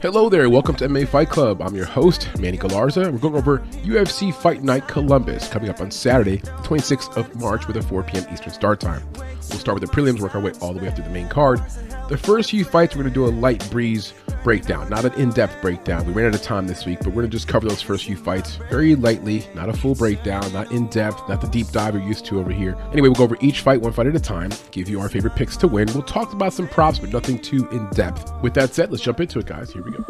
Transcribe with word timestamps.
Hello 0.00 0.28
there, 0.28 0.48
welcome 0.48 0.76
to 0.76 0.86
MMA 0.86 1.08
Fight 1.08 1.28
Club. 1.28 1.60
I'm 1.60 1.74
your 1.74 1.84
host, 1.84 2.28
Manny 2.38 2.56
Galarza. 2.56 3.10
We're 3.10 3.18
going 3.18 3.34
over 3.34 3.58
UFC 3.82 4.32
Fight 4.32 4.62
Night 4.62 4.86
Columbus 4.86 5.48
coming 5.48 5.70
up 5.70 5.80
on 5.80 5.90
Saturday, 5.90 6.38
26th 6.38 7.16
of 7.16 7.34
March 7.34 7.66
with 7.66 7.76
a 7.78 7.82
4 7.82 8.04
p.m. 8.04 8.24
Eastern 8.32 8.52
start 8.52 8.78
time. 8.78 9.02
We'll 9.16 9.58
start 9.58 9.80
with 9.80 9.90
the 9.90 9.96
prelims, 9.96 10.20
work 10.20 10.36
our 10.36 10.40
way 10.40 10.52
all 10.60 10.72
the 10.72 10.80
way 10.80 10.86
up 10.86 10.94
to 10.94 11.02
the 11.02 11.10
main 11.10 11.28
card. 11.28 11.60
The 12.08 12.16
first 12.16 12.50
few 12.50 12.64
fights, 12.64 12.94
we're 12.94 13.02
going 13.02 13.12
to 13.12 13.20
do 13.20 13.26
a 13.26 13.34
light 13.40 13.68
breeze 13.72 14.14
breakdown, 14.44 14.88
not 14.88 15.04
an 15.04 15.12
in 15.14 15.30
depth 15.30 15.60
breakdown. 15.60 16.06
We 16.06 16.12
ran 16.12 16.26
out 16.26 16.34
of 16.34 16.42
time 16.42 16.66
this 16.66 16.86
week, 16.86 16.98
but 17.00 17.08
we're 17.08 17.22
going 17.22 17.30
to 17.30 17.36
just 17.36 17.48
cover 17.48 17.68
those 17.68 17.82
first 17.82 18.04
few 18.04 18.16
fights 18.16 18.56
very 18.70 18.94
lightly, 18.94 19.46
not 19.54 19.68
a 19.68 19.72
full 19.72 19.94
breakdown, 19.94 20.52
not 20.52 20.70
in 20.72 20.88
depth, 20.88 21.28
not 21.28 21.40
the 21.40 21.48
deep 21.48 21.68
dive 21.68 21.94
you're 21.94 22.02
used 22.02 22.24
to 22.26 22.38
over 22.38 22.50
here. 22.50 22.76
Anyway, 22.92 23.08
we'll 23.08 23.14
go 23.14 23.24
over 23.24 23.36
each 23.40 23.60
fight 23.60 23.80
one 23.80 23.92
fight 23.92 24.06
at 24.06 24.16
a 24.16 24.20
time, 24.20 24.50
give 24.70 24.88
you 24.88 25.00
our 25.00 25.08
favorite 25.08 25.34
picks 25.36 25.56
to 25.58 25.68
win. 25.68 25.88
We'll 25.92 26.02
talk 26.02 26.32
about 26.32 26.52
some 26.52 26.68
props, 26.68 26.98
but 26.98 27.10
nothing 27.10 27.38
too 27.38 27.68
in 27.70 27.88
depth. 27.90 28.32
With 28.42 28.54
that 28.54 28.74
said, 28.74 28.90
let's 28.90 29.02
jump 29.02 29.20
into 29.20 29.38
it, 29.38 29.46
guys. 29.46 29.72
Here 29.72 29.82
we 29.82 29.90
go. 29.92 30.04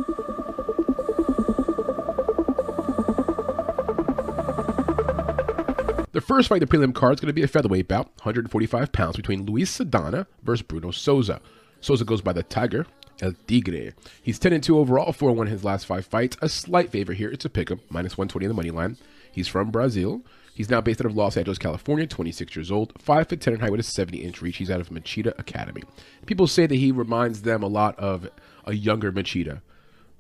The 6.13 6.21
first 6.21 6.49
fight, 6.49 6.59
the 6.59 6.67
prelim 6.67 6.93
card, 6.93 7.15
is 7.15 7.21
going 7.21 7.29
to 7.29 7.33
be 7.33 7.45
a 7.45 7.47
featherweight 7.47 7.87
bout, 7.87 8.07
145 8.17 8.91
pounds, 8.91 9.17
between 9.17 9.47
Luis 9.47 9.71
Saldana 9.71 10.27
versus 10.43 10.63
Bruno 10.63 10.91
Souza. 10.91 11.41
Souza 11.81 12.05
goes 12.05 12.21
by 12.21 12.33
the 12.33 12.43
Tiger, 12.43 12.87
El 13.21 13.35
Tigre. 13.47 13.93
He's 14.23 14.39
10 14.39 14.53
and 14.53 14.63
2 14.63 14.79
overall, 14.79 15.13
4 15.13 15.33
1 15.33 15.47
in 15.47 15.53
his 15.53 15.65
last 15.65 15.87
five 15.87 16.07
fights. 16.07 16.37
A 16.41 16.49
slight 16.49 16.91
favor 16.91 17.13
here. 17.13 17.31
It's 17.31 17.45
a 17.45 17.51
pick 17.51 17.71
'em, 17.71 17.81
minus 17.91 18.17
120 18.17 18.45
in 18.45 18.49
the 18.49 18.55
money 18.55 18.71
line. 18.71 18.97
He's 19.31 19.49
from 19.49 19.71
Brazil. 19.71 20.23
He's 20.55 20.71
now 20.71 20.81
based 20.81 21.01
out 21.01 21.07
of 21.07 21.17
Los 21.17 21.37
Angeles, 21.37 21.59
California, 21.59 22.07
26 22.07 22.57
years 22.57 22.73
old, 22.73 22.93
5 22.99 23.29
foot 23.29 23.41
10 23.41 23.55
in 23.55 23.61
height 23.61 23.71
with 23.71 23.79
a 23.79 23.85
70 23.85 24.19
inch 24.19 24.43
reach. 24.43 24.57
He's 24.57 24.71
out 24.71 24.81
of 24.81 24.91
Machida 24.91 25.39
Academy. 25.39 25.85
People 26.27 26.49
say 26.49 26.67
that 26.67 26.75
he 26.75 26.91
reminds 26.91 27.43
them 27.43 27.63
a 27.63 27.69
lot 27.69 27.97
of 27.99 28.29
a 28.65 28.75
younger 28.75 29.13
Machida. 29.13 29.61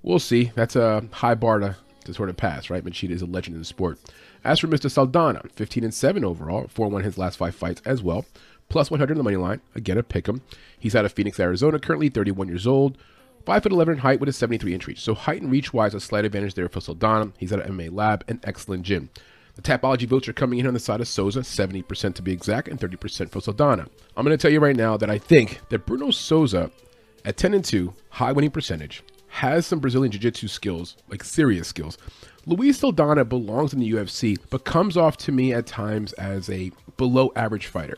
We'll 0.02 0.20
see. 0.20 0.52
That's 0.54 0.76
a 0.76 1.04
high 1.10 1.34
bar 1.34 1.58
to, 1.58 1.76
to 2.04 2.14
sort 2.14 2.28
of 2.28 2.36
pass, 2.36 2.70
right? 2.70 2.84
Machida 2.84 3.10
is 3.10 3.22
a 3.22 3.26
legend 3.26 3.56
in 3.56 3.60
the 3.60 3.64
sport. 3.64 3.98
As 4.44 4.60
for 4.60 4.68
Mr. 4.68 4.88
Saldana, 4.88 5.42
15 5.56 5.82
and 5.82 5.92
7 5.92 6.24
overall, 6.24 6.68
4 6.68 6.88
1 6.88 7.02
his 7.02 7.18
last 7.18 7.36
five 7.36 7.56
fights 7.56 7.82
as 7.84 8.02
well. 8.02 8.24
Plus 8.68 8.90
100 8.90 9.14
on 9.14 9.18
the 9.18 9.24
money 9.24 9.36
line. 9.36 9.60
Again, 9.74 9.98
a 9.98 10.02
pick 10.02 10.28
'em. 10.28 10.42
He's 10.78 10.94
out 10.94 11.04
of 11.04 11.12
Phoenix, 11.12 11.40
Arizona, 11.40 11.78
currently 11.78 12.08
31 12.08 12.48
years 12.48 12.66
old. 12.66 12.98
5 13.46 13.62
foot 13.62 13.72
11 13.72 13.94
in 13.94 14.00
height 14.00 14.20
with 14.20 14.28
a 14.28 14.32
73 14.32 14.74
inch 14.74 14.86
reach. 14.86 15.00
So 15.00 15.14
height 15.14 15.40
and 15.40 15.50
reach 15.50 15.72
wise, 15.72 15.94
a 15.94 16.00
slight 16.00 16.26
advantage 16.26 16.54
there 16.54 16.68
for 16.68 16.80
Saldana. 16.80 17.32
He's 17.38 17.52
at 17.52 17.60
an 17.60 17.72
MMA 17.72 17.88
lab, 17.88 18.24
an 18.28 18.40
excellent 18.44 18.82
gym. 18.82 19.08
The 19.54 19.62
Tapology 19.62 20.06
votes 20.06 20.28
are 20.28 20.32
coming 20.32 20.58
in 20.58 20.66
on 20.66 20.74
the 20.74 20.80
side 20.80 21.00
of 21.00 21.08
Souza, 21.08 21.40
70% 21.40 22.14
to 22.14 22.22
be 22.22 22.30
exact, 22.30 22.68
and 22.68 22.78
30% 22.78 23.30
for 23.30 23.40
Saldana. 23.40 23.86
I'm 24.16 24.24
going 24.24 24.36
to 24.36 24.40
tell 24.40 24.52
you 24.52 24.60
right 24.60 24.76
now 24.76 24.96
that 24.98 25.10
I 25.10 25.18
think 25.18 25.60
that 25.70 25.86
Bruno 25.86 26.10
Souza, 26.10 26.70
at 27.24 27.36
10 27.36 27.54
and 27.54 27.64
2, 27.64 27.92
high 28.10 28.32
winning 28.32 28.50
percentage, 28.50 29.02
has 29.28 29.66
some 29.66 29.80
Brazilian 29.80 30.12
Jiu 30.12 30.20
Jitsu 30.20 30.46
skills, 30.46 30.96
like 31.08 31.24
serious 31.24 31.68
skills. 31.68 31.98
Luis 32.46 32.78
Saldana 32.78 33.24
belongs 33.24 33.72
in 33.72 33.80
the 33.80 33.90
UFC, 33.90 34.38
but 34.48 34.64
comes 34.64 34.96
off 34.96 35.16
to 35.18 35.32
me 35.32 35.52
at 35.52 35.66
times 35.66 36.12
as 36.14 36.48
a 36.50 36.70
below 36.96 37.32
average 37.34 37.66
fighter. 37.66 37.96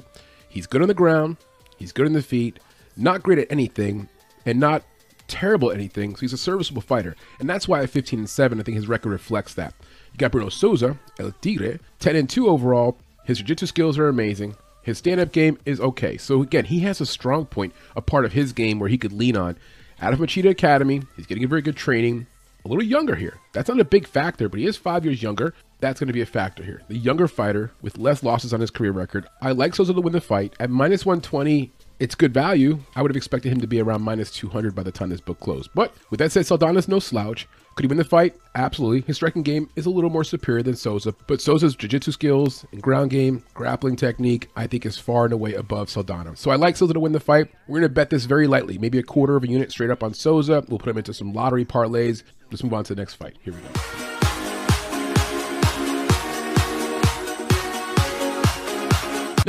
He's 0.51 0.67
good 0.67 0.83
on 0.83 0.89
the 0.89 0.95
ground, 0.95 1.39
he's 1.79 1.93
good 1.93 2.07
in 2.07 2.13
the 2.13 2.23
feet, 2.23 2.59
not 2.97 3.23
great 3.23 3.39
at 3.39 3.51
anything, 3.51 4.09
and 4.45 4.61
not 4.61 4.83
terrible 5.29 5.71
at 5.71 5.77
anything. 5.77 6.17
So 6.17 6.21
he's 6.21 6.33
a 6.33 6.39
serviceable 6.39 6.83
fighter, 6.83 7.17
and 7.39 7.49
that's 7.49 7.67
why 7.67 7.83
at 7.83 7.91
15 7.91 8.19
and 8.19 8.29
7, 8.29 8.61
I 8.61 8.63
think 8.63 8.77
his 8.77 8.89
record 8.89 9.11
reflects 9.11 9.55
that. 9.55 9.75
You 10.13 10.19
got 10.19 10.33
Bruno 10.33 10.49
Souza, 10.49 10.99
El 11.19 11.33
Tigre, 11.41 11.79
10 12.01 12.17
and 12.17 12.29
2 12.29 12.49
overall. 12.49 12.99
His 13.25 13.39
jiu-jitsu 13.39 13.67
skills 13.67 13.97
are 13.97 14.09
amazing. 14.09 14.57
His 14.83 14.99
stand-up 14.99 15.31
game 15.31 15.59
is 15.65 15.81
okay. 15.81 16.17
So 16.17 16.43
again, 16.43 16.65
he 16.65 16.81
has 16.81 17.01
a 17.01 17.07
strong 17.07 17.47
point, 17.47 17.73
a 17.95 18.03
part 18.03 18.25
of 18.25 18.33
his 18.33 18.53
game 18.53 18.81
where 18.81 18.89
he 18.89 18.99
could 18.99 19.13
lean 19.13 19.37
on. 19.37 19.57
Out 20.01 20.13
of 20.13 20.19
Machida 20.19 20.51
Academy, 20.51 21.03
he's 21.17 21.27
getting 21.27 21.45
a 21.45 21.49
very 21.49 21.63
good 21.63 21.77
training. 21.77 22.27
A 22.65 22.69
little 22.69 22.85
younger 22.85 23.15
here. 23.15 23.39
That's 23.53 23.69
not 23.69 23.81
a 23.81 23.85
big 23.85 24.07
factor, 24.07 24.49
but 24.49 24.59
he 24.59 24.67
is 24.67 24.77
five 24.77 25.05
years 25.05 25.23
younger. 25.23 25.55
That's 25.81 25.99
going 25.99 26.09
to 26.09 26.13
be 26.13 26.21
a 26.21 26.27
factor 26.27 26.63
here. 26.63 26.83
The 26.89 26.97
younger 26.97 27.27
fighter 27.27 27.73
with 27.81 27.99
less 27.99 28.23
losses 28.23 28.53
on 28.53 28.61
his 28.61 28.71
career 28.71 28.93
record. 28.93 29.27
I 29.41 29.53
like 29.53 29.75
Souza 29.75 29.95
to 29.95 30.01
win 30.01 30.13
the 30.13 30.21
fight. 30.21 30.55
At 30.61 30.71
minus 30.71 31.07
120, 31.07 31.73
it's 31.99 32.15
good 32.15 32.35
value. 32.35 32.79
I 32.95 33.03
would 33.03 33.11
have 33.11 33.17
expected 33.17 33.51
him 33.53 33.61
to 33.61 33.67
be 33.67 33.81
around 33.81 34.03
minus 34.03 34.31
200 34.33 34.75
by 34.75 34.83
the 34.83 34.93
time 34.93 35.09
this 35.09 35.21
book 35.21 35.41
closed. 35.41 35.71
But 35.75 35.95
with 36.11 36.19
that 36.19 36.33
said, 36.33 36.45
Saldana's 36.45 36.89
no 36.89 36.99
slouch. 36.99 37.49
Could 37.77 37.85
he 37.85 37.89
win 37.89 37.99
the 37.99 38.05
fight? 38.05 38.35
Absolutely. 38.55 39.03
His 39.03 39.17
striking 39.17 39.43
game 39.43 39.71
is 39.77 39.87
a 39.87 39.91
little 39.91 40.11
more 40.11 40.25
superior 40.25 40.63
than 40.63 40.77
Souza, 40.77 41.15
but 41.27 41.41
Souza's 41.41 41.77
jiu-jitsu 41.77 42.13
skills 42.13 42.67
and 42.73 42.83
ground 42.83 43.11
game, 43.11 43.43
grappling 43.55 43.97
technique, 43.97 44.51
I 44.57 44.67
think 44.67 44.85
is 44.85 44.99
far 44.99 45.25
and 45.25 45.33
away 45.33 45.55
above 45.55 45.89
Saldana. 45.89 46.37
So 46.37 46.51
I 46.51 46.57
like 46.57 46.77
Souza 46.77 46.93
to 46.93 47.01
win 47.01 47.13
the 47.13 47.21
fight. 47.21 47.49
We're 47.69 47.79
going 47.79 47.89
to 47.89 47.95
bet 47.95 48.11
this 48.11 48.25
very 48.25 48.47
lightly, 48.47 48.77
maybe 48.77 48.99
a 48.99 49.03
quarter 49.03 49.37
of 49.37 49.45
a 49.45 49.49
unit 49.49 49.71
straight 49.71 49.91
up 49.91 50.03
on 50.03 50.13
Souza. 50.13 50.65
We'll 50.69 50.79
put 50.79 50.91
him 50.91 50.99
into 50.99 51.15
some 51.15 51.33
lottery 51.33 51.65
parlays. 51.65 52.23
Let's 52.51 52.63
move 52.63 52.75
on 52.75 52.85
to 52.85 52.95
the 52.95 53.01
next 53.01 53.15
fight. 53.15 53.37
Here 53.43 53.55
we 53.55 53.61
go. 53.61 54.20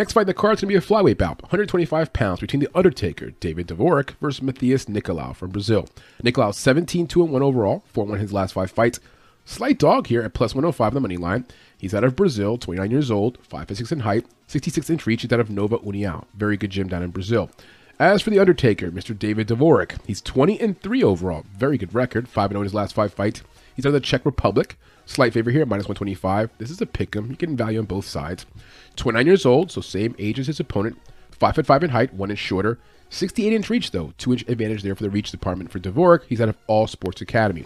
Next 0.02 0.14
fight, 0.14 0.26
the 0.26 0.34
card's 0.34 0.62
gonna 0.62 0.70
be 0.70 0.76
a 0.76 0.82
flyweight 0.82 1.20
bout, 1.20 1.44
125 1.44 2.12
pounds, 2.12 2.40
between 2.40 2.60
the 2.60 2.70
Undertaker, 2.74 3.30
David 3.40 3.68
Dvorak, 3.68 4.16
versus 4.20 4.44
Matheus 4.44 4.86
Nicolau 4.86 5.36
from 5.36 5.52
Brazil. 5.52 5.88
Nicolau 6.24 6.52
17 6.52 7.06
2 7.06 7.24
1 7.24 7.44
overall, 7.44 7.84
4 7.94 8.06
1 8.06 8.16
in 8.16 8.20
his 8.22 8.34
last 8.34 8.54
five 8.54 8.72
fights. 8.72 9.00
Slight 9.46 9.78
dog 9.78 10.08
here 10.08 10.24
at 10.24 10.34
plus 10.34 10.56
105 10.56 10.88
on 10.88 10.94
the 10.96 11.00
money 11.02 11.18
line. 11.18 11.46
He's 11.78 11.94
out 11.94 12.04
of 12.04 12.16
Brazil, 12.16 12.58
29 12.58 12.90
years 12.90 13.12
old, 13.12 13.38
5 13.44 13.78
6 13.78 13.92
in 13.92 14.00
height, 14.00 14.26
66 14.48 14.90
inch 14.90 15.06
reach. 15.06 15.22
He's 15.22 15.32
out 15.32 15.40
of 15.40 15.52
Nova 15.52 15.78
União. 15.78 16.26
Very 16.34 16.58
good 16.58 16.72
gym 16.72 16.88
down 16.88 17.04
in 17.04 17.12
Brazil. 17.12 17.52
As 18.00 18.24
for 18.24 18.32
the 18.32 18.40
Undertaker, 18.40 18.90
Mr. 18.90 19.16
David 19.16 19.50
Dvorak, 19.50 20.00
he's 20.08 20.20
20 20.20 20.60
and 20.60 20.82
3 20.82 21.04
overall. 21.04 21.46
Very 21.56 21.78
good 21.78 21.94
record, 21.94 22.28
5 22.28 22.50
0 22.50 22.62
in 22.62 22.64
his 22.64 22.74
last 22.74 22.96
five 22.96 23.14
fights. 23.14 23.44
He's 23.76 23.86
out 23.86 23.90
of 23.90 23.94
the 23.94 24.00
Czech 24.00 24.26
Republic. 24.26 24.80
Slight 25.06 25.34
favor 25.34 25.52
here, 25.52 25.66
minus 25.66 25.86
125. 25.86 26.50
This 26.58 26.72
is 26.72 26.82
a 26.82 26.86
pick 26.86 27.16
'em. 27.16 27.30
You 27.30 27.36
can 27.36 27.58
value 27.58 27.80
on 27.80 27.86
both 27.86 28.06
sides. 28.06 28.46
29 28.96 29.26
years 29.26 29.46
old, 29.46 29.72
so 29.72 29.82
same 29.82 30.16
age 30.20 30.40
as 30.40 30.48
his 30.48 30.60
opponent. 30.60 30.98
5 31.32 31.56
foot 31.56 31.66
5 31.66 31.84
in 31.84 31.90
height, 31.90 32.14
1 32.14 32.30
inch 32.30 32.40
shorter. 32.40 32.80
68 33.10 33.54
inch 33.54 33.70
reach, 33.70 33.92
though. 33.92 34.14
2 34.18 34.34
inch 34.34 34.42
advantage 34.48 34.84
there 34.84 34.96
for 34.96 35.04
the 35.04 35.10
reach 35.10 35.32
department 35.32 35.72
for 35.72 35.80
Dvorak. 35.80 36.24
He's 36.28 36.42
out 36.42 36.50
of 36.50 36.58
All 36.68 36.88
Sports 36.88 37.22
Academy. 37.22 37.66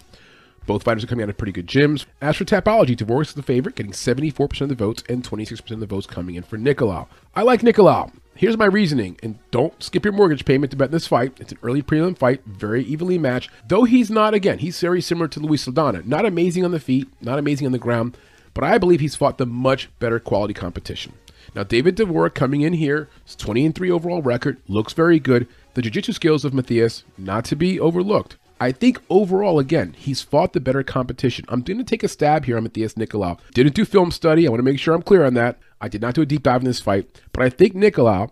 Both 0.66 0.84
fighters 0.84 1.04
are 1.04 1.08
coming 1.08 1.24
out 1.24 1.30
of 1.30 1.38
pretty 1.38 1.52
good 1.52 1.68
gyms. 1.68 2.06
As 2.22 2.38
for 2.38 2.46
Tapology, 2.46 3.00
is 3.22 3.34
the 3.34 3.44
favorite, 3.44 3.76
getting 3.76 3.92
74% 3.92 4.62
of 4.62 4.70
the 4.70 4.76
votes 4.76 5.04
and 5.08 5.24
26% 5.24 5.72
of 5.72 5.80
the 5.80 5.86
votes 5.86 6.08
coming 6.08 6.36
in 6.36 6.44
for 6.44 6.58
Nicolau. 6.58 7.08
I 7.36 7.44
like 7.44 7.62
Nicolau. 7.62 8.12
Here's 8.38 8.58
my 8.58 8.66
reasoning, 8.66 9.18
and 9.24 9.40
don't 9.52 9.82
skip 9.82 10.04
your 10.04 10.12
mortgage 10.12 10.44
payment 10.44 10.72
to 10.72 10.78
bet 10.78 10.92
this 10.92 11.08
fight. 11.08 11.38
It's 11.40 11.54
an 11.54 11.60
early 11.64 11.82
prelim 11.82 12.18
fight, 12.18 12.42
very 12.46 12.84
evenly 12.84 13.18
matched. 13.18 13.50
Though 13.68 13.84
he's 13.84 14.10
not, 14.10 14.34
again, 14.34 14.60
he's 14.60 14.82
very 14.82 15.02
similar 15.02 15.28
to 15.30 15.40
Luis 15.40 15.64
Saldana. 15.64 16.02
Not 16.04 16.26
amazing 16.26 16.66
on 16.66 16.72
the 16.72 16.80
feet, 16.80 17.08
not 17.22 17.40
amazing 17.40 17.66
on 17.66 17.72
the 17.72 17.80
ground, 17.80 18.18
but 18.56 18.64
I 18.64 18.80
believe 18.80 19.02
he's 19.02 19.16
fought 19.16 19.38
the 19.38 19.46
much 19.46 19.90
better 20.00 20.20
quality 20.20 20.56
competition. 20.56 21.14
Now, 21.54 21.64
David 21.64 21.96
Dvorak 21.96 22.34
coming 22.34 22.62
in 22.62 22.74
here, 22.74 23.08
his 23.24 23.36
20 23.36 23.68
and 23.68 23.76
3 23.76 23.92
overall 23.92 24.24
record, 24.24 24.58
looks 24.68 24.94
very 24.94 25.20
good. 25.20 25.48
The 25.76 25.84
jiu-jitsu 25.84 26.14
skills 26.14 26.44
of 26.44 26.54
Matheus, 26.54 27.04
not 27.18 27.46
to 27.46 27.56
be 27.56 27.80
overlooked. 27.80 28.38
I 28.60 28.72
think 28.72 29.02
overall, 29.10 29.60
again, 29.60 29.94
he's 29.98 30.22
fought 30.22 30.54
the 30.54 30.60
better 30.60 30.82
competition. 30.82 31.46
I'm 31.50 31.62
going 31.62 31.78
to 31.78 31.84
take 31.84 32.04
a 32.04 32.08
stab 32.08 32.46
here 32.46 32.58
on 32.58 32.68
Matheus 32.68 32.96
Nicolau. 32.96 33.38
Didn't 33.54 33.76
do 33.76 33.86
film 33.86 34.12
study. 34.12 34.48
I 34.48 34.50
want 34.50 34.60
to 34.60 34.64
make 34.64 34.80
sure 34.80 34.96
I'm 34.96 35.02
clear 35.02 35.26
on 35.26 35.34
that. 35.34 35.60
I 35.82 35.90
did 35.90 36.02
not 36.02 36.16
do 36.16 36.22
a 36.22 36.26
deep 36.26 36.44
dive 36.44 36.62
in 36.62 36.66
this 36.66 36.80
fight, 36.80 37.22
but 37.34 37.44
I 37.44 37.50
think 37.50 37.76
Nicolau, 37.76 38.32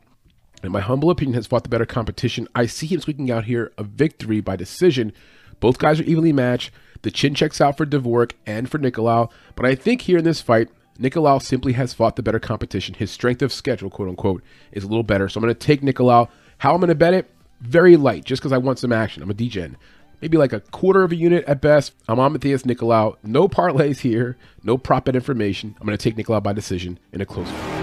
in 0.64 0.72
my 0.72 0.80
humble 0.80 1.10
opinion, 1.10 1.36
has 1.36 1.46
fought 1.46 1.64
the 1.64 1.70
better 1.70 1.86
competition. 1.86 2.48
I 2.56 2.66
see 2.68 2.88
him 2.88 3.02
squeaking 3.02 3.32
out 3.32 3.44
here 3.44 3.74
a 3.78 3.84
victory 3.84 4.40
by 4.40 4.56
decision. 4.56 5.12
Both 5.60 5.78
guys 5.78 6.00
are 6.00 6.04
evenly 6.04 6.32
matched. 6.32 6.72
The 7.04 7.12
chin 7.12 7.36
checks 7.36 7.62
out 7.62 7.78
for 7.78 7.86
Dvorak 7.86 8.32
and 8.46 8.70
for 8.70 8.80
Nicolau, 8.80 9.30
but 9.56 9.66
I 9.66 9.76
think 9.76 10.02
here 10.02 10.18
in 10.18 10.24
this 10.24 10.42
fight, 10.42 10.70
Nicolau 11.00 11.42
simply 11.42 11.74
has 11.74 11.94
fought 11.94 12.16
the 12.16 12.24
better 12.24 12.40
competition. 12.40 12.96
His 12.96 13.12
strength 13.12 13.42
of 13.42 13.54
schedule, 13.54 13.90
quote 13.90 14.10
unquote, 14.10 14.44
is 14.72 14.84
a 14.84 14.88
little 14.88 15.04
better. 15.04 15.28
So 15.28 15.38
I'm 15.38 15.44
going 15.44 15.54
to 15.54 15.60
take 15.60 15.82
Nicolau. 15.82 16.30
How 16.60 16.74
I'm 16.74 16.80
going 16.80 16.90
to 16.90 16.96
bet 16.96 17.14
it? 17.14 17.30
Very 17.62 17.98
light, 17.98 18.26
just 18.26 18.42
because 18.42 18.52
I 18.52 18.58
want 18.58 18.80
some 18.80 18.92
action. 18.92 19.24
I'm 19.24 19.30
a 19.30 19.34
DGen. 19.34 19.76
Maybe 20.22 20.38
like 20.38 20.54
a 20.54 20.62
quarter 20.62 21.04
of 21.04 21.12
a 21.12 21.16
unit 21.16 21.44
at 21.46 21.62
best. 21.62 21.94
I'm 22.08 22.20
on 22.20 22.34
Matheus 22.34 22.64
Nicolau. 22.64 23.18
No 23.24 23.48
parlays 23.48 24.00
here. 24.00 24.38
No 24.64 24.78
prop 24.78 25.06
bet 25.06 25.16
information. 25.16 25.76
I'm 25.80 25.86
going 25.86 25.98
to 25.98 26.02
take 26.02 26.16
Nicolau 26.16 26.42
by 26.42 26.54
decision 26.54 27.00
in 27.12 27.22
a 27.22 27.26
close 27.26 27.50
one. 27.50 27.83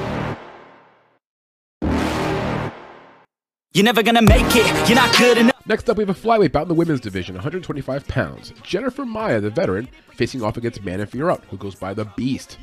You're 3.72 3.84
never 3.84 4.02
gonna 4.02 4.22
make 4.22 4.46
it, 4.49 4.88
you're 4.88 4.96
not 4.96 5.17
good 5.17 5.38
enough. 5.38 5.64
Next 5.64 5.88
up, 5.88 5.96
we 5.96 6.02
have 6.02 6.11
a 6.11 6.20
flyweight 6.20 6.50
bout 6.50 6.62
in 6.62 6.69
the 6.69 6.75
women's 6.75 6.99
division, 6.99 7.37
125 7.37 8.08
pounds. 8.08 8.52
Jennifer 8.64 9.06
Maia, 9.06 9.40
the 9.40 9.49
veteran, 9.49 9.88
facing 10.17 10.43
off 10.43 10.56
against 10.56 10.82
Manon 10.82 11.06
Fiorot, 11.06 11.44
who 11.44 11.56
goes 11.56 11.76
by 11.76 11.94
the 11.94 12.06
Beast. 12.17 12.58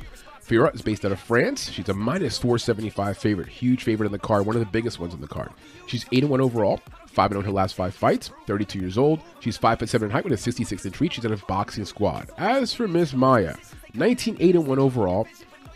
Fiorot 0.46 0.74
is 0.74 0.82
based 0.82 1.06
out 1.06 1.12
of 1.12 1.18
France. 1.18 1.70
She's 1.70 1.88
a 1.88 1.94
minus 1.94 2.36
475 2.36 3.16
favorite, 3.16 3.48
huge 3.48 3.84
favorite 3.84 4.04
in 4.04 4.12
the 4.12 4.18
card, 4.18 4.44
one 4.44 4.54
of 4.54 4.60
the 4.60 4.66
biggest 4.66 5.00
ones 5.00 5.14
in 5.14 5.22
the 5.22 5.26
card. 5.26 5.48
She's 5.86 6.04
8 6.12 6.24
1 6.24 6.42
overall, 6.42 6.78
5 7.06 7.30
0 7.30 7.40
in 7.40 7.46
her 7.46 7.52
last 7.52 7.74
five 7.74 7.94
fights, 7.94 8.30
32 8.46 8.78
years 8.78 8.98
old. 8.98 9.20
She's 9.40 9.56
5 9.56 9.78
foot 9.78 9.88
7 9.88 10.04
in 10.04 10.12
height 10.12 10.24
with 10.24 10.34
a 10.34 10.36
66 10.36 10.84
inch 10.84 11.00
reach. 11.00 11.14
She's 11.14 11.24
out 11.24 11.32
of 11.32 11.46
boxing 11.46 11.86
squad. 11.86 12.28
As 12.36 12.74
for 12.74 12.86
Miss 12.86 13.14
Maia, 13.14 13.56
19 13.94 14.36
8 14.40 14.56
1 14.56 14.78
overall, 14.78 15.26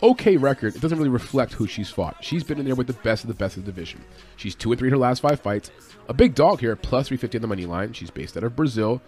okay 0.03 0.37
record, 0.37 0.75
it 0.75 0.81
doesn't 0.81 0.99
really 0.99 1.11
reflect 1.11 1.53
who 1.53 1.67
she's 1.67 1.91
fought. 1.91 2.17
She's 2.21 2.45
been 2.45 2.59
in 2.59 2.65
there 2.65 2.75
with 2.75 2.87
the 2.87 2.93
best 2.95 3.25
of 3.25 3.29
the 3.29 3.35
best 3.35 3.57
of 3.57 3.65
the 3.65 3.73
division. 3.73 4.05
She's 4.37 4.55
2 4.55 4.73
and 4.73 4.79
3 4.79 4.89
in 4.89 4.93
her 4.93 4.99
last 4.99 5.21
five 5.21 5.41
fights. 5.41 5.71
A 6.09 6.15
big 6.15 6.35
dog 6.35 6.61
here, 6.61 6.75
plus 6.77 7.09
350 7.09 7.39
on 7.39 7.43
the 7.43 7.49
money 7.49 7.67
line. 7.67 7.93
She's 7.93 8.11
based 8.11 8.37
out 8.37 8.45
of 8.45 8.57
Brazil. 8.57 9.01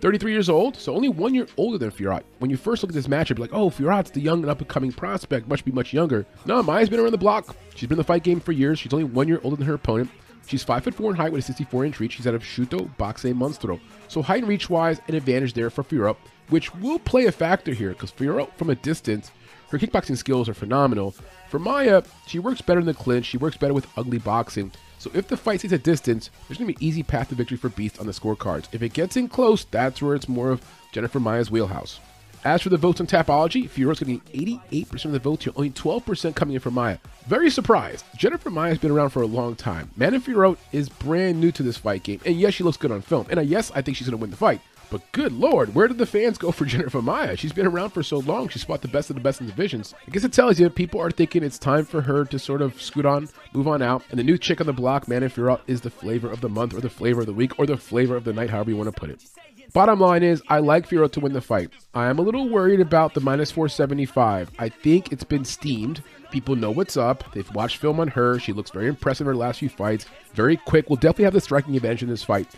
33 0.00 0.32
years 0.32 0.50
old, 0.50 0.76
so 0.76 0.94
only 0.94 1.08
one 1.08 1.34
year 1.34 1.46
older 1.56 1.78
than 1.78 1.90
Fiorot. 1.90 2.22
When 2.38 2.50
you 2.50 2.56
first 2.56 2.82
look 2.82 2.90
at 2.90 2.94
this 2.94 3.06
matchup, 3.06 3.38
like, 3.38 3.52
oh, 3.52 3.70
Fiorot's 3.70 4.10
the 4.10 4.20
young 4.20 4.42
and 4.42 4.50
up 4.50 4.60
and 4.60 4.68
coming 4.68 4.92
prospect, 4.92 5.48
must 5.48 5.64
be 5.64 5.72
much 5.72 5.92
younger. 5.92 6.26
No, 6.44 6.62
Maia's 6.62 6.90
been 6.90 7.00
around 7.00 7.12
the 7.12 7.18
block. 7.18 7.56
She's 7.74 7.88
been 7.88 7.96
in 7.96 7.98
the 7.98 8.04
fight 8.04 8.22
game 8.22 8.40
for 8.40 8.52
years. 8.52 8.78
She's 8.78 8.92
only 8.92 9.04
one 9.04 9.26
year 9.26 9.40
older 9.42 9.56
than 9.56 9.66
her 9.66 9.74
opponent. 9.74 10.10
She's 10.46 10.62
5 10.62 10.84
foot 10.84 10.94
4 10.94 11.10
in 11.10 11.16
height 11.16 11.32
with 11.32 11.42
a 11.42 11.46
64 11.46 11.86
inch 11.86 11.98
reach. 11.98 12.12
She's 12.12 12.26
out 12.26 12.34
of 12.34 12.42
Shuto 12.42 12.94
Boxe 12.98 13.24
Monstro. 13.24 13.80
So 14.08 14.22
height 14.22 14.40
and 14.40 14.48
reach 14.48 14.70
wise, 14.70 15.00
an 15.08 15.14
advantage 15.14 15.54
there 15.54 15.70
for 15.70 15.82
Fiorot, 15.82 16.16
which 16.50 16.74
will 16.76 16.98
play 17.00 17.26
a 17.26 17.32
factor 17.32 17.72
here 17.72 17.90
because 17.90 18.12
Fiorot, 18.12 18.52
from 18.56 18.70
a 18.70 18.76
distance, 18.76 19.32
her 19.70 19.78
kickboxing 19.78 20.16
skills 20.16 20.48
are 20.48 20.54
phenomenal. 20.54 21.14
For 21.48 21.58
Maia, 21.58 22.02
she 22.26 22.38
works 22.38 22.60
better 22.60 22.80
in 22.80 22.86
the 22.86 22.94
clinch. 22.94 23.26
She 23.26 23.38
works 23.38 23.56
better 23.56 23.74
with 23.74 23.88
ugly 23.96 24.18
boxing. 24.18 24.72
So 24.98 25.10
if 25.14 25.28
the 25.28 25.36
fight 25.36 25.60
stays 25.60 25.72
at 25.72 25.82
distance, 25.82 26.30
there's 26.48 26.58
going 26.58 26.72
to 26.72 26.78
be 26.78 26.84
an 26.84 26.88
easy 26.88 27.02
path 27.02 27.28
to 27.28 27.34
victory 27.34 27.56
for 27.56 27.68
Beast 27.68 28.00
on 28.00 28.06
the 28.06 28.12
scorecards. 28.12 28.68
If 28.72 28.82
it 28.82 28.92
gets 28.92 29.16
in 29.16 29.28
close, 29.28 29.64
that's 29.64 30.00
where 30.00 30.14
it's 30.14 30.28
more 30.28 30.50
of 30.50 30.62
Jennifer 30.92 31.20
Maia's 31.20 31.50
wheelhouse. 31.50 32.00
As 32.44 32.62
for 32.62 32.68
the 32.68 32.76
votes 32.76 33.00
on 33.00 33.08
Tapology, 33.08 33.68
Fiora's 33.68 33.98
getting 33.98 34.20
88% 34.32 35.06
of 35.06 35.12
the 35.12 35.18
votes 35.18 35.44
here, 35.44 35.52
only 35.56 35.70
12% 35.70 36.36
coming 36.36 36.54
in 36.54 36.60
from 36.60 36.74
Maia. 36.74 36.98
Very 37.26 37.50
surprised. 37.50 38.04
Jennifer 38.16 38.50
Maia's 38.50 38.78
been 38.78 38.92
around 38.92 39.10
for 39.10 39.22
a 39.22 39.26
long 39.26 39.56
time. 39.56 39.90
Manon 39.96 40.20
Fiorot 40.20 40.56
is 40.70 40.88
brand 40.88 41.40
new 41.40 41.50
to 41.50 41.64
this 41.64 41.76
fight 41.76 42.04
game, 42.04 42.20
and 42.24 42.38
yes, 42.38 42.54
she 42.54 42.62
looks 42.62 42.76
good 42.76 42.92
on 42.92 43.00
film. 43.00 43.26
And 43.30 43.40
uh, 43.40 43.42
yes, 43.42 43.72
I 43.74 43.82
think 43.82 43.96
she's 43.96 44.06
going 44.06 44.16
to 44.16 44.22
win 44.22 44.30
the 44.30 44.36
fight. 44.36 44.60
But 44.90 45.02
good 45.12 45.32
lord, 45.32 45.74
where 45.74 45.88
did 45.88 45.98
the 45.98 46.06
fans 46.06 46.38
go 46.38 46.52
for 46.52 46.64
Jennifer 46.64 47.02
Maia? 47.02 47.36
She's 47.36 47.52
been 47.52 47.66
around 47.66 47.90
for 47.90 48.02
so 48.02 48.18
long. 48.18 48.48
She's 48.48 48.62
fought 48.62 48.82
the 48.82 48.88
best 48.88 49.10
of 49.10 49.16
the 49.16 49.22
best 49.22 49.40
in 49.40 49.46
the 49.46 49.52
divisions. 49.52 49.94
I 50.06 50.10
guess 50.10 50.24
it 50.24 50.32
tells 50.32 50.60
you 50.60 50.70
people 50.70 51.00
are 51.00 51.10
thinking 51.10 51.42
it's 51.42 51.58
time 51.58 51.84
for 51.84 52.02
her 52.02 52.24
to 52.26 52.38
sort 52.38 52.62
of 52.62 52.80
scoot 52.80 53.04
on, 53.04 53.28
move 53.52 53.66
on 53.66 53.82
out. 53.82 54.04
And 54.10 54.18
the 54.18 54.24
new 54.24 54.38
chick 54.38 54.60
on 54.60 54.66
the 54.66 54.72
block, 54.72 55.08
Manon 55.08 55.30
Fiorot, 55.30 55.60
is 55.66 55.80
the 55.80 55.90
flavor 55.90 56.30
of 56.30 56.40
the 56.40 56.48
month, 56.48 56.72
or 56.74 56.80
the 56.80 56.88
flavor 56.88 57.20
of 57.20 57.26
the 57.26 57.32
week, 57.32 57.58
or 57.58 57.66
the 57.66 57.76
flavor 57.76 58.16
of 58.16 58.24
the 58.24 58.32
night, 58.32 58.50
however 58.50 58.70
you 58.70 58.76
want 58.76 58.94
to 58.94 59.00
put 59.00 59.10
it. 59.10 59.24
Bottom 59.72 60.00
line 60.00 60.22
is, 60.22 60.42
I 60.48 60.60
like 60.60 60.88
Fiorot 60.88 61.12
to 61.12 61.20
win 61.20 61.32
the 61.32 61.40
fight. 61.40 61.70
I 61.92 62.06
am 62.06 62.18
a 62.18 62.22
little 62.22 62.48
worried 62.48 62.80
about 62.80 63.14
the 63.14 63.20
minus 63.20 63.50
475. 63.50 64.52
I 64.58 64.68
think 64.68 65.12
it's 65.12 65.24
been 65.24 65.44
steamed. 65.44 66.02
People 66.30 66.56
know 66.56 66.70
what's 66.70 66.96
up. 66.96 67.32
They've 67.32 67.54
watched 67.54 67.78
film 67.78 68.00
on 68.00 68.08
her. 68.08 68.38
She 68.38 68.52
looks 68.52 68.70
very 68.70 68.86
impressive 68.86 69.26
in 69.26 69.32
her 69.32 69.36
last 69.36 69.58
few 69.58 69.68
fights. 69.68 70.06
Very 70.34 70.56
quick. 70.56 70.88
We'll 70.88 70.96
definitely 70.96 71.24
have 71.24 71.34
the 71.34 71.40
striking 71.40 71.76
advantage 71.76 72.04
in 72.04 72.08
this 72.08 72.22
fight. 72.22 72.48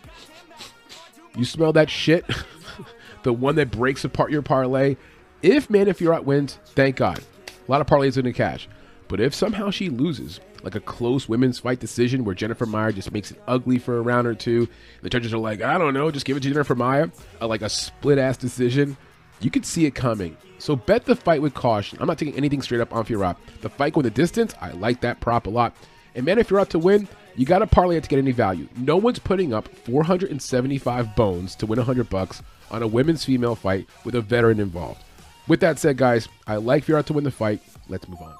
You 1.39 1.45
smell 1.45 1.73
that 1.75 1.89
shit? 1.89 2.27
the 3.23 3.33
one 3.33 3.55
that 3.55 3.71
breaks 3.71 4.05
apart 4.05 4.33
your 4.33 4.43
parlay. 4.43 4.97
If 5.41 5.71
Manon 5.71 5.95
Fiorot 5.95 6.25
wins, 6.25 6.59
thank 6.75 6.97
God. 6.97 7.21
A 7.47 7.71
lot 7.71 7.81
of 7.81 7.87
parlays 7.87 8.17
in 8.19 8.25
the 8.25 8.33
cash. 8.33 8.69
But 9.07 9.21
if 9.21 9.35
somehow 9.35 9.71
she 9.71 9.89
loses, 9.89 10.41
like 10.65 10.75
a 10.75 10.81
close 10.81 11.29
women's 11.29 11.61
fight 11.61 11.79
decision 11.79 12.25
where 12.25 12.35
Jennifer 12.35 12.67
Meyer 12.67 12.91
just 12.91 13.13
makes 13.13 13.31
it 13.31 13.41
ugly 13.47 13.79
for 13.79 13.99
a 13.99 14.03
round 14.03 14.27
or 14.27 14.35
two, 14.35 14.69
the 15.03 15.09
judges 15.09 15.33
are 15.33 15.39
like, 15.39 15.63
I 15.63 15.79
don't 15.79 15.95
know, 15.95 16.11
just 16.11 16.27
give 16.27 16.37
it 16.37 16.43
to 16.43 16.51
Jennifer 16.51 16.75
Maia, 16.75 17.09
uh, 17.41 17.47
like 17.47 17.63
a 17.63 17.69
split 17.69 18.19
ass 18.19 18.37
decision, 18.37 18.97
you 19.41 19.51
could 19.51 19.65
see 19.65 19.87
it 19.87 19.95
coming. 19.95 20.37
So 20.59 20.75
bet 20.75 21.05
the 21.05 21.15
fight 21.15 21.41
with 21.41 21.55
caution. 21.55 21.99
I'm 22.01 22.09
not 22.09 22.19
taking 22.19 22.35
anything 22.35 22.63
straight 22.63 22.81
up 22.81 22.93
on 22.93 23.05
Fiorot. 23.05 23.37
The 23.61 23.71
fight 23.71 23.93
going 23.93 24.03
the 24.05 24.11
distance, 24.11 24.55
I 24.61 24.73
like 24.73 25.01
that 25.03 25.21
prop 25.21 25.47
a 25.47 25.51
lot. 25.51 25.77
And 26.17 26.27
man, 26.27 26.39
if 26.39 26.51
you're 26.51 26.59
out 26.59 26.71
to 26.71 26.81
win, 26.81 27.07
you 27.39 27.47
got 27.47 27.61
to 27.61 27.69
parlay 27.69 27.97
it 27.97 28.03
to 28.03 28.09
get 28.09 28.19
any 28.19 28.33
value. 28.33 28.69
No 28.77 28.97
one's 28.97 29.21
putting 29.21 29.55
up 29.55 29.69
475 29.69 31.15
bones 31.15 31.55
to 31.55 31.67
win 31.67 31.79
100 31.79 32.11
bucks 32.11 32.43
on 32.73 32.83
a 32.83 32.87
women's 32.87 33.25
female 33.25 33.55
fight 33.55 33.87
with 34.05 34.17
a 34.17 34.21
veteran 34.21 34.59
involved. 34.59 35.05
With 35.47 35.61
that 35.61 35.79
said, 35.79 35.97
guys, 35.97 36.29
I 36.49 36.57
like 36.57 36.85
Fiorot 36.85 37.07
to 37.07 37.13
win 37.13 37.23
the 37.23 37.31
fight. 37.31 37.63
Let's 37.89 38.09
move 38.09 38.21
on. 38.21 38.35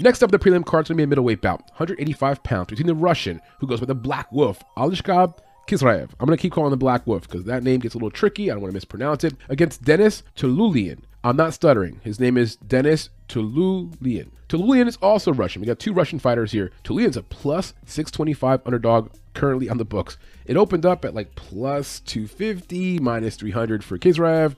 Next 0.00 0.22
up, 0.22 0.30
the 0.30 0.38
prelim 0.38 0.64
card's 0.64 0.90
gonna 0.90 0.98
be 0.98 1.02
a 1.04 1.06
middleweight 1.08 1.40
bout, 1.40 1.60
185 1.70 2.42
pounds, 2.42 2.68
between 2.68 2.86
the 2.86 2.94
Russian, 2.94 3.40
who 3.58 3.66
goes 3.66 3.80
by 3.80 3.86
the 3.86 3.94
Black 3.94 4.30
Wolf, 4.30 4.62
Alishkab 4.76 5.38
Khizriev. 5.66 6.10
I'm 6.20 6.26
gonna 6.26 6.36
keep 6.36 6.52
calling 6.52 6.70
the 6.70 6.76
Black 6.76 7.06
Wolf 7.06 7.22
because 7.22 7.44
that 7.44 7.62
name 7.62 7.80
gets 7.80 7.94
a 7.94 7.98
little 7.98 8.10
tricky. 8.10 8.50
I 8.50 8.54
don't 8.54 8.62
want 8.62 8.70
to 8.70 8.76
mispronounce 8.76 9.24
it. 9.24 9.34
Against 9.48 9.82
Denis 9.82 10.22
Tiuliulin. 10.36 11.00
I'm 11.24 11.36
not 11.36 11.52
stuttering. 11.52 12.00
His 12.04 12.20
name 12.20 12.36
is 12.36 12.56
Denis 12.56 13.10
Tiuliulin. 13.28 14.28
Tiuliulin 14.48 14.86
is 14.86 14.96
also 14.98 15.32
Russian. 15.32 15.60
We 15.60 15.66
got 15.66 15.78
two 15.78 15.92
Russian 15.92 16.18
fighters 16.18 16.52
here. 16.52 16.70
Tiuliulin's 16.84 17.16
a 17.16 17.22
plus 17.22 17.74
625 17.86 18.60
underdog 18.64 19.10
currently 19.34 19.68
on 19.68 19.78
the 19.78 19.84
books. 19.84 20.16
It 20.46 20.56
opened 20.56 20.86
up 20.86 21.04
at 21.04 21.14
like 21.14 21.34
plus 21.34 22.00
250, 22.00 23.00
minus 23.00 23.36
300 23.36 23.84
for 23.84 23.98
Khizriev. 23.98 24.56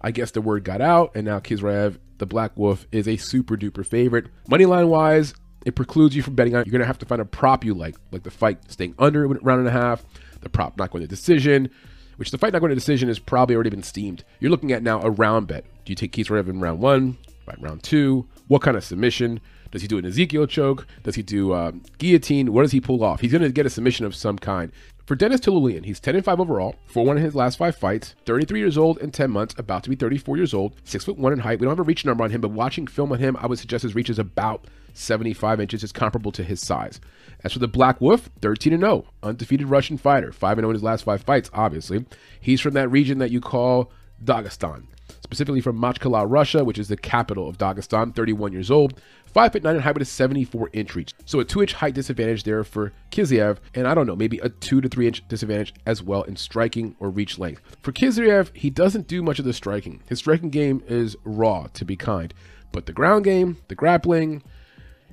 I 0.00 0.10
guess 0.12 0.30
the 0.30 0.40
word 0.40 0.64
got 0.64 0.80
out, 0.80 1.12
and 1.16 1.24
now 1.24 1.40
Khizriev, 1.40 1.98
the 2.18 2.26
Black 2.26 2.56
Wolf, 2.56 2.86
is 2.92 3.08
a 3.08 3.16
super 3.16 3.56
duper 3.56 3.84
favorite. 3.84 4.26
Moneyline 4.48 4.88
wise, 4.88 5.34
it 5.64 5.74
precludes 5.74 6.14
you 6.14 6.22
from 6.22 6.34
betting 6.34 6.54
on. 6.54 6.64
You're 6.64 6.78
to 6.78 6.86
have 6.86 6.98
to 6.98 7.06
find 7.06 7.20
a 7.20 7.24
prop 7.24 7.64
you 7.64 7.74
like, 7.74 7.96
like 8.12 8.22
the 8.22 8.30
fight 8.30 8.70
staying 8.70 8.94
under 8.98 9.26
round 9.26 9.58
and 9.58 9.68
a 9.68 9.72
half, 9.72 10.04
the 10.40 10.48
prop 10.48 10.78
not 10.78 10.92
going 10.92 11.02
to 11.02 11.08
decision, 11.08 11.70
which 12.16 12.30
the 12.30 12.38
fight 12.38 12.52
not 12.52 12.60
going 12.60 12.70
to 12.70 12.74
decision 12.74 13.08
has 13.08 13.18
probably 13.18 13.54
already 13.54 13.70
been 13.70 13.82
steamed. 13.82 14.24
You're 14.40 14.50
looking 14.50 14.72
at 14.72 14.82
now 14.82 15.00
a 15.02 15.10
round 15.10 15.46
bet. 15.46 15.64
Do 15.84 15.92
you 15.92 15.96
take 15.96 16.12
Khizriev 16.12 16.48
in 16.48 16.60
round 16.60 16.80
one, 16.80 17.18
by 17.44 17.54
round 17.58 17.82
two? 17.82 18.26
What 18.48 18.62
kind 18.62 18.76
of 18.76 18.84
submission? 18.84 19.40
Does 19.70 19.82
he 19.82 19.88
do 19.88 19.98
an 19.98 20.06
Ezekiel 20.06 20.46
choke? 20.46 20.86
Does 21.02 21.16
he 21.16 21.22
do 21.22 21.52
um, 21.52 21.82
guillotine? 21.98 22.52
What 22.52 22.62
does 22.62 22.72
he 22.72 22.80
pull 22.80 23.02
off? 23.02 23.20
He's 23.20 23.32
going 23.32 23.42
to 23.42 23.50
get 23.50 23.66
a 23.66 23.70
submission 23.70 24.06
of 24.06 24.14
some 24.14 24.38
kind. 24.38 24.72
For 25.06 25.14
Dennis 25.14 25.40
Tiuliulin, 25.40 25.84
he's 25.84 26.00
10 26.00 26.16
and 26.16 26.24
5 26.24 26.40
overall, 26.40 26.74
4 26.86 27.04
1 27.04 27.18
in 27.18 27.22
his 27.22 27.36
last 27.36 27.58
five 27.58 27.76
fights, 27.76 28.16
33 28.24 28.58
years 28.58 28.76
old 28.76 28.98
and 28.98 29.14
10 29.14 29.30
months, 29.30 29.54
about 29.56 29.84
to 29.84 29.90
be 29.90 29.94
34 29.94 30.36
years 30.36 30.52
old, 30.52 30.74
6 30.82 31.04
foot 31.04 31.16
1 31.16 31.32
in 31.32 31.38
height. 31.38 31.60
We 31.60 31.64
don't 31.64 31.76
have 31.76 31.78
a 31.78 31.84
reach 31.84 32.04
number 32.04 32.24
on 32.24 32.30
him, 32.30 32.40
but 32.40 32.50
watching 32.50 32.88
film 32.88 33.12
on 33.12 33.20
him, 33.20 33.36
I 33.38 33.46
would 33.46 33.60
suggest 33.60 33.84
his 33.84 33.94
reach 33.94 34.10
is 34.10 34.18
about 34.18 34.66
75 34.96 35.60
inches. 35.60 35.84
is 35.84 35.92
comparable 35.92 36.32
to 36.32 36.42
his 36.42 36.60
size. 36.60 37.00
As 37.44 37.52
for 37.52 37.58
the 37.58 37.68
Black 37.68 38.00
Wolf, 38.00 38.30
13 38.40 38.72
and 38.72 38.82
0, 38.82 39.06
undefeated 39.22 39.68
Russian 39.68 39.98
fighter, 39.98 40.32
5 40.32 40.58
and 40.58 40.64
0 40.64 40.70
in 40.70 40.74
his 40.74 40.82
last 40.82 41.04
five 41.04 41.22
fights, 41.22 41.50
obviously. 41.52 42.04
He's 42.40 42.60
from 42.60 42.74
that 42.74 42.90
region 42.90 43.18
that 43.18 43.30
you 43.30 43.40
call 43.40 43.92
Dagestan 44.24 44.86
specifically 45.26 45.60
from 45.60 45.78
Makhachkala, 45.78 46.24
Russia, 46.28 46.64
which 46.64 46.78
is 46.78 46.88
the 46.88 46.96
capital 46.96 47.48
of 47.48 47.58
Dagestan, 47.58 48.14
31 48.14 48.52
years 48.52 48.70
old, 48.70 49.00
5 49.26 49.52
foot 49.52 49.62
9 49.62 49.74
and 49.74 49.82
height 49.82 49.94
with 49.94 50.02
a 50.02 50.10
74 50.10 50.70
inch 50.72 50.94
reach. 50.94 51.14
So 51.24 51.40
a 51.40 51.44
2 51.44 51.62
inch 51.62 51.72
height 51.74 51.94
disadvantage 51.94 52.44
there 52.44 52.64
for 52.64 52.92
Khizriev, 53.10 53.58
and 53.74 53.86
I 53.86 53.94
don't 53.94 54.06
know, 54.06 54.16
maybe 54.16 54.38
a 54.38 54.48
2 54.48 54.80
to 54.80 54.88
3 54.88 55.06
inch 55.06 55.26
disadvantage 55.28 55.74
as 55.84 56.02
well 56.02 56.22
in 56.22 56.36
striking 56.36 56.96
or 57.00 57.10
reach 57.10 57.38
length. 57.38 57.60
For 57.82 57.92
Khizriev, 57.92 58.54
he 58.56 58.70
doesn't 58.70 59.08
do 59.08 59.22
much 59.22 59.38
of 59.38 59.44
the 59.44 59.52
striking. 59.52 60.02
His 60.08 60.20
striking 60.20 60.50
game 60.50 60.82
is 60.86 61.16
raw, 61.24 61.66
to 61.74 61.84
be 61.84 61.96
kind. 61.96 62.32
But 62.72 62.86
the 62.86 62.92
ground 62.92 63.24
game, 63.24 63.58
the 63.68 63.74
grappling, 63.74 64.42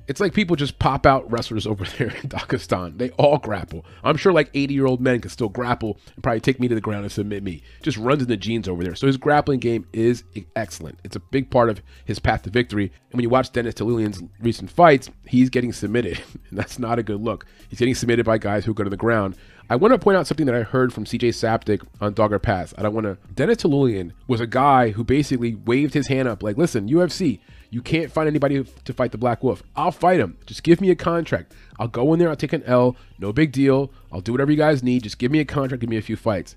it's 0.06 0.20
like 0.20 0.34
people 0.34 0.56
just 0.56 0.78
pop 0.78 1.06
out 1.06 1.30
wrestlers 1.30 1.66
over 1.66 1.84
there 1.98 2.08
in 2.08 2.28
Dagestan. 2.28 2.98
They 2.98 3.10
all 3.10 3.38
grapple. 3.38 3.84
I'm 4.02 4.16
sure 4.16 4.32
like 4.32 4.50
80 4.54 4.74
year 4.74 4.86
old 4.86 5.00
men 5.00 5.20
can 5.20 5.30
still 5.30 5.48
grapple 5.48 5.98
and 6.14 6.22
probably 6.22 6.40
take 6.40 6.60
me 6.60 6.68
to 6.68 6.74
the 6.74 6.80
ground 6.80 7.04
and 7.04 7.12
submit 7.12 7.42
me. 7.42 7.62
Just 7.82 7.96
runs 7.98 8.22
in 8.22 8.28
the 8.28 8.36
genes 8.36 8.68
over 8.68 8.82
there. 8.84 8.94
So 8.94 9.06
his 9.06 9.16
grappling 9.16 9.60
game 9.60 9.86
is 9.92 10.24
excellent. 10.56 10.98
It's 11.04 11.16
a 11.16 11.20
big 11.20 11.50
part 11.50 11.70
of 11.70 11.82
his 12.04 12.18
path 12.18 12.42
to 12.42 12.50
victory. 12.50 12.84
And 12.84 13.18
when 13.18 13.22
you 13.22 13.30
watch 13.30 13.52
Denis 13.52 13.74
Tiuliulin's 13.74 14.22
recent 14.40 14.70
fights, 14.70 15.10
he's 15.26 15.50
getting 15.50 15.72
submitted. 15.72 16.20
And 16.50 16.58
that's 16.58 16.78
not 16.78 16.98
a 16.98 17.02
good 17.02 17.20
look. 17.20 17.46
He's 17.68 17.78
getting 17.78 17.94
submitted 17.94 18.26
by 18.26 18.38
guys 18.38 18.64
who 18.64 18.74
go 18.74 18.84
to 18.84 18.90
the 18.90 18.96
ground. 18.96 19.36
I 19.70 19.76
want 19.76 19.92
to 19.92 19.98
point 19.98 20.18
out 20.18 20.26
something 20.26 20.46
that 20.46 20.54
I 20.54 20.62
heard 20.62 20.92
from 20.92 21.04
CJ 21.04 21.30
Saptic 21.30 21.84
on 22.00 22.12
Dogger 22.12 22.38
Pass. 22.38 22.74
I 22.76 22.82
don't 22.82 22.94
want 22.94 23.06
to. 23.06 23.16
Denis 23.32 23.58
Tiuliulin 23.58 24.12
was 24.28 24.40
a 24.40 24.46
guy 24.46 24.90
who 24.90 25.04
basically 25.04 25.54
waved 25.54 25.94
his 25.94 26.08
hand 26.08 26.28
up, 26.28 26.42
like, 26.42 26.58
listen, 26.58 26.88
UFC, 26.88 27.40
you 27.70 27.82
can't 27.82 28.10
find 28.10 28.28
anybody 28.28 28.64
to 28.64 28.92
fight 28.92 29.12
the 29.12 29.18
Black 29.18 29.42
Wolf. 29.42 29.62
I'll 29.76 29.92
fight 29.92 30.20
him. 30.20 30.38
Just 30.46 30.62
give 30.62 30.80
me 30.80 30.90
a 30.90 30.94
contract. 30.94 31.52
I'll 31.78 31.88
go 31.88 32.12
in 32.12 32.18
there. 32.18 32.28
I'll 32.28 32.36
take 32.36 32.52
an 32.52 32.62
L. 32.64 32.96
No 33.18 33.32
big 33.32 33.52
deal. 33.52 33.90
I'll 34.12 34.20
do 34.20 34.32
whatever 34.32 34.50
you 34.50 34.56
guys 34.56 34.82
need. 34.82 35.02
Just 35.02 35.18
give 35.18 35.32
me 35.32 35.40
a 35.40 35.44
contract. 35.44 35.80
Give 35.80 35.90
me 35.90 35.96
a 35.96 36.02
few 36.02 36.16
fights. 36.16 36.56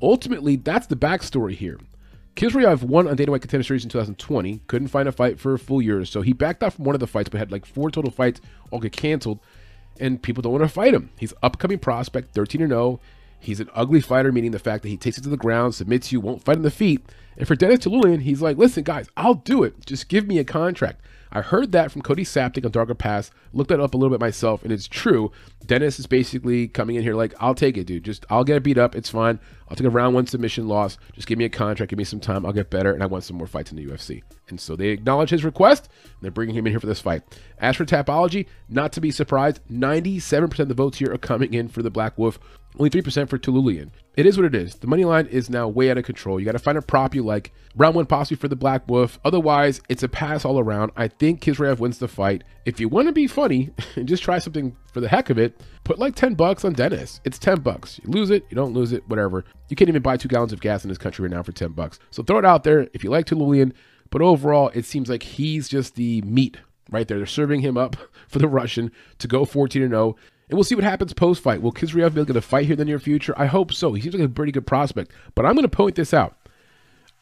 Ultimately, 0.00 0.56
that's 0.56 0.86
the 0.86 0.96
backstory 0.96 1.54
here. 1.54 1.78
Khizriev 2.36 2.82
won 2.82 3.06
on 3.06 3.14
Dana 3.14 3.30
White 3.30 3.42
Contender 3.42 3.62
Series 3.62 3.84
in 3.84 3.90
2020. 3.90 4.60
Couldn't 4.66 4.88
find 4.88 5.08
a 5.08 5.12
fight 5.12 5.38
for 5.38 5.54
a 5.54 5.58
full 5.58 5.80
year, 5.80 6.04
so 6.04 6.20
he 6.20 6.32
backed 6.32 6.64
off 6.64 6.74
from 6.74 6.84
one 6.84 6.96
of 6.96 7.00
the 7.00 7.06
fights, 7.06 7.28
but 7.28 7.38
had 7.38 7.52
like 7.52 7.64
four 7.64 7.90
total 7.90 8.10
fights 8.10 8.40
all 8.70 8.80
get 8.80 8.92
canceled. 8.92 9.38
And 10.00 10.20
people 10.20 10.42
don't 10.42 10.52
want 10.52 10.64
to 10.64 10.68
fight 10.68 10.92
him. 10.92 11.10
He's 11.18 11.32
upcoming 11.42 11.78
prospect, 11.78 12.34
13 12.34 12.66
0. 12.66 13.00
He's 13.44 13.60
an 13.60 13.70
ugly 13.74 14.00
fighter, 14.00 14.32
meaning 14.32 14.50
the 14.50 14.58
fact 14.58 14.82
that 14.82 14.88
he 14.88 14.96
takes 14.96 15.18
it 15.18 15.22
to 15.22 15.28
the 15.28 15.36
ground, 15.36 15.74
submits 15.74 16.10
you, 16.12 16.20
won't 16.20 16.42
fight 16.42 16.56
on 16.56 16.62
the 16.62 16.70
feet. 16.70 17.04
And 17.36 17.46
for 17.46 17.56
Dennis 17.56 17.80
Tiuliulin, 17.80 18.22
he's 18.22 18.40
like, 18.40 18.56
listen, 18.56 18.84
guys, 18.84 19.08
I'll 19.16 19.34
do 19.34 19.64
it. 19.64 19.84
Just 19.86 20.08
give 20.08 20.26
me 20.26 20.38
a 20.38 20.44
contract. 20.44 21.00
I 21.36 21.40
heard 21.40 21.72
that 21.72 21.90
from 21.90 22.02
Cody 22.02 22.24
Saptic 22.24 22.64
on 22.64 22.70
Darker 22.70 22.94
Pass, 22.94 23.32
looked 23.52 23.68
that 23.70 23.80
up 23.80 23.92
a 23.92 23.96
little 23.96 24.16
bit 24.16 24.20
myself, 24.20 24.62
and 24.62 24.70
it's 24.70 24.86
true. 24.86 25.32
Dennis 25.66 25.98
is 25.98 26.06
basically 26.06 26.68
coming 26.68 26.94
in 26.94 27.02
here 27.02 27.16
like, 27.16 27.34
I'll 27.40 27.56
take 27.56 27.76
it, 27.76 27.88
dude. 27.88 28.04
Just, 28.04 28.24
I'll 28.30 28.44
get 28.44 28.62
beat 28.62 28.78
up. 28.78 28.94
It's 28.94 29.10
fine. 29.10 29.40
I'll 29.68 29.76
take 29.76 29.86
a 29.86 29.90
round 29.90 30.14
one 30.14 30.28
submission 30.28 30.68
loss. 30.68 30.96
Just 31.12 31.26
give 31.26 31.36
me 31.36 31.44
a 31.44 31.48
contract, 31.48 31.90
give 31.90 31.98
me 31.98 32.04
some 32.04 32.20
time. 32.20 32.46
I'll 32.46 32.52
get 32.52 32.70
better, 32.70 32.92
and 32.92 33.02
I 33.02 33.06
want 33.06 33.24
some 33.24 33.36
more 33.36 33.48
fights 33.48 33.72
in 33.72 33.76
the 33.76 33.84
UFC. 33.84 34.22
And 34.48 34.60
so 34.60 34.76
they 34.76 34.90
acknowledge 34.90 35.30
his 35.30 35.44
request, 35.44 35.88
and 36.04 36.22
they're 36.22 36.30
bringing 36.30 36.54
him 36.54 36.68
in 36.68 36.72
here 36.72 36.80
for 36.80 36.86
this 36.86 37.00
fight. 37.00 37.22
As 37.58 37.74
for 37.74 37.84
Tapology, 37.84 38.46
not 38.68 38.92
to 38.92 39.00
be 39.00 39.10
surprised, 39.10 39.60
97% 39.68 40.60
of 40.60 40.68
the 40.68 40.74
votes 40.74 40.98
here 40.98 41.12
are 41.12 41.18
coming 41.18 41.52
in 41.52 41.66
for 41.66 41.82
the 41.82 41.90
Black 41.90 42.16
Wolf, 42.16 42.38
only 42.78 42.90
3% 42.90 43.28
for 43.28 43.38
Tiuliulin. 43.38 43.90
it 44.16 44.26
is 44.26 44.36
what 44.36 44.46
it 44.46 44.54
is. 44.54 44.74
The 44.76 44.86
money 44.86 45.04
line 45.04 45.26
is 45.26 45.48
now 45.48 45.68
way 45.68 45.90
out 45.90 45.98
of 45.98 46.04
control. 46.04 46.38
You 46.38 46.46
got 46.46 46.52
to 46.52 46.58
find 46.58 46.76
a 46.76 46.82
prop 46.82 47.14
you 47.14 47.22
like. 47.22 47.52
Round 47.76 47.94
one 47.94 48.06
possibly 48.06 48.36
for 48.36 48.48
the 48.48 48.56
Black 48.56 48.88
Wolf. 48.88 49.18
Otherwise, 49.24 49.80
it's 49.88 50.02
a 50.02 50.08
pass 50.08 50.44
all 50.44 50.58
around. 50.58 50.92
I 50.96 51.08
think 51.08 51.40
Khizriev 51.40 51.78
wins 51.78 51.98
the 51.98 52.08
fight. 52.08 52.44
If 52.64 52.80
you 52.80 52.88
want 52.88 53.08
to 53.08 53.12
be 53.12 53.26
funny 53.26 53.70
and 53.96 54.08
just 54.08 54.22
try 54.22 54.38
something 54.38 54.76
for 54.92 55.00
the 55.00 55.08
heck 55.08 55.30
of 55.30 55.38
it, 55.38 55.60
put 55.84 55.98
like 55.98 56.14
10 56.14 56.34
bucks 56.34 56.64
on 56.64 56.72
Dennis. 56.72 57.20
It's 57.24 57.38
10 57.38 57.60
bucks. 57.60 58.00
You 58.04 58.10
lose 58.10 58.30
it, 58.30 58.44
you 58.50 58.54
don't 58.56 58.74
lose 58.74 58.92
it, 58.92 59.08
whatever. 59.08 59.44
You 59.68 59.76
can't 59.76 59.88
even 59.88 60.02
buy 60.02 60.16
two 60.16 60.28
gallons 60.28 60.52
of 60.52 60.60
gas 60.60 60.84
in 60.84 60.88
this 60.88 60.98
country 60.98 61.24
right 61.24 61.34
now 61.34 61.42
for 61.42 61.52
10 61.52 61.72
bucks. 61.72 61.98
So 62.10 62.22
throw 62.22 62.38
it 62.38 62.44
out 62.44 62.64
there 62.64 62.88
if 62.92 63.04
you 63.04 63.10
like 63.10 63.26
Tiuliulin. 63.26 63.72
But 64.10 64.22
overall, 64.22 64.70
it 64.74 64.84
seems 64.84 65.08
like 65.08 65.22
he's 65.22 65.68
just 65.68 65.96
the 65.96 66.22
meat 66.22 66.58
right 66.90 67.08
there. 67.08 67.18
They're 67.18 67.26
serving 67.26 67.60
him 67.60 67.76
up 67.76 67.96
for 68.28 68.38
the 68.38 68.48
Russian 68.48 68.92
to 69.18 69.28
go 69.28 69.44
14 69.44 69.88
0. 69.88 70.16
And 70.48 70.56
we'll 70.56 70.64
see 70.64 70.74
what 70.74 70.84
happens 70.84 71.12
post 71.12 71.42
fight. 71.42 71.62
Will 71.62 71.72
Khizriev 71.72 72.14
be 72.14 72.20
able 72.20 72.34
to 72.34 72.40
fight 72.40 72.66
here 72.66 72.74
in 72.74 72.78
the 72.78 72.84
near 72.84 72.98
future? 72.98 73.34
I 73.36 73.46
hope 73.46 73.72
so. 73.72 73.92
He 73.92 74.02
seems 74.02 74.14
like 74.14 74.24
a 74.24 74.28
pretty 74.28 74.52
good 74.52 74.66
prospect. 74.66 75.10
But 75.34 75.46
I'm 75.46 75.54
going 75.54 75.62
to 75.62 75.68
point 75.68 75.94
this 75.94 76.12
out. 76.12 76.36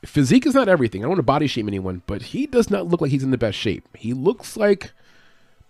Physique 0.04 0.46
is 0.46 0.54
not 0.54 0.68
everything. 0.68 1.00
I 1.00 1.04
don't 1.04 1.10
want 1.10 1.18
to 1.20 1.24
body 1.24 1.46
shame 1.46 1.68
anyone, 1.68 2.02
but 2.06 2.22
he 2.22 2.46
does 2.46 2.70
not 2.70 2.88
look 2.88 3.00
like 3.00 3.12
he's 3.12 3.22
in 3.22 3.30
the 3.30 3.38
best 3.38 3.56
shape. 3.56 3.88
He 3.96 4.12
looks 4.12 4.56
like, 4.56 4.90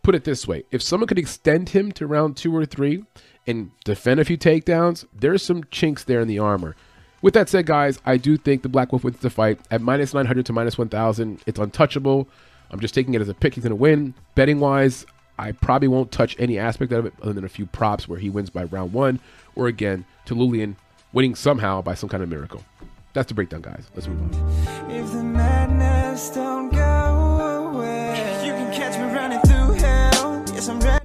put 0.02 0.14
it 0.14 0.24
this 0.24 0.48
way, 0.48 0.64
if 0.70 0.80
someone 0.80 1.06
could 1.06 1.18
extend 1.18 1.70
him 1.70 1.92
to 1.92 2.06
round 2.06 2.36
two 2.36 2.56
or 2.56 2.64
three 2.64 3.04
and 3.46 3.70
defend 3.84 4.20
a 4.20 4.24
few 4.24 4.38
takedowns, 4.38 5.04
there's 5.12 5.42
some 5.42 5.64
chinks 5.64 6.04
there 6.04 6.20
in 6.20 6.28
the 6.28 6.38
armor. 6.38 6.74
With 7.20 7.34
that 7.34 7.50
said, 7.50 7.66
guys, 7.66 8.00
I 8.06 8.16
do 8.16 8.36
think 8.36 8.62
the 8.62 8.68
Black 8.68 8.90
Wolf 8.90 9.04
wins 9.04 9.18
the 9.18 9.30
fight 9.30 9.60
at 9.70 9.82
minus 9.82 10.14
900 10.14 10.46
to 10.46 10.52
minus 10.52 10.78
1,000. 10.78 11.40
It's 11.46 11.58
untouchable. 11.58 12.26
I'm 12.70 12.80
just 12.80 12.94
taking 12.94 13.14
it 13.14 13.20
as 13.20 13.28
a 13.28 13.34
pick. 13.34 13.54
He's 13.54 13.62
going 13.62 13.70
to 13.70 13.76
win. 13.76 14.14
Betting 14.34 14.58
wise, 14.58 15.04
I 15.42 15.50
probably 15.50 15.88
won't 15.88 16.12
touch 16.12 16.36
any 16.38 16.56
aspect 16.56 16.92
of 16.92 17.04
it 17.04 17.14
other 17.20 17.32
than 17.32 17.44
a 17.44 17.48
few 17.48 17.66
props 17.66 18.06
where 18.06 18.20
he 18.20 18.30
wins 18.30 18.48
by 18.48 18.62
round 18.62 18.92
one, 18.92 19.18
or 19.56 19.66
again, 19.66 20.04
Tiuliulin 20.24 20.76
winning 21.12 21.34
somehow 21.34 21.82
by 21.82 21.94
some 21.94 22.08
kind 22.08 22.22
of 22.22 22.28
miracle. 22.28 22.64
That's 23.12 23.26
the 23.26 23.34
breakdown, 23.34 23.62
guys. 23.62 23.90
Let's 23.96 24.06
move 24.06 24.22
on. 24.22 24.92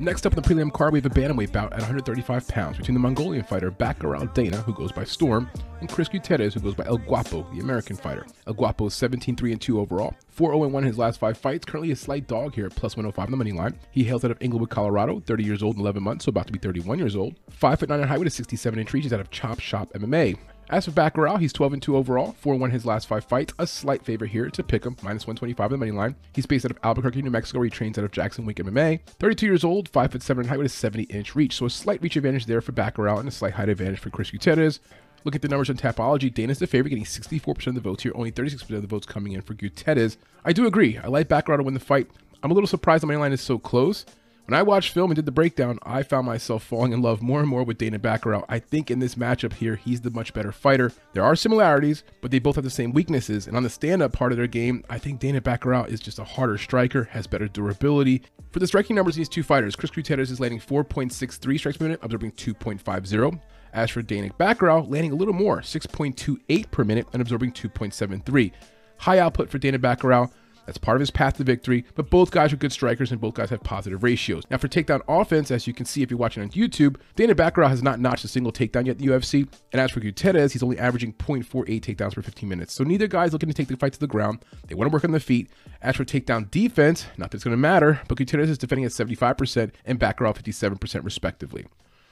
Next 0.08 0.26
up 0.26 0.38
in 0.38 0.42
the 0.42 0.48
prelim 0.48 0.72
card, 0.72 0.94
we 0.94 1.02
have 1.02 1.06
a 1.06 1.10
bantamweight 1.10 1.52
bout 1.52 1.74
at 1.74 1.80
135 1.80 2.48
pounds 2.48 2.78
between 2.78 2.94
the 2.94 3.00
Mongolian 3.00 3.44
fighter 3.44 3.70
Batgerel 3.70 4.34
Danaa, 4.34 4.64
who 4.64 4.74
goes 4.74 4.90
by 4.90 5.04
Storm, 5.04 5.50
and 5.82 5.90
Chris 5.90 6.08
Gutierrez, 6.08 6.54
who 6.54 6.62
goes 6.62 6.76
by 6.76 6.86
El 6.86 6.98
Guapo, 6.98 7.46
the 7.54 7.60
American 7.60 7.98
fighter. 7.98 8.26
El 8.48 8.54
Guapo 8.54 8.86
is 8.86 8.94
17-3 8.94 9.52
and 9.52 9.60
2 9.60 9.82
overall, 9.82 10.16
4-0 10.34 10.72
1 10.72 10.84
in 10.86 10.88
his 10.88 10.98
last 10.98 11.20
five 11.20 11.38
fights. 11.38 11.66
Currently 11.66 11.92
a 11.92 11.96
slight 11.98 12.26
dog 12.26 12.56
here 12.56 12.68
at 12.68 12.74
plus 12.74 12.96
105 12.96 13.26
on 13.26 13.32
the 13.32 13.36
money 13.36 13.52
line. 13.52 13.78
He 13.92 14.06
hails 14.06 14.24
out 14.24 14.32
of 14.32 14.38
Englewood, 14.40 14.70
Colorado, 14.70 15.20
30 15.20 15.44
years 15.44 15.62
old 15.62 15.76
and 15.76 15.82
11 15.82 16.02
months, 16.02 16.24
so 16.24 16.30
about 16.30 16.48
to 16.48 16.54
be 16.54 16.60
31 16.60 17.00
years 17.00 17.18
old. 17.18 17.36
5 17.50 17.78
foot 17.78 17.90
9 17.90 18.00
in 18.00 18.08
height 18.08 18.20
with 18.20 18.30
a 18.30 18.32
67 18.32 18.80
inch 18.80 18.94
reach. 18.94 19.04
He's 19.04 19.12
out 19.12 19.20
of 19.20 19.30
Chop 19.30 19.60
Shop 19.60 19.92
MMA. 19.92 20.38
As 20.70 20.84
for 20.84 20.92
Batgerel, 20.92 21.40
he's 21.40 21.54
12 21.54 21.74
and 21.74 21.82
2 21.82 21.96
overall, 21.96 22.36
4 22.40 22.56
1 22.56 22.72
his 22.72 22.86
last 22.86 23.08
five 23.08 23.24
fights. 23.24 23.54
A 23.58 23.66
slight 23.66 24.04
favorite 24.04 24.32
here 24.32 24.50
to 24.50 24.64
pick 24.64 24.84
him, 24.84 24.98
minus 25.02 25.26
125 25.26 25.66
on 25.66 25.72
the 25.72 25.78
money 25.78 25.92
line. 25.92 26.16
He's 26.34 26.46
based 26.46 26.66
out 26.66 26.72
of 26.72 26.80
Albuquerque, 26.84 27.22
New 27.22 27.32
Mexico, 27.32 27.60
where 27.60 27.66
he 27.66 27.72
trains 27.72 27.98
out 27.98 28.04
of 28.04 28.12
Jackson 28.12 28.46
Wink 28.46 28.58
MMA. 28.58 29.00
32 29.20 29.46
years 29.46 29.64
old, 29.64 29.88
5 29.88 30.12
foot 30.12 30.22
7 30.22 30.44
in 30.44 30.50
height 30.50 30.58
with 30.58 30.68
a 30.68 30.70
70 30.70 31.04
inch 31.04 31.36
reach. 31.36 31.56
So 31.56 31.68
a 31.68 31.70
slight 31.70 32.02
reach 32.02 32.18
advantage 32.18 32.48
there 32.48 32.60
for 32.60 32.74
Batgerel 32.74 33.20
and 33.20 33.30
a 33.30 33.32
slight 33.32 33.54
height 33.54 33.70
advantage 33.70 34.00
for 34.00 34.10
Chris 34.10 34.30
Gutierrez. 34.30 34.82
Look 35.24 35.36
at 35.36 35.42
the 35.42 35.48
numbers 35.48 35.70
on 35.70 35.78
Tapology. 35.78 36.34
Dana's 36.34 36.60
the 36.60 36.68
favorite, 36.68 36.90
getting 36.90 37.06
64% 37.06 37.68
of 37.68 37.76
the 37.76 37.82
votes 37.82 38.04
here, 38.04 38.12
only 38.16 38.32
36% 38.32 38.70
of 38.76 38.82
the 38.82 38.88
votes 38.88 39.06
coming 39.06 39.34
in 39.34 39.42
for 39.42 39.54
Gutierrez. 39.54 40.18
I 40.44 40.52
do 40.52 40.68
agree. 40.68 40.98
I 40.98 41.08
like 41.08 41.30
Batgerel 41.30 41.58
to 41.58 41.64
win 41.64 41.76
the 41.76 41.80
fight. 41.80 42.08
I'm 42.44 42.52
a 42.52 42.54
little 42.54 42.68
surprised 42.68 43.04
the 43.04 43.08
money 43.08 43.20
line 43.20 43.34
is 43.34 43.42
so 43.42 43.58
close. 43.58 44.06
When 44.48 44.58
I 44.58 44.63
watched 44.63 44.94
film 44.94 45.12
and 45.12 45.16
did 45.18 45.25
the 45.25 45.32
breakdown, 45.34 45.77
I 45.84 46.04
found 46.04 46.25
myself 46.25 46.63
falling 46.63 46.94
in 46.94 47.01
love 47.01 47.22
more 47.22 47.42
and 47.42 47.50
more 47.50 47.63
with 47.63 47.80
Danaa 47.80 48.00
Batgerel. 48.00 48.46
I 48.48 48.60
think 48.60 48.89
in 48.89 49.00
this 49.00 49.16
matchup 49.16 49.51
here, 49.51 49.75
he's 49.75 50.00
the 50.00 50.10
much 50.10 50.34
better 50.34 50.54
fighter. 50.54 50.94
There 51.12 51.22
are 51.22 51.36
similarities, 51.36 52.06
but 52.22 52.32
they 52.32 52.39
both 52.39 52.56
have 52.56 52.63
the 52.63 52.70
same 52.70 52.94
weaknesses. 52.94 53.48
And 53.48 53.58
on 53.58 53.63
the 53.63 53.70
stand-up 53.70 54.13
part 54.13 54.32
of 54.32 54.38
their 54.38 54.48
game, 54.48 54.86
I 54.89 55.00
think 55.00 55.20
Danaa 55.20 55.42
Batgerel 55.42 55.89
is 55.89 56.00
just 56.00 56.18
a 56.18 56.24
harder 56.24 56.58
striker, 56.58 57.04
has 57.12 57.27
better 57.27 57.50
durability. 57.50 58.22
For 58.51 58.60
the 58.60 58.68
striking 58.68 58.96
numbers 58.96 59.16
of 59.16 59.18
these 59.18 59.27
two 59.27 59.44
fighters, 59.44 59.75
Chris 59.75 59.92
Gutierrez 59.92 60.32
is 60.32 60.39
landing 60.39 60.62
4.63 60.62 61.60
strikes 61.60 61.77
per 61.77 61.84
minute, 61.84 62.00
absorbing 62.01 62.32
2.50. 62.32 63.42
As 63.74 63.89
for 63.89 64.01
Danaa 64.01 64.32
Batgerel, 64.38 64.89
landing 64.89 65.12
a 65.12 65.16
little 65.16 65.34
more, 65.34 65.60
6.28 65.60 66.72
per 66.72 66.86
minute 66.86 67.06
and 67.12 67.22
absorbing 67.22 67.51
2.73. 67.51 68.54
High 69.00 69.20
output 69.20 69.50
for 69.50 69.60
Danaa 69.60 69.80
Batgerel, 69.80 70.32
that's 70.68 70.78
part 70.78 70.98
of 70.98 71.00
his 71.00 71.10
path 71.10 71.38
to 71.38 71.44
victory, 71.44 71.86
but 71.96 72.10
both 72.10 72.30
guys 72.30 72.52
are 72.52 72.58
good 72.58 72.74
strikers 72.74 73.12
and 73.12 73.22
both 73.22 73.36
guys 73.36 73.50
have 73.50 73.64
positive 73.64 74.04
ratios. 74.04 74.44
Now, 74.52 74.58
for 74.58 74.68
takedown 74.68 75.02
offense, 75.08 75.50
as 75.50 75.66
you 75.66 75.74
can 75.74 75.86
see 75.86 76.04
if 76.04 76.12
you're 76.12 76.20
watching 76.20 76.44
on 76.44 76.50
YouTube, 76.50 76.98
Danaa 77.16 77.34
Batgerel 77.34 77.70
has 77.70 77.82
not 77.82 78.00
notched 78.02 78.26
a 78.26 78.28
single 78.28 78.52
takedown 78.52 78.86
yet 78.86 79.00
in 79.00 79.08
the 79.08 79.14
UFC. 79.14 79.48
And 79.72 79.82
as 79.82 79.92
for 79.92 80.02
Gutierrez, 80.02 80.52
he's 80.52 80.62
only 80.62 80.78
averaging 80.78 81.14
0.48 81.14 81.82
takedowns 81.82 82.14
per 82.14 82.22
15 82.22 82.50
minutes. 82.50 82.74
So 82.74 82.84
neither 82.84 83.08
guy 83.08 83.26
is 83.26 83.34
looking 83.34 83.50
to 83.50 83.56
take 83.56 83.70
the 83.70 83.78
fight 83.78 83.94
to 83.94 84.00
the 84.00 84.08
ground. 84.08 84.44
They 84.68 84.76
want 84.76 84.92
to 84.92 84.94
work 84.94 85.06
on 85.06 85.12
the 85.12 85.20
feet. 85.22 85.50
As 85.82 85.96
for 85.96 86.04
takedown 86.04 86.52
defense, 86.52 87.06
not 87.18 87.32
that 87.32 87.38
it's 87.38 87.44
going 87.46 87.54
to 87.54 87.58
matter, 87.58 88.02
but 88.10 88.18
Gutierrez 88.18 88.50
is 88.50 88.58
defending 88.58 88.84
at 88.84 88.92
75% 88.92 89.72
and 89.86 90.00
Batgerel 90.00 90.36
57% 90.36 91.06
respectively. 91.06 91.66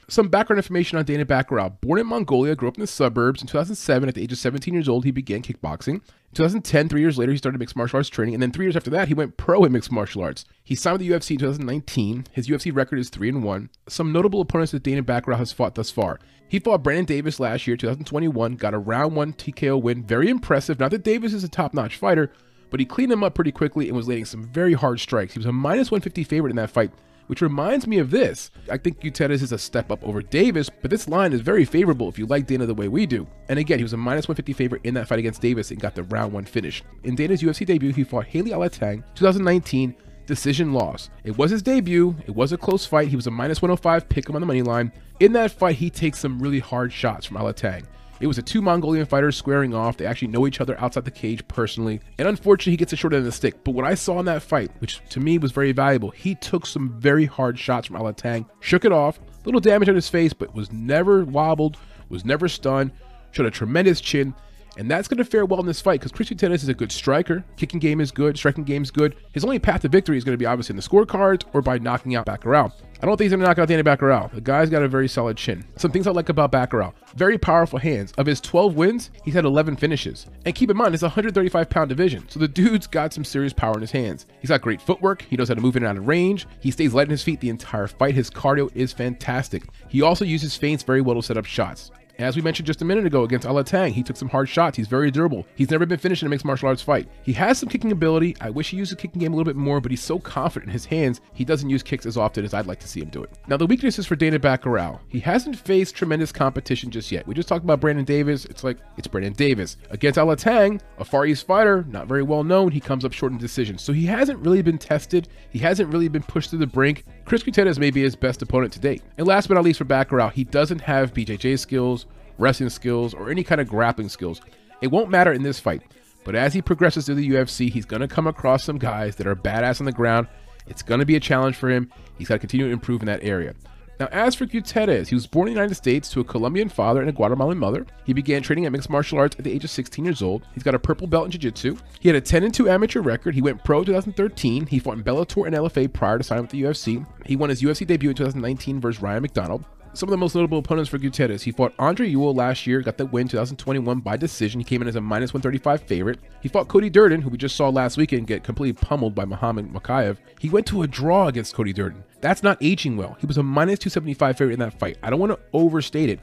Some 0.08 0.28
background 0.28 0.58
information 0.58 0.98
on 0.98 1.04
Danaa 1.04 1.24
Batgerel. 1.24 1.80
Born 1.80 1.98
in 1.98 2.06
Mongolia, 2.06 2.54
grew 2.54 2.68
up 2.68 2.76
in 2.76 2.80
the 2.80 2.86
suburbs. 2.86 3.40
In 3.40 3.48
2007, 3.48 4.08
at 4.08 4.14
the 4.14 4.22
age 4.22 4.30
of 4.30 4.38
17 4.38 4.72
years 4.72 4.88
old, 4.88 5.04
he 5.04 5.10
began 5.10 5.42
kickboxing. 5.42 5.94
In 5.94 6.34
2010, 6.34 6.88
three 6.88 7.00
years 7.00 7.18
later, 7.18 7.32
he 7.32 7.38
started 7.38 7.58
mixed 7.58 7.74
martial 7.74 7.96
arts 7.96 8.08
training, 8.08 8.34
and 8.34 8.40
then 8.40 8.52
three 8.52 8.66
years 8.66 8.76
after 8.76 8.90
that, 8.90 9.08
he 9.08 9.14
went 9.14 9.36
pro 9.36 9.64
in 9.64 9.72
mixed 9.72 9.90
martial 9.90 10.22
arts. 10.22 10.44
He 10.62 10.76
signed 10.76 11.00
with 11.00 11.08
the 11.08 11.12
UFC 11.12 11.32
in 11.32 11.38
2019. 11.38 12.26
His 12.30 12.46
UFC 12.46 12.72
record 12.74 13.00
is 13.00 13.10
3 13.10 13.30
and 13.30 13.42
1. 13.42 13.70
Some 13.88 14.12
notable 14.12 14.40
opponents 14.40 14.70
that 14.70 14.84
Danaa 14.84 15.02
Batgerel 15.02 15.38
has 15.38 15.52
fought 15.52 15.74
thus 15.74 15.90
far. 15.90 16.20
He 16.48 16.60
fought 16.60 16.84
Brandon 16.84 17.04
Davis 17.04 17.40
last 17.40 17.66
year, 17.66 17.76
2021, 17.76 18.54
got 18.54 18.74
a 18.74 18.78
round 18.78 19.16
one 19.16 19.32
TKO 19.32 19.82
win. 19.82 20.04
Very 20.04 20.28
impressive. 20.28 20.78
Not 20.78 20.92
that 20.92 21.02
Davis 21.02 21.32
is 21.32 21.42
a 21.42 21.48
top 21.48 21.74
notch 21.74 21.96
fighter, 21.96 22.30
but 22.70 22.78
he 22.78 22.86
cleaned 22.86 23.10
him 23.10 23.24
up 23.24 23.34
pretty 23.34 23.50
quickly 23.50 23.88
and 23.88 23.96
was 23.96 24.06
landing 24.06 24.24
some 24.24 24.44
very 24.44 24.74
hard 24.74 25.00
strikes. 25.00 25.32
He 25.32 25.40
was 25.40 25.46
a 25.46 25.52
minus 25.52 25.90
150 25.90 26.22
favorite 26.22 26.50
in 26.50 26.56
that 26.56 26.70
fight 26.70 26.92
which 27.26 27.42
reminds 27.42 27.86
me 27.86 27.98
of 27.98 28.10
this. 28.10 28.50
I 28.70 28.76
think 28.76 29.00
Gutierrez 29.00 29.42
is 29.42 29.52
a 29.52 29.58
step 29.58 29.90
up 29.90 30.02
over 30.02 30.22
Davis, 30.22 30.68
but 30.68 30.90
this 30.90 31.08
line 31.08 31.32
is 31.32 31.40
very 31.40 31.64
favorable 31.64 32.08
if 32.08 32.18
you 32.18 32.26
like 32.26 32.46
Dana 32.46 32.66
the 32.66 32.74
way 32.74 32.88
we 32.88 33.06
do. 33.06 33.26
And 33.48 33.58
again, 33.58 33.78
he 33.78 33.84
was 33.84 33.92
a 33.92 33.96
minus 33.96 34.28
150 34.28 34.52
favorite 34.52 34.82
in 34.84 34.94
that 34.94 35.08
fight 35.08 35.18
against 35.18 35.42
Davis 35.42 35.70
and 35.70 35.80
got 35.80 35.94
the 35.94 36.04
round 36.04 36.32
one 36.32 36.44
finish. 36.44 36.82
In 37.04 37.14
Dana's 37.14 37.42
UFC 37.42 37.66
debut, 37.66 37.92
he 37.92 38.04
fought 38.04 38.26
Heili 38.26 38.48
Alateng, 38.50 39.02
2019, 39.14 39.94
decision 40.26 40.72
loss. 40.72 41.10
It 41.24 41.38
was 41.38 41.50
his 41.50 41.62
debut. 41.62 42.14
It 42.26 42.34
was 42.34 42.52
a 42.52 42.58
close 42.58 42.84
fight. 42.84 43.08
He 43.08 43.16
was 43.16 43.26
a 43.26 43.30
minus 43.30 43.62
105 43.62 44.08
pick 44.08 44.28
him 44.28 44.34
on 44.34 44.42
the 44.42 44.46
money 44.46 44.62
line. 44.62 44.92
In 45.20 45.32
that 45.32 45.52
fight, 45.52 45.76
he 45.76 45.88
takes 45.88 46.18
some 46.18 46.40
really 46.40 46.58
hard 46.58 46.92
shots 46.92 47.26
from 47.26 47.38
Alateng. 47.38 47.86
It 48.18 48.26
was 48.26 48.38
a 48.38 48.42
two 48.42 48.62
Mongolian 48.62 49.04
fighters 49.04 49.36
squaring 49.36 49.74
off. 49.74 49.96
They 49.96 50.06
actually 50.06 50.28
know 50.28 50.46
each 50.46 50.60
other 50.60 50.80
outside 50.80 51.04
the 51.04 51.10
cage 51.10 51.46
personally. 51.48 52.00
And 52.18 52.26
unfortunately, 52.26 52.72
he 52.72 52.78
gets 52.78 52.92
a 52.92 52.96
short 52.96 53.12
end 53.12 53.20
of 53.20 53.24
the 53.26 53.32
stick. 53.32 53.62
But 53.62 53.72
what 53.72 53.84
I 53.84 53.94
saw 53.94 54.18
in 54.18 54.26
that 54.26 54.42
fight, 54.42 54.70
which 54.78 55.02
to 55.10 55.20
me 55.20 55.36
was 55.38 55.52
very 55.52 55.72
valuable, 55.72 56.10
he 56.10 56.34
took 56.34 56.64
some 56.64 56.98
very 56.98 57.26
hard 57.26 57.58
shots 57.58 57.86
from 57.86 57.96
Alateng, 57.96 58.48
shook 58.60 58.84
it 58.84 58.92
off, 58.92 59.20
little 59.44 59.60
damage 59.60 59.88
on 59.88 59.94
his 59.94 60.08
face, 60.08 60.32
but 60.32 60.54
was 60.54 60.72
never 60.72 61.24
wobbled, 61.24 61.76
was 62.08 62.24
never 62.24 62.48
stunned, 62.48 62.92
showed 63.32 63.46
a 63.46 63.50
tremendous 63.50 64.00
chin, 64.00 64.34
and 64.76 64.90
that's 64.90 65.08
going 65.08 65.18
to 65.18 65.24
fare 65.24 65.44
well 65.44 65.60
in 65.60 65.66
this 65.66 65.80
fight 65.80 66.00
because 66.00 66.12
Christian 66.12 66.36
Tennis 66.36 66.62
is 66.62 66.68
a 66.68 66.74
good 66.74 66.92
striker. 66.92 67.44
Kicking 67.56 67.80
game 67.80 68.00
is 68.00 68.10
good. 68.10 68.36
Striking 68.36 68.64
game 68.64 68.82
is 68.82 68.90
good. 68.90 69.16
His 69.32 69.44
only 69.44 69.58
path 69.58 69.82
to 69.82 69.88
victory 69.88 70.16
is 70.16 70.24
going 70.24 70.34
to 70.34 70.38
be 70.38 70.46
obviously 70.46 70.72
in 70.72 70.76
the 70.76 70.82
scorecards 70.82 71.44
or 71.52 71.62
by 71.62 71.78
knocking 71.78 72.14
out 72.14 72.26
Batgerel. 72.26 72.72
I 73.02 73.04
don't 73.04 73.18
think 73.18 73.26
he's 73.26 73.32
going 73.32 73.40
to 73.40 73.46
knock 73.46 73.58
out 73.58 73.68
Danny 73.68 73.82
Batgerel. 73.82 74.32
The 74.32 74.40
guy's 74.40 74.70
got 74.70 74.82
a 74.82 74.88
very 74.88 75.06
solid 75.06 75.36
chin. 75.36 75.64
Some 75.76 75.90
things 75.90 76.06
I 76.06 76.12
like 76.12 76.30
about 76.30 76.50
Batgerel. 76.50 76.94
Very 77.14 77.36
powerful 77.36 77.78
hands. 77.78 78.12
Of 78.16 78.26
his 78.26 78.40
12 78.40 78.74
wins, 78.74 79.10
he's 79.22 79.34
had 79.34 79.44
11 79.44 79.76
finishes. 79.76 80.26
And 80.46 80.54
keep 80.54 80.70
in 80.70 80.76
mind, 80.76 80.94
it's 80.94 81.02
a 81.02 81.06
135 81.06 81.68
pound 81.68 81.90
division. 81.90 82.26
So 82.28 82.40
the 82.40 82.48
dude's 82.48 82.86
got 82.86 83.12
some 83.12 83.24
serious 83.24 83.52
power 83.52 83.74
in 83.74 83.82
his 83.82 83.90
hands. 83.90 84.26
He's 84.40 84.48
got 84.48 84.62
great 84.62 84.80
footwork. 84.80 85.22
He 85.22 85.36
knows 85.36 85.48
how 85.48 85.54
to 85.54 85.60
move 85.60 85.76
in 85.76 85.82
and 85.82 85.90
out 85.90 85.98
of 85.98 86.08
range. 86.08 86.46
He 86.60 86.70
stays 86.70 86.94
light 86.94 87.08
on 87.08 87.10
his 87.10 87.22
feet 87.22 87.40
the 87.40 87.50
entire 87.50 87.86
fight. 87.86 88.14
His 88.14 88.30
cardio 88.30 88.70
is 88.74 88.92
fantastic. 88.94 89.64
He 89.88 90.00
also 90.00 90.24
uses 90.24 90.56
feints 90.56 90.82
very 90.82 91.02
well 91.02 91.16
to 91.16 91.22
set 91.22 91.36
up 91.36 91.44
shots. 91.44 91.90
As 92.18 92.34
we 92.34 92.40
mentioned 92.40 92.66
just 92.66 92.80
a 92.80 92.84
minute 92.84 93.04
ago 93.04 93.24
against 93.24 93.46
Alateng, 93.46 93.92
he 93.92 94.02
took 94.02 94.16
some 94.16 94.30
hard 94.30 94.48
shots. 94.48 94.74
He's 94.74 94.88
very 94.88 95.10
durable. 95.10 95.46
He's 95.54 95.70
never 95.70 95.84
been 95.84 95.98
finished 95.98 96.22
in 96.22 96.26
a 96.26 96.30
mixed 96.30 96.46
martial 96.46 96.68
arts 96.68 96.80
fight. 96.80 97.10
He 97.22 97.32
has 97.34 97.58
some 97.58 97.68
kicking 97.68 97.92
ability. 97.92 98.34
I 98.40 98.48
wish 98.48 98.70
he 98.70 98.78
used 98.78 98.90
the 98.90 98.96
kicking 98.96 99.20
game 99.20 99.34
a 99.34 99.36
little 99.36 99.52
bit 99.52 99.58
more, 99.58 99.82
but 99.82 99.90
he's 99.90 100.02
so 100.02 100.18
confident 100.18 100.70
in 100.70 100.72
his 100.72 100.86
hands, 100.86 101.20
he 101.34 101.44
doesn't 101.44 101.68
use 101.68 101.82
kicks 101.82 102.06
as 102.06 102.16
often 102.16 102.46
as 102.46 102.54
I'd 102.54 102.66
like 102.66 102.80
to 102.80 102.88
see 102.88 103.00
him 103.00 103.10
do 103.10 103.22
it. 103.22 103.30
Now, 103.48 103.58
the 103.58 103.66
weaknesses 103.66 104.06
for 104.06 104.16
Danaa 104.16 104.38
Batgerel. 104.38 104.98
He 105.08 105.20
hasn't 105.20 105.56
faced 105.56 105.94
tremendous 105.94 106.32
competition 106.32 106.90
just 106.90 107.12
yet. 107.12 107.26
We 107.26 107.34
just 107.34 107.48
talked 107.48 107.64
about 107.64 107.80
Brandon 107.80 108.06
Davis. 108.06 108.46
It's 108.46 108.64
like, 108.64 108.78
it's 108.96 109.08
Brandon 109.08 109.34
Davis. 109.34 109.76
Against 109.90 110.18
Alateng, 110.18 110.80
a 110.98 111.04
Far 111.04 111.26
East 111.26 111.46
fighter, 111.46 111.84
not 111.90 112.06
very 112.08 112.22
well 112.22 112.44
known, 112.44 112.72
he 112.72 112.80
comes 112.80 113.04
up 113.04 113.12
short 113.12 113.32
in 113.32 113.38
decisions. 113.38 113.82
So 113.82 113.92
he 113.92 114.06
hasn't 114.06 114.38
really 114.38 114.62
been 114.62 114.78
tested. 114.78 115.28
He 115.50 115.58
hasn't 115.58 115.92
really 115.92 116.08
been 116.08 116.22
pushed 116.22 116.48
to 116.50 116.56
the 116.56 116.66
brink. 116.66 117.04
Chris 117.26 117.42
Gutierrez 117.42 117.78
may 117.78 117.90
be 117.90 118.02
his 118.02 118.16
best 118.16 118.40
opponent 118.40 118.72
to 118.72 118.80
date. 118.80 119.02
And 119.18 119.26
last 119.26 119.48
but 119.48 119.54
not 119.54 119.64
least 119.64 119.78
for 119.78 119.84
Batgerel, 119.84 120.32
he 120.32 120.44
doesn't 120.44 120.80
have 120.80 121.12
BJJ 121.12 121.58
skills 121.58 122.06
wrestling 122.38 122.70
skills, 122.70 123.14
or 123.14 123.30
any 123.30 123.42
kind 123.42 123.60
of 123.60 123.68
grappling 123.68 124.08
skills. 124.08 124.40
It 124.80 124.88
won't 124.88 125.10
matter 125.10 125.32
in 125.32 125.42
this 125.42 125.60
fight. 125.60 125.82
But 126.24 126.34
as 126.34 126.52
he 126.52 126.62
progresses 126.62 127.06
through 127.06 127.16
the 127.16 127.30
UFC, 127.30 127.70
he's 127.70 127.84
going 127.84 128.00
to 128.00 128.08
come 128.08 128.26
across 128.26 128.64
some 128.64 128.78
guys 128.78 129.16
that 129.16 129.26
are 129.26 129.36
badass 129.36 129.80
on 129.80 129.86
the 129.86 129.92
ground. 129.92 130.26
It's 130.66 130.82
going 130.82 131.00
to 131.00 131.06
be 131.06 131.16
a 131.16 131.20
challenge 131.20 131.56
for 131.56 131.70
him. 131.70 131.90
He's 132.18 132.28
got 132.28 132.34
to 132.34 132.40
continue 132.40 132.66
to 132.66 132.72
improve 132.72 133.00
in 133.00 133.06
that 133.06 133.22
area. 133.22 133.54
Now, 133.98 134.08
as 134.12 134.34
for 134.34 134.44
Gutierrez, 134.44 135.08
he 135.08 135.14
was 135.14 135.26
born 135.26 135.48
in 135.48 135.54
the 135.54 135.60
United 135.60 135.74
States 135.74 136.10
to 136.10 136.20
a 136.20 136.24
Colombian 136.24 136.68
father 136.68 137.00
and 137.00 137.08
a 137.08 137.12
Guatemalan 137.12 137.56
mother. 137.56 137.86
He 138.04 138.12
began 138.12 138.42
training 138.42 138.66
at 138.66 138.72
mixed 138.72 138.90
martial 138.90 139.18
arts 139.18 139.36
at 139.38 139.44
the 139.44 139.52
age 139.52 139.64
of 139.64 139.70
16 139.70 140.04
years 140.04 140.20
old. 140.20 140.46
He's 140.52 140.62
got 140.62 140.74
a 140.74 140.78
purple 140.78 141.06
belt 141.06 141.24
in 141.24 141.30
Jiu 141.30 141.40
Jitsu. 141.40 141.76
He 142.00 142.08
had 142.08 142.16
a 142.16 142.20
10 142.20 142.52
2 142.52 142.68
amateur 142.68 143.00
record. 143.00 143.34
He 143.34 143.42
went 143.42 143.64
pro 143.64 143.80
in 143.80 143.86
2013. 143.86 144.66
He 144.66 144.78
fought 144.78 144.98
in 144.98 145.04
Bellator 145.04 145.46
and 145.46 145.56
LFA 145.56 145.92
prior 145.92 146.18
to 146.18 146.24
signing 146.24 146.42
with 146.42 146.50
the 146.50 146.62
UFC. 146.62 147.06
He 147.24 147.36
won 147.36 147.48
his 147.48 147.62
UFC 147.62 147.86
debut 147.86 148.10
in 148.10 148.16
2019 148.16 148.80
versus 148.80 149.02
Ryan 149.02 149.22
McDonald. 149.22 149.64
Some 149.96 150.10
of 150.10 150.10
the 150.10 150.18
most 150.18 150.34
notable 150.34 150.58
opponents 150.58 150.90
for 150.90 150.98
Gutierrez. 150.98 151.42
He 151.42 151.52
fought 151.52 151.72
Andre 151.78 152.06
Ewell 152.06 152.34
last 152.34 152.66
year, 152.66 152.82
got 152.82 152.98
the 152.98 153.06
win 153.06 153.28
2021 153.28 154.00
by 154.00 154.18
decision. 154.18 154.60
He 154.60 154.64
came 154.64 154.82
in 154.82 154.88
as 154.88 154.96
a 154.96 155.00
minus 155.00 155.32
135 155.32 155.84
favorite. 155.84 156.18
He 156.42 156.50
fought 156.50 156.68
Cody 156.68 156.90
Durden, 156.90 157.22
who 157.22 157.30
we 157.30 157.38
just 157.38 157.56
saw 157.56 157.70
last 157.70 157.96
weekend 157.96 158.26
get 158.26 158.44
completely 158.44 158.78
pummeled 158.78 159.14
by 159.14 159.24
Muhammad 159.24 159.72
Mokaev. 159.72 160.18
He 160.38 160.50
went 160.50 160.66
to 160.66 160.82
a 160.82 160.86
draw 160.86 161.28
against 161.28 161.54
Cody 161.54 161.72
Durden. 161.72 162.04
That's 162.20 162.42
not 162.42 162.58
aging 162.60 162.98
well. 162.98 163.16
He 163.20 163.26
was 163.26 163.38
a 163.38 163.42
minus 163.42 163.78
275 163.78 164.36
favorite 164.36 164.52
in 164.52 164.60
that 164.60 164.78
fight. 164.78 164.98
I 165.02 165.08
don't 165.08 165.18
want 165.18 165.32
to 165.32 165.40
overstate 165.54 166.10
it, 166.10 166.20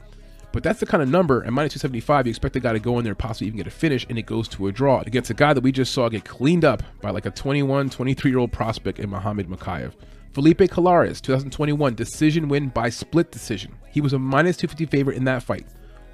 but 0.52 0.62
that's 0.62 0.78
the 0.78 0.86
kind 0.86 1.02
of 1.02 1.08
number. 1.08 1.40
And 1.40 1.52
minus 1.52 1.72
275, 1.72 2.28
you 2.28 2.30
expect 2.30 2.54
the 2.54 2.60
guy 2.60 2.74
to 2.74 2.78
go 2.78 3.00
in 3.00 3.04
there, 3.04 3.16
possibly 3.16 3.48
even 3.48 3.56
get 3.56 3.66
a 3.66 3.72
finish, 3.72 4.06
and 4.08 4.16
it 4.16 4.26
goes 4.26 4.46
to 4.50 4.68
a 4.68 4.72
draw 4.72 5.00
against 5.00 5.30
a 5.30 5.34
guy 5.34 5.52
that 5.52 5.64
we 5.64 5.72
just 5.72 5.92
saw 5.92 6.08
get 6.08 6.24
cleaned 6.24 6.64
up 6.64 6.84
by 7.00 7.10
like 7.10 7.26
a 7.26 7.30
21, 7.32 7.90
23 7.90 8.30
year 8.30 8.38
old 8.38 8.52
prospect 8.52 9.00
in 9.00 9.10
Muhammad 9.10 9.48
Mokaev. 9.48 9.94
Felipe 10.34 10.58
Colares, 10.58 11.20
2021, 11.20 11.94
decision 11.94 12.48
win 12.48 12.68
by 12.68 12.90
split 12.90 13.30
decision. 13.30 13.72
He 13.92 14.00
was 14.00 14.14
a 14.14 14.18
minus 14.18 14.56
250 14.56 14.86
favorite 14.86 15.16
in 15.16 15.22
that 15.26 15.44
fight. 15.44 15.64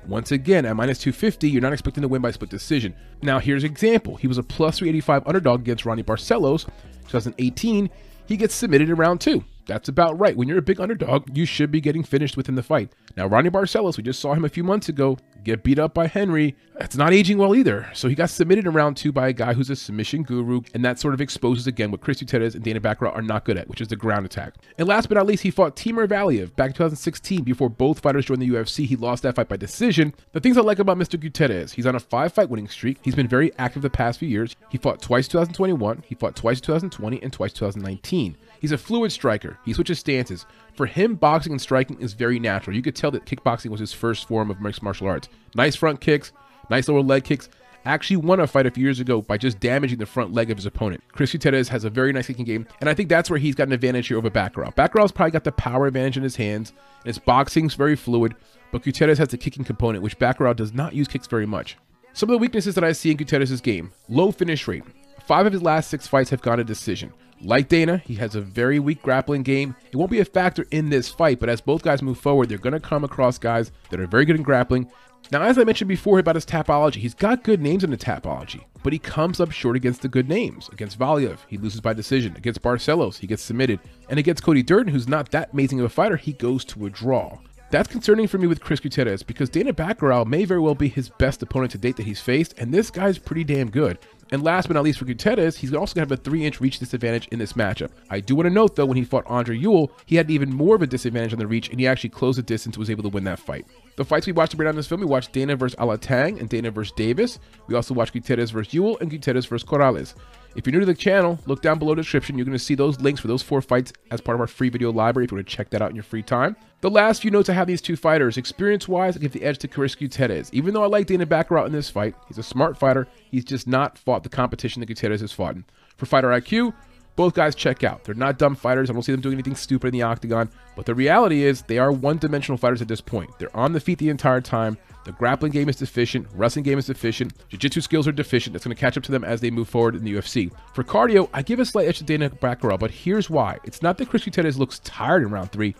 Once 0.06 0.30
again, 0.30 0.66
at 0.66 0.76
minus 0.76 0.98
250, 0.98 1.48
you're 1.48 1.62
not 1.62 1.72
expecting 1.72 2.02
to 2.02 2.08
win 2.08 2.20
by 2.20 2.30
split 2.30 2.50
decision. 2.50 2.94
Now, 3.22 3.38
here's 3.38 3.64
an 3.64 3.70
example. 3.70 4.16
He 4.16 4.26
was 4.26 4.36
a 4.36 4.42
plus 4.42 4.78
385 4.78 5.26
underdog 5.26 5.60
against 5.60 5.84
Raoni 5.84 6.04
Barcelos, 6.04 6.66
2018. 7.08 7.88
He 8.26 8.36
gets 8.36 8.54
submitted 8.54 8.90
in 8.90 8.96
round 8.96 9.22
two. 9.22 9.42
That's 9.70 9.88
about 9.88 10.18
right. 10.18 10.36
When 10.36 10.48
you're 10.48 10.58
a 10.58 10.62
big 10.62 10.80
underdog, 10.80 11.36
you 11.36 11.44
should 11.44 11.70
be 11.70 11.80
getting 11.80 12.02
finished 12.02 12.36
within 12.36 12.56
the 12.56 12.62
fight. 12.62 12.92
Now, 13.16 13.28
Raoni 13.28 13.50
Barcelos, 13.50 13.96
we 13.96 14.02
just 14.02 14.18
saw 14.18 14.34
him 14.34 14.44
a 14.44 14.48
few 14.48 14.64
months 14.64 14.88
ago 14.88 15.16
get 15.44 15.62
beat 15.62 15.78
up 15.78 15.94
by 15.94 16.06
Henry. 16.06 16.56
That's 16.78 16.96
not 16.96 17.12
aging 17.12 17.38
well 17.38 17.54
either. 17.54 17.88
So 17.92 18.08
he 18.08 18.14
got 18.14 18.30
submitted 18.30 18.66
in 18.66 18.72
round 18.72 18.96
two 18.96 19.12
by 19.12 19.28
a 19.28 19.32
guy 19.32 19.52
who's 19.52 19.70
a 19.70 19.76
submission 19.76 20.22
guru, 20.22 20.62
and 20.74 20.84
that 20.84 20.98
sort 20.98 21.14
of 21.14 21.20
exposes 21.20 21.66
again 21.66 21.90
what 21.90 22.00
Chris 22.00 22.20
Gutierrez 22.20 22.54
and 22.54 22.64
Danaa 22.64 22.80
Batgerel 22.80 23.14
are 23.14 23.22
not 23.22 23.44
good 23.44 23.56
at, 23.56 23.68
which 23.68 23.80
is 23.80 23.88
the 23.88 23.96
ground 23.96 24.26
attack. 24.26 24.54
And 24.78 24.88
last 24.88 25.08
but 25.08 25.16
not 25.16 25.26
least, 25.26 25.42
he 25.42 25.50
fought 25.50 25.76
Timur 25.76 26.06
Valiev 26.06 26.54
back 26.56 26.68
in 26.68 26.74
2016 26.74 27.44
before 27.44 27.68
both 27.68 28.00
fighters 28.00 28.24
joined 28.24 28.42
the 28.42 28.48
UFC. 28.48 28.86
He 28.86 28.96
lost 28.96 29.22
that 29.22 29.34
fight 29.34 29.48
by 29.48 29.56
decision. 29.56 30.14
The 30.32 30.40
things 30.40 30.56
I 30.56 30.62
like 30.62 30.78
about 30.78 30.98
Mr. 30.98 31.18
Gutierrez, 31.18 31.72
he's 31.72 31.86
on 31.86 31.94
a 31.94 32.00
five 32.00 32.32
fight 32.32 32.48
winning 32.48 32.68
streak. 32.68 32.98
He's 33.02 33.14
been 33.14 33.28
very 33.28 33.52
active 33.58 33.82
the 33.82 33.90
past 33.90 34.18
few 34.18 34.28
years. 34.28 34.56
He 34.70 34.78
fought 34.78 35.02
twice 35.02 35.28
2021, 35.28 36.04
he 36.06 36.14
fought 36.14 36.36
twice 36.36 36.60
2020, 36.60 37.22
and 37.22 37.32
twice 37.32 37.52
2019. 37.52 38.36
He's 38.60 38.72
a 38.72 38.78
fluid 38.78 39.10
striker. 39.10 39.58
He 39.64 39.72
switches 39.72 39.98
stances. 39.98 40.46
For 40.74 40.86
him, 40.86 41.14
boxing 41.14 41.52
and 41.52 41.60
striking 41.60 41.98
is 42.00 42.12
very 42.12 42.38
natural. 42.38 42.76
You 42.76 42.82
could 42.82 42.94
tell 42.94 43.10
that 43.10 43.24
kickboxing 43.24 43.70
was 43.70 43.80
his 43.80 43.92
first 43.92 44.28
form 44.28 44.50
of 44.50 44.60
mixed 44.60 44.82
martial 44.82 45.08
arts. 45.08 45.28
Nice 45.54 45.74
front 45.74 46.00
kicks, 46.00 46.32
nice 46.68 46.88
lower 46.88 47.02
leg 47.02 47.24
kicks. 47.24 47.48
Actually 47.86 48.18
won 48.18 48.40
a 48.40 48.46
fight 48.46 48.66
a 48.66 48.70
few 48.70 48.84
years 48.84 49.00
ago 49.00 49.22
by 49.22 49.38
just 49.38 49.58
damaging 49.58 49.98
the 49.98 50.04
front 50.04 50.34
leg 50.34 50.50
of 50.50 50.58
his 50.58 50.66
opponent. 50.66 51.02
Chris 51.12 51.32
Gutierrez 51.32 51.70
has 51.70 51.84
a 51.84 51.90
very 51.90 52.12
nice 52.12 52.26
kicking 52.26 52.44
game, 52.44 52.66
and 52.80 52.90
I 52.90 52.94
think 52.94 53.08
that's 53.08 53.30
where 53.30 53.38
he's 53.38 53.54
got 53.54 53.68
an 53.68 53.72
advantage 53.72 54.08
here 54.08 54.18
over 54.18 54.28
Batgerel. 54.28 54.74
Batgerel's 54.74 55.12
probably 55.12 55.30
got 55.30 55.44
the 55.44 55.52
power 55.52 55.86
advantage 55.86 56.18
in 56.18 56.22
his 56.22 56.36
hands, 56.36 56.74
and 56.98 57.06
his 57.06 57.18
boxing's 57.18 57.72
very 57.72 57.96
fluid, 57.96 58.34
but 58.70 58.82
Gutierrez 58.82 59.16
has 59.16 59.28
the 59.28 59.38
kicking 59.38 59.64
component, 59.64 60.02
which 60.04 60.18
Batgerel 60.18 60.54
does 60.54 60.74
not 60.74 60.94
use 60.94 61.08
kicks 61.08 61.26
very 61.26 61.46
much. 61.46 61.78
Some 62.12 62.28
of 62.28 62.32
the 62.32 62.38
weaknesses 62.38 62.74
that 62.74 62.84
I 62.84 62.92
see 62.92 63.12
in 63.12 63.16
Gutierrez's 63.16 63.62
game 63.62 63.92
low 64.10 64.30
finish 64.30 64.68
rate. 64.68 64.84
Five 65.26 65.46
of 65.46 65.52
his 65.52 65.62
last 65.62 65.88
six 65.88 66.06
fights 66.06 66.28
have 66.30 66.42
gone 66.42 66.58
to 66.58 66.64
decision. 66.64 67.14
Like 67.42 67.68
Dana, 67.68 67.98
he 67.98 68.16
has 68.16 68.34
a 68.34 68.40
very 68.42 68.78
weak 68.78 69.02
grappling 69.02 69.42
game. 69.42 69.74
It 69.90 69.96
won't 69.96 70.10
be 70.10 70.20
a 70.20 70.24
factor 70.26 70.66
in 70.70 70.90
this 70.90 71.08
fight, 71.08 71.40
but 71.40 71.48
as 71.48 71.62
both 71.62 71.82
guys 71.82 72.02
move 72.02 72.18
forward, 72.18 72.48
they're 72.48 72.58
going 72.58 72.74
to 72.74 72.80
come 72.80 73.02
across 73.02 73.38
guys 73.38 73.72
that 73.88 73.98
are 73.98 74.06
very 74.06 74.26
good 74.26 74.36
in 74.36 74.42
grappling. 74.42 74.90
Now, 75.32 75.42
as 75.42 75.58
I 75.58 75.64
mentioned 75.64 75.88
before 75.88 76.18
about 76.18 76.34
his 76.34 76.44
tapology, 76.44 76.96
he's 76.96 77.14
got 77.14 77.44
good 77.44 77.62
names 77.62 77.82
in 77.82 77.90
the 77.90 77.96
tapology, 77.96 78.64
but 78.82 78.92
he 78.92 78.98
comes 78.98 79.40
up 79.40 79.52
short 79.52 79.76
against 79.76 80.02
the 80.02 80.08
good 80.08 80.28
names. 80.28 80.68
Against 80.70 80.98
Valiev, 80.98 81.38
he 81.46 81.56
loses 81.56 81.80
by 81.80 81.94
decision. 81.94 82.34
Against 82.36 82.62
Barcelos, 82.62 83.18
he 83.18 83.26
gets 83.26 83.42
submitted. 83.42 83.80
And 84.10 84.18
against 84.18 84.42
Cody 84.42 84.62
Durden, 84.62 84.92
who's 84.92 85.08
not 85.08 85.30
that 85.30 85.52
amazing 85.52 85.78
of 85.78 85.86
a 85.86 85.90
fighter, 85.90 86.16
he 86.16 86.32
goes 86.32 86.64
to 86.66 86.86
a 86.86 86.90
draw. 86.90 87.38
That's 87.70 87.88
concerning 87.88 88.26
for 88.26 88.38
me 88.38 88.48
with 88.48 88.60
Chris 88.60 88.80
Gutierrez 88.80 89.22
because 89.22 89.48
Danaa 89.48 89.72
Batgerel 89.72 90.26
may 90.26 90.44
very 90.44 90.58
well 90.58 90.74
be 90.74 90.88
his 90.88 91.08
best 91.08 91.40
opponent 91.40 91.70
to 91.72 91.78
date 91.78 91.96
that 91.96 92.06
he's 92.06 92.20
faced, 92.20 92.52
and 92.58 92.74
this 92.74 92.90
guy's 92.90 93.16
pretty 93.16 93.44
damn 93.44 93.70
good. 93.70 93.98
And 94.32 94.42
last 94.42 94.68
but 94.68 94.74
not 94.74 94.84
least 94.84 94.98
for 94.98 95.04
Gutierrez, 95.04 95.56
he's 95.56 95.74
also 95.74 95.94
going 95.94 96.06
to 96.06 96.12
have 96.12 96.20
a 96.20 96.22
3 96.22 96.44
inch 96.44 96.60
reach 96.60 96.78
disadvantage 96.78 97.26
in 97.28 97.38
this 97.38 97.54
matchup. 97.54 97.90
I 98.10 98.20
do 98.20 98.36
want 98.36 98.46
to 98.46 98.50
note 98.50 98.76
though, 98.76 98.86
when 98.86 98.96
he 98.96 99.04
fought 99.04 99.24
Andre 99.26 99.56
Ewell, 99.56 99.90
he 100.06 100.16
had 100.16 100.30
even 100.30 100.54
more 100.54 100.76
of 100.76 100.82
a 100.82 100.86
disadvantage 100.86 101.32
on 101.32 101.38
the 101.38 101.46
reach, 101.46 101.68
and 101.68 101.80
he 101.80 101.86
actually 101.86 102.10
closed 102.10 102.38
the 102.38 102.42
distance 102.42 102.76
and 102.76 102.80
was 102.80 102.90
able 102.90 103.02
to 103.02 103.08
win 103.08 103.24
that 103.24 103.40
fight. 103.40 103.66
The 103.96 104.04
fights 104.04 104.26
we 104.26 104.32
watched 104.32 104.52
to 104.52 104.56
break 104.56 104.68
down 104.68 104.76
this 104.76 104.86
film, 104.86 105.00
we 105.00 105.06
watched 105.06 105.32
Dana 105.32 105.56
versus 105.56 105.76
Alateng 105.76 106.40
and 106.40 106.48
Dana 106.48 106.70
versus 106.70 106.92
Davis. 106.96 107.38
We 107.66 107.74
also 107.74 107.92
watched 107.92 108.12
Gutierrez 108.12 108.50
versus 108.50 108.72
Ewell 108.72 108.98
and 109.00 109.10
Gutierrez 109.10 109.46
versus 109.46 109.68
Colares. 109.68 110.14
If 110.56 110.66
you're 110.66 110.72
new 110.72 110.80
to 110.80 110.86
the 110.86 110.94
channel, 110.94 111.38
look 111.46 111.62
down 111.62 111.78
below 111.78 111.94
the 111.94 112.02
description. 112.02 112.36
You're 112.36 112.44
going 112.44 112.58
to 112.58 112.64
see 112.64 112.74
those 112.74 113.00
links 113.00 113.20
for 113.20 113.28
those 113.28 113.42
four 113.42 113.62
fights 113.62 113.92
as 114.10 114.20
part 114.20 114.34
of 114.34 114.40
our 114.40 114.48
free 114.48 114.68
video 114.68 114.90
library 114.90 115.24
if 115.24 115.30
you 115.30 115.36
want 115.36 115.46
to 115.46 115.56
check 115.56 115.70
that 115.70 115.80
out 115.80 115.90
in 115.90 115.96
your 115.96 116.02
free 116.02 116.22
time. 116.22 116.56
The 116.80 116.90
last 116.90 117.22
few 117.22 117.30
notes 117.30 117.48
I 117.48 117.52
have 117.52 117.68
these 117.68 117.80
two 117.80 117.94
fighters, 117.94 118.36
experience-wise, 118.36 119.16
I 119.16 119.20
give 119.20 119.32
the 119.32 119.44
edge 119.44 119.58
to 119.58 119.68
Chris 119.68 119.94
Gutierrez. 119.94 120.50
Even 120.52 120.74
though 120.74 120.82
I 120.82 120.86
like 120.86 121.06
Danaa 121.06 121.26
Batgerel 121.26 121.66
in 121.66 121.72
this 121.72 121.88
fight, 121.88 122.16
he's 122.26 122.38
a 122.38 122.42
smart 122.42 122.76
fighter. 122.76 123.06
He's 123.30 123.44
just 123.44 123.68
not 123.68 123.96
fought 123.96 124.24
the 124.24 124.28
competition 124.28 124.80
that 124.80 124.86
Gutierrez 124.86 125.20
has 125.20 125.32
fought 125.32 125.54
in. 125.54 125.64
For 125.96 126.06
fighter 126.06 126.28
IQ, 126.28 126.74
both 127.20 127.34
guys 127.34 127.54
check 127.54 127.84
out. 127.84 128.02
They're 128.02 128.14
not 128.14 128.38
dumb 128.38 128.54
fighters. 128.54 128.88
I 128.88 128.94
don't 128.94 129.02
see 129.02 129.12
them 129.12 129.20
doing 129.20 129.34
anything 129.34 129.54
stupid 129.54 129.88
in 129.88 129.92
the 129.92 130.00
octagon. 130.00 130.48
But 130.74 130.86
the 130.86 130.94
reality 130.94 131.42
is, 131.42 131.60
they 131.60 131.76
are 131.76 131.92
one 131.92 132.16
dimensional 132.16 132.56
fighters 132.56 132.80
at 132.80 132.88
this 132.88 133.02
point. 133.02 133.38
They're 133.38 133.54
on 133.54 133.74
the 133.74 133.78
feet 133.78 133.98
the 133.98 134.08
entire 134.08 134.40
time. 134.40 134.78
The 135.04 135.12
grappling 135.12 135.52
game 135.52 135.68
is 135.68 135.76
deficient. 135.76 136.28
Wrestling 136.32 136.62
game 136.62 136.78
is 136.78 136.86
deficient. 136.86 137.34
Jiu 137.50 137.58
jitsu 137.58 137.82
skills 137.82 138.08
are 138.08 138.12
deficient. 138.12 138.54
That's 138.54 138.64
going 138.64 138.74
to 138.74 138.80
catch 138.80 138.96
up 138.96 139.02
to 139.02 139.12
them 139.12 139.22
as 139.22 139.42
they 139.42 139.50
move 139.50 139.68
forward 139.68 139.96
in 139.96 140.02
the 140.02 140.14
UFC. 140.14 140.50
For 140.72 140.82
cardio, 140.82 141.28
I 141.34 141.42
give 141.42 141.60
a 141.60 141.66
slight 141.66 141.88
edge 141.88 141.98
to 141.98 142.04
Danaa 142.04 142.38
Batgerel, 142.38 142.80
but 142.80 142.90
here's 142.90 143.28
why. 143.28 143.58
It's 143.64 143.82
not 143.82 143.98
that 143.98 144.08
Chris 144.08 144.24
Gutierrez 144.24 144.58
looks 144.58 144.78
tired 144.78 145.22
in 145.22 145.30
round 145.30 145.52
three. 145.52 145.74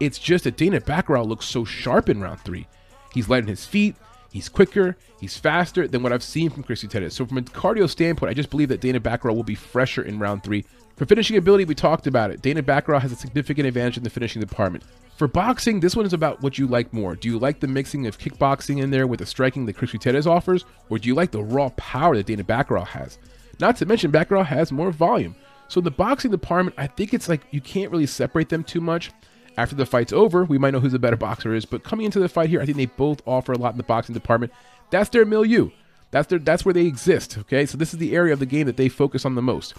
It's 0.00 0.18
just 0.18 0.42
that 0.42 0.56
Danaa 0.56 0.82
Batgerel 0.82 1.28
looks 1.28 1.46
so 1.46 1.64
sharp 1.64 2.08
in 2.08 2.20
round 2.20 2.40
three. 2.40 2.66
He's 3.14 3.28
light 3.28 3.46
his 3.46 3.64
feet. 3.64 3.94
He's 4.32 4.48
quicker, 4.48 4.96
he's 5.20 5.36
faster 5.36 5.86
than 5.86 6.02
what 6.02 6.12
I've 6.12 6.22
seen 6.22 6.48
from 6.48 6.62
Chris 6.62 6.80
Gutierrez. 6.80 7.14
So 7.14 7.26
from 7.26 7.38
a 7.38 7.42
cardio 7.42 7.88
standpoint, 7.88 8.30
I 8.30 8.34
just 8.34 8.48
believe 8.50 8.70
that 8.70 8.80
Danaa 8.80 9.00
Batgerel 9.00 9.36
will 9.36 9.42
be 9.42 9.54
fresher 9.54 10.02
in 10.02 10.18
round 10.18 10.42
three. 10.42 10.64
For 10.96 11.04
finishing 11.04 11.36
ability, 11.36 11.66
we 11.66 11.74
talked 11.74 12.06
about 12.06 12.30
it. 12.30 12.40
Danaa 12.40 12.62
Batgerel 12.62 13.00
has 13.00 13.12
a 13.12 13.16
significant 13.16 13.68
advantage 13.68 13.98
in 13.98 14.04
the 14.04 14.10
finishing 14.10 14.40
department. 14.40 14.84
For 15.18 15.28
boxing, 15.28 15.80
this 15.80 15.94
one 15.94 16.06
is 16.06 16.14
about 16.14 16.40
what 16.42 16.56
you 16.56 16.66
like 16.66 16.92
more. 16.94 17.14
Do 17.14 17.28
you 17.28 17.38
like 17.38 17.60
the 17.60 17.68
mixing 17.68 18.06
of 18.06 18.18
kickboxing 18.18 18.82
in 18.82 18.90
there 18.90 19.06
with 19.06 19.20
the 19.20 19.26
striking 19.26 19.66
that 19.66 19.76
Chris 19.76 19.92
Gutierrez 19.92 20.26
offers, 20.26 20.64
or 20.88 20.98
do 20.98 21.08
you 21.08 21.14
like 21.14 21.30
the 21.30 21.42
raw 21.42 21.68
power 21.76 22.16
that 22.16 22.26
Danaa 22.26 22.44
Batgerel 22.44 22.86
has? 22.86 23.18
Not 23.60 23.76
to 23.76 23.86
mention, 23.86 24.10
Batgerel 24.10 24.46
has 24.46 24.72
more 24.72 24.90
volume. 24.90 25.36
So 25.68 25.78
in 25.78 25.84
the 25.84 25.90
boxing 25.90 26.30
department, 26.30 26.74
I 26.78 26.86
think 26.86 27.12
it's 27.12 27.28
like 27.28 27.42
you 27.50 27.60
can't 27.60 27.90
really 27.90 28.06
separate 28.06 28.48
them 28.48 28.64
too 28.64 28.80
much. 28.80 29.10
After 29.56 29.76
the 29.76 29.86
fight's 29.86 30.12
over, 30.12 30.44
we 30.44 30.58
might 30.58 30.72
know 30.72 30.80
who 30.80 30.88
the 30.88 30.98
better 30.98 31.16
boxer 31.16 31.54
is, 31.54 31.64
but 31.64 31.84
coming 31.84 32.06
into 32.06 32.20
the 32.20 32.28
fight 32.28 32.48
here, 32.48 32.60
I 32.60 32.64
think 32.64 32.78
they 32.78 32.86
both 32.86 33.20
offer 33.26 33.52
a 33.52 33.58
lot 33.58 33.72
in 33.72 33.76
the 33.76 33.82
boxing 33.82 34.14
department. 34.14 34.52
That's 34.90 35.10
their 35.10 35.24
milieu. 35.24 35.70
That's 36.10 36.28
their 36.28 36.38
that's 36.38 36.64
where 36.64 36.74
they 36.74 36.86
exist, 36.86 37.38
okay? 37.38 37.66
So 37.66 37.76
this 37.76 37.92
is 37.92 37.98
the 37.98 38.14
area 38.14 38.32
of 38.32 38.38
the 38.38 38.46
game 38.46 38.66
that 38.66 38.76
they 38.76 38.88
focus 38.88 39.24
on 39.24 39.34
the 39.34 39.42
most. 39.42 39.74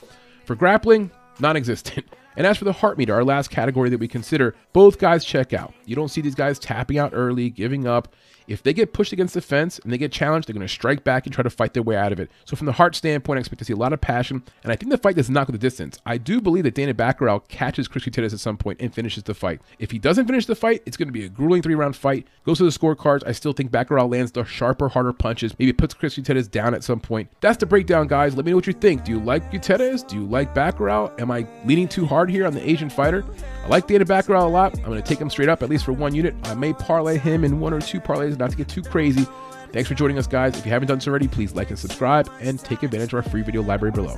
For 0.46 0.56
grappling, 0.56 1.12
non-existent. 1.40 2.06
And 2.36 2.48
as 2.48 2.58
for 2.58 2.66
the 2.66 2.74
heart 2.74 2.98
meter, 2.98 3.14
our 3.14 3.24
last 3.24 3.52
category 3.52 3.92
that 3.92 4.00
we 4.00 4.08
consider, 4.08 4.56
both 4.74 4.98
guys 4.98 5.24
check 5.24 5.54
out. 5.54 5.72
You 5.86 5.96
don't 5.96 6.08
see 6.08 6.20
these 6.20 6.34
guys 6.34 6.58
tapping 6.58 6.98
out 6.98 7.12
early, 7.14 7.52
giving 7.52 7.86
up. 7.86 8.16
If 8.48 8.64
they 8.64 8.74
get 8.74 8.94
pushed 8.94 9.14
against 9.14 9.34
the 9.34 9.42
fence 9.42 9.80
and 9.80 9.92
they 9.92 9.98
get 9.98 10.12
challenged, 10.12 10.48
they're 10.48 10.54
going 10.54 10.68
to 10.68 10.74
strike 10.74 11.04
back 11.04 11.26
and 11.26 11.34
try 11.34 11.44
to 11.44 11.50
fight 11.50 11.74
their 11.74 11.84
way 11.84 11.96
out 11.96 12.12
of 12.12 12.20
it. 12.20 12.30
So 12.46 12.56
from 12.56 12.66
the 12.66 12.74
heart 12.74 12.96
standpoint, 12.96 13.38
I 13.38 13.42
expect 13.42 13.60
to 13.60 13.66
see 13.66 13.74
a 13.74 13.78
lot 13.78 13.94
of 13.94 14.02
passion, 14.02 14.44
and 14.64 14.72
I 14.72 14.76
think 14.76 14.92
the 14.92 14.98
fight 14.98 15.16
does 15.16 15.30
not 15.30 15.48
go 15.48 15.54
to 15.54 15.58
the 15.58 15.62
distance. 15.62 16.00
I 16.06 16.18
do 16.18 16.42
believe 16.42 16.64
that 16.64 16.76
Danaa 16.76 16.94
Batgerel 16.94 17.48
catches 17.48 17.88
Chris 17.88 18.04
Gutierrez 18.04 18.34
at 18.34 18.40
some 18.40 18.58
point 18.58 18.82
and 18.82 18.94
finishes 18.94 19.24
the 19.24 19.34
fight. 19.34 19.62
If 19.80 19.92
he 19.92 20.00
doesn't 20.00 20.26
finish 20.26 20.46
the 20.46 20.56
fight, 20.56 20.82
it's 20.86 20.98
going 20.98 21.08
to 21.08 21.14
be 21.14 21.26
a 21.26 21.30
grueling 21.30 21.62
three-round 21.62 21.96
fight. 21.96 22.28
Goes 22.46 22.58
to 22.58 22.64
the 22.64 22.70
scorecards. 22.70 23.24
I 23.26 23.32
still 23.32 23.54
think 23.54 23.72
Batgerel 23.72 24.12
lands 24.12 24.32
the 24.32 24.44
sharper, 24.44 24.90
harder 24.90 25.14
punches. 25.14 25.58
Maybe 25.58 25.74
puts 25.74 25.94
Chris 25.94 26.16
Gutierrez 26.16 26.48
down 26.48 26.74
at 26.74 26.84
some 26.84 27.00
point. 27.00 27.30
That's 27.42 27.58
the 27.58 27.66
breakdown, 27.66 28.08
guys. 28.08 28.36
Let 28.36 28.46
me 28.46 28.52
know 28.52 28.58
what 28.58 28.68
you 28.68 28.74
think. 28.74 29.04
Do 29.04 29.12
you 29.12 29.20
like 29.20 29.52
Gutierrez? 29.52 30.04
Do 30.04 30.16
you 30.16 30.26
like 30.26 30.54
Batgerel? 30.54 31.20
Am 31.22 31.32
I 31.32 31.48
leaning 31.66 31.88
too 31.88 32.06
hard 32.06 32.30
here 32.30 32.46
on 32.46 32.54
the 32.54 32.70
Asian 32.70 32.90
fighter? 32.90 33.24
I 33.64 33.68
like 33.68 33.88
Danaa 33.88 34.06
Batgerel 34.06 34.44
a 34.44 34.48
lot. 34.48 34.78
I'm 34.80 34.86
going 34.86 35.02
to 35.02 35.08
take 35.08 35.20
him 35.20 35.30
straight 35.30 35.50
up, 35.50 35.64
at 35.64 35.70
least 35.70 35.86
for 35.86 35.94
one 35.94 36.14
unit. 36.14 36.36
I 36.44 36.54
may 36.54 36.74
parlay 36.74 37.18
him 37.18 37.44
in 37.44 37.60
one 37.60 37.74
or 37.74 37.80
two 37.80 38.02
parlays, 38.02 38.33
is 38.34 38.40
not 38.40 38.52
to 38.52 38.58
get 38.58 38.68
too 38.68 38.82
crazy. 38.82 39.26
Thanks 39.72 39.90
for 39.90 39.96
joining 39.96 40.18
us, 40.18 40.28
guys. 40.28 40.58
If 40.58 40.66
you 40.66 40.72
haven't 40.72 40.88
done 40.88 41.02
so 41.02 41.10
already, 41.10 41.28
please 41.28 41.56
like 41.56 41.70
and 41.70 41.80
subscribe 41.80 42.30
and 42.42 42.60
take 42.60 42.84
advantage 42.84 43.14
of 43.14 43.26
our 43.26 43.30
free 43.30 43.42
video 43.42 43.64
library 43.64 43.92
below. 43.92 44.18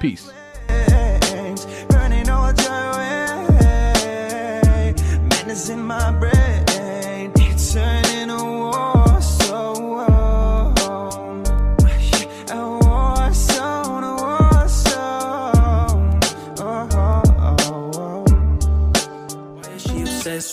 Peace. 0.00 0.32
in 5.70 5.82
my 5.82 6.12
breath 6.12 6.45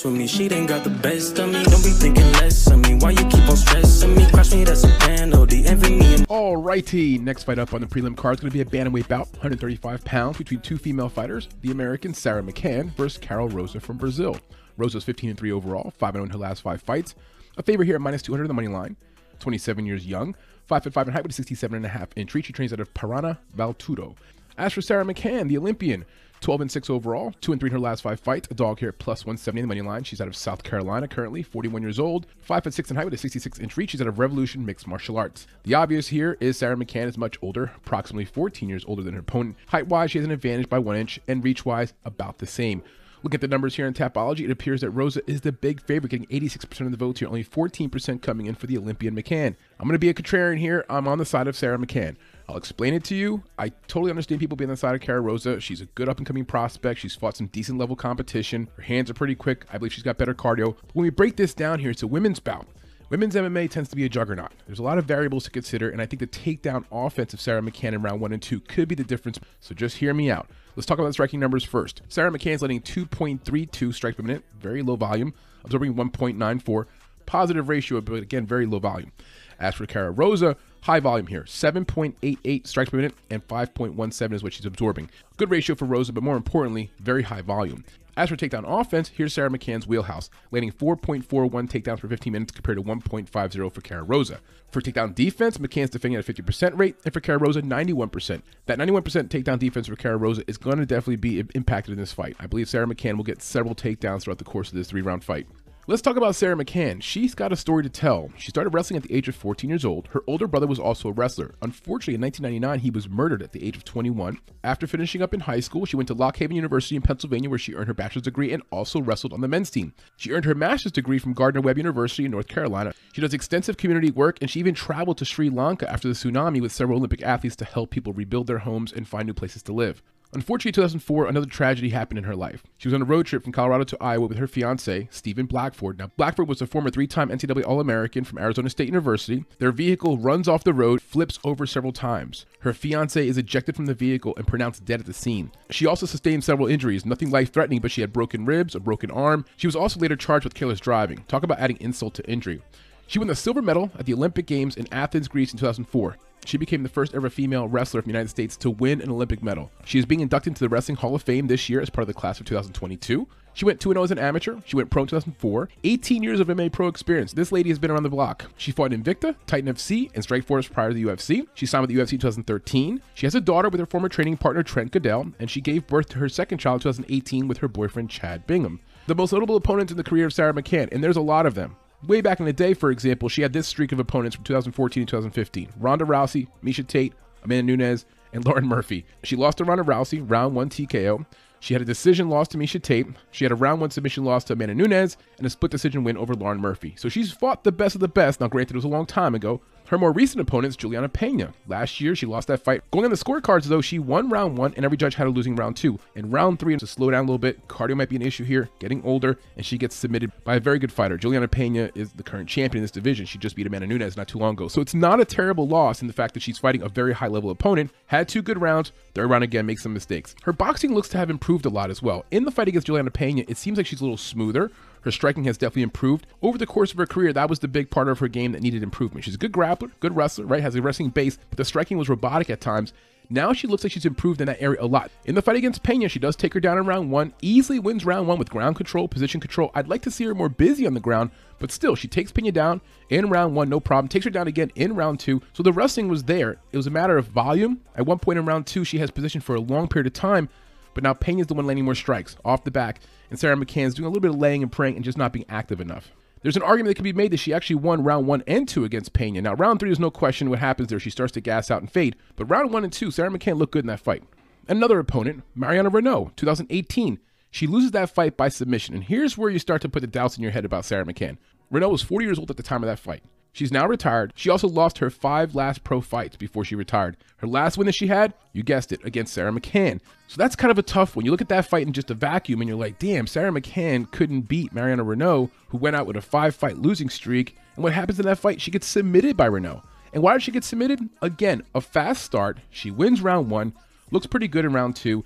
with 0.04 0.14
me. 0.14 0.28
She 0.28 0.50
ain't 0.50 0.68
got 0.68 0.84
the 0.84 0.90
best 0.90 1.38
of 1.40 1.48
me. 1.48 1.64
Don't 1.64 1.84
be 1.84 1.92
thinking 1.92 2.30
less 2.34 2.70
of 2.70 2.80
me. 2.80 2.96
Why 2.96 3.12
you 3.12 3.26
keep 3.26 3.48
on 3.50 3.56
stressing 3.56 4.16
me? 4.16 4.30
Crush 4.30 4.52
me, 4.54 4.64
that's 4.64 4.84
a 4.84 4.90
penalty. 5.00 5.64
Oh, 5.66 5.70
envy 5.70 5.96
me. 5.96 6.16
And- 6.16 6.28
Alrighty, 6.28 7.20
next 7.20 7.44
fight 7.44 7.60
up 7.60 7.74
on 7.74 7.82
the 7.82 7.88
prelim 7.88 8.16
card 8.16 8.36
is 8.36 8.42
going 8.42 8.52
to 8.52 8.54
be 8.54 8.62
a 8.62 8.66
bantamweight 8.66 9.08
bout, 9.08 9.32
135 9.34 10.04
pounds, 10.04 10.38
between 10.38 10.60
two 10.62 10.78
female 10.78 11.10
fighters, 11.10 11.48
the 11.62 11.72
American 11.72 12.14
Sara 12.14 12.42
McMann 12.42 12.92
versus 12.96 13.18
Karol 13.18 13.50
Rosa 13.50 13.80
from 13.80 13.98
Brazil. 13.98 14.38
Rosa's 14.78 15.04
15 15.04 15.30
and 15.32 15.40
3 15.40 15.52
overall, 15.52 15.94
5 15.98 16.14
0 16.14 16.24
in 16.26 16.30
her 16.32 16.38
last 16.38 16.62
five 16.62 16.82
fights. 16.82 17.16
A 17.58 17.64
favorite 17.64 17.86
here 17.86 17.96
at 17.96 18.02
minus 18.02 18.22
200 18.24 18.44
on 18.44 18.48
the 18.48 18.54
money 18.54 18.68
line. 18.68 18.96
27 19.40 19.86
years 19.86 20.06
young, 20.08 20.36
5 20.68 20.84
foot 20.84 20.94
5 20.94 21.08
in 21.08 21.14
height 21.14 21.24
with 21.24 21.32
a 21.32 21.36
67 21.36 21.76
and 21.76 21.86
a 21.86 21.90
half 21.90 22.10
inch 22.16 22.34
reach. 22.34 22.46
She 22.46 22.54
trains 22.54 22.74
out 22.74 22.80
of 22.80 22.94
Parana, 22.94 23.38
Vale 23.54 23.74
Tudo. 23.76 24.16
As 24.58 24.74
for 24.74 24.82
Sara 24.82 25.04
McMann, 25.04 25.50
the 25.50 25.58
Olympian, 25.58 26.06
12 26.44 26.62
and 26.62 26.72
6 26.72 26.90
overall, 26.90 27.34
2 27.40 27.54
and 27.54 27.62
3 27.62 27.70
in 27.70 27.72
her 27.72 27.80
last 27.80 28.02
five 28.02 28.20
fights. 28.20 28.50
A 28.52 28.54
dog 28.54 28.80
here 28.80 28.90
at 28.90 29.00
plus 29.00 29.26
170 29.26 29.62
in 29.62 29.64
the 29.64 29.68
money 29.68 29.82
line. 29.82 30.04
She's 30.04 30.20
out 30.20 30.28
of 30.28 30.36
South 30.36 30.62
Carolina 30.64 31.08
currently, 31.08 31.42
41 31.42 31.82
years 31.82 32.00
old, 32.00 32.28
5 32.42 32.64
foot 32.66 32.74
6 32.74 32.90
in 32.90 32.98
height 32.98 33.06
with 33.06 33.14
a 33.14 33.18
66 33.18 33.60
inch 33.60 33.78
reach. 33.78 33.92
She's 33.92 34.02
out 34.02 34.08
of 34.08 34.20
Revolution 34.20 34.66
Mixed 34.66 34.86
Martial 34.86 35.18
Arts. 35.18 35.48
The 35.64 35.74
obvious 35.74 36.10
here 36.10 36.38
is 36.42 36.58
Sara 36.58 36.76
McMann 36.76 37.08
is 37.08 37.18
much 37.18 37.38
older, 37.42 37.72
approximately 37.78 38.26
14 38.26 38.68
years 38.68 38.84
older 38.88 39.02
than 39.02 39.14
her 39.14 39.22
opponent. 39.22 39.56
Height 39.68 39.88
wise, 39.88 40.12
she 40.12 40.18
has 40.18 40.26
an 40.26 40.32
advantage 40.32 40.68
by 40.68 40.80
1 40.80 40.98
inch, 40.98 41.20
and 41.30 41.44
reach 41.44 41.66
wise, 41.66 41.94
about 42.04 42.40
the 42.40 42.46
same. 42.46 42.84
Look 43.24 43.34
at 43.34 43.40
the 43.40 43.48
numbers 43.48 43.76
here 43.76 43.88
in 43.88 43.94
Tapology. 43.94 44.42
It 44.42 44.52
appears 44.52 44.82
that 44.82 44.90
Rosa 44.90 45.22
is 45.26 45.42
the 45.42 45.54
big 45.54 45.82
favorite, 45.82 46.10
getting 46.10 46.28
86% 46.28 46.82
of 46.82 46.92
the 46.92 46.98
votes 46.98 47.20
here, 47.20 47.30
only 47.30 47.46
14% 47.46 48.22
coming 48.22 48.48
in 48.48 48.56
for 48.56 48.68
the 48.68 48.78
Olympian 48.78 49.16
McMann. 49.16 49.56
I'm 49.80 49.88
going 49.88 49.94
to 49.94 50.00
be 50.00 50.10
a 50.10 50.14
contrarian 50.14 50.60
here. 50.60 50.86
I'm 50.90 51.08
on 51.08 51.20
the 51.20 51.26
side 51.26 51.48
of 51.48 51.56
Sara 51.56 51.78
McMann. 51.78 52.18
I'll 52.50 52.58
explain 52.58 52.94
it 52.94 53.04
to 53.06 53.16
you. 53.16 53.44
I 53.58 53.70
totally 53.88 54.10
understand 54.10 54.42
people 54.42 54.58
being 54.58 54.70
on 54.70 54.74
the 54.74 54.78
side 54.78 54.96
of 54.96 55.02
Cara 55.02 55.22
Rosa. 55.22 55.62
She's 55.62 55.82
a 55.82 55.86
good 55.86 56.10
up 56.10 56.18
and 56.18 56.28
coming 56.28 56.44
prospect. 56.46 57.00
She's 57.00 57.16
fought 57.16 57.38
some 57.38 57.48
decent 57.48 57.78
level 57.78 57.96
competition. 57.96 58.68
Her 58.76 58.84
hands 58.84 59.10
are 59.10 59.14
pretty 59.14 59.36
quick. 59.36 59.66
I 59.72 59.78
believe 59.78 59.94
she's 59.94 60.04
got 60.04 60.18
better 60.18 60.34
cardio. 60.34 60.76
But 60.76 60.96
when 60.96 61.04
we 61.04 61.10
break 61.10 61.38
this 61.38 61.54
down 61.54 61.80
here, 61.80 61.92
it's 61.92 62.04
a 62.04 62.08
women's 62.08 62.40
bout. 62.40 62.68
Women's 63.10 63.36
MMA 63.36 63.70
tends 63.70 63.90
to 63.90 63.96
be 63.96 64.06
a 64.06 64.10
juggernaut. 64.10 64.52
There's 64.66 64.80
a 64.80 64.84
lot 64.84 64.98
of 64.98 65.06
variables 65.06 65.44
to 65.44 65.52
consider, 65.52 65.90
and 65.90 66.02
I 66.02 66.06
think 66.06 66.20
the 66.20 66.28
takedown 66.28 66.84
offense 66.92 67.34
of 67.34 67.40
Sara 67.40 67.62
McMann 67.62 67.94
in 67.94 68.02
round 68.02 68.20
one 68.20 68.34
and 68.34 68.42
two 68.42 68.60
could 68.60 68.88
be 68.88 68.96
the 68.96 69.04
difference. 69.04 69.40
So 69.60 69.76
just 69.76 69.98
hear 69.98 70.14
me 70.14 70.32
out. 70.32 70.50
Let's 70.76 70.88
talk 70.88 70.98
about 70.98 71.08
the 71.08 71.14
striking 71.14 71.40
numbers 71.40 71.64
first. 71.64 72.02
Sara 72.10 72.32
McMann's 72.32 72.62
letting 72.62 72.82
2.32 72.82 73.94
strikes 73.94 74.18
per 74.18 74.24
minute, 74.24 74.44
very 74.60 74.82
low 74.82 74.96
volume, 74.96 75.34
absorbing 75.64 75.94
1.94. 75.94 76.86
Positive 77.26 77.70
ratio, 77.70 78.02
but 78.02 78.16
again, 78.16 78.46
very 78.46 78.66
low 78.66 78.80
volume. 78.80 79.12
As 79.60 79.76
for 79.76 79.86
Cara 79.86 80.12
Rosa, 80.12 80.58
high 80.84 81.00
volume 81.00 81.28
here, 81.28 81.44
7.88 81.44 82.68
strikes 82.68 82.90
per 82.90 82.98
minute 82.98 83.16
and 83.30 83.46
5.17 83.48 84.34
is 84.34 84.44
what 84.44 84.54
she's 84.54 84.66
absorbing. 84.66 85.10
Good 85.38 85.50
ratio 85.50 85.76
for 85.76 85.86
Rosa, 85.86 86.14
but 86.14 86.24
more 86.24 86.36
importantly, 86.38 86.92
very 87.00 87.24
high 87.24 87.42
volume. 87.42 87.86
As 88.16 88.30
for 88.30 88.36
takedown 88.36 88.66
offense, 88.68 89.10
here's 89.10 89.34
Sara 89.34 89.50
McMann's 89.50 89.88
wheelhouse, 89.88 90.30
landing 90.52 90.72
4.41 90.72 91.24
takedowns 91.50 92.00
per 92.00 92.08
15 92.08 92.34
minutes 92.34 92.52
compared 92.52 92.78
to 92.78 92.84
1.50 92.84 93.74
for 93.74 93.82
Cara 93.82 94.04
Rosa. 94.04 94.40
For 94.70 94.82
takedown 94.82 95.16
defense, 95.16 95.58
McMann's 95.58 95.90
defending 95.90 96.20
at 96.20 96.30
a 96.30 96.34
50% 96.34 96.78
rate, 96.78 96.96
and 97.06 97.14
for 97.14 97.22
Cara 97.22 97.40
Rosa, 97.40 97.64
91%. 97.64 98.44
That 98.68 98.78
91% 98.78 99.30
takedown 99.30 99.58
defense 99.58 99.88
for 99.88 99.96
Cara 99.96 100.18
Rosa 100.18 100.44
is 100.48 100.58
going 100.58 100.78
to 100.78 100.86
definitely 100.86 101.16
be 101.16 101.40
impacted 101.56 101.94
in 101.94 101.98
this 101.98 102.14
fight. 102.14 102.36
I 102.40 102.46
believe 102.46 102.70
Sara 102.70 102.86
McMann 102.86 103.18
will 103.18 103.24
get 103.24 103.42
several 103.42 103.74
takedowns 103.74 104.24
throughout 104.24 104.38
the 104.38 104.44
course 104.44 104.70
of 104.70 104.76
this 104.76 104.90
three 104.90 105.02
round 105.02 105.24
fight. 105.24 105.48
Let's 105.86 106.02
talk 106.02 106.16
about 106.16 106.36
Sara 106.36 106.56
McMann. 106.56 107.04
She's 107.04 107.36
got 107.36 107.52
a 107.52 107.58
story 107.58 107.84
to 107.84 107.90
tell. 107.90 108.30
She 108.38 108.48
started 108.48 108.74
wrestling 108.74 108.96
at 108.96 109.04
the 109.04 109.14
age 109.14 109.28
of 109.28 109.36
14 109.36 109.70
years 109.70 109.84
old. 109.84 110.08
Her 110.12 110.22
older 110.28 110.48
brother 110.48 110.66
was 110.66 110.80
also 110.80 111.10
a 111.10 111.12
wrestler. 111.12 111.56
Unfortunately, 111.62 112.16
in 112.16 112.22
1999, 112.22 112.80
he 112.80 112.90
was 112.90 113.10
murdered 113.10 113.42
at 113.42 113.52
the 113.52 113.68
age 113.68 113.76
of 113.76 113.84
21. 113.84 114.40
After 114.64 114.88
finishing 114.88 115.22
up 115.22 115.34
in 115.34 115.42
high 115.42 115.60
school, 115.60 115.86
she 115.86 115.98
went 115.98 116.08
to 116.08 116.14
Lock 116.14 116.38
Haven 116.38 116.56
University 116.56 116.96
in 116.96 117.02
Pennsylvania, 117.02 117.50
where 117.50 117.60
she 117.60 117.76
earned 117.76 117.88
her 117.88 117.94
bachelor's 117.94 118.24
degree 118.24 118.54
and 118.54 118.64
also 118.72 119.02
wrestled 119.02 119.34
on 119.34 119.42
the 119.42 119.48
men's 119.50 119.70
team. 119.70 119.94
She 120.16 120.32
earned 120.32 120.46
her 120.46 120.56
master's 120.56 120.94
degree 120.94 121.20
from 121.20 121.34
Gardner 121.34 121.60
Webb 121.60 121.76
University 121.76 122.24
in 122.24 122.32
North 122.32 122.48
Carolina. 122.48 122.94
She 123.12 123.20
does 123.20 123.34
extensive 123.34 123.76
community 123.76 124.10
work, 124.10 124.38
and 124.40 124.50
she 124.50 124.62
even 124.62 124.76
traveled 124.76 125.18
to 125.18 125.26
Sri 125.26 125.50
Lanka 125.50 125.92
after 125.92 126.08
the 126.08 126.14
tsunami 126.14 126.62
with 126.62 126.72
several 126.72 127.00
Olympic 127.00 127.22
athletes 127.24 127.58
to 127.58 127.66
help 127.66 127.90
people 127.90 128.14
rebuild 128.14 128.48
their 128.48 128.60
homes 128.60 128.94
and 128.94 129.06
find 129.06 129.28
new 129.28 129.34
places 129.34 129.62
to 129.64 129.74
live. 129.74 130.02
Unfortunately, 130.34 130.72
2004, 130.72 131.28
another 131.28 131.46
tragedy 131.46 131.90
happened 131.90 132.18
in 132.18 132.24
her 132.24 132.36
life. 132.36 132.64
She 132.78 132.88
was 132.88 132.94
on 132.94 133.02
a 133.02 133.06
road 133.06 133.26
trip 133.28 133.44
from 133.44 133.52
Colorado 133.52 133.84
to 133.84 133.98
Iowa 134.02 134.26
with 134.26 134.38
her 134.38 134.48
fiance, 134.48 135.08
Stephen 135.12 135.46
Blackford. 135.46 136.00
Now, 136.00 136.10
Blackford 136.18 136.48
was 136.48 136.62
a 136.62 136.68
former 136.68 136.90
three 136.90 137.08
time 137.08 137.30
NCAA 137.30 137.66
All 137.66 137.80
American 137.80 138.24
from 138.24 138.40
Arizona 138.40 138.70
State 138.70 138.88
University. 138.88 139.46
Their 139.60 139.72
vehicle 139.72 140.18
runs 140.18 140.48
off 140.48 140.64
the 140.64 140.74
road, 140.74 141.02
flips 141.02 141.40
over 141.44 141.66
several 141.66 141.94
times. 141.94 142.46
Her 142.62 142.74
fiance 142.74 143.28
is 143.28 143.38
ejected 143.38 143.76
from 143.76 143.86
the 143.86 143.94
vehicle 143.94 144.34
and 144.38 144.48
pronounced 144.48 144.86
dead 144.86 145.02
at 145.02 145.06
the 145.06 145.14
scene. 145.14 145.52
She 145.70 145.86
also 145.86 146.06
sustained 146.06 146.44
several 146.44 146.68
injuries, 146.68 147.06
nothing 147.06 147.30
life 147.30 147.54
threatening, 147.54 147.80
but 147.80 147.92
she 147.92 148.02
had 148.02 148.12
broken 148.12 148.46
ribs, 148.46 148.74
a 148.74 148.80
broken 148.80 149.12
arm. 149.12 149.46
She 149.58 149.68
was 149.68 149.76
also 149.76 150.00
later 150.00 150.16
charged 150.16 150.46
with 150.46 150.56
careless 150.56 150.80
driving. 150.80 151.24
Talk 151.28 151.44
about 151.44 151.60
adding 151.60 151.78
insult 151.80 152.16
to 152.16 152.30
injury. 152.30 152.62
She 153.06 153.20
won 153.20 153.28
the 153.28 153.36
silver 153.36 153.62
medal 153.62 153.92
at 154.00 154.06
the 154.06 154.14
Olympic 154.14 154.48
Games 154.48 154.76
in 154.76 154.92
Athens, 154.92 155.28
Greece 155.28 155.52
in 155.52 155.60
2004. 155.60 156.18
She 156.46 156.58
became 156.58 156.84
the 156.84 156.90
first 156.90 157.14
ever 157.14 157.30
female 157.30 157.68
wrestler 157.68 158.02
from 158.02 158.10
the 158.10 158.14
United 158.14 158.30
States 158.30 158.58
to 158.58 158.70
win 158.70 159.02
an 159.02 159.10
Olympic 159.10 159.42
medal. 159.44 159.72
She 159.86 160.00
is 160.00 160.06
being 160.06 160.22
inducted 160.22 160.52
into 160.52 160.60
the 160.60 160.70
Wrestling 160.70 160.98
Hall 160.98 161.16
of 161.16 161.24
Fame 161.24 161.48
this 161.48 161.70
year 161.70 161.82
as 161.82 161.90
part 161.90 162.04
of 162.04 162.08
the 162.08 162.20
class 162.20 162.40
of 162.40 162.46
2022. 162.46 163.28
She 163.54 163.66
went 163.66 163.80
2 163.80 163.90
0 163.92 164.04
as 164.04 164.12
an 164.12 164.18
amateur. 164.18 164.58
She 164.66 164.76
went 164.76 164.90
pro 164.90 165.04
in 165.04 165.08
2004. 165.08 165.70
18 165.84 166.24
years 166.24 166.40
of 166.40 166.48
MMA 166.48 166.72
pro 166.72 166.88
experience. 166.88 167.34
This 167.34 167.52
lady 167.52 167.70
has 167.70 167.78
been 167.80 167.92
around 167.92 168.04
the 168.04 168.10
block. 168.10 168.46
She 168.58 168.72
fought 168.72 168.92
in 168.92 169.04
Invicta, 169.04 169.36
Titan 169.46 169.74
FC, 169.74 170.10
and 170.16 170.26
Strikeforce 170.26 170.72
prior 170.72 170.90
to 170.90 170.96
the 170.96 171.04
UFC. 171.04 171.48
She 171.54 171.66
signed 171.66 171.84
with 171.84 171.96
the 171.96 172.02
UFC 172.02 172.14
in 172.14 172.20
2013. 172.20 173.02
She 173.14 173.26
has 173.26 173.36
a 173.36 173.42
daughter 173.42 173.70
with 173.70 173.80
her 173.80 173.86
former 173.86 174.10
training 174.10 174.38
partner 174.38 174.64
Trent 174.64 174.92
Goodell, 174.92 175.32
and 175.40 175.50
she 175.50 175.62
gave 175.62 175.88
birth 175.88 176.10
to 176.10 176.20
her 176.20 176.30
second 176.30 176.58
child 176.58 176.86
in 176.86 176.94
2018 176.94 177.48
with 177.48 177.60
her 177.60 177.68
boyfriend 177.68 178.10
Chad 178.10 178.48
Bingham. 178.48 178.80
The 179.06 179.16
most 179.16 179.34
notable 179.34 179.56
opponents 179.56 179.92
in 179.92 179.98
the 179.98 180.04
career 180.04 180.26
of 180.26 180.34
Sara 180.34 180.54
McMann, 180.54 180.92
and 180.92 181.04
there's 181.04 181.18
a 181.18 181.22
lot 181.22 181.46
of 181.46 181.56
them. 181.56 181.76
Way 182.08 182.20
back 182.20 182.42
in 182.42 182.46
the 182.46 182.54
day, 182.54 182.74
for 182.74 182.92
example, 182.92 183.30
she 183.30 183.44
had 183.44 183.54
this 183.54 183.68
streak 183.68 183.94
of 183.94 184.00
opponents 184.00 184.36
from 184.36 184.44
2014 184.44 185.06
to 185.06 185.12
2015 185.12 185.70
Ronda 185.80 186.04
Rousey, 186.04 186.48
Miesha 186.62 186.86
Tate, 186.86 187.14
Amanda 187.44 187.64
Nunes, 187.64 188.06
and 188.34 188.46
Lauren 188.46 188.68
Murphy. 188.68 189.06
She 189.24 189.38
lost 189.38 189.60
to 189.60 189.64
Ronda 189.64 189.84
Rousey, 189.84 190.22
round 190.30 190.54
one 190.54 190.70
TKO. 190.70 191.26
She 191.62 191.74
had 191.74 191.82
a 191.82 191.86
decision 191.86 192.28
loss 192.28 192.50
to 192.50 192.58
Miesha 192.58 192.82
Tate. 192.82 193.08
She 193.32 193.46
had 193.46 193.54
a 193.54 193.56
round 193.56 193.80
one 193.80 193.90
submission 193.90 194.26
loss 194.26 194.44
to 194.46 194.54
Amanda 194.54 194.76
Nunes 194.76 195.16
and 195.38 195.48
a 195.48 195.50
split 195.50 195.72
decision 195.72 196.04
win 196.04 196.18
over 196.18 196.34
Lauren 196.34 196.60
Murphy. 196.60 196.94
So 196.98 197.08
she's 197.08 197.32
fought 197.32 197.64
the 197.64 197.72
best 197.72 197.96
of 197.96 198.02
the 198.02 198.10
best. 198.10 198.42
Now, 198.42 198.50
granted, 198.50 198.74
it 198.74 198.78
was 198.78 198.84
a 198.84 198.90
long 198.90 199.06
time 199.06 199.34
ago. 199.34 199.62
Her 199.94 200.00
more 200.00 200.12
recent 200.12 200.42
opponent 200.42 200.72
is 200.72 200.76
Juliana 200.76 201.08
Pena. 201.08 201.54
Last 201.68 202.02
year, 202.02 202.16
she 202.16 202.26
lost 202.26 202.48
that 202.48 202.64
fight. 202.64 202.82
Going 202.90 203.06
on 203.06 203.12
the 203.12 203.16
scorecards, 203.16 203.66
though, 203.66 203.80
she 203.80 204.00
won 204.00 204.28
round 204.28 204.58
one, 204.58 204.74
and 204.76 204.84
every 204.84 204.98
judge 204.98 205.14
had 205.14 205.28
a 205.28 205.30
losing 205.30 205.56
round 205.56 205.78
two. 205.78 206.00
In 206.16 206.32
round 206.32 206.58
three, 206.58 206.76
to 206.76 206.88
slow 206.88 207.12
down 207.12 207.20
a 207.20 207.28
little 207.28 207.38
bit, 207.38 207.68
cardio 207.68 207.96
might 207.96 208.10
be 208.10 208.16
an 208.16 208.24
issue 208.24 208.44
here, 208.44 208.70
getting 208.80 209.04
older, 209.04 209.38
and 209.56 209.64
she 209.64 209.78
gets 209.78 209.96
submitted 209.96 210.32
by 210.46 210.56
a 210.56 210.60
very 210.60 210.80
good 210.80 210.92
fighter. 210.92 211.16
Juliana 211.16 211.48
Pena 211.48 211.92
is 211.94 212.12
the 212.14 212.24
current 212.24 212.50
champion 212.50 212.80
in 212.80 212.84
this 212.84 212.90
division. 212.90 213.28
She 213.28 213.38
just 213.38 213.56
beat 213.56 213.68
Amanda 213.68 213.86
Nunes 213.86 214.18
not 214.18 214.28
too 214.28 214.40
long 214.40 214.56
ago. 214.56 214.68
So 214.68 214.82
it's 214.82 214.96
not 214.96 215.20
a 215.20 215.26
terrible 215.26 215.68
loss 215.68 216.02
in 216.02 216.08
the 216.08 216.14
fact 216.14 216.34
that 216.34 216.42
she's 216.42 216.58
fighting 216.58 216.82
a 216.82 216.90
very 216.90 217.14
high 217.14 217.28
level 217.28 217.52
opponent, 217.52 217.92
had 218.08 218.28
two 218.28 218.42
good 218.42 218.60
rounds, 218.60 218.94
third 219.14 219.30
round 219.30 219.44
again, 219.44 219.68
makes 219.68 219.84
some 219.84 219.94
mistakes. 219.94 220.34
Her 220.42 220.54
boxing 220.54 220.96
looks 220.96 221.10
to 221.10 221.20
have 221.20 221.30
improved 221.30 221.68
a 221.68 221.70
lot 221.70 221.92
as 221.92 222.02
well. 222.02 222.26
In 222.32 222.46
the 222.46 222.52
fight 222.52 222.68
against 222.68 222.88
Juliana 222.88 223.12
Pena, 223.12 223.44
it 223.48 223.58
seems 223.58 223.78
like 223.78 223.86
she's 223.86 224.02
a 224.02 224.04
little 224.04 224.18
smoother. 224.18 224.72
Her 225.04 225.12
striking 225.12 225.44
has 225.46 225.58
definitely 225.58 225.84
improved. 225.84 226.26
Over 226.42 226.58
the 226.58 226.66
course 226.66 226.92
of 226.92 226.98
her 226.98 227.06
career, 227.06 227.34
that 227.34 227.50
was 227.50 227.60
the 227.60 227.68
big 227.68 227.90
part 227.90 228.08
of 228.08 228.20
her 228.20 228.28
game 228.28 228.54
that 228.54 228.62
needed 228.62 228.84
improvement. 228.84 229.26
She's 229.26 229.36
a 229.36 229.40
good 229.40 229.52
grappler, 229.52 229.92
good 230.00 230.16
wrestler, 230.16 230.46
right? 230.46 230.62
Has 230.62 230.76
a 230.76 230.82
wrestling 230.82 231.10
base, 231.10 231.38
but 231.50 231.58
the 231.58 231.66
striking 231.66 231.98
was 231.98 232.10
robotic 232.10 232.50
at 232.50 232.62
times. 232.62 232.94
Now 233.30 233.54
she 233.54 233.68
looks 233.68 233.84
like 233.84 233.92
she's 233.92 234.06
improved 234.06 234.42
in 234.42 234.48
that 234.48 234.62
area 234.62 234.82
a 234.82 234.86
lot. 234.86 235.10
In 235.26 235.36
the 235.36 235.42
fight 235.42 235.56
against 235.56 235.82
Pena, 235.82 236.10
she 236.10 236.20
does 236.20 236.36
take 236.36 236.54
her 236.54 236.60
down 236.60 236.78
in 236.78 236.86
round 236.86 237.10
one, 237.10 237.34
easily 237.42 237.80
wins 237.80 238.06
round 238.06 238.28
one 238.28 238.38
with 238.38 238.50
ground 238.50 238.76
control, 238.76 239.08
position 239.08 239.40
control. 239.40 239.72
I'd 239.74 239.88
like 239.88 240.02
to 240.04 240.12
see 240.12 240.26
her 240.26 240.36
more 240.36 240.50
busy 240.50 240.86
on 240.86 240.94
the 240.94 241.00
ground, 241.00 241.32
but 241.58 241.72
still, 241.72 241.96
she 241.96 242.08
takes 242.08 242.32
Pena 242.32 242.52
down 242.52 242.82
in 243.10 243.30
round 243.30 243.56
one, 243.56 243.70
no 243.70 243.80
problem. 243.80 244.10
Takes 244.10 244.26
her 244.26 244.32
down 244.32 244.48
again 244.48 244.72
in 244.76 244.96
round 244.96 245.20
two. 245.20 245.42
So 245.54 245.64
the 245.64 245.74
wrestling 245.74 246.10
was 246.10 246.24
there. 246.24 246.58
It 246.72 246.78
was 246.78 246.88
a 246.88 246.92
matter 246.92 247.18
of 247.18 247.28
volume. 247.28 247.82
At 247.96 248.06
one 248.06 248.20
point 248.20 248.40
in 248.40 248.46
round 248.46 248.68
two, 248.68 248.84
she 248.84 249.00
has 249.00 249.10
position 249.10 249.42
for 249.42 249.56
a 249.56 249.62
long 249.62 249.88
period 249.88 250.08
of 250.08 250.14
time, 250.14 250.50
but 250.94 251.04
now 251.04 251.14
Pena's 251.14 251.48
the 251.48 251.54
one 251.54 251.66
landing 251.66 251.86
more 251.86 251.96
strikes 251.96 252.36
off 252.44 252.64
the 252.64 252.72
back, 252.72 253.00
and 253.30 253.40
Sara 253.40 253.56
McMann's 253.56 253.94
doing 253.94 254.06
a 254.06 254.10
little 254.10 254.22
bit 254.22 254.32
of 254.32 254.38
laying 254.38 254.64
and 254.64 254.72
praying 254.72 254.96
and 254.96 255.06
just 255.06 255.18
not 255.18 255.34
being 255.34 255.46
active 255.50 255.82
enough. 255.82 256.12
There's 256.44 256.58
an 256.58 256.64
argument 256.64 256.90
that 256.90 256.96
can 256.96 257.06
be 257.06 257.14
made 257.14 257.32
that 257.32 257.38
she 257.38 257.54
actually 257.54 257.78
won 257.78 258.04
round 258.04 258.28
one 258.28 258.44
and 258.48 258.68
two 258.68 258.84
against 258.84 259.14
Pena. 259.14 259.42
Now, 259.42 259.54
round 259.54 259.80
three, 259.80 259.90
there's 259.90 260.00
no 260.00 260.12
question 260.12 260.50
what 260.50 260.60
happens 260.60 260.90
there. 260.90 261.00
She 261.00 261.10
starts 261.10 261.32
to 261.34 261.42
gas 261.42 261.72
out 261.72 261.82
and 261.82 261.90
fade. 261.90 262.18
But 262.36 262.46
round 262.46 262.74
one 262.74 262.84
and 262.84 262.92
two, 262.92 263.12
Sara 263.12 263.30
McMann 263.30 263.58
looked 263.58 263.72
good 263.72 263.86
in 263.86 263.88
that 263.88 264.02
fight. 264.02 264.24
Another 264.68 265.00
opponent, 265.00 265.44
Mariana 265.56 265.90
Reneau, 265.90 266.36
2018. 266.36 267.20
She 267.50 267.66
loses 267.66 267.92
that 267.92 268.10
fight 268.10 268.36
by 268.36 268.50
submission. 268.50 268.94
And 268.94 269.06
here's 269.06 269.38
where 269.38 269.50
you 269.50 269.60
start 269.60 269.82
to 269.84 269.90
put 269.90 270.02
the 270.02 270.08
doubts 270.08 270.36
in 270.36 270.44
your 270.44 270.52
head 270.52 270.66
about 270.66 270.84
Sara 270.84 271.06
McMann. 271.06 271.38
Reneau 271.72 271.92
was 271.92 272.02
40 272.02 272.26
years 272.26 272.40
old 272.40 272.52
at 272.52 272.58
the 272.58 272.64
time 272.64 272.84
of 272.84 272.88
that 272.88 273.00
fight. 273.00 273.24
She's 273.54 273.72
now 273.72 273.88
retired. 273.88 274.34
She 274.36 274.50
also 274.50 274.68
lost 274.68 274.98
her 274.98 275.10
five 275.12 275.54
last 275.54 275.84
pro 275.84 276.02
fights 276.02 276.36
before 276.36 276.66
she 276.66 276.76
retired. 276.76 277.16
Her 277.38 277.48
last 277.48 277.78
win 277.78 277.86
that 277.86 277.94
she 277.94 278.08
had, 278.08 278.34
you 278.52 278.64
guessed 278.64 278.92
it, 278.92 279.00
against 279.06 279.34
Sara 279.34 279.52
McMann. 279.52 280.00
So 280.28 280.38
that's 280.38 280.56
kind 280.56 280.72
of 280.72 280.80
a 280.80 280.84
tough 280.84 281.16
one. 281.16 281.24
You 281.24 281.32
look 281.32 281.42
at 281.42 281.50
that 281.50 281.68
fight 281.68 281.86
in 281.86 281.94
just 281.94 282.10
a 282.10 282.16
vacuum 282.16 282.62
and 282.62 282.68
you're 282.68 282.78
like, 282.78 282.98
damn, 282.98 283.28
Sara 283.28 283.52
McMann 283.52 284.10
couldn't 284.12 284.42
beat 284.42 284.74
Mariana 284.74 285.06
Reneau, 285.06 285.52
who 285.70 285.78
went 285.78 285.96
out 285.96 286.08
with 286.08 286.18
a 286.18 286.22
five 286.22 286.56
fight 286.56 286.78
losing 286.78 287.10
streak. 287.10 287.56
And 287.76 287.84
what 287.84 287.94
happens 287.94 288.20
in 288.20 288.26
that 288.26 288.40
fight? 288.40 288.60
She 288.60 288.72
gets 288.72 288.88
submitted 288.88 289.38
by 289.38 289.48
Reneau. 289.48 289.84
And 290.14 290.24
why 290.24 290.34
did 290.34 290.44
she 290.44 290.52
get 290.52 290.64
submitted? 290.64 291.08
Again, 291.22 291.64
a 291.76 291.82
fast 291.82 292.24
start. 292.24 292.58
She 292.72 292.90
wins 292.90 293.22
round 293.22 293.52
one, 293.52 293.74
looks 294.10 294.28
pretty 294.28 294.48
good 294.48 294.66
in 294.66 294.74
round 294.74 294.96
two, 294.96 295.24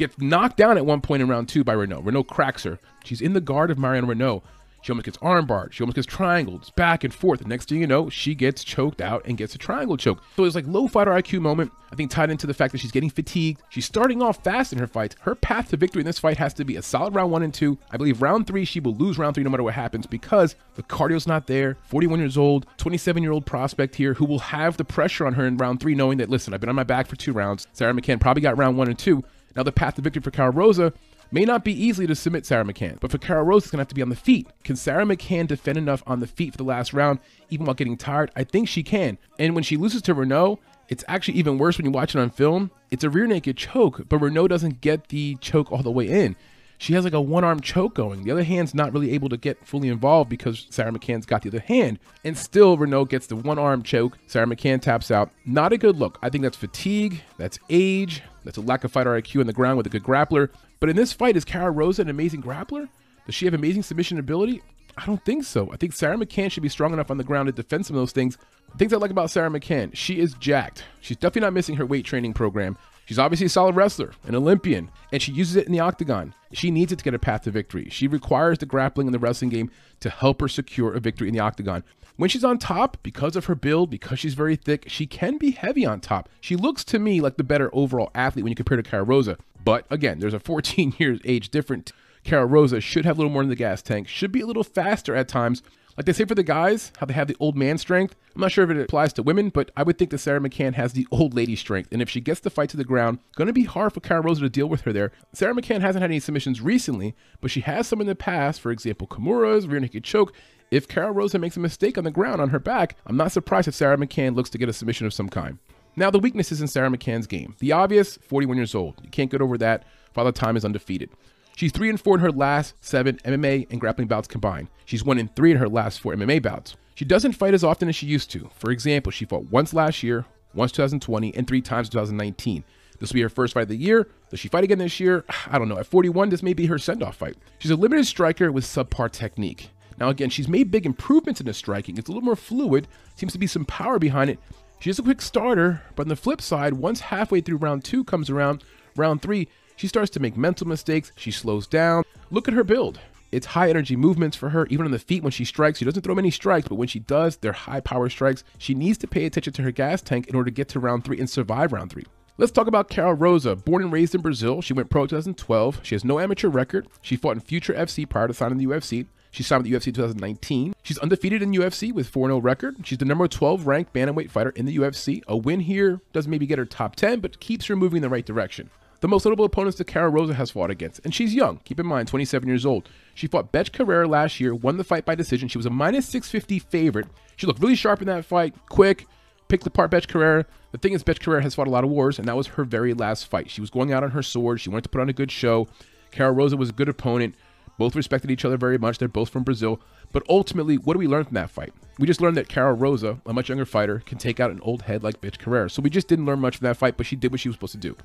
Gets 0.00 0.18
knocked 0.18 0.56
down 0.56 0.78
at 0.78 0.86
one 0.86 1.02
point 1.02 1.20
in 1.20 1.28
round 1.28 1.50
two 1.50 1.62
by 1.62 1.74
Reneau. 1.74 2.02
Reneau 2.02 2.26
cracks 2.26 2.62
her. 2.62 2.78
She's 3.04 3.20
in 3.20 3.34
the 3.34 3.40
guard 3.42 3.70
of 3.70 3.78
Mariana 3.78 4.06
Reneau. 4.06 4.40
She 4.82 4.92
almost 4.92 5.04
gets 5.04 5.18
armbarred. 5.18 5.72
She 5.72 5.82
almost 5.82 5.96
gets 5.96 6.06
triangled. 6.06 6.74
back 6.76 7.04
and 7.04 7.12
forth. 7.12 7.46
Next 7.46 7.68
thing 7.68 7.80
you 7.80 7.86
know, 7.86 8.08
she 8.08 8.34
gets 8.34 8.64
choked 8.64 9.00
out 9.00 9.22
and 9.26 9.36
gets 9.36 9.54
a 9.54 9.58
triangle 9.58 9.96
choke. 9.96 10.22
So 10.36 10.44
it's 10.44 10.54
like 10.54 10.66
low 10.66 10.88
fighter 10.88 11.10
IQ 11.10 11.40
moment. 11.40 11.72
I 11.92 11.96
think 11.96 12.10
tied 12.10 12.30
into 12.30 12.46
the 12.46 12.54
fact 12.54 12.72
that 12.72 12.78
she's 12.78 12.92
getting 12.92 13.10
fatigued. 13.10 13.62
She's 13.68 13.84
starting 13.84 14.22
off 14.22 14.44
fast 14.44 14.72
in 14.72 14.78
her 14.78 14.86
fights. 14.86 15.16
Her 15.20 15.34
path 15.34 15.70
to 15.70 15.76
victory 15.76 16.00
in 16.00 16.06
this 16.06 16.20
fight 16.20 16.36
has 16.38 16.54
to 16.54 16.64
be 16.64 16.76
a 16.76 16.82
solid 16.82 17.14
round 17.14 17.32
one 17.32 17.42
and 17.42 17.52
two. 17.52 17.78
I 17.90 17.96
believe 17.96 18.22
round 18.22 18.46
three, 18.46 18.64
she 18.64 18.78
will 18.80 18.94
lose 18.94 19.18
round 19.18 19.34
three 19.34 19.44
no 19.44 19.50
matter 19.50 19.64
what 19.64 19.74
happens 19.74 20.06
because 20.06 20.54
the 20.76 20.82
cardio's 20.84 21.26
not 21.26 21.46
there. 21.46 21.76
41 21.88 22.20
years 22.20 22.38
old, 22.38 22.66
27 22.76 23.22
year 23.22 23.32
old 23.32 23.44
prospect 23.44 23.96
here 23.96 24.14
who 24.14 24.24
will 24.24 24.38
have 24.38 24.76
the 24.76 24.84
pressure 24.84 25.26
on 25.26 25.34
her 25.34 25.46
in 25.46 25.56
round 25.56 25.80
three, 25.80 25.94
knowing 25.94 26.18
that, 26.18 26.30
listen, 26.30 26.54
I've 26.54 26.60
been 26.60 26.68
on 26.68 26.76
my 26.76 26.84
back 26.84 27.06
for 27.08 27.16
two 27.16 27.32
rounds. 27.32 27.66
Sara 27.72 27.92
McMann 27.92 28.20
probably 28.20 28.42
got 28.42 28.56
round 28.56 28.78
one 28.78 28.88
and 28.88 28.98
two. 28.98 29.24
Now 29.56 29.64
the 29.64 29.72
path 29.72 29.96
to 29.96 30.02
victory 30.02 30.22
for 30.22 30.30
Karol 30.30 30.52
Rosa 30.52 30.92
may 31.30 31.44
not 31.44 31.64
be 31.64 31.72
easy 31.72 32.06
to 32.06 32.14
submit 32.14 32.46
Sara 32.46 32.64
McMann, 32.64 32.98
but 33.00 33.10
for 33.10 33.18
Karol 33.18 33.44
Rose, 33.44 33.62
it's 33.62 33.70
going 33.70 33.78
to 33.78 33.82
have 33.82 33.88
to 33.88 33.94
be 33.94 34.02
on 34.02 34.08
the 34.08 34.16
feet. 34.16 34.48
Can 34.64 34.76
Sara 34.76 35.04
McMann 35.04 35.46
defend 35.46 35.78
enough 35.78 36.02
on 36.06 36.20
the 36.20 36.26
feet 36.26 36.52
for 36.52 36.58
the 36.58 36.64
last 36.64 36.92
round, 36.92 37.20
even 37.50 37.66
while 37.66 37.74
getting 37.74 37.96
tired? 37.96 38.30
I 38.36 38.44
think 38.44 38.68
she 38.68 38.82
can. 38.82 39.18
And 39.38 39.54
when 39.54 39.64
she 39.64 39.76
loses 39.76 40.02
to 40.02 40.14
Reneau, 40.14 40.58
it's 40.88 41.04
actually 41.06 41.38
even 41.38 41.58
worse 41.58 41.78
when 41.78 41.84
you 41.84 41.92
watch 41.92 42.14
it 42.14 42.18
on 42.20 42.30
film. 42.30 42.70
It's 42.90 43.04
a 43.04 43.10
rear 43.10 43.26
naked 43.26 43.56
choke, 43.56 44.08
but 44.08 44.20
Reneau 44.20 44.48
doesn't 44.48 44.80
get 44.80 45.08
the 45.08 45.36
choke 45.36 45.70
all 45.70 45.82
the 45.82 45.90
way 45.90 46.08
in. 46.08 46.36
She 46.78 46.94
has 46.94 47.04
like 47.04 47.12
a 47.12 47.20
one 47.20 47.44
arm 47.44 47.60
choke 47.60 47.94
going. 47.94 48.24
The 48.24 48.30
other 48.30 48.42
hand's 48.42 48.74
not 48.74 48.94
really 48.94 49.12
able 49.12 49.28
to 49.28 49.36
get 49.36 49.66
fully 49.66 49.88
involved 49.88 50.30
because 50.30 50.66
Sara 50.70 50.90
McMann's 50.90 51.26
got 51.26 51.42
the 51.42 51.50
other 51.50 51.60
hand. 51.60 51.98
And 52.24 52.36
still, 52.38 52.78
Reneau 52.78 53.06
gets 53.06 53.26
the 53.26 53.36
one 53.36 53.58
arm 53.58 53.82
choke. 53.82 54.16
Sara 54.26 54.46
McMann 54.46 54.80
taps 54.80 55.10
out. 55.10 55.30
Not 55.44 55.74
a 55.74 55.78
good 55.78 55.96
look. 55.96 56.18
I 56.22 56.30
think 56.30 56.42
that's 56.42 56.56
fatigue, 56.56 57.22
that's 57.36 57.58
age, 57.68 58.22
that's 58.44 58.56
a 58.56 58.62
lack 58.62 58.82
of 58.84 58.90
fighter 58.90 59.10
IQ 59.10 59.40
on 59.40 59.46
the 59.46 59.52
ground 59.52 59.76
with 59.76 59.86
a 59.86 59.90
good 59.90 60.02
grappler. 60.02 60.48
But 60.80 60.88
in 60.88 60.96
this 60.96 61.12
fight, 61.12 61.36
is 61.36 61.44
Karol 61.44 61.70
Rosa 61.70 62.02
an 62.02 62.08
amazing 62.08 62.42
grappler? 62.42 62.88
Does 63.26 63.34
she 63.34 63.44
have 63.44 63.54
amazing 63.54 63.82
submission 63.82 64.18
ability? 64.18 64.62
I 64.96 65.06
don't 65.06 65.24
think 65.24 65.44
so. 65.44 65.70
I 65.72 65.76
think 65.76 65.92
Sara 65.92 66.16
McMann 66.16 66.50
should 66.50 66.62
be 66.62 66.68
strong 66.68 66.92
enough 66.92 67.10
on 67.10 67.18
the 67.18 67.24
ground 67.24 67.46
to 67.46 67.52
defend 67.52 67.86
some 67.86 67.96
of 67.96 68.00
those 68.00 68.12
things. 68.12 68.38
Things 68.76 68.92
I 68.92 68.96
like 68.96 69.10
about 69.10 69.30
Sara 69.30 69.50
McMann, 69.50 69.94
she 69.94 70.18
is 70.20 70.34
jacked. 70.34 70.84
She's 71.00 71.16
definitely 71.16 71.42
not 71.42 71.52
missing 71.52 71.76
her 71.76 71.86
weight 71.86 72.04
training 72.04 72.32
program. 72.32 72.76
She's 73.04 73.18
obviously 73.18 73.46
a 73.46 73.50
solid 73.50 73.76
wrestler, 73.76 74.12
an 74.24 74.34
Olympian, 74.34 74.90
and 75.12 75.20
she 75.20 75.32
uses 75.32 75.56
it 75.56 75.66
in 75.66 75.72
the 75.72 75.80
octagon. 75.80 76.34
She 76.52 76.70
needs 76.70 76.92
it 76.92 76.98
to 76.98 77.04
get 77.04 77.14
a 77.14 77.18
path 77.18 77.42
to 77.42 77.50
victory. 77.50 77.88
She 77.90 78.06
requires 78.06 78.58
the 78.58 78.66
grappling 78.66 79.06
in 79.06 79.12
the 79.12 79.18
wrestling 79.18 79.50
game 79.50 79.70
to 80.00 80.10
help 80.10 80.40
her 80.40 80.48
secure 80.48 80.94
a 80.94 81.00
victory 81.00 81.28
in 81.28 81.34
the 81.34 81.40
octagon. 81.40 81.82
When 82.16 82.30
she's 82.30 82.44
on 82.44 82.58
top, 82.58 82.98
because 83.02 83.36
of 83.36 83.46
her 83.46 83.54
build, 83.54 83.90
because 83.90 84.18
she's 84.18 84.34
very 84.34 84.56
thick, 84.56 84.84
she 84.88 85.06
can 85.06 85.38
be 85.38 85.52
heavy 85.52 85.86
on 85.86 86.00
top. 86.00 86.28
She 86.40 86.54
looks 86.54 86.84
to 86.84 86.98
me 86.98 87.20
like 87.20 87.36
the 87.36 87.44
better 87.44 87.70
overall 87.72 88.10
athlete 88.14 88.44
when 88.44 88.50
you 88.50 88.56
compare 88.56 88.76
to 88.76 88.82
Karol 88.82 89.06
Rosa. 89.06 89.38
But 89.64 89.86
again, 89.90 90.18
there's 90.18 90.34
a 90.34 90.40
14 90.40 90.94
years 90.98 91.20
age 91.24 91.50
difference. 91.50 91.92
Karol 92.24 92.46
Rosa 92.46 92.80
should 92.80 93.04
have 93.04 93.16
a 93.16 93.20
little 93.20 93.32
more 93.32 93.42
in 93.42 93.48
the 93.48 93.56
gas 93.56 93.82
tank, 93.82 94.06
should 94.06 94.32
be 94.32 94.42
a 94.42 94.46
little 94.46 94.64
faster 94.64 95.14
at 95.14 95.26
times, 95.26 95.62
like 95.96 96.06
they 96.06 96.12
say 96.12 96.24
for 96.24 96.34
the 96.34 96.42
guys, 96.42 96.92
how 96.98 97.06
they 97.06 97.14
have 97.14 97.28
the 97.28 97.36
old 97.40 97.56
man 97.56 97.76
strength. 97.76 98.14
I'm 98.34 98.40
not 98.40 98.52
sure 98.52 98.64
if 98.64 98.70
it 98.70 98.80
applies 98.80 99.12
to 99.14 99.22
women, 99.22 99.48
but 99.50 99.70
I 99.76 99.82
would 99.82 99.98
think 99.98 100.10
that 100.10 100.18
Sara 100.18 100.40
McMann 100.40 100.74
has 100.74 100.92
the 100.92 101.06
old 101.10 101.34
lady 101.34 101.56
strength. 101.56 101.88
And 101.92 102.00
if 102.00 102.08
she 102.08 102.20
gets 102.20 102.40
the 102.40 102.50
fight 102.50 102.68
to 102.70 102.76
the 102.76 102.84
ground, 102.84 103.18
going 103.36 103.48
to 103.48 103.52
be 103.52 103.64
hard 103.64 103.92
for 103.92 104.00
Karol 104.00 104.22
Rosa 104.22 104.42
to 104.42 104.48
deal 104.48 104.68
with 104.68 104.82
her 104.82 104.92
there. 104.92 105.12
Sara 105.32 105.54
McMann 105.54 105.80
hasn't 105.80 106.02
had 106.02 106.10
any 106.10 106.20
submissions 106.20 106.60
recently, 106.60 107.14
but 107.40 107.50
she 107.50 107.60
has 107.62 107.88
some 107.88 108.00
in 108.00 108.06
the 108.06 108.14
past. 108.14 108.60
For 108.60 108.70
example, 108.70 109.06
Kimura's 109.06 109.66
rear 109.66 109.80
naked 109.80 110.04
choke. 110.04 110.32
If 110.70 110.86
Karol 110.86 111.12
Rosa 111.12 111.38
makes 111.38 111.56
a 111.56 111.60
mistake 111.60 111.98
on 111.98 112.04
the 112.04 112.10
ground 112.10 112.40
on 112.40 112.50
her 112.50 112.60
back, 112.60 112.96
I'm 113.04 113.16
not 113.16 113.32
surprised 113.32 113.66
if 113.66 113.74
Sara 113.74 113.96
McMann 113.96 114.36
looks 114.36 114.50
to 114.50 114.58
get 114.58 114.68
a 114.68 114.72
submission 114.72 115.06
of 115.06 115.12
some 115.12 115.28
kind. 115.28 115.58
Now, 115.96 116.10
the 116.10 116.18
weaknesses 116.18 116.60
in 116.60 116.68
Sara 116.68 116.88
McMann's 116.88 117.26
game. 117.26 117.56
The 117.58 117.72
obvious, 117.72 118.16
41 118.16 118.56
years 118.56 118.74
old. 118.74 118.94
You 119.02 119.10
can't 119.10 119.30
get 119.30 119.40
over 119.40 119.58
that. 119.58 119.84
Father 120.12 120.32
Time 120.32 120.56
is 120.56 120.64
undefeated. 120.64 121.10
She's 121.56 121.72
3 121.72 121.90
and 121.90 122.00
4 122.00 122.14
in 122.16 122.20
her 122.20 122.32
last 122.32 122.74
7 122.80 123.18
MMA 123.24 123.66
and 123.70 123.80
grappling 123.80 124.08
bouts 124.08 124.28
combined. 124.28 124.68
She's 124.84 125.04
1 125.04 125.18
and 125.18 125.34
3 125.34 125.52
in 125.52 125.56
her 125.58 125.68
last 125.68 126.00
4 126.00 126.14
MMA 126.14 126.42
bouts. 126.42 126.76
She 126.94 127.04
doesn't 127.04 127.32
fight 127.32 127.54
as 127.54 127.64
often 127.64 127.88
as 127.88 127.96
she 127.96 128.06
used 128.06 128.30
to. 128.30 128.50
For 128.54 128.70
example, 128.70 129.12
she 129.12 129.24
fought 129.24 129.50
once 129.50 129.74
last 129.74 130.02
year, 130.02 130.24
once 130.54 130.72
2020, 130.72 131.34
and 131.34 131.46
3 131.46 131.60
times 131.60 131.88
2019. 131.88 132.64
This 132.98 133.10
will 133.10 133.14
be 133.14 133.22
her 133.22 133.28
first 133.28 133.54
fight 133.54 133.62
of 133.62 133.68
the 133.68 133.76
year. 133.76 134.08
Does 134.30 134.40
she 134.40 134.48
fight 134.48 134.64
again 134.64 134.78
this 134.78 135.00
year? 135.00 135.24
I 135.50 135.58
don't 135.58 135.68
know. 135.68 135.78
At 135.78 135.86
41, 135.86 136.28
this 136.28 136.42
may 136.42 136.52
be 136.52 136.66
her 136.66 136.78
send 136.78 137.02
off 137.02 137.16
fight. 137.16 137.36
She's 137.58 137.70
a 137.70 137.76
limited 137.76 138.06
striker 138.06 138.52
with 138.52 138.64
subpar 138.64 139.10
technique. 139.10 139.70
Now, 139.98 140.08
again, 140.08 140.30
she's 140.30 140.48
made 140.48 140.70
big 140.70 140.86
improvements 140.86 141.40
in 141.40 141.46
the 141.46 141.52
striking. 141.52 141.98
It's 141.98 142.08
a 142.08 142.12
little 142.12 142.24
more 142.24 142.36
fluid, 142.36 142.88
seems 143.16 143.32
to 143.32 143.38
be 143.38 143.46
some 143.46 143.66
power 143.66 143.98
behind 143.98 144.30
it. 144.30 144.38
She 144.80 144.88
is 144.88 144.98
a 144.98 145.02
quick 145.02 145.20
starter, 145.20 145.82
but 145.94 146.04
on 146.04 146.08
the 146.08 146.16
flip 146.16 146.40
side, 146.40 146.72
once 146.72 147.00
halfway 147.00 147.42
through 147.42 147.58
round 147.58 147.84
two 147.84 148.02
comes 148.02 148.30
around, 148.30 148.64
round 148.96 149.20
three, 149.20 149.46
she 149.76 149.86
starts 149.86 150.08
to 150.12 150.20
make 150.20 150.38
mental 150.38 150.66
mistakes. 150.66 151.12
She 151.16 151.30
slows 151.30 151.66
down. 151.66 152.02
Look 152.30 152.48
at 152.48 152.54
her 152.54 152.64
build. 152.64 152.98
It's 153.30 153.48
high 153.48 153.68
energy 153.68 153.94
movements 153.94 154.38
for 154.38 154.48
her, 154.48 154.66
even 154.70 154.86
on 154.86 154.92
the 154.92 154.98
feet 154.98 155.22
when 155.22 155.32
she 155.32 155.44
strikes. 155.44 155.78
She 155.78 155.84
doesn't 155.84 156.00
throw 156.00 156.14
many 156.14 156.30
strikes, 156.30 156.66
but 156.66 156.76
when 156.76 156.88
she 156.88 156.98
does, 156.98 157.36
they're 157.36 157.52
high 157.52 157.80
power 157.80 158.08
strikes. 158.08 158.42
She 158.56 158.74
needs 158.74 158.96
to 158.98 159.06
pay 159.06 159.26
attention 159.26 159.52
to 159.52 159.62
her 159.62 159.70
gas 159.70 160.00
tank 160.00 160.28
in 160.28 160.34
order 160.34 160.50
to 160.50 160.54
get 160.54 160.68
to 160.70 160.80
round 160.80 161.04
three 161.04 161.20
and 161.20 161.28
survive 161.28 161.74
round 161.74 161.92
three. 161.92 162.06
Let's 162.38 162.50
talk 162.50 162.66
about 162.66 162.88
Karol 162.88 163.12
Rosa. 163.12 163.56
Born 163.56 163.82
and 163.82 163.92
raised 163.92 164.14
in 164.14 164.22
Brazil, 164.22 164.62
she 164.62 164.72
went 164.72 164.88
pro 164.88 165.06
2012. 165.06 165.80
She 165.82 165.94
has 165.94 166.06
no 166.06 166.18
amateur 166.18 166.48
record. 166.48 166.88
She 167.02 167.16
fought 167.16 167.36
in 167.36 167.40
Future 167.40 167.74
FC 167.74 168.08
prior 168.08 168.28
to 168.28 168.32
signing 168.32 168.56
the 168.56 168.64
UFC. 168.64 169.08
She 169.30 169.42
signed 169.42 169.62
with 169.62 169.70
the 169.70 169.78
UFC 169.78 169.94
2019. 169.94 170.74
She's 170.82 170.98
undefeated 170.98 171.42
in 171.42 171.52
UFC 171.52 171.92
with 171.92 172.08
4 172.08 172.28
0 172.28 172.38
record. 172.38 172.76
She's 172.84 172.98
the 172.98 173.04
number 173.04 173.28
12 173.28 173.66
ranked 173.66 173.92
bantamweight 173.92 174.30
fighter 174.30 174.50
in 174.50 174.66
the 174.66 174.76
UFC. 174.76 175.22
A 175.28 175.36
win 175.36 175.60
here 175.60 176.00
doesn't 176.12 176.30
maybe 176.30 176.46
get 176.46 176.58
her 176.58 176.64
top 176.64 176.96
10, 176.96 177.20
but 177.20 177.40
keeps 177.40 177.66
her 177.66 177.76
moving 177.76 177.98
in 177.98 178.02
the 178.02 178.08
right 178.08 178.26
direction. 178.26 178.70
The 179.00 179.08
most 179.08 179.24
notable 179.24 179.46
opponents 179.46 179.78
that 179.78 179.86
Karol 179.86 180.12
Rosa 180.12 180.34
has 180.34 180.50
fought 180.50 180.70
against, 180.70 181.00
and 181.04 181.14
she's 181.14 181.32
young, 181.32 181.58
keep 181.64 181.80
in 181.80 181.86
mind, 181.86 182.06
27 182.08 182.46
years 182.46 182.66
old. 182.66 182.86
She 183.14 183.26
fought 183.26 183.50
Betch 183.50 183.72
Carrera 183.72 184.06
last 184.06 184.40
year, 184.40 184.54
won 184.54 184.76
the 184.76 184.84
fight 184.84 185.06
by 185.06 185.14
decision. 185.14 185.48
She 185.48 185.56
was 185.56 185.64
a 185.64 185.70
minus 185.70 186.06
650 186.06 186.58
favorite. 186.58 187.06
She 187.36 187.46
looked 187.46 187.62
really 187.62 187.76
sharp 187.76 188.02
in 188.02 188.08
that 188.08 188.26
fight, 188.26 188.54
quick, 188.68 189.06
picked 189.48 189.66
apart 189.66 189.90
Betch 189.90 190.06
Carrera. 190.06 190.44
The 190.72 190.78
thing 190.78 190.92
is, 190.92 191.02
Betch 191.02 191.20
Carrera 191.20 191.42
has 191.42 191.54
fought 191.54 191.66
a 191.66 191.70
lot 191.70 191.82
of 191.82 191.88
wars, 191.88 192.18
and 192.18 192.28
that 192.28 192.36
was 192.36 192.48
her 192.48 192.64
very 192.64 192.92
last 192.92 193.26
fight. 193.26 193.48
She 193.48 193.62
was 193.62 193.70
going 193.70 193.90
out 193.90 194.04
on 194.04 194.10
her 194.10 194.22
sword. 194.22 194.60
She 194.60 194.68
wanted 194.68 194.82
to 194.82 194.90
put 194.90 195.00
on 195.00 195.08
a 195.08 195.14
good 195.14 195.30
show. 195.30 195.66
Karol 196.10 196.34
Rosa 196.34 196.58
was 196.58 196.68
a 196.68 196.74
good 196.74 196.88
opponent. 196.88 197.34
Both 197.80 197.96
respected 197.96 198.30
each 198.30 198.44
other 198.44 198.58
very 198.58 198.76
much. 198.76 198.98
They're 198.98 199.08
both 199.08 199.30
from 199.30 199.42
Brazil. 199.42 199.80
But 200.12 200.22
ultimately, 200.28 200.76
what 200.76 200.92
do 200.92 200.98
we 200.98 201.06
learn 201.06 201.24
from 201.24 201.32
that 201.36 201.48
fight? 201.48 201.72
We 201.98 202.06
just 202.06 202.20
learned 202.20 202.36
that 202.36 202.46
Karol 202.46 202.76
Rosa, 202.76 203.22
a 203.24 203.32
much 203.32 203.48
younger 203.48 203.64
fighter, 203.64 204.02
can 204.04 204.18
take 204.18 204.38
out 204.38 204.50
an 204.50 204.60
old 204.60 204.82
head 204.82 205.02
like 205.02 205.22
Bitch 205.22 205.38
Carrera. 205.38 205.70
So 205.70 205.80
we 205.80 205.88
just 205.88 206.06
didn't 206.06 206.26
learn 206.26 206.40
much 206.40 206.58
from 206.58 206.66
that 206.66 206.76
fight, 206.76 206.98
but 206.98 207.06
she 207.06 207.16
did 207.16 207.30
what 207.30 207.40
she 207.40 207.48
was 207.48 207.56
supposed 207.56 207.72
to 207.72 207.78
do. 207.78 207.96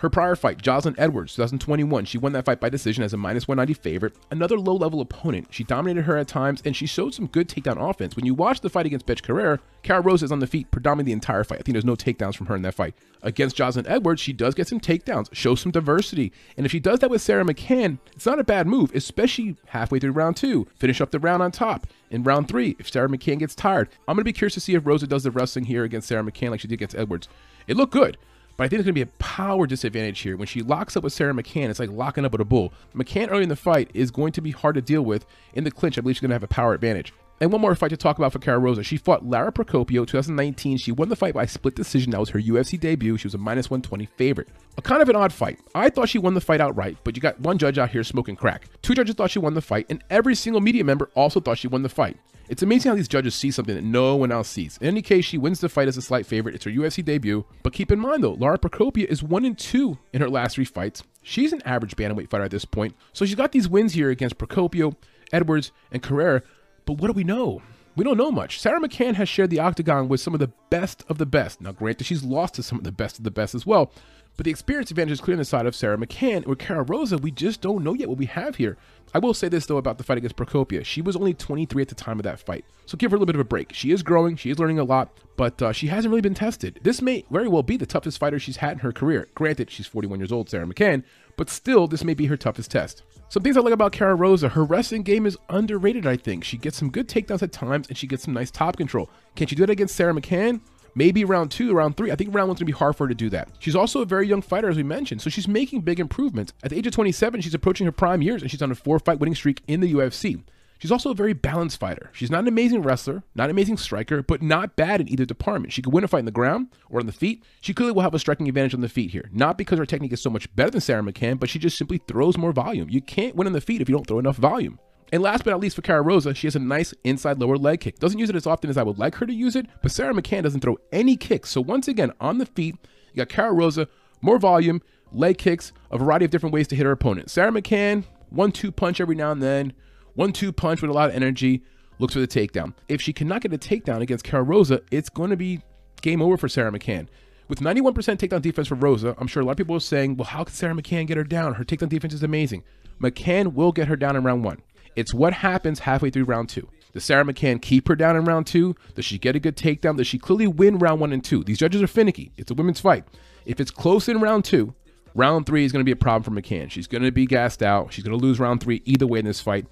Her 0.00 0.08
prior 0.08 0.34
fight, 0.34 0.62
Jocelyn 0.62 0.94
Edwards, 0.96 1.34
2021, 1.34 2.06
she 2.06 2.16
won 2.16 2.32
that 2.32 2.46
fight 2.46 2.58
by 2.58 2.70
decision 2.70 3.04
as 3.04 3.12
a 3.12 3.18
minus 3.18 3.46
190 3.46 3.74
favorite. 3.82 4.16
Another 4.30 4.58
low 4.58 4.74
level 4.74 5.02
opponent. 5.02 5.48
She 5.50 5.62
dominated 5.62 6.04
her 6.04 6.16
at 6.16 6.26
times 6.26 6.62
and 6.64 6.74
she 6.74 6.86
showed 6.86 7.12
some 7.12 7.26
good 7.26 7.50
takedown 7.50 7.76
offense. 7.78 8.16
When 8.16 8.24
you 8.24 8.32
watch 8.32 8.62
the 8.62 8.70
fight 8.70 8.86
against 8.86 9.04
Bethe 9.04 9.22
Carrera, 9.22 9.60
Karol 9.82 10.02
Rosa 10.02 10.24
is 10.24 10.32
on 10.32 10.38
the 10.38 10.46
feet 10.46 10.70
predominantly 10.70 11.10
the 11.10 11.16
entire 11.16 11.44
fight. 11.44 11.58
I 11.58 11.62
think 11.62 11.74
there's 11.74 11.84
no 11.84 11.96
takedowns 11.96 12.34
from 12.34 12.46
her 12.46 12.56
in 12.56 12.62
that 12.62 12.76
fight. 12.76 12.94
Against 13.20 13.56
Jocelyn 13.56 13.86
Edwards, 13.86 14.22
she 14.22 14.32
does 14.32 14.54
get 14.54 14.68
some 14.68 14.80
takedowns, 14.80 15.28
show 15.34 15.54
some 15.54 15.70
diversity. 15.70 16.32
And 16.56 16.64
if 16.64 16.72
she 16.72 16.80
does 16.80 17.00
that 17.00 17.10
with 17.10 17.20
Sara 17.20 17.44
McMann, 17.44 17.98
it's 18.16 18.24
not 18.24 18.40
a 18.40 18.44
bad 18.44 18.66
move, 18.66 18.94
especially 18.94 19.56
halfway 19.66 19.98
through 19.98 20.12
round 20.12 20.38
two. 20.38 20.66
Finish 20.76 21.02
up 21.02 21.10
the 21.10 21.18
round 21.18 21.42
on 21.42 21.52
top. 21.52 21.86
In 22.10 22.22
round 22.22 22.48
three, 22.48 22.74
if 22.78 22.90
Sara 22.90 23.10
McMann 23.10 23.40
gets 23.40 23.54
tired, 23.54 23.90
I'm 24.08 24.16
going 24.16 24.22
to 24.22 24.24
be 24.24 24.32
curious 24.32 24.54
to 24.54 24.60
see 24.60 24.74
if 24.74 24.86
Rosa 24.86 25.06
does 25.06 25.24
the 25.24 25.30
wrestling 25.30 25.66
here 25.66 25.84
against 25.84 26.08
Sara 26.08 26.22
McMann 26.22 26.52
like 26.52 26.60
she 26.60 26.68
did 26.68 26.76
against 26.76 26.96
Edwards. 26.96 27.28
It 27.66 27.76
looked 27.76 27.92
good. 27.92 28.16
But 28.60 28.64
I 28.64 28.68
think 28.68 28.80
there's 28.80 28.92
going 28.92 29.06
to 29.06 29.06
be 29.06 29.10
a 29.10 29.18
power 29.18 29.66
disadvantage 29.66 30.20
here. 30.20 30.36
When 30.36 30.46
she 30.46 30.60
locks 30.60 30.94
up 30.94 31.02
with 31.02 31.14
Sara 31.14 31.32
McMann, 31.32 31.70
it's 31.70 31.80
like 31.80 31.88
locking 31.88 32.26
up 32.26 32.32
with 32.32 32.42
a 32.42 32.44
bull. 32.44 32.74
McMann 32.94 33.30
early 33.30 33.44
in 33.44 33.48
the 33.48 33.56
fight 33.56 33.90
is 33.94 34.10
going 34.10 34.32
to 34.32 34.42
be 34.42 34.50
hard 34.50 34.74
to 34.74 34.82
deal 34.82 35.00
with. 35.00 35.24
In 35.54 35.64
the 35.64 35.70
clinch, 35.70 35.96
I 35.96 36.02
believe 36.02 36.16
she's 36.16 36.20
going 36.20 36.28
to 36.28 36.34
have 36.34 36.42
a 36.42 36.46
power 36.46 36.74
advantage. 36.74 37.14
And 37.40 37.50
one 37.50 37.62
more 37.62 37.74
fight 37.74 37.88
to 37.88 37.96
talk 37.96 38.18
about 38.18 38.32
for 38.32 38.38
Cara 38.38 38.58
Rosa. 38.58 38.82
She 38.82 38.98
fought 38.98 39.24
Lara 39.24 39.50
Procopio 39.50 40.06
2019. 40.06 40.76
She 40.76 40.92
won 40.92 41.08
the 41.08 41.16
fight 41.16 41.32
by 41.32 41.46
split 41.46 41.74
decision. 41.74 42.10
That 42.10 42.20
was 42.20 42.28
her 42.30 42.38
UFC 42.38 42.78
debut. 42.78 43.16
She 43.16 43.26
was 43.26 43.34
a 43.34 43.38
minus 43.38 43.70
120 43.70 44.04
favorite. 44.04 44.48
A 44.76 44.82
kind 44.82 45.00
of 45.00 45.08
an 45.08 45.16
odd 45.16 45.32
fight. 45.32 45.58
I 45.74 45.88
thought 45.88 46.10
she 46.10 46.18
won 46.18 46.34
the 46.34 46.40
fight 46.42 46.60
outright, 46.60 46.98
but 47.02 47.16
you 47.16 47.22
got 47.22 47.40
one 47.40 47.56
judge 47.56 47.78
out 47.78 47.88
here 47.90 48.04
smoking 48.04 48.36
crack. 48.36 48.68
Two 48.82 48.94
judges 48.94 49.14
thought 49.14 49.30
she 49.30 49.38
won 49.38 49.54
the 49.54 49.62
fight, 49.62 49.86
and 49.88 50.04
every 50.10 50.34
single 50.34 50.60
media 50.60 50.84
member 50.84 51.10
also 51.14 51.40
thought 51.40 51.56
she 51.56 51.68
won 51.68 51.82
the 51.82 51.88
fight. 51.88 52.18
It's 52.50 52.62
amazing 52.62 52.90
how 52.90 52.96
these 52.96 53.08
judges 53.08 53.36
see 53.36 53.52
something 53.52 53.76
that 53.76 53.84
no 53.84 54.16
one 54.16 54.32
else 54.32 54.48
sees. 54.48 54.76
In 54.78 54.88
any 54.88 55.02
case, 55.02 55.24
she 55.24 55.38
wins 55.38 55.60
the 55.60 55.68
fight 55.68 55.86
as 55.86 55.96
a 55.96 56.02
slight 56.02 56.26
favorite. 56.26 56.56
It's 56.56 56.64
her 56.64 56.70
UFC 56.70 57.02
debut. 57.02 57.46
But 57.62 57.72
keep 57.72 57.92
in 57.92 58.00
mind 58.00 58.24
though, 58.24 58.32
Lara 58.32 58.58
Procopio 58.58 59.04
is 59.04 59.22
1 59.22 59.44
and 59.44 59.56
2 59.56 59.96
in 60.12 60.20
her 60.20 60.28
last 60.28 60.56
three 60.56 60.64
fights. 60.64 61.04
She's 61.22 61.52
an 61.52 61.62
average 61.64 61.94
bantamweight 61.94 62.28
fighter 62.28 62.42
at 62.42 62.50
this 62.50 62.64
point. 62.64 62.96
So 63.12 63.24
she's 63.24 63.36
got 63.36 63.52
these 63.52 63.68
wins 63.68 63.92
here 63.92 64.10
against 64.10 64.36
Procopio, 64.36 64.96
Edwards, 65.32 65.70
and 65.92 66.02
Carrera. 66.02 66.42
But 66.90 67.00
what 67.00 67.06
do 67.06 67.12
we 67.12 67.22
know? 67.22 67.62
We 67.94 68.02
don't 68.02 68.16
know 68.16 68.32
much. 68.32 68.58
Sara 68.58 68.80
McMann 68.80 69.14
has 69.14 69.28
shared 69.28 69.50
the 69.50 69.60
octagon 69.60 70.08
with 70.08 70.20
some 70.20 70.34
of 70.34 70.40
the 70.40 70.50
best 70.70 71.04
of 71.08 71.18
the 71.18 71.26
best. 71.26 71.60
Now, 71.60 71.70
granted, 71.70 72.04
she's 72.04 72.24
lost 72.24 72.54
to 72.54 72.64
some 72.64 72.78
of 72.78 72.82
the 72.82 72.90
best 72.90 73.16
of 73.16 73.22
the 73.22 73.30
best 73.30 73.54
as 73.54 73.64
well. 73.64 73.92
But 74.36 74.42
the 74.42 74.50
experience 74.50 74.90
advantage 74.90 75.12
is 75.12 75.20
clear 75.20 75.36
on 75.36 75.38
the 75.38 75.44
side 75.44 75.66
of 75.66 75.76
Sara 75.76 75.96
McMann. 75.96 76.44
With 76.46 76.58
Cara 76.58 76.82
Rosa, 76.82 77.16
we 77.16 77.30
just 77.30 77.60
don't 77.60 77.84
know 77.84 77.94
yet 77.94 78.08
what 78.08 78.18
we 78.18 78.26
have 78.26 78.56
here. 78.56 78.76
I 79.14 79.20
will 79.20 79.34
say 79.34 79.48
this 79.48 79.66
though 79.66 79.76
about 79.76 79.98
the 79.98 80.04
fight 80.04 80.18
against 80.18 80.34
Procopio. 80.34 80.84
She 80.84 81.00
was 81.00 81.14
only 81.14 81.32
23 81.32 81.80
at 81.80 81.88
the 81.88 81.94
time 81.94 82.18
of 82.18 82.24
that 82.24 82.40
fight. 82.40 82.64
So 82.86 82.98
give 82.98 83.12
her 83.12 83.16
a 83.16 83.20
little 83.20 83.26
bit 83.26 83.36
of 83.36 83.40
a 83.40 83.44
break. 83.44 83.72
She 83.72 83.92
is 83.92 84.02
growing, 84.02 84.34
she 84.34 84.50
is 84.50 84.58
learning 84.58 84.80
a 84.80 84.84
lot, 84.84 85.16
but 85.36 85.62
uh, 85.62 85.70
she 85.70 85.86
hasn't 85.86 86.10
really 86.10 86.22
been 86.22 86.34
tested. 86.34 86.80
This 86.82 87.00
may 87.00 87.24
very 87.30 87.46
well 87.46 87.62
be 87.62 87.76
the 87.76 87.86
toughest 87.86 88.18
fighter 88.18 88.40
she's 88.40 88.56
had 88.56 88.72
in 88.72 88.78
her 88.80 88.90
career. 88.90 89.28
Granted, 89.36 89.70
she's 89.70 89.86
41 89.86 90.18
years 90.18 90.32
old, 90.32 90.50
Sara 90.50 90.66
McMann, 90.66 91.04
but 91.36 91.50
still, 91.50 91.86
this 91.86 92.02
may 92.02 92.14
be 92.14 92.26
her 92.26 92.36
toughest 92.36 92.72
test. 92.72 93.04
Some 93.30 93.44
things 93.44 93.56
I 93.56 93.60
like 93.60 93.72
about 93.72 93.92
Cara 93.92 94.16
Rosa, 94.16 94.48
her 94.48 94.64
wrestling 94.64 95.04
game 95.04 95.24
is 95.24 95.38
underrated, 95.48 96.04
I 96.04 96.16
think. 96.16 96.42
She 96.42 96.58
gets 96.58 96.76
some 96.76 96.90
good 96.90 97.06
takedowns 97.08 97.44
at 97.44 97.52
times 97.52 97.86
and 97.86 97.96
she 97.96 98.08
gets 98.08 98.24
some 98.24 98.34
nice 98.34 98.50
top 98.50 98.76
control. 98.76 99.08
Can 99.36 99.46
she 99.46 99.54
do 99.54 99.60
that 99.60 99.70
against 99.70 99.94
Sara 99.94 100.12
McMann? 100.12 100.60
Maybe 100.96 101.24
round 101.24 101.52
two, 101.52 101.72
round 101.72 101.96
three. 101.96 102.10
I 102.10 102.16
think 102.16 102.34
round 102.34 102.48
one's 102.48 102.58
gonna 102.58 102.66
be 102.66 102.72
hard 102.72 102.96
for 102.96 103.04
her 103.04 103.08
to 103.08 103.14
do 103.14 103.30
that. 103.30 103.48
She's 103.60 103.76
also 103.76 104.02
a 104.02 104.04
very 104.04 104.26
young 104.26 104.42
fighter, 104.42 104.68
as 104.68 104.76
we 104.76 104.82
mentioned, 104.82 105.22
so 105.22 105.30
she's 105.30 105.46
making 105.46 105.82
big 105.82 106.00
improvements. 106.00 106.52
At 106.64 106.70
the 106.70 106.76
age 106.76 106.88
of 106.88 106.92
27, 106.92 107.40
she's 107.40 107.54
approaching 107.54 107.84
her 107.84 107.92
prime 107.92 108.20
years 108.20 108.42
and 108.42 108.50
she's 108.50 108.62
on 108.62 108.72
a 108.72 108.74
four 108.74 108.98
fight 108.98 109.20
winning 109.20 109.36
streak 109.36 109.62
in 109.68 109.78
the 109.78 109.94
UFC. 109.94 110.42
She's 110.80 110.90
also 110.90 111.10
a 111.10 111.14
very 111.14 111.34
balanced 111.34 111.78
fighter. 111.78 112.10
She's 112.14 112.30
not 112.30 112.40
an 112.40 112.48
amazing 112.48 112.80
wrestler, 112.82 113.22
not 113.34 113.44
an 113.44 113.50
amazing 113.50 113.76
striker, 113.76 114.22
but 114.22 114.40
not 114.40 114.76
bad 114.76 115.02
in 115.02 115.10
either 115.10 115.26
department. 115.26 115.74
She 115.74 115.82
could 115.82 115.92
win 115.92 116.04
a 116.04 116.08
fight 116.08 116.20
in 116.20 116.24
the 116.24 116.30
ground 116.30 116.68
or 116.88 117.00
on 117.00 117.06
the 117.06 117.12
feet. 117.12 117.44
She 117.60 117.74
clearly 117.74 117.92
will 117.92 118.00
have 118.00 118.14
a 118.14 118.18
striking 118.18 118.48
advantage 118.48 118.72
on 118.72 118.80
the 118.80 118.88
feet 118.88 119.10
here. 119.10 119.28
Not 119.30 119.58
because 119.58 119.78
her 119.78 119.84
technique 119.84 120.14
is 120.14 120.22
so 120.22 120.30
much 120.30 120.52
better 120.56 120.70
than 120.70 120.80
Sara 120.80 121.02
McMann, 121.02 121.38
but 121.38 121.50
she 121.50 121.58
just 121.58 121.76
simply 121.76 121.98
throws 122.08 122.38
more 122.38 122.52
volume. 122.52 122.88
You 122.88 123.02
can't 123.02 123.36
win 123.36 123.46
on 123.46 123.52
the 123.52 123.60
feet 123.60 123.82
if 123.82 123.90
you 123.90 123.94
don't 123.94 124.06
throw 124.06 124.18
enough 124.18 124.36
volume. 124.36 124.78
And 125.12 125.22
last 125.22 125.44
but 125.44 125.50
not 125.50 125.60
least 125.60 125.76
for 125.76 125.82
Cara 125.82 126.00
Rosa, 126.00 126.34
she 126.34 126.46
has 126.46 126.56
a 126.56 126.60
nice 126.60 126.94
inside 127.04 127.40
lower 127.40 127.58
leg 127.58 127.80
kick. 127.80 127.98
Doesn't 127.98 128.18
use 128.18 128.30
it 128.30 128.36
as 128.36 128.46
often 128.46 128.70
as 128.70 128.78
I 128.78 128.82
would 128.82 128.98
like 128.98 129.16
her 129.16 129.26
to 129.26 129.34
use 129.34 129.56
it, 129.56 129.66
but 129.82 129.92
Sara 129.92 130.14
McMann 130.14 130.44
doesn't 130.44 130.60
throw 130.60 130.78
any 130.92 131.16
kicks. 131.16 131.50
So 131.50 131.60
once 131.60 131.88
again, 131.88 132.12
on 132.20 132.38
the 132.38 132.46
feet, 132.46 132.76
you 133.12 133.18
got 133.18 133.28
Cara 133.28 133.52
Rosa, 133.52 133.86
more 134.22 134.38
volume, 134.38 134.80
leg 135.12 135.36
kicks, 135.36 135.72
a 135.90 135.98
variety 135.98 136.24
of 136.24 136.30
different 136.30 136.54
ways 136.54 136.68
to 136.68 136.76
hit 136.76 136.86
her 136.86 136.92
opponent. 136.92 137.28
Sara 137.28 137.50
McMann, 137.50 138.04
one 138.30 138.50
two 138.50 138.72
punch 138.72 139.00
every 139.00 139.16
now 139.16 139.30
and 139.30 139.42
then, 139.42 139.74
one 140.14 140.32
two 140.32 140.52
punch 140.52 140.82
with 140.82 140.90
a 140.90 140.94
lot 140.94 141.08
of 141.08 141.14
energy, 141.14 141.62
looks 141.98 142.14
for 142.14 142.20
the 142.20 142.28
takedown. 142.28 142.74
If 142.88 143.00
she 143.00 143.12
cannot 143.12 143.42
get 143.42 143.52
a 143.52 143.58
takedown 143.58 144.00
against 144.00 144.24
Karol 144.24 144.44
Rosa, 144.44 144.80
it's 144.90 145.08
going 145.08 145.30
to 145.30 145.36
be 145.36 145.60
game 146.02 146.22
over 146.22 146.36
for 146.36 146.48
Sara 146.48 146.70
McMann. 146.72 147.08
With 147.48 147.60
91% 147.60 147.94
takedown 147.94 148.42
defense 148.42 148.68
for 148.68 148.76
Rosa, 148.76 149.14
I'm 149.18 149.26
sure 149.26 149.42
a 149.42 149.44
lot 149.44 149.52
of 149.52 149.58
people 149.58 149.74
are 149.74 149.80
saying, 149.80 150.16
well, 150.16 150.26
how 150.26 150.44
can 150.44 150.54
Sara 150.54 150.72
McMann 150.72 151.08
get 151.08 151.16
her 151.16 151.24
down? 151.24 151.54
Her 151.54 151.64
takedown 151.64 151.88
defense 151.88 152.14
is 152.14 152.22
amazing. 152.22 152.62
McMann 153.02 153.54
will 153.54 153.72
get 153.72 153.88
her 153.88 153.96
down 153.96 154.14
in 154.14 154.22
round 154.22 154.44
one. 154.44 154.62
It's 154.94 155.14
what 155.14 155.32
happens 155.32 155.80
halfway 155.80 156.10
through 156.10 156.24
round 156.24 156.48
two. 156.48 156.68
Does 156.92 157.04
Sara 157.04 157.24
McMann 157.24 157.62
keep 157.62 157.88
her 157.88 157.96
down 157.96 158.16
in 158.16 158.24
round 158.24 158.46
two? 158.46 158.74
Does 158.94 159.04
she 159.04 159.18
get 159.18 159.36
a 159.36 159.40
good 159.40 159.56
takedown? 159.56 159.96
Does 159.96 160.06
she 160.06 160.18
clearly 160.18 160.46
win 160.46 160.78
round 160.78 161.00
one 161.00 161.12
and 161.12 161.22
two? 161.22 161.44
These 161.44 161.58
judges 161.58 161.82
are 161.82 161.86
finicky. 161.86 162.32
It's 162.36 162.50
a 162.50 162.54
women's 162.54 162.80
fight. 162.80 163.04
If 163.46 163.60
it's 163.60 163.70
close 163.70 164.08
in 164.08 164.20
round 164.20 164.44
two, 164.44 164.74
round 165.14 165.46
three 165.46 165.64
is 165.64 165.72
going 165.72 165.80
to 165.80 165.84
be 165.84 165.92
a 165.92 165.96
problem 165.96 166.22
for 166.22 166.40
McMann. 166.40 166.70
She's 166.70 166.86
going 166.86 167.02
to 167.02 167.12
be 167.12 167.26
gassed 167.26 167.62
out. 167.62 167.92
She's 167.92 168.04
going 168.04 168.18
to 168.18 168.24
lose 168.24 168.38
round 168.38 168.60
three 168.60 168.82
either 168.84 169.06
way 169.06 169.20
in 169.20 169.24
this 169.24 169.40
fight. 169.40 169.66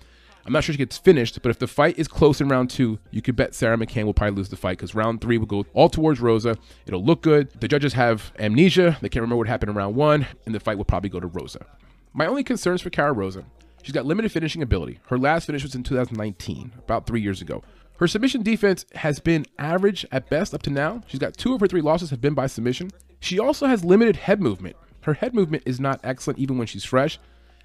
I'm 0.49 0.53
not 0.55 0.65
sure 0.65 0.73
she 0.73 0.79
gets 0.79 0.97
finished, 0.97 1.43
but 1.43 1.51
if 1.51 1.59
the 1.59 1.67
fight 1.67 1.99
is 1.99 2.09
close 2.09 2.41
in 2.41 2.49
round 2.49 2.71
two, 2.71 2.99
you 3.11 3.21
could 3.21 3.37
bet 3.37 3.55
Sara 3.55 3.77
McMann 3.77 4.05
will 4.05 4.15
probably 4.15 4.35
lose 4.35 4.49
the 4.49 4.57
fight 4.57 4.79
because 4.79 4.95
round 4.95 5.21
three 5.21 5.37
will 5.37 5.45
go 5.45 5.67
all 5.75 5.91
towards 5.91 6.21
Rosa. 6.21 6.57
It'll 6.87 7.05
look 7.05 7.21
good. 7.21 7.51
The 7.61 7.69
judges 7.69 7.93
have 7.93 8.33
amnesia. 8.39 8.97
They 9.03 9.11
can't 9.11 9.21
remember 9.21 9.37
what 9.37 9.47
happened 9.47 9.69
in 9.69 9.77
round 9.77 9.95
one, 9.95 10.27
and 10.47 10.55
the 10.55 10.61
fight 10.61 10.79
will 10.79 10.87
probably 10.87 11.11
go 11.11 11.21
to 11.21 11.27
Rosa. 11.27 11.67
My 12.15 12.27
only 12.27 12.43
concerns 12.45 12.81
for 12.81 12.89
Karol 12.89 13.15
Rosa 13.15 13.45
She's 13.83 13.93
got 13.93 14.07
limited 14.07 14.33
finishing 14.33 14.63
ability. 14.63 15.01
Her 15.09 15.19
last 15.19 15.45
finish 15.45 15.63
was 15.63 15.75
in 15.75 15.83
2019, 15.83 16.73
about 16.79 17.07
three 17.07 17.21
years 17.21 17.43
ago. 17.43 17.63
Her 17.99 18.09
submission 18.09 18.43
defense 18.43 18.87
has 18.95 19.21
been 19.21 19.45
average 19.59 20.07
at 20.11 20.31
best 20.31 20.55
up 20.55 20.63
to 20.63 20.71
now. 20.71 21.03
She's 21.07 21.21
got 21.21 21.37
two 21.37 21.55
of 21.55 21.61
her 21.61 21.69
three 21.69 21.83
losses 21.83 22.09
have 22.09 22.23
been 22.23 22.35
by 22.35 22.47
submission. 22.47 22.91
She 23.21 23.39
also 23.39 23.67
has 23.67 23.85
limited 23.85 24.17
head 24.17 24.41
movement. 24.41 24.77
Her 25.03 25.13
head 25.13 25.35
movement 25.35 25.65
is 25.67 25.79
not 25.79 26.01
excellent 26.03 26.39
even 26.39 26.57
when 26.57 26.67
she's 26.67 26.85
fresh. 26.85 27.19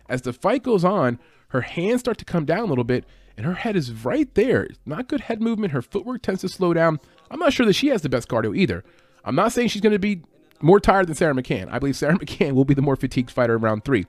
As 0.09 0.21
the 0.21 0.33
fight 0.33 0.63
goes 0.63 0.83
on, 0.83 1.17
her 1.53 1.61
hands 1.61 2.01
start 2.01 2.17
to 2.17 2.25
come 2.25 2.45
down 2.45 2.59
a 2.61 2.65
little 2.65 2.83
bit, 2.83 3.05
and 3.37 3.45
her 3.45 3.53
head 3.53 3.75
is 3.75 3.91
right 3.91 4.33
there. 4.33 4.67
Not 4.87 5.07
good 5.07 5.21
head 5.21 5.39
movement. 5.39 5.71
Her 5.71 5.83
footwork 5.83 6.23
tends 6.23 6.41
to 6.41 6.49
slow 6.49 6.73
down. 6.73 6.99
I'm 7.29 7.39
not 7.39 7.53
sure 7.53 7.65
that 7.67 7.73
she 7.73 7.87
has 7.89 8.01
the 8.01 8.09
best 8.09 8.27
cardio 8.27 8.57
either. 8.57 8.83
I'm 9.23 9.35
not 9.35 9.51
saying 9.51 9.69
she's 9.69 9.81
going 9.81 9.93
to 9.93 9.99
be 9.99 10.23
more 10.61 10.79
tired 10.79 11.07
than 11.07 11.15
Sara 11.15 11.35
McMann. 11.35 11.71
I 11.71 11.77
believe 11.77 11.95
Sara 11.95 12.15
McMann 12.19 12.53
will 12.53 12.65
be 12.65 12.73
the 12.73 12.81
more 12.81 12.95
fatigued 12.95 13.29
fighter 13.29 13.55
in 13.55 13.61
round 13.61 13.85
three. 13.85 14.07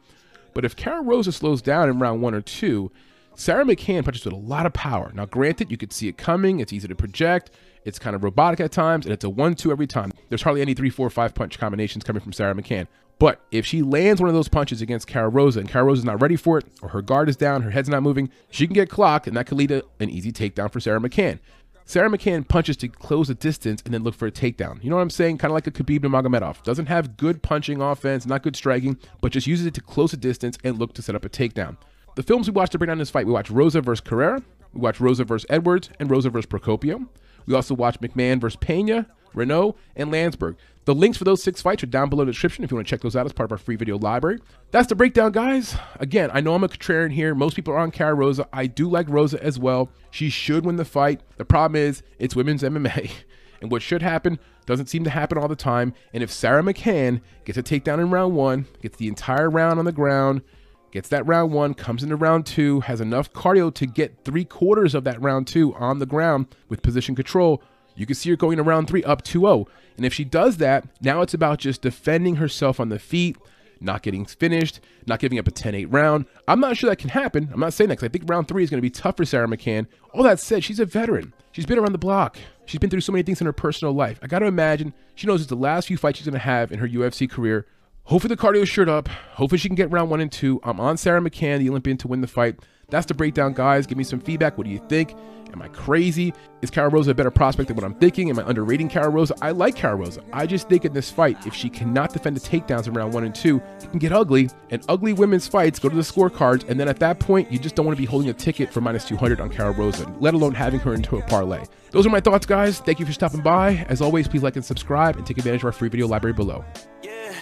But 0.54 0.64
if 0.64 0.74
Karol 0.74 1.04
Rosa 1.04 1.32
slows 1.32 1.60
down 1.60 1.90
in 1.90 1.98
round 1.98 2.22
one 2.22 2.34
or 2.34 2.40
two, 2.40 2.90
Sara 3.34 3.64
McMann 3.64 4.04
punches 4.04 4.24
with 4.24 4.32
a 4.32 4.38
lot 4.38 4.64
of 4.64 4.72
power. 4.72 5.12
Now, 5.14 5.26
granted, 5.26 5.70
you 5.70 5.76
could 5.76 5.92
see 5.92 6.08
it 6.08 6.16
coming. 6.16 6.60
It's 6.60 6.72
easy 6.72 6.88
to 6.88 6.94
project. 6.94 7.50
It's 7.84 7.98
kind 7.98 8.16
of 8.16 8.24
robotic 8.24 8.60
at 8.60 8.72
times, 8.72 9.04
and 9.04 9.12
it's 9.12 9.24
a 9.24 9.28
one-two 9.28 9.70
every 9.70 9.86
time. 9.86 10.12
There's 10.30 10.40
hardly 10.40 10.62
any 10.62 10.72
three, 10.72 10.88
four, 10.88 11.10
five 11.10 11.34
punch 11.34 11.58
combinations 11.58 12.04
coming 12.04 12.22
from 12.22 12.32
Sara 12.32 12.54
McMann. 12.54 12.86
But 13.24 13.40
if 13.50 13.64
she 13.64 13.80
lands 13.80 14.20
one 14.20 14.28
of 14.28 14.34
those 14.34 14.50
punches 14.50 14.82
against 14.82 15.06
Karol 15.06 15.30
Rosa 15.30 15.58
and 15.58 15.66
Karol 15.66 15.86
Rosa's 15.86 16.04
not 16.04 16.20
ready 16.20 16.36
for 16.36 16.58
it, 16.58 16.66
or 16.82 16.90
her 16.90 17.00
guard 17.00 17.30
is 17.30 17.36
down, 17.36 17.62
her 17.62 17.70
head's 17.70 17.88
not 17.88 18.02
moving, 18.02 18.28
she 18.50 18.66
can 18.66 18.74
get 18.74 18.90
clocked, 18.90 19.26
and 19.26 19.34
that 19.34 19.46
could 19.46 19.56
lead 19.56 19.70
to 19.70 19.82
an 19.98 20.10
easy 20.10 20.30
takedown 20.30 20.70
for 20.70 20.78
Sara 20.78 21.00
McMann. 21.00 21.38
Sara 21.86 22.10
McMann 22.10 22.46
punches 22.46 22.76
to 22.76 22.88
close 22.88 23.28
the 23.28 23.34
distance 23.34 23.80
and 23.86 23.94
then 23.94 24.02
look 24.02 24.14
for 24.14 24.26
a 24.26 24.30
takedown. 24.30 24.84
You 24.84 24.90
know 24.90 24.96
what 24.96 25.02
I'm 25.02 25.08
saying? 25.08 25.38
Kind 25.38 25.50
of 25.50 25.54
like 25.54 25.66
a 25.66 25.70
Khabib 25.70 26.00
Nurmagomedov. 26.00 26.64
Doesn't 26.64 26.84
have 26.84 27.16
good 27.16 27.42
punching 27.42 27.80
offense, 27.80 28.26
not 28.26 28.42
good 28.42 28.56
striking, 28.56 28.98
but 29.22 29.32
just 29.32 29.46
uses 29.46 29.64
it 29.64 29.72
to 29.72 29.80
close 29.80 30.10
the 30.10 30.18
distance 30.18 30.58
and 30.62 30.78
look 30.78 30.92
to 30.92 31.00
set 31.00 31.14
up 31.14 31.24
a 31.24 31.30
takedown. 31.30 31.78
The 32.16 32.22
films 32.22 32.46
we 32.46 32.52
watched 32.52 32.72
to 32.72 32.78
bring 32.78 32.88
down 32.88 32.98
this 32.98 33.08
fight, 33.08 33.24
we 33.24 33.32
watched 33.32 33.48
Rosa 33.48 33.80
versus 33.80 34.02
Carrera, 34.02 34.42
we 34.74 34.82
watched 34.82 35.00
Rosa 35.00 35.24
versus 35.24 35.46
Edwards, 35.48 35.88
and 35.98 36.10
Rosa 36.10 36.28
versus 36.28 36.44
Procopio. 36.44 37.08
We 37.46 37.54
also 37.54 37.74
watched 37.74 38.02
McMann 38.02 38.38
versus 38.38 38.58
Pena, 38.60 39.06
Reneau, 39.34 39.74
and 39.96 40.10
Landsberg. 40.10 40.56
The 40.84 40.94
links 40.94 41.16
for 41.16 41.24
those 41.24 41.42
six 41.42 41.62
fights 41.62 41.82
are 41.82 41.86
down 41.86 42.10
below 42.10 42.22
in 42.22 42.26
the 42.26 42.32
description 42.32 42.62
if 42.62 42.70
you 42.70 42.76
want 42.76 42.86
to 42.86 42.90
check 42.90 43.00
those 43.00 43.16
out 43.16 43.24
as 43.24 43.32
part 43.32 43.46
of 43.46 43.52
our 43.52 43.58
free 43.58 43.76
video 43.76 43.96
library. 43.98 44.38
That's 44.70 44.88
the 44.88 44.94
breakdown, 44.94 45.32
guys. 45.32 45.76
Again, 45.98 46.30
I 46.32 46.40
know 46.40 46.54
I'm 46.54 46.64
a 46.64 46.68
contrarian 46.68 47.12
here. 47.12 47.34
Most 47.34 47.56
people 47.56 47.72
are 47.72 47.78
on 47.78 47.90
Karol 47.90 48.18
Rosa. 48.18 48.46
I 48.52 48.66
do 48.66 48.88
like 48.88 49.08
Rosa 49.08 49.42
as 49.42 49.58
well. 49.58 49.88
She 50.10 50.28
should 50.28 50.66
win 50.66 50.76
the 50.76 50.84
fight. 50.84 51.22
The 51.36 51.44
problem 51.44 51.80
is, 51.80 52.02
it's 52.18 52.36
women's 52.36 52.62
MMA. 52.62 53.10
And 53.62 53.72
what 53.72 53.80
should 53.80 54.02
happen 54.02 54.38
doesn't 54.66 54.90
seem 54.90 55.04
to 55.04 55.10
happen 55.10 55.38
all 55.38 55.48
the 55.48 55.56
time. 55.56 55.94
And 56.12 56.22
if 56.22 56.30
Sara 56.30 56.62
McMann 56.62 57.22
gets 57.46 57.56
a 57.56 57.62
takedown 57.62 57.98
in 57.98 58.10
round 58.10 58.34
one, 58.34 58.66
gets 58.82 58.98
the 58.98 59.08
entire 59.08 59.48
round 59.48 59.78
on 59.78 59.86
the 59.86 59.92
ground, 59.92 60.42
gets 60.90 61.08
that 61.08 61.26
round 61.26 61.50
one, 61.50 61.72
comes 61.72 62.02
into 62.02 62.14
round 62.14 62.44
two, 62.44 62.80
has 62.80 63.00
enough 63.00 63.32
cardio 63.32 63.72
to 63.74 63.86
get 63.86 64.22
three 64.22 64.44
quarters 64.44 64.94
of 64.94 65.04
that 65.04 65.18
round 65.22 65.46
two 65.46 65.74
on 65.76 65.98
the 65.98 66.04
ground 66.04 66.46
with 66.68 66.82
position 66.82 67.14
control, 67.14 67.62
you 67.94 68.06
can 68.06 68.14
see 68.14 68.30
her 68.30 68.36
going 68.36 68.56
to 68.56 68.62
round 68.62 68.88
three 68.88 69.04
up 69.04 69.22
2 69.22 69.40
0. 69.40 69.66
And 69.96 70.04
if 70.04 70.12
she 70.12 70.24
does 70.24 70.56
that, 70.58 70.86
now 71.00 71.22
it's 71.22 71.34
about 71.34 71.58
just 71.58 71.82
defending 71.82 72.36
herself 72.36 72.80
on 72.80 72.88
the 72.88 72.98
feet, 72.98 73.36
not 73.80 74.02
getting 74.02 74.24
finished, 74.24 74.80
not 75.06 75.20
giving 75.20 75.38
up 75.38 75.46
a 75.46 75.50
10 75.50 75.74
8 75.74 75.84
round. 75.86 76.26
I'm 76.48 76.60
not 76.60 76.76
sure 76.76 76.90
that 76.90 76.96
can 76.96 77.10
happen. 77.10 77.50
I'm 77.52 77.60
not 77.60 77.72
saying 77.72 77.88
that 77.88 77.94
because 77.96 78.08
I 78.08 78.12
think 78.12 78.28
round 78.28 78.48
three 78.48 78.64
is 78.64 78.70
going 78.70 78.78
to 78.78 78.82
be 78.82 78.90
tough 78.90 79.16
for 79.16 79.24
Sara 79.24 79.46
McMann. 79.46 79.86
All 80.12 80.22
that 80.24 80.40
said, 80.40 80.64
she's 80.64 80.80
a 80.80 80.84
veteran. 80.84 81.32
She's 81.52 81.66
been 81.66 81.78
around 81.78 81.92
the 81.92 81.98
block. 81.98 82.36
She's 82.66 82.80
been 82.80 82.90
through 82.90 83.02
so 83.02 83.12
many 83.12 83.22
things 83.22 83.40
in 83.40 83.46
her 83.46 83.52
personal 83.52 83.94
life. 83.94 84.18
I 84.22 84.26
got 84.26 84.40
to 84.40 84.46
imagine 84.46 84.92
she 85.14 85.26
knows 85.26 85.40
it's 85.40 85.50
the 85.50 85.56
last 85.56 85.86
few 85.86 85.96
fights 85.96 86.18
she's 86.18 86.26
going 86.26 86.32
to 86.32 86.38
have 86.40 86.72
in 86.72 86.80
her 86.80 86.88
UFC 86.88 87.30
career. 87.30 87.66
Hopefully 88.04 88.34
the 88.34 88.40
cardio 88.40 88.62
is 88.62 88.68
shirt 88.68 88.88
up. 88.88 89.08
Hopefully 89.34 89.58
she 89.58 89.68
can 89.68 89.76
get 89.76 89.90
round 89.90 90.10
one 90.10 90.20
and 90.20 90.32
two. 90.32 90.60
I'm 90.62 90.80
on 90.80 90.96
Sara 90.96 91.20
McMann, 91.20 91.60
the 91.60 91.70
Olympian, 91.70 91.96
to 91.98 92.08
win 92.08 92.20
the 92.20 92.26
fight. 92.26 92.58
That's 92.88 93.06
the 93.06 93.14
breakdown, 93.14 93.52
guys. 93.52 93.86
Give 93.86 93.98
me 93.98 94.04
some 94.04 94.20
feedback. 94.20 94.56
What 94.58 94.66
do 94.66 94.72
you 94.72 94.80
think? 94.88 95.14
Am 95.54 95.62
I 95.62 95.68
crazy? 95.68 96.34
Is 96.62 96.70
Karol 96.70 96.90
Rosa 96.90 97.12
a 97.12 97.14
better 97.14 97.30
prospect 97.30 97.68
than 97.68 97.76
what 97.76 97.84
I'm 97.84 97.94
thinking? 97.94 98.28
Am 98.28 98.40
I 98.40 98.48
underrating 98.48 98.88
Karol 98.88 99.12
Rosa? 99.12 99.36
I 99.40 99.52
like 99.52 99.76
Karol 99.76 99.98
Rosa. 99.98 100.20
I 100.32 100.46
just 100.46 100.68
think 100.68 100.84
in 100.84 100.92
this 100.92 101.12
fight, 101.12 101.46
if 101.46 101.54
she 101.54 101.70
cannot 101.70 102.12
defend 102.12 102.36
the 102.36 102.40
takedowns 102.40 102.88
in 102.88 102.94
round 102.94 103.14
one 103.14 103.22
and 103.22 103.32
two, 103.32 103.62
it 103.80 103.88
can 103.88 104.00
get 104.00 104.12
ugly. 104.12 104.50
And 104.70 104.84
ugly 104.88 105.12
women's 105.12 105.46
fights 105.46 105.78
go 105.78 105.88
to 105.88 105.94
the 105.94 106.02
scorecards. 106.02 106.68
And 106.68 106.80
then 106.80 106.88
at 106.88 106.98
that 106.98 107.20
point, 107.20 107.52
you 107.52 107.60
just 107.60 107.76
don't 107.76 107.86
want 107.86 107.96
to 107.96 108.02
be 108.02 108.06
holding 108.06 108.30
a 108.30 108.32
ticket 108.32 108.72
for 108.72 108.80
minus 108.80 109.04
200 109.04 109.40
on 109.40 109.48
Karol 109.48 109.74
Rosa, 109.74 110.12
let 110.18 110.34
alone 110.34 110.54
having 110.54 110.80
her 110.80 110.92
into 110.92 111.18
a 111.18 111.22
parlay. 111.22 111.64
Those 111.92 112.04
are 112.04 112.10
my 112.10 112.20
thoughts, 112.20 112.46
guys. 112.46 112.80
Thank 112.80 112.98
you 112.98 113.06
for 113.06 113.12
stopping 113.12 113.40
by. 113.40 113.86
As 113.88 114.00
always, 114.00 114.26
please 114.26 114.42
like 114.42 114.56
and 114.56 114.64
subscribe 114.64 115.16
and 115.16 115.24
take 115.24 115.38
advantage 115.38 115.60
of 115.60 115.66
our 115.66 115.72
free 115.72 115.88
video 115.88 116.08
library 116.08 116.34
below. 116.34 116.64
Yeah, 117.04 117.32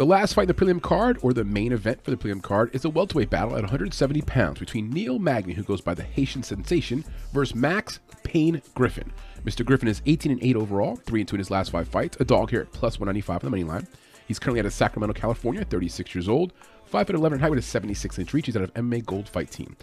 The 0.00 0.06
last 0.06 0.32
fight 0.32 0.44
in 0.44 0.48
the 0.48 0.54
prelim 0.54 0.80
card, 0.80 1.18
or 1.20 1.34
the 1.34 1.44
main 1.44 1.72
event 1.72 2.02
for 2.02 2.10
the 2.10 2.16
prelim 2.16 2.42
card, 2.42 2.74
is 2.74 2.86
a 2.86 2.88
welterweight 2.88 3.28
battle 3.28 3.54
at 3.54 3.60
170 3.60 4.22
pounds 4.22 4.58
between 4.58 4.88
Neil 4.88 5.18
Magny, 5.18 5.52
who 5.52 5.62
goes 5.62 5.82
by 5.82 5.92
the 5.92 6.02
Haitian 6.02 6.42
Sensation, 6.42 7.04
versus 7.34 7.54
Max 7.54 8.00
Payne 8.22 8.62
Griffin. 8.74 9.12
Mr. 9.44 9.62
Griffin 9.62 9.88
is 9.88 10.00
18 10.06 10.32
and 10.32 10.42
8 10.42 10.56
overall, 10.56 10.96
3 10.96 11.20
and 11.20 11.28
2 11.28 11.36
in 11.36 11.38
his 11.40 11.50
last 11.50 11.70
five 11.70 11.86
fights, 11.86 12.16
a 12.18 12.24
dog 12.24 12.48
here 12.48 12.62
at 12.62 12.72
plus 12.72 12.98
195 12.98 13.34
on 13.34 13.40
the 13.44 13.50
money 13.50 13.64
line. 13.64 13.86
He's 14.26 14.38
currently 14.38 14.60
out 14.60 14.64
of 14.64 14.72
Sacramento, 14.72 15.12
California, 15.12 15.66
36 15.66 16.14
years 16.14 16.30
old, 16.30 16.54
5 16.86 17.06
foot 17.06 17.14
11 17.14 17.38
height 17.38 17.50
with 17.50 17.58
a 17.58 17.62
76 17.62 18.18
inch 18.18 18.32
reach. 18.32 18.46
He's 18.46 18.56
out 18.56 18.62
of 18.62 18.72
MMA 18.72 19.04
Gold 19.04 19.28
Fight 19.28 19.50
Team. 19.50 19.76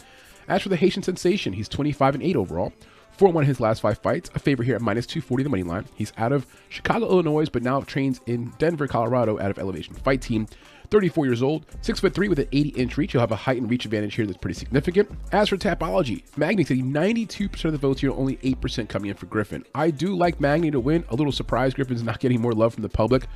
As 0.48 0.64
for 0.64 0.70
the 0.70 0.78
Haitian 0.78 1.04
Sensation, 1.04 1.54
he's 1.54 1.70
25 1.70 2.16
and 2.16 2.24
8 2.24 2.38
overall, 2.38 2.74
4 3.18 3.30
1 3.30 3.44
in 3.44 3.48
his 3.48 3.60
last 3.60 3.82
five 3.82 3.98
fights, 3.98 4.30
a 4.36 4.40
favorite 4.40 4.66
here 4.66 4.76
at 4.76 4.82
minus 4.82 5.08
240 5.08 5.44
the 5.44 5.50
money 5.50 5.64
line. 5.64 5.86
He's 5.96 6.14
out 6.18 6.32
of 6.32 6.46
Chicago, 6.70 7.08
Illinois, 7.08 7.50
but 7.50 7.64
now 7.64 7.82
trains 7.82 8.22
in 8.28 8.54
Denver, 8.60 8.88
Colorado, 8.88 9.40
out 9.40 9.50
of 9.50 9.58
Elevation 9.58 9.96
Fight 9.96 10.22
Team. 10.22 10.48
34 10.90 11.26
years 11.26 11.42
old, 11.42 11.66
6 11.82 12.00
foot 12.00 12.14
3 12.14 12.30
with 12.30 12.40
an 12.40 12.48
80 12.52 12.70
inch 12.70 12.98
reach. 12.98 13.12
He'll 13.12 13.22
have 13.22 13.32
a 13.32 13.36
height 13.36 13.58
and 13.58 13.70
reach 13.70 13.86
advantage 13.86 14.16
here 14.16 14.26
that's 14.26 14.38
pretty 14.38 14.58
significant. 14.58 15.10
As 15.32 15.50
for 15.50 15.58
Tapology, 15.58 16.24
Magny 16.38 16.64
getting 16.64 16.94
92% 16.94 17.66
of 17.66 17.72
the 17.72 17.78
votes 17.78 18.02
here, 18.02 18.12
only 18.12 18.38
8% 18.38 18.88
coming 18.88 19.10
in 19.10 19.18
for 19.18 19.26
Griffin. 19.26 19.66
I 19.76 19.92
do 19.92 20.16
like 20.16 20.40
Magny 20.40 20.72
to 20.72 20.80
win. 20.80 21.04
A 21.10 21.16
little 21.16 21.34
surprise 21.34 21.74
Griffin's 21.74 22.04
not 22.04 22.20
getting 22.20 22.40
more 22.40 22.54
love 22.54 22.74
from 22.74 22.84
the 22.84 22.90
public. 22.90 23.28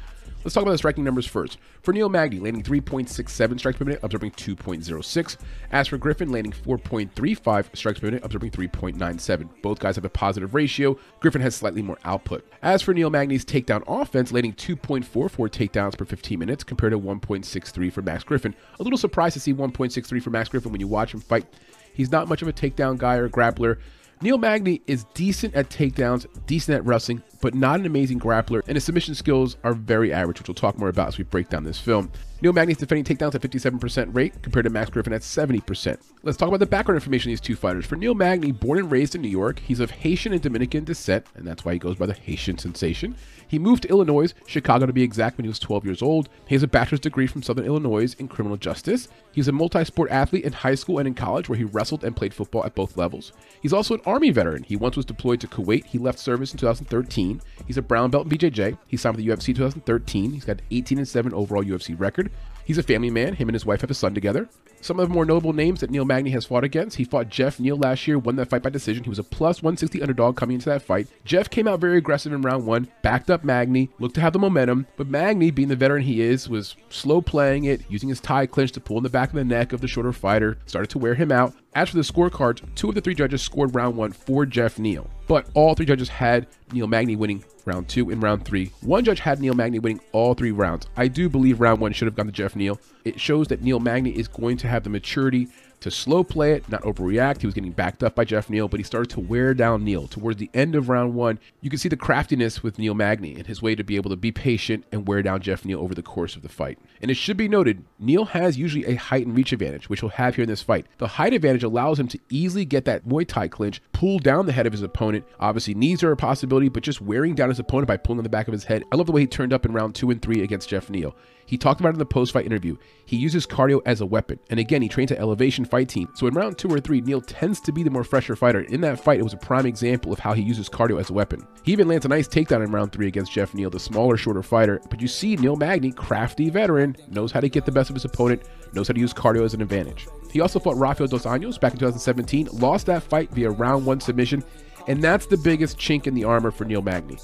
Let's 0.43 0.55
talk 0.55 0.63
about 0.63 0.71
the 0.71 0.79
striking 0.79 1.03
numbers 1.03 1.27
first. 1.27 1.59
For 1.83 1.93
Neil 1.93 2.09
Magny, 2.09 2.39
landing 2.39 2.63
3.67 2.63 3.59
strikes 3.59 3.77
per 3.77 3.85
minute, 3.85 3.99
observing 4.01 4.31
2.06. 4.31 5.37
As 5.71 5.87
for 5.87 5.99
Griffin, 5.99 6.31
landing 6.31 6.51
4.35 6.51 7.75
strikes 7.75 7.99
per 7.99 8.07
minute, 8.07 8.25
observing 8.25 8.49
3.97. 8.49 9.49
Both 9.61 9.79
guys 9.79 9.97
have 9.97 10.05
a 10.05 10.09
positive 10.09 10.55
ratio. 10.55 10.97
Griffin 11.19 11.41
has 11.41 11.55
slightly 11.55 11.83
more 11.83 11.99
output. 12.05 12.43
As 12.63 12.81
for 12.81 12.91
Neil 12.91 13.11
Magny's 13.11 13.45
takedown 13.45 13.83
offense, 13.85 14.31
landing 14.31 14.53
2.44 14.53 15.29
takedowns 15.49 15.95
per 15.95 16.05
15 16.05 16.39
minutes 16.39 16.63
compared 16.63 16.93
to 16.93 16.99
1.63 16.99 17.93
for 17.93 18.01
Max 18.01 18.23
Griffin. 18.23 18.55
A 18.79 18.83
little 18.83 18.97
surprised 18.97 19.33
to 19.33 19.39
see 19.39 19.53
1.63 19.53 20.23
for 20.23 20.31
Max 20.31 20.49
Griffin 20.49 20.71
when 20.71 20.81
you 20.81 20.87
watch 20.87 21.13
him 21.13 21.19
fight. 21.19 21.45
He's 21.93 22.11
not 22.11 22.27
much 22.27 22.41
of 22.41 22.47
a 22.47 22.53
takedown 22.53 22.97
guy 22.97 23.17
or 23.17 23.29
grappler. 23.29 23.77
Neil 24.23 24.37
Magny 24.37 24.83
is 24.85 25.05
decent 25.15 25.55
at 25.55 25.69
takedowns, 25.69 26.27
decent 26.45 26.75
at 26.75 26.85
wrestling, 26.85 27.23
but 27.41 27.55
not 27.55 27.79
an 27.79 27.87
amazing 27.87 28.19
grappler, 28.19 28.61
and 28.67 28.75
his 28.75 28.83
submission 28.83 29.15
skills 29.15 29.57
are 29.63 29.73
very 29.73 30.13
average, 30.13 30.39
which 30.39 30.47
we'll 30.47 30.53
talk 30.53 30.77
more 30.77 30.89
about 30.89 31.07
as 31.07 31.17
we 31.17 31.23
break 31.23 31.49
down 31.49 31.63
this 31.63 31.79
film. 31.79 32.11
Neil 32.39 32.53
Magny's 32.53 32.77
defending 32.77 33.03
takedowns 33.03 33.33
at 33.33 33.41
57% 33.41 34.13
rate 34.13 34.43
compared 34.43 34.65
to 34.65 34.69
Max 34.69 34.91
Griffin 34.91 35.11
at 35.11 35.21
70%. 35.21 35.97
Let's 36.21 36.37
talk 36.37 36.49
about 36.49 36.59
the 36.59 36.67
background 36.67 36.97
information 36.97 37.31
of 37.31 37.33
these 37.33 37.41
two 37.41 37.55
fighters. 37.55 37.87
For 37.87 37.95
Neil 37.95 38.13
Magny, 38.13 38.51
born 38.51 38.77
and 38.77 38.91
raised 38.91 39.15
in 39.15 39.23
New 39.23 39.27
York, 39.27 39.57
he's 39.57 39.79
of 39.79 39.89
Haitian 39.89 40.33
and 40.33 40.41
Dominican 40.41 40.83
descent, 40.83 41.25
and 41.33 41.47
that's 41.47 41.65
why 41.65 41.73
he 41.73 41.79
goes 41.79 41.95
by 41.95 42.05
the 42.05 42.13
Haitian 42.13 42.59
sensation. 42.59 43.15
He 43.51 43.59
moved 43.59 43.83
to 43.83 43.89
Illinois, 43.89 44.33
Chicago 44.47 44.85
to 44.85 44.93
be 44.93 45.03
exact, 45.03 45.35
when 45.35 45.43
he 45.43 45.49
was 45.49 45.59
12 45.59 45.83
years 45.83 46.01
old. 46.01 46.29
He 46.47 46.55
has 46.55 46.63
a 46.63 46.69
bachelor's 46.69 47.01
degree 47.01 47.27
from 47.27 47.43
Southern 47.43 47.65
Illinois 47.65 48.15
in 48.17 48.29
criminal 48.29 48.55
justice. 48.55 49.09
He's 49.33 49.49
a 49.49 49.51
multi 49.51 49.83
sport 49.83 50.09
athlete 50.09 50.45
in 50.45 50.53
high 50.53 50.75
school 50.75 50.99
and 50.99 51.07
in 51.07 51.15
college, 51.15 51.49
where 51.49 51.57
he 51.57 51.65
wrestled 51.65 52.05
and 52.05 52.15
played 52.15 52.33
football 52.33 52.63
at 52.63 52.75
both 52.75 52.95
levels. 52.95 53.33
He's 53.61 53.73
also 53.73 53.95
an 53.95 54.01
Army 54.05 54.29
veteran. 54.31 54.63
He 54.63 54.77
once 54.77 54.95
was 54.95 55.05
deployed 55.05 55.41
to 55.41 55.49
Kuwait. 55.49 55.83
He 55.83 55.97
left 55.97 56.17
service 56.17 56.53
in 56.53 56.59
2013. 56.59 57.41
He's 57.67 57.75
a 57.75 57.81
brown 57.81 58.09
belt 58.09 58.31
in 58.31 58.37
BJJ. 58.37 58.77
He 58.87 58.95
signed 58.95 59.17
with 59.17 59.25
the 59.25 59.29
UFC 59.29 59.47
2013. 59.47 60.31
He's 60.31 60.45
got 60.45 60.61
18 60.71 60.99
and 60.99 61.07
7 61.07 61.33
overall 61.33 61.61
UFC 61.61 61.99
record. 61.99 62.31
He's 62.63 62.77
a 62.77 62.83
family 62.83 63.09
man. 63.09 63.33
Him 63.33 63.49
and 63.49 63.55
his 63.55 63.65
wife 63.65 63.81
have 63.81 63.91
a 63.91 63.93
son 63.93 64.13
together. 64.13 64.47
Some 64.81 64.99
of 64.99 65.07
the 65.07 65.13
more 65.13 65.25
notable 65.25 65.53
names 65.53 65.79
that 65.79 65.91
Neil 65.91 66.05
Magny 66.05 66.31
has 66.31 66.45
fought 66.45 66.63
against. 66.63 66.97
He 66.97 67.03
fought 67.03 67.29
Jeff 67.29 67.59
Neal 67.59 67.77
last 67.77 68.07
year, 68.07 68.17
won 68.17 68.35
that 68.37 68.49
fight 68.49 68.63
by 68.63 68.71
decision. 68.71 69.03
He 69.03 69.09
was 69.09 69.19
a 69.19 69.23
plus 69.23 69.61
160 69.61 70.01
underdog 70.01 70.35
coming 70.35 70.55
into 70.55 70.69
that 70.69 70.81
fight. 70.81 71.07
Jeff 71.23 71.49
came 71.51 71.67
out 71.67 71.79
very 71.79 71.97
aggressive 71.97 72.33
in 72.33 72.41
round 72.41 72.65
one, 72.65 72.87
backed 73.03 73.29
up 73.29 73.43
Magny, 73.43 73.89
looked 73.99 74.15
to 74.15 74.21
have 74.21 74.33
the 74.33 74.39
momentum, 74.39 74.87
but 74.97 75.07
Magny, 75.07 75.51
being 75.51 75.67
the 75.67 75.75
veteran 75.75 76.01
he 76.01 76.21
is, 76.21 76.49
was 76.49 76.75
slow 76.89 77.21
playing 77.21 77.65
it, 77.65 77.81
using 77.89 78.09
his 78.09 78.19
tie 78.19 78.47
clinch 78.47 78.71
to 78.71 78.81
pull 78.81 78.97
in 78.97 79.03
the 79.03 79.09
back 79.09 79.29
of 79.29 79.35
the 79.35 79.43
neck 79.43 79.71
of 79.71 79.81
the 79.81 79.87
shorter 79.87 80.11
fighter, 80.11 80.57
started 80.65 80.89
to 80.89 80.99
wear 80.99 81.13
him 81.13 81.31
out. 81.31 81.53
As 81.73 81.89
for 81.89 81.95
the 81.95 82.01
scorecards, 82.01 82.61
two 82.75 82.89
of 82.89 82.95
the 82.95 83.01
three 83.01 83.15
judges 83.15 83.41
scored 83.41 83.75
round 83.75 83.95
one 83.95 84.11
for 84.11 84.45
Jeff 84.45 84.77
Neal, 84.77 85.09
but 85.27 85.47
all 85.53 85.73
three 85.73 85.85
judges 85.85 86.09
had 86.09 86.47
Neil 86.73 86.87
Magny 86.87 87.15
winning 87.15 87.43
round 87.65 87.87
two 87.87 88.09
and 88.09 88.21
round 88.21 88.43
three. 88.43 88.71
One 88.81 89.03
judge 89.03 89.19
had 89.19 89.39
Neil 89.39 89.53
Magny 89.53 89.79
winning 89.79 90.01
all 90.11 90.33
three 90.33 90.51
rounds. 90.51 90.87
I 90.97 91.07
do 91.07 91.29
believe 91.29 91.61
round 91.61 91.79
one 91.79 91.93
should 91.93 92.07
have 92.07 92.15
gone 92.15 92.25
to 92.25 92.31
Jeff 92.31 92.55
Neal. 92.55 92.79
It 93.03 93.19
shows 93.19 93.47
that 93.47 93.61
Neil 93.61 93.79
Magny 93.79 94.11
is 94.11 94.27
going 94.27 94.57
to 94.57 94.67
have 94.67 94.83
the 94.83 94.89
maturity 94.89 95.47
to 95.81 95.91
slow 95.91 96.23
play 96.23 96.53
it, 96.53 96.69
not 96.69 96.83
overreact. 96.83 97.41
He 97.41 97.47
was 97.47 97.55
getting 97.55 97.71
backed 97.71 98.03
up 98.03 98.13
by 98.13 98.23
Jeff 98.23 98.49
Neal, 98.49 98.67
but 98.67 98.79
he 98.79 98.83
started 98.83 99.09
to 99.11 99.19
wear 99.19 99.55
down 99.55 99.83
Neil. 99.83 100.07
Towards 100.07 100.37
the 100.37 100.49
end 100.53 100.75
of 100.75 100.89
round 100.89 101.15
one, 101.15 101.39
you 101.59 101.71
can 101.71 101.79
see 101.79 101.89
the 101.89 101.97
craftiness 101.97 102.61
with 102.61 102.77
Neil 102.77 102.93
Magny 102.93 103.35
and 103.35 103.47
his 103.47 103.63
way 103.63 103.73
to 103.73 103.83
be 103.83 103.95
able 103.95 104.11
to 104.11 104.15
be 104.15 104.31
patient 104.31 104.85
and 104.91 105.07
wear 105.07 105.23
down 105.23 105.41
Jeff 105.41 105.65
Neal 105.65 105.79
over 105.79 105.95
the 105.95 106.03
course 106.03 106.35
of 106.35 106.43
the 106.43 106.49
fight. 106.49 106.77
And 107.01 107.09
it 107.09 107.15
should 107.15 107.35
be 107.35 107.47
noted, 107.47 107.83
Neil 107.97 108.25
has 108.25 108.59
usually 108.59 108.85
a 108.85 108.95
height 108.95 109.25
and 109.25 109.35
reach 109.35 109.51
advantage, 109.51 109.89
which 109.89 110.01
he'll 110.01 110.09
have 110.09 110.35
here 110.35 110.43
in 110.43 110.49
this 110.49 110.61
fight. 110.61 110.85
The 110.99 111.07
height 111.07 111.33
advantage 111.33 111.63
allows 111.63 111.99
him 111.99 112.07
to 112.09 112.19
easily 112.29 112.63
get 112.63 112.85
that 112.85 113.07
Muay 113.07 113.27
Thai 113.27 113.47
clinch, 113.47 113.81
pull 113.91 114.19
down 114.19 114.45
the 114.45 114.51
head 114.51 114.67
of 114.67 114.73
his 114.73 114.83
opponent. 114.83 115.25
Obviously, 115.39 115.73
knees 115.73 116.03
are 116.03 116.11
a 116.11 116.17
possibility, 116.17 116.69
but 116.69 116.83
just 116.83 117.01
wearing 117.01 117.33
down 117.33 117.49
his 117.49 117.59
opponent 117.59 117.87
by 117.87 117.97
pulling 117.97 118.19
on 118.19 118.23
the 118.23 118.29
back 118.29 118.47
of 118.47 118.53
his 118.53 118.65
head. 118.65 118.83
I 118.91 118.95
love 118.97 119.07
the 119.07 119.13
way 119.13 119.21
he 119.21 119.27
turned 119.27 119.51
up 119.51 119.65
in 119.65 119.73
round 119.73 119.95
two 119.95 120.11
and 120.11 120.21
three 120.21 120.43
against 120.43 120.69
Jeff 120.69 120.91
Neal. 120.91 121.15
He 121.45 121.57
talked 121.57 121.79
about 121.79 121.89
it 121.89 121.93
in 121.93 121.99
the 121.99 122.05
post 122.05 122.31
fight 122.33 122.45
interview. 122.45 122.77
He 123.05 123.17
uses 123.17 123.45
cardio 123.45 123.81
as 123.85 124.01
a 124.01 124.05
weapon. 124.05 124.39
And 124.49 124.59
again, 124.59 124.81
he 124.81 124.87
trains 124.87 125.11
at 125.11 125.19
Elevation 125.19 125.65
Fight 125.65 125.89
Team. 125.89 126.09
So 126.15 126.27
in 126.27 126.33
round 126.33 126.57
two 126.57 126.69
or 126.69 126.79
three, 126.79 127.01
Neil 127.01 127.21
tends 127.21 127.59
to 127.61 127.71
be 127.71 127.83
the 127.83 127.89
more 127.89 128.03
fresher 128.03 128.35
fighter. 128.35 128.61
In 128.61 128.81
that 128.81 128.99
fight, 128.99 129.19
it 129.19 129.23
was 129.23 129.33
a 129.33 129.37
prime 129.37 129.65
example 129.65 130.13
of 130.13 130.19
how 130.19 130.33
he 130.33 130.41
uses 130.41 130.69
cardio 130.69 130.99
as 130.99 131.09
a 131.09 131.13
weapon. 131.13 131.45
He 131.63 131.71
even 131.71 131.87
lands 131.87 132.05
a 132.05 132.09
nice 132.09 132.27
takedown 132.27 132.63
in 132.63 132.71
round 132.71 132.91
three 132.91 133.07
against 133.07 133.31
Jeff 133.31 133.53
Neal, 133.53 133.69
the 133.69 133.79
smaller, 133.79 134.17
shorter 134.17 134.43
fighter. 134.43 134.81
But 134.89 135.01
you 135.01 135.07
see, 135.07 135.35
Neil 135.35 135.55
Magny, 135.55 135.91
crafty 135.91 136.49
veteran, 136.49 136.95
knows 137.09 137.31
how 137.31 137.41
to 137.41 137.49
get 137.49 137.65
the 137.65 137.71
best 137.71 137.89
of 137.89 137.95
his 137.95 138.05
opponent, 138.05 138.43
knows 138.73 138.87
how 138.87 138.93
to 138.93 138.99
use 138.99 139.13
cardio 139.13 139.43
as 139.43 139.53
an 139.53 139.61
advantage. 139.61 140.07
He 140.31 140.39
also 140.39 140.59
fought 140.59 140.77
Rafael 140.77 141.07
Dos 141.07 141.25
Anjos 141.25 141.59
back 141.59 141.73
in 141.73 141.79
2017, 141.79 142.49
lost 142.53 142.85
that 142.85 143.03
fight 143.03 143.29
via 143.31 143.49
round 143.49 143.85
one 143.85 143.99
submission, 143.99 144.43
and 144.87 145.03
that's 145.03 145.25
the 145.25 145.37
biggest 145.37 145.77
chink 145.77 146.07
in 146.07 146.13
the 146.13 146.23
armor 146.23 146.51
for 146.51 146.65
Neil 146.65 146.81
Magny. 146.81 147.17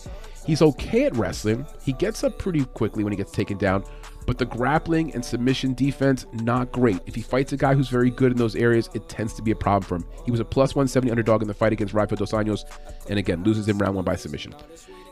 He's 0.48 0.62
okay 0.62 1.04
at 1.04 1.16
wrestling. 1.18 1.68
He 1.84 1.92
gets 1.92 2.24
up 2.24 2.40
pretty 2.40 2.64
quickly 2.64 3.04
when 3.04 3.12
he 3.12 3.18
gets 3.18 3.34
taken 3.34 3.58
down, 3.58 3.84
but 4.26 4.38
the 4.38 4.46
grappling 4.46 5.14
and 5.14 5.24
submission 5.24 5.74
defense, 5.74 6.26
not 6.32 6.72
great. 6.72 7.02
If 7.06 7.16
he 7.16 7.22
fights 7.22 7.52
a 7.52 7.58
guy 7.58 7.74
who's 7.74 7.90
very 7.90 8.10
good 8.10 8.32
in 8.32 8.38
those 8.38 8.56
areas, 8.56 8.90
it 8.94 9.10
tends 9.10 9.34
to 9.34 9.42
be 9.42 9.52
a 9.52 9.56
problem 9.56 9.84
for 9.84 9.96
him. 9.98 10.06
He 10.24 10.32
was 10.32 10.40
a 10.40 10.46
plus 10.46 10.74
170 10.74 11.12
underdog 11.12 11.42
in 11.42 11.50
the 11.50 11.54
fight 11.54 11.74
against 11.74 11.94
Rafael 11.94 12.16
Dos 12.16 12.32
Anjos, 12.32 12.64
and 13.10 13.20
again, 13.20 13.44
loses 13.44 13.68
in 13.68 13.78
round 13.78 13.96
one 13.96 14.06
by 14.06 14.16
submission. 14.16 14.56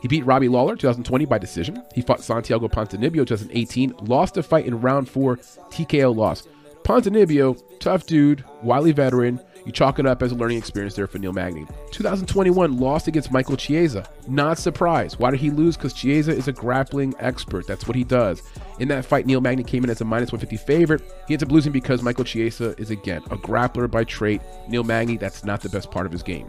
He 0.00 0.08
beat 0.08 0.24
Robbie 0.24 0.48
Lawler 0.48 0.74
2020 0.74 1.26
by 1.26 1.36
decision. 1.36 1.82
He 1.94 2.00
fought 2.00 2.22
Santiago 2.22 2.66
Ponzinibbio 2.66 3.26
2018, 3.26 3.94
lost 4.04 4.38
a 4.38 4.42
fight 4.42 4.64
in 4.64 4.80
round 4.80 5.06
four, 5.06 5.36
TKO 5.36 6.16
loss. 6.16 6.48
Ponzinibbio, 6.82 7.60
tough 7.78 8.06
dude, 8.06 8.42
wily 8.62 8.92
veteran. 8.92 9.40
You 9.66 9.72
chalk 9.72 9.98
it 9.98 10.06
up 10.06 10.22
as 10.22 10.30
a 10.30 10.36
learning 10.36 10.58
experience 10.58 10.94
there 10.94 11.08
for 11.08 11.18
Neil 11.18 11.32
Magny. 11.32 11.66
2021 11.90 12.78
lost 12.78 13.08
against 13.08 13.32
Michael 13.32 13.56
Chiesa. 13.56 14.08
Not 14.28 14.58
surprised. 14.58 15.18
Why 15.18 15.32
did 15.32 15.40
he 15.40 15.50
lose? 15.50 15.76
Because 15.76 15.92
Chiesa 15.92 16.30
is 16.30 16.46
a 16.46 16.52
grappling 16.52 17.14
expert. 17.18 17.66
That's 17.66 17.88
what 17.88 17.96
he 17.96 18.04
does. 18.04 18.42
In 18.78 18.86
that 18.88 19.04
fight, 19.04 19.26
Neil 19.26 19.40
Magny 19.40 19.64
came 19.64 19.82
in 19.82 19.90
as 19.90 20.00
a 20.00 20.04
minus 20.04 20.30
150 20.30 20.64
favorite. 20.64 21.02
He 21.26 21.34
ends 21.34 21.42
up 21.42 21.50
losing 21.50 21.72
because 21.72 22.00
Michael 22.00 22.24
Chiesa 22.24 22.76
is 22.78 22.90
again 22.90 23.22
a 23.30 23.36
grappler 23.36 23.90
by 23.90 24.04
trait. 24.04 24.40
Neil 24.68 24.84
Magny, 24.84 25.16
that's 25.16 25.44
not 25.44 25.60
the 25.60 25.68
best 25.68 25.90
part 25.90 26.06
of 26.06 26.12
his 26.12 26.22
game. 26.22 26.48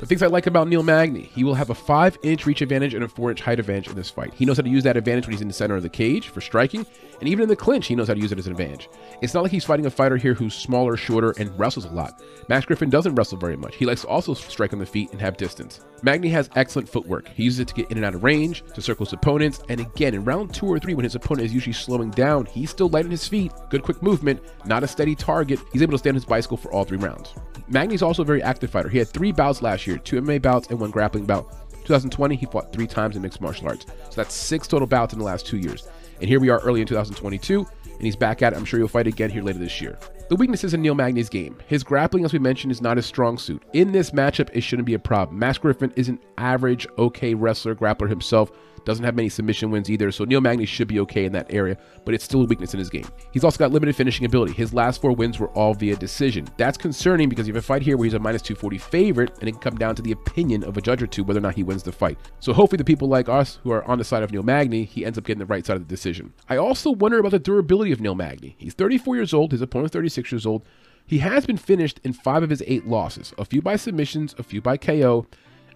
The 0.00 0.06
things 0.06 0.22
I 0.22 0.28
like 0.28 0.46
about 0.46 0.68
Neil 0.68 0.84
Magny, 0.84 1.22
he 1.34 1.42
will 1.42 1.54
have 1.54 1.70
a 1.70 1.74
5 1.74 2.18
inch 2.22 2.46
reach 2.46 2.62
advantage 2.62 2.94
and 2.94 3.02
a 3.02 3.08
4 3.08 3.30
inch 3.30 3.40
height 3.40 3.58
advantage 3.58 3.88
in 3.88 3.96
this 3.96 4.08
fight. 4.08 4.32
He 4.32 4.44
knows 4.44 4.56
how 4.56 4.62
to 4.62 4.68
use 4.68 4.84
that 4.84 4.96
advantage 4.96 5.26
when 5.26 5.32
he's 5.32 5.40
in 5.40 5.48
the 5.48 5.54
center 5.54 5.74
of 5.74 5.82
the 5.82 5.88
cage 5.88 6.28
for 6.28 6.40
striking, 6.40 6.86
and 7.18 7.28
even 7.28 7.42
in 7.42 7.48
the 7.48 7.56
clinch, 7.56 7.88
he 7.88 7.96
knows 7.96 8.06
how 8.06 8.14
to 8.14 8.20
use 8.20 8.30
it 8.30 8.38
as 8.38 8.46
an 8.46 8.52
advantage. 8.52 8.88
It's 9.22 9.34
not 9.34 9.42
like 9.42 9.50
he's 9.50 9.64
fighting 9.64 9.86
a 9.86 9.90
fighter 9.90 10.16
here 10.16 10.34
who's 10.34 10.54
smaller, 10.54 10.96
shorter, 10.96 11.34
and 11.38 11.56
wrestles 11.58 11.84
a 11.84 11.90
lot. 11.90 12.22
Max 12.48 12.64
Griffin 12.64 12.90
doesn't 12.90 13.16
wrestle 13.16 13.38
very 13.38 13.56
much. 13.56 13.74
He 13.74 13.86
likes 13.86 14.02
to 14.02 14.06
also 14.06 14.34
strike 14.34 14.72
on 14.72 14.78
the 14.78 14.86
feet 14.86 15.10
and 15.10 15.20
have 15.20 15.36
distance. 15.36 15.80
Magny 16.02 16.28
has 16.28 16.48
excellent 16.54 16.88
footwork. 16.88 17.28
He 17.28 17.42
uses 17.42 17.60
it 17.60 17.68
to 17.68 17.74
get 17.74 17.90
in 17.90 17.96
and 17.96 18.06
out 18.06 18.14
of 18.14 18.22
range, 18.22 18.62
to 18.74 18.80
circle 18.80 19.04
his 19.04 19.12
opponents, 19.12 19.60
and 19.68 19.80
again, 19.80 20.14
in 20.14 20.24
round 20.24 20.54
two 20.54 20.66
or 20.66 20.78
three, 20.78 20.94
when 20.94 21.04
his 21.04 21.16
opponent 21.16 21.46
is 21.46 21.54
usually 21.54 21.72
slowing 21.72 22.10
down, 22.10 22.46
he's 22.46 22.70
still 22.70 22.88
light 22.88 23.04
on 23.04 23.10
his 23.10 23.26
feet, 23.26 23.52
good 23.70 23.82
quick 23.82 24.00
movement, 24.02 24.40
not 24.64 24.84
a 24.84 24.88
steady 24.88 25.14
target. 25.14 25.58
He's 25.72 25.82
able 25.82 25.92
to 25.92 25.98
stand 25.98 26.16
his 26.16 26.24
bicycle 26.24 26.56
for 26.56 26.72
all 26.72 26.84
three 26.84 26.98
rounds. 26.98 27.34
Magny's 27.68 28.02
also 28.02 28.22
a 28.22 28.26
very 28.26 28.42
active 28.42 28.70
fighter. 28.70 28.88
He 28.88 28.98
had 28.98 29.08
three 29.08 29.32
bouts 29.32 29.60
last 29.60 29.86
year, 29.86 29.98
two 29.98 30.20
MMA 30.20 30.40
bouts 30.40 30.68
and 30.68 30.78
one 30.78 30.90
grappling 30.90 31.26
bout. 31.26 31.50
2020, 31.84 32.36
he 32.36 32.46
fought 32.46 32.72
three 32.72 32.86
times 32.86 33.16
in 33.16 33.22
mixed 33.22 33.40
martial 33.40 33.66
arts. 33.66 33.86
So 34.10 34.16
that's 34.16 34.34
six 34.34 34.68
total 34.68 34.86
bouts 34.86 35.14
in 35.14 35.18
the 35.18 35.24
last 35.24 35.46
two 35.46 35.58
years. 35.58 35.88
And 36.20 36.28
here 36.28 36.38
we 36.38 36.48
are 36.48 36.60
early 36.60 36.80
in 36.80 36.86
2022, 36.86 37.66
and 37.84 38.02
he's 38.02 38.16
back 38.16 38.42
at 38.42 38.52
it. 38.52 38.56
I'm 38.56 38.64
sure 38.64 38.78
he'll 38.78 38.88
fight 38.88 39.06
again 39.06 39.30
here 39.30 39.42
later 39.42 39.58
this 39.58 39.80
year. 39.80 39.98
The 40.28 40.36
weaknesses 40.36 40.74
in 40.74 40.82
Neil 40.82 40.94
Magny's 40.94 41.30
game. 41.30 41.56
His 41.66 41.82
grappling, 41.82 42.26
as 42.26 42.34
we 42.34 42.38
mentioned, 42.38 42.70
is 42.70 42.82
not 42.82 42.98
his 42.98 43.06
strong 43.06 43.38
suit. 43.38 43.62
In 43.72 43.92
this 43.92 44.10
matchup, 44.10 44.50
it 44.52 44.60
shouldn't 44.60 44.84
be 44.84 44.92
a 44.92 44.98
problem. 44.98 45.38
Max 45.38 45.56
Griffin 45.56 45.90
is 45.96 46.10
an 46.10 46.18
average, 46.36 46.86
okay 46.98 47.32
wrestler, 47.32 47.74
grappler 47.74 48.10
himself. 48.10 48.52
Doesn't 48.84 49.04
have 49.04 49.14
many 49.14 49.28
submission 49.28 49.70
wins 49.70 49.90
either, 49.90 50.10
so 50.10 50.24
Neil 50.24 50.40
Magny 50.40 50.66
should 50.66 50.88
be 50.88 51.00
okay 51.00 51.24
in 51.24 51.32
that 51.32 51.52
area, 51.52 51.76
but 52.04 52.14
it's 52.14 52.24
still 52.24 52.42
a 52.42 52.44
weakness 52.44 52.74
in 52.74 52.78
his 52.78 52.90
game. 52.90 53.06
He's 53.32 53.44
also 53.44 53.58
got 53.58 53.72
limited 53.72 53.96
finishing 53.96 54.26
ability. 54.26 54.52
His 54.52 54.72
last 54.72 55.00
four 55.00 55.12
wins 55.12 55.38
were 55.38 55.48
all 55.50 55.74
via 55.74 55.96
decision. 55.96 56.48
That's 56.56 56.78
concerning 56.78 57.28
because 57.28 57.46
you 57.46 57.54
have 57.54 57.62
a 57.62 57.66
fight 57.66 57.82
here 57.82 57.96
where 57.96 58.04
he's 58.04 58.14
a 58.14 58.18
minus 58.18 58.42
240 58.42 58.78
favorite, 58.78 59.38
and 59.40 59.48
it 59.48 59.52
can 59.52 59.60
come 59.60 59.76
down 59.76 59.94
to 59.96 60.02
the 60.02 60.12
opinion 60.12 60.64
of 60.64 60.76
a 60.76 60.80
judge 60.80 61.02
or 61.02 61.06
two 61.06 61.24
whether 61.24 61.38
or 61.38 61.42
not 61.42 61.54
he 61.54 61.62
wins 61.62 61.82
the 61.82 61.92
fight. 61.92 62.18
So 62.40 62.52
hopefully 62.52 62.78
the 62.78 62.84
people 62.84 63.08
like 63.08 63.28
us 63.28 63.58
who 63.62 63.70
are 63.70 63.84
on 63.84 63.98
the 63.98 64.04
side 64.04 64.22
of 64.22 64.32
Neil 64.32 64.42
Magny, 64.42 64.84
he 64.84 65.04
ends 65.04 65.18
up 65.18 65.24
getting 65.24 65.40
the 65.40 65.46
right 65.46 65.64
side 65.64 65.76
of 65.76 65.86
the 65.86 65.94
decision. 65.94 66.32
I 66.48 66.56
also 66.56 66.90
wonder 66.90 67.18
about 67.18 67.32
the 67.32 67.38
durability 67.38 67.92
of 67.92 68.00
Neil 68.00 68.14
Magny. 68.14 68.56
He's 68.58 68.74
34 68.74 69.16
years 69.16 69.34
old, 69.34 69.52
his 69.52 69.62
opponent's 69.62 69.92
36 69.92 70.32
years 70.32 70.46
old. 70.46 70.64
He 71.06 71.18
has 71.18 71.46
been 71.46 71.56
finished 71.56 72.00
in 72.04 72.12
five 72.12 72.42
of 72.42 72.50
his 72.50 72.62
eight 72.66 72.86
losses, 72.86 73.32
a 73.38 73.44
few 73.46 73.62
by 73.62 73.76
submissions, 73.76 74.34
a 74.38 74.42
few 74.42 74.60
by 74.60 74.76
KO. 74.76 75.26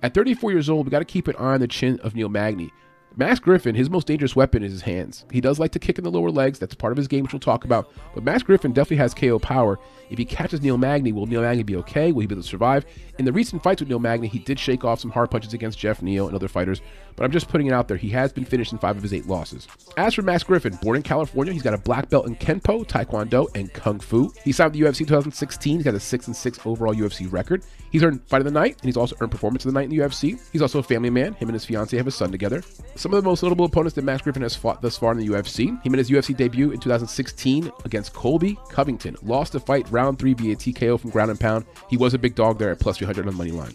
At 0.02 0.14
34 0.14 0.52
years 0.52 0.68
old, 0.68 0.84
we 0.84 0.90
got 0.90 0.98
to 0.98 1.04
keep 1.06 1.26
an 1.28 1.36
eye 1.36 1.54
on 1.54 1.60
the 1.60 1.68
chin 1.68 1.98
of 2.00 2.14
Neil 2.14 2.28
Magny. 2.28 2.70
Max 3.16 3.38
Griffin, 3.40 3.74
his 3.74 3.90
most 3.90 4.06
dangerous 4.06 4.34
weapon 4.34 4.62
is 4.62 4.72
his 4.72 4.82
hands. 4.82 5.24
He 5.30 5.40
does 5.40 5.58
like 5.58 5.72
to 5.72 5.78
kick 5.78 5.98
in 5.98 6.04
the 6.04 6.10
lower 6.10 6.30
legs. 6.30 6.58
That's 6.58 6.74
part 6.74 6.92
of 6.92 6.96
his 6.96 7.08
game, 7.08 7.22
which 7.24 7.32
we'll 7.32 7.40
talk 7.40 7.64
about. 7.64 7.90
But 8.14 8.24
Max 8.24 8.42
Griffin 8.42 8.72
definitely 8.72 8.96
has 8.98 9.14
KO 9.14 9.38
power. 9.38 9.78
If 10.12 10.18
he 10.18 10.26
catches 10.26 10.60
Neil 10.60 10.76
Magny, 10.76 11.10
will 11.10 11.24
Neil 11.24 11.40
Magny 11.40 11.62
be 11.62 11.76
okay? 11.76 12.12
Will 12.12 12.20
he 12.20 12.26
be 12.26 12.34
able 12.34 12.42
to 12.42 12.48
survive? 12.48 12.84
In 13.18 13.24
the 13.24 13.32
recent 13.32 13.62
fights 13.62 13.80
with 13.80 13.88
Neil 13.88 13.98
Magny, 13.98 14.28
he 14.28 14.38
did 14.38 14.60
shake 14.60 14.84
off 14.84 15.00
some 15.00 15.10
hard 15.10 15.30
punches 15.30 15.54
against 15.54 15.78
Jeff 15.78 16.02
Neal 16.02 16.26
and 16.26 16.36
other 16.36 16.48
fighters, 16.48 16.82
but 17.16 17.24
I'm 17.24 17.30
just 17.30 17.48
putting 17.48 17.66
it 17.66 17.72
out 17.72 17.88
there. 17.88 17.96
He 17.96 18.10
has 18.10 18.30
been 18.30 18.44
finished 18.44 18.72
in 18.72 18.78
five 18.78 18.96
of 18.96 19.02
his 19.02 19.14
eight 19.14 19.26
losses. 19.26 19.66
As 19.96 20.12
for 20.12 20.20
Max 20.20 20.42
Griffin, 20.42 20.78
born 20.82 20.96
in 20.96 21.02
California, 21.02 21.52
he's 21.52 21.62
got 21.62 21.72
a 21.72 21.78
black 21.78 22.10
belt 22.10 22.26
in 22.26 22.36
Kenpo, 22.36 22.86
Taekwondo, 22.86 23.48
and 23.54 23.72
Kung 23.72 24.00
Fu. 24.00 24.30
He 24.44 24.52
signed 24.52 24.72
with 24.72 24.80
the 24.80 24.86
UFC 24.86 25.06
2016. 25.08 25.76
He's 25.76 25.84
got 25.84 25.94
a 25.94 26.00
6 26.00 26.26
and 26.26 26.36
6 26.36 26.58
overall 26.66 26.94
UFC 26.94 27.30
record. 27.32 27.62
He's 27.90 28.02
earned 28.02 28.26
Fight 28.26 28.40
of 28.40 28.46
the 28.46 28.50
Night, 28.50 28.76
and 28.80 28.84
he's 28.86 28.96
also 28.96 29.16
earned 29.20 29.30
Performance 29.30 29.64
of 29.64 29.72
the 29.72 29.78
Night 29.78 29.90
in 29.90 29.96
the 29.96 30.02
UFC. 30.02 30.40
He's 30.50 30.62
also 30.62 30.78
a 30.78 30.82
family 30.82 31.10
man. 31.10 31.34
Him 31.34 31.48
and 31.48 31.54
his 31.54 31.64
fiance 31.64 31.96
have 31.96 32.06
a 32.06 32.10
son 32.10 32.32
together. 32.32 32.62
Some 32.96 33.12
of 33.12 33.22
the 33.22 33.28
most 33.28 33.42
notable 33.42 33.66
opponents 33.66 33.94
that 33.96 34.04
Max 34.04 34.22
Griffin 34.22 34.42
has 34.42 34.56
fought 34.56 34.80
thus 34.80 34.96
far 34.96 35.12
in 35.12 35.18
the 35.18 35.28
UFC. 35.28 35.80
He 35.82 35.88
made 35.88 35.98
his 35.98 36.10
UFC 36.10 36.36
debut 36.36 36.70
in 36.70 36.80
2016 36.80 37.70
against 37.84 38.14
Colby 38.14 38.58
Covington. 38.70 39.16
Lost 39.22 39.52
the 39.52 39.60
fight 39.60 39.86
round 39.90 40.01
three 40.16 40.34
via 40.34 40.56
TKO 40.56 40.98
from 40.98 41.10
ground 41.10 41.30
and 41.30 41.40
pound. 41.40 41.64
He 41.88 41.96
was 41.96 42.14
a 42.14 42.18
big 42.18 42.34
dog 42.34 42.58
there 42.58 42.70
at 42.70 42.80
plus 42.80 42.98
300 42.98 43.26
on 43.26 43.32
the 43.32 43.36
money 43.36 43.50
line. 43.50 43.72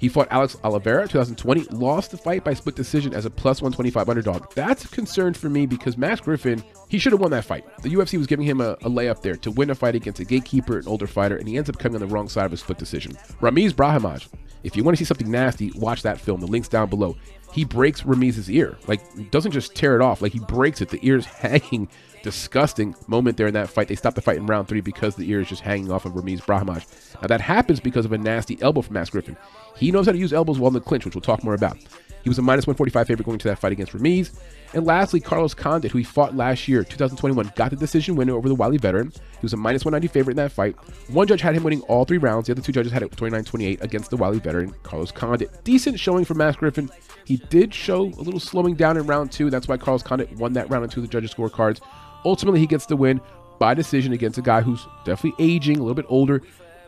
He 0.00 0.08
fought 0.08 0.28
Alex 0.30 0.56
Oliveira 0.64 1.06
2020, 1.06 1.76
lost 1.76 2.10
the 2.10 2.16
fight 2.16 2.42
by 2.42 2.54
split 2.54 2.74
decision 2.74 3.12
as 3.12 3.26
a 3.26 3.30
plus 3.30 3.60
125 3.60 4.08
underdog. 4.08 4.50
That's 4.54 4.86
a 4.86 4.88
concern 4.88 5.34
for 5.34 5.50
me 5.50 5.66
because 5.66 5.98
Max 5.98 6.22
Griffin, 6.22 6.64
he 6.88 6.98
should 6.98 7.12
have 7.12 7.20
won 7.20 7.30
that 7.32 7.44
fight. 7.44 7.66
The 7.82 7.90
UFC 7.90 8.16
was 8.16 8.26
giving 8.26 8.46
him 8.46 8.62
a, 8.62 8.70
a, 8.70 8.88
layup 8.88 9.20
there 9.20 9.36
to 9.36 9.50
win 9.50 9.68
a 9.68 9.74
fight 9.74 9.94
against 9.94 10.18
a 10.18 10.24
gatekeeper, 10.24 10.78
an 10.78 10.88
older 10.88 11.06
fighter, 11.06 11.36
and 11.36 11.46
he 11.46 11.58
ends 11.58 11.68
up 11.68 11.78
coming 11.78 12.00
on 12.00 12.08
the 12.08 12.12
wrong 12.12 12.30
side 12.30 12.46
of 12.46 12.52
a 12.54 12.56
split 12.56 12.78
decision. 12.78 13.12
Ramiz 13.42 13.72
Brahimaj, 13.72 14.26
if 14.62 14.74
you 14.74 14.82
want 14.82 14.96
to 14.96 15.04
see 15.04 15.06
something 15.06 15.30
nasty, 15.30 15.70
watch 15.72 16.00
that 16.02 16.18
film. 16.18 16.40
The 16.40 16.46
link's 16.46 16.68
down 16.68 16.88
below. 16.88 17.14
He 17.52 17.64
breaks 17.64 18.02
Ramiz's 18.02 18.50
ear. 18.50 18.78
Like, 18.86 19.02
doesn't 19.30 19.52
just 19.52 19.74
tear 19.74 19.96
it 19.96 20.02
off, 20.02 20.22
like 20.22 20.32
he 20.32 20.40
breaks 20.40 20.80
it. 20.80 20.88
The 20.88 21.06
ear's 21.06 21.26
hanging 21.26 21.88
disgusting 22.22 22.94
moment 23.06 23.36
there 23.36 23.46
in 23.46 23.54
that 23.54 23.68
fight. 23.68 23.88
They 23.88 23.94
stopped 23.94 24.16
the 24.16 24.22
fight 24.22 24.36
in 24.36 24.46
round 24.46 24.68
three 24.68 24.80
because 24.80 25.16
the 25.16 25.30
ear 25.30 25.40
is 25.40 25.48
just 25.48 25.62
hanging 25.62 25.90
off 25.90 26.04
of 26.04 26.12
Ramiz 26.12 26.40
Brahimaj. 26.40 27.20
Now 27.20 27.28
that 27.28 27.40
happens 27.40 27.80
because 27.80 28.04
of 28.04 28.12
a 28.12 28.18
nasty 28.18 28.60
elbow 28.60 28.82
from 28.82 28.94
Max 28.94 29.10
Griffin. 29.10 29.36
He 29.76 29.90
knows 29.90 30.06
how 30.06 30.12
to 30.12 30.18
use 30.18 30.32
elbows 30.32 30.58
well 30.58 30.68
in 30.68 30.74
the 30.74 30.80
clinch, 30.80 31.04
which 31.04 31.14
we'll 31.14 31.22
talk 31.22 31.42
more 31.44 31.54
about. 31.54 31.78
He 32.22 32.28
was 32.28 32.38
a 32.38 32.42
minus 32.42 32.66
145 32.66 33.06
favorite 33.06 33.24
going 33.24 33.38
to 33.38 33.48
that 33.48 33.58
fight 33.58 33.72
against 33.72 33.92
Ramiz. 33.92 34.38
And 34.74 34.84
lastly, 34.86 35.20
Carlos 35.20 35.54
Condit, 35.54 35.90
who 35.90 35.98
he 35.98 36.04
fought 36.04 36.36
last 36.36 36.68
year, 36.68 36.84
2021, 36.84 37.52
got 37.56 37.70
the 37.70 37.76
decision 37.76 38.14
winner 38.14 38.34
over 38.34 38.48
the 38.48 38.54
Wiley 38.54 38.76
veteran. 38.76 39.10
He 39.10 39.42
was 39.42 39.52
a 39.52 39.56
minus 39.56 39.84
190 39.84 40.12
favorite 40.12 40.32
in 40.32 40.36
that 40.36 40.52
fight. 40.52 40.76
One 41.08 41.26
judge 41.26 41.40
had 41.40 41.56
him 41.56 41.64
winning 41.64 41.80
all 41.82 42.04
three 42.04 42.18
rounds. 42.18 42.46
The 42.46 42.52
other 42.52 42.62
two 42.62 42.72
judges 42.72 42.92
had 42.92 43.02
it 43.02 43.10
29-28 43.12 43.80
against 43.82 44.10
the 44.10 44.16
Wiley 44.16 44.38
veteran, 44.38 44.74
Carlos 44.82 45.10
Condit. 45.10 45.64
Decent 45.64 45.98
showing 45.98 46.24
for 46.24 46.34
Max 46.34 46.56
Griffin. 46.56 46.90
He 47.24 47.38
did 47.48 47.72
show 47.72 48.02
a 48.02 48.22
little 48.22 48.40
slowing 48.40 48.74
down 48.74 48.96
in 48.96 49.06
round 49.06 49.32
two. 49.32 49.50
That's 49.50 49.66
why 49.66 49.76
Carlos 49.76 50.02
Condit 50.02 50.30
won 50.36 50.52
that 50.52 50.68
round 50.70 50.84
in 50.84 50.90
two 50.90 51.00
of 51.00 51.06
the 51.06 51.10
judges' 51.10 51.34
scorecards. 51.34 51.80
Ultimately, 52.24 52.60
he 52.60 52.66
gets 52.66 52.86
the 52.86 52.96
win 52.96 53.20
by 53.58 53.74
decision 53.74 54.12
against 54.12 54.38
a 54.38 54.42
guy 54.42 54.62
who's 54.62 54.86
definitely 55.04 55.44
aging, 55.44 55.76
a 55.76 55.80
little 55.80 55.94
bit 55.94 56.06
older. 56.08 56.42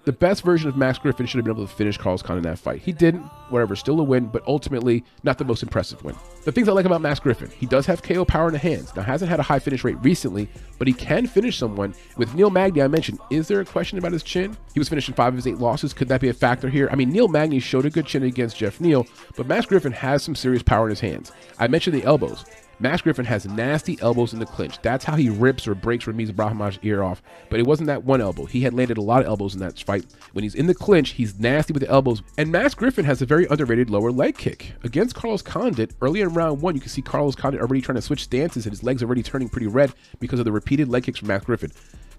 The 0.05 0.13
best 0.13 0.43
version 0.43 0.69
of 0.69 0.77
Max 0.77 0.99
Griffin 0.99 1.27
should 1.27 1.37
have 1.37 1.45
been 1.45 1.55
able 1.55 1.65
to 1.65 1.73
finish 1.73 1.97
Carlos 1.97 2.23
Condit 2.23 2.45
in 2.45 2.51
that 2.51 2.59
fight. 2.59 2.83
He 2.83 2.91
didn't, 2.91 3.23
whatever, 3.51 3.77
still 3.77 4.01
a 4.01 4.03
win, 4.03 4.27
but 4.27 4.43
ultimately 4.49 5.05
not 5.23 5.39
the 5.39 5.45
most 5.45 5.63
impressive 5.63 6.03
win. 6.03 6.17
The 6.45 6.51
things 6.51 6.69
I 6.69 6.73
like 6.73 6.87
about 6.87 7.03
Max 7.03 7.21
Griffin, 7.21 7.51
he 7.51 7.67
does 7.67 7.87
have 7.87 8.03
KO 8.03 8.25
power 8.25 8.49
in 8.49 8.53
the 8.53 8.59
hands. 8.59 8.97
Now, 8.97 9.03
hasn't 9.03 9.31
had 9.31 9.39
a 9.39 9.45
high 9.45 9.61
finish 9.61 9.85
rate 9.85 9.99
recently, 10.03 10.49
but 10.77 10.89
he 10.89 10.93
can 10.93 11.29
finish 11.29 11.57
someone. 11.57 11.95
With 12.17 12.35
Neil 12.35 12.51
Magny, 12.51 12.83
I 12.83 12.89
mentioned, 12.89 13.21
is 13.31 13.47
there 13.47 13.61
a 13.61 13.65
question 13.65 13.97
about 13.97 14.11
his 14.11 14.25
chin? 14.25 14.57
He 14.75 14.81
was 14.81 14.89
finishing 14.89 15.15
five 15.15 15.35
of 15.35 15.37
his 15.37 15.47
eight 15.47 15.59
losses. 15.59 15.93
Could 15.93 16.09
that 16.09 16.21
be 16.21 16.31
a 16.31 16.35
factor 16.35 16.69
here? 16.69 16.89
I 16.91 16.97
mean, 16.97 17.11
Neil 17.11 17.29
Magny 17.29 17.61
showed 17.61 17.87
a 17.87 17.91
good 17.91 18.07
chin 18.07 18.25
against 18.25 18.57
Jeff 18.57 18.81
Neal, 18.81 19.07
but 19.37 19.47
Max 19.47 19.67
Griffin 19.67 19.93
has 19.93 20.25
some 20.25 20.35
serious 20.35 20.65
power 20.65 20.87
in 20.87 20.91
his 20.91 21.01
hands. 21.01 21.31
I 21.61 21.69
mentioned 21.69 21.95
the 21.95 22.05
elbows. 22.05 22.45
Max 22.83 23.01
Griffin 23.01 23.25
has 23.25 23.47
nasty 23.47 23.97
elbows 24.01 24.33
in 24.33 24.41
the 24.41 24.47
clinch. 24.47 24.83
That's 24.83 25.05
how 25.05 25.15
he 25.15 25.31
rips 25.31 25.69
or 25.69 25.75
breaks 25.77 26.07
Ramiz 26.07 26.33
Brahimaj's 26.33 26.81
ear 26.83 27.05
off. 27.05 27.23
But 27.49 27.61
it 27.61 27.67
wasn't 27.67 27.87
that 27.87 28.03
one 28.03 28.21
elbow. 28.21 28.45
He 28.45 28.63
had 28.63 28.75
landed 28.75 28.99
a 28.99 29.03
lot 29.03 29.23
of 29.23 29.29
elbows 29.29 29.55
in 29.55 29.61
that 29.61 29.79
fight. 29.79 30.05
When 30.33 30.43
he's 30.43 30.57
in 30.57 30.67
the 30.67 30.75
clinch, 30.75 31.11
he's 31.11 31.39
nasty 31.39 31.73
with 31.73 31.85
the 31.85 31.89
elbows. 31.89 32.23
And 32.37 32.51
Max 32.51 32.75
Griffin 32.75 33.05
has 33.05 33.23
a 33.23 33.27
very 33.27 33.47
underrated 33.49 33.89
lower 33.89 34.11
leg 34.11 34.37
kick. 34.37 34.73
Against 34.83 35.15
Carlos 35.15 35.43
Condit, 35.43 35.95
early 36.03 36.23
in 36.23 36.35
round 36.35 36.61
one, 36.61 36.75
you 36.75 36.81
can 36.81 36.91
see 36.91 37.03
Carlos 37.03 37.37
Condit 37.37 37.61
already 37.61 37.83
trying 37.83 37.95
to 37.95 38.03
switch 38.03 38.25
stances 38.25 38.67
and 38.67 38.73
his 38.73 38.83
legs 38.83 39.01
already 39.01 39.23
turning 39.23 39.49
pretty 39.49 39.69
red 39.69 39.93
because 40.19 40.41
of 40.41 40.45
the 40.45 40.51
repeated 40.51 40.89
leg 40.89 41.05
kicks 41.05 41.21
from 41.21 41.29
Max 41.29 41.45
Griffin. 41.45 41.71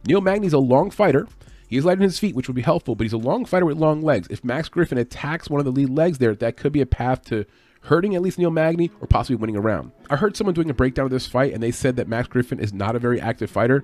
Neil 0.05 0.21
Magny's 0.21 0.53
a 0.53 0.59
long 0.59 0.91
fighter. 0.91 1.27
He 1.67 1.75
is 1.75 1.83
light 1.83 1.97
on 1.97 2.03
his 2.03 2.19
feet, 2.19 2.35
which 2.35 2.47
would 2.47 2.55
be 2.55 2.61
helpful, 2.61 2.95
but 2.95 3.03
he's 3.03 3.11
a 3.11 3.17
long 3.17 3.43
fighter 3.43 3.65
with 3.65 3.77
long 3.77 4.01
legs. 4.01 4.27
If 4.29 4.45
Max 4.45 4.69
Griffin 4.69 4.97
attacks 4.97 5.49
one 5.49 5.59
of 5.59 5.65
the 5.65 5.71
lead 5.73 5.89
legs 5.89 6.19
there, 6.19 6.35
that 6.35 6.55
could 6.55 6.71
be 6.71 6.81
a 6.81 6.85
path 6.85 7.25
to 7.25 7.45
hurting 7.83 8.15
at 8.15 8.21
least 8.21 8.37
Neil 8.37 8.51
Magny 8.51 8.91
or 9.01 9.07
possibly 9.07 9.35
winning 9.35 9.55
a 9.55 9.61
round. 9.61 9.91
I 10.09 10.15
heard 10.15 10.35
someone 10.35 10.53
doing 10.53 10.69
a 10.69 10.73
breakdown 10.73 11.05
of 11.05 11.11
this 11.11 11.27
fight 11.27 11.53
and 11.53 11.61
they 11.61 11.71
said 11.71 11.95
that 11.97 12.07
Max 12.07 12.27
Griffin 12.27 12.59
is 12.59 12.73
not 12.73 12.95
a 12.95 12.99
very 12.99 13.19
active 13.19 13.49
fighter. 13.49 13.83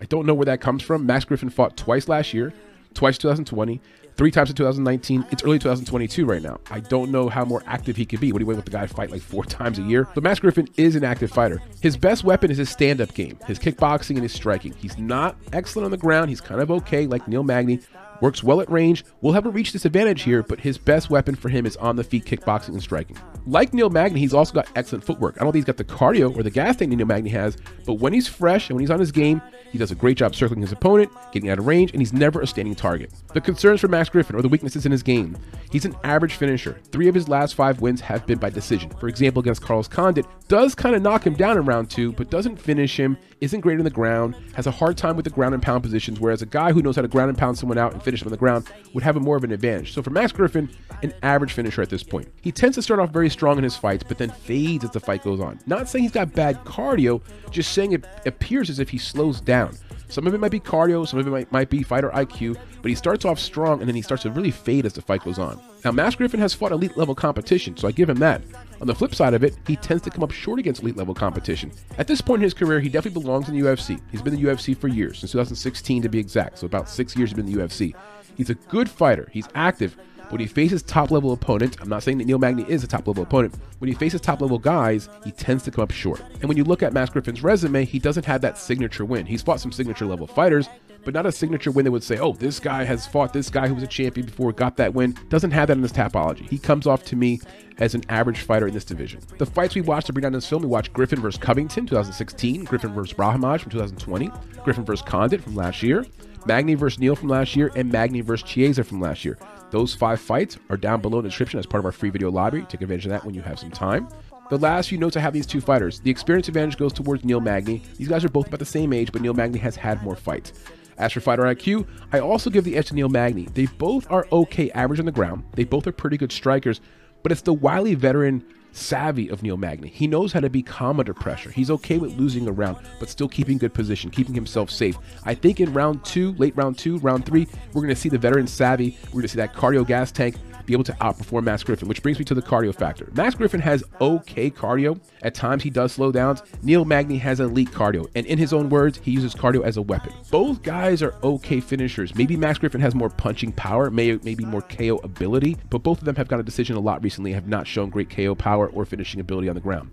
I 0.00 0.04
don't 0.04 0.26
know 0.26 0.34
where 0.34 0.46
that 0.46 0.60
comes 0.60 0.82
from. 0.82 1.06
Max 1.06 1.24
Griffin 1.24 1.50
fought 1.50 1.76
twice 1.76 2.08
last 2.08 2.34
year, 2.34 2.52
twice 2.94 3.18
2020, 3.18 3.80
three 4.16 4.30
times 4.30 4.50
in 4.50 4.56
2019. 4.56 5.26
It's 5.30 5.42
early 5.42 5.58
2022 5.58 6.24
right 6.24 6.42
now. 6.42 6.60
I 6.70 6.80
don't 6.80 7.10
know 7.10 7.28
how 7.28 7.44
more 7.44 7.62
active 7.66 7.96
he 7.96 8.04
could 8.04 8.20
be. 8.20 8.32
What 8.32 8.38
do 8.38 8.42
you 8.44 8.46
wait 8.46 8.56
with 8.56 8.64
the 8.64 8.70
guy 8.70 8.86
fight 8.86 9.10
like 9.10 9.22
four 9.22 9.44
times 9.46 9.78
a 9.78 9.82
year? 9.82 10.08
But 10.14 10.22
Max 10.22 10.38
Griffin 10.38 10.68
is 10.76 10.96
an 10.96 11.04
active 11.04 11.30
fighter. 11.30 11.60
His 11.80 11.96
best 11.96 12.24
weapon 12.24 12.50
is 12.50 12.58
his 12.58 12.70
stand-up 12.70 13.14
game, 13.14 13.38
his 13.46 13.58
kickboxing 13.58 14.10
and 14.10 14.22
his 14.22 14.32
striking. 14.32 14.72
He's 14.74 14.98
not 14.98 15.36
excellent 15.52 15.86
on 15.86 15.90
the 15.90 15.96
ground. 15.96 16.30
He's 16.30 16.40
kind 16.40 16.60
of 16.60 16.70
okay, 16.70 17.06
like 17.06 17.26
Neil 17.26 17.42
Magny, 17.42 17.80
works 18.20 18.42
well 18.42 18.60
at 18.60 18.70
range, 18.70 19.04
will 19.20 19.32
have 19.32 19.46
a 19.46 19.50
reach 19.50 19.72
disadvantage 19.72 20.22
here, 20.22 20.42
but 20.42 20.60
his 20.60 20.78
best 20.78 21.10
weapon 21.10 21.34
for 21.34 21.48
him 21.48 21.66
is 21.66 21.76
on 21.76 21.96
the 21.96 22.04
feet 22.04 22.24
kickboxing 22.24 22.68
and 22.68 22.82
striking. 22.82 23.16
Like 23.46 23.72
Neil 23.72 23.90
Magny, 23.90 24.20
he's 24.20 24.34
also 24.34 24.52
got 24.52 24.68
excellent 24.74 25.04
footwork. 25.04 25.36
I 25.36 25.44
don't 25.44 25.52
think 25.52 25.66
he's 25.66 25.72
got 25.72 25.76
the 25.76 25.84
cardio 25.84 26.36
or 26.36 26.42
the 26.42 26.50
gas 26.50 26.76
tank 26.76 26.90
that 26.90 26.96
Neil 26.96 27.06
Magny 27.06 27.30
has, 27.30 27.56
but 27.84 27.94
when 27.94 28.12
he's 28.12 28.28
fresh 28.28 28.68
and 28.68 28.76
when 28.76 28.82
he's 28.82 28.90
on 28.90 29.00
his 29.00 29.12
game, 29.12 29.40
he 29.70 29.78
does 29.78 29.90
a 29.90 29.94
great 29.94 30.16
job 30.16 30.34
circling 30.34 30.60
his 30.62 30.72
opponent, 30.72 31.10
getting 31.32 31.50
out 31.50 31.58
of 31.58 31.66
range, 31.66 31.92
and 31.92 32.00
he's 32.00 32.12
never 32.12 32.40
a 32.40 32.46
standing 32.46 32.74
target. 32.74 33.12
The 33.34 33.40
concerns 33.40 33.80
for 33.80 33.88
Max 33.88 34.08
Griffin 34.08 34.36
or 34.36 34.42
the 34.42 34.48
weaknesses 34.48 34.86
in 34.86 34.92
his 34.92 35.02
game. 35.02 35.36
He's 35.70 35.84
an 35.84 35.94
average 36.04 36.34
finisher. 36.34 36.80
Three 36.92 37.08
of 37.08 37.14
his 37.14 37.28
last 37.28 37.54
five 37.54 37.80
wins 37.80 38.00
have 38.00 38.26
been 38.26 38.38
by 38.38 38.50
decision. 38.50 38.90
For 38.90 39.08
example, 39.08 39.40
against 39.40 39.62
Carlos 39.62 39.88
Condit, 39.88 40.26
does 40.48 40.74
kind 40.74 40.94
of 40.94 41.02
knock 41.02 41.26
him 41.26 41.34
down 41.34 41.58
in 41.58 41.64
round 41.64 41.90
two, 41.90 42.12
but 42.12 42.30
doesn't 42.30 42.56
finish 42.56 42.96
him, 42.96 43.18
isn't 43.40 43.60
great 43.60 43.78
on 43.78 43.84
the 43.84 43.90
ground, 43.90 44.34
has 44.54 44.66
a 44.66 44.70
hard 44.70 44.96
time 44.96 45.16
with 45.16 45.24
the 45.24 45.30
ground 45.30 45.54
and 45.54 45.62
pound 45.62 45.82
positions, 45.82 46.18
whereas 46.20 46.42
a 46.42 46.46
guy 46.46 46.72
who 46.72 46.82
knows 46.82 46.96
how 46.96 47.02
to 47.02 47.08
ground 47.08 47.28
and 47.28 47.38
pound 47.38 47.58
someone 47.58 47.78
out 47.78 47.92
and 47.92 48.02
finish 48.02 48.20
them 48.20 48.28
on 48.28 48.32
the 48.32 48.38
ground 48.38 48.66
would 48.94 49.02
have 49.02 49.16
a 49.16 49.20
more 49.20 49.36
of 49.36 49.44
an 49.44 49.52
advantage. 49.52 49.92
So 49.92 50.02
for 50.02 50.10
Max 50.10 50.32
Griffin, 50.32 50.70
an 51.02 51.12
average 51.22 51.52
finisher 51.52 51.82
at 51.82 51.90
this 51.90 52.02
point. 52.02 52.28
He 52.40 52.52
tends 52.52 52.76
to 52.76 52.82
start 52.82 53.00
off 53.00 53.10
very 53.10 53.28
strong 53.28 53.58
in 53.58 53.64
his 53.64 53.76
fights, 53.76 54.04
but 54.06 54.18
then 54.18 54.30
fades 54.30 54.84
as 54.84 54.90
the 54.90 55.00
fight 55.00 55.22
goes 55.22 55.40
on. 55.40 55.58
Not 55.66 55.88
saying 55.88 56.04
he's 56.04 56.12
got 56.12 56.32
bad 56.32 56.64
cardio, 56.64 57.20
just 57.50 57.72
saying 57.72 57.92
it 57.92 58.06
appears 58.24 58.70
as 58.70 58.78
if 58.78 58.88
he 58.88 58.98
slows 58.98 59.40
down. 59.40 59.76
Some 60.08 60.26
of 60.26 60.34
it 60.34 60.38
might 60.38 60.52
be 60.52 60.60
cardio, 60.60 61.06
some 61.06 61.18
of 61.18 61.26
it 61.26 61.30
might, 61.30 61.50
might 61.50 61.68
be 61.68 61.82
fighter 61.82 62.10
IQ, 62.10 62.56
but 62.80 62.88
he 62.88 62.94
starts 62.94 63.24
off 63.24 63.40
strong 63.40 63.80
and 63.80 63.88
then 63.88 63.96
he 63.96 64.02
starts 64.02 64.22
to 64.22 64.30
really 64.30 64.52
fade 64.52 64.86
as 64.86 64.92
the 64.92 65.02
fight 65.02 65.24
goes 65.24 65.38
on. 65.38 65.60
Now, 65.84 65.90
Max 65.90 66.14
Griffin 66.14 66.40
has 66.40 66.54
fought 66.54 66.72
elite 66.72 66.96
level 66.96 67.14
competition, 67.14 67.76
so 67.76 67.88
I 67.88 67.92
give 67.92 68.08
him 68.08 68.18
that. 68.18 68.42
On 68.80 68.86
the 68.86 68.94
flip 68.94 69.14
side 69.14 69.34
of 69.34 69.42
it, 69.42 69.56
he 69.66 69.76
tends 69.76 70.02
to 70.04 70.10
come 70.10 70.22
up 70.22 70.30
short 70.30 70.58
against 70.58 70.82
elite 70.82 70.96
level 70.96 71.14
competition. 71.14 71.72
At 71.98 72.06
this 72.06 72.20
point 72.20 72.40
in 72.40 72.44
his 72.44 72.54
career, 72.54 72.80
he 72.80 72.88
definitely 72.88 73.22
belongs 73.22 73.48
in 73.48 73.58
the 73.58 73.66
UFC. 73.66 74.00
He's 74.12 74.22
been 74.22 74.34
in 74.34 74.42
the 74.42 74.48
UFC 74.50 74.76
for 74.76 74.88
years, 74.88 75.18
since 75.18 75.32
2016 75.32 76.02
to 76.02 76.08
be 76.08 76.18
exact, 76.18 76.58
so 76.58 76.66
about 76.66 76.88
six 76.88 77.16
years 77.16 77.30
he's 77.30 77.36
been 77.36 77.46
in 77.46 77.52
the 77.54 77.62
UFC. 77.62 77.94
He's 78.36 78.50
a 78.50 78.54
good 78.54 78.90
fighter, 78.90 79.28
he's 79.32 79.48
active, 79.54 79.96
But 80.26 80.32
when 80.32 80.40
he 80.40 80.46
faces 80.48 80.82
top 80.82 81.12
level 81.12 81.32
opponents, 81.32 81.76
I'm 81.80 81.88
not 81.88 82.02
saying 82.02 82.18
that 82.18 82.24
Neil 82.24 82.38
Magny 82.38 82.64
is 82.68 82.82
a 82.82 82.88
top 82.88 83.06
level 83.06 83.22
opponent. 83.22 83.54
When 83.78 83.88
he 83.88 83.94
faces 83.94 84.20
top 84.20 84.40
level 84.40 84.58
guys, 84.58 85.08
he 85.24 85.30
tends 85.30 85.62
to 85.64 85.70
come 85.70 85.82
up 85.82 85.92
short. 85.92 86.20
And 86.40 86.44
when 86.48 86.56
you 86.56 86.64
look 86.64 86.82
at 86.82 86.92
Max 86.92 87.10
Griffin's 87.10 87.44
resume, 87.44 87.84
he 87.84 88.00
doesn't 88.00 88.26
have 88.26 88.40
that 88.40 88.58
signature 88.58 89.04
win. 89.04 89.24
He's 89.24 89.42
fought 89.42 89.60
some 89.60 89.70
signature 89.70 90.04
level 90.04 90.26
fighters, 90.26 90.68
but 91.06 91.14
not 91.14 91.24
a 91.24 91.30
signature 91.30 91.70
win 91.70 91.84
that 91.84 91.92
would 91.92 92.02
say, 92.02 92.18
oh, 92.18 92.32
this 92.32 92.58
guy 92.58 92.82
has 92.82 93.06
fought 93.06 93.32
this 93.32 93.48
guy 93.48 93.68
who 93.68 93.74
was 93.74 93.84
a 93.84 93.86
champion 93.86 94.26
before, 94.26 94.52
got 94.52 94.76
that 94.76 94.92
win. 94.92 95.16
Doesn't 95.28 95.52
have 95.52 95.68
that 95.68 95.76
in 95.76 95.82
his 95.82 95.92
tapology. 95.92 96.48
He 96.50 96.58
comes 96.58 96.84
off 96.84 97.04
to 97.04 97.16
me 97.16 97.40
as 97.78 97.94
an 97.94 98.02
average 98.08 98.40
fighter 98.40 98.66
in 98.66 98.74
this 98.74 98.84
division. 98.84 99.20
The 99.38 99.46
fights 99.46 99.76
we 99.76 99.82
watched 99.82 100.08
to 100.08 100.12
bring 100.12 100.24
down 100.24 100.32
this 100.32 100.48
film, 100.48 100.62
we 100.62 100.68
watched 100.68 100.92
Griffin 100.92 101.20
versus 101.20 101.40
Covington 101.40 101.86
2016, 101.86 102.64
Griffin 102.64 102.92
versus 102.92 103.16
Brahimaj 103.16 103.60
from 103.60 103.70
2020, 103.70 104.32
Griffin 104.64 104.84
versus 104.84 105.06
Condit 105.06 105.40
from 105.40 105.54
last 105.54 105.80
year, 105.80 106.04
Magny 106.44 106.74
versus 106.74 106.98
Neal 106.98 107.14
from 107.14 107.28
last 107.28 107.54
year, 107.54 107.70
and 107.76 107.90
Magny 107.90 108.20
versus 108.20 108.48
Chiesa 108.48 108.82
from 108.82 109.00
last 109.00 109.24
year. 109.24 109.38
Those 109.70 109.94
five 109.94 110.20
fights 110.20 110.58
are 110.70 110.76
down 110.76 111.00
below 111.00 111.18
in 111.18 111.22
the 111.22 111.28
description 111.28 111.60
as 111.60 111.66
part 111.66 111.78
of 111.78 111.86
our 111.86 111.92
free 111.92 112.10
video 112.10 112.32
library. 112.32 112.66
Take 112.68 112.82
advantage 112.82 113.06
of 113.06 113.10
that 113.12 113.24
when 113.24 113.34
you 113.34 113.42
have 113.42 113.60
some 113.60 113.70
time. 113.70 114.08
The 114.50 114.58
last 114.58 114.88
few 114.88 114.98
notes 114.98 115.16
I 115.16 115.20
have 115.20 115.32
these 115.32 115.46
two 115.46 115.60
fighters. 115.60 116.00
The 116.00 116.10
experience 116.10 116.48
advantage 116.48 116.76
goes 116.76 116.92
towards 116.92 117.24
Neil 117.24 117.40
Magny. 117.40 117.82
These 117.96 118.08
guys 118.08 118.24
are 118.24 118.28
both 118.28 118.48
about 118.48 118.60
the 118.60 118.64
same 118.64 118.92
age, 118.92 119.12
but 119.12 119.22
Neil 119.22 119.34
Magny 119.34 119.58
has 119.58 119.76
had 119.76 120.02
more 120.02 120.16
fights. 120.16 120.52
As 120.98 121.12
for 121.12 121.20
fighter 121.20 121.42
IQ, 121.42 121.86
I 122.12 122.20
also 122.20 122.50
give 122.50 122.64
the 122.64 122.76
edge 122.76 122.88
to 122.88 122.94
Neil 122.94 123.08
Magny. 123.08 123.46
They 123.54 123.66
both 123.66 124.10
are 124.10 124.26
okay 124.32 124.70
average 124.70 125.00
on 125.00 125.06
the 125.06 125.12
ground. 125.12 125.44
They 125.52 125.64
both 125.64 125.86
are 125.86 125.92
pretty 125.92 126.16
good 126.16 126.32
strikers, 126.32 126.80
but 127.22 127.32
it's 127.32 127.42
the 127.42 127.52
wily 127.52 127.94
veteran 127.94 128.44
savvy 128.72 129.28
of 129.28 129.42
Neil 129.42 129.56
Magny. 129.56 129.88
He 129.88 130.06
knows 130.06 130.32
how 130.32 130.40
to 130.40 130.50
be 130.50 130.62
calm 130.62 131.00
under 131.00 131.14
pressure. 131.14 131.50
He's 131.50 131.70
okay 131.70 131.98
with 131.98 132.16
losing 132.18 132.46
a 132.46 132.52
round, 132.52 132.78
but 133.00 133.08
still 133.08 133.28
keeping 133.28 133.58
good 133.58 133.74
position, 133.74 134.10
keeping 134.10 134.34
himself 134.34 134.70
safe. 134.70 134.98
I 135.24 135.34
think 135.34 135.60
in 135.60 135.72
round 135.72 136.04
two, 136.04 136.32
late 136.34 136.56
round 136.56 136.78
two, 136.78 136.98
round 136.98 137.24
three, 137.24 137.46
we're 137.72 137.82
going 137.82 137.94
to 137.94 138.00
see 138.00 138.08
the 138.08 138.18
veteran 138.18 138.46
savvy. 138.46 138.98
We're 139.06 139.12
going 139.12 139.22
to 139.22 139.28
see 139.28 139.38
that 139.38 139.54
cardio 139.54 139.86
gas 139.86 140.12
tank 140.12 140.36
be 140.66 140.72
able 140.72 140.84
to 140.84 140.92
outperform 140.94 141.44
Max 141.44 141.62
Griffin, 141.62 141.88
which 141.88 142.02
brings 142.02 142.18
me 142.18 142.24
to 142.24 142.34
the 142.34 142.42
cardio 142.42 142.74
factor. 142.74 143.08
Max 143.14 143.34
Griffin 143.34 143.60
has 143.60 143.84
okay 144.00 144.50
cardio. 144.50 145.00
At 145.22 145.34
times 145.34 145.62
he 145.62 145.70
does 145.70 145.92
slow 145.92 146.12
downs. 146.12 146.42
Neil 146.62 146.84
Magny 146.84 147.18
has 147.18 147.40
elite 147.40 147.70
cardio, 147.70 148.08
and 148.14 148.26
in 148.26 148.38
his 148.38 148.52
own 148.52 148.68
words, 148.68 149.00
he 149.02 149.12
uses 149.12 149.34
cardio 149.34 149.64
as 149.64 149.76
a 149.76 149.82
weapon. 149.82 150.12
Both 150.30 150.62
guys 150.62 151.02
are 151.02 151.14
okay 151.22 151.60
finishers. 151.60 152.14
Maybe 152.14 152.36
Max 152.36 152.58
Griffin 152.58 152.80
has 152.80 152.94
more 152.94 153.08
punching 153.08 153.52
power, 153.52 153.90
may, 153.90 154.18
maybe 154.22 154.44
more 154.44 154.62
KO 154.62 154.96
ability, 155.02 155.56
but 155.70 155.82
both 155.82 155.98
of 155.98 156.04
them 156.04 156.16
have 156.16 156.28
got 156.28 156.40
a 156.40 156.42
decision 156.42 156.76
a 156.76 156.80
lot 156.80 157.02
recently 157.02 157.32
have 157.32 157.48
not 157.48 157.66
shown 157.66 157.90
great 157.90 158.10
KO 158.10 158.34
power 158.34 158.68
or 158.68 158.84
finishing 158.84 159.20
ability 159.20 159.48
on 159.48 159.54
the 159.54 159.60
ground. 159.60 159.90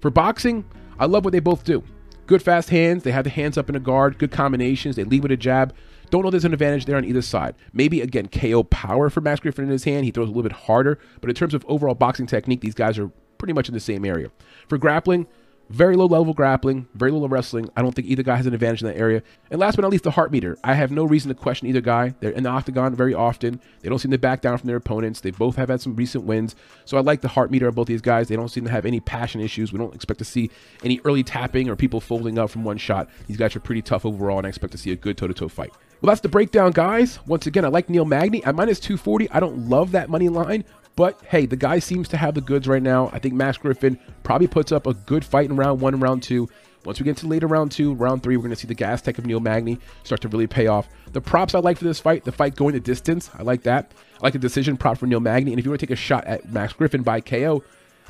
For 0.00 0.10
boxing, 0.10 0.64
I 0.98 1.06
love 1.06 1.24
what 1.24 1.32
they 1.32 1.40
both 1.40 1.64
do. 1.64 1.82
Good 2.26 2.42
fast 2.42 2.70
hands. 2.70 3.02
They 3.02 3.12
have 3.12 3.24
the 3.24 3.30
hands 3.30 3.58
up 3.58 3.68
in 3.68 3.76
a 3.76 3.80
guard. 3.80 4.18
Good 4.18 4.30
combinations. 4.30 4.96
They 4.96 5.04
lead 5.04 5.22
with 5.22 5.32
a 5.32 5.36
jab. 5.36 5.74
Don't 6.10 6.22
know 6.22 6.30
there's 6.30 6.44
an 6.44 6.52
advantage 6.52 6.84
there 6.84 6.96
on 6.96 7.04
either 7.04 7.22
side. 7.22 7.54
Maybe 7.72 8.00
again 8.00 8.28
KO 8.28 8.62
power 8.64 9.10
for 9.10 9.20
Max 9.20 9.40
Griffin 9.40 9.64
in 9.64 9.70
his 9.70 9.84
hand. 9.84 10.04
He 10.04 10.10
throws 10.10 10.28
a 10.28 10.30
little 10.30 10.42
bit 10.42 10.52
harder, 10.52 10.98
but 11.20 11.30
in 11.30 11.36
terms 11.36 11.54
of 11.54 11.64
overall 11.68 11.94
boxing 11.94 12.26
technique, 12.26 12.60
these 12.60 12.74
guys 12.74 12.98
are 12.98 13.10
pretty 13.38 13.52
much 13.52 13.68
in 13.68 13.74
the 13.74 13.80
same 13.80 14.04
area. 14.04 14.30
For 14.68 14.78
grappling, 14.78 15.26
very 15.70 15.96
low 15.96 16.06
level 16.06 16.34
grappling, 16.34 16.86
very 16.94 17.10
little 17.10 17.28
wrestling. 17.28 17.70
I 17.76 17.82
don't 17.82 17.94
think 17.94 18.06
either 18.06 18.22
guy 18.22 18.36
has 18.36 18.46
an 18.46 18.52
advantage 18.52 18.82
in 18.82 18.88
that 18.88 18.98
area. 18.98 19.22
And 19.50 19.58
last 19.58 19.76
but 19.76 19.82
not 19.82 19.90
least, 19.90 20.04
the 20.04 20.10
heart 20.10 20.30
meter. 20.30 20.58
I 20.62 20.74
have 20.74 20.90
no 20.90 21.04
reason 21.04 21.30
to 21.30 21.34
question 21.34 21.68
either 21.68 21.80
guy. 21.80 22.14
They're 22.20 22.32
in 22.32 22.42
the 22.42 22.50
octagon 22.50 22.94
very 22.94 23.14
often. 23.14 23.60
They 23.80 23.88
don't 23.88 23.98
seem 23.98 24.10
to 24.10 24.18
back 24.18 24.42
down 24.42 24.58
from 24.58 24.66
their 24.66 24.76
opponents. 24.76 25.20
They 25.20 25.30
both 25.30 25.56
have 25.56 25.70
had 25.70 25.80
some 25.80 25.96
recent 25.96 26.24
wins. 26.24 26.54
So 26.84 26.98
I 26.98 27.00
like 27.00 27.22
the 27.22 27.28
heart 27.28 27.50
meter 27.50 27.66
of 27.66 27.74
both 27.74 27.86
these 27.86 28.02
guys. 28.02 28.28
They 28.28 28.36
don't 28.36 28.50
seem 28.50 28.64
to 28.64 28.70
have 28.70 28.84
any 28.84 29.00
passion 29.00 29.40
issues. 29.40 29.72
We 29.72 29.78
don't 29.78 29.94
expect 29.94 30.18
to 30.18 30.24
see 30.24 30.50
any 30.82 31.00
early 31.04 31.22
tapping 31.22 31.68
or 31.68 31.76
people 31.76 32.00
folding 32.00 32.38
up 32.38 32.50
from 32.50 32.64
one 32.64 32.76
shot. 32.76 33.08
These 33.26 33.38
guys 33.38 33.56
are 33.56 33.60
pretty 33.60 33.82
tough 33.82 34.04
overall, 34.04 34.38
and 34.38 34.46
I 34.46 34.50
expect 34.50 34.72
to 34.72 34.78
see 34.78 34.92
a 34.92 34.96
good 34.96 35.16
toe 35.16 35.28
to 35.28 35.34
toe 35.34 35.48
fight. 35.48 35.72
Well, 36.04 36.10
that's 36.10 36.20
the 36.20 36.28
breakdown, 36.28 36.72
guys. 36.72 37.18
Once 37.26 37.46
again, 37.46 37.64
I 37.64 37.68
like 37.68 37.88
Neil 37.88 38.04
Magny 38.04 38.44
at 38.44 38.54
minus 38.54 38.78
240. 38.78 39.30
I 39.30 39.40
don't 39.40 39.70
love 39.70 39.92
that 39.92 40.10
money 40.10 40.28
line, 40.28 40.62
but 40.96 41.18
hey, 41.24 41.46
the 41.46 41.56
guy 41.56 41.78
seems 41.78 42.08
to 42.08 42.18
have 42.18 42.34
the 42.34 42.42
goods 42.42 42.68
right 42.68 42.82
now. 42.82 43.08
I 43.14 43.18
think 43.18 43.32
Max 43.32 43.56
Griffin 43.56 43.98
probably 44.22 44.46
puts 44.46 44.70
up 44.70 44.86
a 44.86 44.92
good 44.92 45.24
fight 45.24 45.48
in 45.48 45.56
round 45.56 45.80
one 45.80 45.94
and 45.94 46.02
round 46.02 46.22
two. 46.22 46.46
Once 46.84 47.00
we 47.00 47.04
get 47.04 47.16
to 47.16 47.26
later 47.26 47.46
round 47.46 47.72
two, 47.72 47.94
round 47.94 48.22
three, 48.22 48.36
we're 48.36 48.42
going 48.42 48.50
to 48.50 48.56
see 48.56 48.68
the 48.68 48.74
gas 48.74 49.00
tech 49.00 49.16
of 49.16 49.24
Neil 49.24 49.40
Magny 49.40 49.78
start 50.02 50.20
to 50.20 50.28
really 50.28 50.46
pay 50.46 50.66
off. 50.66 50.90
The 51.12 51.22
props 51.22 51.54
I 51.54 51.60
like 51.60 51.78
for 51.78 51.84
this 51.84 52.00
fight, 52.00 52.22
the 52.22 52.32
fight 52.32 52.54
going 52.54 52.74
the 52.74 52.80
distance, 52.80 53.30
I 53.38 53.42
like 53.42 53.62
that. 53.62 53.90
I 54.20 54.24
like 54.24 54.34
the 54.34 54.38
decision 54.38 54.76
prop 54.76 54.98
for 54.98 55.06
Neil 55.06 55.20
Magny. 55.20 55.52
And 55.52 55.58
if 55.58 55.64
you 55.64 55.70
want 55.70 55.80
to 55.80 55.86
take 55.86 55.94
a 55.94 55.96
shot 55.96 56.26
at 56.26 56.52
Max 56.52 56.74
Griffin 56.74 57.02
by 57.02 57.22
KO, 57.22 57.64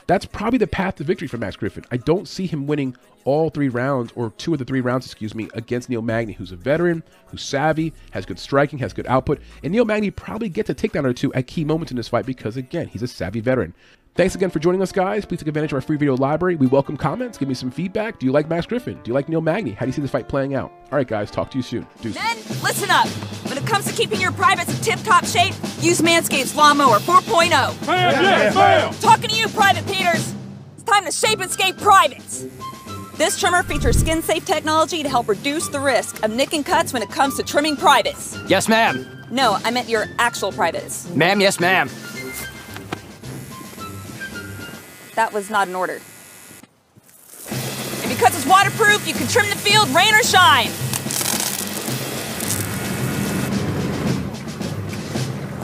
that's 0.06 0.26
probably 0.26 0.58
the 0.58 0.66
path 0.66 0.96
to 0.96 1.04
victory 1.04 1.28
for 1.28 1.38
Max 1.38 1.56
Griffin. 1.56 1.84
I 1.90 1.96
don't 1.96 2.28
see 2.28 2.46
him 2.46 2.66
winning 2.66 2.96
all 3.24 3.48
three 3.48 3.68
rounds, 3.68 4.12
or 4.14 4.30
two 4.36 4.52
of 4.52 4.58
the 4.58 4.64
three 4.64 4.82
rounds, 4.82 5.06
excuse 5.06 5.34
me, 5.34 5.48
against 5.54 5.88
Neil 5.88 6.02
Magny, 6.02 6.34
who's 6.34 6.52
a 6.52 6.56
veteran, 6.56 7.02
who's 7.28 7.42
savvy, 7.42 7.92
has 8.10 8.26
good 8.26 8.38
striking, 8.38 8.78
has 8.80 8.92
good 8.92 9.06
output. 9.06 9.40
And 9.62 9.72
Neil 9.72 9.86
Magny 9.86 10.10
probably 10.10 10.50
gets 10.50 10.68
a 10.68 10.74
takedown 10.74 11.06
or 11.06 11.14
two 11.14 11.32
at 11.32 11.46
key 11.46 11.64
moments 11.64 11.90
in 11.90 11.96
this 11.96 12.08
fight 12.08 12.26
because, 12.26 12.56
again, 12.56 12.88
he's 12.88 13.02
a 13.02 13.08
savvy 13.08 13.40
veteran. 13.40 13.74
Thanks 14.16 14.36
again 14.36 14.48
for 14.50 14.60
joining 14.60 14.80
us, 14.80 14.92
guys. 14.92 15.24
Please 15.24 15.40
take 15.40 15.48
advantage 15.48 15.72
of 15.72 15.74
our 15.74 15.80
free 15.80 15.96
video 15.96 16.16
library. 16.16 16.54
We 16.54 16.68
welcome 16.68 16.96
comments. 16.96 17.36
Give 17.36 17.48
me 17.48 17.54
some 17.54 17.72
feedback. 17.72 18.20
Do 18.20 18.26
you 18.26 18.30
like 18.30 18.48
Max 18.48 18.64
Griffin? 18.64 18.94
Do 19.02 19.08
you 19.08 19.12
like 19.12 19.28
Neil 19.28 19.40
Magny? 19.40 19.72
How 19.72 19.80
do 19.80 19.86
you 19.86 19.92
see 19.92 20.02
this 20.02 20.12
fight 20.12 20.28
playing 20.28 20.54
out? 20.54 20.70
All 20.92 20.96
right, 20.98 21.08
guys. 21.08 21.32
Talk 21.32 21.50
to 21.50 21.56
you 21.58 21.62
soon. 21.62 21.84
Deuces. 22.00 22.22
Men, 22.22 22.36
listen 22.62 22.90
up. 22.92 23.08
When 23.48 23.58
it 23.58 23.66
comes 23.66 23.86
to 23.86 23.92
keeping 23.92 24.20
your 24.20 24.30
privates 24.30 24.72
in 24.72 24.84
tip-top 24.84 25.24
shape, 25.24 25.54
use 25.80 26.00
Manscaped's 26.00 26.54
Lawnmower 26.54 27.00
4.0. 27.00 27.50
Bam, 27.86 28.24
yeah, 28.24 28.54
bam. 28.54 28.94
Talking 29.00 29.30
to 29.30 29.36
you, 29.36 29.48
Private 29.48 29.84
Peters. 29.88 30.32
It's 30.74 30.84
time 30.84 31.04
to 31.06 31.10
shape 31.10 31.40
and 31.40 31.50
scape 31.50 31.76
privates. 31.78 32.46
This 33.16 33.40
trimmer 33.40 33.64
features 33.64 33.98
skin-safe 33.98 34.44
technology 34.44 35.02
to 35.02 35.08
help 35.08 35.28
reduce 35.28 35.66
the 35.66 35.80
risk 35.80 36.22
of 36.22 36.30
nicking 36.30 36.62
cuts 36.62 36.92
when 36.92 37.02
it 37.02 37.10
comes 37.10 37.36
to 37.38 37.42
trimming 37.42 37.76
privates. 37.76 38.38
Yes, 38.46 38.68
ma'am. 38.68 39.26
No, 39.32 39.58
I 39.64 39.72
meant 39.72 39.88
your 39.88 40.06
actual 40.20 40.52
privates. 40.52 41.12
Ma'am, 41.16 41.40
yes, 41.40 41.58
ma'am. 41.58 41.90
That 45.14 45.32
was 45.32 45.50
not 45.50 45.68
an 45.68 45.74
order. 45.74 46.00
And 48.02 48.10
because 48.10 48.36
it's 48.36 48.46
waterproof, 48.46 49.06
you 49.06 49.14
can 49.14 49.26
trim 49.28 49.48
the 49.48 49.56
field, 49.56 49.88
rain 49.90 50.14
or 50.14 50.22
shine. 50.22 50.70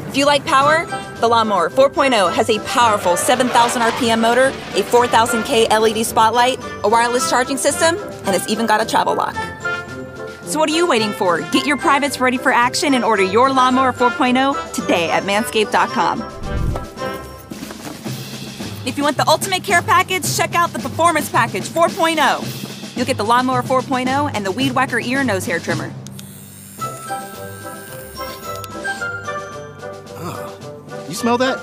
If 0.08 0.16
you 0.16 0.26
like 0.26 0.44
power, 0.44 0.86
the 1.20 1.28
Lawnmower 1.28 1.70
4.0 1.70 2.32
has 2.32 2.50
a 2.50 2.58
powerful 2.60 3.16
7,000 3.16 3.82
RPM 3.82 4.20
motor, 4.20 4.46
a 4.46 4.82
4,000K 4.82 5.70
LED 5.70 6.04
spotlight, 6.04 6.58
a 6.82 6.88
wireless 6.88 7.30
charging 7.30 7.56
system, 7.56 7.96
and 8.24 8.34
it's 8.34 8.48
even 8.48 8.66
got 8.66 8.80
a 8.82 8.86
travel 8.86 9.14
lock. 9.14 9.36
So 10.44 10.58
what 10.58 10.68
are 10.68 10.74
you 10.74 10.86
waiting 10.86 11.12
for? 11.12 11.42
Get 11.52 11.64
your 11.64 11.76
privates 11.76 12.18
ready 12.18 12.38
for 12.38 12.50
action 12.50 12.94
and 12.94 13.04
order 13.04 13.22
your 13.22 13.52
Lawnmower 13.52 13.92
4.0 13.92 14.72
today 14.72 15.10
at 15.10 15.22
manscaped.com. 15.22 16.39
If 18.86 18.96
you 18.96 19.02
want 19.02 19.18
the 19.18 19.28
ultimate 19.28 19.62
care 19.62 19.82
package, 19.82 20.36
check 20.36 20.54
out 20.54 20.72
the 20.72 20.78
Performance 20.78 21.28
Package 21.28 21.64
4.0. 21.64 22.96
You'll 22.96 23.06
get 23.06 23.18
the 23.18 23.24
Lawnmower 23.24 23.62
4.0 23.62 24.30
and 24.34 24.44
the 24.44 24.50
Weed 24.50 24.72
Whacker 24.72 24.98
ear 24.98 25.22
nose 25.22 25.44
hair 25.44 25.58
trimmer. 25.58 25.92
Oh, 30.22 31.04
you 31.08 31.14
smell 31.14 31.36
that? 31.38 31.58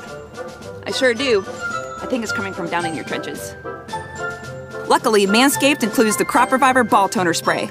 I 0.85 0.91
sure 0.91 1.15
do. 1.15 1.41
I 1.41 2.05
think 2.07 2.23
it's 2.23 2.31
coming 2.31 2.53
from 2.53 2.69
down 2.69 2.85
in 2.85 2.93
your 2.93 3.03
trenches. 3.03 3.55
Luckily, 4.87 5.25
Manscaped 5.25 5.83
includes 5.83 6.17
the 6.17 6.25
Crop 6.25 6.51
Reviver 6.51 6.83
Ball 6.83 7.09
Toner 7.09 7.33
Spray. 7.33 7.67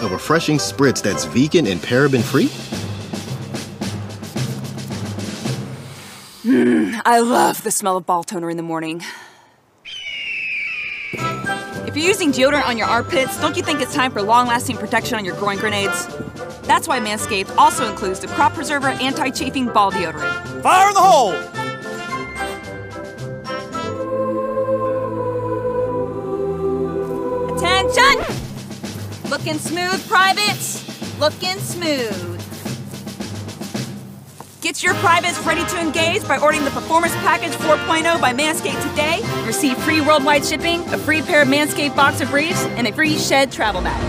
A 0.00 0.08
refreshing 0.08 0.58
spritz 0.58 1.00
that's 1.00 1.24
vegan 1.24 1.66
and 1.66 1.80
paraben 1.80 2.20
free? 2.22 2.50
Mm, 6.44 7.00
I 7.06 7.20
love 7.20 7.64
the 7.64 7.70
smell 7.70 7.96
of 7.96 8.04
ball 8.04 8.22
toner 8.22 8.50
in 8.50 8.58
the 8.58 8.62
morning. 8.62 9.00
If 11.14 11.96
you're 11.96 12.06
using 12.06 12.32
deodorant 12.32 12.66
on 12.66 12.76
your 12.76 12.86
armpits, 12.86 13.40
don't 13.40 13.56
you 13.56 13.62
think 13.62 13.80
it's 13.80 13.94
time 13.94 14.12
for 14.12 14.20
long 14.20 14.46
lasting 14.46 14.76
protection 14.76 15.16
on 15.16 15.24
your 15.24 15.36
groin 15.36 15.56
grenades? 15.56 16.06
That's 16.64 16.86
why 16.86 17.00
Manscaped 17.00 17.56
also 17.56 17.88
includes 17.88 18.20
the 18.20 18.26
Crop 18.26 18.52
Preserver 18.52 18.88
Anti 18.88 19.30
Chafing 19.30 19.68
Ball 19.68 19.90
Deodorant. 19.90 20.62
Fire 20.62 20.88
in 20.88 20.94
the 20.94 21.00
hole! 21.00 21.32
Attention! 27.56 29.30
Looking 29.30 29.58
smooth, 29.58 30.06
privates. 30.06 31.18
Looking 31.18 31.58
smooth. 31.58 32.33
Get 34.64 34.82
your 34.82 34.94
privates 34.94 35.38
ready 35.40 35.62
to 35.62 35.78
engage 35.78 36.26
by 36.26 36.38
ordering 36.38 36.64
the 36.64 36.70
Performance 36.70 37.12
Package 37.16 37.52
4.0 37.52 38.18
by 38.18 38.32
Manscaped 38.32 38.80
today. 38.88 39.20
Receive 39.46 39.76
free 39.76 40.00
worldwide 40.00 40.42
shipping, 40.42 40.80
a 40.84 40.96
free 40.96 41.20
pair 41.20 41.42
of 41.42 41.48
Manscaped 41.48 41.94
boxer 41.94 42.24
briefs, 42.24 42.64
and 42.64 42.86
a 42.86 42.92
free 42.94 43.18
shed 43.18 43.52
travel 43.52 43.82
bag. 43.82 44.00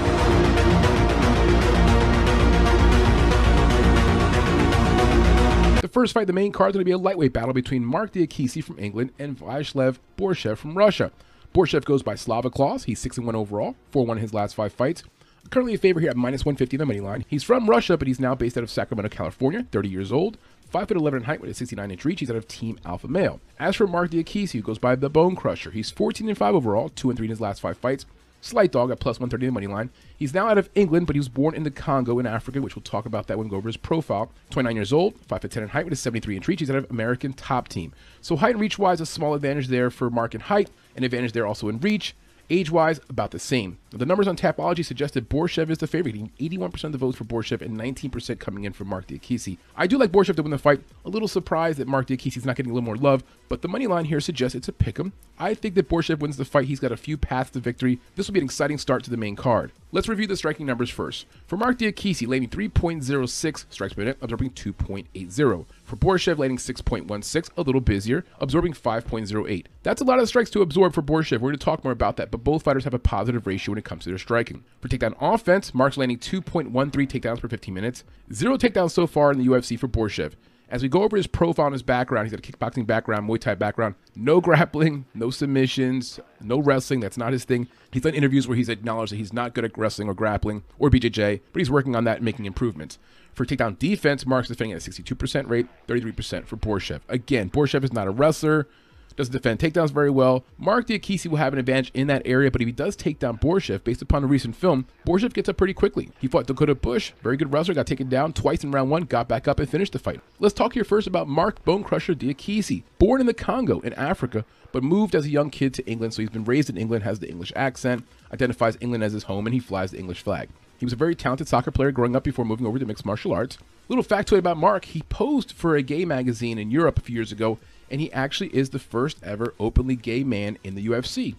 The 5.81 5.89
first 5.89 6.13
fight, 6.13 6.27
the 6.27 6.31
main 6.31 6.53
card, 6.53 6.69
is 6.69 6.75
going 6.75 6.85
to 6.85 6.85
be 6.85 6.91
a 6.91 6.97
lightweight 6.97 7.33
battle 7.33 7.53
between 7.53 7.83
Mark 7.83 8.13
Diakiese 8.13 8.63
from 8.63 8.79
England 8.79 9.11
and 9.19 9.37
Vyacheslav 9.37 9.97
Borshev 10.17 10.55
from 10.55 10.77
Russia. 10.77 11.11
Borshev 11.53 11.83
goes 11.83 12.01
by 12.01 12.15
Slava 12.15 12.49
Claus. 12.49 12.85
He's 12.85 12.99
6 12.99 13.19
1 13.19 13.35
overall, 13.35 13.75
4 13.91 14.05
1 14.05 14.17
in 14.19 14.21
his 14.21 14.33
last 14.33 14.55
five 14.55 14.71
fights. 14.71 15.03
Currently 15.49 15.75
a 15.75 15.77
favorite 15.77 16.01
here 16.01 16.09
at 16.09 16.17
minus 16.17 16.43
150 16.43 16.77
on 16.77 16.79
the 16.79 16.85
money 16.85 16.99
line. 16.99 17.25
He's 17.27 17.43
from 17.43 17.69
Russia, 17.69 17.97
but 17.97 18.07
he's 18.07 18.19
now 18.19 18.35
based 18.35 18.57
out 18.57 18.63
of 18.63 18.69
Sacramento, 18.69 19.09
California, 19.15 19.65
30 19.71 19.89
years 19.89 20.11
old. 20.11 20.37
5 20.69 20.87
foot 20.87 20.97
11 20.97 21.19
in 21.19 21.25
height 21.25 21.39
with 21.39 21.49
a 21.49 21.53
69 21.53 21.91
inch 21.91 22.03
reach. 22.03 22.19
He's 22.19 22.29
out 22.29 22.35
of 22.35 22.47
Team 22.47 22.79
Alpha 22.83 23.07
Male. 23.07 23.39
As 23.59 23.75
for 23.75 23.87
Mark 23.87 24.11
Diakiese, 24.11 24.51
who 24.51 24.61
goes 24.61 24.79
by 24.79 24.95
the 24.95 25.09
Bone 25.09 25.35
Crusher, 25.35 25.71
he's 25.71 25.91
14 25.91 26.27
and 26.27 26.37
5 26.37 26.55
overall, 26.55 26.89
2 26.89 27.09
and 27.09 27.17
3 27.17 27.27
in 27.27 27.29
his 27.29 27.39
last 27.39 27.61
five 27.61 27.77
fights. 27.77 28.05
Slight 28.41 28.71
dog 28.71 28.91
at 28.91 28.99
plus 28.99 29.19
130 29.19 29.45
in 29.45 29.47
the 29.47 29.53
money 29.53 29.67
line. 29.67 29.89
He's 30.17 30.33
now 30.33 30.47
out 30.47 30.57
of 30.57 30.69
England, 30.75 31.07
but 31.07 31.15
he 31.15 31.19
was 31.19 31.29
born 31.29 31.55
in 31.55 31.63
the 31.63 31.71
Congo 31.71 32.19
in 32.19 32.27
Africa, 32.27 32.61
which 32.61 32.75
we'll 32.75 32.83
talk 32.83 33.05
about 33.05 33.27
that 33.27 33.37
when 33.37 33.47
we 33.47 33.51
go 33.51 33.57
over 33.57 33.69
his 33.69 33.77
profile. 33.77 34.31
29 34.49 34.75
years 34.75 34.93
old, 34.93 35.19
5 35.21 35.41
foot 35.41 35.51
10 35.51 35.63
in 35.63 35.69
height 35.69 35.85
with 35.85 35.93
a 35.93 35.95
73 35.95 36.35
inch 36.35 36.47
reach. 36.47 36.59
He's 36.59 36.69
out 36.69 36.75
of 36.75 36.91
American 36.91 37.33
top 37.33 37.67
team. 37.67 37.93
So 38.21 38.35
height 38.35 38.51
and 38.51 38.61
reach 38.61 38.77
wise, 38.77 38.99
a 39.01 39.05
small 39.05 39.33
advantage 39.33 39.67
there 39.67 39.89
for 39.89 40.09
Mark 40.09 40.35
in 40.35 40.41
height, 40.41 40.69
an 40.95 41.03
advantage 41.03 41.31
there 41.31 41.47
also 41.47 41.69
in 41.69 41.79
reach. 41.79 42.15
Age 42.49 42.69
wise, 42.69 42.99
about 43.09 43.31
the 43.31 43.39
same. 43.39 43.79
The 43.97 44.05
numbers 44.05 44.27
on 44.27 44.35
Tapology 44.35 44.83
suggested 44.83 45.29
Borshev 45.29 45.69
is 45.69 45.77
the 45.77 45.87
favorite, 45.87 46.11
getting 46.11 46.31
81% 46.37 46.83
of 46.83 46.91
the 46.91 46.97
votes 46.97 47.17
for 47.17 47.23
Borshev 47.23 47.61
and 47.61 47.79
19% 47.79 48.39
coming 48.39 48.65
in 48.65 48.73
for 48.73 48.83
Mark 48.83 49.07
Diakiese. 49.07 49.57
I 49.77 49.87
do 49.87 49.97
like 49.97 50.11
Borshev 50.11 50.35
to 50.35 50.43
win 50.43 50.51
the 50.51 50.57
fight. 50.57 50.81
A 51.05 51.09
little 51.09 51.29
surprised 51.29 51.79
that 51.79 51.87
Mark 51.87 52.07
Diakiese 52.07 52.35
is 52.35 52.45
not 52.45 52.57
getting 52.57 52.71
a 52.71 52.75
little 52.75 52.85
more 52.85 52.97
love, 52.97 53.23
but 53.47 53.61
the 53.61 53.69
money 53.69 53.87
line 53.87 54.03
here 54.03 54.19
suggests 54.19 54.53
it's 54.53 54.67
a 54.67 54.73
pick 54.73 54.99
'em. 54.99 55.13
I 55.39 55.53
think 55.53 55.75
that 55.75 55.87
Borshev 55.87 56.19
wins 56.19 56.35
the 56.35 56.43
fight. 56.43 56.65
He's 56.65 56.81
got 56.81 56.91
a 56.91 56.97
few 56.97 57.17
paths 57.17 57.51
to 57.51 57.61
victory. 57.61 57.99
This 58.15 58.27
will 58.27 58.33
be 58.33 58.39
an 58.39 58.45
exciting 58.45 58.77
start 58.77 59.05
to 59.05 59.09
the 59.09 59.17
main 59.17 59.37
card. 59.37 59.71
Let's 59.93 60.09
review 60.09 60.27
the 60.27 60.35
striking 60.35 60.65
numbers 60.65 60.89
first. 60.89 61.25
For 61.47 61.55
Mark 61.55 61.77
Diakisi, 61.77 62.27
landing 62.27 62.49
3.06 62.49 63.65
strikes 63.69 63.93
per 63.93 64.01
minute, 64.01 64.17
absorbing 64.21 64.49
2.80. 64.49 65.65
For 65.85 65.95
Borshev, 65.95 66.37
landing 66.37 66.57
6.16, 66.57 67.49
a 67.55 67.61
little 67.61 67.79
busier, 67.79 68.25
absorbing 68.41 68.73
5.08. 68.73 69.67
That's 69.83 70.01
a 70.01 70.05
lot 70.05 70.19
of 70.19 70.27
strikes 70.27 70.49
to 70.49 70.61
absorb 70.61 70.93
for 70.93 71.01
Borshev. 71.01 71.39
We're 71.39 71.49
going 71.49 71.59
to 71.59 71.65
talk 71.65 71.83
more 71.83 71.93
about 71.93 72.17
that, 72.17 72.31
but 72.31 72.43
both 72.43 72.63
fighters 72.63 72.83
have 72.83 72.93
a 72.93 72.99
positive 72.99 73.47
ratio 73.47 73.71
when 73.71 73.79
it 73.79 73.84
it 73.85 73.89
comes 73.89 74.03
to 74.03 74.09
their 74.09 74.17
striking. 74.17 74.63
For 74.81 74.87
takedown 74.87 75.15
offense, 75.21 75.73
Mark's 75.73 75.97
landing 75.97 76.17
2.13 76.17 76.71
takedowns 76.71 77.39
per 77.39 77.47
15 77.47 77.73
minutes, 77.73 78.03
zero 78.33 78.57
takedowns 78.57 78.91
so 78.91 79.07
far 79.07 79.31
in 79.31 79.37
the 79.37 79.45
UFC 79.45 79.79
for 79.79 79.87
Borshev. 79.87 80.33
As 80.67 80.81
we 80.81 80.89
go 80.89 81.03
over 81.03 81.15
his 81.15 81.27
profile 81.27 81.67
and 81.67 81.73
his 81.73 81.83
background, 81.83 82.25
he's 82.27 82.35
got 82.35 82.45
a 82.45 82.51
kickboxing 82.51 82.87
background, 82.87 83.29
Muay 83.29 83.39
Thai 83.39 83.53
background, 83.53 83.93
no 84.15 84.41
grappling, 84.41 85.05
no 85.13 85.29
submissions, 85.29 86.19
no 86.41 86.57
wrestling. 86.57 87.01
That's 87.01 87.19
not 87.19 87.33
his 87.33 87.45
thing. 87.45 87.67
He's 87.91 88.01
done 88.01 88.15
interviews 88.15 88.47
where 88.47 88.57
he's 88.57 88.67
acknowledged 88.67 89.11
that 89.11 89.17
he's 89.17 89.31
not 89.31 89.53
good 89.53 89.63
at 89.63 89.77
wrestling 89.77 90.09
or 90.09 90.15
grappling 90.15 90.63
or 90.79 90.89
BJJ, 90.89 91.41
but 91.53 91.59
he's 91.59 91.69
working 91.69 91.95
on 91.95 92.03
that 92.05 92.17
and 92.17 92.25
making 92.25 92.45
improvements. 92.45 92.97
For 93.35 93.45
takedown 93.45 93.77
defense, 93.77 94.25
Mark's 94.25 94.47
defending 94.47 94.75
at 94.75 94.85
a 94.85 94.89
62% 94.89 95.49
rate, 95.49 95.67
33% 95.87 96.47
for 96.47 96.57
Borshev. 96.57 97.01
Again, 97.09 97.51
Borshev 97.51 97.83
is 97.83 97.93
not 97.93 98.07
a 98.07 98.11
wrestler 98.11 98.67
doesn't 99.15 99.31
defend 99.31 99.59
takedowns 99.59 99.91
very 99.91 100.09
well. 100.09 100.43
Mark 100.57 100.87
Diakiese 100.87 101.27
will 101.27 101.37
have 101.37 101.53
an 101.53 101.59
advantage 101.59 101.91
in 101.93 102.07
that 102.07 102.21
area, 102.25 102.51
but 102.51 102.61
if 102.61 102.67
he 102.67 102.71
does 102.71 102.95
take 102.95 103.19
down 103.19 103.37
Borshev, 103.37 103.83
based 103.83 104.01
upon 104.01 104.23
a 104.23 104.27
recent 104.27 104.55
film, 104.55 104.85
Borshev 105.05 105.33
gets 105.33 105.49
up 105.49 105.57
pretty 105.57 105.73
quickly. 105.73 106.09
He 106.19 106.27
fought 106.27 106.47
Dakota 106.47 106.75
Bush, 106.75 107.11
very 107.23 107.37
good 107.37 107.53
wrestler, 107.53 107.73
got 107.73 107.87
taken 107.87 108.09
down 108.09 108.33
twice 108.33 108.63
in 108.63 108.71
round 108.71 108.89
one, 108.89 109.03
got 109.03 109.27
back 109.27 109.47
up 109.47 109.59
and 109.59 109.69
finished 109.69 109.93
the 109.93 109.99
fight. 109.99 110.21
Let's 110.39 110.53
talk 110.53 110.73
here 110.73 110.83
first 110.83 111.07
about 111.07 111.27
Mark 111.27 111.63
Bone 111.63 111.83
Crusher 111.83 112.13
Diakiese, 112.13 112.83
born 112.99 113.21
in 113.21 113.27
the 113.27 113.33
Congo 113.33 113.79
in 113.81 113.93
Africa, 113.93 114.45
but 114.71 114.83
moved 114.83 115.15
as 115.15 115.25
a 115.25 115.29
young 115.29 115.49
kid 115.49 115.73
to 115.75 115.85
England, 115.87 116.13
so 116.13 116.21
he's 116.21 116.29
been 116.29 116.43
raised 116.43 116.69
in 116.69 116.77
England, 116.77 117.03
has 117.03 117.19
the 117.19 117.29
English 117.29 117.53
accent, 117.55 118.05
identifies 118.33 118.77
England 118.81 119.03
as 119.03 119.13
his 119.13 119.23
home, 119.23 119.47
and 119.47 119.53
he 119.53 119.59
flies 119.59 119.91
the 119.91 119.99
English 119.99 120.21
flag. 120.21 120.49
He 120.77 120.85
was 120.85 120.93
a 120.93 120.97
very 120.97 121.15
talented 121.15 121.47
soccer 121.47 121.71
player 121.71 121.91
growing 121.91 122.15
up 122.15 122.23
before 122.23 122.43
moving 122.43 122.67
over 122.67 122.77
to 122.77 122.85
mixed 122.85 123.05
martial 123.05 123.31
arts. 123.31 123.57
Little 123.87 124.03
factoid 124.03 124.39
about 124.39 124.57
Mark, 124.57 124.85
he 124.85 125.03
posed 125.03 125.51
for 125.51 125.75
a 125.75 125.81
gay 125.81 126.03
magazine 126.05 126.57
in 126.57 126.71
Europe 126.71 126.97
a 126.97 127.01
few 127.01 127.15
years 127.15 127.31
ago 127.31 127.59
and 127.89 128.01
he 128.01 128.11
actually 128.13 128.55
is 128.55 128.69
the 128.69 128.79
first 128.79 129.17
ever 129.23 129.53
openly 129.59 129.95
gay 129.95 130.23
man 130.23 130.57
in 130.63 130.75
the 130.75 130.87
UFC. 130.87 131.35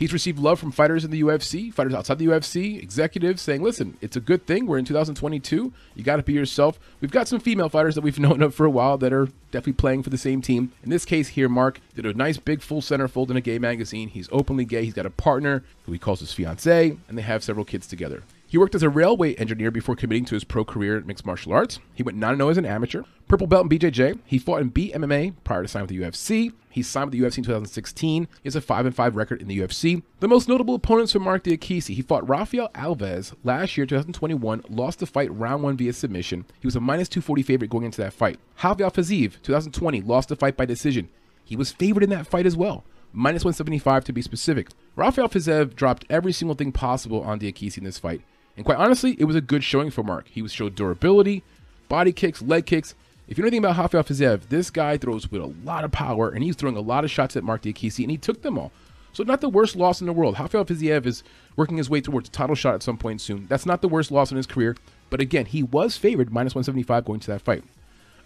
He's 0.00 0.14
received 0.14 0.38
love 0.38 0.58
from 0.58 0.72
fighters 0.72 1.04
in 1.04 1.10
the 1.10 1.20
UFC, 1.20 1.70
fighters 1.70 1.92
outside 1.92 2.18
the 2.18 2.24
UFC, 2.24 2.82
executives 2.82 3.42
saying, 3.42 3.62
listen, 3.62 3.98
it's 4.00 4.16
a 4.16 4.20
good 4.20 4.46
thing. 4.46 4.64
We're 4.64 4.78
in 4.78 4.86
2022. 4.86 5.74
You 5.94 6.02
got 6.02 6.16
to 6.16 6.22
be 6.22 6.32
yourself. 6.32 6.80
We've 7.02 7.10
got 7.10 7.28
some 7.28 7.38
female 7.38 7.68
fighters 7.68 7.96
that 7.96 8.00
we've 8.00 8.18
known 8.18 8.40
of 8.40 8.54
for 8.54 8.64
a 8.64 8.70
while 8.70 8.96
that 8.96 9.12
are 9.12 9.26
definitely 9.50 9.74
playing 9.74 10.02
for 10.02 10.08
the 10.08 10.16
same 10.16 10.40
team. 10.40 10.72
In 10.82 10.88
this 10.88 11.04
case 11.04 11.28
here, 11.28 11.50
Mark 11.50 11.82
did 11.94 12.06
a 12.06 12.14
nice 12.14 12.38
big 12.38 12.62
full 12.62 12.80
centerfold 12.80 13.28
in 13.28 13.36
a 13.36 13.42
gay 13.42 13.58
magazine. 13.58 14.08
He's 14.08 14.30
openly 14.32 14.64
gay. 14.64 14.86
He's 14.86 14.94
got 14.94 15.04
a 15.04 15.10
partner 15.10 15.64
who 15.84 15.92
he 15.92 15.98
calls 15.98 16.20
his 16.20 16.32
fiance, 16.32 16.96
and 17.06 17.18
they 17.18 17.22
have 17.22 17.44
several 17.44 17.66
kids 17.66 17.86
together. 17.86 18.22
He 18.50 18.58
worked 18.58 18.74
as 18.74 18.82
a 18.82 18.88
railway 18.88 19.34
engineer 19.36 19.70
before 19.70 19.94
committing 19.94 20.24
to 20.24 20.34
his 20.34 20.42
pro 20.42 20.64
career 20.64 20.98
in 20.98 21.06
mixed 21.06 21.24
martial 21.24 21.52
arts. 21.52 21.78
He 21.94 22.02
went 22.02 22.18
9 22.18 22.36
0 22.36 22.48
as 22.48 22.58
an 22.58 22.66
amateur. 22.66 23.04
Purple 23.28 23.46
belt 23.46 23.70
in 23.70 23.78
BJJ. 23.78 24.18
He 24.26 24.40
fought 24.40 24.60
in 24.60 24.72
BMMA 24.72 25.34
prior 25.44 25.62
to 25.62 25.68
signing 25.68 25.86
with 25.86 25.90
the 25.90 26.00
UFC. 26.00 26.52
He 26.68 26.82
signed 26.82 27.12
with 27.12 27.20
the 27.20 27.24
UFC 27.24 27.38
in 27.38 27.44
2016. 27.44 28.24
He 28.24 28.28
has 28.42 28.56
a 28.56 28.60
5 28.60 28.92
5 28.92 29.14
record 29.14 29.40
in 29.40 29.46
the 29.46 29.60
UFC. 29.60 30.02
The 30.18 30.26
most 30.26 30.48
notable 30.48 30.74
opponents 30.74 31.12
for 31.12 31.20
Mark 31.20 31.44
Diakiese. 31.44 31.94
He 31.94 32.02
fought 32.02 32.28
Rafael 32.28 32.70
Alves 32.70 33.36
last 33.44 33.76
year, 33.76 33.86
2021, 33.86 34.64
lost 34.68 34.98
the 34.98 35.06
fight 35.06 35.32
round 35.32 35.62
1 35.62 35.76
via 35.76 35.92
submission. 35.92 36.44
He 36.58 36.66
was 36.66 36.74
a 36.74 36.80
minus 36.80 37.08
240 37.08 37.44
favorite 37.44 37.70
going 37.70 37.84
into 37.84 38.02
that 38.02 38.14
fight. 38.14 38.40
Javier 38.58 38.92
Fiziev, 38.92 39.40
2020, 39.42 40.00
lost 40.00 40.28
the 40.28 40.34
fight 40.34 40.56
by 40.56 40.64
decision. 40.64 41.08
He 41.44 41.54
was 41.54 41.70
favored 41.70 42.02
in 42.02 42.10
that 42.10 42.26
fight 42.26 42.46
as 42.46 42.56
well 42.56 42.82
minus 43.12 43.44
175 43.44 44.04
to 44.04 44.12
be 44.12 44.22
specific. 44.22 44.68
Rafael 44.96 45.28
Fiziev 45.28 45.74
dropped 45.74 46.04
every 46.08 46.32
single 46.32 46.54
thing 46.54 46.72
possible 46.72 47.22
on 47.22 47.40
Diakiese 47.40 47.76
in 47.76 47.82
this 47.84 47.98
fight. 47.98 48.22
And 48.60 48.64
quite 48.66 48.76
honestly, 48.76 49.16
it 49.18 49.24
was 49.24 49.36
a 49.36 49.40
good 49.40 49.64
showing 49.64 49.90
for 49.90 50.02
Mark. 50.02 50.28
He 50.28 50.42
was 50.42 50.52
showed 50.52 50.74
durability, 50.74 51.42
body 51.88 52.12
kicks, 52.12 52.42
leg 52.42 52.66
kicks. 52.66 52.94
If 53.26 53.38
you 53.38 53.42
know 53.42 53.46
anything 53.46 53.64
about 53.64 53.78
Rafael 53.78 54.04
Fiziev, 54.04 54.50
this 54.50 54.68
guy 54.68 54.98
throws 54.98 55.30
with 55.30 55.40
a 55.40 55.54
lot 55.64 55.82
of 55.82 55.92
power, 55.92 56.28
and 56.28 56.44
he's 56.44 56.56
throwing 56.56 56.76
a 56.76 56.82
lot 56.82 57.02
of 57.02 57.10
shots 57.10 57.38
at 57.38 57.42
Mark 57.42 57.62
Diakiese, 57.62 58.02
and 58.02 58.10
he 58.10 58.18
took 58.18 58.42
them 58.42 58.58
all. 58.58 58.70
So 59.14 59.22
not 59.22 59.40
the 59.40 59.48
worst 59.48 59.76
loss 59.76 60.02
in 60.02 60.06
the 60.06 60.12
world. 60.12 60.38
Rafael 60.38 60.66
Fiziev 60.66 61.06
is 61.06 61.22
working 61.56 61.78
his 61.78 61.88
way 61.88 62.02
towards 62.02 62.28
a 62.28 62.32
title 62.32 62.54
shot 62.54 62.74
at 62.74 62.82
some 62.82 62.98
point 62.98 63.22
soon. 63.22 63.46
That's 63.46 63.64
not 63.64 63.80
the 63.80 63.88
worst 63.88 64.10
loss 64.10 64.30
in 64.30 64.36
his 64.36 64.46
career. 64.46 64.76
But 65.08 65.22
again, 65.22 65.46
he 65.46 65.62
was 65.62 65.96
favored 65.96 66.30
minus 66.30 66.54
175 66.54 67.06
going 67.06 67.20
to 67.20 67.28
that 67.28 67.40
fight. 67.40 67.64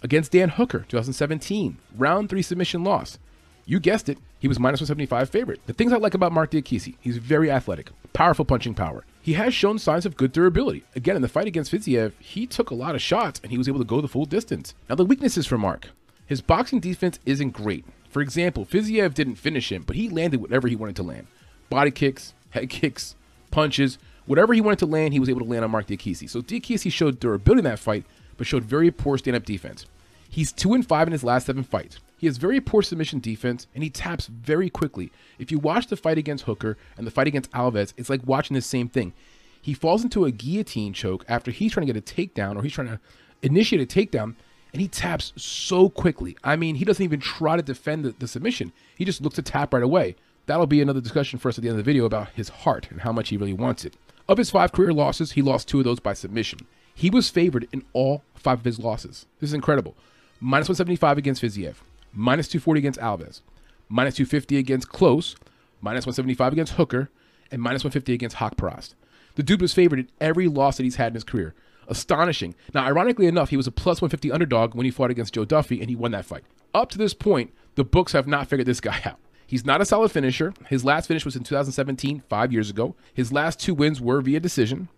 Against 0.03 0.33
Dan 0.33 0.49
Hooker, 0.49 0.85
2017, 0.89 1.79
round 1.97 2.29
three 2.29 2.43
submission 2.43 2.83
loss. 2.83 3.21
You 3.67 3.81
guessed 3.81 4.11
it, 4.11 4.19
he 4.39 4.49
was 4.49 4.59
minus 4.59 4.81
175 4.81 5.31
favorite. 5.31 5.61
The 5.67 5.73
things 5.73 5.93
I 5.93 5.97
like 5.97 6.13
about 6.13 6.33
Mark 6.33 6.51
Diakiese, 6.51 6.97
he's 7.01 7.17
very 7.17 7.51
athletic, 7.51 7.91
powerful 8.13 8.45
punching 8.45 8.75
power. 8.75 9.05
He 9.23 9.33
has 9.35 9.55
shown 9.55 9.79
signs 9.79 10.05
of 10.05 10.19
good 10.19 10.33
durability. 10.33 10.85
Again, 10.95 11.17
in 11.17 11.23
the 11.23 11.29
fight 11.29 11.47
against 11.47 11.73
Fiziev, 11.73 12.13
he 12.19 12.47
took 12.47 12.71
a 12.71 12.75
lot 12.75 12.95
of 12.95 13.01
shots 13.01 13.41
and 13.43 13.51
he 13.51 13.57
was 13.57 13.67
able 13.67 13.79
to 13.79 13.87
go 13.87 14.03
the 14.03 14.09
full 14.09 14.27
distance. 14.27 14.75
Now, 14.89 14.97
the 14.97 15.05
weaknesses 15.07 15.47
for 15.47 15.57
Mark. 15.57 15.89
His 16.27 16.43
boxing 16.43 16.81
defense 16.81 17.19
isn't 17.25 17.51
great. 17.51 17.87
For 18.11 18.21
example, 18.21 18.67
Fiziev 18.67 19.15
didn't 19.15 19.37
finish 19.37 19.73
him, 19.73 19.83
but 19.83 19.97
he 19.97 20.11
landed 20.11 20.43
whatever 20.43 20.69
he 20.69 20.77
wanted 20.77 20.97
to 20.97 21.03
land. 21.03 21.27
Body 21.71 21.91
kicks, 21.91 22.35
head 22.51 22.69
kicks, 22.69 23.15
punches, 23.51 23.97
whatever 24.27 24.53
he 24.53 24.61
wanted 24.61 24.79
to 24.81 24.87
land, 24.87 25.15
he 25.15 25.21
was 25.21 25.31
able 25.31 25.41
to 25.41 25.47
land 25.47 25.65
on 25.65 25.71
Mark 25.71 25.87
Diakiese. 25.87 26.29
So 26.29 26.43
Diakiese 26.43 26.93
showed 26.93 27.19
durability 27.19 27.61
in 27.61 27.65
that 27.65 27.79
fight, 27.79 28.05
but 28.37 28.47
showed 28.47 28.65
very 28.65 28.91
poor 28.91 29.17
stand-up 29.17 29.45
defense. 29.45 29.87
He's 30.29 30.53
2 30.53 30.75
and 30.75 30.87
5 30.87 31.09
in 31.09 31.13
his 31.13 31.25
last 31.25 31.47
7 31.47 31.65
fights. 31.65 31.99
He 32.25 32.27
has 32.27 32.39
very 32.39 32.59
poor 32.59 32.81
submission 32.81 33.21
defense 33.21 33.67
and 33.75 33.85
he 33.85 33.91
taps 33.91 34.29
very 34.29 34.71
quickly. 34.71 35.13
If 35.39 35.53
you 35.53 35.59
watch 35.59 35.89
the 35.89 35.97
fight 35.99 36.17
against 36.17 36.45
Hooker 36.45 36.79
and 36.97 37.07
the 37.07 37.11
fight 37.11 37.27
against 37.27 37.51
Alves, 37.51 37.93
it's 37.99 38.09
like 38.09 38.27
watching 38.27 38.55
the 38.55 38.63
same 38.63 38.89
thing. 38.89 39.13
He 39.61 39.75
falls 39.75 40.03
into 40.03 40.25
a 40.25 40.31
guillotine 40.31 40.95
choke 40.95 41.27
after 41.29 41.51
he's 41.51 41.75
trying 41.75 41.87
to 41.87 41.93
get 41.93 42.01
a 42.01 42.15
takedown 42.15 42.57
or 42.57 42.63
he's 42.63 42.73
trying 42.73 42.87
to 42.89 42.99
initiate 43.43 43.83
a 43.83 43.85
takedown 44.01 44.37
and 44.73 44.81
he 44.81 44.89
taps 44.89 45.35
so 45.37 45.91
quickly. 45.91 46.35
I 46.43 46.57
mean, 46.57 46.77
he 46.77 46.87
doesn't 46.87 47.05
even 47.05 47.21
try 47.21 47.59
to 47.59 47.63
defend 47.63 48.07
the, 48.07 48.15
the, 48.19 48.27
submission. 48.27 48.73
He 48.97 49.05
just 49.05 49.21
looks 49.21 49.37
to 49.37 49.43
tap 49.43 49.75
right 49.75 49.83
away. 49.83 50.17
That'll 50.47 50.67
be 50.67 50.81
another 50.81 51.03
discussion 51.03 51.39
for 51.39 51.51
us 51.51 51.59
at 51.59 51.63
the 51.63 51.69
end 51.69 51.79
of 51.79 51.85
the 51.85 51.91
video 51.93 52.07
about 52.07 52.31
his 52.31 52.49
heart 52.49 52.89
and 52.91 53.03
how 53.03 53.13
much 53.13 53.29
he 53.29 53.37
really 53.37 53.53
wants 53.53 53.85
it. 53.85 53.99
Of 54.31 54.39
his 54.39 54.51
five 54.51 54.73
career 54.73 54.95
losses, 54.95 55.33
he 55.33 55.43
lost 55.43 55.69
two 55.69 55.81
of 55.81 55.85
those 55.85 56.01
by 56.01 56.15
submission. 56.15 56.61
He 56.95 57.11
was 57.11 57.29
favored 57.29 57.69
in 57.71 57.85
all 57.93 58.23
five 58.35 58.61
of 58.61 58.65
his 58.65 58.79
losses. 58.79 59.27
This 59.41 59.51
is 59.51 59.55
incredible. 59.55 59.95
Minus 60.41 60.69
175 60.69 61.19
against 61.19 61.43
Fiziev, 61.43 61.77
minus 62.15 62.49
240 62.49 62.79
against 62.79 63.01
Alves, 63.01 63.43
minus 63.89 64.15
250 64.15 64.57
against 64.57 64.89
Klose, 64.89 65.37
minus 65.81 66.07
175 66.07 66.53
against 66.53 66.75
Hooker, 66.75 67.11
and 67.51 67.61
minus 67.61 67.85
150 67.85 68.13
against 68.13 68.37
Haqparast. 68.37 68.95
The 69.35 69.43
dude 69.43 69.61
was 69.61 69.75
favored 69.75 69.99
in 69.99 70.09
every 70.21 70.49
loss 70.49 70.77
that 70.77 70.85
he's 70.85 70.97
had 70.97 71.09
in 71.09 71.15
his 71.15 71.25
career. 71.25 71.55
Astonishing. 71.89 72.55
Now, 72.73 72.85
ironically 72.87 73.27
enough, 73.27 73.51
he 73.51 73.57
was 73.57 73.67
a 73.67 73.73
plus 73.73 74.01
150 74.01 74.33
underdog 74.33 74.75
when 74.75 74.85
he 74.85 74.91
fought 74.91 75.11
against 75.11 75.35
Joe 75.35 75.45
Duffy, 75.45 75.81
and 75.81 75.91
he 75.91 75.97
won 75.97 76.13
that 76.13 76.25
fight. 76.25 76.45
Up 76.73 76.89
to 76.91 76.99
this 76.99 77.15
point, 77.15 77.53
the 77.75 77.85
books 77.85 78.13
have 78.13 78.27
not 78.27 78.49
figured 78.49 78.67
this 78.67 78.81
guy 78.81 79.01
out. 79.05 79.19
He's 79.47 79.67
not 79.67 79.81
a 79.81 79.85
solid 79.85 80.11
finisher. 80.11 80.55
His 80.69 80.85
last 80.85 81.07
finish 81.07 81.25
was 81.25 81.37
in 81.37 81.45
2017, 81.45 82.23
five 82.29 82.53
years 82.53 82.71
ago. 82.71 82.95
His 83.13 83.33
last 83.33 83.61
two 83.61 83.75
wins 83.75 84.01
were 84.01 84.23
via 84.23 84.41
decision. 84.41 84.89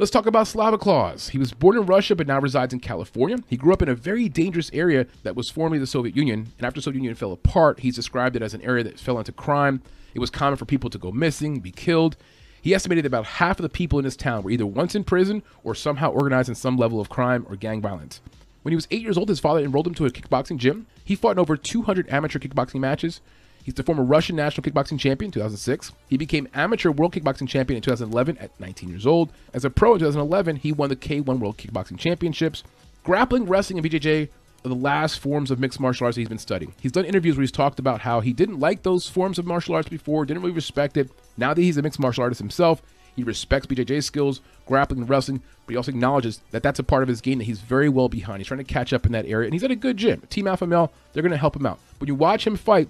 Let's 0.00 0.10
talk 0.10 0.24
about 0.24 0.46
Slava 0.46 0.78
Claus. 0.78 1.28
He 1.28 1.36
was 1.36 1.52
born 1.52 1.76
in 1.76 1.84
Russia 1.84 2.16
but 2.16 2.26
now 2.26 2.40
resides 2.40 2.72
in 2.72 2.80
California. 2.80 3.36
He 3.48 3.58
grew 3.58 3.74
up 3.74 3.82
in 3.82 3.88
a 3.90 3.94
very 3.94 4.30
dangerous 4.30 4.70
area 4.72 5.06
that 5.24 5.36
was 5.36 5.50
formerly 5.50 5.78
the 5.78 5.86
Soviet 5.86 6.16
Union, 6.16 6.54
and 6.56 6.66
after 6.66 6.80
the 6.80 6.84
Soviet 6.84 7.00
Union 7.00 7.14
fell 7.14 7.32
apart, 7.32 7.80
he's 7.80 7.96
described 7.96 8.34
it 8.34 8.40
as 8.40 8.54
an 8.54 8.62
area 8.62 8.82
that 8.82 8.98
fell 8.98 9.18
into 9.18 9.30
crime. 9.30 9.82
It 10.14 10.18
was 10.18 10.30
common 10.30 10.56
for 10.56 10.64
people 10.64 10.88
to 10.88 10.96
go 10.96 11.12
missing, 11.12 11.60
be 11.60 11.70
killed. 11.70 12.16
He 12.62 12.74
estimated 12.74 13.04
about 13.04 13.26
half 13.26 13.58
of 13.58 13.62
the 13.62 13.68
people 13.68 13.98
in 13.98 14.06
his 14.06 14.16
town 14.16 14.42
were 14.42 14.50
either 14.50 14.64
once 14.64 14.94
in 14.94 15.04
prison 15.04 15.42
or 15.64 15.74
somehow 15.74 16.10
organized 16.12 16.48
in 16.48 16.54
some 16.54 16.78
level 16.78 16.98
of 16.98 17.10
crime 17.10 17.44
or 17.46 17.54
gang 17.54 17.82
violence. 17.82 18.22
When 18.62 18.72
he 18.72 18.76
was 18.76 18.88
eight 18.90 19.02
years 19.02 19.18
old, 19.18 19.28
his 19.28 19.38
father 19.38 19.60
enrolled 19.60 19.86
him 19.86 19.94
to 19.96 20.06
a 20.06 20.10
kickboxing 20.10 20.56
gym. 20.56 20.86
He 21.04 21.14
fought 21.14 21.32
in 21.32 21.38
over 21.38 21.58
200 21.58 22.08
amateur 22.08 22.38
kickboxing 22.38 22.80
matches. 22.80 23.20
He's 23.62 23.74
the 23.74 23.82
former 23.82 24.04
Russian 24.04 24.36
national 24.36 24.64
kickboxing 24.64 24.98
champion 24.98 25.28
in 25.28 25.32
2006. 25.32 25.92
He 26.08 26.16
became 26.16 26.48
amateur 26.54 26.90
world 26.90 27.12
kickboxing 27.12 27.48
champion 27.48 27.76
in 27.76 27.82
2011 27.82 28.38
at 28.38 28.58
19 28.58 28.88
years 28.88 29.06
old. 29.06 29.32
As 29.52 29.64
a 29.64 29.70
pro 29.70 29.94
in 29.94 30.00
2011, 30.00 30.56
he 30.56 30.72
won 30.72 30.88
the 30.88 30.96
K1 30.96 31.38
World 31.38 31.58
Kickboxing 31.58 31.98
Championships. 31.98 32.62
Grappling, 33.04 33.46
wrestling, 33.46 33.78
and 33.78 33.88
BJJ 33.88 34.28
are 34.64 34.68
the 34.68 34.74
last 34.74 35.18
forms 35.18 35.50
of 35.50 35.58
mixed 35.58 35.80
martial 35.80 36.06
arts 36.06 36.16
he's 36.16 36.28
been 36.28 36.38
studying. 36.38 36.74
He's 36.80 36.92
done 36.92 37.04
interviews 37.04 37.36
where 37.36 37.42
he's 37.42 37.52
talked 37.52 37.78
about 37.78 38.00
how 38.00 38.20
he 38.20 38.32
didn't 38.32 38.60
like 38.60 38.82
those 38.82 39.08
forms 39.08 39.38
of 39.38 39.46
martial 39.46 39.74
arts 39.74 39.88
before, 39.88 40.24
didn't 40.24 40.42
really 40.42 40.54
respect 40.54 40.96
it. 40.96 41.10
Now 41.36 41.54
that 41.54 41.62
he's 41.62 41.76
a 41.76 41.82
mixed 41.82 42.00
martial 42.00 42.22
artist 42.22 42.40
himself, 42.40 42.82
he 43.16 43.22
respects 43.22 43.66
BJJ 43.66 44.02
skills, 44.04 44.40
grappling, 44.66 45.00
and 45.00 45.08
wrestling, 45.08 45.42
but 45.66 45.72
he 45.72 45.76
also 45.76 45.90
acknowledges 45.90 46.40
that 46.50 46.62
that's 46.62 46.78
a 46.78 46.84
part 46.84 47.02
of 47.02 47.08
his 47.08 47.20
game 47.20 47.38
that 47.38 47.44
he's 47.44 47.60
very 47.60 47.88
well 47.88 48.08
behind. 48.08 48.38
He's 48.38 48.46
trying 48.46 48.58
to 48.58 48.64
catch 48.64 48.92
up 48.92 49.06
in 49.06 49.12
that 49.12 49.26
area, 49.26 49.46
and 49.46 49.52
he's 49.52 49.64
at 49.64 49.70
a 49.70 49.76
good 49.76 49.96
gym. 49.96 50.22
Team 50.30 50.46
Alpha 50.46 50.66
Male, 50.66 50.92
they're 51.12 51.22
going 51.22 51.32
to 51.32 51.38
help 51.38 51.56
him 51.56 51.66
out. 51.66 51.80
When 51.98 52.08
you 52.08 52.14
watch 52.14 52.46
him 52.46 52.56
fight, 52.56 52.88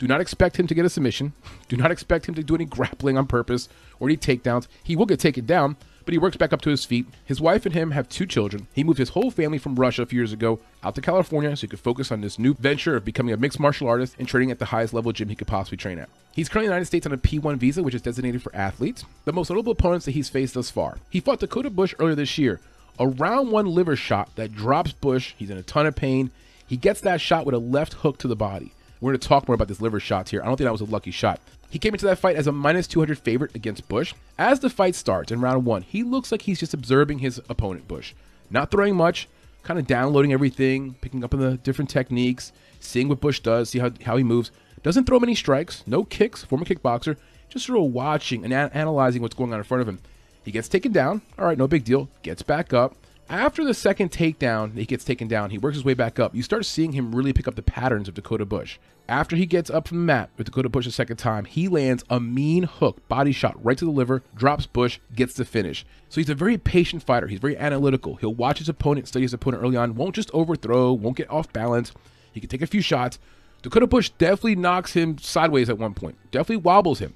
do 0.00 0.08
not 0.08 0.22
expect 0.22 0.58
him 0.58 0.66
to 0.66 0.74
get 0.74 0.86
a 0.86 0.88
submission. 0.88 1.34
Do 1.68 1.76
not 1.76 1.90
expect 1.90 2.26
him 2.26 2.34
to 2.34 2.42
do 2.42 2.54
any 2.54 2.64
grappling 2.64 3.18
on 3.18 3.26
purpose 3.26 3.68
or 4.00 4.08
any 4.08 4.16
takedowns. 4.16 4.66
He 4.82 4.96
will 4.96 5.04
get 5.04 5.20
taken 5.20 5.44
down, 5.44 5.76
but 6.06 6.12
he 6.12 6.18
works 6.18 6.38
back 6.38 6.54
up 6.54 6.62
to 6.62 6.70
his 6.70 6.86
feet. 6.86 7.06
His 7.26 7.38
wife 7.38 7.66
and 7.66 7.74
him 7.74 7.90
have 7.90 8.08
two 8.08 8.24
children. 8.24 8.66
He 8.72 8.82
moved 8.82 8.98
his 8.98 9.10
whole 9.10 9.30
family 9.30 9.58
from 9.58 9.76
Russia 9.76 10.00
a 10.00 10.06
few 10.06 10.18
years 10.18 10.32
ago 10.32 10.58
out 10.82 10.94
to 10.94 11.02
California 11.02 11.54
so 11.54 11.60
he 11.60 11.66
could 11.68 11.80
focus 11.80 12.10
on 12.10 12.22
this 12.22 12.38
new 12.38 12.54
venture 12.54 12.96
of 12.96 13.04
becoming 13.04 13.34
a 13.34 13.36
mixed 13.36 13.60
martial 13.60 13.88
artist 13.88 14.16
and 14.18 14.26
training 14.26 14.50
at 14.50 14.58
the 14.58 14.64
highest 14.64 14.94
level 14.94 15.12
gym 15.12 15.28
he 15.28 15.36
could 15.36 15.46
possibly 15.46 15.76
train 15.76 15.98
at. 15.98 16.08
He's 16.32 16.48
currently 16.48 16.68
in 16.68 16.70
the 16.70 16.76
United 16.76 16.86
States 16.86 17.04
on 17.04 17.12
a 17.12 17.18
P1 17.18 17.58
visa, 17.58 17.82
which 17.82 17.94
is 17.94 18.00
designated 18.00 18.42
for 18.42 18.56
athletes. 18.56 19.04
The 19.26 19.34
most 19.34 19.50
notable 19.50 19.72
opponents 19.72 20.06
that 20.06 20.12
he's 20.12 20.30
faced 20.30 20.54
thus 20.54 20.70
far. 20.70 20.96
He 21.10 21.20
fought 21.20 21.40
Dakota 21.40 21.68
Bush 21.68 21.94
earlier 21.98 22.14
this 22.14 22.38
year. 22.38 22.58
A 22.98 23.06
round 23.06 23.50
one 23.50 23.66
liver 23.66 23.96
shot 23.96 24.34
that 24.36 24.54
drops 24.54 24.92
Bush. 24.92 25.34
He's 25.36 25.50
in 25.50 25.58
a 25.58 25.62
ton 25.62 25.84
of 25.84 25.94
pain. 25.94 26.30
He 26.66 26.78
gets 26.78 27.02
that 27.02 27.20
shot 27.20 27.44
with 27.44 27.54
a 27.54 27.58
left 27.58 27.92
hook 27.92 28.16
to 28.18 28.28
the 28.28 28.34
body. 28.34 28.72
We're 29.00 29.12
going 29.12 29.20
to 29.20 29.28
talk 29.28 29.48
more 29.48 29.54
about 29.54 29.68
this 29.68 29.80
liver 29.80 30.00
shot 30.00 30.28
here. 30.28 30.42
I 30.42 30.46
don't 30.46 30.56
think 30.56 30.66
that 30.66 30.72
was 30.72 30.80
a 30.80 30.84
lucky 30.84 31.10
shot. 31.10 31.40
He 31.70 31.78
came 31.78 31.94
into 31.94 32.06
that 32.06 32.18
fight 32.18 32.36
as 32.36 32.46
a 32.46 32.52
minus 32.52 32.86
200 32.86 33.18
favorite 33.18 33.54
against 33.54 33.88
Bush. 33.88 34.12
As 34.38 34.60
the 34.60 34.68
fight 34.68 34.94
starts 34.94 35.32
in 35.32 35.40
round 35.40 35.64
one, 35.64 35.82
he 35.82 36.02
looks 36.02 36.30
like 36.32 36.42
he's 36.42 36.60
just 36.60 36.74
observing 36.74 37.20
his 37.20 37.40
opponent, 37.48 37.88
Bush. 37.88 38.12
Not 38.50 38.70
throwing 38.70 38.96
much, 38.96 39.28
kind 39.62 39.78
of 39.78 39.86
downloading 39.86 40.32
everything, 40.32 40.94
picking 41.00 41.24
up 41.24 41.32
on 41.32 41.40
the 41.40 41.56
different 41.58 41.88
techniques, 41.88 42.52
seeing 42.80 43.08
what 43.08 43.20
Bush 43.20 43.40
does, 43.40 43.70
see 43.70 43.78
how, 43.78 43.92
how 44.04 44.16
he 44.16 44.24
moves. 44.24 44.50
Doesn't 44.82 45.04
throw 45.04 45.20
many 45.20 45.34
strikes, 45.34 45.84
no 45.86 46.04
kicks, 46.04 46.44
former 46.44 46.64
kickboxer, 46.64 47.16
just 47.48 47.66
sort 47.66 47.78
of 47.78 47.92
watching 47.92 48.44
and 48.44 48.52
analyzing 48.52 49.22
what's 49.22 49.34
going 49.34 49.52
on 49.52 49.60
in 49.60 49.64
front 49.64 49.82
of 49.82 49.88
him. 49.88 50.00
He 50.44 50.50
gets 50.50 50.68
taken 50.68 50.92
down. 50.92 51.22
All 51.38 51.44
right, 51.44 51.58
no 51.58 51.68
big 51.68 51.84
deal. 51.84 52.08
Gets 52.22 52.42
back 52.42 52.72
up. 52.72 52.96
After 53.30 53.64
the 53.64 53.74
second 53.74 54.10
takedown, 54.10 54.76
he 54.76 54.84
gets 54.84 55.04
taken 55.04 55.28
down. 55.28 55.50
He 55.50 55.58
works 55.58 55.76
his 55.76 55.84
way 55.84 55.94
back 55.94 56.18
up. 56.18 56.34
You 56.34 56.42
start 56.42 56.66
seeing 56.66 56.94
him 56.94 57.14
really 57.14 57.32
pick 57.32 57.46
up 57.46 57.54
the 57.54 57.62
patterns 57.62 58.08
of 58.08 58.14
Dakota 58.14 58.44
Bush. 58.44 58.80
After 59.08 59.36
he 59.36 59.46
gets 59.46 59.70
up 59.70 59.86
from 59.86 59.98
the 59.98 60.04
mat 60.04 60.30
with 60.36 60.46
Dakota 60.46 60.68
Bush 60.68 60.84
a 60.88 60.90
second 60.90 61.18
time, 61.18 61.44
he 61.44 61.68
lands 61.68 62.02
a 62.10 62.18
mean 62.18 62.64
hook, 62.64 63.06
body 63.06 63.30
shot 63.30 63.54
right 63.64 63.78
to 63.78 63.84
the 63.84 63.90
liver, 63.92 64.24
drops 64.34 64.66
Bush, 64.66 64.98
gets 65.14 65.34
the 65.34 65.44
finish. 65.44 65.86
So 66.08 66.20
he's 66.20 66.28
a 66.28 66.34
very 66.34 66.58
patient 66.58 67.04
fighter. 67.04 67.28
He's 67.28 67.38
very 67.38 67.56
analytical. 67.56 68.16
He'll 68.16 68.34
watch 68.34 68.58
his 68.58 68.68
opponent, 68.68 69.06
study 69.06 69.26
his 69.26 69.32
opponent 69.32 69.62
early 69.62 69.76
on, 69.76 69.94
won't 69.94 70.16
just 70.16 70.32
overthrow, 70.34 70.92
won't 70.92 71.16
get 71.16 71.30
off 71.30 71.52
balance. 71.52 71.92
He 72.32 72.40
can 72.40 72.48
take 72.48 72.62
a 72.62 72.66
few 72.66 72.82
shots. 72.82 73.20
Dakota 73.62 73.86
Bush 73.86 74.10
definitely 74.18 74.56
knocks 74.56 74.94
him 74.94 75.18
sideways 75.18 75.70
at 75.70 75.78
one 75.78 75.94
point, 75.94 76.16
definitely 76.32 76.56
wobbles 76.56 76.98
him. 76.98 77.14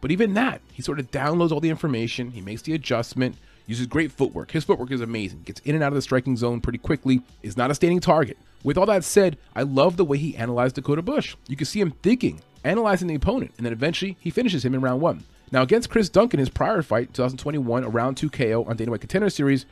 But 0.00 0.12
even 0.12 0.34
that, 0.34 0.60
he 0.72 0.80
sort 0.80 1.00
of 1.00 1.10
downloads 1.10 1.50
all 1.50 1.58
the 1.58 1.70
information, 1.70 2.30
he 2.30 2.40
makes 2.40 2.62
the 2.62 2.74
adjustment, 2.74 3.34
uses 3.66 3.86
great 3.86 4.12
footwork. 4.12 4.50
His 4.50 4.64
footwork 4.64 4.90
is 4.90 5.00
amazing, 5.00 5.42
gets 5.42 5.60
in 5.60 5.74
and 5.74 5.84
out 5.84 5.88
of 5.88 5.94
the 5.94 6.02
striking 6.02 6.36
zone 6.36 6.60
pretty 6.60 6.78
quickly, 6.78 7.22
is 7.42 7.56
not 7.56 7.70
a 7.70 7.74
standing 7.74 8.00
target. 8.00 8.38
With 8.62 8.78
all 8.78 8.86
that 8.86 9.04
said, 9.04 9.38
I 9.54 9.62
love 9.62 9.96
the 9.96 10.04
way 10.04 10.18
he 10.18 10.36
analyzed 10.36 10.76
Dakota 10.76 11.02
Bush. 11.02 11.36
You 11.48 11.56
can 11.56 11.66
see 11.66 11.80
him 11.80 11.92
thinking, 12.02 12.40
analyzing 12.64 13.08
the 13.08 13.14
opponent, 13.14 13.52
and 13.56 13.66
then 13.66 13.72
eventually 13.72 14.16
he 14.20 14.30
finishes 14.30 14.64
him 14.64 14.74
in 14.74 14.80
round 14.80 15.00
one. 15.00 15.24
Now, 15.52 15.62
against 15.62 15.90
Chris 15.90 16.08
Duncan, 16.08 16.40
his 16.40 16.48
prior 16.48 16.82
fight, 16.82 17.14
2021, 17.14 17.84
a 17.84 17.88
round 17.88 18.16
2 18.16 18.30
KO 18.30 18.64
on 18.64 18.76
Dana 18.76 18.90
White 18.90 19.00
Contender 19.00 19.30
Series, 19.30 19.66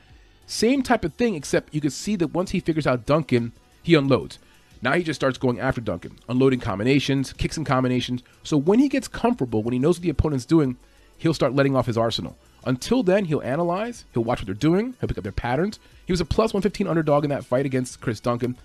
same 0.47 0.83
type 0.83 1.05
of 1.05 1.15
thing, 1.15 1.35
except 1.35 1.75
you 1.75 1.81
can 1.81 1.91
see 1.91 2.17
that 2.17 2.29
once 2.29 2.51
he 2.51 2.61
figures 2.61 2.87
out 2.87 3.07
Duncan, 3.07 3.53
he 3.83 3.95
unloads. 3.95 4.39
Now 4.83 4.93
he 4.93 5.03
just 5.03 5.19
starts 5.19 5.39
going 5.39 5.59
after 5.59 5.81
Duncan, 5.81 6.19
unloading 6.29 6.61
combinations, 6.61 7.33
kicks 7.33 7.57
and 7.57 7.67
combinations. 7.67 8.23
So 8.43 8.57
when 8.57 8.79
he 8.79 8.89
gets 8.89 9.09
comfortable, 9.09 9.63
when 9.63 9.73
he 9.73 9.79
knows 9.79 9.97
what 9.97 10.03
the 10.03 10.11
opponent's 10.11 10.45
doing, 10.45 10.77
he'll 11.17 11.35
start 11.35 11.55
letting 11.55 11.75
off 11.75 11.87
his 11.87 11.97
arsenal. 11.97 12.37
Until 12.67 13.03
then, 13.03 13.27
he'll 13.27 13.43
analyze, 13.43 14.05
he'll 14.13 14.25
watch 14.25 14.41
what 14.41 14.47
they're 14.47 14.55
doing, 14.55 14.95
he'll 15.01 15.09
pick 15.09 15.19
up 15.19 15.25
their 15.25 15.33
patterns. 15.33 15.79
He 16.07 16.13
was 16.13 16.21
a 16.21 16.25
plus 16.25 16.55
115 16.55 16.87
underdog 16.87 17.25
in 17.25 17.31
that 17.31 17.45
fight 17.45 17.67
against 17.67 18.01
Chris 18.01 18.21
Duncan. 18.21 18.57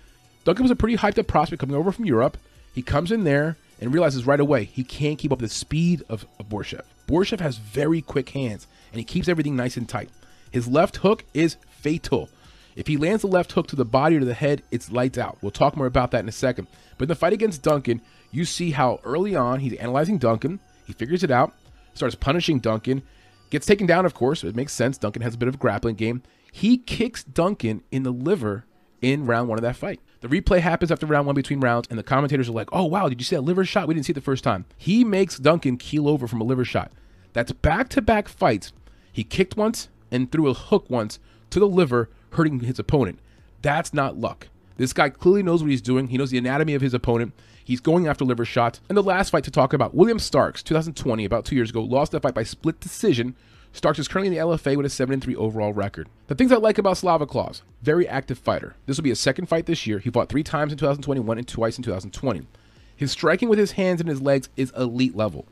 Duncan 0.44 0.64
was 0.64 0.70
a 0.70 0.76
pretty 0.76 0.96
hyped 0.96 1.18
up 1.18 1.26
prospect 1.26 1.60
coming 1.60 1.76
over 1.76 1.92
from 1.92 2.06
Europe. 2.06 2.38
He 2.74 2.82
comes 2.82 3.12
in 3.12 3.24
there 3.24 3.56
and 3.80 3.92
realizes 3.92 4.26
right 4.26 4.40
away 4.40 4.64
he 4.64 4.84
can't 4.84 5.18
keep 5.18 5.32
up 5.32 5.38
the 5.38 5.48
speed 5.48 6.02
of, 6.08 6.26
of 6.38 6.48
Borshev. 6.48 6.82
Borshev 7.06 7.40
has 7.40 7.58
very 7.58 8.00
quick 8.00 8.30
hands 8.30 8.66
and 8.92 8.98
he 8.98 9.04
keeps 9.04 9.28
everything 9.28 9.56
nice 9.56 9.76
and 9.76 9.88
tight. 9.88 10.10
His 10.50 10.68
left 10.68 10.98
hook 10.98 11.24
is 11.34 11.56
fatal. 11.70 12.28
If 12.76 12.86
he 12.86 12.96
lands 12.96 13.22
the 13.22 13.28
left 13.28 13.52
hook 13.52 13.66
to 13.68 13.76
the 13.76 13.84
body 13.84 14.16
or 14.16 14.20
to 14.20 14.24
the 14.24 14.34
head, 14.34 14.62
it's 14.70 14.90
lights 14.90 15.18
out. 15.18 15.38
We'll 15.42 15.50
talk 15.50 15.76
more 15.76 15.86
about 15.86 16.12
that 16.12 16.20
in 16.20 16.28
a 16.28 16.32
second. 16.32 16.68
But 16.96 17.04
in 17.04 17.08
the 17.08 17.14
fight 17.14 17.32
against 17.32 17.62
Duncan, 17.62 18.00
you 18.30 18.44
see 18.44 18.70
how 18.70 19.00
early 19.04 19.34
on 19.34 19.60
he's 19.60 19.74
analyzing 19.74 20.18
Duncan. 20.18 20.60
He 20.86 20.92
figures 20.92 21.24
it 21.24 21.30
out, 21.30 21.52
starts 21.94 22.14
punishing 22.14 22.60
Duncan, 22.60 23.02
gets 23.50 23.66
taken 23.66 23.86
down, 23.86 24.06
of 24.06 24.14
course. 24.14 24.42
It 24.42 24.56
makes 24.56 24.72
sense. 24.72 24.98
Duncan 24.98 25.22
has 25.22 25.34
a 25.34 25.38
bit 25.38 25.48
of 25.48 25.56
a 25.56 25.58
grappling 25.58 25.96
game. 25.96 26.22
He 26.52 26.78
kicks 26.78 27.22
Duncan 27.22 27.82
in 27.90 28.02
the 28.02 28.10
liver 28.10 28.64
in 29.00 29.26
round 29.26 29.48
one 29.48 29.58
of 29.58 29.62
that 29.62 29.76
fight. 29.76 30.00
The 30.20 30.28
replay 30.28 30.60
happens 30.60 30.90
after 30.90 31.06
round 31.06 31.26
one 31.26 31.34
between 31.34 31.60
rounds, 31.60 31.88
and 31.88 31.98
the 31.98 32.02
commentators 32.02 32.48
are 32.48 32.52
like, 32.52 32.68
oh, 32.72 32.84
wow, 32.84 33.08
did 33.08 33.20
you 33.20 33.24
see 33.24 33.36
that 33.36 33.42
liver 33.42 33.64
shot? 33.64 33.88
We 33.88 33.94
didn't 33.94 34.06
see 34.06 34.12
it 34.12 34.14
the 34.14 34.20
first 34.20 34.44
time. 34.44 34.66
He 34.76 35.04
makes 35.04 35.38
Duncan 35.38 35.76
keel 35.76 36.08
over 36.08 36.26
from 36.26 36.40
a 36.40 36.44
liver 36.44 36.64
shot. 36.64 36.92
That's 37.32 37.52
back 37.52 37.88
to 37.90 38.02
back 38.02 38.28
fights. 38.28 38.72
He 39.12 39.24
kicked 39.24 39.56
once 39.56 39.88
and 40.10 40.30
threw 40.30 40.48
a 40.48 40.54
hook 40.54 40.90
once 40.90 41.18
to 41.50 41.60
the 41.60 41.68
liver, 41.68 42.10
hurting 42.30 42.60
his 42.60 42.78
opponent. 42.78 43.18
That's 43.62 43.94
not 43.94 44.18
luck. 44.18 44.48
This 44.76 44.92
guy 44.92 45.10
clearly 45.10 45.42
knows 45.42 45.62
what 45.62 45.70
he's 45.70 45.82
doing. 45.82 46.08
He 46.08 46.18
knows 46.18 46.30
the 46.30 46.38
anatomy 46.38 46.74
of 46.74 46.82
his 46.82 46.94
opponent. 46.94 47.32
He's 47.64 47.80
going 47.80 48.06
after 48.06 48.24
liver 48.24 48.44
shots. 48.44 48.80
And 48.88 48.96
the 48.96 49.02
last 49.02 49.30
fight 49.30 49.44
to 49.44 49.50
talk 49.50 49.72
about, 49.72 49.94
William 49.94 50.18
Starks, 50.18 50.62
2020, 50.62 51.24
about 51.24 51.44
two 51.44 51.54
years 51.54 51.70
ago, 51.70 51.82
lost 51.82 52.12
that 52.12 52.22
fight 52.22 52.34
by 52.34 52.42
split 52.42 52.80
decision. 52.80 53.34
Starks 53.72 53.98
is 53.98 54.08
currently 54.08 54.28
in 54.28 54.34
the 54.34 54.40
LFA 54.40 54.76
with 54.76 54.86
a 54.86 54.90
7 54.90 55.20
3 55.20 55.36
overall 55.36 55.72
record. 55.72 56.08
The 56.26 56.34
things 56.34 56.50
I 56.50 56.56
like 56.56 56.78
about 56.78 56.96
Slava 56.96 57.26
Claus, 57.26 57.62
very 57.82 58.08
active 58.08 58.38
fighter. 58.38 58.74
This 58.86 58.96
will 58.96 59.04
be 59.04 59.10
his 59.10 59.20
second 59.20 59.46
fight 59.46 59.66
this 59.66 59.86
year. 59.86 60.00
He 60.00 60.10
fought 60.10 60.28
three 60.28 60.42
times 60.42 60.72
in 60.72 60.78
2021 60.78 61.38
and 61.38 61.46
twice 61.46 61.76
in 61.76 61.84
2020. 61.84 62.46
His 62.96 63.12
striking 63.12 63.48
with 63.48 63.58
his 63.58 63.72
hands 63.72 64.00
and 64.00 64.08
his 64.08 64.20
legs 64.20 64.48
is 64.56 64.72
elite 64.76 65.16
level. 65.16 65.46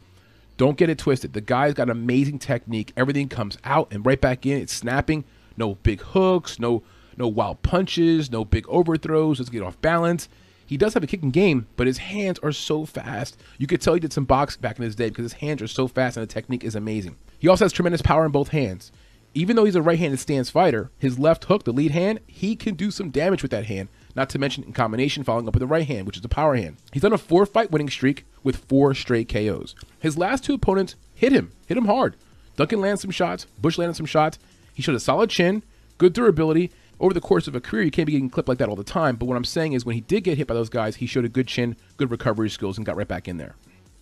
Don't 0.56 0.76
get 0.76 0.90
it 0.90 0.98
twisted. 0.98 1.32
The 1.32 1.40
guy's 1.40 1.74
got 1.74 1.88
amazing 1.88 2.40
technique. 2.40 2.92
Everything 2.96 3.28
comes 3.28 3.56
out 3.62 3.88
and 3.92 4.04
right 4.04 4.20
back 4.20 4.44
in. 4.44 4.60
It's 4.60 4.72
snapping. 4.72 5.24
No 5.56 5.76
big 5.76 6.00
hooks, 6.00 6.58
no 6.58 6.82
no 7.16 7.26
wild 7.26 7.62
punches, 7.62 8.30
no 8.30 8.44
big 8.44 8.66
overthrows, 8.68 9.38
Let's 9.40 9.50
get 9.50 9.62
off 9.62 9.80
balance. 9.80 10.28
He 10.68 10.76
does 10.76 10.92
have 10.92 11.02
a 11.02 11.06
kicking 11.06 11.30
game, 11.30 11.66
but 11.76 11.86
his 11.86 11.98
hands 11.98 12.38
are 12.40 12.52
so 12.52 12.84
fast. 12.84 13.40
You 13.56 13.66
could 13.66 13.80
tell 13.80 13.94
he 13.94 14.00
did 14.00 14.12
some 14.12 14.26
box 14.26 14.56
back 14.56 14.78
in 14.78 14.84
his 14.84 14.94
day 14.94 15.08
because 15.08 15.24
his 15.24 15.40
hands 15.40 15.62
are 15.62 15.66
so 15.66 15.88
fast 15.88 16.18
and 16.18 16.22
the 16.22 16.32
technique 16.32 16.62
is 16.62 16.74
amazing. 16.74 17.16
He 17.38 17.48
also 17.48 17.64
has 17.64 17.72
tremendous 17.72 18.02
power 18.02 18.26
in 18.26 18.32
both 18.32 18.48
hands. 18.48 18.92
Even 19.32 19.56
though 19.56 19.64
he's 19.64 19.76
a 19.76 19.82
right-handed 19.82 20.18
stance 20.18 20.50
fighter, 20.50 20.90
his 20.98 21.18
left 21.18 21.44
hook, 21.44 21.64
the 21.64 21.72
lead 21.72 21.92
hand, 21.92 22.20
he 22.26 22.54
can 22.54 22.74
do 22.74 22.90
some 22.90 23.10
damage 23.10 23.40
with 23.40 23.50
that 23.50 23.66
hand. 23.66 23.88
Not 24.14 24.28
to 24.30 24.38
mention 24.38 24.64
in 24.64 24.72
combination 24.72 25.24
following 25.24 25.48
up 25.48 25.54
with 25.54 25.60
the 25.60 25.66
right 25.66 25.86
hand, 25.86 26.06
which 26.06 26.16
is 26.16 26.22
the 26.22 26.28
power 26.28 26.54
hand. 26.54 26.76
He's 26.92 27.04
on 27.04 27.12
a 27.12 27.18
four-fight 27.18 27.70
winning 27.70 27.88
streak 27.88 28.26
with 28.42 28.56
four 28.56 28.94
straight 28.94 29.28
KOs. 29.28 29.74
His 30.00 30.18
last 30.18 30.44
two 30.44 30.54
opponents 30.54 30.96
hit 31.14 31.32
him, 31.32 31.52
hit 31.66 31.78
him 31.78 31.86
hard. 31.86 32.16
Duncan 32.56 32.80
landed 32.80 33.00
some 33.00 33.10
shots, 33.10 33.46
Bush 33.60 33.78
landed 33.78 33.94
some 33.94 34.06
shots. 34.06 34.38
He 34.74 34.82
showed 34.82 34.96
a 34.96 35.00
solid 35.00 35.30
chin, 35.30 35.62
good 35.98 36.12
durability. 36.12 36.72
Over 37.00 37.14
the 37.14 37.20
course 37.20 37.46
of 37.46 37.54
a 37.54 37.60
career, 37.60 37.84
you 37.84 37.90
can't 37.90 38.06
be 38.06 38.12
getting 38.12 38.30
clipped 38.30 38.48
like 38.48 38.58
that 38.58 38.68
all 38.68 38.76
the 38.76 38.82
time. 38.82 39.16
But 39.16 39.26
what 39.26 39.36
I'm 39.36 39.44
saying 39.44 39.72
is, 39.72 39.84
when 39.84 39.94
he 39.94 40.00
did 40.00 40.24
get 40.24 40.36
hit 40.36 40.48
by 40.48 40.54
those 40.54 40.68
guys, 40.68 40.96
he 40.96 41.06
showed 41.06 41.24
a 41.24 41.28
good 41.28 41.46
chin, 41.46 41.76
good 41.96 42.10
recovery 42.10 42.50
skills, 42.50 42.76
and 42.76 42.84
got 42.84 42.96
right 42.96 43.06
back 43.06 43.28
in 43.28 43.36
there. 43.36 43.54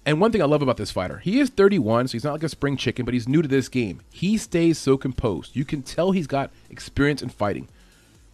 And 0.07 0.21
one 0.21 0.31
thing 0.31 0.41
I 0.41 0.47
love 0.47 0.63
about 0.63 0.77
this 0.77 0.93
fighter, 0.93 1.19
he 1.19 1.41
is 1.41 1.51
31, 1.51 2.09
so 2.09 2.13
he's 2.13 2.25
not 2.25 2.33
like 2.33 2.45
a 2.45 2.49
spring 2.49 2.77
chicken, 2.77 3.05
but 3.05 3.13
he's 3.13 3.29
new 3.29 3.43
to 3.43 3.49
this 3.49 3.69
game. 3.69 4.03
He 4.11 4.39
stays 4.39 4.79
so 4.79 4.97
composed. 4.97 5.57
You 5.57 5.65
can 5.65 5.83
tell 5.83 6.13
he's 6.13 6.29
got 6.29 6.53
experience 6.71 7.23
in 7.23 7.29
fighting. 7.29 7.69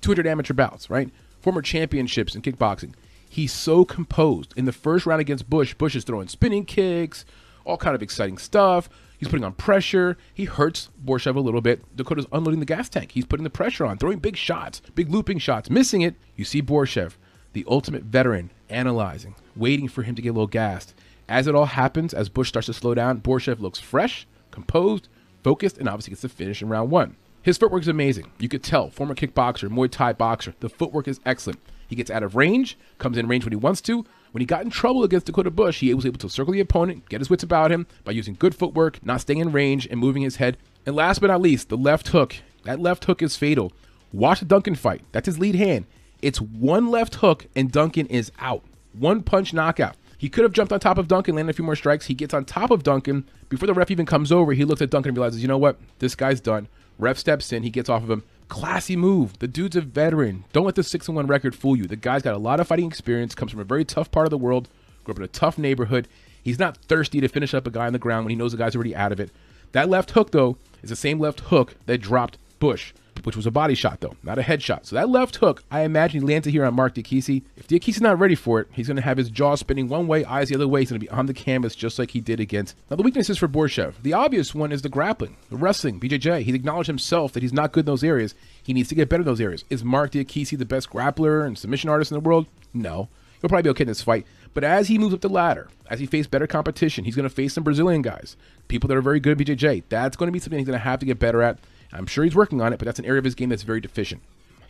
200 0.02 0.26
amateur 0.26 0.52
bouts, 0.52 0.90
right? 0.90 1.10
Former 1.40 1.62
championships 1.62 2.34
in 2.34 2.42
kickboxing. 2.42 2.92
He's 3.28 3.52
so 3.52 3.86
composed. 3.86 4.52
In 4.56 4.66
the 4.66 4.72
first 4.72 5.06
round 5.06 5.22
against 5.22 5.48
Bush, 5.48 5.72
Bush 5.72 5.96
is 5.96 6.04
throwing 6.04 6.28
spinning 6.28 6.66
kicks, 6.66 7.24
all 7.64 7.78
kind 7.78 7.94
of 7.94 8.02
exciting 8.02 8.36
stuff. 8.36 8.90
He's 9.22 9.28
putting 9.28 9.44
on 9.44 9.52
pressure. 9.52 10.16
He 10.34 10.46
hurts 10.46 10.88
Borshev 11.06 11.36
a 11.36 11.40
little 11.40 11.60
bit. 11.60 11.94
Dakota's 11.94 12.26
unloading 12.32 12.58
the 12.58 12.66
gas 12.66 12.88
tank. 12.88 13.12
He's 13.12 13.24
putting 13.24 13.44
the 13.44 13.50
pressure 13.50 13.86
on, 13.86 13.96
throwing 13.96 14.18
big 14.18 14.36
shots, 14.36 14.82
big 14.96 15.10
looping 15.10 15.38
shots, 15.38 15.70
missing 15.70 16.00
it. 16.00 16.16
You 16.34 16.44
see 16.44 16.60
Borshev, 16.60 17.12
the 17.52 17.64
ultimate 17.68 18.02
veteran, 18.02 18.50
analyzing, 18.68 19.36
waiting 19.54 19.86
for 19.86 20.02
him 20.02 20.16
to 20.16 20.22
get 20.22 20.30
a 20.30 20.32
little 20.32 20.48
gassed. 20.48 20.92
As 21.28 21.46
it 21.46 21.54
all 21.54 21.66
happens, 21.66 22.12
as 22.12 22.28
Bush 22.28 22.48
starts 22.48 22.66
to 22.66 22.72
slow 22.72 22.94
down, 22.94 23.20
Borshev 23.20 23.60
looks 23.60 23.78
fresh, 23.78 24.26
composed, 24.50 25.06
focused, 25.44 25.78
and 25.78 25.88
obviously 25.88 26.10
gets 26.10 26.22
the 26.22 26.28
finish 26.28 26.60
in 26.60 26.68
round 26.68 26.90
one. 26.90 27.14
His 27.42 27.58
footwork 27.58 27.82
is 27.82 27.88
amazing. 27.88 28.32
You 28.40 28.48
could 28.48 28.64
tell, 28.64 28.90
former 28.90 29.14
kickboxer, 29.14 29.68
Muay 29.68 29.88
Thai 29.88 30.14
boxer, 30.14 30.54
the 30.58 30.68
footwork 30.68 31.06
is 31.06 31.20
excellent. 31.24 31.60
He 31.86 31.94
gets 31.94 32.10
out 32.10 32.24
of 32.24 32.34
range, 32.34 32.76
comes 32.98 33.16
in 33.16 33.28
range 33.28 33.44
when 33.44 33.52
he 33.52 33.56
wants 33.56 33.82
to. 33.82 34.04
When 34.32 34.40
he 34.40 34.46
got 34.46 34.64
in 34.64 34.70
trouble 34.70 35.04
against 35.04 35.26
Dakota 35.26 35.50
Bush, 35.50 35.80
he 35.80 35.92
was 35.92 36.06
able 36.06 36.18
to 36.18 36.28
circle 36.28 36.54
the 36.54 36.60
opponent, 36.60 37.08
get 37.08 37.20
his 37.20 37.30
wits 37.30 37.42
about 37.42 37.70
him 37.70 37.86
by 38.02 38.12
using 38.12 38.34
good 38.34 38.54
footwork, 38.54 39.04
not 39.04 39.20
staying 39.20 39.40
in 39.40 39.52
range, 39.52 39.86
and 39.86 40.00
moving 40.00 40.22
his 40.22 40.36
head. 40.36 40.56
And 40.86 40.96
last 40.96 41.20
but 41.20 41.28
not 41.28 41.42
least, 41.42 41.68
the 41.68 41.76
left 41.76 42.08
hook. 42.08 42.36
That 42.64 42.80
left 42.80 43.04
hook 43.04 43.22
is 43.22 43.36
fatal. 43.36 43.72
Watch 44.12 44.40
the 44.40 44.46
Duncan 44.46 44.74
fight. 44.74 45.02
That's 45.12 45.26
his 45.26 45.38
lead 45.38 45.54
hand. 45.54 45.86
It's 46.22 46.40
one 46.40 46.88
left 46.88 47.16
hook, 47.16 47.46
and 47.54 47.70
Duncan 47.70 48.06
is 48.06 48.32
out. 48.38 48.64
One 48.92 49.22
punch 49.22 49.52
knockout. 49.52 49.96
He 50.16 50.28
could 50.28 50.44
have 50.44 50.52
jumped 50.52 50.72
on 50.72 50.80
top 50.80 50.98
of 50.98 51.08
Duncan, 51.08 51.34
landed 51.34 51.50
a 51.50 51.54
few 51.54 51.64
more 51.64 51.76
strikes. 51.76 52.06
He 52.06 52.14
gets 52.14 52.32
on 52.32 52.44
top 52.44 52.70
of 52.70 52.84
Duncan. 52.84 53.28
Before 53.48 53.66
the 53.66 53.74
ref 53.74 53.90
even 53.90 54.06
comes 54.06 54.30
over, 54.30 54.52
he 54.52 54.64
looks 54.64 54.80
at 54.80 54.88
Duncan 54.88 55.10
and 55.10 55.16
realizes, 55.18 55.42
you 55.42 55.48
know 55.48 55.58
what? 55.58 55.78
This 55.98 56.14
guy's 56.14 56.40
done. 56.40 56.68
Ref 56.98 57.18
steps 57.18 57.52
in. 57.52 57.64
He 57.64 57.70
gets 57.70 57.88
off 57.88 58.04
of 58.04 58.10
him. 58.10 58.22
Classy 58.52 58.96
move. 58.96 59.38
The 59.38 59.48
dude's 59.48 59.76
a 59.76 59.80
veteran. 59.80 60.44
Don't 60.52 60.66
let 60.66 60.74
the 60.74 60.82
6 60.82 61.08
1 61.08 61.26
record 61.26 61.54
fool 61.54 61.74
you. 61.74 61.84
The 61.84 61.96
guy's 61.96 62.20
got 62.20 62.34
a 62.34 62.38
lot 62.38 62.60
of 62.60 62.68
fighting 62.68 62.86
experience, 62.86 63.34
comes 63.34 63.50
from 63.50 63.62
a 63.62 63.64
very 63.64 63.82
tough 63.82 64.10
part 64.10 64.26
of 64.26 64.30
the 64.30 64.36
world, 64.36 64.68
grew 65.04 65.12
up 65.12 65.16
in 65.16 65.24
a 65.24 65.28
tough 65.28 65.56
neighborhood. 65.56 66.06
He's 66.42 66.58
not 66.58 66.76
thirsty 66.76 67.22
to 67.22 67.28
finish 67.28 67.54
up 67.54 67.66
a 67.66 67.70
guy 67.70 67.86
on 67.86 67.94
the 67.94 67.98
ground 67.98 68.26
when 68.26 68.30
he 68.30 68.36
knows 68.36 68.52
the 68.52 68.58
guy's 68.58 68.74
already 68.74 68.94
out 68.94 69.10
of 69.10 69.18
it. 69.18 69.30
That 69.72 69.88
left 69.88 70.10
hook, 70.10 70.32
though, 70.32 70.58
is 70.82 70.90
the 70.90 70.96
same 70.96 71.18
left 71.18 71.40
hook 71.40 71.76
that 71.86 72.02
dropped 72.02 72.36
Bush, 72.62 72.92
which 73.24 73.34
was 73.34 73.44
a 73.44 73.50
body 73.50 73.74
shot, 73.74 73.98
though, 73.98 74.14
not 74.22 74.38
a 74.38 74.42
headshot. 74.42 74.86
So 74.86 74.94
that 74.94 75.08
left 75.08 75.34
hook, 75.34 75.64
I 75.68 75.80
imagine 75.80 76.20
he 76.20 76.26
landed 76.28 76.50
here 76.50 76.64
on 76.64 76.74
Mark 76.74 76.94
Diakiese. 76.94 77.42
If 77.56 77.66
Diakiese's 77.66 78.00
not 78.00 78.20
ready 78.20 78.36
for 78.36 78.60
it, 78.60 78.68
he's 78.70 78.86
going 78.86 78.98
to 78.98 79.02
have 79.02 79.16
his 79.16 79.30
jaw 79.30 79.56
spinning 79.56 79.88
one 79.88 80.06
way, 80.06 80.24
eyes 80.24 80.48
the 80.48 80.54
other 80.54 80.68
way. 80.68 80.82
He's 80.82 80.90
going 80.90 81.00
to 81.00 81.04
be 81.04 81.10
on 81.10 81.26
the 81.26 81.34
canvas 81.34 81.74
just 81.74 81.98
like 81.98 82.12
he 82.12 82.20
did 82.20 82.38
against. 82.38 82.76
Now, 82.88 82.94
the 82.94 83.02
weaknesses 83.02 83.36
for 83.36 83.48
Borshev. 83.48 83.94
The 84.04 84.12
obvious 84.12 84.54
one 84.54 84.70
is 84.70 84.82
the 84.82 84.88
grappling, 84.88 85.36
the 85.50 85.56
wrestling, 85.56 85.98
BJJ. 85.98 86.42
He's 86.42 86.54
acknowledged 86.54 86.86
himself 86.86 87.32
that 87.32 87.42
he's 87.42 87.52
not 87.52 87.72
good 87.72 87.80
in 87.80 87.86
those 87.86 88.04
areas. 88.04 88.36
He 88.62 88.72
needs 88.72 88.88
to 88.90 88.94
get 88.94 89.08
better 89.08 89.22
in 89.22 89.26
those 89.26 89.40
areas. 89.40 89.64
Is 89.68 89.82
Mark 89.82 90.12
Diakiese 90.12 90.56
the 90.56 90.64
best 90.64 90.88
grappler 90.88 91.44
and 91.44 91.58
submission 91.58 91.90
artist 91.90 92.12
in 92.12 92.14
the 92.14 92.20
world? 92.20 92.46
No. 92.72 93.08
He'll 93.40 93.48
probably 93.48 93.64
be 93.64 93.70
okay 93.70 93.82
in 93.82 93.88
this 93.88 94.02
fight. 94.02 94.24
But 94.54 94.62
as 94.62 94.86
he 94.86 94.98
moves 94.98 95.14
up 95.14 95.20
the 95.20 95.28
ladder, 95.28 95.68
as 95.90 95.98
he 95.98 96.06
faces 96.06 96.28
better 96.28 96.46
competition, 96.46 97.04
he's 97.04 97.16
going 97.16 97.28
to 97.28 97.34
face 97.34 97.54
some 97.54 97.64
Brazilian 97.64 98.02
guys, 98.02 98.36
people 98.68 98.86
that 98.86 98.96
are 98.96 99.02
very 99.02 99.18
good 99.18 99.40
at 99.40 99.44
BJJ. 99.44 99.82
That's 99.88 100.16
going 100.16 100.28
to 100.28 100.32
be 100.32 100.38
something 100.38 100.60
he's 100.60 100.68
going 100.68 100.78
to 100.78 100.84
have 100.84 101.00
to 101.00 101.06
get 101.06 101.18
better 101.18 101.42
at. 101.42 101.58
I'm 101.92 102.06
sure 102.06 102.24
he's 102.24 102.34
working 102.34 102.60
on 102.60 102.72
it, 102.72 102.78
but 102.78 102.86
that's 102.86 102.98
an 102.98 103.04
area 103.04 103.18
of 103.18 103.24
his 103.24 103.34
game 103.34 103.50
that's 103.50 103.62
very 103.62 103.80
deficient. 103.80 104.22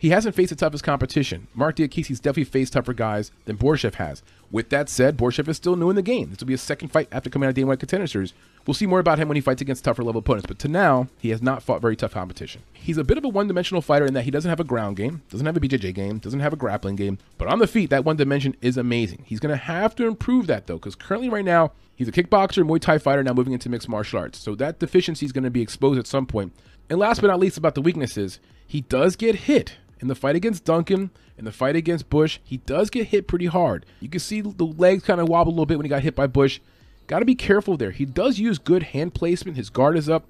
He 0.03 0.09
hasn't 0.09 0.35
faced 0.35 0.49
the 0.49 0.57
toughest 0.57 0.83
competition. 0.83 1.47
Mark 1.53 1.77
Diakiese's 1.77 2.19
definitely 2.19 2.43
faced 2.43 2.73
tougher 2.73 2.93
guys 2.93 3.31
than 3.45 3.55
Borshev 3.55 3.93
has. 3.93 4.21
With 4.51 4.67
that 4.69 4.89
said, 4.89 5.15
Borshev 5.15 5.47
is 5.47 5.55
still 5.55 5.77
new 5.77 5.89
in 5.89 5.95
the 5.95 6.01
game. 6.01 6.29
This 6.29 6.41
will 6.41 6.47
be 6.47 6.53
his 6.53 6.61
second 6.61 6.89
fight 6.89 7.07
after 7.09 7.29
coming 7.29 7.47
out 7.47 7.51
of 7.51 7.55
Dana 7.55 7.67
White 7.67 7.79
Contender 7.79 8.05
Series. 8.05 8.33
We'll 8.67 8.73
see 8.73 8.85
more 8.85 8.99
about 8.99 9.17
him 9.17 9.29
when 9.29 9.35
he 9.35 9.41
fights 9.41 9.61
against 9.61 9.85
tougher 9.85 10.03
level 10.03 10.19
opponents, 10.19 10.45
but 10.45 10.59
to 10.59 10.67
now, 10.67 11.07
he 11.19 11.29
has 11.29 11.41
not 11.41 11.63
fought 11.63 11.81
very 11.81 11.95
tough 11.95 12.11
competition. 12.11 12.63
He's 12.73 12.97
a 12.97 13.03
bit 13.05 13.17
of 13.17 13.23
a 13.23 13.29
one-dimensional 13.29 13.81
fighter 13.81 14.05
in 14.05 14.13
that 14.13 14.25
he 14.25 14.31
doesn't 14.31 14.49
have 14.49 14.59
a 14.59 14.65
ground 14.65 14.97
game, 14.97 15.21
doesn't 15.29 15.45
have 15.45 15.55
a 15.55 15.61
BJJ 15.61 15.93
game, 15.93 16.17
doesn't 16.17 16.41
have 16.41 16.51
a 16.51 16.57
grappling 16.57 16.97
game, 16.97 17.17
but 17.37 17.47
on 17.47 17.59
the 17.59 17.67
feet, 17.67 17.89
that 17.89 18.03
one 18.03 18.17
dimension 18.17 18.57
is 18.61 18.75
amazing. 18.75 19.23
He's 19.25 19.39
going 19.39 19.51
to 19.51 19.63
have 19.63 19.95
to 19.95 20.05
improve 20.05 20.47
that 20.47 20.67
though, 20.67 20.75
because 20.75 20.95
currently 20.95 21.29
right 21.29 21.45
now, 21.45 21.71
he's 21.95 22.09
a 22.09 22.11
kickboxer, 22.11 22.67
Muay 22.67 22.81
Thai 22.81 22.97
fighter, 22.97 23.23
now 23.23 23.31
moving 23.31 23.53
into 23.53 23.69
mixed 23.69 23.87
martial 23.87 24.19
arts. 24.19 24.37
So 24.37 24.53
that 24.55 24.79
deficiency 24.79 25.25
is 25.25 25.31
going 25.31 25.45
to 25.45 25.49
be 25.49 25.61
exposed 25.61 25.97
at 25.97 26.07
some 26.07 26.25
point. 26.25 26.51
And 26.89 26.99
last 26.99 27.21
but 27.21 27.27
not 27.27 27.39
least 27.39 27.57
about 27.57 27.75
the 27.75 27.81
weaknesses, 27.81 28.39
he 28.67 28.81
does 28.81 29.15
get 29.15 29.35
hit 29.35 29.77
in 29.99 30.07
the 30.07 30.15
fight 30.15 30.35
against 30.35 30.65
Duncan, 30.65 31.11
in 31.37 31.45
the 31.45 31.51
fight 31.51 31.75
against 31.75 32.09
Bush, 32.09 32.39
he 32.43 32.57
does 32.57 32.89
get 32.89 33.07
hit 33.07 33.27
pretty 33.27 33.45
hard. 33.45 33.85
You 34.01 34.09
can 34.09 34.19
see 34.19 34.41
the 34.41 34.65
legs 34.65 35.03
kind 35.03 35.21
of 35.21 35.29
wobble 35.29 35.51
a 35.51 35.53
little 35.53 35.65
bit 35.65 35.77
when 35.77 35.85
he 35.85 35.89
got 35.89 36.03
hit 36.03 36.15
by 36.15 36.27
Bush. 36.27 36.59
Got 37.07 37.19
to 37.19 37.25
be 37.25 37.35
careful 37.35 37.77
there. 37.77 37.91
He 37.91 38.05
does 38.05 38.37
use 38.37 38.59
good 38.59 38.83
hand 38.83 39.13
placement. 39.13 39.57
His 39.57 39.69
guard 39.69 39.97
is 39.97 40.09
up. 40.09 40.25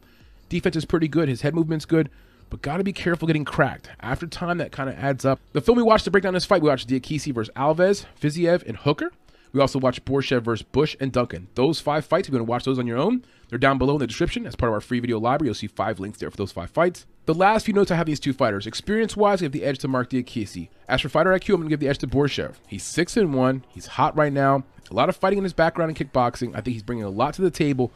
Defense 0.48 0.76
is 0.76 0.86
pretty 0.86 1.08
good. 1.08 1.28
His 1.28 1.42
head 1.42 1.56
movement's 1.56 1.86
good. 1.86 2.10
But 2.50 2.62
got 2.62 2.78
to 2.78 2.84
be 2.84 2.94
careful 2.94 3.28
getting 3.28 3.46
cracked. 3.46 3.90
After 4.00 4.28
time, 4.28 4.60
that 4.60 4.72
kind 4.72 4.90
of 4.90 4.96
adds 4.96 5.26
up. 5.26 5.40
The 5.54 5.62
film 5.62 5.76
we 5.76 5.84
watched 5.84 6.06
to 6.06 6.12
break 6.12 6.24
down 6.24 6.36
this 6.36 6.46
fight, 6.46 6.62
we 6.62 6.70
watched 6.70 6.88
Diakiese 6.88 7.34
versus 7.34 7.54
Alves, 7.56 8.06
Fiziev, 8.22 8.64
and 8.68 8.78
Hooker. 8.78 9.12
We 9.54 9.62
also 9.62 9.78
watched 9.78 10.04
Borshev 10.04 10.42
versus 10.42 10.66
Bush 10.72 10.96
and 11.00 11.12
Duncan. 11.12 11.48
Those 11.54 11.80
five 11.80 12.06
fights, 12.06 12.28
if 12.28 12.34
you 12.34 12.40
want 12.40 12.48
to 12.48 12.52
watch 12.52 12.66
those 12.66 12.80
on 12.80 12.88
your 12.88 12.98
own, 12.98 13.24
they're 13.50 13.60
down 13.60 13.78
below 13.78 13.94
in 13.94 14.00
the 14.00 14.08
description 14.08 14.48
as 14.48 14.56
part 14.56 14.70
of 14.70 14.74
our 14.74 14.82
free 14.82 15.00
video 15.00 15.20
library. 15.20 15.50
You'll 15.50 15.56
see 15.56 15.68
five 15.68 16.00
links 16.00 16.18
there 16.18 16.32
for 16.32 16.38
those 16.38 16.52
five 16.52 16.72
fights. 16.72 17.06
The 17.26 17.36
last 17.36 17.66
few 17.66 17.74
notes 17.74 17.92
I 17.92 17.96
have 17.96 18.08
these 18.08 18.20
two 18.20 18.34
fighters. 18.34 18.66
Experience 18.66 19.16
wise, 19.16 19.42
I 19.42 19.46
have 19.46 19.52
the 19.52 19.64
edge 19.64 19.78
to 19.80 19.88
Mark 19.88 20.10
Diakiese. 20.10 20.70
As 20.90 21.02
for 21.02 21.10
fighter 21.10 21.30
IQ, 21.30 21.50
I'm 21.50 21.56
going 21.58 21.64
to 21.66 21.70
give 21.70 21.80
the 21.80 21.88
edge 21.88 22.00
to 22.00 22.08
Borshev. 22.08 22.56
He's 22.68 22.84
6 22.84 23.16
and 23.16 23.34
1. 23.34 23.64
He's 23.70 23.86
hot 23.86 24.18
right 24.18 24.34
now. 24.34 24.64
A 24.90 24.94
lot 24.94 25.08
of 25.08 25.16
fighting 25.16 25.38
in 25.38 25.44
his 25.44 25.54
background 25.54 25.96
in 25.96 26.08
kickboxing. 26.08 26.52
I 26.56 26.62
think 26.62 26.74
he's 26.74 26.84
bringing 26.84 27.06
a 27.06 27.10
lot 27.10 27.36
to 27.36 27.44
the 27.44 27.52
table. 27.52 27.92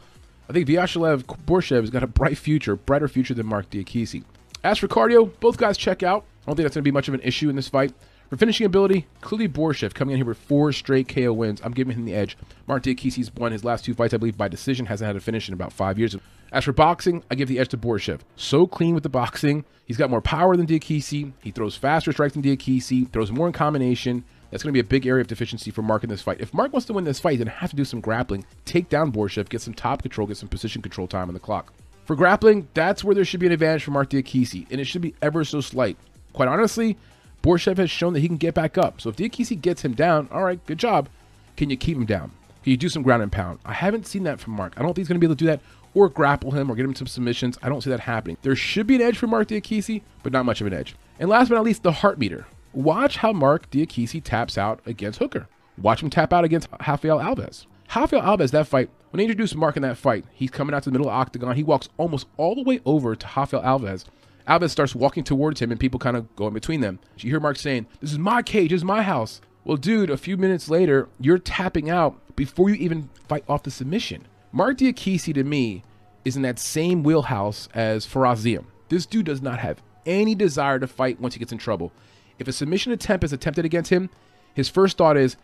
I 0.48 0.52
think 0.52 0.68
Vyacheslav 0.68 1.24
Borshev 1.44 1.80
has 1.80 1.90
got 1.90 2.04
a 2.04 2.06
bright 2.06 2.38
future, 2.38 2.76
brighter 2.76 3.08
future 3.08 3.34
than 3.34 3.46
Mark 3.46 3.68
Diakiese. 3.68 4.24
As 4.62 4.78
for 4.78 4.88
cardio, 4.88 5.30
both 5.40 5.58
guys 5.58 5.76
check 5.76 6.02
out. 6.02 6.24
I 6.42 6.46
don't 6.46 6.56
think 6.56 6.64
that's 6.64 6.76
going 6.76 6.82
to 6.84 6.90
be 6.90 6.92
much 6.92 7.08
of 7.08 7.14
an 7.14 7.20
issue 7.20 7.50
in 7.50 7.56
this 7.56 7.68
fight. 7.68 7.92
For 8.28 8.36
finishing 8.36 8.66
ability, 8.66 9.06
clearly 9.22 9.48
Borshev 9.48 9.94
coming 9.94 10.12
in 10.12 10.18
here 10.18 10.26
with 10.26 10.36
four 10.36 10.70
straight 10.72 11.08
KO 11.08 11.32
wins. 11.32 11.62
I'm 11.64 11.72
giving 11.72 11.96
him 11.96 12.04
the 12.04 12.14
edge. 12.14 12.36
Mark 12.66 12.82
Diakiese's 12.82 13.34
won 13.34 13.52
his 13.52 13.64
last 13.64 13.86
two 13.86 13.94
fights, 13.94 14.12
I 14.12 14.18
believe, 14.18 14.36
by 14.36 14.48
decision. 14.48 14.84
Hasn't 14.84 15.06
had 15.06 15.16
a 15.16 15.20
finish 15.20 15.48
in 15.48 15.54
about 15.54 15.72
five 15.72 15.98
years. 15.98 16.14
As 16.52 16.64
for 16.64 16.72
boxing, 16.72 17.24
I 17.30 17.36
give 17.36 17.48
the 17.48 17.58
edge 17.58 17.68
to 17.68 17.78
Borshev. 17.78 18.20
So 18.36 18.66
clean 18.66 18.92
with 18.92 19.02
the 19.02 19.08
boxing. 19.08 19.64
He's 19.86 19.96
got 19.96 20.10
more 20.10 20.20
power 20.20 20.58
than 20.58 20.66
Diakiese. 20.66 21.32
He 21.42 21.50
throws 21.50 21.76
faster 21.76 22.12
strikes 22.12 22.34
than 22.34 22.42
Diakiese. 22.42 23.10
Throws 23.12 23.32
more 23.32 23.46
in 23.46 23.54
combination. 23.54 24.24
That's 24.50 24.62
going 24.62 24.72
to 24.72 24.76
be 24.76 24.80
a 24.80 24.84
big 24.84 25.06
area 25.06 25.22
of 25.22 25.26
deficiency 25.26 25.70
for 25.70 25.80
Mark 25.80 26.04
in 26.04 26.10
this 26.10 26.20
fight. 26.20 26.40
If 26.40 26.52
Mark 26.52 26.70
wants 26.70 26.86
to 26.86 26.92
win 26.92 27.04
this 27.04 27.20
fight, 27.20 27.32
he's 27.32 27.38
going 27.38 27.48
to 27.48 27.52
have 27.52 27.70
to 27.70 27.76
do 27.76 27.84
some 27.86 28.00
grappling, 28.00 28.44
take 28.66 28.90
down 28.90 29.10
Borshev, 29.10 29.48
get 29.48 29.62
some 29.62 29.74
top 29.74 30.02
control, 30.02 30.26
get 30.26 30.36
some 30.36 30.48
position 30.50 30.82
control 30.82 31.06
time 31.06 31.28
on 31.28 31.34
the 31.34 31.40
clock. 31.40 31.72
For 32.04 32.14
grappling, 32.14 32.68
that's 32.74 33.04
where 33.04 33.14
there 33.14 33.24
should 33.24 33.40
be 33.40 33.46
an 33.46 33.52
advantage 33.52 33.84
for 33.84 33.90
Mark 33.90 34.10
Diakiese, 34.10 34.66
and 34.70 34.80
it 34.80 34.84
should 34.84 35.02
be 35.02 35.14
ever 35.22 35.44
so 35.44 35.62
slight. 35.62 35.96
Quite 36.32 36.48
honestly, 36.48 36.96
Borshev 37.42 37.78
has 37.78 37.90
shown 37.90 38.12
that 38.12 38.20
he 38.20 38.28
can 38.28 38.36
get 38.36 38.54
back 38.54 38.76
up. 38.76 39.00
So 39.00 39.10
if 39.10 39.16
Diakiese 39.16 39.60
gets 39.60 39.82
him 39.82 39.94
down, 39.94 40.28
all 40.32 40.44
right, 40.44 40.64
good 40.66 40.78
job. 40.78 41.08
Can 41.56 41.70
you 41.70 41.76
keep 41.76 41.96
him 41.96 42.06
down? 42.06 42.32
Can 42.62 42.70
you 42.72 42.76
do 42.76 42.88
some 42.88 43.02
ground 43.02 43.22
and 43.22 43.32
pound? 43.32 43.60
I 43.64 43.72
haven't 43.72 44.06
seen 44.06 44.24
that 44.24 44.40
from 44.40 44.54
Mark. 44.54 44.74
I 44.76 44.82
don't 44.82 44.88
think 44.88 44.98
he's 44.98 45.08
going 45.08 45.20
to 45.20 45.20
be 45.20 45.26
able 45.26 45.36
to 45.36 45.44
do 45.44 45.46
that 45.46 45.60
or 45.94 46.08
grapple 46.08 46.50
him 46.50 46.70
or 46.70 46.74
get 46.74 46.84
him 46.84 46.94
some 46.94 47.06
submissions. 47.06 47.58
I 47.62 47.68
don't 47.68 47.80
see 47.82 47.90
that 47.90 48.00
happening. 48.00 48.36
There 48.42 48.54
should 48.56 48.86
be 48.86 48.96
an 48.96 49.02
edge 49.02 49.18
for 49.18 49.26
Mark 49.26 49.48
Diakiese, 49.48 50.02
but 50.22 50.32
not 50.32 50.44
much 50.44 50.60
of 50.60 50.66
an 50.66 50.74
edge. 50.74 50.96
And 51.18 51.28
last 51.28 51.48
but 51.48 51.56
not 51.56 51.64
least, 51.64 51.82
the 51.82 51.92
heart 51.92 52.18
meter. 52.18 52.46
Watch 52.72 53.16
how 53.16 53.32
Mark 53.32 53.70
Diakiese 53.70 54.22
taps 54.22 54.58
out 54.58 54.80
against 54.84 55.18
Hooker. 55.18 55.48
Watch 55.78 56.02
him 56.02 56.10
tap 56.10 56.32
out 56.32 56.44
against 56.44 56.68
Rafael 56.86 57.18
Alves. 57.18 57.66
Rafael 57.94 58.22
Alves, 58.22 58.50
that 58.50 58.66
fight, 58.66 58.90
when 59.10 59.18
they 59.18 59.24
introduced 59.24 59.56
Mark 59.56 59.76
in 59.76 59.82
that 59.82 59.96
fight, 59.96 60.24
he's 60.32 60.50
coming 60.50 60.74
out 60.74 60.82
to 60.82 60.90
the 60.90 60.92
middle 60.92 61.08
of 61.08 61.12
the 61.12 61.20
octagon. 61.20 61.56
He 61.56 61.62
walks 61.62 61.88
almost 61.96 62.26
all 62.36 62.54
the 62.54 62.62
way 62.62 62.80
over 62.84 63.16
to 63.16 63.26
Rafael 63.36 63.62
Alves 63.62 64.04
Alves 64.48 64.70
starts 64.70 64.94
walking 64.94 65.24
towards 65.24 65.60
him, 65.60 65.70
and 65.70 65.78
people 65.78 66.00
kind 66.00 66.16
of 66.16 66.34
go 66.34 66.46
in 66.46 66.54
between 66.54 66.80
them. 66.80 66.98
You 67.18 67.30
hear 67.30 67.40
Mark 67.40 67.58
saying, 67.58 67.86
This 68.00 68.12
is 68.12 68.18
my 68.18 68.42
cage, 68.42 68.70
this 68.70 68.78
is 68.78 68.84
my 68.84 69.02
house. 69.02 69.40
Well, 69.64 69.76
dude, 69.76 70.08
a 70.08 70.16
few 70.16 70.38
minutes 70.38 70.70
later, 70.70 71.08
you're 71.20 71.38
tapping 71.38 71.90
out 71.90 72.34
before 72.34 72.70
you 72.70 72.76
even 72.76 73.10
fight 73.28 73.44
off 73.48 73.64
the 73.64 73.70
submission. 73.70 74.26
Mark 74.50 74.78
Diakiese, 74.78 75.34
to 75.34 75.44
me, 75.44 75.82
is 76.24 76.36
in 76.36 76.42
that 76.42 76.58
same 76.58 77.02
wheelhouse 77.02 77.68
as 77.74 78.06
Fares 78.06 78.44
Ziam. 78.44 78.64
This 78.88 79.04
dude 79.04 79.26
does 79.26 79.42
not 79.42 79.58
have 79.58 79.82
any 80.06 80.34
desire 80.34 80.78
to 80.78 80.86
fight 80.86 81.20
once 81.20 81.34
he 81.34 81.38
gets 81.38 81.52
in 81.52 81.58
trouble. 81.58 81.92
If 82.38 82.48
a 82.48 82.52
submission 82.52 82.92
attempt 82.92 83.24
is 83.24 83.32
attempted 83.34 83.66
against 83.66 83.90
him, 83.90 84.08
his 84.54 84.70
first 84.70 84.96
thought 84.96 85.18
is, 85.18 85.36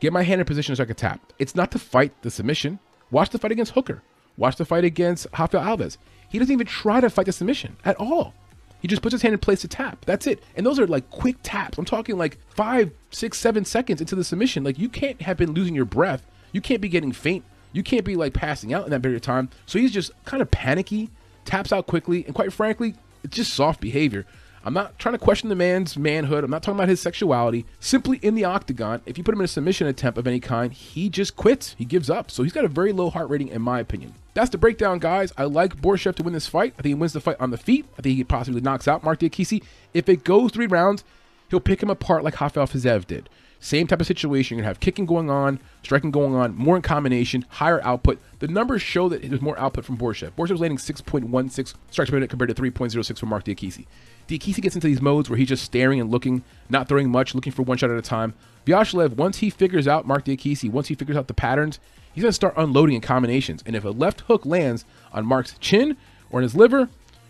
get 0.00 0.12
my 0.12 0.22
hand 0.22 0.40
in 0.40 0.46
position 0.46 0.74
so 0.74 0.82
I 0.82 0.86
can 0.86 0.96
tap. 0.96 1.32
It's 1.38 1.54
not 1.54 1.70
to 1.72 1.78
fight 1.78 2.22
the 2.22 2.30
submission. 2.30 2.78
Watch 3.10 3.30
the 3.30 3.38
fight 3.38 3.52
against 3.52 3.72
Hooker. 3.72 4.02
Watch 4.38 4.56
the 4.56 4.64
fight 4.64 4.84
against 4.84 5.26
Rafael 5.38 5.62
Alves. 5.62 5.98
He 6.28 6.38
doesn't 6.38 6.52
even 6.52 6.66
try 6.66 7.00
to 7.00 7.10
fight 7.10 7.26
the 7.26 7.32
submission 7.32 7.76
at 7.84 7.96
all. 7.96 8.32
He 8.80 8.86
just 8.86 9.02
puts 9.02 9.12
his 9.12 9.22
hand 9.22 9.34
in 9.34 9.40
place 9.40 9.62
to 9.62 9.68
tap. 9.68 10.04
That's 10.04 10.26
it. 10.26 10.42
And 10.56 10.64
those 10.64 10.78
are 10.78 10.86
like 10.86 11.10
quick 11.10 11.36
taps. 11.42 11.76
I'm 11.76 11.84
talking 11.84 12.16
like 12.16 12.38
five, 12.48 12.92
six, 13.10 13.38
seven 13.38 13.64
seconds 13.64 14.00
into 14.00 14.14
the 14.14 14.22
submission. 14.22 14.62
Like 14.62 14.78
you 14.78 14.88
can't 14.88 15.20
have 15.22 15.36
been 15.36 15.52
losing 15.52 15.74
your 15.74 15.84
breath. 15.84 16.24
You 16.52 16.60
can't 16.60 16.80
be 16.80 16.88
getting 16.88 17.12
faint. 17.12 17.44
You 17.72 17.82
can't 17.82 18.04
be 18.04 18.14
like 18.14 18.32
passing 18.32 18.72
out 18.72 18.84
in 18.84 18.90
that 18.90 19.02
period 19.02 19.16
of 19.16 19.22
time. 19.22 19.50
So 19.66 19.78
he's 19.78 19.92
just 19.92 20.12
kind 20.24 20.40
of 20.40 20.50
panicky, 20.50 21.10
taps 21.44 21.72
out 21.72 21.86
quickly, 21.86 22.24
and 22.24 22.34
quite 22.34 22.52
frankly, 22.52 22.94
it's 23.24 23.36
just 23.36 23.52
soft 23.52 23.80
behavior. 23.80 24.24
I'm 24.64 24.74
not 24.74 24.98
trying 24.98 25.14
to 25.14 25.18
question 25.18 25.48
the 25.48 25.54
man's 25.54 25.96
manhood. 25.96 26.44
I'm 26.44 26.50
not 26.50 26.62
talking 26.62 26.78
about 26.78 26.88
his 26.88 27.00
sexuality. 27.00 27.64
Simply 27.80 28.18
in 28.18 28.34
the 28.34 28.44
octagon, 28.44 29.00
if 29.06 29.16
you 29.16 29.24
put 29.24 29.34
him 29.34 29.40
in 29.40 29.44
a 29.44 29.48
submission 29.48 29.86
attempt 29.86 30.18
of 30.18 30.26
any 30.26 30.40
kind, 30.40 30.72
he 30.72 31.08
just 31.08 31.36
quits. 31.36 31.74
He 31.78 31.84
gives 31.84 32.10
up. 32.10 32.30
So 32.30 32.42
he's 32.42 32.52
got 32.52 32.64
a 32.64 32.68
very 32.68 32.92
low 32.92 33.10
heart 33.10 33.30
rating, 33.30 33.48
in 33.48 33.62
my 33.62 33.80
opinion. 33.80 34.14
That's 34.34 34.50
the 34.50 34.58
breakdown, 34.58 34.98
guys. 34.98 35.32
I 35.36 35.44
like 35.44 35.80
Borshev 35.80 36.14
to 36.16 36.22
win 36.22 36.34
this 36.34 36.46
fight. 36.46 36.74
I 36.78 36.82
think 36.82 36.90
he 36.90 36.94
wins 36.94 37.12
the 37.12 37.20
fight 37.20 37.40
on 37.40 37.50
the 37.50 37.56
feet. 37.56 37.86
I 37.98 38.02
think 38.02 38.16
he 38.16 38.24
possibly 38.24 38.60
knocks 38.60 38.86
out 38.86 39.02
Mark 39.02 39.20
Diakiese. 39.20 39.64
If 39.94 40.08
it 40.08 40.24
goes 40.24 40.52
three 40.52 40.66
rounds, 40.66 41.04
he'll 41.50 41.60
pick 41.60 41.82
him 41.82 41.90
apart 41.90 42.24
like 42.24 42.40
Rafael 42.40 42.66
Fiziev 42.66 43.06
did. 43.06 43.28
Same 43.60 43.86
type 43.86 44.00
of 44.00 44.06
situation. 44.06 44.56
You're 44.56 44.62
going 44.62 44.68
to 44.68 44.76
have 44.76 44.80
kicking 44.80 45.06
going 45.06 45.30
on, 45.30 45.58
striking 45.82 46.10
going 46.10 46.34
on, 46.34 46.54
more 46.54 46.76
in 46.76 46.82
combination, 46.82 47.44
higher 47.48 47.82
output. 47.82 48.20
The 48.38 48.48
numbers 48.48 48.82
show 48.82 49.08
that 49.08 49.22
there's 49.22 49.40
more 49.40 49.58
output 49.58 49.84
from 49.84 49.98
Borshev. 49.98 50.30
Borshev's 50.32 50.60
landing 50.60 50.78
6.16 50.78 51.74
strikes 51.90 52.10
per 52.10 52.16
minute 52.16 52.30
compared 52.30 52.54
to 52.54 52.62
3.06 52.62 53.18
for 53.18 53.26
Mark 53.26 53.44
Diakiese. 53.44 53.86
Diakiese 54.28 54.60
gets 54.60 54.76
into 54.76 54.86
these 54.86 55.02
modes 55.02 55.28
where 55.28 55.36
he's 55.36 55.48
just 55.48 55.64
staring 55.64 56.00
and 56.00 56.10
looking, 56.10 56.44
not 56.68 56.88
throwing 56.88 57.10
much, 57.10 57.34
looking 57.34 57.52
for 57.52 57.62
one 57.62 57.78
shot 57.78 57.90
at 57.90 57.98
a 57.98 58.02
time. 58.02 58.34
Vyacheslav, 58.66 59.16
once 59.16 59.38
he 59.38 59.50
figures 59.50 59.88
out 59.88 60.06
Mark 60.06 60.24
Diakiese, 60.24 60.70
once 60.70 60.88
he 60.88 60.94
figures 60.94 61.16
out 61.16 61.26
the 61.26 61.34
patterns, 61.34 61.80
he's 62.12 62.22
going 62.22 62.30
to 62.30 62.34
start 62.34 62.54
unloading 62.56 62.94
in 62.94 63.00
combinations. 63.00 63.62
And 63.66 63.74
if 63.74 63.84
a 63.84 63.90
left 63.90 64.20
hook 64.22 64.46
lands 64.46 64.84
on 65.12 65.26
Mark's 65.26 65.56
chin 65.58 65.96
or 66.30 66.40
in 66.40 66.42
his 66.42 66.54
liver, 66.54 66.80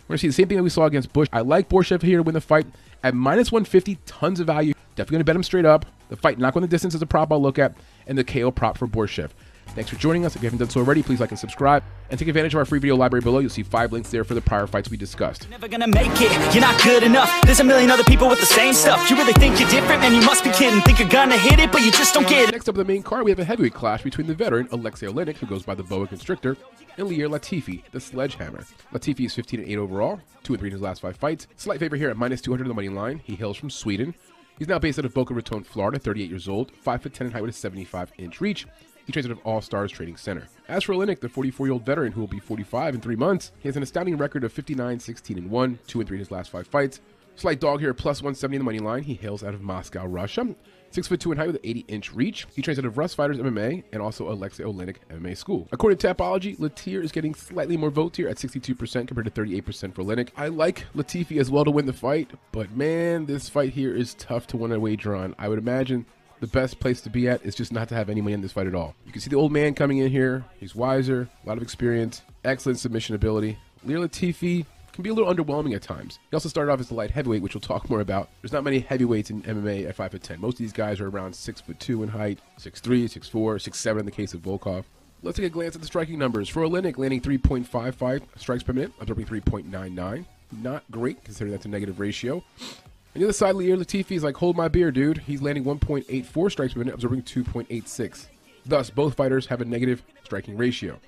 we're 0.09 0.15
going 0.15 0.17
to 0.17 0.17
see 0.17 0.27
the 0.27 0.33
same 0.33 0.47
thing 0.47 0.57
that 0.57 0.63
we 0.63 0.69
saw 0.69 0.85
against 0.85 1.13
Bush. 1.13 1.29
I 1.31 1.41
like 1.41 1.69
Borshev 1.69 2.01
here 2.01 2.17
to 2.17 2.23
win 2.23 2.33
the 2.33 2.41
fight. 2.41 2.67
At 3.03 3.15
minus 3.15 3.51
150, 3.51 3.99
tons 4.05 4.39
of 4.39 4.47
value. 4.47 4.73
Definitely 4.99 5.13
going 5.13 5.19
to 5.21 5.25
bet 5.27 5.35
him 5.37 5.43
straight 5.43 5.65
up. 5.65 5.85
The 6.09 6.17
fight 6.17 6.39
knock 6.39 6.57
on 6.57 6.61
the 6.61 6.67
distance 6.67 6.93
is 6.93 7.01
a 7.01 7.05
prop 7.05 7.31
I'll 7.31 7.41
look 7.41 7.57
at. 7.57 7.73
And 8.05 8.17
the 8.17 8.23
KO 8.25 8.51
prop 8.51 8.77
for 8.77 8.85
Borshev. 8.85 9.29
Thanks 9.67 9.89
for 9.89 9.95
joining 9.95 10.25
us. 10.25 10.35
If 10.35 10.41
you 10.41 10.47
haven't 10.47 10.59
done 10.59 10.69
so 10.69 10.81
already, 10.81 11.01
please 11.01 11.21
like 11.21 11.29
and 11.29 11.39
subscribe. 11.39 11.83
And 12.09 12.19
take 12.19 12.27
advantage 12.27 12.53
of 12.53 12.57
our 12.57 12.65
free 12.65 12.79
video 12.79 12.97
library 12.97 13.21
below. 13.21 13.39
You'll 13.39 13.49
see 13.49 13.63
five 13.63 13.93
links 13.93 14.11
there 14.11 14.25
for 14.25 14.33
the 14.33 14.41
prior 14.41 14.67
fights 14.67 14.89
we 14.89 14.97
discussed. 14.97 15.49
Never 15.49 15.69
gonna 15.69 15.87
make 15.87 16.11
it, 16.19 16.53
you're 16.53 16.59
not 16.59 16.83
good 16.83 17.03
enough 17.03 17.31
There's 17.45 17.61
a 17.61 17.63
million 17.63 17.89
other 17.89 18.03
people 18.03 18.27
with 18.27 18.41
the 18.41 18.45
same 18.45 18.73
stuff 18.73 19.09
You 19.09 19.15
really 19.15 19.31
think 19.33 19.57
you're 19.57 19.69
different? 19.69 20.01
Man, 20.01 20.13
you 20.13 20.21
must 20.21 20.43
be 20.43 20.49
kidding 20.51 20.81
Think 20.81 20.99
you're 20.99 21.07
gonna 21.07 21.37
hit 21.37 21.59
it, 21.59 21.71
but 21.71 21.81
you 21.81 21.91
just 21.91 22.13
don't 22.13 22.27
get 22.27 22.49
it 22.49 22.51
Next 22.51 22.67
up 22.67 22.75
the 22.75 22.83
main 22.83 23.03
card, 23.03 23.23
we 23.23 23.31
have 23.31 23.39
a 23.39 23.45
heavyweight 23.45 23.73
clash 23.73 24.03
between 24.03 24.27
the 24.27 24.33
veteran 24.33 24.67
Alexei 24.73 25.07
Oleinik, 25.07 25.37
who 25.37 25.45
goes 25.45 25.63
by 25.63 25.75
the 25.75 25.83
Boa 25.83 26.07
Constrictor, 26.07 26.57
and 26.97 27.07
Ilir 27.07 27.29
Latifi, 27.29 27.83
the 27.91 28.01
Sledgehammer. 28.01 28.65
Latifi 28.91 29.27
is 29.27 29.35
15 29.35 29.61
and 29.61 29.69
8 29.69 29.77
overall, 29.77 30.19
2 30.43 30.53
and 30.53 30.59
3 30.59 30.67
in 30.67 30.73
his 30.73 30.81
last 30.81 30.99
5 31.01 31.15
fights. 31.15 31.47
Slight 31.55 31.79
favor 31.79 31.95
here 31.95 32.09
at 32.09 32.17
minus 32.17 32.41
200 32.41 32.63
on 32.63 32.67
the 32.67 32.73
money 32.73 32.89
line. 32.89 33.21
He 33.23 33.35
hails 33.35 33.55
from 33.55 33.69
Sweden. 33.69 34.13
He's 34.59 34.67
now 34.67 34.77
based 34.77 34.99
out 34.99 35.05
of 35.05 35.13
Boca 35.13 35.33
Raton, 35.33 35.63
Florida, 35.63 35.97
38 35.97 36.29
years 36.29 36.49
old, 36.49 36.71
5 36.71 37.01
foot 37.01 37.13
10 37.13 37.27
in 37.27 37.33
height 37.33 37.41
with 37.41 37.51
a 37.51 37.57
75 37.57 38.11
inch 38.17 38.41
reach. 38.41 38.67
He 39.05 39.13
trains 39.13 39.25
out 39.25 39.31
of 39.31 39.39
All 39.45 39.61
Stars 39.61 39.89
Training 39.89 40.17
Center. 40.17 40.49
As 40.67 40.83
for 40.83 40.93
Oleinik, 40.93 41.21
the 41.21 41.29
44 41.29 41.65
year 41.65 41.73
old 41.73 41.85
veteran 41.85 42.11
who 42.11 42.19
will 42.19 42.27
be 42.27 42.41
45 42.41 42.95
in 42.95 43.01
three 43.01 43.15
months, 43.15 43.53
he 43.59 43.69
has 43.69 43.77
an 43.77 43.83
astounding 43.83 44.17
record 44.17 44.43
of 44.43 44.51
59, 44.51 44.99
16, 44.99 45.37
and 45.37 45.49
1, 45.49 45.79
2 45.87 45.99
and 46.01 46.07
3 46.07 46.17
in 46.17 46.19
his 46.19 46.29
last 46.29 46.51
five 46.51 46.67
fights. 46.67 46.99
Slight 47.37 47.61
dog 47.61 47.79
here, 47.79 47.93
plus 47.93 48.21
170 48.21 48.57
in 48.57 48.59
the 48.59 48.65
money 48.65 48.79
line. 48.79 49.03
He 49.03 49.13
hails 49.13 49.45
out 49.45 49.53
of 49.53 49.61
Moscow, 49.61 50.05
Russia. 50.05 50.53
Six 50.91 51.07
foot 51.07 51.19
two 51.19 51.31
in 51.31 51.37
height 51.37 51.47
with 51.47 51.57
an 51.57 51.61
80 51.63 51.79
inch 51.87 52.13
reach. 52.13 52.47
He 52.55 52.61
trains 52.61 52.79
out 52.79 52.85
of 52.85 52.97
Rust 52.97 53.15
Fighters 53.15 53.37
MMA 53.37 53.83
and 53.91 54.01
also 54.01 54.31
Alexei 54.31 54.63
Oleinik 54.63 54.97
MMA 55.11 55.37
School. 55.37 55.67
According 55.71 55.99
to 55.99 56.07
Tapology, 56.07 56.57
Latir 56.57 57.03
is 57.03 57.11
getting 57.11 57.35
slightly 57.35 57.77
more 57.77 57.89
votes 57.89 58.17
here 58.17 58.27
at 58.27 58.37
62% 58.37 59.07
compared 59.07 59.25
to 59.25 59.31
38% 59.31 59.93
for 59.93 60.03
Oleinik. 60.03 60.29
I 60.35 60.47
like 60.47 60.85
Latifi 60.95 61.39
as 61.39 61.51
well 61.51 61.65
to 61.65 61.71
win 61.71 61.85
the 61.85 61.93
fight, 61.93 62.31
but 62.51 62.71
man, 62.75 63.25
this 63.25 63.49
fight 63.49 63.73
here 63.73 63.95
is 63.95 64.15
tough 64.15 64.47
to 64.47 64.57
win 64.57 64.71
a 64.71 64.79
wager 64.79 65.15
on. 65.15 65.35
I 65.37 65.47
would 65.47 65.59
imagine 65.59 66.05
the 66.39 66.47
best 66.47 66.79
place 66.79 67.01
to 67.01 67.09
be 67.09 67.27
at 67.27 67.45
is 67.45 67.53
just 67.53 67.71
not 67.71 67.89
to 67.89 67.95
have 67.95 68.09
any 68.09 68.21
money 68.21 68.33
in 68.33 68.41
this 68.41 68.53
fight 68.53 68.67
at 68.67 68.75
all. 68.75 68.95
You 69.05 69.11
can 69.11 69.21
see 69.21 69.29
the 69.29 69.35
old 69.35 69.51
man 69.51 69.75
coming 69.75 69.97
in 69.99 70.09
here. 70.09 70.45
He's 70.59 70.73
wiser, 70.73 71.29
a 71.43 71.47
lot 71.47 71.57
of 71.57 71.63
experience, 71.63 72.21
excellent 72.43 72.79
submission 72.79 73.15
ability. 73.15 73.57
Ilir 73.85 74.07
Latifi 74.07 74.65
can 74.99 75.03
be 75.03 75.09
a 75.09 75.13
little 75.13 75.33
underwhelming 75.33 75.73
at 75.73 75.81
times. 75.81 76.19
He 76.29 76.35
also 76.35 76.49
started 76.49 76.69
off 76.69 76.81
as 76.81 76.91
a 76.91 76.93
light 76.93 77.11
heavyweight, 77.11 77.41
which 77.41 77.53
we'll 77.53 77.61
talk 77.61 77.89
more 77.89 78.01
about. 78.01 78.29
There's 78.41 78.51
not 78.51 78.65
many 78.65 78.79
heavyweights 78.79 79.29
in 79.29 79.41
MMA 79.43 79.87
at 79.87 79.95
5 79.95 80.11
foot 80.11 80.23
10. 80.23 80.41
Most 80.41 80.55
of 80.55 80.57
these 80.57 80.73
guys 80.73 80.99
are 80.99 81.07
around 81.07 81.33
6 81.33 81.61
foot 81.61 81.79
2 81.79 82.03
in 82.03 82.09
height, 82.09 82.39
6'3, 82.59 83.05
6'4, 83.05 83.31
6'7 83.31 83.99
in 83.99 84.05
the 84.05 84.11
case 84.11 84.33
of 84.33 84.41
Volkov. 84.41 84.83
Let's 85.23 85.37
take 85.37 85.45
a 85.45 85.49
glance 85.49 85.75
at 85.75 85.81
the 85.81 85.87
striking 85.87 86.19
numbers. 86.19 86.49
For 86.49 86.63
Oleinik, 86.63 86.97
landing 86.97 87.21
3.55 87.21 88.23
strikes 88.35 88.63
per 88.63 88.73
minute, 88.73 88.91
absorbing 88.99 89.25
3.99. 89.25 90.25
Not 90.61 90.83
great, 90.91 91.23
considering 91.23 91.53
that's 91.53 91.65
a 91.65 91.69
negative 91.69 92.01
ratio. 92.01 92.35
On 92.35 93.21
the 93.21 93.23
other 93.23 93.33
side, 93.33 93.55
Ilir 93.55 93.77
Latifi 93.77 94.17
is 94.17 94.23
like, 94.23 94.35
hold 94.35 94.57
my 94.57 94.67
beer, 94.67 94.91
dude. 94.91 95.19
He's 95.19 95.41
landing 95.41 95.63
1.84 95.63 96.51
strikes 96.51 96.73
per 96.73 96.79
minute, 96.79 96.93
absorbing 96.93 97.23
2.86. 97.23 98.25
Thus, 98.65 98.89
both 98.89 99.15
fighters 99.15 99.45
have 99.45 99.61
a 99.61 99.65
negative 99.65 100.03
striking 100.23 100.57
ratio. 100.57 100.99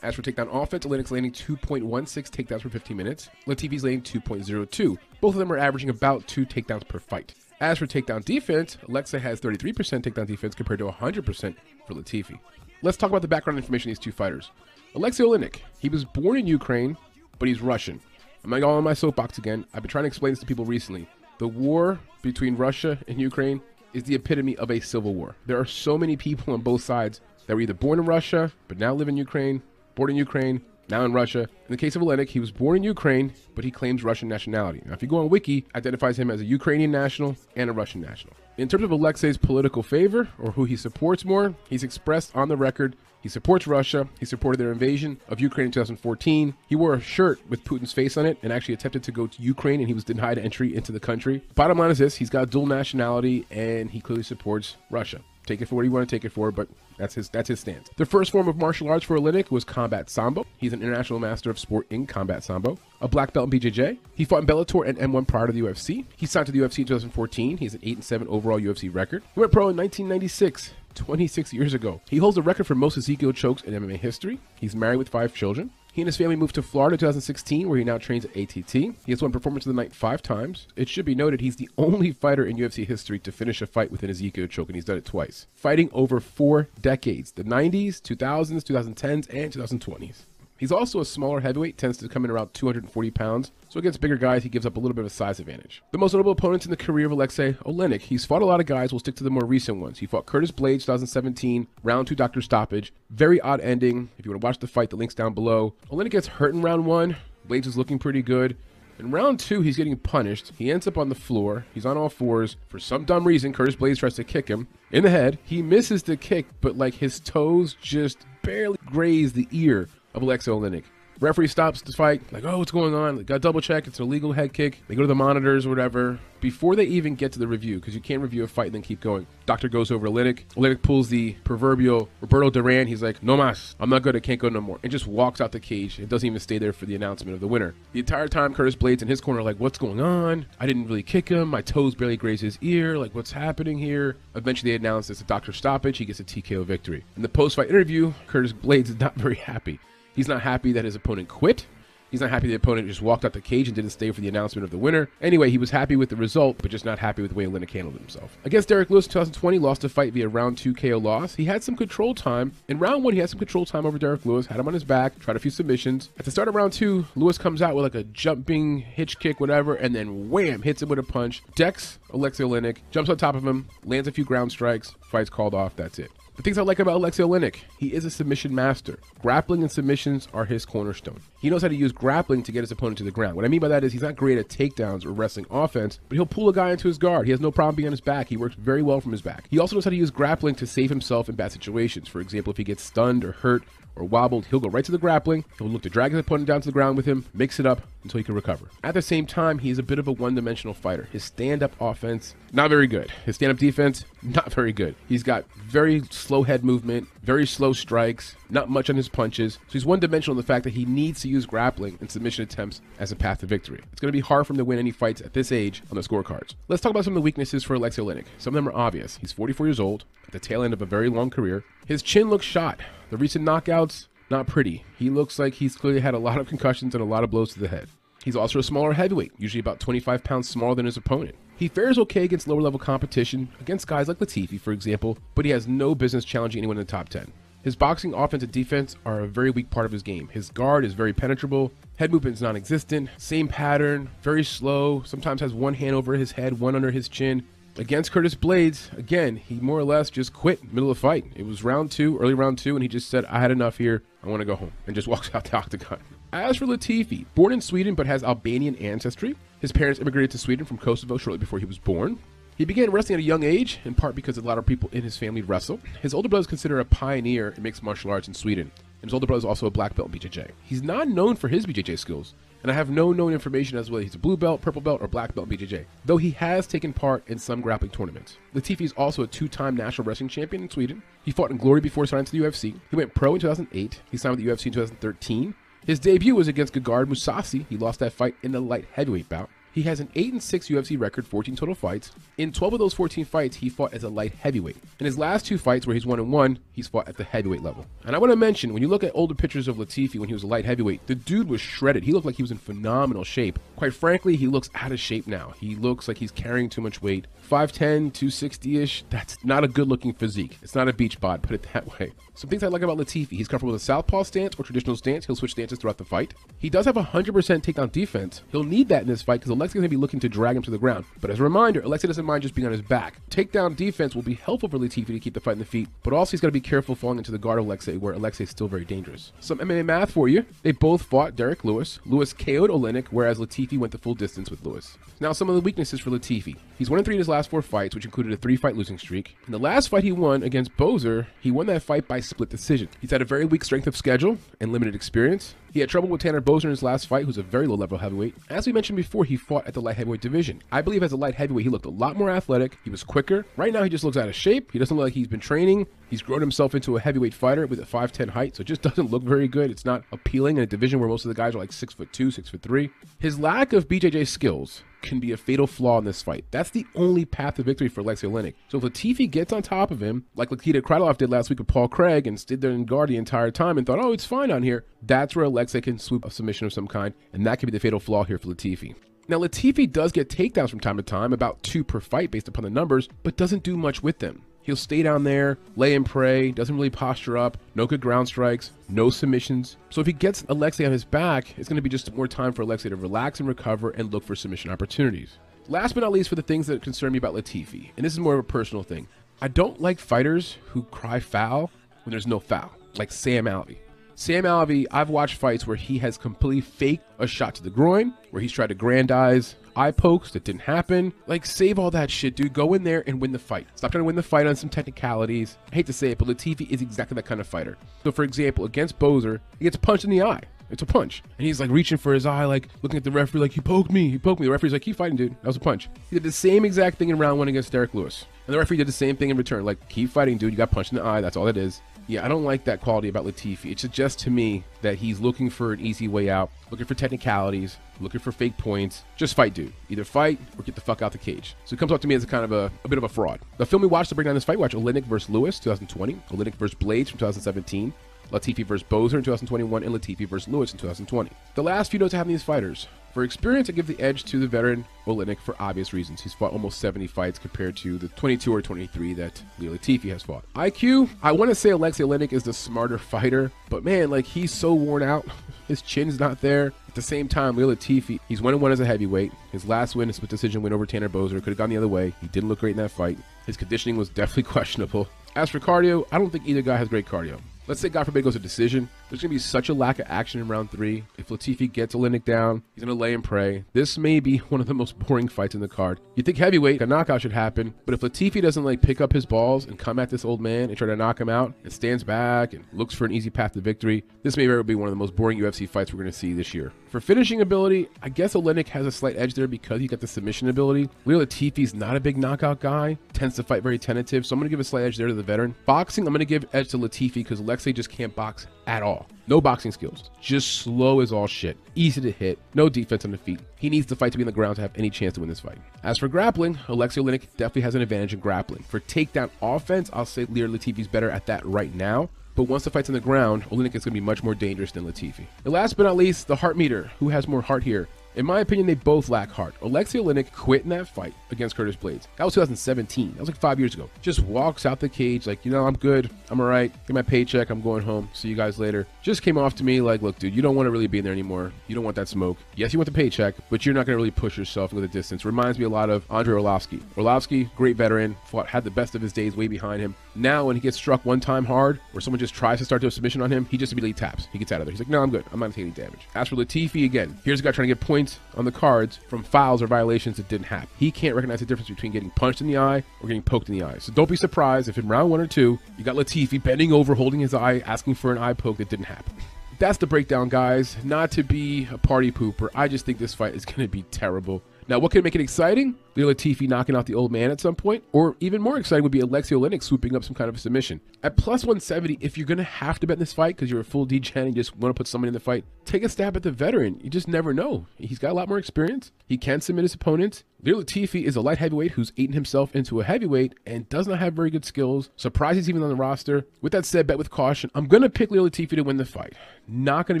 As 0.04 0.14
for 0.14 0.20
takedown 0.20 0.54
offense, 0.54 0.84
Oleinik's 0.84 1.10
landing 1.10 1.32
2.16 1.32 2.28
takedowns 2.28 2.60
per 2.60 2.68
15 2.68 2.94
minutes. 2.94 3.30
Latifi's 3.46 3.84
landing 3.84 4.02
2.02. 4.02 4.98
Both 5.22 5.34
of 5.34 5.38
them 5.38 5.50
are 5.50 5.56
averaging 5.56 5.88
about 5.88 6.28
two 6.28 6.44
takedowns 6.44 6.86
per 6.86 6.98
fight. 6.98 7.32
As 7.58 7.78
for 7.78 7.86
takedown 7.86 8.22
defense, 8.22 8.76
Alexa 8.86 9.18
has 9.18 9.40
33% 9.40 9.72
takedown 10.02 10.26
defense 10.26 10.54
compared 10.54 10.80
to 10.80 10.88
100% 10.88 11.56
for 11.86 11.94
Latifi. 11.94 12.38
Let's 12.82 12.98
talk 12.98 13.08
about 13.08 13.22
the 13.22 13.28
background 13.28 13.58
information 13.58 13.90
of 13.90 13.96
these 13.96 14.04
two 14.04 14.12
fighters. 14.12 14.50
Alexei 14.94 15.24
Oleinik, 15.24 15.60
he 15.78 15.88
was 15.88 16.04
born 16.04 16.36
in 16.36 16.46
Ukraine, 16.46 16.98
but 17.38 17.48
he's 17.48 17.62
Russian. 17.62 17.98
I'm 18.44 18.50
not 18.50 18.62
all 18.62 18.76
on 18.76 18.84
my 18.84 18.92
soapbox 18.92 19.38
again. 19.38 19.64
I've 19.72 19.80
been 19.80 19.90
trying 19.90 20.04
to 20.04 20.08
explain 20.08 20.32
this 20.32 20.40
to 20.40 20.46
people 20.46 20.66
recently. 20.66 21.08
The 21.38 21.48
war 21.48 21.98
between 22.20 22.56
Russia 22.56 22.98
and 23.08 23.18
Ukraine 23.18 23.62
is 23.94 24.02
the 24.04 24.16
epitome 24.16 24.54
of 24.58 24.70
a 24.70 24.80
civil 24.80 25.14
war. 25.14 25.34
There 25.46 25.58
are 25.58 25.64
so 25.64 25.96
many 25.96 26.14
people 26.18 26.52
on 26.52 26.60
both 26.60 26.82
sides 26.82 27.22
that 27.46 27.54
were 27.54 27.62
either 27.62 27.72
born 27.72 28.00
in 28.00 28.04
Russia, 28.04 28.52
but 28.68 28.78
now 28.78 28.92
live 28.92 29.08
in 29.08 29.16
Ukraine, 29.16 29.62
born 29.94 30.10
in 30.10 30.16
Ukraine, 30.16 30.60
now 30.88 31.04
in 31.04 31.12
Russia. 31.12 31.40
In 31.40 31.70
the 31.70 31.76
case 31.76 31.96
of 31.96 32.02
Oleinik, 32.02 32.28
he 32.28 32.40
was 32.40 32.50
born 32.50 32.76
in 32.76 32.82
Ukraine, 32.82 33.32
but 33.54 33.64
he 33.64 33.70
claims 33.70 34.04
Russian 34.04 34.28
nationality. 34.28 34.82
Now, 34.84 34.92
if 34.92 35.02
you 35.02 35.08
go 35.08 35.18
on 35.18 35.28
Wiki, 35.28 35.58
it 35.58 35.66
identifies 35.74 36.18
him 36.18 36.30
as 36.30 36.40
a 36.40 36.44
Ukrainian 36.44 36.90
national 36.90 37.36
and 37.56 37.70
a 37.70 37.72
Russian 37.72 38.00
national. 38.00 38.34
In 38.56 38.68
terms 38.68 38.84
of 38.84 38.90
Alexei's 38.90 39.36
political 39.36 39.82
favor, 39.82 40.28
or 40.38 40.52
who 40.52 40.64
he 40.64 40.76
supports 40.76 41.24
more, 41.24 41.54
he's 41.68 41.82
expressed 41.82 42.34
on 42.36 42.48
the 42.48 42.56
record 42.56 42.96
he 43.24 43.30
supports 43.30 43.66
Russia. 43.66 44.06
He 44.20 44.26
supported 44.26 44.60
their 44.60 44.70
invasion 44.70 45.18
of 45.28 45.40
Ukraine 45.40 45.68
in 45.68 45.72
2014. 45.72 46.54
He 46.68 46.76
wore 46.76 46.92
a 46.92 47.00
shirt 47.00 47.40
with 47.48 47.64
Putin's 47.64 47.90
face 47.90 48.18
on 48.18 48.26
it 48.26 48.36
and 48.42 48.52
actually 48.52 48.74
attempted 48.74 49.02
to 49.04 49.12
go 49.12 49.26
to 49.26 49.42
Ukraine 49.42 49.80
and 49.80 49.88
he 49.88 49.94
was 49.94 50.04
denied 50.04 50.36
entry 50.36 50.76
into 50.76 50.92
the 50.92 51.00
country. 51.00 51.42
Bottom 51.54 51.78
line 51.78 51.90
is 51.90 51.96
this 51.96 52.16
he's 52.16 52.28
got 52.28 52.50
dual 52.50 52.66
nationality 52.66 53.46
and 53.50 53.90
he 53.90 54.02
clearly 54.02 54.24
supports 54.24 54.76
Russia. 54.90 55.22
Take 55.46 55.60
it 55.60 55.66
for 55.66 55.74
what 55.76 55.82
you 55.84 55.90
want 55.90 56.08
to 56.08 56.16
take 56.16 56.24
it 56.24 56.30
for, 56.30 56.50
but 56.50 56.68
that's 56.96 57.14
his 57.14 57.28
that's 57.28 57.48
his 57.48 57.60
stance. 57.60 57.90
The 57.96 58.06
first 58.06 58.30
form 58.30 58.48
of 58.48 58.56
martial 58.56 58.88
arts 58.88 59.04
for 59.04 59.18
Oleinik 59.18 59.50
was 59.50 59.64
combat 59.64 60.08
sambo. 60.08 60.46
He's 60.56 60.72
an 60.72 60.82
international 60.82 61.18
master 61.18 61.50
of 61.50 61.58
sport 61.58 61.86
in 61.90 62.06
combat 62.06 62.42
sambo. 62.42 62.78
A 63.00 63.08
black 63.08 63.32
belt 63.32 63.52
in 63.52 63.60
BJJ. 63.60 63.98
He 64.14 64.24
fought 64.24 64.42
in 64.42 64.46
Bellator 64.46 64.88
and 64.88 64.98
M1 64.98 65.26
prior 65.28 65.46
to 65.46 65.52
the 65.52 65.60
UFC. 65.60 66.06
He 66.16 66.26
signed 66.26 66.46
to 66.46 66.52
the 66.52 66.60
UFC 66.60 66.78
in 66.78 66.86
2014. 66.86 67.58
He's 67.58 67.74
an 67.74 67.80
8 67.82 67.96
and 67.96 68.04
7 68.04 68.28
overall 68.28 68.58
UFC 68.58 68.92
record. 68.94 69.22
He 69.34 69.40
went 69.40 69.52
pro 69.52 69.68
in 69.68 69.76
1996. 69.76 70.72
26 70.94 71.52
years 71.52 71.74
ago. 71.74 72.00
He 72.08 72.18
holds 72.18 72.36
the 72.36 72.42
record 72.42 72.68
for 72.68 72.76
most 72.76 72.96
Ezekiel 72.96 73.32
chokes 73.32 73.62
in 73.62 73.74
MMA 73.74 73.96
history. 73.96 74.38
He's 74.54 74.76
married 74.76 74.98
with 74.98 75.08
five 75.08 75.34
children. 75.34 75.70
He 75.94 76.02
and 76.02 76.08
his 76.08 76.16
family 76.16 76.34
moved 76.34 76.56
to 76.56 76.62
Florida 76.62 76.94
in 76.94 76.98
2016, 76.98 77.68
where 77.68 77.78
he 77.78 77.84
now 77.84 77.98
trains 77.98 78.24
at 78.24 78.36
ATT. 78.36 78.72
He 78.72 78.94
has 79.06 79.22
won 79.22 79.30
Performance 79.30 79.64
of 79.64 79.72
the 79.72 79.80
Night 79.80 79.94
five 79.94 80.22
times. 80.22 80.66
It 80.74 80.88
should 80.88 81.04
be 81.04 81.14
noted 81.14 81.40
he's 81.40 81.54
the 81.54 81.70
only 81.78 82.10
fighter 82.10 82.44
in 82.44 82.56
UFC 82.56 82.84
history 82.84 83.20
to 83.20 83.30
finish 83.30 83.62
a 83.62 83.66
fight 83.68 83.92
with 83.92 84.02
an 84.02 84.10
Ezekiel 84.10 84.48
choke, 84.48 84.66
and 84.66 84.74
he's 84.74 84.84
done 84.84 84.96
it 84.96 85.04
twice. 85.04 85.46
Fighting 85.54 85.90
over 85.92 86.18
four 86.18 86.68
decades 86.80 87.30
the 87.30 87.44
90s, 87.44 88.02
2000s, 88.02 88.64
2010s, 88.64 89.28
and 89.32 89.52
2020s. 89.52 90.24
He's 90.56 90.70
also 90.70 91.00
a 91.00 91.04
smaller 91.04 91.40
heavyweight, 91.40 91.76
tends 91.76 91.98
to 91.98 92.08
come 92.08 92.24
in 92.24 92.30
around 92.30 92.54
240 92.54 93.10
pounds, 93.10 93.50
so 93.68 93.80
against 93.80 94.00
bigger 94.00 94.16
guys, 94.16 94.44
he 94.44 94.48
gives 94.48 94.64
up 94.64 94.76
a 94.76 94.80
little 94.80 94.94
bit 94.94 95.00
of 95.00 95.08
a 95.08 95.10
size 95.10 95.40
advantage. 95.40 95.82
The 95.90 95.98
most 95.98 96.12
notable 96.12 96.30
opponents 96.30 96.64
in 96.64 96.70
the 96.70 96.76
career 96.76 97.06
of 97.06 97.12
Alexei 97.12 97.54
Oleinik, 97.64 98.02
he's 98.02 98.24
fought 98.24 98.40
a 98.40 98.46
lot 98.46 98.60
of 98.60 98.66
guys, 98.66 98.92
we'll 98.92 99.00
stick 99.00 99.16
to 99.16 99.24
the 99.24 99.30
more 99.30 99.44
recent 99.44 99.78
ones. 99.78 99.98
He 99.98 100.06
fought 100.06 100.26
Curtis 100.26 100.52
Blaydes 100.52 100.82
2017, 100.82 101.66
round 101.82 102.06
two 102.06 102.14
doctor 102.14 102.40
stoppage. 102.40 102.92
Very 103.10 103.40
odd 103.40 103.60
ending. 103.62 104.10
If 104.16 104.24
you 104.24 104.30
want 104.30 104.40
to 104.40 104.46
watch 104.46 104.58
the 104.60 104.68
fight, 104.68 104.90
the 104.90 104.96
link's 104.96 105.14
down 105.14 105.34
below. 105.34 105.74
Oleinik 105.90 106.10
gets 106.10 106.28
hurt 106.28 106.54
in 106.54 106.62
round 106.62 106.86
one, 106.86 107.16
Blaydes 107.48 107.66
is 107.66 107.76
looking 107.76 107.98
pretty 107.98 108.22
good. 108.22 108.56
In 109.00 109.10
round 109.10 109.40
two, 109.40 109.60
he's 109.60 109.76
getting 109.76 109.96
punished. 109.96 110.52
He 110.56 110.70
ends 110.70 110.86
up 110.86 110.96
on 110.96 111.08
the 111.08 111.16
floor. 111.16 111.66
He's 111.74 111.84
on 111.84 111.96
all 111.96 112.08
fours. 112.08 112.56
For 112.68 112.78
some 112.78 113.04
dumb 113.04 113.26
reason, 113.26 113.52
Curtis 113.52 113.74
Blaydes 113.74 113.98
tries 113.98 114.14
to 114.14 114.24
kick 114.24 114.46
him 114.46 114.68
in 114.92 115.02
the 115.02 115.10
head. 115.10 115.36
He 115.44 115.62
misses 115.62 116.04
the 116.04 116.16
kick, 116.16 116.46
but 116.60 116.78
like 116.78 116.94
his 116.94 117.18
toes 117.18 117.76
just 117.82 118.18
barely 118.42 118.78
graze 118.86 119.32
the 119.32 119.48
ear 119.50 119.88
of 120.14 120.22
Alexei 120.22 120.50
Oleinik. 120.50 120.84
Referee 121.20 121.46
stops 121.46 121.80
the 121.82 121.92
fight, 121.92 122.20
like, 122.32 122.44
oh, 122.44 122.58
what's 122.58 122.72
going 122.72 122.94
on? 122.94 123.22
Got 123.22 123.40
double 123.40 123.60
check. 123.60 123.86
It's 123.86 124.00
an 124.00 124.06
illegal 124.06 124.32
head 124.32 124.52
kick. 124.52 124.82
They 124.88 124.96
go 124.96 125.02
to 125.02 125.06
the 125.06 125.14
monitors 125.14 125.64
or 125.64 125.68
whatever. 125.68 126.18
Before 126.40 126.76
they 126.76 126.84
even 126.84 127.14
get 127.14 127.32
to 127.32 127.38
the 127.38 127.46
review, 127.46 127.76
because 127.76 127.94
you 127.94 128.00
can't 128.00 128.20
review 128.20 128.42
a 128.42 128.48
fight 128.48 128.66
and 128.66 128.74
then 128.74 128.82
keep 128.82 129.00
going, 129.00 129.26
doctor 129.46 129.68
goes 129.68 129.90
over 129.90 130.08
Oleinik. 130.08 130.40
Oleinik 130.56 130.82
pulls 130.82 131.08
the 131.08 131.34
proverbial 131.44 132.08
Roberto 132.20 132.50
Duran. 132.50 132.86
He's 132.86 133.02
like, 133.02 133.22
no 133.22 133.36
mas, 133.36 133.76
I'm 133.78 133.88
not 133.88 134.02
good. 134.02 134.16
I 134.16 134.20
can't 134.20 134.40
go 134.40 134.48
no 134.48 134.60
more. 134.60 134.78
And 134.82 134.90
just 134.90 135.06
walks 135.06 135.40
out 135.40 135.52
the 135.52 135.60
cage. 135.60 135.98
It 136.00 136.08
doesn't 136.08 136.26
even 136.26 136.40
stay 136.40 136.58
there 136.58 136.72
for 136.72 136.84
the 136.84 136.96
announcement 136.96 137.34
of 137.34 137.40
the 137.40 137.48
winner. 137.48 137.74
The 137.92 138.00
entire 138.00 138.28
time, 138.28 138.52
Curtis 138.52 138.76
Blaydes 138.76 139.02
in 139.02 139.08
his 139.08 139.20
corner 139.20 139.42
like, 139.42 139.58
what's 139.58 139.78
going 139.78 140.00
on? 140.00 140.46
I 140.58 140.66
didn't 140.66 140.88
really 140.88 141.04
kick 141.04 141.28
him. 141.28 141.48
My 141.48 141.62
toes 141.62 141.94
barely 141.94 142.16
grazed 142.16 142.42
his 142.42 142.58
ear. 142.60 142.98
Like, 142.98 143.14
what's 143.14 143.32
happening 143.32 143.78
here? 143.78 144.16
Eventually, 144.34 144.72
they 144.72 144.76
announce 144.76 145.08
it's 145.08 145.20
a 145.20 145.24
doctor 145.24 145.52
stoppage. 145.52 145.96
He 145.96 146.04
gets 146.04 146.20
a 146.20 146.24
TKO 146.24 146.66
victory. 146.66 147.04
In 147.16 147.22
the 147.22 147.28
post-fight 147.28 147.70
interview, 147.70 148.12
Curtis 148.26 148.52
Blaydes 148.52 148.90
is 148.90 149.00
not 149.00 149.14
very 149.14 149.36
happy. 149.36 149.78
He's 150.14 150.28
not 150.28 150.42
happy 150.42 150.72
that 150.72 150.84
his 150.84 150.94
opponent 150.94 151.28
quit. 151.28 151.66
He's 152.14 152.20
not 152.20 152.30
happy 152.30 152.46
the 152.46 152.54
opponent 152.54 152.86
just 152.86 153.02
walked 153.02 153.24
out 153.24 153.32
the 153.32 153.40
cage 153.40 153.66
and 153.66 153.74
didn't 153.74 153.90
stay 153.90 154.12
for 154.12 154.20
the 154.20 154.28
announcement 154.28 154.62
of 154.62 154.70
the 154.70 154.78
winner. 154.78 155.08
Anyway, 155.20 155.50
he 155.50 155.58
was 155.58 155.72
happy 155.72 155.96
with 155.96 156.10
the 156.10 156.14
result, 156.14 156.58
but 156.58 156.70
just 156.70 156.84
not 156.84 157.00
happy 157.00 157.22
with 157.22 157.32
the 157.32 157.36
way 157.36 157.44
Oleinik 157.44 157.70
handled 157.70 157.96
himself. 157.96 158.38
Against 158.44 158.68
Derrick 158.68 158.88
Lewis 158.88 159.08
2020, 159.08 159.58
lost 159.58 159.82
a 159.82 159.88
fight 159.88 160.12
via 160.12 160.28
round 160.28 160.56
2 160.56 160.74
KO 160.74 160.98
loss. 160.98 161.34
He 161.34 161.46
had 161.46 161.64
some 161.64 161.74
control 161.74 162.14
time. 162.14 162.52
In 162.68 162.78
round 162.78 163.02
1, 163.02 163.14
he 163.14 163.18
had 163.18 163.30
some 163.30 163.40
control 163.40 163.66
time 163.66 163.84
over 163.84 163.98
Derrick 163.98 164.24
Lewis, 164.24 164.46
had 164.46 164.60
him 164.60 164.68
on 164.68 164.74
his 164.74 164.84
back, 164.84 165.18
tried 165.18 165.34
a 165.34 165.40
few 165.40 165.50
submissions. 165.50 166.10
At 166.16 166.24
the 166.24 166.30
start 166.30 166.46
of 166.46 166.54
round 166.54 166.72
2, 166.74 167.04
Lewis 167.16 167.36
comes 167.36 167.60
out 167.60 167.74
with 167.74 167.82
like 167.82 167.96
a 167.96 168.04
jumping 168.04 168.78
hitch 168.78 169.18
kick, 169.18 169.40
whatever, 169.40 169.74
and 169.74 169.92
then 169.92 170.30
wham, 170.30 170.62
hits 170.62 170.82
him 170.82 170.90
with 170.90 171.00
a 171.00 171.02
punch. 171.02 171.42
Dex 171.56 171.98
Alexei 172.10 172.44
Oleinik, 172.44 172.76
jumps 172.92 173.10
on 173.10 173.16
top 173.16 173.34
of 173.34 173.44
him, 173.44 173.66
lands 173.82 174.06
a 174.06 174.12
few 174.12 174.24
ground 174.24 174.52
strikes, 174.52 174.94
fight's 175.10 175.30
called 175.30 175.52
off, 175.52 175.74
that's 175.74 175.98
it. 175.98 176.12
The 176.36 176.42
things 176.42 176.58
I 176.58 176.62
like 176.62 176.80
about 176.80 176.96
Alexei 176.96 177.22
Oleinik, 177.22 177.58
he 177.78 177.94
is 177.94 178.04
a 178.04 178.10
submission 178.10 178.52
master. 178.52 178.98
Grappling 179.22 179.62
and 179.62 179.70
submissions 179.70 180.26
are 180.34 180.44
his 180.44 180.66
cornerstone. 180.66 181.20
He 181.40 181.48
knows 181.48 181.62
how 181.62 181.68
to 181.68 181.76
use 181.76 181.92
grappling 181.92 182.42
to 182.42 182.50
get 182.50 182.62
his 182.62 182.72
opponent 182.72 182.98
to 182.98 183.04
the 183.04 183.12
ground. 183.12 183.36
What 183.36 183.44
I 183.44 183.48
mean 183.48 183.60
by 183.60 183.68
that 183.68 183.84
is 183.84 183.92
he's 183.92 184.02
not 184.02 184.16
great 184.16 184.36
at 184.36 184.48
takedowns 184.48 185.06
or 185.06 185.12
wrestling 185.12 185.46
offense, 185.48 186.00
but 186.08 186.16
he'll 186.16 186.26
pull 186.26 186.48
a 186.48 186.52
guy 186.52 186.72
into 186.72 186.88
his 186.88 186.98
guard. 186.98 187.26
He 187.26 187.30
has 187.30 187.40
no 187.40 187.52
problem 187.52 187.76
being 187.76 187.86
on 187.86 187.92
his 187.92 188.00
back. 188.00 188.28
He 188.28 188.36
works 188.36 188.56
very 188.56 188.82
well 188.82 189.00
from 189.00 189.12
his 189.12 189.22
back. 189.22 189.44
He 189.48 189.60
also 189.60 189.76
knows 189.76 189.84
how 189.84 189.90
to 189.90 189.96
use 189.96 190.10
grappling 190.10 190.56
to 190.56 190.66
save 190.66 190.90
himself 190.90 191.28
in 191.28 191.36
bad 191.36 191.52
situations. 191.52 192.08
For 192.08 192.20
example, 192.20 192.50
if 192.50 192.56
he 192.56 192.64
gets 192.64 192.82
stunned 192.82 193.24
or 193.24 193.30
hurt 193.30 193.62
or 193.96 194.04
wobbled, 194.04 194.46
he'll 194.46 194.60
go 194.60 194.68
right 194.68 194.84
to 194.84 194.92
the 194.92 194.98
grappling. 194.98 195.44
He'll 195.58 195.68
look 195.68 195.82
to 195.82 195.90
drag 195.90 196.12
his 196.12 196.20
opponent 196.20 196.46
down 196.46 196.60
to 196.60 196.68
the 196.68 196.72
ground 196.72 196.96
with 196.96 197.06
him, 197.06 197.26
mix 197.32 197.60
it 197.60 197.66
up 197.66 197.82
until 198.02 198.18
he 198.18 198.24
can 198.24 198.34
recover. 198.34 198.66
At 198.82 198.94
the 198.94 199.02
same 199.02 199.26
time, 199.26 199.58
he's 199.58 199.78
a 199.78 199.82
bit 199.82 199.98
of 199.98 200.06
a 200.06 200.12
one 200.12 200.34
dimensional 200.34 200.74
fighter. 200.74 201.08
His 201.10 201.24
stand 201.24 201.62
up 201.62 201.72
offense, 201.80 202.34
not 202.52 202.70
very 202.70 202.86
good. 202.86 203.10
His 203.24 203.36
stand 203.36 203.52
up 203.52 203.58
defense, 203.58 204.04
not 204.22 204.52
very 204.52 204.72
good. 204.72 204.94
He's 205.08 205.22
got 205.22 205.44
very 205.66 206.02
slow 206.10 206.42
head 206.42 206.64
movement, 206.64 207.08
very 207.22 207.46
slow 207.46 207.72
strikes, 207.72 208.36
not 208.50 208.70
much 208.70 208.90
on 208.90 208.96
his 208.96 209.08
punches. 209.08 209.54
So 209.54 209.72
he's 209.72 209.86
one 209.86 210.00
dimensional 210.00 210.34
in 210.34 210.36
the 210.36 210.46
fact 210.46 210.64
that 210.64 210.74
he 210.74 210.84
needs 210.84 211.20
to 211.22 211.28
use 211.28 211.46
grappling 211.46 211.98
and 212.00 212.10
submission 212.10 212.44
attempts 212.44 212.80
as 212.98 213.10
a 213.10 213.16
path 213.16 213.38
to 213.40 213.46
victory. 213.46 213.80
It's 213.92 214.00
going 214.00 214.12
to 214.12 214.16
be 214.16 214.20
hard 214.20 214.46
for 214.46 214.52
him 214.52 214.58
to 214.58 214.64
win 214.64 214.78
any 214.78 214.90
fights 214.90 215.20
at 215.20 215.32
this 215.32 215.50
age 215.50 215.82
on 215.90 215.96
the 215.96 216.02
scorecards. 216.02 216.54
Let's 216.68 216.82
talk 216.82 216.90
about 216.90 217.04
some 217.04 217.14
of 217.14 217.16
the 217.16 217.24
weaknesses 217.24 217.64
for 217.64 217.74
Alexei 217.74 218.02
Oleinik. 218.02 218.26
Some 218.38 218.54
of 218.54 218.64
them 218.64 218.68
are 218.68 218.76
obvious. 218.76 219.16
He's 219.16 219.32
44 219.32 219.66
years 219.66 219.80
old, 219.80 220.04
at 220.26 220.32
the 220.32 220.38
tail 220.38 220.62
end 220.62 220.72
of 220.72 220.82
a 220.82 220.86
very 220.86 221.08
long 221.08 221.30
career. 221.30 221.64
His 221.86 222.02
chin 222.02 222.30
looks 222.30 222.46
shot. 222.46 222.80
The 223.10 223.16
recent 223.16 223.44
knockouts, 223.44 224.06
not 224.30 224.46
pretty. 224.46 224.84
He 224.98 225.10
looks 225.10 225.38
like 225.38 225.54
he's 225.54 225.76
clearly 225.76 226.00
had 226.00 226.14
a 226.14 226.18
lot 226.18 226.38
of 226.38 226.48
concussions 226.48 226.94
and 226.94 227.02
a 227.02 227.06
lot 227.06 227.24
of 227.24 227.30
blows 227.30 227.52
to 227.52 227.60
the 227.60 227.68
head. 227.68 227.88
He's 228.24 228.36
also 228.36 228.58
a 228.58 228.62
smaller 228.62 228.94
heavyweight, 228.94 229.32
usually 229.36 229.60
about 229.60 229.80
25 229.80 230.24
pounds 230.24 230.48
smaller 230.48 230.74
than 230.74 230.86
his 230.86 230.96
opponent. 230.96 231.34
He 231.56 231.68
fares 231.68 231.98
okay 231.98 232.24
against 232.24 232.48
lower 232.48 232.62
level 232.62 232.78
competition, 232.80 233.50
against 233.60 233.86
guys 233.86 234.08
like 234.08 234.18
Latifi, 234.18 234.58
for 234.58 234.72
example, 234.72 235.18
but 235.34 235.44
he 235.44 235.50
has 235.50 235.68
no 235.68 235.94
business 235.94 236.24
challenging 236.24 236.60
anyone 236.60 236.78
in 236.78 236.86
the 236.86 236.90
top 236.90 237.10
10. 237.10 237.30
His 237.62 237.76
boxing, 237.76 238.12
offense, 238.12 238.42
and 238.42 238.52
defense 238.52 238.96
are 239.06 239.20
a 239.20 239.28
very 239.28 239.50
weak 239.50 239.70
part 239.70 239.86
of 239.86 239.92
his 239.92 240.02
game. 240.02 240.28
His 240.28 240.50
guard 240.50 240.84
is 240.84 240.94
very 240.94 241.12
penetrable, 241.12 241.70
head 241.96 242.12
movement 242.12 242.36
is 242.36 242.42
non 242.42 242.56
existent, 242.56 243.08
same 243.18 243.46
pattern, 243.48 244.10
very 244.22 244.44
slow, 244.44 245.02
sometimes 245.06 245.40
has 245.40 245.54
one 245.54 245.74
hand 245.74 245.94
over 245.94 246.14
his 246.14 246.32
head, 246.32 246.60
one 246.60 246.74
under 246.74 246.90
his 246.90 247.08
chin. 247.08 247.46
Against 247.76 248.12
Curtis 248.12 248.36
Blaydes, 248.36 248.96
again, 248.96 249.34
he 249.34 249.56
more 249.56 249.80
or 249.80 249.84
less 249.84 250.08
just 250.08 250.32
quit 250.32 250.72
middle 250.72 250.92
of 250.92 250.96
the 250.96 251.00
fight. 251.00 251.24
It 251.34 251.44
was 251.44 251.64
round 251.64 251.90
two, 251.90 252.16
early 252.18 252.32
round 252.32 252.56
two, 252.56 252.76
and 252.76 252.82
he 252.84 252.88
just 252.88 253.08
said, 253.08 253.24
I 253.24 253.40
had 253.40 253.50
enough 253.50 253.78
here. 253.78 254.04
I 254.22 254.28
want 254.28 254.42
to 254.42 254.44
go 254.44 254.54
home, 254.54 254.72
and 254.86 254.94
just 254.94 255.08
walks 255.14 255.34
out 255.34 255.44
the 255.44 255.56
octagon. 255.56 255.98
As 256.32 256.58
for 256.58 256.66
Latifi, 256.66 257.26
born 257.34 257.52
in 257.52 257.60
Sweden 257.60 257.96
but 257.96 258.06
has 258.06 258.22
Albanian 258.22 258.76
ancestry, 258.76 259.34
his 259.58 259.72
parents 259.72 259.98
immigrated 259.98 260.30
to 260.32 260.38
Sweden 260.38 260.64
from 260.64 260.78
Kosovo 260.78 261.16
shortly 261.16 261.38
before 261.38 261.58
he 261.58 261.64
was 261.64 261.78
born. 261.78 262.18
He 262.56 262.64
began 262.64 262.92
wrestling 262.92 263.14
at 263.14 263.20
a 263.20 263.24
young 263.24 263.42
age, 263.42 263.80
in 263.84 263.94
part 263.94 264.14
because 264.14 264.38
a 264.38 264.42
lot 264.42 264.58
of 264.58 264.66
people 264.66 264.88
in 264.92 265.02
his 265.02 265.16
family 265.16 265.42
wrestle. 265.42 265.80
His 266.00 266.14
older 266.14 266.28
brother 266.28 266.42
is 266.42 266.46
considered 266.46 266.78
a 266.78 266.84
pioneer 266.84 267.54
in 267.56 267.64
mixed 267.64 267.82
martial 267.82 268.12
arts 268.12 268.28
in 268.28 268.34
Sweden, 268.34 268.70
and 269.02 269.10
his 269.10 269.14
older 269.14 269.26
brother 269.26 269.38
is 269.38 269.44
also 269.44 269.66
a 269.66 269.70
black 269.72 269.96
belt 269.96 270.14
in 270.14 270.20
BJJ. 270.20 270.52
He's 270.62 270.82
not 270.84 271.08
known 271.08 271.34
for 271.34 271.48
his 271.48 271.66
BJJ 271.66 271.98
skills, 271.98 272.34
and 272.64 272.70
I 272.72 272.74
have 272.74 272.88
no 272.88 273.12
known 273.12 273.34
information 273.34 273.76
as 273.76 273.86
to 273.86 273.92
whether 273.92 274.04
he's 274.04 274.14
a 274.14 274.18
blue 274.18 274.38
belt, 274.38 274.62
purple 274.62 274.80
belt, 274.80 275.02
or 275.02 275.06
black 275.06 275.34
belt 275.34 275.50
BJJ, 275.50 275.84
though 276.06 276.16
he 276.16 276.30
has 276.30 276.66
taken 276.66 276.94
part 276.94 277.22
in 277.28 277.38
some 277.38 277.60
grappling 277.60 277.90
tournaments. 277.90 278.38
Latifi 278.54 278.80
is 278.80 278.92
also 278.92 279.22
a 279.22 279.26
two-time 279.26 279.76
national 279.76 280.06
wrestling 280.06 280.30
champion 280.30 280.62
in 280.62 280.70
Sweden. 280.70 281.02
He 281.22 281.30
fought 281.30 281.50
in 281.50 281.58
Glory 281.58 281.82
before 281.82 282.06
signing 282.06 282.24
to 282.24 282.32
the 282.32 282.38
UFC. 282.38 282.80
He 282.88 282.96
went 282.96 283.12
pro 283.12 283.34
in 283.34 283.40
2008. 283.40 284.00
He 284.10 284.16
signed 284.16 284.36
with 284.36 284.44
the 284.44 284.50
UFC 284.50 284.66
in 284.66 284.72
2013. 284.72 285.54
His 285.86 285.98
debut 285.98 286.34
was 286.34 286.48
against 286.48 286.72
Gegard 286.72 287.04
Mousasi. 287.04 287.66
He 287.68 287.76
lost 287.76 288.00
that 288.00 288.14
fight 288.14 288.34
in 288.42 288.52
the 288.52 288.60
light 288.60 288.86
heavyweight 288.94 289.28
bout. 289.28 289.50
He 289.74 289.82
has 289.82 289.98
an 289.98 290.08
8 290.14 290.32
and 290.34 290.42
6 290.42 290.68
UFC 290.68 290.98
record, 290.98 291.26
14 291.26 291.56
total 291.56 291.74
fights. 291.74 292.12
In 292.38 292.52
12 292.52 292.74
of 292.74 292.78
those 292.78 292.94
14 292.94 293.24
fights, 293.24 293.56
he 293.56 293.68
fought 293.68 293.92
as 293.92 294.04
a 294.04 294.08
light 294.08 294.32
heavyweight. 294.34 294.76
In 295.00 295.06
his 295.06 295.18
last 295.18 295.46
two 295.46 295.58
fights, 295.58 295.84
where 295.84 295.94
he's 295.94 296.06
1 296.06 296.20
and 296.20 296.30
1, 296.30 296.58
he's 296.70 296.86
fought 296.86 297.08
at 297.08 297.16
the 297.16 297.24
heavyweight 297.24 297.62
level. 297.62 297.84
And 298.04 298.14
I 298.14 298.20
want 298.20 298.30
to 298.30 298.36
mention, 298.36 298.72
when 298.72 298.82
you 298.82 298.88
look 298.88 299.02
at 299.02 299.10
older 299.16 299.34
pictures 299.34 299.66
of 299.66 299.76
Latifi 299.76 300.20
when 300.20 300.28
he 300.28 300.32
was 300.32 300.44
a 300.44 300.46
light 300.46 300.64
heavyweight, 300.64 301.08
the 301.08 301.16
dude 301.16 301.48
was 301.48 301.60
shredded. 301.60 302.04
He 302.04 302.12
looked 302.12 302.24
like 302.24 302.36
he 302.36 302.42
was 302.44 302.52
in 302.52 302.58
phenomenal 302.58 303.24
shape. 303.24 303.58
Quite 303.74 303.94
frankly, 303.94 304.36
he 304.36 304.46
looks 304.46 304.70
out 304.76 304.92
of 304.92 305.00
shape 305.00 305.26
now. 305.26 305.54
He 305.58 305.74
looks 305.74 306.06
like 306.06 306.18
he's 306.18 306.30
carrying 306.30 306.68
too 306.68 306.80
much 306.80 307.02
weight. 307.02 307.26
5'10, 307.50 308.12
260 308.12 308.78
ish, 308.78 309.04
that's 309.10 309.44
not 309.44 309.64
a 309.64 309.68
good 309.68 309.88
looking 309.88 310.12
physique. 310.14 310.56
It's 310.62 310.74
not 310.76 310.88
a 310.88 310.92
beach 310.92 311.20
bod, 311.20 311.42
put 311.42 311.52
it 311.54 311.66
that 311.74 311.98
way. 311.98 312.12
Some 312.36 312.50
things 312.50 312.62
I 312.62 312.68
like 312.68 312.82
about 312.82 312.98
Latifi 312.98 313.30
he's 313.30 313.48
comfortable 313.48 313.72
with 313.72 313.82
a 313.82 313.84
southpaw 313.84 314.24
stance 314.24 314.54
or 314.58 314.64
traditional 314.64 314.96
stance. 314.96 315.26
He'll 315.26 315.36
switch 315.36 315.52
stances 315.52 315.78
throughout 315.78 315.98
the 315.98 316.04
fight. 316.04 316.34
He 316.58 316.70
does 316.70 316.86
have 316.86 316.96
a 316.96 317.02
100% 317.02 317.32
takedown 317.32 317.92
defense. 317.92 318.42
He'll 318.50 318.64
need 318.64 318.88
that 318.88 319.02
in 319.02 319.08
this 319.08 319.22
fight 319.22 319.40
because 319.40 319.50
Alexei's 319.64 319.72
going 319.76 319.84
to 319.84 319.88
be 319.88 319.96
looking 319.96 320.20
to 320.20 320.28
drag 320.28 320.56
him 320.56 320.62
to 320.62 320.70
the 320.70 320.76
ground. 320.76 321.06
But 321.22 321.30
as 321.30 321.40
a 321.40 321.42
reminder, 321.42 321.80
Alexei 321.80 322.06
doesn't 322.06 322.26
mind 322.26 322.42
just 322.42 322.54
being 322.54 322.66
on 322.66 322.72
his 322.72 322.82
back. 322.82 323.18
Takedown 323.30 323.74
defense 323.74 324.14
will 324.14 324.22
be 324.22 324.34
helpful 324.34 324.68
for 324.68 324.76
Latifi 324.76 325.06
to 325.06 325.18
keep 325.18 325.32
the 325.32 325.40
fight 325.40 325.52
in 325.52 325.58
the 325.58 325.64
feet, 325.64 325.88
but 326.02 326.12
also 326.12 326.32
he's 326.32 326.42
got 326.42 326.48
to 326.48 326.52
be 326.52 326.60
careful 326.60 326.94
falling 326.94 327.16
into 327.16 327.32
the 327.32 327.38
guard 327.38 327.58
of 327.58 327.64
Alexei, 327.64 327.96
where 327.96 328.12
Alexei 328.12 328.44
is 328.44 328.50
still 328.50 328.68
very 328.68 328.84
dangerous. 328.84 329.32
Some 329.40 329.60
MMA 329.60 329.86
math 329.86 330.10
for 330.10 330.28
you. 330.28 330.44
They 330.62 330.72
both 330.72 331.04
fought 331.04 331.34
Derrick 331.34 331.64
Lewis. 331.64 331.98
Lewis 332.04 332.34
KO'd 332.34 332.68
Oleinik, 332.68 333.06
whereas 333.10 333.38
Latifi 333.38 333.78
went 333.78 333.92
the 333.92 333.98
full 333.98 334.14
distance 334.14 334.50
with 334.50 334.66
Lewis. 334.66 334.98
Now, 335.18 335.32
some 335.32 335.48
of 335.48 335.54
the 335.54 335.62
weaknesses 335.62 336.00
for 336.00 336.10
Latifi. 336.10 336.56
He's 336.76 336.90
1 336.90 337.02
3 337.02 337.14
in 337.14 337.18
his 337.18 337.28
last 337.28 337.48
four 337.48 337.62
fights, 337.62 337.94
which 337.94 338.04
included 338.04 338.34
a 338.34 338.36
three 338.36 338.56
fight 338.56 338.76
losing 338.76 338.98
streak. 338.98 339.34
In 339.46 339.52
the 339.52 339.58
last 339.58 339.88
fight 339.88 340.04
he 340.04 340.12
won 340.12 340.42
against 340.42 340.76
Boser, 340.76 341.26
he 341.40 341.50
won 341.50 341.66
that 341.68 341.82
fight 341.82 342.06
by 342.06 342.20
split 342.20 342.50
decision. 342.50 342.88
He's 343.00 343.12
had 343.12 343.22
a 343.22 343.24
very 343.24 343.46
weak 343.46 343.64
strength 343.64 343.86
of 343.86 343.96
schedule 343.96 344.36
and 344.60 344.72
limited 344.72 344.94
experience. 344.94 345.54
He 345.72 345.80
had 345.80 345.88
trouble 345.88 346.08
with 346.08 346.20
Tanner 346.20 346.40
Boser 346.40 346.64
in 346.64 346.70
his 346.70 346.82
last 346.82 347.06
fight, 347.06 347.24
who's 347.24 347.38
a 347.38 347.42
very 347.42 347.66
low 347.66 347.74
level 347.74 347.98
heavyweight. 347.98 348.34
As 348.48 348.66
we 348.66 348.72
mentioned 348.72 348.96
before, 348.96 349.24
he 349.24 349.36
fought 349.36 349.53
at 349.66 349.74
the 349.74 349.80
light 349.80 349.96
heavyweight 349.96 350.20
division. 350.20 350.62
I 350.72 350.82
believe 350.82 351.02
as 351.02 351.12
a 351.12 351.16
light 351.16 351.34
heavyweight, 351.34 351.64
he 351.64 351.70
looked 351.70 351.86
a 351.86 351.90
lot 351.90 352.16
more 352.16 352.30
athletic. 352.30 352.78
He 352.84 352.90
was 352.90 353.04
quicker. 353.04 353.46
Right 353.56 353.72
now, 353.72 353.82
he 353.82 353.88
just 353.88 354.04
looks 354.04 354.16
out 354.16 354.28
of 354.28 354.34
shape. 354.34 354.72
He 354.72 354.78
doesn't 354.78 354.96
look 354.96 355.04
like 355.04 355.12
he's 355.12 355.28
been 355.28 355.40
training. 355.40 355.86
He's 356.10 356.22
grown 356.22 356.40
himself 356.40 356.74
into 356.74 356.96
a 356.96 357.00
heavyweight 357.00 357.34
fighter 357.34 357.66
with 357.66 357.80
a 357.80 357.84
5'10 357.84 358.30
height, 358.30 358.56
so 358.56 358.60
it 358.60 358.66
just 358.66 358.82
doesn't 358.88 359.10
look 359.10 359.22
very 359.22 359.48
good. 359.48 359.70
It's 359.70 359.84
not 359.84 360.04
appealing 360.12 360.56
in 360.56 360.62
a 360.62 360.66
division 360.66 361.00
where 361.00 361.08
most 361.08 361.24
of 361.24 361.28
the 361.28 361.34
guys 361.34 361.54
are 361.54 361.58
like 361.58 361.70
6'2, 361.70 362.08
6'3. 362.08 362.90
His 363.18 363.38
lack 363.38 363.72
of 363.72 363.88
BJJ 363.88 364.26
skills 364.26 364.82
can 365.04 365.20
be 365.20 365.32
a 365.32 365.36
fatal 365.36 365.66
flaw 365.66 365.98
in 365.98 366.04
this 366.04 366.22
fight. 366.22 366.44
That's 366.50 366.70
the 366.70 366.86
only 366.94 367.24
path 367.24 367.54
to 367.56 367.62
victory 367.62 367.88
for 367.88 368.00
Alexei 368.00 368.26
Oleinik. 368.26 368.54
So 368.68 368.78
if 368.78 368.84
Latifi 368.84 369.30
gets 369.30 369.52
on 369.52 369.62
top 369.62 369.90
of 369.90 370.02
him, 370.02 370.24
like 370.34 370.50
Nikita 370.50 370.82
Krylov 370.82 371.18
did 371.18 371.30
last 371.30 371.50
week 371.50 371.58
with 371.58 371.68
Paul 371.68 371.88
Craig 371.88 372.26
and 372.26 372.40
stood 372.40 372.60
there 372.60 372.70
in 372.70 372.84
guard 372.84 373.10
the 373.10 373.16
entire 373.16 373.50
time 373.50 373.76
and 373.76 373.86
thought, 373.86 373.98
oh, 373.98 374.12
it's 374.12 374.24
fine 374.24 374.50
on 374.50 374.62
here, 374.62 374.84
that's 375.02 375.36
where 375.36 375.44
Alexei 375.44 375.80
can 375.80 375.98
swoop 375.98 376.24
a 376.24 376.30
submission 376.30 376.66
of 376.66 376.72
some 376.72 376.88
kind, 376.88 377.14
and 377.32 377.46
that 377.46 377.58
could 377.58 377.66
be 377.66 377.72
the 377.72 377.80
fatal 377.80 378.00
flaw 378.00 378.24
here 378.24 378.38
for 378.38 378.48
Latifi. 378.48 378.94
Now, 379.26 379.38
Latifi 379.38 379.90
does 379.90 380.12
get 380.12 380.28
takedowns 380.28 380.68
from 380.68 380.80
time 380.80 380.98
to 380.98 381.02
time, 381.02 381.32
about 381.32 381.62
two 381.62 381.82
per 381.82 382.00
fight 382.00 382.30
based 382.30 382.48
upon 382.48 382.64
the 382.64 382.70
numbers, 382.70 383.08
but 383.22 383.36
doesn't 383.36 383.62
do 383.62 383.76
much 383.76 384.02
with 384.02 384.18
them. 384.18 384.42
He'll 384.60 384.76
stay 384.76 385.02
down 385.02 385.24
there, 385.24 385.58
lay 385.76 385.94
and 385.94 386.04
pray, 386.04 386.50
doesn't 386.50 386.74
really 386.74 386.90
posture 386.90 387.36
up, 387.36 387.58
no 387.74 387.86
good 387.86 388.00
ground 388.00 388.28
strikes, 388.28 388.72
no 388.88 389.10
submissions. 389.10 389.76
So 389.90 390.00
if 390.00 390.06
he 390.06 390.12
gets 390.12 390.44
Alexei 390.48 390.84
on 390.84 390.92
his 390.92 391.04
back, 391.04 391.58
it's 391.58 391.68
going 391.68 391.76
to 391.76 391.82
be 391.82 391.90
just 391.90 392.12
more 392.14 392.28
time 392.28 392.52
for 392.52 392.62
Alexei 392.62 392.88
to 392.88 392.96
relax 392.96 393.40
and 393.40 393.48
recover 393.48 393.90
and 393.90 394.12
look 394.12 394.24
for 394.24 394.34
submission 394.34 394.70
opportunities. 394.70 395.38
Last 395.68 395.94
but 395.94 396.00
not 396.00 396.12
least, 396.12 396.28
for 396.28 396.34
the 396.34 396.42
things 396.42 396.66
that 396.66 396.82
concern 396.82 397.12
me 397.12 397.18
about 397.18 397.34
Latifi, 397.34 397.90
and 397.96 398.04
this 398.04 398.12
is 398.12 398.20
more 398.20 398.34
of 398.34 398.40
a 398.40 398.42
personal 398.42 398.82
thing, 398.82 399.08
I 399.40 399.48
don't 399.48 399.80
like 399.80 399.98
fighters 399.98 400.58
who 400.66 400.82
cry 400.84 401.20
foul 401.20 401.70
when 402.04 402.10
there's 402.10 402.26
no 402.26 402.40
foul, 402.40 402.72
like 402.96 403.10
Sam 403.12 403.46
Alvey. 403.46 403.78
Sam 404.16 404.44
Alvey, 404.44 404.86
I've 404.90 405.10
watched 405.10 405.36
fights 405.36 405.66
where 405.66 405.76
he 405.76 405.98
has 405.98 406.16
completely 406.16 406.60
faked 406.60 407.04
a 407.18 407.26
shot 407.26 407.54
to 407.56 407.62
the 407.62 407.70
groin, 407.70 408.14
where 408.30 408.40
he's 408.40 408.52
tried 408.52 408.68
to 408.68 408.74
grandize 408.74 409.56
eye 409.76 409.90
pokes 409.90 410.30
that 410.30 410.44
didn't 410.44 410.62
happen. 410.62 411.12
Like, 411.26 411.44
save 411.44 411.80
all 411.80 411.90
that 411.90 412.10
shit, 412.10 412.36
dude. 412.36 412.52
Go 412.52 412.74
in 412.74 412.84
there 412.84 413.02
and 413.08 413.20
win 413.20 413.32
the 413.32 413.38
fight. 413.40 413.66
Stop 413.74 413.90
trying 413.90 414.02
to 414.02 414.06
win 414.06 414.14
the 414.14 414.22
fight 414.22 414.46
on 414.46 414.54
some 414.54 414.70
technicalities. 414.70 415.58
I 415.72 415.74
hate 415.74 415.86
to 415.86 415.92
say 415.92 416.10
it, 416.10 416.18
but 416.18 416.28
Latifi 416.28 416.70
is 416.70 416.80
exactly 416.80 417.16
that 417.16 417.26
kind 417.26 417.40
of 417.40 417.46
fighter. 417.48 417.76
So, 418.04 418.12
for 418.12 418.22
example, 418.22 418.64
against 418.66 419.00
Boser, 419.00 419.40
he 419.58 419.64
gets 419.64 419.76
punched 419.76 420.04
in 420.04 420.10
the 420.10 420.22
eye. 420.22 420.42
It's 420.70 420.82
a 420.82 420.86
punch. 420.86 421.22
And 421.38 421.46
he's 421.46 421.60
like 421.60 421.70
reaching 421.70 421.98
for 421.98 422.14
his 422.14 422.24
eye, 422.24 422.44
like 422.46 422.68
looking 422.82 422.96
at 422.96 423.04
the 423.04 423.10
referee, 423.10 423.40
like, 423.40 423.52
he 423.52 423.60
poked 423.60 423.90
me, 423.90 424.10
he 424.10 424.18
poked 424.18 424.40
me. 424.40 424.46
The 424.46 424.52
referee's 424.52 424.72
like, 424.72 424.82
keep 424.82 424.96
fighting, 424.96 425.16
dude. 425.16 425.32
That 425.42 425.46
was 425.46 425.56
a 425.56 425.60
punch. 425.60 425.88
He 426.08 426.16
did 426.16 426.22
the 426.22 426.32
same 426.32 426.64
exact 426.64 426.98
thing 426.98 427.10
in 427.10 427.18
round 427.18 427.38
one 427.38 427.48
against 427.48 427.72
Derrick 427.72 427.94
Lewis. 427.94 428.24
And 428.46 428.54
the 428.54 428.58
referee 428.58 428.78
did 428.78 428.88
the 428.88 428.92
same 428.92 429.16
thing 429.16 429.30
in 429.30 429.36
return, 429.36 429.64
like, 429.64 429.88
keep 429.88 430.10
fighting, 430.10 430.38
dude. 430.38 430.52
You 430.52 430.56
got 430.56 430.70
punched 430.70 430.92
in 430.92 430.98
the 430.98 431.04
eye. 431.04 431.20
That's 431.20 431.36
all 431.36 431.48
it 431.48 431.56
is. 431.56 431.82
Yeah, 432.06 432.24
I 432.24 432.28
don't 432.28 432.44
like 432.44 432.64
that 432.64 432.82
quality 432.82 433.08
about 433.08 433.24
Latifi. 433.24 433.70
It 433.70 433.80
suggests 433.80 434.22
to 434.24 434.30
me 434.30 434.64
that 434.82 434.96
he's 434.96 435.20
looking 435.20 435.48
for 435.48 435.72
an 435.72 435.80
easy 435.80 436.06
way 436.06 436.28
out, 436.28 436.50
looking 436.70 436.84
for 436.84 436.94
technicalities, 436.94 437.78
looking 437.98 438.20
for 438.20 438.30
fake 438.30 438.58
points. 438.58 439.04
Just 439.16 439.34
fight, 439.34 439.54
dude. 439.54 439.72
Either 439.88 440.04
fight 440.04 440.38
or 440.58 440.64
get 440.64 440.74
the 440.74 440.82
fuck 440.82 441.00
out 441.00 441.12
the 441.12 441.18
cage. 441.18 441.56
So 441.64 441.70
he 441.70 441.76
comes 441.78 441.92
up 441.92 442.02
to 442.02 442.08
me 442.08 442.14
as 442.14 442.22
a 442.22 442.26
kind 442.26 442.44
of 442.44 442.52
a, 442.52 442.70
a 442.84 442.88
bit 442.88 442.98
of 442.98 443.04
a 443.04 443.08
fraud. 443.08 443.40
The 443.56 443.64
film 443.64 443.80
we 443.80 443.88
watched 443.88 444.10
to 444.10 444.14
break 444.14 444.26
down 444.26 444.34
this 444.34 444.44
fight, 444.44 444.58
watch 444.58 444.74
Oleinik 444.74 445.04
versus 445.04 445.30
Lewis, 445.30 445.58
2020, 445.58 446.14
Oleinik 446.30 446.54
versus 446.56 446.76
Blaydes 446.76 447.08
from 447.08 447.18
2017, 447.18 447.92
Latifi 448.30 448.66
versus 448.66 448.86
Boser 448.86 449.14
in 449.14 449.22
2021, 449.22 449.82
and 449.82 449.94
Latifi 449.94 450.28
versus 450.28 450.52
Lewis 450.52 450.72
in 450.72 450.78
2020. 450.78 451.30
The 451.54 451.62
last 451.62 451.90
few 451.90 451.98
notes 451.98 452.12
I 452.12 452.18
have 452.18 452.26
on 452.26 452.32
these 452.32 452.42
fighters. 452.42 452.86
For 453.14 453.22
experience, 453.22 453.70
I 453.70 453.72
give 453.74 453.86
the 453.86 453.98
edge 454.00 454.24
to 454.24 454.40
the 454.40 454.48
veteran 454.48 454.84
Oleinik 455.06 455.38
for 455.38 455.54
obvious 455.60 455.92
reasons. 455.92 456.20
He's 456.20 456.34
fought 456.34 456.52
almost 456.52 456.80
70 456.80 457.06
fights 457.06 457.38
compared 457.38 457.76
to 457.76 457.96
the 457.96 458.08
22 458.08 458.52
or 458.52 458.60
23 458.60 459.14
that 459.14 459.40
Leo 459.60 459.72
Latifi 459.72 460.10
has 460.10 460.24
fought. 460.24 460.44
IQ, 460.54 461.08
I 461.22 461.30
want 461.30 461.48
to 461.48 461.54
say 461.54 461.70
Alexei 461.70 462.02
Oleinik 462.02 462.32
is 462.32 462.42
the 462.42 462.52
smarter 462.52 462.98
fighter, 462.98 463.52
but 463.70 463.84
man, 463.84 464.10
like 464.10 464.24
he's 464.24 464.50
so 464.50 464.74
worn 464.74 465.04
out. 465.04 465.24
His 465.68 465.80
chin's 465.80 466.18
not 466.18 466.40
there. 466.40 466.72
At 466.88 466.96
the 466.96 467.02
same 467.02 467.28
time, 467.28 467.56
Leo 467.56 467.72
Latifi, 467.72 468.18
he's 468.28 468.42
1 468.42 468.60
1 468.60 468.72
as 468.72 468.80
a 468.80 468.84
heavyweight. 468.84 469.32
His 469.52 469.64
last 469.64 469.94
win, 469.94 470.10
a 470.10 470.12
split 470.12 470.28
decision 470.28 470.60
win 470.60 470.72
over 470.72 470.84
Tanner 470.84 471.08
Boser, 471.08 471.34
could 471.34 471.46
have 471.46 471.56
gone 471.56 471.70
the 471.70 471.76
other 471.76 471.88
way. 471.88 472.12
He 472.20 472.26
didn't 472.26 472.48
look 472.48 472.58
great 472.58 472.72
in 472.72 472.82
that 472.82 472.90
fight. 472.90 473.16
His 473.46 473.56
conditioning 473.56 473.96
was 473.96 474.08
definitely 474.10 474.42
questionable. 474.42 475.08
As 475.36 475.50
for 475.50 475.60
cardio, 475.60 476.04
I 476.10 476.18
don't 476.18 476.30
think 476.30 476.46
either 476.46 476.62
guy 476.62 476.76
has 476.76 476.88
great 476.88 477.06
cardio. 477.06 477.40
Let's 477.66 477.80
say 477.80 477.88
God 477.88 478.04
forbid 478.04 478.24
goes 478.24 478.34
to 478.34 478.38
decision. 478.38 478.90
There's 479.08 479.22
going 479.22 479.30
to 479.30 479.34
be 479.34 479.38
such 479.38 479.70
a 479.70 479.74
lack 479.74 479.98
of 479.98 480.06
action 480.10 480.38
in 480.38 480.48
round 480.48 480.70
three. 480.70 481.04
If 481.16 481.28
Latifi 481.28 481.72
gets 481.72 481.94
Oleinik 481.94 482.24
down, 482.24 482.62
he's 482.74 482.84
going 482.84 482.94
to 482.94 483.00
lay 483.00 483.14
and 483.14 483.24
pray. 483.24 483.64
This 483.72 483.96
may 483.96 484.20
be 484.20 484.36
one 484.48 484.60
of 484.60 484.66
the 484.66 484.74
most 484.74 484.98
boring 484.98 485.28
fights 485.28 485.54
in 485.54 485.62
the 485.62 485.68
card. 485.68 485.98
You 486.14 486.22
think 486.22 486.36
heavyweight, 486.36 486.82
a 486.82 486.86
knockout 486.86 487.22
should 487.22 487.32
happen, 487.32 487.74
but 487.86 487.94
if 487.94 488.00
Latifi 488.00 488.42
doesn't 488.42 488.64
like 488.64 488.82
pick 488.82 489.00
up 489.00 489.14
his 489.14 489.24
balls 489.24 489.64
and 489.64 489.78
come 489.78 489.98
at 489.98 490.10
this 490.10 490.26
old 490.26 490.42
man 490.42 490.68
and 490.68 490.76
try 490.76 490.86
to 490.86 490.96
knock 490.96 491.18
him 491.18 491.30
out 491.30 491.54
and 491.62 491.72
stands 491.72 492.04
back 492.04 492.52
and 492.52 492.64
looks 492.74 492.94
for 492.94 493.06
an 493.06 493.12
easy 493.12 493.30
path 493.30 493.52
to 493.52 493.62
victory, 493.62 494.04
this 494.22 494.36
may 494.36 494.46
very 494.46 494.58
well 494.58 494.64
be 494.64 494.74
one 494.74 494.88
of 494.88 494.92
the 494.92 494.96
most 494.96 495.16
boring 495.16 495.38
UFC 495.38 495.66
fights 495.66 495.92
we're 495.92 496.00
going 496.00 496.12
to 496.12 496.18
see 496.18 496.34
this 496.34 496.52
year. 496.52 496.70
For 496.90 497.00
finishing 497.00 497.40
ability, 497.40 497.88
I 498.02 498.10
guess 498.10 498.34
Oleinik 498.34 498.68
has 498.68 498.86
a 498.86 498.92
slight 498.92 499.16
edge 499.16 499.34
there 499.34 499.48
because 499.48 499.80
he 499.80 499.86
got 499.86 500.00
the 500.00 500.06
submission 500.06 500.48
ability. 500.48 500.90
Leo 501.06 501.24
Latifi's 501.24 501.74
not 501.74 501.96
a 501.96 502.00
big 502.00 502.18
knockout 502.18 502.60
guy, 502.60 502.98
tends 503.12 503.36
to 503.36 503.42
fight 503.42 503.62
very 503.62 503.78
tentative, 503.78 504.26
so 504.26 504.34
I'm 504.34 504.40
going 504.40 504.48
to 504.48 504.50
give 504.50 504.60
a 504.60 504.64
slight 504.64 504.84
edge 504.84 504.96
there 504.98 505.08
to 505.08 505.14
the 505.14 505.22
veteran. 505.22 505.54
Boxing, 505.66 506.06
I'm 506.06 506.12
going 506.12 506.20
to 506.20 506.24
give 506.26 506.46
edge 506.52 506.68
to 506.68 506.78
Latifi 506.78 507.14
because 507.14 507.40
Alexei 507.54 507.72
just 507.72 507.88
can't 507.88 508.12
box 508.16 508.48
at 508.66 508.82
all. 508.82 509.06
No 509.28 509.40
boxing 509.40 509.70
skills. 509.70 510.10
Just 510.20 510.62
slow 510.62 510.98
as 510.98 511.12
all 511.12 511.28
shit. 511.28 511.56
Easy 511.76 512.00
to 512.00 512.10
hit. 512.10 512.36
No 512.54 512.68
defense 512.68 513.04
on 513.04 513.12
the 513.12 513.16
feet. 513.16 513.38
He 513.54 513.70
needs 513.70 513.86
the 513.86 513.94
fight 513.94 514.10
to 514.10 514.18
be 514.18 514.24
on 514.24 514.26
the 514.26 514.32
ground 514.32 514.56
to 514.56 514.62
have 514.62 514.72
any 514.74 514.90
chance 514.90 515.14
to 515.14 515.20
win 515.20 515.28
this 515.28 515.38
fight. 515.38 515.58
As 515.84 515.96
for 515.96 516.08
grappling, 516.08 516.58
Alexei 516.66 517.00
Oleinik 517.00 517.28
definitely 517.36 517.62
has 517.62 517.76
an 517.76 517.80
advantage 517.80 518.12
in 518.12 518.18
grappling. 518.18 518.64
For 518.64 518.80
takedown 518.80 519.30
offense, 519.40 519.88
I'll 519.92 520.04
say 520.04 520.24
Leo 520.24 520.48
Latifi's 520.48 520.88
better 520.88 521.08
at 521.10 521.26
that 521.26 521.46
right 521.46 521.72
now. 521.76 522.10
But 522.34 522.44
once 522.44 522.64
the 522.64 522.70
fight's 522.70 522.88
on 522.88 522.94
the 522.94 523.00
ground, 523.00 523.44
Oleinik 523.50 523.76
is 523.76 523.84
going 523.84 523.92
to 523.94 524.00
be 524.00 524.00
much 524.00 524.24
more 524.24 524.34
dangerous 524.34 524.72
than 524.72 524.84
Latifi. 524.84 525.26
And 525.44 525.52
last 525.52 525.76
but 525.76 525.84
not 525.84 525.94
least, 525.94 526.26
the 526.26 526.34
heart 526.34 526.56
meter. 526.56 526.90
Who 526.98 527.08
has 527.10 527.28
more 527.28 527.40
heart 527.40 527.62
here? 527.62 527.86
In 528.16 528.24
my 528.24 528.40
opinion, 528.40 528.66
they 528.66 528.74
both 528.74 529.08
lack 529.08 529.30
heart. 529.30 529.54
Alexei 529.60 529.98
Oleinik 529.98 530.32
quit 530.32 530.62
in 530.62 530.68
that 530.68 530.86
fight 530.86 531.14
against 531.30 531.56
Curtis 531.56 531.74
Blaydes. 531.74 532.06
That 532.16 532.24
was 532.24 532.34
2017. 532.34 533.12
That 533.12 533.20
was 533.20 533.28
like 533.28 533.38
five 533.38 533.58
years 533.58 533.74
ago. 533.74 533.90
Just 534.02 534.20
walks 534.20 534.64
out 534.66 534.78
the 534.78 534.88
cage 534.88 535.26
like, 535.26 535.44
you 535.44 535.50
know, 535.50 535.66
I'm 535.66 535.74
good. 535.74 536.08
I'm 536.30 536.40
all 536.40 536.46
right. 536.46 536.72
Get 536.86 536.94
my 536.94 537.02
paycheck. 537.02 537.50
I'm 537.50 537.60
going 537.60 537.82
home. 537.82 538.08
See 538.12 538.28
you 538.28 538.36
guys 538.36 538.58
later. 538.58 538.86
Just 539.02 539.22
came 539.22 539.36
off 539.36 539.56
to 539.56 539.64
me 539.64 539.80
like, 539.80 540.00
look, 540.00 540.18
dude, 540.18 540.34
you 540.34 540.42
don't 540.42 540.54
want 540.54 540.66
to 540.66 540.70
really 540.70 540.86
be 540.86 540.98
in 540.98 541.04
there 541.04 541.12
anymore. 541.12 541.52
You 541.66 541.74
don't 541.74 541.84
want 541.84 541.96
that 541.96 542.08
smoke. 542.08 542.38
Yes, 542.54 542.72
you 542.72 542.78
want 542.78 542.86
the 542.86 542.92
paycheck, 542.92 543.34
but 543.50 543.66
you're 543.66 543.74
not 543.74 543.86
going 543.86 543.94
to 543.94 543.96
really 543.96 544.12
push 544.12 544.38
yourself 544.38 544.72
into 544.72 544.82
the 544.82 544.88
distance. 544.88 545.24
Reminds 545.24 545.58
me 545.58 545.64
a 545.64 545.68
lot 545.68 545.90
of 545.90 546.04
Andre 546.08 546.40
Arlovski. 546.40 546.80
Arlovski, 546.96 547.52
great 547.56 547.76
veteran, 547.76 548.16
fought, 548.26 548.46
had 548.46 548.62
the 548.62 548.70
best 548.70 548.94
of 548.94 549.02
his 549.02 549.12
days 549.12 549.36
way 549.36 549.48
behind 549.48 549.80
him. 549.80 549.96
Now, 550.14 550.44
when 550.44 550.54
he 550.54 550.60
gets 550.60 550.76
struck 550.76 551.04
one 551.04 551.18
time 551.18 551.44
hard, 551.44 551.80
or 551.92 552.00
someone 552.00 552.20
just 552.20 552.34
tries 552.34 552.60
to 552.60 552.64
start 552.64 552.80
to 552.82 552.86
a 552.86 552.90
submission 552.90 553.22
on 553.22 553.32
him, 553.32 553.46
he 553.46 553.56
just 553.56 553.72
immediately 553.72 553.94
taps. 553.94 554.28
He 554.32 554.38
gets 554.38 554.52
out 554.52 554.60
of 554.60 554.66
there. 554.66 554.72
He's 554.72 554.80
like, 554.80 554.88
no, 554.88 555.02
I'm 555.02 555.10
good. 555.10 555.24
I'm 555.32 555.40
not 555.40 555.50
taking 555.50 555.64
any 555.64 555.72
damage. 555.72 556.06
As 556.14 556.28
for 556.28 556.36
Latifi, 556.36 556.84
again, 556.84 557.18
here's 557.24 557.40
a 557.40 557.42
guy 557.42 557.50
trying 557.50 557.68
to 557.68 557.74
get 557.74 557.80
points 557.80 558.03
points 558.04 558.20
on 558.36 558.44
the 558.44 558.52
cards 558.52 558.98
from 559.08 559.22
fouls 559.22 559.62
or 559.62 559.66
violations 559.66 560.16
that 560.16 560.28
didn't 560.28 560.46
happen. 560.46 560.68
He 560.78 560.90
can't 560.90 561.14
recognize 561.14 561.40
the 561.40 561.46
difference 561.46 561.68
between 561.68 561.92
getting 561.92 562.10
punched 562.10 562.40
in 562.40 562.46
the 562.46 562.58
eye 562.58 562.82
or 563.00 563.08
getting 563.08 563.22
poked 563.22 563.48
in 563.48 563.58
the 563.58 563.64
eye. 563.64 563.78
So 563.78 563.92
don't 563.92 564.08
be 564.08 564.16
surprised 564.16 564.68
if 564.68 564.76
in 564.76 564.88
round 564.88 565.10
one 565.10 565.20
or 565.20 565.26
two, 565.26 565.58
you 565.78 565.84
got 565.84 565.96
Latifi 565.96 566.42
bending 566.42 566.72
over, 566.72 566.94
holding 566.94 567.20
his 567.20 567.32
eye, 567.32 567.62
asking 567.64 567.94
for 567.94 568.12
an 568.12 568.18
eye 568.18 568.34
poke 568.34 568.58
that 568.58 568.68
didn't 568.68 568.86
happen. 568.86 569.14
That's 569.58 569.78
the 569.78 569.86
breakdown, 569.86 570.28
guys. 570.28 570.76
Not 570.84 571.12
to 571.12 571.22
be 571.22 571.66
a 571.72 571.78
party 571.78 572.10
pooper, 572.10 572.48
I 572.54 572.68
just 572.68 572.84
think 572.84 572.98
this 572.98 573.14
fight 573.14 573.34
is 573.34 573.44
going 573.44 573.60
to 573.60 573.68
be 573.68 573.82
terrible. 573.90 574.42
Now, 574.68 574.78
what 574.78 574.92
could 574.92 575.04
make 575.04 575.14
it 575.14 575.20
exciting? 575.20 575.76
Leo 575.96 576.12
Latifi 576.12 576.48
knocking 576.48 576.74
out 576.76 576.86
the 576.86 576.94
old 576.94 577.12
man 577.12 577.30
at 577.30 577.40
some 577.40 577.54
point, 577.54 577.84
or 577.92 578.16
even 578.20 578.42
more 578.42 578.58
exciting 578.58 578.82
would 578.82 578.92
be 578.92 579.00
Alexei 579.00 579.34
Oleinik 579.34 579.62
swooping 579.62 579.94
up 579.94 580.04
some 580.04 580.14
kind 580.14 580.28
of 580.28 580.34
a 580.34 580.38
submission. 580.38 580.80
At 581.02 581.16
plus 581.16 581.44
170, 581.44 581.98
if 582.00 582.16
you're 582.16 582.26
going 582.26 582.38
to 582.38 582.44
have 582.44 582.80
to 582.80 582.86
bet 582.86 582.96
in 582.96 583.00
this 583.00 583.12
fight 583.12 583.36
because 583.36 583.50
you're 583.50 583.60
a 583.60 583.64
full 583.64 583.84
degen 583.84 584.26
and 584.26 584.34
just 584.34 584.56
want 584.56 584.74
to 584.74 584.78
put 584.78 584.88
somebody 584.88 585.08
in 585.08 585.14
the 585.14 585.20
fight, 585.20 585.44
take 585.64 585.84
a 585.84 585.88
stab 585.88 586.16
at 586.16 586.22
the 586.22 586.30
veteran. 586.30 586.80
You 586.82 586.90
just 586.90 587.08
never 587.08 587.32
know. 587.32 587.66
He's 587.76 587.98
got 587.98 588.12
a 588.12 588.14
lot 588.14 588.28
more 588.28 588.38
experience. 588.38 588.92
He 589.06 589.18
can 589.18 589.40
submit 589.40 589.64
his 589.64 589.74
opponents. 589.74 590.24
Leo 590.42 590.60
Latifi 590.60 591.04
is 591.04 591.16
a 591.16 591.22
light 591.22 591.38
heavyweight 591.38 591.72
who's 591.72 591.92
eaten 591.96 592.12
himself 592.12 592.54
into 592.54 592.80
a 592.80 592.84
heavyweight 592.84 593.34
and 593.46 593.68
does 593.70 593.86
not 593.86 593.98
have 593.98 594.12
very 594.12 594.30
good 594.30 594.44
skills. 594.44 594.90
Surprised 594.94 595.36
he's 595.36 595.48
even 595.48 595.62
on 595.62 595.70
the 595.70 595.74
roster. 595.74 596.26
With 596.42 596.52
that 596.52 596.66
said, 596.66 596.86
bet 596.86 596.98
with 596.98 597.10
caution. 597.10 597.50
I'm 597.54 597.66
going 597.66 597.82
to 597.82 597.88
pick 597.88 598.10
Leo 598.10 598.28
Latifi 598.28 598.50
to 598.50 598.62
win 598.62 598.76
the 598.76 598.84
fight. 598.84 599.14
Not 599.48 599.86
going 599.86 599.94
to 599.94 600.00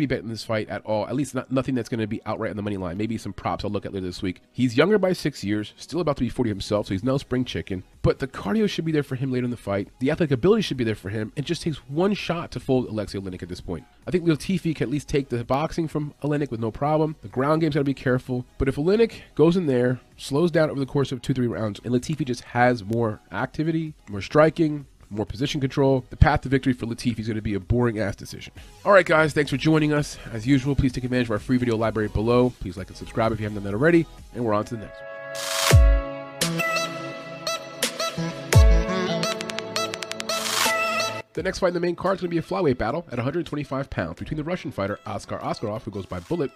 be 0.00 0.06
betting 0.06 0.28
this 0.28 0.44
fight 0.44 0.68
at 0.68 0.84
all. 0.84 1.06
At 1.06 1.14
least 1.14 1.34
not 1.34 1.50
nothing 1.50 1.74
that's 1.74 1.88
going 1.88 2.00
to 2.00 2.06
be 2.06 2.20
outright 2.26 2.50
on 2.50 2.56
the 2.56 2.62
money 2.62 2.76
line. 2.76 2.98
Maybe 2.98 3.16
some 3.16 3.32
props 3.32 3.64
I'll 3.64 3.70
look 3.70 3.86
at 3.86 3.94
later 3.94 4.06
this 4.06 4.22
week. 4.22 4.42
He's 4.52 4.76
younger 4.76 4.98
by 4.98 5.14
six 5.14 5.42
years, 5.44 5.72
still 5.84 6.00
about 6.00 6.16
to 6.16 6.22
be 6.22 6.28
40 6.28 6.50
himself, 6.50 6.86
so 6.86 6.94
he's 6.94 7.04
no 7.04 7.18
spring 7.18 7.44
chicken. 7.44 7.82
But 8.02 8.18
the 8.18 8.26
cardio 8.26 8.68
should 8.68 8.84
be 8.84 8.92
there 8.92 9.02
for 9.02 9.16
him 9.16 9.32
later 9.32 9.44
in 9.44 9.50
the 9.50 9.56
fight. 9.56 9.88
The 9.98 10.10
athletic 10.10 10.32
ability 10.32 10.62
should 10.62 10.76
be 10.76 10.84
there 10.84 10.94
for 10.94 11.08
him. 11.08 11.32
It 11.36 11.44
just 11.44 11.62
takes 11.62 11.76
one 11.88 12.14
shot 12.14 12.50
to 12.52 12.60
fold 12.60 12.88
Alexei 12.88 13.18
Oleinik 13.18 13.42
at 13.42 13.48
this 13.48 13.60
point. 13.60 13.84
I 14.06 14.10
think 14.10 14.24
Latifi 14.24 14.74
can 14.74 14.88
at 14.88 14.92
least 14.92 15.08
take 15.08 15.28
the 15.28 15.44
boxing 15.44 15.88
from 15.88 16.14
Oleinik 16.22 16.50
with 16.50 16.60
no 16.60 16.70
problem. 16.70 17.16
The 17.22 17.28
ground 17.28 17.60
game's 17.60 17.74
got 17.74 17.80
to 17.80 17.84
be 17.84 17.94
careful. 17.94 18.44
But 18.58 18.68
if 18.68 18.76
Oleinik 18.76 19.22
goes 19.34 19.56
in 19.56 19.66
there, 19.66 20.00
slows 20.16 20.50
down 20.50 20.70
over 20.70 20.80
the 20.80 20.86
course 20.86 21.12
of 21.12 21.22
two, 21.22 21.34
three 21.34 21.46
rounds, 21.46 21.80
and 21.84 21.94
Latifi 21.94 22.24
just 22.24 22.42
has 22.44 22.84
more 22.84 23.20
activity, 23.32 23.94
more 24.08 24.20
striking, 24.20 24.86
more 25.10 25.26
position 25.26 25.60
control. 25.60 26.04
The 26.10 26.16
path 26.16 26.42
to 26.42 26.48
victory 26.48 26.72
for 26.72 26.86
Latifi 26.86 27.18
is 27.18 27.26
going 27.26 27.36
to 27.36 27.42
be 27.42 27.54
a 27.54 27.60
boring 27.60 27.98
ass 27.98 28.16
decision. 28.16 28.52
All 28.84 28.92
right, 28.92 29.06
guys, 29.06 29.32
thanks 29.32 29.50
for 29.50 29.56
joining 29.56 29.92
us. 29.92 30.18
As 30.32 30.46
usual, 30.46 30.74
please 30.74 30.92
take 30.92 31.04
advantage 31.04 31.28
of 31.28 31.32
our 31.32 31.38
free 31.38 31.56
video 31.56 31.76
library 31.76 32.08
below. 32.08 32.50
Please 32.60 32.76
like 32.76 32.88
and 32.88 32.96
subscribe 32.96 33.32
if 33.32 33.40
you 33.40 33.44
haven't 33.44 33.62
done 33.62 33.64
that 33.64 33.76
already. 33.76 34.06
And 34.34 34.44
we're 34.44 34.54
on 34.54 34.64
to 34.66 34.76
the 34.76 34.82
next 34.82 35.00
one. 35.00 35.13
The 41.34 41.42
next 41.42 41.58
fight 41.58 41.68
in 41.68 41.74
the 41.74 41.80
main 41.80 41.96
card 41.96 42.14
is 42.14 42.20
going 42.20 42.30
to 42.30 42.34
be 42.34 42.38
a 42.38 42.42
flyweight 42.42 42.78
battle 42.78 43.04
at 43.08 43.18
125 43.18 43.90
pounds 43.90 44.18
between 44.20 44.36
the 44.36 44.44
Russian 44.44 44.70
fighter 44.70 45.00
Askar 45.04 45.40
Askarov, 45.40 45.82
who 45.82 45.90
goes 45.90 46.06
by 46.06 46.20
Bullet, 46.20 46.52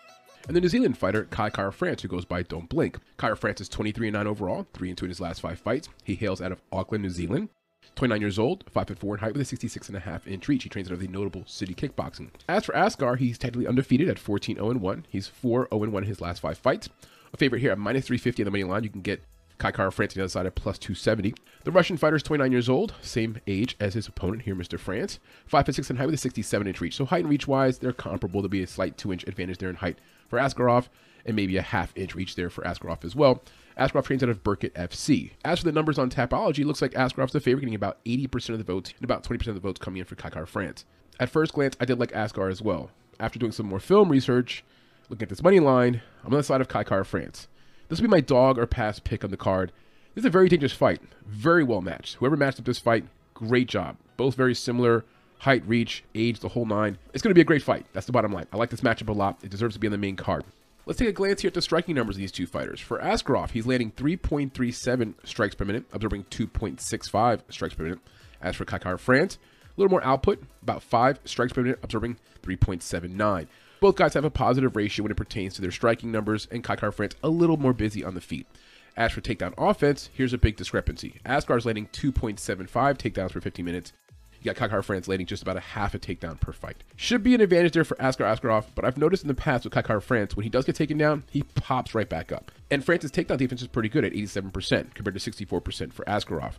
and 0.46 0.56
the 0.56 0.60
New 0.60 0.68
Zealand 0.68 0.96
fighter 0.96 1.24
Kai 1.24 1.50
Kara 1.50 1.72
France, 1.72 2.02
who 2.02 2.08
goes 2.08 2.24
by 2.24 2.42
Don't 2.44 2.68
Blink. 2.68 2.98
Kara 3.18 3.36
France 3.36 3.60
is 3.60 3.68
23 3.68 4.12
9 4.12 4.26
overall, 4.28 4.68
3 4.74 4.94
2 4.94 5.04
in 5.04 5.08
his 5.08 5.20
last 5.20 5.40
five 5.40 5.58
fights. 5.58 5.88
He 6.04 6.14
hails 6.14 6.40
out 6.40 6.52
of 6.52 6.62
Auckland, 6.70 7.02
New 7.02 7.10
Zealand. 7.10 7.48
29 7.96 8.20
years 8.20 8.38
old, 8.38 8.64
5 8.70 8.86
foot 8.86 8.98
4 8.98 9.14
in 9.16 9.20
height 9.20 9.32
with 9.32 9.42
a 9.42 9.44
66 9.44 9.88
and 9.88 9.96
a 9.96 10.00
half 10.00 10.28
inch 10.28 10.46
reach. 10.46 10.62
He 10.62 10.68
trains 10.68 10.88
out 10.88 10.94
of 10.94 11.00
the 11.00 11.08
notable 11.08 11.42
City 11.46 11.74
Kickboxing. 11.74 12.30
As 12.48 12.64
for 12.64 12.76
Askar, 12.76 13.16
he's 13.16 13.36
technically 13.38 13.66
undefeated 13.66 14.08
at 14.08 14.20
14 14.20 14.56
0 14.56 14.74
1. 14.74 15.06
He's 15.08 15.26
4 15.26 15.68
0 15.72 15.90
1 15.90 16.02
in 16.04 16.08
his 16.08 16.20
last 16.20 16.38
five 16.38 16.56
fights. 16.56 16.88
A 17.32 17.36
favorite 17.36 17.60
here 17.60 17.72
at 17.72 17.78
minus 17.78 18.06
350 18.06 18.42
on 18.42 18.44
the 18.44 18.50
money 18.50 18.64
line. 18.64 18.84
You 18.84 18.90
can 18.90 19.02
get 19.02 19.22
Kai 19.58 19.72
Kara 19.72 19.90
France 19.90 20.12
on 20.12 20.20
the 20.20 20.24
other 20.24 20.30
side 20.30 20.46
at 20.46 20.54
plus 20.54 20.78
270. 20.78 21.34
The 21.64 21.72
Russian 21.72 21.96
fighter 21.96 22.16
is 22.16 22.22
29 22.22 22.52
years 22.52 22.68
old, 22.68 22.94
same 23.02 23.38
age 23.46 23.76
as 23.80 23.94
his 23.94 24.06
opponent 24.06 24.42
here, 24.42 24.54
Mr. 24.54 24.78
France. 24.78 25.18
5 25.46 25.66
foot 25.66 25.74
6 25.74 25.90
in 25.90 25.96
height 25.96 26.06
with 26.06 26.14
a 26.14 26.18
67 26.18 26.66
inch 26.66 26.80
reach. 26.80 26.96
So 26.96 27.04
height 27.04 27.22
and 27.22 27.30
reach 27.30 27.48
wise, 27.48 27.78
they're 27.78 27.92
comparable. 27.92 28.40
There'll 28.40 28.50
be 28.50 28.62
a 28.62 28.66
slight 28.66 28.96
2 28.96 29.12
inch 29.12 29.24
advantage 29.26 29.58
there 29.58 29.70
in 29.70 29.76
height 29.76 29.98
for 30.28 30.38
Askarov, 30.38 30.88
and 31.26 31.34
maybe 31.34 31.56
a 31.56 31.62
half 31.62 31.92
inch 31.96 32.14
reach 32.14 32.36
there 32.36 32.50
for 32.50 32.62
Askarov 32.62 33.04
as 33.04 33.16
well. 33.16 33.42
Askarov 33.78 34.04
trains 34.04 34.22
out 34.22 34.28
of 34.28 34.42
Burkett 34.42 34.74
FC. 34.74 35.32
As 35.44 35.60
for 35.60 35.64
the 35.64 35.72
numbers 35.72 35.98
on 35.98 36.10
Tapology, 36.10 36.64
looks 36.64 36.82
like 36.82 36.92
Askarov's 36.92 37.32
the 37.32 37.40
favorite, 37.40 37.60
getting 37.60 37.74
about 37.74 38.02
80% 38.04 38.50
of 38.50 38.58
the 38.58 38.64
votes, 38.64 38.92
and 38.96 39.04
about 39.04 39.22
20% 39.24 39.46
of 39.48 39.54
the 39.54 39.60
votes 39.60 39.78
coming 39.78 39.98
in 39.98 40.04
for 40.04 40.16
Kai 40.16 40.30
Kara 40.30 40.46
France. 40.46 40.84
At 41.20 41.30
first 41.30 41.52
glance, 41.52 41.76
I 41.80 41.84
did 41.84 41.98
like 41.98 42.12
Askar 42.12 42.48
as 42.48 42.62
well. 42.62 42.90
After 43.20 43.38
doing 43.38 43.52
some 43.52 43.66
more 43.66 43.80
film 43.80 44.08
research, 44.08 44.64
looking 45.08 45.24
at 45.24 45.28
this 45.28 45.42
money 45.42 45.60
line, 45.60 46.02
I'm 46.24 46.32
on 46.32 46.38
the 46.38 46.42
side 46.42 46.60
of 46.60 46.68
Kai 46.68 46.84
Kara 46.84 47.04
France. 47.04 47.48
This 47.88 48.00
will 48.00 48.08
be 48.08 48.10
my 48.10 48.20
dog 48.20 48.58
or 48.58 48.66
pass 48.66 48.98
pick 48.98 49.24
on 49.24 49.30
the 49.30 49.36
card. 49.36 49.72
This 50.14 50.22
is 50.22 50.26
a 50.26 50.30
very 50.30 50.48
dangerous 50.48 50.72
fight. 50.72 51.00
Very 51.26 51.64
well 51.64 51.80
matched. 51.80 52.16
Whoever 52.16 52.36
matched 52.36 52.58
up 52.58 52.66
this 52.66 52.78
fight, 52.78 53.04
great 53.34 53.68
job. 53.68 53.96
Both 54.16 54.34
very 54.34 54.54
similar. 54.54 55.04
Height, 55.38 55.62
reach, 55.66 56.02
age, 56.14 56.40
the 56.40 56.48
whole 56.48 56.66
nine. 56.66 56.98
It's 57.14 57.22
going 57.22 57.30
to 57.30 57.34
be 57.34 57.40
a 57.40 57.44
great 57.44 57.62
fight. 57.62 57.86
That's 57.92 58.06
the 58.06 58.12
bottom 58.12 58.32
line. 58.32 58.46
I 58.52 58.56
like 58.56 58.70
this 58.70 58.80
matchup 58.80 59.08
a 59.08 59.12
lot. 59.12 59.38
It 59.42 59.50
deserves 59.50 59.74
to 59.74 59.80
be 59.80 59.86
on 59.86 59.92
the 59.92 59.98
main 59.98 60.16
card. 60.16 60.44
Let's 60.84 60.98
take 60.98 61.08
a 61.08 61.12
glance 61.12 61.42
here 61.42 61.48
at 61.48 61.54
the 61.54 61.62
striking 61.62 61.94
numbers 61.94 62.16
of 62.16 62.20
these 62.20 62.32
two 62.32 62.46
fighters. 62.46 62.80
For 62.80 62.98
Askarov, 62.98 63.50
he's 63.50 63.66
landing 63.66 63.92
3.37 63.92 65.14
strikes 65.22 65.54
per 65.54 65.64
minute, 65.64 65.84
absorbing 65.92 66.24
2.65 66.24 67.42
strikes 67.50 67.74
per 67.74 67.84
minute. 67.84 68.00
As 68.40 68.56
for 68.56 68.64
Kai 68.64 68.96
France, 68.96 69.38
a 69.66 69.80
little 69.80 69.90
more 69.90 70.04
output, 70.04 70.42
about 70.62 70.82
5 70.82 71.20
strikes 71.24 71.52
per 71.52 71.62
minute, 71.62 71.78
absorbing 71.82 72.16
3.79. 72.42 73.46
Both 73.80 73.94
guys 73.94 74.14
have 74.14 74.24
a 74.24 74.30
positive 74.30 74.74
ratio 74.74 75.04
when 75.04 75.12
it 75.12 75.16
pertains 75.16 75.54
to 75.54 75.62
their 75.62 75.70
striking 75.70 76.10
numbers, 76.10 76.48
and 76.50 76.64
Kai 76.64 76.76
Kara 76.76 76.92
France 76.92 77.14
a 77.22 77.28
little 77.28 77.56
more 77.56 77.72
busy 77.72 78.02
on 78.02 78.14
the 78.14 78.20
feet. 78.20 78.48
As 78.96 79.12
for 79.12 79.20
takedown 79.20 79.54
offense, 79.56 80.10
here's 80.12 80.32
a 80.32 80.38
big 80.38 80.56
discrepancy. 80.56 81.20
Askar's 81.24 81.64
landing 81.64 81.86
2.75 81.92 82.68
takedowns 82.68 83.32
per 83.32 83.40
50 83.40 83.62
minutes. 83.62 83.92
You 84.40 84.46
got 84.46 84.56
Kai 84.56 84.68
Kara 84.68 84.82
France 84.82 85.06
landing 85.06 85.26
just 85.26 85.42
about 85.42 85.56
a 85.56 85.60
half 85.60 85.94
a 85.94 85.98
takedown 86.00 86.40
per 86.40 86.52
fight. 86.52 86.82
Should 86.96 87.22
be 87.22 87.34
an 87.34 87.40
advantage 87.40 87.74
there 87.74 87.84
for 87.84 87.96
Askar 88.00 88.24
Askarov, 88.24 88.66
but 88.74 88.84
I've 88.84 88.98
noticed 88.98 89.22
in 89.22 89.28
the 89.28 89.34
past 89.34 89.62
with 89.62 89.72
Kai 89.72 89.82
Kara 89.82 90.02
France, 90.02 90.34
when 90.34 90.42
he 90.42 90.50
does 90.50 90.64
get 90.64 90.74
taken 90.74 90.98
down, 90.98 91.22
he 91.30 91.42
pops 91.42 91.94
right 91.94 92.08
back 92.08 92.32
up. 92.32 92.50
And 92.72 92.84
France's 92.84 93.12
takedown 93.12 93.38
defense 93.38 93.62
is 93.62 93.68
pretty 93.68 93.88
good 93.88 94.04
at 94.04 94.12
87% 94.12 94.94
compared 94.94 95.16
to 95.16 95.30
64% 95.30 95.92
for 95.92 96.04
Askarov 96.04 96.54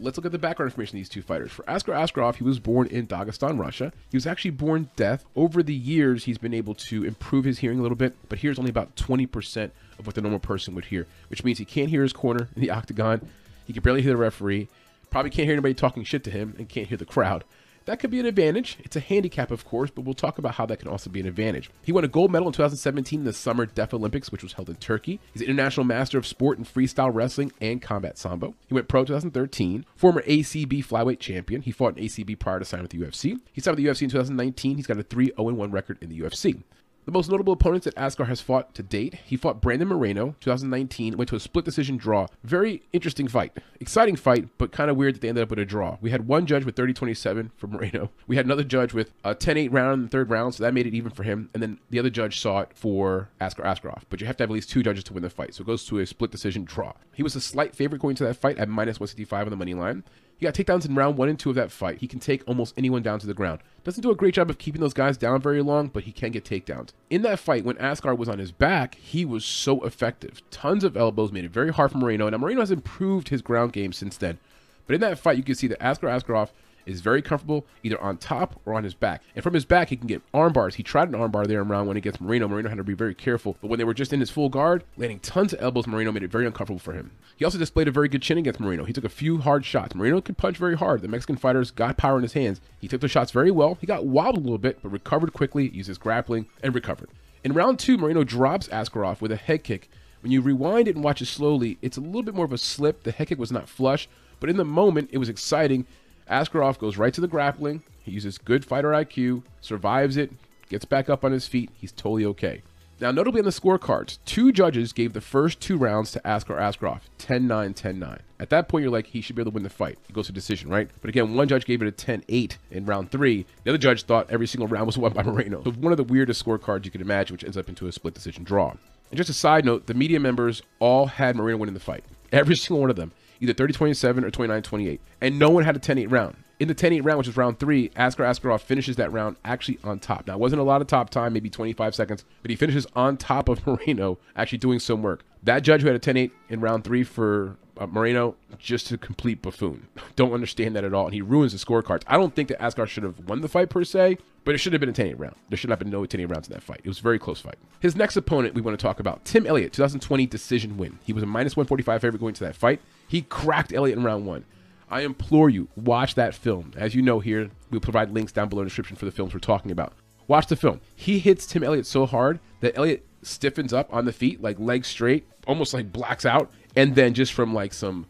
let's 0.00 0.16
look 0.16 0.26
at 0.26 0.32
the 0.32 0.38
background 0.38 0.70
information 0.70 0.96
of 0.96 1.00
these 1.00 1.08
two 1.08 1.22
fighters. 1.22 1.50
For 1.50 1.64
Askar 1.68 1.92
Askarov, 1.92 2.36
he 2.36 2.44
was 2.44 2.58
born 2.58 2.86
in 2.88 3.06
Dagestan, 3.06 3.58
Russia. 3.58 3.92
He 4.10 4.16
was 4.16 4.26
actually 4.26 4.52
born 4.52 4.90
deaf. 4.96 5.24
Over 5.36 5.62
the 5.62 5.74
years, 5.74 6.24
he's 6.24 6.38
been 6.38 6.54
able 6.54 6.74
to 6.74 7.04
improve 7.04 7.44
his 7.44 7.58
hearing 7.58 7.78
a 7.78 7.82
little 7.82 7.96
bit, 7.96 8.14
but 8.28 8.38
hears 8.38 8.58
only 8.58 8.70
about 8.70 8.96
20% 8.96 9.70
of 9.98 10.06
what 10.06 10.14
the 10.14 10.20
normal 10.20 10.38
person 10.40 10.74
would 10.74 10.86
hear, 10.86 11.06
which 11.28 11.44
means 11.44 11.58
he 11.58 11.64
can't 11.64 11.90
hear 11.90 12.02
his 12.02 12.12
corner 12.12 12.48
in 12.54 12.62
the 12.62 12.70
octagon. 12.70 13.28
He 13.66 13.72
can 13.72 13.82
barely 13.82 14.02
hear 14.02 14.12
the 14.12 14.16
referee. 14.16 14.68
Probably 15.10 15.30
can't 15.30 15.46
hear 15.46 15.54
anybody 15.54 15.74
talking 15.74 16.04
shit 16.04 16.24
to 16.24 16.30
him 16.30 16.54
and 16.58 16.68
can't 16.68 16.88
hear 16.88 16.98
the 16.98 17.04
crowd. 17.04 17.44
That 17.88 18.00
could 18.00 18.10
be 18.10 18.20
an 18.20 18.26
advantage. 18.26 18.76
It's 18.80 18.96
a 18.96 19.00
handicap, 19.00 19.50
of 19.50 19.64
course, 19.64 19.90
but 19.90 20.02
we'll 20.02 20.12
talk 20.12 20.36
about 20.36 20.56
how 20.56 20.66
that 20.66 20.78
can 20.78 20.88
also 20.88 21.08
be 21.08 21.20
an 21.20 21.26
advantage. 21.26 21.70
He 21.82 21.90
won 21.90 22.04
a 22.04 22.08
gold 22.08 22.30
medal 22.30 22.46
in 22.46 22.52
2017 22.52 23.20
in 23.20 23.24
the 23.24 23.32
Summer 23.32 23.64
Deaf 23.64 23.94
Olympics, 23.94 24.30
which 24.30 24.42
was 24.42 24.52
held 24.52 24.68
in 24.68 24.76
Turkey. 24.76 25.20
He's 25.32 25.40
an 25.40 25.48
international 25.48 25.86
master 25.86 26.18
of 26.18 26.26
sport 26.26 26.58
in 26.58 26.66
freestyle 26.66 27.10
wrestling 27.14 27.50
and 27.62 27.80
combat 27.80 28.18
sambo. 28.18 28.54
He 28.66 28.74
went 28.74 28.88
pro 28.88 29.06
2013, 29.06 29.86
former 29.96 30.20
ACB 30.20 30.84
flyweight 30.84 31.18
champion. 31.18 31.62
He 31.62 31.70
fought 31.70 31.96
in 31.96 32.04
ACB 32.04 32.38
prior 32.38 32.58
to 32.58 32.66
signing 32.66 32.82
with 32.82 32.90
the 32.90 32.98
UFC. 32.98 33.40
He 33.54 33.62
signed 33.62 33.78
with 33.78 33.82
the 33.82 33.90
UFC 33.90 34.02
in 34.02 34.10
2019. 34.10 34.76
He's 34.76 34.86
got 34.86 34.98
a 34.98 35.02
3 35.02 35.32
0 35.34 35.54
1 35.54 35.70
record 35.70 35.96
in 36.02 36.10
the 36.10 36.20
UFC. 36.20 36.62
The 37.08 37.12
most 37.12 37.30
notable 37.30 37.54
opponents 37.54 37.86
that 37.86 37.96
Askar 37.96 38.26
has 38.26 38.42
fought 38.42 38.74
to 38.74 38.82
date, 38.82 39.14
he 39.24 39.38
fought 39.38 39.62
Brandon 39.62 39.88
Moreno, 39.88 40.36
2019, 40.40 41.16
went 41.16 41.30
to 41.30 41.36
a 41.36 41.40
split 41.40 41.64
decision 41.64 41.96
draw. 41.96 42.26
Very 42.44 42.82
interesting 42.92 43.28
fight. 43.28 43.56
Exciting 43.80 44.14
fight, 44.14 44.50
but 44.58 44.72
kind 44.72 44.90
of 44.90 44.98
weird 44.98 45.14
that 45.14 45.22
they 45.22 45.30
ended 45.30 45.44
up 45.44 45.48
with 45.48 45.58
a 45.58 45.64
draw. 45.64 45.96
We 46.02 46.10
had 46.10 46.28
one 46.28 46.44
judge 46.44 46.66
with 46.66 46.76
30-27 46.76 47.52
for 47.56 47.66
Moreno. 47.66 48.10
We 48.26 48.36
had 48.36 48.44
another 48.44 48.62
judge 48.62 48.92
with 48.92 49.10
a 49.24 49.34
10-8 49.34 49.72
round 49.72 49.94
in 49.94 50.02
the 50.02 50.08
third 50.10 50.28
round, 50.28 50.54
so 50.54 50.62
that 50.62 50.74
made 50.74 50.86
it 50.86 50.92
even 50.92 51.10
for 51.10 51.22
him. 51.22 51.48
And 51.54 51.62
then 51.62 51.78
the 51.88 51.98
other 51.98 52.10
judge 52.10 52.40
saw 52.40 52.60
it 52.60 52.72
for 52.74 53.30
Askar 53.40 53.62
Askarov. 53.62 54.02
But 54.10 54.20
you 54.20 54.26
have 54.26 54.36
to 54.36 54.42
have 54.42 54.50
at 54.50 54.54
least 54.54 54.68
two 54.68 54.82
judges 54.82 55.04
to 55.04 55.14
win 55.14 55.22
the 55.22 55.30
fight, 55.30 55.54
so 55.54 55.62
it 55.62 55.66
goes 55.66 55.86
to 55.86 56.00
a 56.00 56.06
split 56.06 56.30
decision 56.30 56.64
draw. 56.64 56.92
He 57.14 57.22
was 57.22 57.34
a 57.34 57.40
slight 57.40 57.74
favorite 57.74 58.02
going 58.02 58.16
to 58.16 58.24
that 58.24 58.36
fight 58.36 58.58
at 58.58 58.68
minus 58.68 59.00
165 59.00 59.46
on 59.46 59.50
the 59.50 59.56
money 59.56 59.72
line. 59.72 60.04
He 60.38 60.46
got 60.46 60.54
takedowns 60.54 60.86
in 60.86 60.94
round 60.94 61.18
one 61.18 61.28
and 61.28 61.36
two 61.36 61.50
of 61.50 61.56
that 61.56 61.72
fight. 61.72 61.98
He 61.98 62.06
can 62.06 62.20
take 62.20 62.46
almost 62.46 62.72
anyone 62.76 63.02
down 63.02 63.18
to 63.18 63.26
the 63.26 63.34
ground. 63.34 63.58
Doesn't 63.82 64.02
do 64.02 64.12
a 64.12 64.16
great 64.16 64.34
job 64.34 64.48
of 64.48 64.58
keeping 64.58 64.80
those 64.80 64.94
guys 64.94 65.16
down 65.16 65.42
very 65.42 65.60
long, 65.62 65.88
but 65.88 66.04
he 66.04 66.12
can 66.12 66.30
get 66.30 66.44
takedowns. 66.44 66.90
In 67.10 67.22
that 67.22 67.40
fight, 67.40 67.64
when 67.64 67.76
Askar 67.78 68.14
was 68.14 68.28
on 68.28 68.38
his 68.38 68.52
back, 68.52 68.94
he 68.94 69.24
was 69.24 69.44
so 69.44 69.80
effective. 69.84 70.40
Tons 70.52 70.84
of 70.84 70.96
elbows 70.96 71.32
made 71.32 71.44
it 71.44 71.50
very 71.50 71.72
hard 71.72 71.90
for 71.90 71.98
Moreno. 71.98 72.28
Now, 72.28 72.38
Moreno 72.38 72.60
has 72.60 72.70
improved 72.70 73.30
his 73.30 73.42
ground 73.42 73.72
game 73.72 73.92
since 73.92 74.16
then. 74.16 74.38
But 74.86 74.94
in 74.94 75.00
that 75.00 75.18
fight, 75.18 75.38
you 75.38 75.42
can 75.42 75.56
see 75.56 75.66
that 75.66 75.82
Askar 75.82 76.06
Askarov 76.06 76.50
is 76.88 77.00
very 77.00 77.22
comfortable 77.22 77.66
either 77.82 78.00
on 78.00 78.16
top 78.16 78.60
or 78.64 78.74
on 78.74 78.84
his 78.84 78.94
back. 78.94 79.22
And 79.34 79.42
from 79.42 79.54
his 79.54 79.64
back, 79.64 79.90
he 79.90 79.96
can 79.96 80.06
get 80.06 80.22
arm 80.32 80.52
bars. 80.52 80.76
He 80.76 80.82
tried 80.82 81.08
an 81.08 81.14
arm 81.14 81.30
bar 81.30 81.46
there 81.46 81.60
in 81.60 81.68
round 81.68 81.86
one 81.86 81.96
against 81.96 82.20
Moreno. 82.20 82.48
Moreno 82.48 82.68
had 82.68 82.78
to 82.78 82.84
be 82.84 82.94
very 82.94 83.14
careful. 83.14 83.56
But 83.60 83.68
when 83.68 83.78
they 83.78 83.84
were 83.84 83.94
just 83.94 84.12
in 84.12 84.20
his 84.20 84.30
full 84.30 84.48
guard, 84.48 84.84
landing 84.96 85.20
tons 85.20 85.52
of 85.52 85.60
elbows, 85.60 85.86
Moreno 85.86 86.12
made 86.12 86.22
it 86.22 86.30
very 86.30 86.46
uncomfortable 86.46 86.78
for 86.78 86.92
him. 86.92 87.10
He 87.36 87.44
also 87.44 87.58
displayed 87.58 87.88
a 87.88 87.92
very 87.92 88.08
good 88.08 88.22
chin 88.22 88.38
against 88.38 88.60
Moreno. 88.60 88.84
He 88.84 88.92
took 88.92 89.04
a 89.04 89.08
few 89.08 89.38
hard 89.38 89.64
shots. 89.64 89.94
Moreno 89.94 90.20
could 90.20 90.38
punch 90.38 90.56
very 90.56 90.76
hard. 90.76 91.02
The 91.02 91.08
Mexican 91.08 91.36
fighters 91.36 91.70
got 91.70 91.96
power 91.96 92.16
in 92.16 92.22
his 92.22 92.32
hands. 92.32 92.60
He 92.80 92.88
took 92.88 93.00
the 93.00 93.08
shots 93.08 93.30
very 93.30 93.50
well. 93.50 93.76
He 93.80 93.86
got 93.86 94.06
wobbled 94.06 94.38
a 94.38 94.40
little 94.40 94.58
bit, 94.58 94.80
but 94.82 94.90
recovered 94.90 95.32
quickly, 95.32 95.68
used 95.68 95.88
his 95.88 95.98
grappling, 95.98 96.46
and 96.62 96.74
recovered. 96.74 97.10
In 97.44 97.52
round 97.52 97.78
two, 97.78 97.96
Moreno 97.96 98.24
drops 98.24 98.68
Askarov 98.68 99.20
with 99.20 99.30
a 99.30 99.36
head 99.36 99.62
kick. 99.62 99.88
When 100.20 100.32
you 100.32 100.40
rewind 100.40 100.88
it 100.88 100.96
and 100.96 101.04
watch 101.04 101.22
it 101.22 101.26
slowly, 101.26 101.78
it's 101.80 101.96
a 101.96 102.00
little 102.00 102.24
bit 102.24 102.34
more 102.34 102.44
of 102.44 102.52
a 102.52 102.58
slip. 102.58 103.04
The 103.04 103.12
head 103.12 103.28
kick 103.28 103.38
was 103.38 103.52
not 103.52 103.68
flush, 103.68 104.08
but 104.40 104.50
in 104.50 104.56
the 104.56 104.64
moment, 104.64 105.10
it 105.12 105.18
was 105.18 105.28
exciting. 105.28 105.86
Askarov 106.30 106.78
goes 106.78 106.96
right 106.96 107.12
to 107.14 107.20
the 107.20 107.28
grappling. 107.28 107.82
He 108.02 108.12
uses 108.12 108.38
good 108.38 108.64
fighter 108.64 108.90
IQ, 108.90 109.42
survives 109.60 110.16
it, 110.16 110.32
gets 110.68 110.84
back 110.84 111.08
up 111.08 111.24
on 111.24 111.32
his 111.32 111.46
feet. 111.46 111.70
He's 111.74 111.92
totally 111.92 112.24
okay. 112.26 112.62
Now, 113.00 113.12
notably 113.12 113.40
on 113.40 113.44
the 113.44 113.52
scorecards, 113.52 114.18
two 114.24 114.50
judges 114.50 114.92
gave 114.92 115.12
the 115.12 115.20
first 115.20 115.60
two 115.60 115.76
rounds 115.76 116.10
to 116.12 116.20
Askar 116.26 116.56
Askarov 116.56 117.00
10 117.18 117.46
9, 117.46 117.72
10 117.72 117.98
9. 117.98 118.18
At 118.40 118.50
that 118.50 118.68
point, 118.68 118.82
you're 118.82 118.92
like, 118.92 119.06
he 119.06 119.20
should 119.20 119.36
be 119.36 119.42
able 119.42 119.52
to 119.52 119.54
win 119.54 119.62
the 119.62 119.70
fight. 119.70 119.98
It 120.08 120.12
goes 120.12 120.26
to 120.26 120.32
decision, 120.32 120.68
right? 120.68 120.90
But 121.00 121.08
again, 121.08 121.34
one 121.34 121.46
judge 121.46 121.64
gave 121.64 121.80
it 121.80 121.86
a 121.86 121.92
10 121.92 122.24
8 122.28 122.58
in 122.72 122.86
round 122.86 123.12
three. 123.12 123.46
The 123.62 123.70
other 123.70 123.78
judge 123.78 124.02
thought 124.02 124.28
every 124.30 124.48
single 124.48 124.66
round 124.66 124.86
was 124.86 124.98
won 124.98 125.12
by 125.12 125.22
Moreno. 125.22 125.62
So, 125.62 125.70
one 125.70 125.92
of 125.92 125.96
the 125.96 126.04
weirdest 126.04 126.44
scorecards 126.44 126.84
you 126.84 126.90
could 126.90 127.00
imagine, 127.00 127.34
which 127.34 127.44
ends 127.44 127.56
up 127.56 127.68
into 127.68 127.86
a 127.86 127.92
split 127.92 128.14
decision 128.14 128.42
draw. 128.42 128.74
And 129.10 129.16
just 129.16 129.30
a 129.30 129.34
side 129.34 129.64
note, 129.64 129.86
the 129.86 129.94
media 129.94 130.18
members 130.18 130.62
all 130.80 131.06
had 131.06 131.36
Moreno 131.36 131.58
winning 131.58 131.74
the 131.74 131.80
fight. 131.80 132.04
Every 132.32 132.56
single 132.56 132.80
one 132.80 132.90
of 132.90 132.96
them, 132.96 133.12
either 133.40 133.52
30 133.52 133.72
27 133.74 134.24
or 134.24 134.30
29 134.30 134.62
28. 134.62 135.00
And 135.20 135.38
no 135.38 135.50
one 135.50 135.64
had 135.64 135.76
a 135.76 135.78
10 135.78 135.98
8 135.98 136.06
round. 136.10 136.36
In 136.58 136.66
the 136.66 136.74
10 136.74 136.92
8 136.92 137.00
round, 137.02 137.18
which 137.18 137.28
is 137.28 137.36
round 137.36 137.58
three, 137.58 137.90
Askar 137.96 138.24
Askarov 138.24 138.60
finishes 138.60 138.96
that 138.96 139.12
round 139.12 139.36
actually 139.44 139.78
on 139.84 140.00
top. 140.00 140.26
Now, 140.26 140.34
it 140.34 140.40
wasn't 140.40 140.60
a 140.60 140.64
lot 140.64 140.80
of 140.80 140.88
top 140.88 141.10
time, 141.10 141.32
maybe 141.32 141.48
25 141.50 141.94
seconds, 141.94 142.24
but 142.42 142.50
he 142.50 142.56
finishes 142.56 142.86
on 142.94 143.16
top 143.16 143.48
of 143.48 143.64
Moreno, 143.66 144.18
actually 144.34 144.58
doing 144.58 144.80
some 144.80 145.02
work. 145.02 145.24
That 145.42 145.60
judge 145.60 145.82
who 145.82 145.86
had 145.86 145.96
a 145.96 146.00
10 146.00 146.16
8 146.16 146.32
in 146.48 146.60
round 146.60 146.84
three 146.84 147.04
for 147.04 147.56
uh, 147.78 147.86
Moreno, 147.86 148.34
just 148.58 148.90
a 148.90 148.98
complete 148.98 149.40
buffoon. 149.40 149.88
Don't 150.16 150.32
understand 150.32 150.76
that 150.76 150.84
at 150.84 150.92
all. 150.94 151.06
And 151.06 151.14
he 151.14 151.22
ruins 151.22 151.52
the 151.52 151.58
scorecards. 151.58 152.02
I 152.06 152.16
don't 152.16 152.34
think 152.34 152.48
that 152.48 152.62
Askar 152.62 152.86
should 152.86 153.04
have 153.04 153.18
won 153.28 153.40
the 153.40 153.48
fight 153.48 153.70
per 153.70 153.84
se, 153.84 154.18
but 154.44 154.54
it 154.54 154.58
should 154.58 154.72
have 154.72 154.80
been 154.80 154.88
a 154.88 154.92
10 154.92 155.06
8 155.06 155.18
round. 155.18 155.36
There 155.48 155.56
should 155.56 155.70
have 155.70 155.78
been 155.78 155.90
no 155.90 156.04
10 156.04 156.20
8 156.20 156.24
rounds 156.26 156.48
in 156.48 156.54
that 156.54 156.62
fight. 156.62 156.80
It 156.82 156.88
was 156.88 156.98
a 156.98 157.02
very 157.02 157.18
close 157.18 157.40
fight. 157.40 157.58
His 157.80 157.96
next 157.96 158.16
opponent 158.16 158.54
we 158.54 158.60
want 158.60 158.78
to 158.78 158.82
talk 158.82 159.00
about 159.00 159.24
Tim 159.24 159.46
Elliott, 159.46 159.72
2020 159.72 160.26
decision 160.26 160.76
win. 160.76 160.98
He 161.04 161.12
was 161.12 161.22
a 161.22 161.26
minus 161.26 161.56
145 161.56 162.00
favorite 162.00 162.20
going 162.20 162.34
to 162.34 162.44
that 162.44 162.56
fight. 162.56 162.80
He 163.06 163.22
cracked 163.22 163.72
Elliott 163.72 163.98
in 163.98 164.04
round 164.04 164.26
one. 164.26 164.44
I 164.90 165.02
implore 165.02 165.50
you, 165.50 165.68
watch 165.76 166.14
that 166.14 166.34
film. 166.34 166.72
As 166.76 166.94
you 166.94 167.02
know 167.02 167.20
here, 167.20 167.50
we'll 167.70 167.80
provide 167.80 168.10
links 168.10 168.32
down 168.32 168.48
below 168.48 168.62
in 168.62 168.66
the 168.66 168.70
description 168.70 168.96
for 168.96 169.04
the 169.04 169.10
films 169.10 169.34
we're 169.34 169.40
talking 169.40 169.70
about. 169.70 169.92
Watch 170.26 170.46
the 170.46 170.56
film. 170.56 170.80
He 170.96 171.18
hits 171.18 171.46
Tim 171.46 171.62
Elliott 171.62 171.86
so 171.86 172.06
hard 172.06 172.40
that 172.60 172.76
Elliott 172.76 173.04
stiffens 173.22 173.72
up 173.72 173.92
on 173.92 174.04
the 174.04 174.12
feet, 174.12 174.40
like 174.42 174.58
legs 174.58 174.88
straight, 174.88 175.26
almost 175.46 175.74
like 175.74 175.92
blacks 175.92 176.24
out, 176.24 176.50
and 176.78 176.94
then 176.94 177.12
just 177.12 177.32
from 177.32 177.52
like 177.52 177.72
some, 177.72 178.06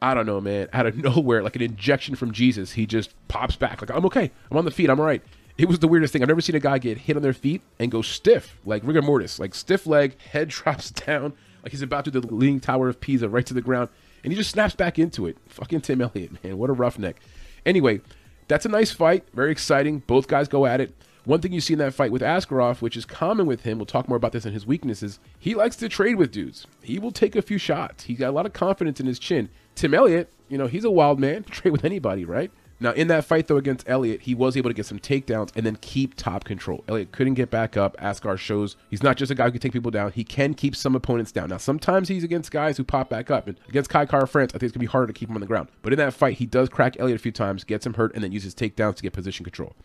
I 0.00 0.14
don't 0.14 0.26
know, 0.26 0.40
man, 0.40 0.68
out 0.72 0.86
of 0.86 0.96
nowhere, 0.96 1.42
like 1.42 1.56
an 1.56 1.62
injection 1.62 2.14
from 2.14 2.32
Jesus, 2.32 2.72
he 2.72 2.86
just 2.86 3.14
pops 3.28 3.56
back. 3.56 3.80
Like, 3.80 3.90
I'm 3.90 4.04
okay. 4.06 4.30
I'm 4.50 4.56
on 4.56 4.64
the 4.64 4.70
feet. 4.70 4.90
I'm 4.90 5.00
all 5.00 5.06
right. 5.06 5.22
It 5.58 5.68
was 5.68 5.80
the 5.80 5.88
weirdest 5.88 6.12
thing. 6.12 6.22
I've 6.22 6.28
never 6.28 6.40
seen 6.40 6.56
a 6.56 6.60
guy 6.60 6.78
get 6.78 6.98
hit 6.98 7.16
on 7.16 7.22
their 7.22 7.32
feet 7.32 7.62
and 7.78 7.90
go 7.90 8.02
stiff, 8.02 8.58
like 8.64 8.82
rigor 8.84 9.02
mortis, 9.02 9.38
like 9.38 9.54
stiff 9.54 9.86
leg, 9.86 10.20
head 10.20 10.48
drops 10.56 10.90
down, 10.90 11.32
like 11.62 11.72
he's 11.72 11.82
about 11.82 12.04
to 12.06 12.10
do 12.10 12.20
the 12.20 12.34
Leaning 12.34 12.60
Tower 12.60 12.88
of 12.88 13.00
Pisa 13.00 13.28
right 13.28 13.44
to 13.46 13.54
the 13.54 13.60
ground 13.60 13.90
and 14.24 14.32
he 14.32 14.36
just 14.36 14.50
snaps 14.50 14.74
back 14.74 14.98
into 14.98 15.26
it. 15.26 15.36
Fucking 15.48 15.80
Tim 15.80 16.00
Elliott, 16.00 16.42
man, 16.44 16.58
what 16.58 16.70
a 16.70 16.72
roughneck. 16.72 17.20
Anyway, 17.66 18.00
that's 18.48 18.66
a 18.66 18.68
nice 18.68 18.92
fight, 18.92 19.24
very 19.34 19.50
exciting. 19.50 20.00
Both 20.00 20.28
guys 20.28 20.48
go 20.48 20.66
at 20.66 20.80
it. 20.80 20.94
One 21.24 21.40
thing 21.40 21.52
you 21.52 21.60
see 21.60 21.74
in 21.74 21.78
that 21.78 21.94
fight 21.94 22.10
with 22.10 22.22
Askarov, 22.22 22.82
which 22.82 22.96
is 22.96 23.04
common 23.04 23.46
with 23.46 23.62
him, 23.62 23.78
we'll 23.78 23.86
talk 23.86 24.08
more 24.08 24.16
about 24.16 24.32
this 24.32 24.44
in 24.44 24.52
his 24.52 24.66
weaknesses. 24.66 25.20
He 25.38 25.54
likes 25.54 25.76
to 25.76 25.88
trade 25.88 26.16
with 26.16 26.32
dudes. 26.32 26.66
He 26.82 26.98
will 26.98 27.12
take 27.12 27.36
a 27.36 27.42
few 27.42 27.58
shots. 27.58 28.04
He's 28.04 28.18
got 28.18 28.30
a 28.30 28.32
lot 28.32 28.46
of 28.46 28.52
confidence 28.52 28.98
in 28.98 29.06
his 29.06 29.20
chin. 29.20 29.48
Tim 29.76 29.94
Elliott, 29.94 30.32
you 30.48 30.58
know, 30.58 30.66
he's 30.66 30.84
a 30.84 30.90
wild 30.90 31.20
man. 31.20 31.44
To 31.44 31.50
trade 31.52 31.70
with 31.70 31.84
anybody, 31.84 32.24
right? 32.24 32.50
Now, 32.82 32.90
in 32.90 33.06
that 33.06 33.24
fight, 33.24 33.46
though, 33.46 33.58
against 33.58 33.88
Elliott, 33.88 34.22
he 34.22 34.34
was 34.34 34.56
able 34.56 34.68
to 34.68 34.74
get 34.74 34.86
some 34.86 34.98
takedowns 34.98 35.52
and 35.54 35.64
then 35.64 35.76
keep 35.76 36.16
top 36.16 36.42
control. 36.42 36.82
Elliott 36.88 37.12
couldn't 37.12 37.34
get 37.34 37.48
back 37.48 37.76
up. 37.76 37.96
Askar 38.00 38.36
shows 38.36 38.74
he's 38.90 39.04
not 39.04 39.16
just 39.16 39.30
a 39.30 39.36
guy 39.36 39.44
who 39.44 39.52
can 39.52 39.60
take 39.60 39.72
people 39.72 39.92
down, 39.92 40.10
he 40.10 40.24
can 40.24 40.52
keep 40.52 40.74
some 40.74 40.96
opponents 40.96 41.30
down. 41.30 41.50
Now, 41.50 41.58
sometimes 41.58 42.08
he's 42.08 42.24
against 42.24 42.50
guys 42.50 42.76
who 42.76 42.82
pop 42.82 43.08
back 43.08 43.30
up. 43.30 43.46
And 43.46 43.56
against 43.68 43.88
Kai 43.88 44.06
Kara-France, 44.06 44.50
I 44.50 44.58
think 44.58 44.64
it's 44.64 44.72
going 44.72 44.80
to 44.84 44.88
be 44.88 44.90
harder 44.90 45.06
to 45.06 45.12
keep 45.12 45.28
him 45.28 45.36
on 45.36 45.40
the 45.40 45.46
ground. 45.46 45.68
But 45.82 45.92
in 45.92 45.98
that 46.00 46.12
fight, 46.12 46.38
he 46.38 46.46
does 46.46 46.68
crack 46.68 46.96
Elliott 46.98 47.20
a 47.20 47.22
few 47.22 47.30
times, 47.30 47.62
gets 47.62 47.86
him 47.86 47.94
hurt, 47.94 48.16
and 48.16 48.24
then 48.24 48.32
uses 48.32 48.52
takedowns 48.52 48.96
to 48.96 49.04
get 49.04 49.12
position 49.12 49.44
control. 49.44 49.76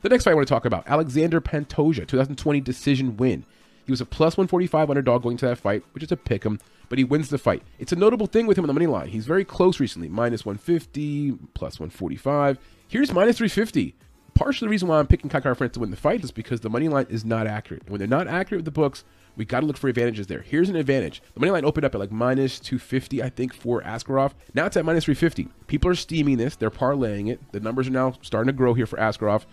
The 0.00 0.08
next 0.08 0.24
fight 0.24 0.30
I 0.30 0.34
want 0.34 0.46
to 0.46 0.54
talk 0.54 0.64
about 0.64 0.86
Alexander 0.86 1.40
Pantoja, 1.40 2.06
2020 2.06 2.60
decision 2.60 3.16
win. 3.16 3.44
He 3.84 3.90
was 3.90 4.00
a 4.00 4.06
plus 4.06 4.36
145 4.36 4.90
underdog 4.90 5.24
going 5.24 5.36
to 5.38 5.46
that 5.46 5.58
fight, 5.58 5.82
which 5.92 6.04
is 6.04 6.12
a 6.12 6.16
pick 6.16 6.46
'em, 6.46 6.60
but 6.88 6.98
he 6.98 7.04
wins 7.04 7.30
the 7.30 7.38
fight. 7.38 7.62
It's 7.80 7.90
a 7.90 7.96
notable 7.96 8.26
thing 8.26 8.46
with 8.46 8.56
him 8.56 8.64
on 8.64 8.68
the 8.68 8.74
money 8.74 8.86
line. 8.86 9.08
He's 9.08 9.26
very 9.26 9.44
close 9.44 9.80
recently, 9.80 10.08
minus 10.08 10.46
150, 10.46 11.32
plus 11.54 11.80
145. 11.80 12.58
Here's 12.86 13.12
minus 13.12 13.38
350. 13.38 13.96
Partially 14.34 14.66
the 14.66 14.70
reason 14.70 14.86
why 14.86 15.00
I'm 15.00 15.08
picking 15.08 15.28
Kai 15.28 15.40
Kara-France 15.40 15.72
to 15.72 15.80
win 15.80 15.90
the 15.90 15.96
fight 15.96 16.22
is 16.22 16.30
because 16.30 16.60
the 16.60 16.70
money 16.70 16.86
line 16.86 17.06
is 17.08 17.24
not 17.24 17.48
accurate. 17.48 17.82
And 17.82 17.90
when 17.90 17.98
they're 17.98 18.06
not 18.06 18.28
accurate 18.28 18.60
with 18.60 18.66
the 18.66 18.70
books, 18.70 19.02
we 19.36 19.44
got 19.44 19.60
to 19.60 19.66
look 19.66 19.76
for 19.76 19.88
advantages 19.88 20.28
there. 20.28 20.42
Here's 20.42 20.68
an 20.68 20.76
advantage. 20.76 21.22
The 21.34 21.40
money 21.40 21.50
line 21.50 21.64
opened 21.64 21.84
up 21.84 21.94
at 21.96 22.00
like 22.00 22.12
minus 22.12 22.60
250, 22.60 23.20
I 23.20 23.30
think, 23.30 23.52
for 23.52 23.82
Askarov. 23.82 24.34
Now 24.54 24.66
it's 24.66 24.76
at 24.76 24.84
minus 24.84 25.06
350. 25.06 25.48
People 25.66 25.90
are 25.90 25.96
steaming 25.96 26.36
this. 26.36 26.54
They're 26.54 26.70
parlaying 26.70 27.28
it. 27.28 27.40
The 27.50 27.58
numbers 27.58 27.88
are 27.88 27.92
now 27.92 28.14
starting 28.22 28.46
to 28.46 28.56
grow 28.56 28.74
here 28.74 28.86
for 28.86 28.96
Askarov. 28.96 29.44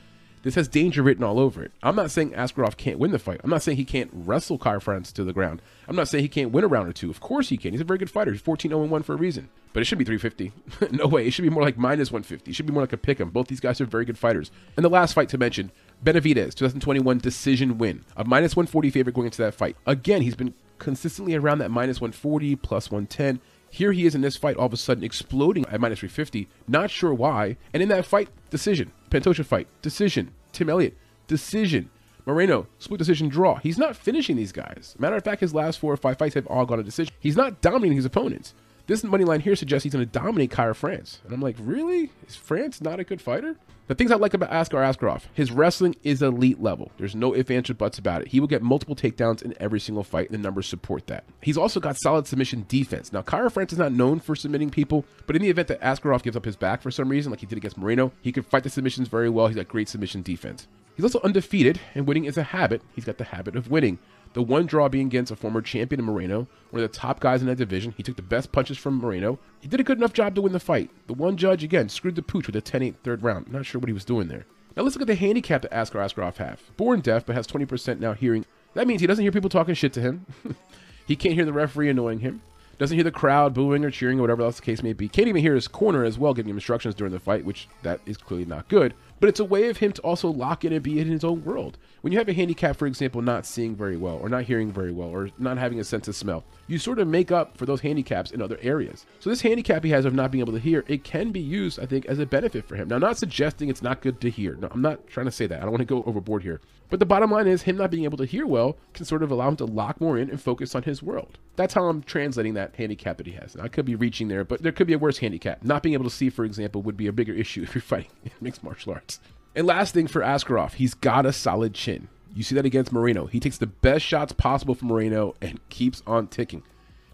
This 0.46 0.54
has 0.54 0.68
danger 0.68 1.02
written 1.02 1.24
all 1.24 1.40
over 1.40 1.64
it. 1.64 1.72
I'm 1.82 1.96
not 1.96 2.12
saying 2.12 2.34
Askarov 2.34 2.78
can't 2.78 3.00
win 3.00 3.10
the 3.10 3.18
fight. 3.18 3.42
I'm 3.44 3.50
not 3.50 3.64
saying 3.64 3.78
he 3.78 3.84
can't 3.84 4.12
wrestle 4.14 4.60
Kara-France 4.60 5.12
to 5.14 5.24
the 5.24 5.34
ground. 5.34 5.60
I'm 5.88 5.96
not 5.96 6.08
saying 6.08 6.24
he 6.24 6.28
can't 6.28 6.52
win 6.52 6.64
a 6.64 6.68
round 6.68 6.88
or 6.88 6.94
two. 6.94 7.10
Of 7.10 7.20
course 7.20 7.50
he 7.50 7.58
can. 7.58 7.72
He's 7.72 7.82
a 7.82 7.84
very 7.84 7.98
good 7.98 8.12
fighter. 8.12 8.32
He's 8.32 8.42
14 8.42 8.70
0 8.70 8.86
1 8.86 9.02
for 9.02 9.14
a 9.14 9.18
reason. 9.18 9.50
But 9.74 9.82
it 9.82 9.86
should 9.86 9.98
be 9.98 10.06
350. 10.06 10.52
no 10.96 11.08
way. 11.08 11.26
It 11.26 11.32
should 11.32 11.42
be 11.42 11.50
more 11.50 11.64
like 11.64 11.80
minus 11.80 12.12
150. 12.12 12.52
It 12.52 12.54
should 12.54 12.68
be 12.68 12.74
more 12.74 12.84
like 12.84 12.94
a 12.94 12.98
pick 12.98 13.20
'em. 13.20 13.32
Both 13.32 13.48
these 13.48 13.60
guys 13.60 13.82
are 13.82 13.86
very 13.86 14.06
good 14.06 14.20
fighters. 14.20 14.52
And 14.78 14.86
the 14.86 14.90
last 14.90 15.14
fight 15.14 15.30
to 15.30 15.40
mention, 15.40 15.72
Benavidez, 16.04 16.54
2021 16.54 17.18
decision 17.18 17.80
win. 17.80 18.06
A 18.16 18.24
minus 18.24 18.56
140 18.56 18.92
favorite 18.92 19.16
going 19.16 19.26
into 19.26 19.42
that 19.42 19.56
fight. 19.56 19.76
Again, 19.88 20.22
he's 20.22 20.36
been 20.36 20.54
consistently 20.78 21.34
around 21.34 21.58
that 21.58 21.72
minus 21.72 22.00
140, 22.00 22.56
plus 22.58 22.92
110. 22.92 23.40
Here 23.72 23.92
he 23.92 24.06
is 24.06 24.14
in 24.14 24.22
this 24.22 24.38
fight, 24.38 24.58
all 24.58 24.68
of 24.68 24.74
a 24.74 24.78
sudden 24.78 25.04
exploding 25.04 25.66
at 25.66 25.82
minus 25.82 26.00
350. 26.00 26.48
Not 26.68 26.92
sure 26.92 27.16
why. 27.16 27.58
And 27.74 27.82
in 27.82 27.90
that 27.90 28.06
fight, 28.06 28.30
decision. 28.52 28.92
Pantoja 29.16 29.46
fight, 29.46 29.68
decision. 29.82 30.34
Tim 30.52 30.70
Elliott, 30.70 30.98
decision. 31.28 31.90
Moreno, 32.26 32.68
split 32.80 32.98
decision 32.98 33.30
draw. 33.30 33.56
He's 33.56 33.78
not 33.78 33.96
finishing 33.96 34.36
these 34.36 34.52
guys. 34.52 34.94
Matter 35.00 35.16
of 35.16 35.24
fact, 35.24 35.40
his 35.40 35.54
last 35.54 35.80
four 35.80 35.94
or 35.94 35.98
five 35.98 36.18
fights 36.18 36.36
have 36.36 36.46
all 36.48 36.66
gone 36.66 36.80
to 36.80 36.84
decision. 36.84 37.14
He's 37.20 37.38
not 37.38 37.62
dominating 37.62 37.96
his 37.96 38.04
opponents. 38.04 38.54
This 38.88 39.04
money 39.04 39.24
line 39.24 39.40
here 39.40 39.56
suggests 39.56 39.84
he's 39.84 39.94
going 39.94 40.06
to 40.06 40.12
dominate 40.12 40.52
Kara-France. 40.52 41.22
And 41.24 41.34
I'm 41.34 41.42
like, 41.42 41.56
really? 41.60 42.12
Is 42.28 42.36
France 42.36 42.82
not 42.82 43.00
a 43.00 43.04
good 43.04 43.20
fighter? 43.20 43.56
The 43.88 43.96
things 43.96 44.12
I 44.12 44.16
like 44.16 44.34
about 44.34 44.52
Askar 44.52 44.78
Askarov, 44.78 45.24
his 45.34 45.52
wrestling 45.52 45.96
is 46.04 46.22
elite 46.22 46.62
level. 46.62 46.92
There's 46.98 47.16
no 47.16 47.36
ifs, 47.36 47.52
ands, 47.52 47.70
or 47.70 47.76
buts 47.76 47.98
about 47.98 48.22
it. 48.22 48.28
He 48.28 48.40
will 48.40 48.48
get 48.48 48.62
multiple 48.62 48.96
takedowns 48.96 49.44
in 49.44 49.56
every 49.60 49.80
single 49.80 50.04
fight, 50.04 50.30
and 50.30 50.38
the 50.38 50.42
numbers 50.42 50.68
support 50.68 51.08
that. 51.08 51.24
He's 51.42 51.58
also 51.58 51.80
got 51.80 51.98
solid 51.98 52.28
submission 52.28 52.66
defense. 52.68 53.12
Now, 53.14 53.22
Kara-France 53.22 53.74
is 53.74 53.80
not 53.80 53.92
known 53.92 54.20
for 54.20 54.36
submitting 54.36 54.70
people, 54.70 55.06
but 55.28 55.36
in 55.36 55.42
the 55.42 55.50
event 55.50 55.68
that 55.68 55.82
Askarov 55.82 56.24
gives 56.24 56.36
up 56.36 56.46
his 56.46 56.56
back 56.56 56.82
for 56.82 56.90
some 56.92 57.10
reason, 57.10 57.32
like 57.32 57.40
he 57.40 57.46
did 57.46 57.58
against 57.58 57.78
Moreno, 57.78 58.12
he 58.22 58.32
can 58.32 58.44
fight 58.44 58.64
the 58.64 58.70
submissions 58.70 59.08
very 59.08 59.30
well. 59.30 59.48
He's 59.48 59.56
got 59.56 59.68
great 59.68 59.90
submission 59.90 60.22
defense. 60.24 60.68
He's 60.96 61.06
also 61.06 61.22
undefeated, 61.24 61.80
and 61.94 62.08
winning 62.08 62.26
is 62.26 62.38
a 62.38 62.44
habit. 62.44 62.82
He's 62.96 63.06
got 63.06 63.18
the 63.18 63.24
habit 63.26 63.56
of 63.56 63.70
winning. 63.70 64.00
The 64.36 64.42
one 64.42 64.66
draw 64.66 64.90
being 64.90 65.08
against 65.08 65.32
a 65.32 65.36
former 65.38 65.62
champion 65.62 66.02
in 66.02 66.06
Moreno, 66.06 66.46
one 66.72 66.84
of 66.84 66.92
the 66.92 66.98
top 66.98 67.22
guys 67.22 67.40
in 67.40 67.48
that 67.48 67.56
division. 67.56 67.94
He 67.96 68.04
took 68.04 68.18
the 68.18 68.22
best 68.22 68.52
punches 68.52 68.78
from 68.78 68.96
Moreno. 68.96 69.40
He 69.62 69.70
did 69.70 69.80
a 69.80 69.84
good 69.84 69.98
enough 69.98 70.12
job 70.12 70.36
to 70.36 70.42
win 70.42 70.52
the 70.52 70.60
fight. 70.60 70.90
The 71.08 71.14
one 71.14 71.38
judge, 71.38 71.64
again, 71.64 71.88
screwed 71.88 72.16
the 72.16 72.22
pooch 72.22 72.46
with 72.46 72.56
a 72.58 72.62
10 72.62 72.84
8 72.84 72.96
third 73.02 73.24
round. 73.24 73.50
Not 73.50 73.66
sure 73.66 73.80
what 73.80 73.88
he 73.88 73.94
was 73.94 74.04
doing 74.04 74.28
there. 74.28 74.46
Now 74.76 74.84
let's 74.84 74.98
look 74.98 75.04
at 75.04 75.08
the 75.08 75.16
handicap 75.16 75.62
that 75.62 75.74
Askar 75.74 76.00
Askarov 76.00 76.36
have. 76.36 76.60
Born 76.76 77.00
deaf, 77.00 77.26
but 77.26 77.34
has 77.34 77.48
20% 77.48 78.00
now 78.00 78.12
hearing. 78.12 78.46
That 78.74 78.88
means 78.88 79.00
he 79.00 79.08
doesn't 79.08 79.24
hear 79.24 79.32
people 79.32 79.50
talking 79.50 79.74
shit 79.74 79.94
to 79.94 80.02
him. 80.02 80.26
he 81.08 81.16
can't 81.16 81.36
hear 81.36 81.46
the 81.46 81.54
referee 81.54 81.88
annoying 81.88 82.20
him. 82.20 82.42
Doesn't 82.78 82.98
hear 82.98 83.06
the 83.06 83.12
crowd 83.12 83.54
booing 83.54 83.86
or 83.86 83.90
cheering 83.90 84.20
or 84.20 84.24
whatever 84.24 84.42
else 84.42 84.58
the 84.58 84.64
case 84.64 84.84
may 84.84 84.92
be. 84.92 85.08
Can't 85.08 85.30
even 85.30 85.42
hear 85.42 85.56
his 85.56 85.70
corner 85.70 86.04
as 86.04 86.20
well 86.20 86.34
giving 86.34 86.50
him 86.50 86.58
instructions 86.58 86.94
during 86.94 87.14
the 87.14 87.22
fight, 87.22 87.46
which 87.46 87.70
that 87.84 88.02
is 88.06 88.18
clearly 88.18 88.44
not 88.44 88.68
good. 88.68 88.94
But 89.26 89.30
it's 89.30 89.40
a 89.40 89.44
way 89.44 89.70
of 89.70 89.78
him 89.78 89.92
to 89.92 90.02
also 90.04 90.30
lock 90.30 90.66
in 90.66 90.72
and 90.72 90.84
be 90.84 91.00
in 91.00 91.08
his 91.08 91.24
own 91.24 91.44
world. 91.44 91.80
When 92.02 92.14
you 92.14 92.20
have 92.20 92.30
a 92.30 92.34
handicap, 92.34 92.76
for 92.76 92.86
example, 92.86 93.24
not 93.24 93.48
seeing 93.48 93.76
very 93.76 93.98
well, 93.98 94.18
or 94.18 94.30
not 94.30 94.44
hearing 94.44 94.72
very 94.72 94.92
well, 94.92 95.08
or 95.08 95.32
not 95.40 95.58
having 95.58 95.80
a 95.80 95.84
sense 95.84 96.08
of 96.08 96.16
smell, 96.16 96.44
you 96.68 96.78
sort 96.78 97.00
of 97.00 97.08
make 97.08 97.32
up 97.32 97.58
for 97.58 97.66
those 97.66 97.82
handicaps 97.82 98.30
in 98.30 98.40
other 98.40 98.60
areas. 98.62 99.08
So 99.20 99.32
this 99.32 99.42
handicap 99.42 99.84
he 99.84 99.90
has 99.90 100.06
of 100.06 100.14
not 100.14 100.30
being 100.30 100.42
able 100.42 100.54
to 100.54 100.60
hear, 100.60 100.84
it 100.88 101.04
can 101.04 101.32
be 101.32 101.40
used, 101.40 101.80
I 101.80 101.88
think, 101.88 102.06
as 102.06 102.20
a 102.20 102.28
benefit 102.28 102.68
for 102.68 102.76
him. 102.76 102.88
Now, 102.88 103.00
not 103.00 103.18
suggesting 103.18 103.68
it's 103.68 103.82
not 103.82 104.02
good 104.02 104.22
to 104.22 104.30
hear. 104.30 104.58
No, 104.58 104.68
I'm 104.70 104.84
not 104.84 105.08
trying 105.08 105.26
to 105.26 105.32
say 105.32 105.48
that. 105.48 105.58
I 105.58 105.62
don't 105.62 105.72
want 105.72 105.82
to 105.82 105.86
go 105.86 106.04
overboard 106.04 106.44
here. 106.44 106.62
But 106.90 107.00
the 107.00 107.06
bottom 107.08 107.32
line 107.32 107.48
is, 107.48 107.64
him 107.64 107.78
not 107.78 107.90
being 107.90 108.04
able 108.04 108.20
to 108.20 108.26
hear 108.26 108.46
well 108.46 108.78
can 108.94 109.06
sort 109.06 109.24
of 109.24 109.32
allow 109.32 109.48
him 109.48 109.56
to 109.58 109.66
lock 109.66 110.00
more 110.00 110.20
in 110.20 110.30
and 110.30 110.40
focus 110.40 110.76
on 110.76 110.84
his 110.84 111.02
world. 111.02 111.40
That's 111.56 111.74
how 111.74 111.86
I'm 111.86 112.04
translating 112.04 112.54
that 112.56 112.76
handicap 112.76 113.18
that 113.18 113.26
he 113.26 113.34
has. 113.34 113.56
I 113.56 113.70
could 113.70 113.86
be 113.86 113.96
reaching 113.96 114.28
there, 114.28 114.44
but 114.44 114.62
there 114.62 114.72
could 114.72 114.88
be 114.88 114.94
a 114.94 115.00
worse 115.00 115.18
handicap. 115.18 115.64
Not 115.64 115.82
being 115.82 115.94
able 115.94 116.04
to 116.04 116.16
see, 116.16 116.30
for 116.30 116.46
example, 116.46 116.82
would 116.84 116.98
be 116.98 117.08
a 117.08 117.14
bigger 117.14 117.34
issue 117.34 117.64
if 117.64 117.74
you're 117.74 117.82
fighting 117.82 118.12
mixed 118.42 118.64
martial 118.64 118.94
arts. 118.94 119.15
And 119.56 119.66
last 119.66 119.94
thing 119.94 120.08
for 120.08 120.22
Askarov, 120.22 120.74
he's 120.74 120.94
got 120.94 121.26
a 121.26 121.34
solid 121.34 121.74
chin. 121.74 122.08
You 122.36 122.44
see 122.44 122.56
that 122.56 122.66
against 122.66 122.92
Moreno. 122.92 123.28
He 123.28 123.40
takes 123.40 123.58
the 123.58 123.68
best 123.68 124.06
shots 124.06 124.34
possible 124.34 124.76
from 124.76 124.90
Moreno 124.90 125.36
and 125.42 125.60
keeps 125.70 126.04
on 126.06 126.28
ticking. 126.28 126.64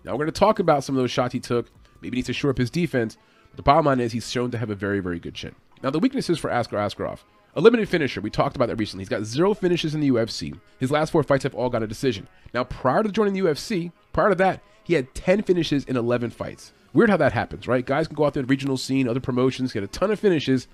Now 0.04 0.14
we're 0.14 0.26
going 0.26 0.32
to 0.32 0.40
talk 0.40 0.58
about 0.58 0.84
some 0.84 0.96
of 0.96 1.02
those 1.02 1.12
shots 1.12 1.34
he 1.34 1.40
took. 1.40 1.70
Maybe 2.02 2.16
needs 2.16 2.28
to 2.28 2.34
shore 2.34 2.50
up 2.50 2.58
his 2.58 2.72
defense. 2.72 3.18
But 3.52 3.58
the 3.58 3.64
bottom 3.64 3.86
line 3.86 4.00
is 4.00 4.12
he's 4.12 4.32
shown 4.32 4.50
to 4.52 4.58
have 4.58 4.72
a 4.72 4.76
very, 4.76 5.00
very 5.00 5.20
good 5.20 5.36
chin. 5.36 5.54
Now 5.84 5.92
the 5.92 6.00
weaknesses 6.00 6.40
for 6.40 6.50
Askar 6.50 6.78
Askarov. 6.78 7.20
A 7.56 7.62
limited 7.62 7.90
finisher. 7.90 8.22
We 8.22 8.30
talked 8.30 8.56
about 8.56 8.70
that 8.70 8.78
recently. 8.78 9.02
He's 9.02 9.10
got 9.10 9.24
zero 9.24 9.54
finishes 9.54 9.94
in 9.94 10.00
the 10.00 10.10
UFC. 10.10 10.58
His 10.80 10.90
last 10.90 11.12
four 11.12 11.22
fights 11.22 11.44
have 11.44 11.54
all 11.54 11.70
got 11.70 11.84
a 11.84 11.88
decision. 11.88 12.28
Now, 12.54 12.64
prior 12.64 13.04
to 13.04 13.12
joining 13.12 13.34
the 13.34 13.42
UFC, 13.42 13.92
prior 14.14 14.30
to 14.30 14.36
that, 14.36 14.62
he 14.84 14.94
had 14.94 15.14
10 15.14 15.44
finishes 15.44 15.84
in 15.84 15.98
11 15.98 16.30
fights. 16.30 16.74
Weird 16.94 17.10
how 17.10 17.18
that 17.18 17.34
happens, 17.34 17.68
right? 17.68 17.86
Guys 17.86 18.08
can 18.08 18.16
go 18.16 18.26
out 18.26 18.34
there 18.34 18.42
in 18.42 18.48
the 18.48 18.52
regional 18.52 18.78
scene, 18.78 19.08
other 19.08 19.20
promotions, 19.20 19.74
get 19.74 19.84
a 19.84 19.88
ton 19.88 20.12
of 20.12 20.20
finishes. 20.20 20.68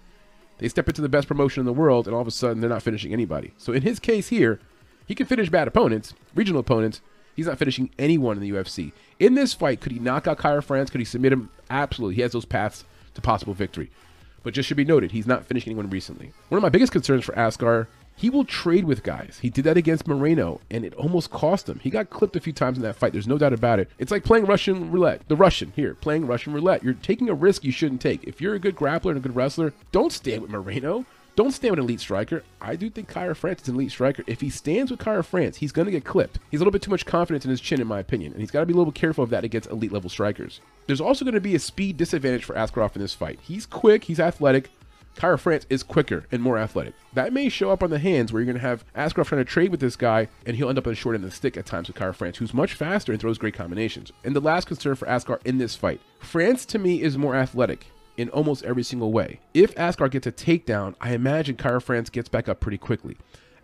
They 0.58 0.68
step 0.70 0.88
into 0.88 1.02
the 1.02 1.10
best 1.10 1.28
promotion 1.28 1.62
in 1.62 1.66
the 1.66 1.74
world, 1.74 2.08
and 2.08 2.16
all 2.16 2.22
of 2.22 2.28
a 2.28 2.32
sudden 2.32 2.62
they're 2.62 2.70
not 2.70 2.84
finishing 2.84 3.14
anybody. 3.14 3.54
So 3.58 3.74
in 3.74 3.84
his 3.84 4.00
case 4.00 4.30
here, 4.30 4.60
He 5.08 5.16
can 5.16 5.26
finish 5.26 5.50
bad 5.50 5.68
opponents, 5.68 6.14
regional 6.36 6.60
opponents. 6.60 7.02
He's 7.34 7.48
not 7.48 7.58
finishing 7.58 7.90
anyone 7.98 8.36
in 8.36 8.44
the 8.44 8.52
UFC. 8.52 8.92
In 9.20 9.36
this 9.36 9.54
fight, 9.54 9.80
could 9.80 9.94
he 9.94 10.00
knock 10.00 10.28
out 10.28 10.38
Kara 10.38 10.62
France? 10.62 10.90
Could 10.90 11.00
he 11.00 11.06
submit 11.06 11.32
him? 11.32 11.50
Absolutely. 11.70 12.16
He 12.16 12.22
has 12.22 12.34
those 12.34 12.46
paths 12.46 12.84
to 13.14 13.22
possible 13.22 13.54
victory. 13.54 13.90
But 14.44 14.54
just 14.54 14.68
should 14.68 14.78
be 14.78 14.86
noted, 14.86 15.12
he's 15.12 15.28
not 15.28 15.46
finishing 15.46 15.72
anyone 15.72 15.90
recently. 15.90 16.34
One 16.50 16.58
of 16.58 16.62
my 16.64 16.70
biggest 16.70 16.92
concerns 16.92 17.24
for 17.26 17.38
Askar, 17.38 17.88
he 18.18 18.32
will 18.32 18.44
trade 18.44 18.86
with 18.86 19.04
guys. 19.04 19.38
He 19.42 19.52
did 19.52 19.64
that 19.66 19.78
against 19.78 20.08
Moreno, 20.08 20.60
and 20.72 20.84
it 20.84 20.96
almost 20.96 21.30
cost 21.30 21.70
him. 21.70 21.80
He 21.80 21.92
got 21.92 22.10
clipped 22.10 22.36
a 22.36 22.40
few 22.40 22.52
times 22.52 22.78
in 22.78 22.84
that 22.84 22.96
fight. 22.96 23.14
There's 23.14 23.28
no 23.28 23.38
doubt 23.38 23.54
about 23.54 23.80
it. 23.80 23.90
It's 24.00 24.12
like 24.12 24.24
playing 24.24 24.46
Russian 24.46 24.92
roulette. 24.92 25.22
The 25.28 25.36
Russian 25.36 25.72
here, 25.76 25.94
playing 25.94 26.26
Russian 26.26 26.52
roulette. 26.52 26.84
You're 26.84 26.96
taking 26.96 27.30
a 27.30 27.36
risk 27.36 27.64
you 27.64 27.72
shouldn't 27.72 28.02
take. 28.02 28.24
If 28.24 28.42
you're 28.42 28.56
a 28.56 28.60
good 28.60 28.76
grappler 28.76 29.12
and 29.12 29.18
a 29.18 29.22
good 29.22 29.36
wrestler, 29.36 29.72
don't 29.92 30.12
stand 30.12 30.42
with 30.42 30.50
Moreno. 30.50 31.06
Don't 31.36 31.52
stand 31.52 31.74
with 31.74 31.80
an 31.80 31.86
elite 31.86 32.00
striker. 32.00 32.44
I 32.60 32.76
do 32.76 32.90
think 32.90 33.08
Kara 33.08 33.36
France 33.36 33.62
is 33.62 33.70
an 33.70 33.76
elite 33.76 33.92
striker. 33.92 34.24
If 34.26 34.42
he 34.42 34.50
stands 34.50 34.90
with 34.90 35.00
Kara 35.00 35.24
France, 35.24 35.58
he's 35.58 35.72
going 35.72 35.86
to 35.86 35.92
get 35.92 36.04
clipped. 36.04 36.40
He's 36.50 36.60
a 36.60 36.62
little 36.62 36.72
bit 36.72 36.82
too 36.82 36.90
much 36.90 37.06
confidence 37.06 37.46
in 37.46 37.52
his 37.52 37.62
chin, 37.62 37.80
in 37.80 37.86
my 37.86 38.00
opinion, 38.00 38.32
and 38.32 38.42
he's 38.42 38.50
got 38.50 38.62
to 38.62 38.66
be 38.66 38.74
a 38.74 38.76
little 38.76 38.92
bit 38.92 39.00
careful 39.00 39.24
of 39.24 39.30
that 39.30 39.44
against 39.44 39.70
elite 39.70 39.92
level 39.92 40.10
strikers. 40.10 40.60
There's 40.88 41.00
also 41.00 41.24
going 41.24 41.36
to 41.36 41.40
be 41.40 41.54
a 41.54 41.60
speed 41.60 41.98
disadvantage 41.98 42.44
for 42.44 42.56
Askarov 42.56 42.96
in 42.96 43.04
this 43.04 43.14
fight. 43.14 43.38
He's 43.44 43.68
quick, 43.68 44.06
he's 44.06 44.20
athletic. 44.20 44.72
Kara 45.18 45.38
France 45.38 45.66
is 45.70 45.82
quicker 45.82 46.26
and 46.32 46.44
more 46.44 46.60
athletic. 46.60 46.94
That 47.14 47.34
may 47.34 47.50
show 47.50 47.72
up 47.72 47.82
on 47.82 47.90
the 47.90 47.98
hands 47.98 48.32
where 48.32 48.40
you're 48.40 48.54
going 48.54 48.62
to 48.62 48.68
have 48.68 48.86
Askarov 48.94 49.26
trying 49.26 49.44
to 49.44 49.46
trade 49.46 49.72
with 49.72 49.80
this 49.80 49.96
guy, 49.96 50.28
and 50.46 50.56
he'll 50.56 50.70
end 50.70 50.78
up 50.78 50.86
on 50.86 50.92
the 50.92 50.96
short 50.96 51.16
end 51.16 51.24
of 51.24 51.32
the 51.32 51.36
stick 51.36 51.58
at 51.58 51.66
times 51.66 51.88
with 51.88 51.98
Kara 51.98 52.14
France, 52.14 52.38
who's 52.38 52.54
much 52.54 52.76
faster 52.76 53.12
and 53.12 53.20
throws 53.20 53.40
great 53.40 53.56
combinations. 53.56 54.12
And 54.24 54.36
the 54.36 54.40
last 54.40 54.68
concern 54.68 54.96
for 54.96 55.08
Askar 55.08 55.40
in 55.44 55.58
this 55.58 55.76
fight 55.76 56.00
France 56.20 56.66
to 56.68 56.80
me 56.80 57.02
is 57.02 57.18
more 57.18 57.36
athletic 57.36 57.88
in 58.16 58.30
almost 58.30 58.64
every 58.64 58.84
single 58.84 59.12
way. 59.12 59.40
If 59.56 59.76
Askar 59.76 60.10
gets 60.10 60.28
a 60.28 60.32
takedown, 60.32 60.94
I 61.02 61.14
imagine 61.14 61.56
Kara 61.56 61.82
France 61.82 62.12
gets 62.12 62.30
back 62.30 62.48
up 62.48 62.60
pretty 62.60 62.78
quickly. 62.78 63.18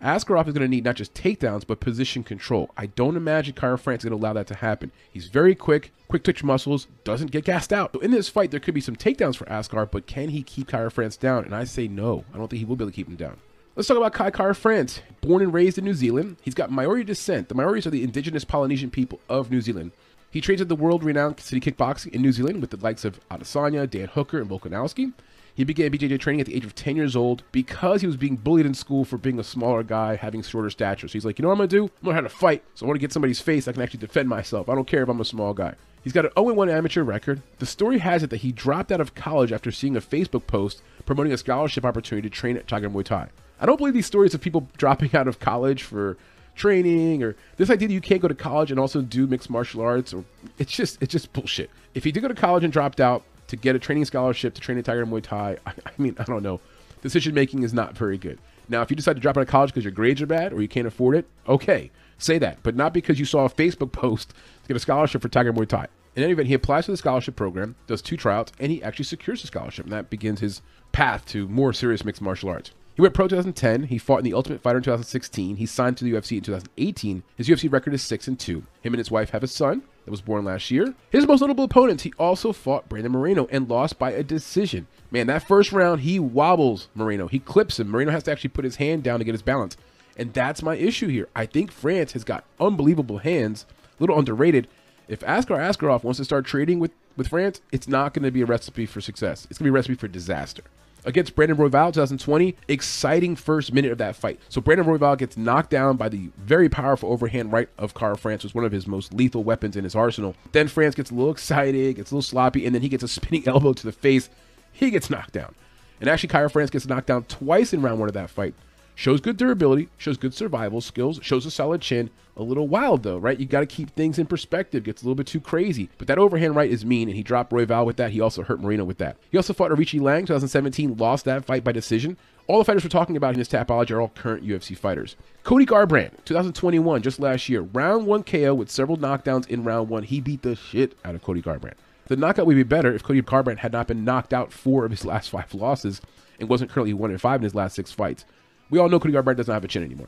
Askarov 0.04 0.48
is 0.48 0.54
going 0.54 0.66
to 0.66 0.68
need 0.68 0.84
not 0.84 0.98
just 0.98 1.14
takedowns, 1.14 1.66
but 1.66 1.80
position 1.80 2.24
control. 2.24 2.70
I 2.76 2.88
don't 2.88 3.16
imagine 3.16 3.56
Kara 3.56 3.78
France 3.78 4.04
is 4.04 4.10
going 4.10 4.20
to 4.20 4.24
allow 4.24 4.34
that 4.34 4.48
to 4.48 4.56
happen. 4.56 4.92
He's 5.10 5.28
very 5.28 5.56
quick, 5.56 5.94
quick 6.10 6.24
twitch 6.24 6.44
muscles, 6.44 6.88
doesn't 7.06 7.32
get 7.32 7.46
gassed 7.46 7.72
out. 7.72 7.94
So 7.94 8.02
in 8.02 8.12
this 8.12 8.28
fight, 8.28 8.52
there 8.52 8.60
could 8.60 8.74
be 8.74 8.82
some 8.82 8.98
takedowns 8.98 9.38
for 9.38 9.50
Askar, 9.50 9.86
but 9.86 10.06
can 10.06 10.30
he 10.30 10.44
keep 10.44 10.68
Kara 10.68 10.92
France 10.92 11.16
down? 11.16 11.46
And 11.46 11.56
I 11.56 11.64
say 11.64 11.88
no. 11.88 12.26
I 12.34 12.38
don't 12.38 12.50
think 12.50 12.60
he 12.60 12.66
will 12.66 12.76
be 12.76 12.84
able 12.84 12.92
to 12.92 12.96
keep 12.96 13.08
him 13.08 13.16
down. 13.16 13.38
Let's 13.76 13.88
talk 13.88 13.98
about 13.98 14.14
Kai 14.14 14.30
Kara 14.30 14.54
France. 14.54 15.02
Born 15.22 15.42
and 15.42 15.54
raised 15.54 15.78
in 15.78 15.86
New 15.86 15.94
Zealand, 15.94 16.36
he's 16.42 16.54
got 16.54 16.70
Maori 16.70 17.06
descent. 17.06 17.48
The 17.48 17.56
Maoris 17.56 17.88
are 17.88 17.92
the 17.92 18.04
indigenous 18.04 18.44
Polynesian 18.44 18.92
people 18.92 19.20
of 19.30 19.50
New 19.50 19.62
Zealand. 19.62 19.94
He 20.30 20.42
trains 20.42 20.62
at 20.62 20.68
the 20.68 20.76
world-renowned 20.76 21.40
City 21.40 21.62
Kickboxing 21.62 22.12
in 22.14 22.22
New 22.22 22.32
Zealand 22.32 22.60
with 22.60 22.72
the 22.72 22.78
likes 22.78 23.06
of 23.06 23.20
Adesanya, 23.30 23.90
Dan 23.90 24.08
Hooker, 24.08 24.42
and 24.42 24.50
Volkanovski. 24.50 25.14
He 25.56 25.64
began 25.64 25.92
BJJ 25.92 26.20
training 26.20 26.42
at 26.42 26.48
the 26.48 26.56
age 26.56 26.66
of 26.66 26.74
10 26.74 26.96
years 26.96 27.16
old 27.16 27.44
because 27.52 28.02
he 28.02 28.08
was 28.08 28.18
being 28.18 28.38
bullied 28.38 28.66
in 28.66 28.74
school 28.74 29.06
for 29.06 29.18
being 29.18 29.40
a 29.40 29.44
smaller 29.44 29.84
guy, 29.84 30.16
having 30.16 30.42
shorter 30.42 30.72
stature. 30.72 31.08
So 31.08 31.14
he's 31.14 31.26
like, 31.26 31.38
you 31.38 31.44
know 31.44 31.50
what 31.50 31.54
I'm 31.54 31.60
going 31.60 31.70
to 31.70 31.76
do? 31.76 31.84
I'm 31.84 32.06
going 32.06 32.16
to 32.16 32.24
have 32.24 32.32
to 32.32 32.38
fight. 32.38 32.64
So 32.74 32.86
I 32.86 32.88
want 32.88 32.96
to 32.96 33.02
get 33.02 33.14
somebody's 33.14 33.40
face. 33.40 33.68
I 33.68 33.72
can 33.72 33.82
actually 33.82 34.00
defend 34.00 34.30
myself. 34.30 34.68
I 34.68 34.74
don't 34.74 34.88
care 34.88 35.04
if 35.04 35.10
I'm 35.10 35.22
a 35.22 35.26
small 35.26 35.54
guy. 35.54 35.76
He's 36.04 36.12
got 36.12 36.26
an 36.26 36.32
0-1 36.32 36.72
amateur 36.72 37.04
record. 37.04 37.42
The 37.60 37.66
story 37.66 38.00
has 38.00 38.24
it 38.24 38.30
that 38.32 38.38
he 38.38 38.52
dropped 38.52 38.92
out 38.92 39.00
of 39.00 39.16
college 39.16 39.52
after 39.52 39.72
seeing 39.72 39.96
a 39.96 40.02
Facebook 40.02 40.48
post 40.48 40.82
promoting 41.06 41.32
a 41.32 41.38
scholarship 41.38 41.86
opportunity 41.86 42.30
to 42.30 42.36
train 42.36 42.58
at 42.58 42.68
Tiger 42.68 42.90
Muay 42.90 43.06
Thai. 43.06 43.30
I 43.60 43.66
don't 43.66 43.78
believe 43.78 43.94
these 43.94 44.08
stories 44.08 44.34
of 44.34 44.42
people 44.42 44.68
dropping 44.76 45.16
out 45.16 45.28
of 45.28 45.40
college 45.40 45.84
for 45.84 46.18
training 46.56 47.24
or 47.24 47.36
this 47.58 47.70
idea 47.70 47.88
that 47.88 47.94
you 47.94 48.02
can't 48.02 48.22
go 48.22 48.28
to 48.28 48.36
college 48.36 48.70
and 48.70 48.80
also 48.80 49.02
do 49.02 49.26
mixed 49.26 49.50
martial 49.50 49.82
arts 49.82 50.14
or 50.14 50.24
it's 50.60 50.72
just 50.72 51.02
it's 51.02 51.12
just 51.12 51.32
bullshit. 51.34 51.70
If 51.94 52.04
he 52.04 52.12
did 52.12 52.22
go 52.22 52.28
to 52.28 52.36
college 52.36 52.64
and 52.64 52.74
dropped 52.74 53.00
out 53.00 53.24
to 53.54 53.58
get 53.58 53.76
a 53.76 53.80
training 53.80 54.04
scholarship 54.06 54.56
to 54.56 54.62
train 54.62 54.80
at 54.80 54.86
Tiger 54.86 55.06
Muay 55.06 55.22
Thai, 55.22 55.58
I, 55.66 55.72
I 55.86 55.92
mean 55.98 56.16
I 56.18 56.24
don't 56.24 56.44
know. 56.44 56.60
Decision 57.02 57.34
making 57.34 57.64
is 57.64 57.74
not 57.74 57.98
very 57.98 58.18
good. 58.18 58.40
Now, 58.70 58.82
if 58.82 58.90
you 58.90 58.96
decide 58.96 59.16
to 59.18 59.22
drop 59.22 59.38
out 59.38 59.42
of 59.42 59.48
college 59.48 59.72
because 59.72 59.84
your 59.84 59.92
grades 59.92 60.22
are 60.22 60.26
bad 60.26 60.54
or 60.54 60.62
you 60.62 60.68
can't 60.68 60.88
afford 60.88 61.16
it, 61.16 61.26
okay, 61.48 61.92
say 62.18 62.38
that, 62.40 62.60
but 62.64 62.76
not 62.76 62.94
because 62.94 63.20
you 63.20 63.26
saw 63.26 63.46
a 63.46 63.50
Facebook 63.50 63.92
post 64.04 64.30
to 64.30 64.68
get 64.68 64.78
a 64.78 64.80
scholarship 64.80 65.22
for 65.22 65.30
Tiger 65.30 65.54
Muay 65.54 65.68
Thai. 65.68 65.88
In 66.16 66.24
any 66.24 66.32
event, 66.32 66.48
he 66.48 66.54
applies 66.54 66.86
for 66.86 66.92
the 66.92 66.98
scholarship 66.98 67.36
program, 67.36 67.76
does 67.88 68.02
two 68.02 68.18
tryouts, 68.18 68.52
and 68.60 68.72
he 68.72 68.82
actually 68.84 69.06
secures 69.06 69.44
a 69.44 69.48
scholarship, 69.48 69.86
and 69.86 69.94
that 69.94 70.10
begins 70.10 70.40
his 70.40 70.62
path 70.92 71.26
to 71.28 71.48
more 71.48 71.74
serious 71.74 72.06
mixed 72.06 72.22
martial 72.22 72.50
arts. 72.50 72.72
He 72.96 73.02
went 73.02 73.16
pro 73.16 73.28
2010. 73.28 73.86
He 73.86 73.98
fought 73.98 74.20
in 74.20 74.24
the 74.24 74.36
Ultimate 74.36 74.62
Fighter 74.62 74.78
in 74.78 74.84
2016. 74.84 75.56
He 75.56 75.66
signed 75.66 75.98
to 75.98 76.06
the 76.06 76.14
UFC 76.14 76.38
in 76.38 76.44
2018. 76.44 77.24
His 77.36 77.50
UFC 77.50 77.72
record 77.72 77.96
is 77.96 78.04
6 78.04 78.28
and 78.28 78.40
2. 78.40 78.64
Him 78.82 78.94
and 78.94 79.00
his 79.00 79.10
wife 79.10 79.32
have 79.32 79.44
a 79.44 79.48
son 79.48 79.82
that 80.06 80.12
was 80.12 80.22
born 80.22 80.46
last 80.46 80.70
year. 80.72 80.94
His 81.12 81.28
most 81.28 81.42
notable 81.42 81.64
opponents, 81.64 82.04
he 82.04 82.14
also 82.20 82.52
fought 82.52 82.90
Brandon 82.90 83.12
Moreno 83.12 83.48
and 83.52 83.70
lost 83.70 83.98
by 83.98 84.12
a 84.12 84.24
decision. 84.24 84.88
Man, 85.12 85.28
that 85.28 85.48
first 85.48 85.72
round, 85.72 86.02
he 86.02 86.20
wobbles 86.20 86.90
Moreno. 86.94 87.28
He 87.28 87.40
clips 87.40 87.80
him. 87.80 87.90
Moreno 87.90 88.12
has 88.12 88.24
to 88.24 88.32
actually 88.32 88.50
put 88.50 88.66
his 88.66 88.78
hand 88.78 89.04
down 89.04 89.20
to 89.20 89.26
get 89.26 89.34
his 89.34 89.42
balance. 89.42 89.78
And 90.18 90.34
that's 90.34 90.62
my 90.62 90.76
issue 90.76 91.08
here. 91.08 91.28
I 91.36 91.46
think 91.46 91.72
France 91.72 92.14
has 92.14 92.24
got 92.24 92.46
unbelievable 92.60 93.20
hands, 93.20 93.66
a 94.00 94.04
little 94.04 94.20
underrated. 94.20 94.68
If 95.08 95.24
Askar 95.24 95.56
Askarov 95.56 96.04
wants 96.04 96.18
to 96.18 96.26
start 96.26 96.46
trading 96.46 96.80
with, 96.80 96.92
with 97.18 97.28
France, 97.28 97.62
it's 97.72 97.88
not 97.88 98.14
going 98.14 98.24
to 98.24 98.32
be 98.32 98.42
a 98.42 98.46
recipe 98.46 98.86
for 98.86 99.02
success. 99.02 99.48
It's 99.50 99.58
going 99.58 99.66
to 99.66 99.72
be 99.72 99.76
a 99.76 99.80
recipe 99.80 99.96
for 99.96 100.08
disaster 100.08 100.64
against 101.06 101.36
Brandon 101.36 101.58
Royval 101.58 101.94
2020. 101.94 102.56
Exciting 102.68 103.36
first 103.36 103.74
minute 103.74 103.92
of 103.92 103.98
that 103.98 104.16
fight. 104.16 104.40
So 104.50 104.62
Brandon 104.62 104.88
Royval 104.88 105.18
gets 105.18 105.38
knocked 105.38 105.70
down 105.70 105.98
by 105.98 106.10
the 106.10 106.30
very 106.38 106.70
powerful 106.70 107.12
overhand 107.12 107.52
right 107.52 107.70
of 107.78 107.94
Kara 107.94 108.18
France, 108.18 108.44
was 108.44 108.56
one 108.56 108.66
of 108.66 108.72
his 108.72 108.88
most 108.88 109.14
lethal 109.14 109.44
weapons 109.44 109.76
in 109.76 109.84
his 109.84 109.96
arsenal. 109.96 110.36
Then 110.52 110.68
France 110.68 110.96
gets 110.96 111.12
a 111.12 111.14
little 111.14 111.32
excited, 111.32 111.96
gets 111.96 112.12
a 112.12 112.16
little 112.16 112.22
sloppy, 112.22 112.66
and 112.66 112.74
then 112.74 112.82
he 112.82 112.90
gets 112.90 113.04
a 113.04 113.08
spinning 113.10 113.48
elbow 113.48 113.74
to 113.74 113.86
the 113.86 113.92
face. 113.92 114.30
He 114.72 114.90
gets 114.90 115.10
knocked 115.10 115.34
down. 115.34 115.56
And 116.00 116.10
actually, 116.10 116.30
Kara 116.30 116.50
France 116.50 116.70
gets 116.70 116.88
knocked 116.88 117.08
down 117.08 117.24
twice 117.26 117.72
in 117.72 117.82
round 117.82 118.00
one 118.00 118.10
of 118.10 118.14
that 118.16 118.30
fight. 118.30 118.56
Shows 118.96 119.22
good 119.22 119.38
durability, 119.38 119.90
shows 119.98 120.18
good 120.18 120.34
survival 120.34 120.82
skills, 120.82 121.20
shows 121.24 121.46
a 121.46 121.52
solid 121.52 121.82
chin. 121.82 122.10
A 122.36 122.44
little 122.44 122.68
wild 122.68 123.04
though, 123.04 123.18
right? 123.18 123.40
You 123.40 123.46
got 123.46 123.60
to 123.60 123.66
keep 123.66 123.92
things 123.92 124.18
in 124.18 124.26
perspective. 124.26 124.84
Gets 124.84 125.02
a 125.02 125.06
little 125.06 125.16
bit 125.16 125.28
too 125.28 125.40
crazy. 125.40 125.90
But 125.98 126.08
that 126.08 126.18
overhand 126.18 126.56
right 126.56 126.70
is 126.70 126.86
mean, 126.86 127.08
and 127.08 127.16
he 127.16 127.24
dropped 127.24 127.52
Royval 127.52 127.86
with 127.86 127.98
that. 127.98 128.12
He 128.12 128.22
also 128.22 128.44
hurt 128.44 128.60
Moreno 128.60 128.84
with 128.84 128.98
that. 129.00 129.18
He 129.30 129.38
also 129.38 129.54
fought 129.54 129.72
Aoriqi 129.72 130.02
Lang 130.02 130.26
2017, 130.26 130.98
lost 130.98 131.26
that 131.26 131.46
fight 131.46 131.64
by 131.64 131.72
decision. 131.72 132.18
All 132.48 132.60
the 132.60 132.66
fighters 132.66 132.84
we're 132.84 132.90
talking 132.90 133.16
about 133.16 133.34
in 133.34 133.40
this 133.40 133.48
tapology 133.48 133.92
are 133.92 134.02
all 134.02 134.10
current 134.10 134.46
UFC 134.46 134.78
fighters. 134.78 135.16
Cody 135.44 135.66
Garbrandt, 135.66 136.26
2021, 136.26 137.02
just 137.02 137.20
last 137.20 137.48
year, 137.48 137.62
round 137.62 138.06
one 138.06 138.24
KO 138.24 138.54
with 138.54 138.70
several 138.70 138.98
knockdowns 138.98 139.48
in 139.48 139.64
round 139.64 139.90
one. 139.90 140.04
He 140.04 140.20
beat 140.20 140.42
the 140.42 140.56
shit 140.56 140.98
out 141.06 141.16
of 141.16 141.22
Cody 141.22 141.42
Garbrandt. 141.42 141.76
The 142.08 142.18
knockout 142.18 142.46
would 142.46 142.56
be 142.56 142.64
better 142.64 142.94
if 142.94 143.04
Cody 143.04 143.22
Garbrandt 143.22 143.60
had 143.60 143.72
not 143.72 143.88
been 143.88 144.04
knocked 144.04 144.34
out 144.34 144.52
four 144.52 144.86
of 144.86 144.92
his 144.92 145.06
last 145.06 145.30
five 145.30 145.54
losses 145.54 146.02
and 146.40 146.50
wasn't 146.50 146.72
currently 146.72 146.94
one 146.94 147.12
in 147.12 147.18
five 147.18 147.40
in 147.40 147.44
his 147.44 147.56
last 147.56 147.76
six 147.76 147.92
fights. 147.92 148.26
We 148.74 148.80
all 148.80 148.90
know 148.90 149.00
Cody 149.00 149.14
Garbrandt 149.14 149.38
doesn't 149.38 149.54
have 149.54 149.64
a 149.64 149.68
chin 149.68 149.84
anymore. 149.84 150.08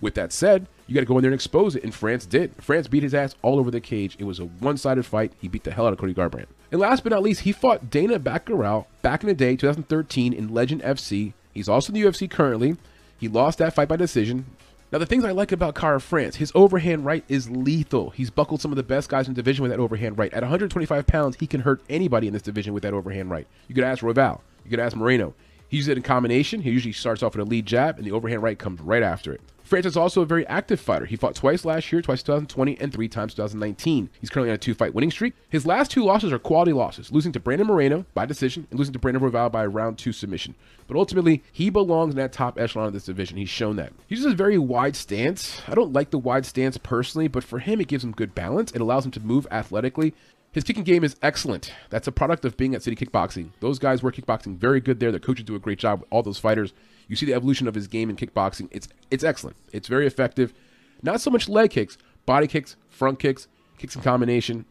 With 0.00 0.14
that 0.14 0.32
said, 0.32 0.68
you 0.86 0.94
got 0.94 1.00
to 1.00 1.04
go 1.04 1.18
in 1.18 1.22
there 1.22 1.32
and 1.32 1.34
expose 1.34 1.74
it, 1.74 1.82
and 1.82 1.92
France 1.92 2.26
did. 2.26 2.52
France 2.62 2.86
beat 2.86 3.02
his 3.02 3.12
ass 3.12 3.34
all 3.42 3.58
over 3.58 3.72
the 3.72 3.80
cage. 3.80 4.14
It 4.20 4.24
was 4.24 4.38
a 4.38 4.44
one-sided 4.44 5.04
fight. 5.04 5.32
He 5.40 5.48
beat 5.48 5.64
the 5.64 5.72
hell 5.72 5.84
out 5.84 5.92
of 5.92 5.98
Cody 5.98 6.14
Garbrandt. 6.14 6.46
And 6.70 6.80
last 6.80 7.02
but 7.02 7.10
not 7.10 7.24
least, 7.24 7.40
he 7.40 7.50
fought 7.50 7.90
Dana 7.90 8.20
Baccarat 8.20 8.84
back 9.02 9.24
in 9.24 9.26
the 9.26 9.34
day, 9.34 9.56
2013, 9.56 10.32
in 10.32 10.54
Legend 10.54 10.80
FC. 10.82 11.32
He's 11.52 11.68
also 11.68 11.92
in 11.92 12.00
the 12.00 12.08
UFC 12.08 12.30
currently. 12.30 12.76
He 13.18 13.26
lost 13.26 13.58
that 13.58 13.74
fight 13.74 13.88
by 13.88 13.96
decision. 13.96 14.46
Now, 14.92 14.98
the 14.98 15.06
things 15.06 15.24
I 15.24 15.32
like 15.32 15.50
about 15.50 15.74
Kara 15.74 16.00
France, 16.00 16.36
his 16.36 16.52
overhand 16.54 17.04
right 17.04 17.24
is 17.28 17.50
lethal. 17.50 18.10
He's 18.10 18.30
buckled 18.30 18.60
some 18.60 18.70
of 18.70 18.76
the 18.76 18.84
best 18.84 19.08
guys 19.08 19.26
in 19.26 19.34
the 19.34 19.42
division 19.42 19.64
with 19.64 19.72
that 19.72 19.80
overhand 19.80 20.18
right. 20.18 20.32
At 20.32 20.44
125 20.44 21.04
pounds, 21.08 21.36
he 21.40 21.48
can 21.48 21.62
hurt 21.62 21.82
anybody 21.90 22.28
in 22.28 22.32
this 22.32 22.42
division 22.42 22.74
with 22.74 22.84
that 22.84 22.94
overhand 22.94 23.28
right. 23.28 23.48
You 23.66 23.74
could 23.74 23.82
ask 23.82 24.04
Royval. 24.04 24.38
You 24.64 24.70
could 24.70 24.78
ask 24.78 24.94
Moreno. 24.94 25.34
He 25.68 25.78
uses 25.78 25.88
it 25.88 25.96
in 25.96 26.02
combination. 26.02 26.62
He 26.62 26.70
usually 26.70 26.92
starts 26.92 27.22
off 27.22 27.34
with 27.34 27.46
a 27.46 27.50
lead 27.50 27.66
jab, 27.66 27.98
and 27.98 28.06
the 28.06 28.12
overhand 28.12 28.42
right 28.42 28.58
comes 28.58 28.80
right 28.80 29.02
after 29.02 29.32
it. 29.32 29.40
Francis 29.64 29.94
is 29.94 29.96
also 29.96 30.20
a 30.20 30.26
very 30.26 30.46
active 30.46 30.78
fighter. 30.78 31.06
He 31.06 31.16
fought 31.16 31.34
twice 31.34 31.64
last 31.64 31.90
year, 31.90 32.02
twice 32.02 32.22
2020, 32.22 32.78
and 32.80 32.92
three 32.92 33.08
times 33.08 33.32
2019. 33.32 34.10
He's 34.20 34.28
currently 34.28 34.50
on 34.50 34.56
a 34.56 34.58
two 34.58 34.74
fight 34.74 34.94
winning 34.94 35.10
streak. 35.10 35.32
His 35.48 35.64
last 35.64 35.90
two 35.90 36.04
losses 36.04 36.34
are 36.34 36.38
quality 36.38 36.74
losses, 36.74 37.10
losing 37.10 37.32
to 37.32 37.40
Brandon 37.40 37.66
Moreno 37.66 38.04
by 38.12 38.26
decision 38.26 38.66
and 38.70 38.78
losing 38.78 38.92
to 38.92 38.98
Brandon 38.98 39.22
Royval 39.22 39.50
by 39.50 39.64
round 39.64 39.96
two 39.96 40.12
submission. 40.12 40.54
But 40.86 40.98
ultimately, 40.98 41.42
he 41.50 41.70
belongs 41.70 42.12
in 42.12 42.18
that 42.18 42.32
top 42.32 42.60
echelon 42.60 42.88
of 42.88 42.92
this 42.92 43.06
division. 43.06 43.38
He's 43.38 43.48
shown 43.48 43.76
that. 43.76 43.94
He 44.06 44.16
uses 44.16 44.32
a 44.32 44.36
very 44.36 44.58
wide 44.58 44.96
stance. 44.96 45.62
I 45.66 45.74
don't 45.74 45.94
like 45.94 46.10
the 46.10 46.18
wide 46.18 46.44
stance 46.44 46.76
personally, 46.76 47.26
but 47.26 47.42
for 47.42 47.58
him, 47.58 47.80
it 47.80 47.88
gives 47.88 48.04
him 48.04 48.12
good 48.12 48.34
balance. 48.34 48.70
It 48.72 48.82
allows 48.82 49.06
him 49.06 49.12
to 49.12 49.20
move 49.20 49.46
athletically. 49.50 50.12
His 50.54 50.62
kicking 50.62 50.84
game 50.84 51.02
is 51.02 51.16
excellent. 51.20 51.72
That's 51.90 52.06
a 52.06 52.12
product 52.12 52.44
of 52.44 52.56
being 52.56 52.76
at 52.76 52.82
City 52.84 52.94
Kickboxing. 52.94 53.50
Those 53.58 53.80
guys 53.80 54.04
were 54.04 54.12
kickboxing 54.12 54.56
very 54.56 54.80
good 54.80 55.00
there. 55.00 55.10
The 55.10 55.18
coaches 55.18 55.44
do 55.44 55.56
a 55.56 55.58
great 55.58 55.80
job 55.80 56.00
with 56.00 56.08
all 56.12 56.22
those 56.22 56.38
fighters. 56.38 56.72
You 57.08 57.16
see 57.16 57.26
the 57.26 57.34
evolution 57.34 57.66
of 57.66 57.74
his 57.74 57.88
game 57.88 58.08
in 58.08 58.14
kickboxing. 58.14 58.68
It's 58.70 58.86
it's 59.10 59.24
excellent. 59.24 59.56
It's 59.72 59.88
very 59.88 60.06
effective. 60.06 60.54
Not 61.02 61.20
so 61.20 61.28
much 61.28 61.48
leg 61.48 61.70
kicks, 61.70 61.98
body 62.24 62.46
kicks, 62.46 62.76
front 62.88 63.18
kicks, 63.18 63.48
kicks 63.78 63.96
in 63.96 64.02
combination. 64.02 64.64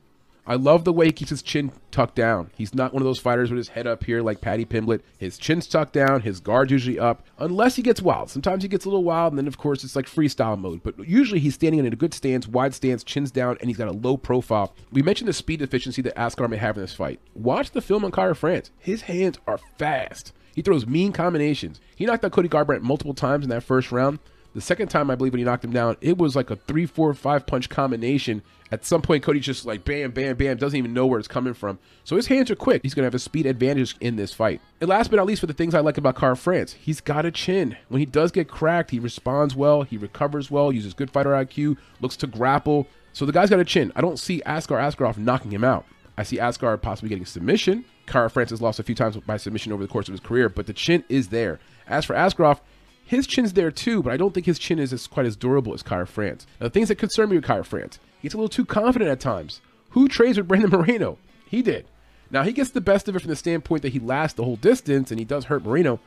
I 0.45 0.55
love 0.55 0.83
the 0.83 0.91
way 0.91 1.05
he 1.05 1.11
keeps 1.13 1.29
his 1.29 1.41
chin 1.41 1.71
tucked 1.89 2.15
down. 2.15 2.51
He's 2.55 2.75
not 2.75 2.93
one 2.93 3.01
of 3.01 3.05
those 3.05 3.19
fighters 3.19 3.49
with 3.49 3.57
his 3.57 3.69
head 3.69 3.87
up 3.87 4.03
here 4.03 4.21
like 4.21 4.41
Paddy 4.41 4.65
Pimblett. 4.65 5.01
His 5.17 5.37
chin's 5.37 5.67
tucked 5.67 5.93
down, 5.93 6.21
his 6.21 6.41
guard's 6.41 6.71
usually 6.71 6.99
up, 6.99 7.25
unless 7.37 7.77
he 7.77 7.81
gets 7.81 8.01
wild. 8.01 8.29
Sometimes 8.29 8.61
he 8.61 8.67
gets 8.67 8.83
a 8.83 8.89
little 8.89 9.05
wild, 9.05 9.31
and 9.31 9.37
then, 9.37 9.47
of 9.47 9.57
course, 9.57 9.85
it's 9.85 9.95
like 9.95 10.05
freestyle 10.05 10.59
mode. 10.59 10.83
But 10.83 11.07
usually 11.07 11.39
he's 11.39 11.53
standing 11.53 11.79
in 11.79 11.93
a 11.93 11.95
good 11.95 12.13
stance, 12.13 12.45
wide 12.45 12.73
stance, 12.73 13.05
chin's 13.05 13.31
down, 13.31 13.57
and 13.61 13.69
he's 13.69 13.77
got 13.77 13.87
a 13.87 13.93
low 13.93 14.17
profile. 14.17 14.73
We 14.91 15.01
mentioned 15.01 15.29
the 15.29 15.33
speed 15.33 15.59
deficiency 15.59 16.01
that 16.01 16.19
Askar 16.19 16.49
may 16.49 16.57
have 16.57 16.75
in 16.75 16.83
this 16.83 16.93
fight. 16.93 17.21
Watch 17.33 17.71
the 17.71 17.81
film 17.81 18.03
on 18.03 18.11
Kara 18.11 18.35
France. 18.35 18.71
His 18.79 19.03
hands 19.03 19.37
are 19.47 19.59
fast. 19.77 20.33
He 20.53 20.61
throws 20.61 20.85
mean 20.85 21.13
combinations. 21.13 21.79
He 21.95 22.05
knocked 22.05 22.25
out 22.25 22.31
Cody 22.33 22.49
Garbrandt 22.49 22.81
multiple 22.81 23.13
times 23.13 23.45
in 23.45 23.49
that 23.49 23.63
first 23.63 23.91
round. 23.91 24.19
The 24.53 24.61
second 24.61 24.89
time, 24.89 25.09
I 25.09 25.15
believe, 25.15 25.33
when 25.33 25.39
he 25.39 25.45
knocked 25.45 25.65
him 25.65 25.71
down, 25.71 25.97
it 25.99 26.17
was 26.17 26.35
like 26.35 26.51
a 26.51 26.55
three, 26.55 26.85
four, 26.85 27.13
five 27.13 27.47
punch 27.47 27.69
combination. 27.69 28.43
At 28.71 28.85
some 28.85 29.01
point, 29.01 29.23
Cody's 29.23 29.45
just 29.45 29.65
like 29.65 29.83
bam, 29.83 30.11
bam, 30.11 30.35
bam, 30.35 30.57
doesn't 30.57 30.77
even 30.77 30.93
know 30.93 31.05
where 31.07 31.19
it's 31.19 31.27
coming 31.27 31.53
from. 31.53 31.79
So 32.03 32.15
his 32.15 32.27
hands 32.27 32.51
are 32.51 32.55
quick. 32.55 32.81
He's 32.83 32.93
going 32.93 33.03
to 33.03 33.07
have 33.07 33.15
a 33.15 33.19
speed 33.19 33.45
advantage 33.45 33.95
in 33.99 34.15
this 34.15 34.33
fight. 34.33 34.61
And 34.79 34.89
last 34.89 35.09
but 35.09 35.17
not 35.17 35.25
least, 35.25 35.41
for 35.41 35.47
the 35.47 35.53
things 35.53 35.73
I 35.73 35.79
like 35.79 35.97
about 35.97 36.15
Kara-France, 36.17 36.73
he's 36.73 37.01
got 37.01 37.25
a 37.25 37.31
chin. 37.31 37.77
When 37.89 37.99
he 37.99 38.05
does 38.05 38.31
get 38.31 38.47
cracked, 38.47 38.91
he 38.91 38.99
responds 38.99 39.55
well, 39.55 39.83
he 39.83 39.97
recovers 39.97 40.49
well, 40.49 40.71
uses 40.71 40.93
good 40.93 41.11
fighter 41.11 41.31
IQ, 41.31 41.77
looks 41.99 42.15
to 42.17 42.27
grapple. 42.27 42.87
So 43.11 43.25
the 43.25 43.31
guy's 43.31 43.49
got 43.49 43.59
a 43.59 43.65
chin. 43.65 43.91
I 43.95 44.01
don't 44.01 44.17
see 44.17 44.41
Askar 44.45 44.77
Askarov 44.77 45.17
knocking 45.17 45.51
him 45.51 45.63
out. 45.63 45.85
I 46.17 46.23
see 46.23 46.39
Askar 46.39 46.77
possibly 46.77 47.09
getting 47.09 47.25
submission. 47.25 47.85
Kara-France 48.05 48.51
has 48.51 48.61
lost 48.61 48.79
a 48.79 48.83
few 48.83 48.95
times 48.95 49.17
by 49.17 49.37
submission 49.37 49.71
over 49.71 49.83
the 49.83 49.91
course 49.91 50.07
of 50.07 50.13
his 50.13 50.19
career, 50.19 50.49
but 50.49 50.67
the 50.67 50.73
chin 50.73 51.03
is 51.09 51.29
there. 51.29 51.59
As 51.87 52.05
for 52.05 52.13
Askarov, 52.15 52.59
his 53.05 53.27
chin's 53.27 53.53
there 53.53 53.71
too, 53.71 54.01
but 54.01 54.13
I 54.13 54.17
don't 54.17 54.33
think 54.33 54.45
his 54.45 54.59
chin 54.59 54.79
is 54.79 54.93
as, 54.93 55.07
quite 55.07 55.25
as 55.25 55.35
durable 55.35 55.73
as 55.73 55.83
Kara-France. 55.83 56.47
Now, 56.59 56.67
the 56.67 56.71
things 56.71 56.87
that 56.87 56.95
concern 56.95 57.29
me 57.29 57.35
with 57.35 57.45
Kara-France, 57.45 57.99
he 58.19 58.27
gets 58.27 58.33
a 58.33 58.37
little 58.37 58.49
too 58.49 58.65
confident 58.65 59.11
at 59.11 59.19
times. 59.19 59.61
Who 59.91 60.07
trades 60.07 60.37
with 60.37 60.47
Brandon 60.47 60.71
Moreno? 60.71 61.17
He 61.47 61.61
did. 61.61 61.85
Now, 62.31 62.43
he 62.43 62.51
gets 62.51 62.71
the 62.71 62.81
best 62.81 63.07
of 63.07 63.15
it 63.15 63.19
from 63.19 63.29
the 63.29 63.35
standpoint 63.35 63.83
that 63.83 63.93
he 63.93 63.99
lasts 63.99 64.35
the 64.35 64.43
whole 64.43 64.55
distance 64.55 65.11
and 65.11 65.19
he 65.19 65.25
does 65.25 65.45
hurt 65.45 65.63
Moreno, 65.63 65.99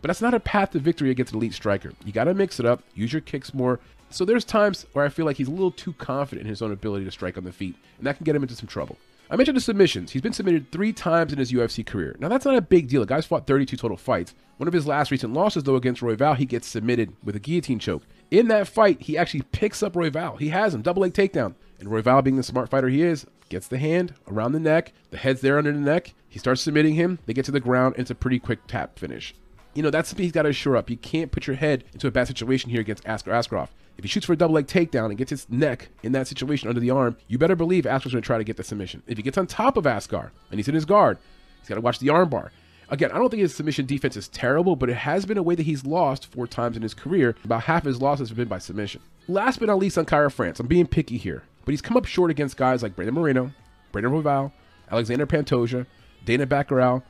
but 0.00 0.08
that's 0.08 0.22
not 0.22 0.34
a 0.34 0.40
path 0.40 0.70
to 0.70 0.78
victory 0.78 1.10
against 1.10 1.32
an 1.32 1.38
elite 1.38 1.54
striker. 1.54 1.92
You 2.04 2.12
got 2.12 2.24
to 2.24 2.34
mix 2.34 2.58
it 2.58 2.66
up, 2.66 2.82
use 2.94 3.12
your 3.12 3.20
kicks 3.20 3.52
more. 3.52 3.80
So 4.10 4.24
there's 4.24 4.44
times 4.44 4.86
where 4.92 5.04
I 5.04 5.08
feel 5.08 5.26
like 5.26 5.36
he's 5.36 5.48
a 5.48 5.52
little 5.52 5.70
too 5.70 5.92
confident 5.94 6.46
in 6.46 6.48
his 6.48 6.62
own 6.62 6.72
ability 6.72 7.04
to 7.04 7.10
strike 7.10 7.36
on 7.36 7.44
the 7.44 7.52
feet, 7.52 7.74
and 7.98 8.06
that 8.06 8.16
can 8.16 8.24
get 8.24 8.36
him 8.36 8.42
into 8.42 8.54
some 8.54 8.68
trouble. 8.68 8.96
I 9.30 9.36
mentioned 9.36 9.56
the 9.56 9.62
submissions. 9.62 10.12
He's 10.12 10.22
been 10.22 10.34
submitted 10.34 10.70
three 10.70 10.92
times 10.92 11.32
in 11.32 11.38
his 11.38 11.50
UFC 11.50 11.84
career. 11.84 12.14
Now, 12.18 12.28
that's 12.28 12.44
not 12.44 12.56
a 12.56 12.60
big 12.60 12.88
deal. 12.88 13.00
The 13.00 13.06
guy's 13.06 13.24
fought 13.24 13.46
32 13.46 13.76
total 13.76 13.96
fights. 13.96 14.34
One 14.58 14.68
of 14.68 14.74
his 14.74 14.86
last 14.86 15.10
recent 15.10 15.32
losses, 15.32 15.62
though, 15.62 15.76
against 15.76 16.02
Roy 16.02 16.14
Royval, 16.14 16.36
he 16.36 16.44
gets 16.44 16.66
submitted 16.66 17.16
with 17.24 17.34
a 17.34 17.40
guillotine 17.40 17.78
choke. 17.78 18.02
In 18.30 18.48
that 18.48 18.68
fight, 18.68 19.00
he 19.02 19.16
actually 19.16 19.42
picks 19.42 19.82
up 19.82 19.96
Roy 19.96 20.10
Royval. 20.10 20.38
He 20.38 20.50
has 20.50 20.74
him, 20.74 20.82
double 20.82 21.02
leg 21.02 21.14
takedown. 21.14 21.54
And 21.80 21.88
Roy 21.88 22.02
Royval, 22.02 22.22
being 22.22 22.36
the 22.36 22.42
smart 22.42 22.68
fighter 22.68 22.88
he 22.88 23.02
is, 23.02 23.26
gets 23.48 23.66
the 23.66 23.78
hand 23.78 24.14
around 24.28 24.52
the 24.52 24.60
neck. 24.60 24.92
The 25.10 25.16
head's 25.16 25.40
there 25.40 25.58
under 25.58 25.72
the 25.72 25.78
neck. 25.78 26.12
He 26.28 26.38
starts 26.38 26.60
submitting 26.60 26.94
him. 26.94 27.18
They 27.24 27.32
get 27.32 27.46
to 27.46 27.52
the 27.52 27.60
ground, 27.60 27.94
and 27.94 28.02
it's 28.02 28.10
a 28.10 28.14
pretty 28.14 28.38
quick 28.38 28.66
tap 28.66 28.98
finish. 28.98 29.34
You 29.74 29.82
know, 29.82 29.90
that's 29.90 30.10
something 30.10 30.22
he's 30.22 30.32
got 30.32 30.42
to 30.42 30.52
shore 30.52 30.76
up. 30.76 30.90
You 30.90 30.96
can't 30.96 31.32
put 31.32 31.46
your 31.46 31.56
head 31.56 31.84
into 31.92 32.06
a 32.06 32.12
bad 32.12 32.28
situation 32.28 32.70
here 32.70 32.80
against 32.80 33.04
Askar 33.06 33.32
Askarov. 33.32 33.68
If 33.96 34.04
he 34.04 34.08
shoots 34.08 34.26
for 34.26 34.32
a 34.32 34.36
double 34.36 34.54
leg 34.54 34.66
takedown 34.66 35.06
and 35.06 35.18
gets 35.18 35.30
his 35.30 35.48
neck 35.48 35.88
in 36.02 36.12
that 36.12 36.26
situation 36.26 36.68
under 36.68 36.80
the 36.80 36.90
arm, 36.90 37.16
you 37.28 37.38
better 37.38 37.56
believe 37.56 37.84
Askar's 37.84 38.12
going 38.12 38.22
to 38.22 38.26
try 38.26 38.38
to 38.38 38.44
get 38.44 38.56
the 38.56 38.64
submission. 38.64 39.02
If 39.06 39.16
he 39.16 39.22
gets 39.22 39.38
on 39.38 39.46
top 39.46 39.76
of 39.76 39.86
Askar 39.86 40.32
and 40.50 40.58
he's 40.58 40.68
in 40.68 40.74
his 40.74 40.84
guard, 40.84 41.18
he's 41.60 41.68
got 41.68 41.76
to 41.76 41.80
watch 41.80 42.00
the 42.00 42.08
armbar. 42.08 42.50
Again, 42.88 43.10
I 43.12 43.18
don't 43.18 43.30
think 43.30 43.40
his 43.40 43.54
submission 43.54 43.86
defense 43.86 44.16
is 44.16 44.28
terrible, 44.28 44.76
but 44.76 44.90
it 44.90 44.96
has 44.96 45.24
been 45.24 45.38
a 45.38 45.42
way 45.42 45.54
that 45.54 45.62
he's 45.62 45.86
lost 45.86 46.30
four 46.32 46.46
times 46.46 46.76
in 46.76 46.82
his 46.82 46.92
career. 46.92 47.34
About 47.44 47.62
half 47.62 47.84
his 47.84 48.02
losses 48.02 48.28
have 48.28 48.36
been 48.36 48.48
by 48.48 48.58
submission. 48.58 49.00
Last 49.26 49.58
but 49.58 49.66
not 49.66 49.78
least 49.78 49.96
on 49.96 50.04
Kara-France, 50.04 50.60
I'm 50.60 50.66
being 50.66 50.86
picky 50.86 51.16
here, 51.16 51.44
but 51.64 51.72
he's 51.72 51.80
come 51.80 51.96
up 51.96 52.04
short 52.04 52.30
against 52.30 52.58
guys 52.58 52.82
like 52.82 52.94
Brandon 52.94 53.14
Moreno, 53.14 53.52
Brandon 53.90 54.12
Royval, 54.12 54.52
Alexander 54.90 55.26
Pantoja, 55.26 55.86
Dana 56.26 56.46
Baccarao, 56.46 57.02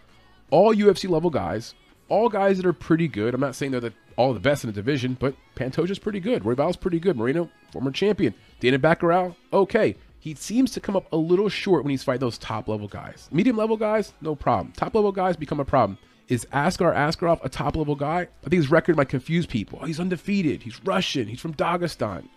all 0.50 0.74
UFC 0.74 1.08
level 1.10 1.30
guys, 1.30 1.74
all 2.08 2.28
guys 2.28 2.56
that 2.56 2.66
are 2.66 2.72
pretty 2.72 3.08
good. 3.08 3.34
I'm 3.34 3.40
not 3.40 3.54
saying 3.54 3.72
they're 3.72 3.80
the, 3.80 3.92
all 4.16 4.34
the 4.34 4.40
best 4.40 4.64
in 4.64 4.68
the 4.68 4.74
division, 4.74 5.16
but 5.18 5.34
Pantoja's 5.56 5.98
pretty 5.98 6.20
good. 6.20 6.44
Royval's 6.44 6.76
pretty 6.76 7.00
good. 7.00 7.16
Moreno, 7.16 7.50
former 7.72 7.90
champion. 7.90 8.34
Dana 8.60 8.78
Baccarao, 8.78 9.34
okay. 9.52 9.96
He 10.18 10.34
seems 10.34 10.70
to 10.72 10.80
come 10.80 10.96
up 10.96 11.12
a 11.12 11.16
little 11.16 11.48
short 11.48 11.84
when 11.84 11.90
he's 11.90 12.02
fighting 12.02 12.20
those 12.20 12.38
top 12.38 12.68
level 12.68 12.88
guys. 12.88 13.28
Medium 13.30 13.56
level 13.56 13.76
guys, 13.76 14.14
no 14.20 14.34
problem. 14.34 14.72
Top 14.72 14.94
level 14.94 15.12
guys 15.12 15.36
become 15.36 15.60
a 15.60 15.64
problem. 15.64 15.98
Is 16.28 16.46
Askar 16.52 16.94
Askarov 16.94 17.44
a 17.44 17.50
top 17.50 17.76
level 17.76 17.94
guy? 17.94 18.20
I 18.20 18.48
think 18.48 18.54
his 18.54 18.70
record 18.70 18.96
might 18.96 19.10
confuse 19.10 19.44
people. 19.44 19.80
Oh, 19.82 19.86
he's 19.86 20.00
undefeated. 20.00 20.62
He's 20.62 20.82
Russian. 20.82 21.28
He's 21.28 21.40
from 21.40 21.52
Dagestan. 21.52 22.28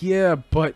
Yeah, 0.00 0.34
but 0.34 0.74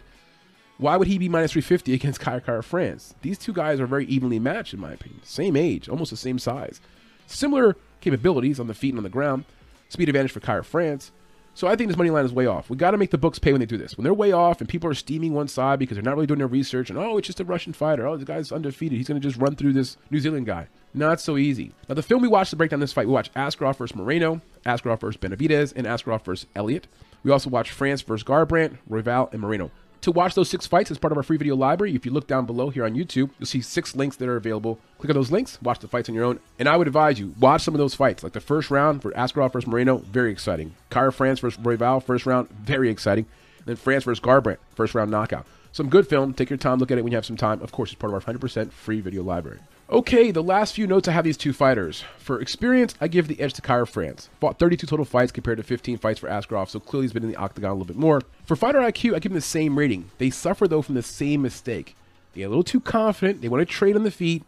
why 0.79 0.97
would 0.97 1.09
he 1.09 1.19
be 1.19 1.29
minus 1.29 1.53
350 1.53 1.93
against 1.93 2.21
Kai 2.21 2.39
Kara-France? 2.39 3.15
These 3.23 3.39
two 3.39 3.53
guys 3.53 3.81
are 3.81 3.87
very 3.87 4.07
evenly 4.07 4.39
matched, 4.39 4.73
in 4.73 4.81
my 4.81 4.93
opinion. 4.93 5.21
Same 5.25 5.57
age, 5.57 5.89
almost 5.89 6.11
the 6.11 6.17
same 6.17 6.39
size. 6.39 6.81
Similar 7.27 7.77
capabilities 8.01 8.61
on 8.61 8.67
the 8.67 8.75
feet 8.75 8.91
and 8.91 8.99
on 8.99 9.05
the 9.05 9.11
ground. 9.11 9.45
Speed 9.89 10.09
advantage 10.09 10.33
for 10.33 10.41
Kara-France. 10.41 11.13
So 11.55 11.67
I 11.67 11.75
think 11.75 11.89
this 11.89 11.97
money 11.97 12.11
line 12.11 12.25
is 12.25 12.33
way 12.33 12.47
off. 12.47 12.71
We 12.71 12.77
got 12.77 12.93
to 12.93 12.97
make 12.97 13.11
the 13.11 13.19
books 13.19 13.39
pay 13.39 13.53
when 13.53 13.61
they 13.61 13.67
do 13.67 13.77
this. 13.77 13.97
When 13.97 14.05
they're 14.05 14.15
way 14.15 14.33
off 14.33 14.61
and 14.61 14.69
people 14.69 14.89
are 14.89 14.95
steaming 14.95 15.35
one 15.35 15.49
side 15.49 15.79
because 15.79 15.97
they're 15.97 16.03
not 16.03 16.15
really 16.15 16.27
doing 16.27 16.39
their 16.39 16.47
research 16.47 16.91
and 16.91 16.99
oh, 16.99 17.19
it's 17.19 17.27
just 17.27 17.41
a 17.41 17.45
Russian 17.45 17.73
fighter. 17.73 18.07
Oh, 18.07 18.17
the 18.17 18.25
guy's 18.25 18.53
undefeated. 18.53 18.97
He's 18.97 19.09
going 19.09 19.21
to 19.21 19.29
just 19.29 19.41
run 19.41 19.57
through 19.57 19.73
this 19.73 19.97
New 20.11 20.21
Zealand 20.21 20.47
guy. 20.47 20.69
Not 20.95 21.21
so 21.21 21.37
easy. 21.37 21.73
Now 21.89 21.97
the 21.97 22.03
film 22.03 22.23
we 22.23 22.29
watched 22.29 22.51
to 22.51 22.57
break 22.57 22.71
down 22.71 22.81
this 22.81 22.93
fight, 22.93 23.07
we 23.07 23.13
watched 23.13 23.35
Askarov 23.35 23.77
versus 23.77 23.97
Moreno, 23.97 24.41
Askarov 24.65 25.01
versus 25.01 25.21
Benavidez, 25.21 25.73
and 25.75 25.87
Askarov 25.87 26.25
versus 26.25 26.47
Elliott. 26.55 26.87
We 27.23 27.31
also 27.31 27.51
watched 27.51 27.73
France 27.73 28.01
versus 28.03 28.25
Garbrandt, 28.25 28.79
Royval, 28.89 29.33
and 29.33 29.43
Moreno. 29.43 29.71
To 30.03 30.11
watch 30.11 30.35
those 30.35 30.49
six 30.49 30.67
fights 30.67 30.91
as 30.91 30.97
part 30.97 31.13
of 31.13 31.19
our 31.19 31.23
free 31.23 31.37
video 31.37 31.55
library, 31.55 31.95
if 31.95 32.07
you 32.07 32.13
look 32.13 32.27
down 32.27 32.47
below 32.47 32.71
here 32.71 32.87
on 32.87 32.95
YouTube, 32.95 33.31
you'll 33.39 33.47
see 33.47 33.61
six 33.61 33.95
links 33.95 34.17
that 34.17 34.31
are 34.31 34.37
available. 34.37 34.79
Click 34.97 35.11
on 35.11 35.15
those 35.15 35.31
links, 35.31 35.61
watch 35.61 35.79
the 35.79 35.89
fights 35.89 36.09
on 36.09 36.15
your 36.15 36.25
own, 36.25 36.41
and 36.59 36.67
I 36.71 36.79
would 36.79 36.87
advise 36.87 37.21
you, 37.21 37.35
watch 37.39 37.63
some 37.63 37.75
of 37.75 37.79
those 37.79 37.95
fights. 37.95 38.23
Like 38.23 38.33
the 38.33 38.41
first 38.41 38.71
round 38.71 39.03
for 39.03 39.11
Askarov 39.11 39.53
versus 39.53 39.69
Moreno, 39.69 39.99
very 39.99 40.33
exciting. 40.33 40.75
Kara-France 40.89 41.41
versus 41.41 41.63
Royval, 41.63 42.03
first 42.03 42.25
round, 42.25 42.49
very 42.51 42.89
exciting. 42.89 43.27
And 43.59 43.67
then 43.67 43.77
France 43.77 44.05
versus 44.05 44.25
Garbrandt, 44.25 44.57
first 44.75 44.95
round 44.95 45.11
knockout. 45.11 45.45
Some 45.73 45.91
good 45.91 46.09
film. 46.09 46.33
Take 46.33 46.49
your 46.49 46.57
time, 46.57 46.79
look 46.79 46.91
at 46.91 46.97
it 46.97 47.03
when 47.03 47.13
you 47.13 47.19
have 47.19 47.27
some 47.27 47.37
time. 47.37 47.61
Of 47.61 47.71
course, 47.71 47.93
it's 47.93 48.01
part 48.01 48.15
of 48.15 48.27
our 48.27 48.35
100% 48.35 48.73
free 48.73 49.03
video 49.03 49.23
library. 49.23 49.59
Okay, 49.93 50.31
the 50.31 50.41
last 50.41 50.75
few 50.75 50.87
notes 50.87 51.09
I 51.09 51.13
have 51.13 51.25
these 51.25 51.37
two 51.37 51.53
fighters. 51.53 52.05
For 52.17 52.41
experience, 52.41 52.95
I 53.01 53.09
give 53.09 53.27
the 53.27 53.41
edge 53.41 53.55
to 53.55 53.61
Kara-France. 53.61 54.29
Fought 54.41 54.57
32 54.61 54.87
total 54.87 55.05
fights 55.05 55.33
compared 55.33 55.57
to 55.57 55.65
15 55.65 55.99
fights 55.99 56.21
for 56.21 56.29
Askarov, 56.29 56.69
so 56.69 56.79
clearly 56.79 57.07
he's 57.07 57.13
been 57.13 57.25
in 57.25 57.29
the 57.29 57.37
octagon 57.37 57.73
a 57.73 57.75
little 57.75 57.87
bit 57.87 57.97
more. 57.97 58.23
For 58.45 58.55
fighter 58.55 58.79
IQ, 58.79 59.17
I 59.17 59.19
give 59.19 59.33
him 59.33 59.35
the 59.35 59.41
same 59.41 59.77
rating. 59.77 60.09
They 60.19 60.31
suffer, 60.31 60.69
though, 60.69 60.81
from 60.81 60.95
the 60.95 61.03
same 61.03 61.43
mistake. 61.43 61.97
They 62.33 62.43
get 62.43 62.45
a 62.45 62.51
little 62.51 62.63
too 62.63 62.79
confident. 62.79 63.43
They 63.43 63.49
want 63.49 63.63
to 63.63 63.65
trade 63.65 63.97
on 63.97 64.05
the 64.05 64.13
feet. 64.13 64.45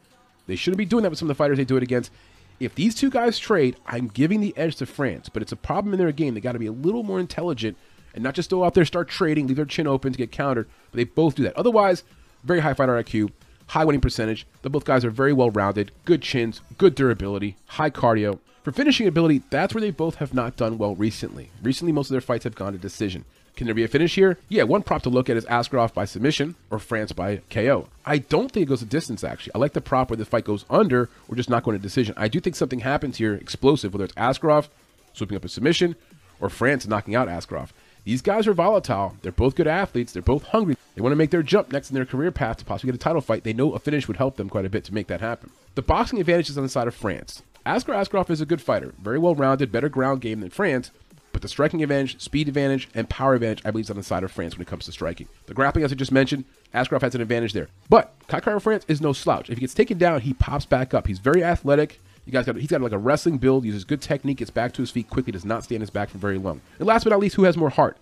They 0.46 0.54
shouldn't 0.54 0.78
be 0.78 0.84
doing 0.84 1.02
that 1.02 1.10
with 1.10 1.18
some 1.18 1.26
of 1.26 1.36
the 1.36 1.42
fighters 1.42 1.58
they 1.58 1.64
do 1.64 1.76
it 1.76 1.82
against. 1.82 2.12
If 2.60 2.76
these 2.76 2.94
two 2.94 3.10
guys 3.10 3.36
trade, 3.36 3.74
I'm 3.84 4.06
giving 4.06 4.40
the 4.40 4.56
edge 4.56 4.76
to 4.76 4.86
France, 4.86 5.28
but 5.28 5.42
it's 5.42 5.50
a 5.50 5.56
problem 5.56 5.92
in 5.92 5.98
their 5.98 6.12
game. 6.12 6.34
They 6.34 6.40
got 6.40 6.52
to 6.52 6.60
be 6.60 6.66
a 6.66 6.72
little 6.72 7.02
more 7.02 7.18
intelligent 7.18 7.76
and 8.14 8.22
not 8.22 8.34
just 8.34 8.50
go 8.50 8.62
out 8.62 8.74
there 8.74 8.84
start 8.84 9.08
trading, 9.08 9.48
leave 9.48 9.56
their 9.56 9.64
chin 9.64 9.88
open 9.88 10.12
to 10.12 10.18
get 10.18 10.30
countered. 10.30 10.68
But 10.92 10.98
they 10.98 11.04
both 11.04 11.34
do 11.34 11.42
that. 11.42 11.56
Otherwise, 11.56 12.04
very 12.44 12.60
high 12.60 12.74
fighter 12.74 12.92
IQ, 12.92 13.32
high 13.72 13.84
winning 13.86 14.02
percentage. 14.02 14.46
The 14.60 14.68
both 14.68 14.84
guys 14.84 15.02
are 15.02 15.10
very 15.10 15.32
well 15.32 15.50
rounded, 15.50 15.92
good 16.04 16.20
chins, 16.20 16.60
good 16.76 16.94
durability, 16.94 17.56
high 17.66 17.88
cardio. 17.88 18.38
For 18.62 18.70
finishing 18.70 19.08
ability, 19.08 19.42
that's 19.48 19.74
where 19.74 19.80
they 19.80 19.90
both 19.90 20.16
have 20.16 20.34
not 20.34 20.56
done 20.56 20.76
well 20.76 20.94
recently. 20.94 21.50
Recently, 21.62 21.90
most 21.90 22.08
of 22.08 22.12
their 22.12 22.20
fights 22.20 22.44
have 22.44 22.54
gone 22.54 22.74
to 22.74 22.78
decision. 22.78 23.24
Can 23.56 23.66
there 23.66 23.74
be 23.74 23.82
a 23.82 23.88
finish 23.88 24.14
here? 24.14 24.38
Yeah, 24.50 24.64
one 24.64 24.82
prop 24.82 25.02
to 25.02 25.10
look 25.10 25.30
at 25.30 25.38
is 25.38 25.46
Askarov 25.46 25.94
by 25.94 26.04
submission 26.04 26.54
or 26.70 26.78
France 26.78 27.12
by 27.12 27.40
KO. 27.48 27.88
I 28.04 28.18
don't 28.18 28.52
think 28.52 28.66
it 28.66 28.68
goes 28.68 28.80
to 28.80 28.86
distance, 28.86 29.24
actually. 29.24 29.54
I 29.54 29.58
like 29.58 29.72
the 29.72 29.80
prop 29.80 30.10
where 30.10 30.18
the 30.18 30.26
fight 30.26 30.44
goes 30.44 30.66
under 30.68 31.08
or 31.28 31.34
just 31.34 31.50
not 31.50 31.64
going 31.64 31.76
to 31.76 31.82
decision. 31.82 32.14
I 32.18 32.28
do 32.28 32.40
think 32.40 32.56
something 32.56 32.80
happens 32.80 33.16
here 33.16 33.34
explosive, 33.34 33.94
whether 33.94 34.04
it's 34.04 34.14
Askarov 34.14 34.68
swooping 35.14 35.36
up 35.36 35.44
a 35.46 35.48
submission 35.48 35.96
or 36.40 36.50
France 36.50 36.86
knocking 36.86 37.14
out 37.14 37.28
Askarov. 37.28 37.70
These 38.04 38.22
guys 38.22 38.48
are 38.48 38.54
volatile. 38.54 39.16
They're 39.22 39.30
both 39.30 39.54
good 39.54 39.68
athletes. 39.68 40.12
They're 40.12 40.22
both 40.22 40.44
hungry. 40.44 40.76
They 40.94 41.02
want 41.02 41.12
to 41.12 41.16
make 41.16 41.30
their 41.30 41.42
jump 41.42 41.72
next 41.72 41.90
in 41.90 41.94
their 41.94 42.04
career 42.04 42.32
path 42.32 42.56
to 42.58 42.64
possibly 42.64 42.90
get 42.90 42.96
a 42.96 43.04
title 43.04 43.20
fight. 43.20 43.44
They 43.44 43.52
know 43.52 43.72
a 43.72 43.78
finish 43.78 44.08
would 44.08 44.16
help 44.16 44.36
them 44.36 44.48
quite 44.48 44.64
a 44.64 44.70
bit 44.70 44.84
to 44.84 44.94
make 44.94 45.06
that 45.06 45.20
happen. 45.20 45.50
The 45.76 45.82
boxing 45.82 46.20
advantage 46.20 46.50
is 46.50 46.58
on 46.58 46.64
the 46.64 46.68
side 46.68 46.88
of 46.88 46.94
France. 46.94 47.42
Askar 47.64 47.92
Askarov 47.92 48.28
is 48.28 48.40
a 48.40 48.46
good 48.46 48.60
fighter, 48.60 48.92
very 49.00 49.18
well 49.18 49.36
rounded, 49.36 49.70
better 49.70 49.88
ground 49.88 50.20
game 50.20 50.40
than 50.40 50.50
France, 50.50 50.90
but 51.32 51.42
the 51.42 51.48
striking 51.48 51.80
advantage, 51.80 52.20
speed 52.20 52.48
advantage, 52.48 52.88
and 52.92 53.08
power 53.08 53.34
advantage, 53.34 53.62
I 53.64 53.70
believe, 53.70 53.84
is 53.84 53.90
on 53.90 53.96
the 53.96 54.02
side 54.02 54.24
of 54.24 54.32
France 54.32 54.56
when 54.56 54.62
it 54.62 54.68
comes 54.68 54.84
to 54.86 54.92
striking. 54.92 55.28
The 55.46 55.54
grappling, 55.54 55.84
as 55.84 55.92
I 55.92 55.94
just 55.94 56.10
mentioned, 56.10 56.44
Askarov 56.74 57.02
has 57.02 57.14
an 57.14 57.20
advantage 57.20 57.52
there. 57.52 57.68
But 57.88 58.12
Kai 58.26 58.40
Kara-France 58.40 58.84
is 58.88 59.00
no 59.00 59.12
slouch. 59.12 59.48
If 59.48 59.58
he 59.58 59.60
gets 59.60 59.74
taken 59.74 59.96
down, 59.96 60.22
he 60.22 60.34
pops 60.34 60.66
back 60.66 60.92
up. 60.92 61.06
He's 61.06 61.20
very 61.20 61.44
athletic. 61.44 62.00
You 62.24 62.32
guys 62.32 62.46
got 62.46 62.56
he's 62.56 62.70
got 62.70 62.80
like 62.80 62.92
a 62.92 62.98
wrestling 62.98 63.38
build, 63.38 63.64
uses 63.64 63.84
good 63.84 64.00
technique, 64.00 64.38
gets 64.38 64.50
back 64.50 64.72
to 64.74 64.82
his 64.82 64.90
feet 64.90 65.10
quickly, 65.10 65.32
does 65.32 65.44
not 65.44 65.64
stay 65.64 65.74
on 65.74 65.80
his 65.80 65.90
back 65.90 66.08
for 66.08 66.18
very 66.18 66.38
long. 66.38 66.60
And 66.78 66.86
last 66.86 67.04
but 67.04 67.10
not 67.10 67.20
least, 67.20 67.36
who 67.36 67.44
has 67.44 67.56
more 67.56 67.70
heart? 67.70 67.96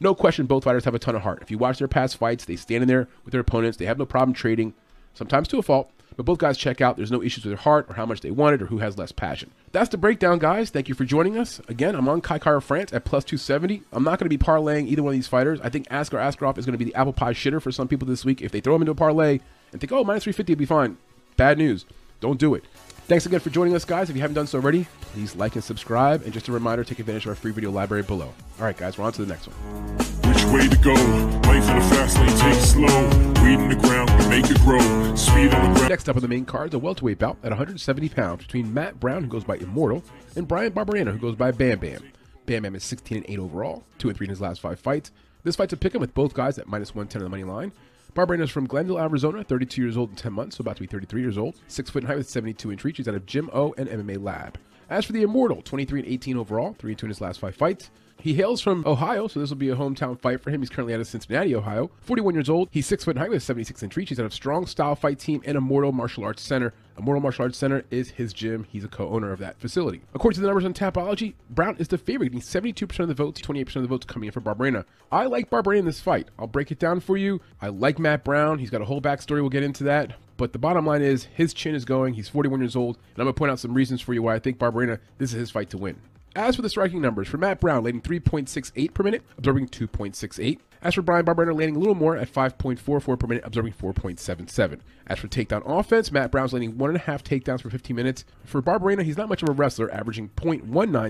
No 0.00 0.14
question, 0.14 0.46
both 0.46 0.64
fighters 0.64 0.84
have 0.84 0.94
a 0.94 0.98
ton 0.98 1.14
of 1.14 1.22
heart. 1.22 1.40
If 1.42 1.50
you 1.50 1.58
watch 1.58 1.78
their 1.78 1.88
past 1.88 2.16
fights, 2.16 2.44
they 2.44 2.56
stand 2.56 2.82
in 2.82 2.88
there 2.88 3.08
with 3.24 3.32
their 3.32 3.40
opponents. 3.40 3.78
They 3.78 3.86
have 3.86 3.98
no 3.98 4.06
problem 4.06 4.34
trading, 4.34 4.74
sometimes 5.14 5.48
to 5.48 5.58
a 5.58 5.62
fault. 5.62 5.90
But 6.16 6.24
both 6.24 6.38
guys 6.38 6.56
check 6.56 6.80
out. 6.80 6.96
There's 6.96 7.10
no 7.10 7.22
issues 7.22 7.44
with 7.44 7.50
their 7.50 7.62
heart 7.62 7.86
or 7.88 7.94
how 7.94 8.06
much 8.06 8.20
they 8.20 8.30
want 8.30 8.54
it 8.54 8.62
or 8.62 8.66
who 8.66 8.78
has 8.78 8.96
less 8.96 9.12
passion. 9.12 9.50
That's 9.72 9.90
the 9.90 9.98
breakdown, 9.98 10.38
guys. 10.38 10.70
Thank 10.70 10.88
you 10.88 10.94
for 10.94 11.04
joining 11.04 11.36
us. 11.36 11.60
Again, 11.68 11.94
I'm 11.94 12.08
on 12.08 12.22
Kai 12.22 12.38
Kara-France 12.38 12.92
at 12.94 13.04
plus 13.04 13.24
270. 13.24 13.82
I'm 13.92 14.04
not 14.04 14.18
going 14.18 14.30
to 14.30 14.34
be 14.34 14.42
parlaying 14.42 14.86
either 14.86 15.02
one 15.02 15.12
of 15.12 15.18
these 15.18 15.26
fighters. 15.26 15.60
I 15.62 15.68
think 15.68 15.86
Askar 15.88 16.18
Askarov 16.18 16.56
is 16.56 16.64
going 16.64 16.72
to 16.72 16.82
be 16.82 16.86
the 16.86 16.94
apple 16.94 17.12
pie 17.12 17.34
shitter 17.34 17.60
for 17.60 17.70
some 17.70 17.88
people 17.88 18.08
this 18.08 18.24
week. 18.24 18.40
If 18.40 18.52
they 18.52 18.60
throw 18.60 18.74
him 18.76 18.82
into 18.82 18.92
a 18.92 18.94
parlay 18.94 19.40
and 19.72 19.80
think, 19.80 19.92
oh, 19.92 20.04
minus 20.04 20.24
350 20.24 20.52
would 20.52 20.58
be 20.58 20.64
fine. 20.64 20.96
Bad 21.36 21.58
news. 21.58 21.84
Don't 22.20 22.40
do 22.40 22.54
it. 22.54 22.64
Thanks 23.08 23.24
again 23.24 23.38
for 23.38 23.50
joining 23.50 23.76
us, 23.76 23.84
guys. 23.84 24.10
If 24.10 24.16
you 24.16 24.22
haven't 24.22 24.34
done 24.34 24.48
so 24.48 24.58
already, 24.58 24.84
please 25.00 25.36
like 25.36 25.54
and 25.54 25.62
subscribe. 25.62 26.22
And 26.22 26.32
just 26.32 26.48
a 26.48 26.52
reminder, 26.52 26.82
take 26.82 26.98
advantage 26.98 27.24
of 27.24 27.28
our 27.28 27.34
free 27.36 27.52
video 27.52 27.70
library 27.70 28.02
below. 28.02 28.34
All 28.58 28.64
right, 28.64 28.76
guys, 28.76 28.98
we're 28.98 29.04
on 29.04 29.12
to 29.12 29.24
the 29.24 29.32
next 29.32 29.46
one. 29.46 29.96
Which 30.28 30.44
way 30.46 30.66
to 30.68 30.76
go? 30.78 30.92
Life 30.92 31.68
in 31.68 31.78
the 31.78 31.84
fast 31.88 32.18
lane, 32.18 32.36
take 32.36 32.54
it 32.54 32.62
slow. 32.62 33.06
Weed 33.44 33.60
in 33.60 33.68
the 33.68 33.76
ground, 33.76 34.10
make 34.28 34.50
it 34.50 34.58
grow. 34.62 34.80
Speed 35.14 35.54
on 35.54 35.72
the 35.72 35.78
ground. 35.78 35.88
Next 35.88 36.08
up 36.08 36.16
on 36.16 36.22
the 36.22 36.26
main 36.26 36.44
card, 36.44 36.72
the 36.72 36.80
welterweight 36.80 37.20
bout 37.20 37.36
at 37.44 37.50
170 37.50 38.08
pounds 38.08 38.42
between 38.42 38.74
Matt 38.74 38.98
Brown, 38.98 39.22
who 39.22 39.28
goes 39.28 39.44
by 39.44 39.54
Immortal, 39.54 40.02
and 40.34 40.48
Brian 40.48 40.72
Barberena, 40.72 41.12
who 41.12 41.18
goes 41.18 41.36
by 41.36 41.52
Bam 41.52 41.78
Bam. 41.78 42.02
Bam 42.44 42.64
Bam 42.64 42.74
is 42.74 42.82
16 42.82 43.18
and 43.18 43.26
8 43.28 43.38
overall, 43.38 43.84
2 43.98 44.08
and 44.08 44.16
3 44.18 44.24
in 44.24 44.30
his 44.30 44.40
last 44.40 44.60
five 44.60 44.80
fights. 44.80 45.12
This 45.44 45.54
fight's 45.54 45.72
a 45.72 45.76
pick 45.76 45.94
'em 45.94 46.00
with 46.00 46.12
both 46.12 46.34
guys 46.34 46.58
at 46.58 46.66
minus 46.66 46.92
110 46.92 47.22
on 47.22 47.26
the 47.26 47.30
money 47.30 47.44
line. 47.44 47.70
Barberena 48.16 48.44
is 48.44 48.50
from 48.50 48.66
Glendale, 48.66 48.98
Arizona, 48.98 49.44
32 49.44 49.82
years 49.82 49.94
old 49.94 50.08
in 50.08 50.16
10 50.16 50.32
months, 50.32 50.56
so 50.56 50.62
about 50.62 50.76
to 50.76 50.80
be 50.80 50.86
33 50.86 51.20
years 51.20 51.36
old. 51.36 51.60
6 51.68 51.90
foot 51.90 52.02
in 52.02 52.06
height 52.06 52.16
with 52.16 52.30
72 52.30 52.72
inch 52.72 52.82
reach. 52.82 52.96
He's 52.96 53.06
out 53.06 53.14
of 53.14 53.26
Gym 53.26 53.50
O 53.52 53.74
and 53.76 53.90
MMA 53.90 54.22
Lab. 54.22 54.58
As 54.88 55.04
for 55.04 55.12
the 55.12 55.20
Immortal, 55.20 55.60
23 55.60 56.00
and 56.00 56.08
18 56.08 56.38
overall, 56.38 56.74
3 56.78 56.92
and 56.92 56.98
2 56.98 57.06
in 57.06 57.10
his 57.10 57.20
last 57.20 57.40
five 57.40 57.54
fights. 57.54 57.90
He 58.26 58.34
hails 58.34 58.60
from 58.60 58.82
Ohio, 58.84 59.28
so 59.28 59.38
this 59.38 59.50
will 59.50 59.56
be 59.56 59.68
a 59.68 59.76
hometown 59.76 60.20
fight 60.20 60.40
for 60.40 60.50
him. 60.50 60.60
He's 60.60 60.68
currently 60.68 60.92
out 60.92 60.98
of 60.98 61.06
Cincinnati, 61.06 61.54
Ohio. 61.54 61.92
41 62.00 62.34
years 62.34 62.50
old. 62.50 62.68
He's 62.72 62.84
6 62.84 63.04
foot 63.04 63.14
in 63.14 63.20
height 63.20 63.30
with 63.30 63.40
76 63.40 63.80
inch 63.84 63.96
reach. 63.96 64.08
He's 64.08 64.18
out 64.18 64.26
of 64.26 64.34
Strong 64.34 64.66
Style 64.66 64.96
Fight 64.96 65.20
Team 65.20 65.42
and 65.46 65.56
Immortal 65.56 65.92
Martial 65.92 66.24
Arts 66.24 66.42
Center. 66.42 66.74
Immortal 66.98 67.22
Martial 67.22 67.44
Arts 67.44 67.56
Center 67.56 67.84
is 67.92 68.10
his 68.10 68.32
gym. 68.32 68.66
He's 68.68 68.82
a 68.82 68.88
co-owner 68.88 69.30
of 69.30 69.38
that 69.38 69.60
facility. 69.60 70.00
According 70.12 70.34
to 70.34 70.40
the 70.40 70.48
numbers 70.48 70.64
on 70.64 70.74
Tapology, 70.74 71.34
Brown 71.50 71.76
is 71.78 71.86
the 71.86 71.98
favorite, 71.98 72.30
getting 72.30 72.40
72% 72.40 72.98
of 72.98 73.06
the 73.06 73.14
votes, 73.14 73.40
28% 73.40 73.76
of 73.76 73.82
the 73.82 73.88
votes 73.88 74.04
coming 74.04 74.26
in 74.26 74.32
for 74.32 74.40
Barberena. 74.40 74.84
I 75.12 75.26
like 75.26 75.48
Barberena 75.48 75.78
in 75.78 75.84
this 75.84 76.00
fight. 76.00 76.26
I'll 76.36 76.48
break 76.48 76.72
it 76.72 76.80
down 76.80 76.98
for 76.98 77.16
you. 77.16 77.40
I 77.62 77.68
like 77.68 78.00
Matt 78.00 78.24
Brown. 78.24 78.58
He's 78.58 78.70
got 78.70 78.82
a 78.82 78.86
whole 78.86 79.00
backstory. 79.00 79.40
We'll 79.40 79.50
get 79.50 79.62
into 79.62 79.84
that. 79.84 80.14
But 80.36 80.52
the 80.52 80.58
bottom 80.58 80.84
line 80.84 81.02
is 81.02 81.28
his 81.32 81.54
chin 81.54 81.76
is 81.76 81.84
going. 81.84 82.14
He's 82.14 82.28
41 82.28 82.58
years 82.58 82.74
old, 82.74 82.96
and 82.96 83.18
I'm 83.18 83.26
gonna 83.26 83.34
point 83.34 83.52
out 83.52 83.60
some 83.60 83.72
reasons 83.72 84.00
for 84.00 84.14
you 84.14 84.22
why 84.22 84.34
I 84.34 84.40
think 84.40 84.58
Barberena 84.58 84.98
this 85.18 85.32
is 85.32 85.38
his 85.38 85.50
fight 85.52 85.70
to 85.70 85.78
win. 85.78 86.00
As 86.36 86.54
for 86.54 86.60
the 86.60 86.68
striking 86.68 87.00
numbers, 87.00 87.28
for 87.28 87.38
Matt 87.38 87.60
Brown, 87.60 87.84
landing 87.84 88.02
3.68 88.02 88.92
per 88.92 89.02
minute, 89.02 89.22
absorbing 89.38 89.68
2.68. 89.68 90.58
As 90.86 90.94
for 90.94 91.02
Brian 91.02 91.26
Barberena, 91.26 91.48
landing 91.48 91.74
a 91.74 91.80
little 91.80 91.96
more 91.96 92.16
at 92.16 92.32
5.44 92.32 93.18
per 93.18 93.26
minute, 93.26 93.42
absorbing 93.44 93.72
4.77. 93.72 94.78
As 95.08 95.18
for 95.18 95.26
takedown 95.26 95.64
offense, 95.66 96.12
Matt 96.12 96.30
Brown's 96.30 96.52
landing 96.52 96.78
one 96.78 96.90
and 96.90 96.96
a 96.96 97.00
half 97.00 97.24
takedowns 97.24 97.60
per 97.60 97.70
15 97.70 97.96
minutes. 97.96 98.24
For 98.44 98.62
Barberena, 98.62 99.02
he's 99.02 99.16
not 99.16 99.28
much 99.28 99.42
of 99.42 99.48
a 99.48 99.52
wrestler, 99.52 99.92
averaging 99.92 100.28
0.19 100.36 100.62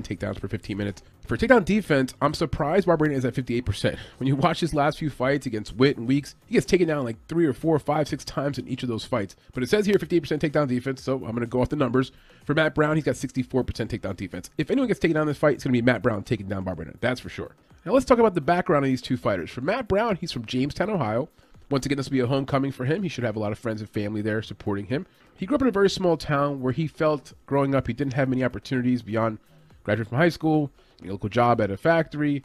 takedowns 0.03 0.41
per 0.41 0.49
15 0.49 0.79
minutes. 0.79 1.03
For 1.27 1.37
takedown 1.37 1.63
defense, 1.67 2.15
I'm 2.23 2.33
surprised 2.33 2.87
Barberena 2.89 3.13
is 3.13 3.27
at 3.27 3.35
58%. 3.35 3.99
When 4.17 4.27
you 4.27 4.37
watch 4.37 4.61
his 4.61 4.73
last 4.73 4.99
few 4.99 5.11
fights 5.11 5.45
against 5.45 5.77
Witt 5.77 5.99
and 5.99 6.09
Weeks, 6.09 6.37
he 6.47 6.55
gets 6.55 6.65
taken 6.65 6.89
down 6.89 7.05
like 7.05 7.19
three 7.29 7.45
or 7.45 7.53
four, 7.53 7.79
five, 7.79 8.09
six 8.09 8.25
times 8.25 8.59
in 8.59 8.67
each 8.67 8.83
of 8.83 8.89
those 8.89 9.05
fights. 9.05 9.37
But 9.53 9.63
it 9.63 9.69
says 9.69 9.85
here 9.85 9.97
58% 9.97 10.39
takedown 10.39 10.69
defense, 10.69 11.03
so 11.03 11.17
I'm 11.17 11.33
going 11.33 11.41
to 11.41 11.47
go 11.47 11.61
off 11.61 11.69
the 11.69 11.77
numbers. 11.77 12.13
For 12.47 12.55
Matt 12.55 12.75
Brown, 12.75 12.97
he's 12.97 13.05
got 13.05 13.17
64% 13.17 13.63
takedown 13.89 14.17
defense. 14.17 14.49
If 14.57 14.71
anyone 14.71 14.89
gets 14.89 15.01
taken 15.01 15.17
down 15.17 15.25
in 15.25 15.29
this 15.29 15.37
fight, 15.37 15.57
it's 15.57 15.65
going 15.65 15.75
to 15.75 15.83
be 15.83 15.85
Matt 15.85 16.01
Brown 16.01 16.23
taking 16.23 16.49
down 16.49 16.65
Barberena. 16.65 16.99
That's 17.01 17.21
for 17.21 17.29
sure. 17.29 17.57
Now 17.87 17.93
let's 17.93 18.05
talk 18.05 18.19
about 18.19 18.35
the 18.35 18.41
background 18.41 18.85
of 18.85 18.89
these 18.91 19.01
two 19.01 19.17
fighters. 19.17 19.49
For 19.49 19.61
Matt 19.67 19.89
Brown, 19.89 20.15
he's 20.15 20.31
from 20.31 20.45
Jamestown, 20.45 20.91
Ohio. 20.91 21.29
Once 21.71 21.85
again, 21.85 21.97
this 21.97 22.07
will 22.07 22.13
be 22.13 22.21
a 22.21 22.27
homecoming 22.29 22.71
for 22.71 22.85
him. 22.85 23.03
He 23.03 23.09
should 23.09 23.25
have 23.25 23.35
a 23.35 23.41
lot 23.41 23.51
of 23.51 23.59
friends 23.59 23.81
and 23.81 23.91
family 23.91 24.23
there 24.23 24.41
supporting 24.41 24.87
him. 24.87 25.07
He 25.35 25.45
grew 25.45 25.57
up 25.57 25.63
in 25.63 25.67
a 25.67 25.73
very 25.73 25.91
small 25.91 26.17
town 26.17 26.61
where 26.61 26.73
he 26.73 26.87
felt 26.87 27.33
growing 27.47 27.75
up 27.75 27.89
he 27.89 27.93
didn't 27.93 28.13
have 28.13 28.29
many 28.29 28.45
opportunities 28.45 29.03
beyond 29.03 29.41
graduating 29.83 30.11
from 30.11 30.19
high 30.19 30.29
school, 30.29 30.71
a 31.03 31.09
local 31.09 31.29
job 31.29 31.61
at 31.61 31.73
a 31.73 31.77
factory. 31.77 32.45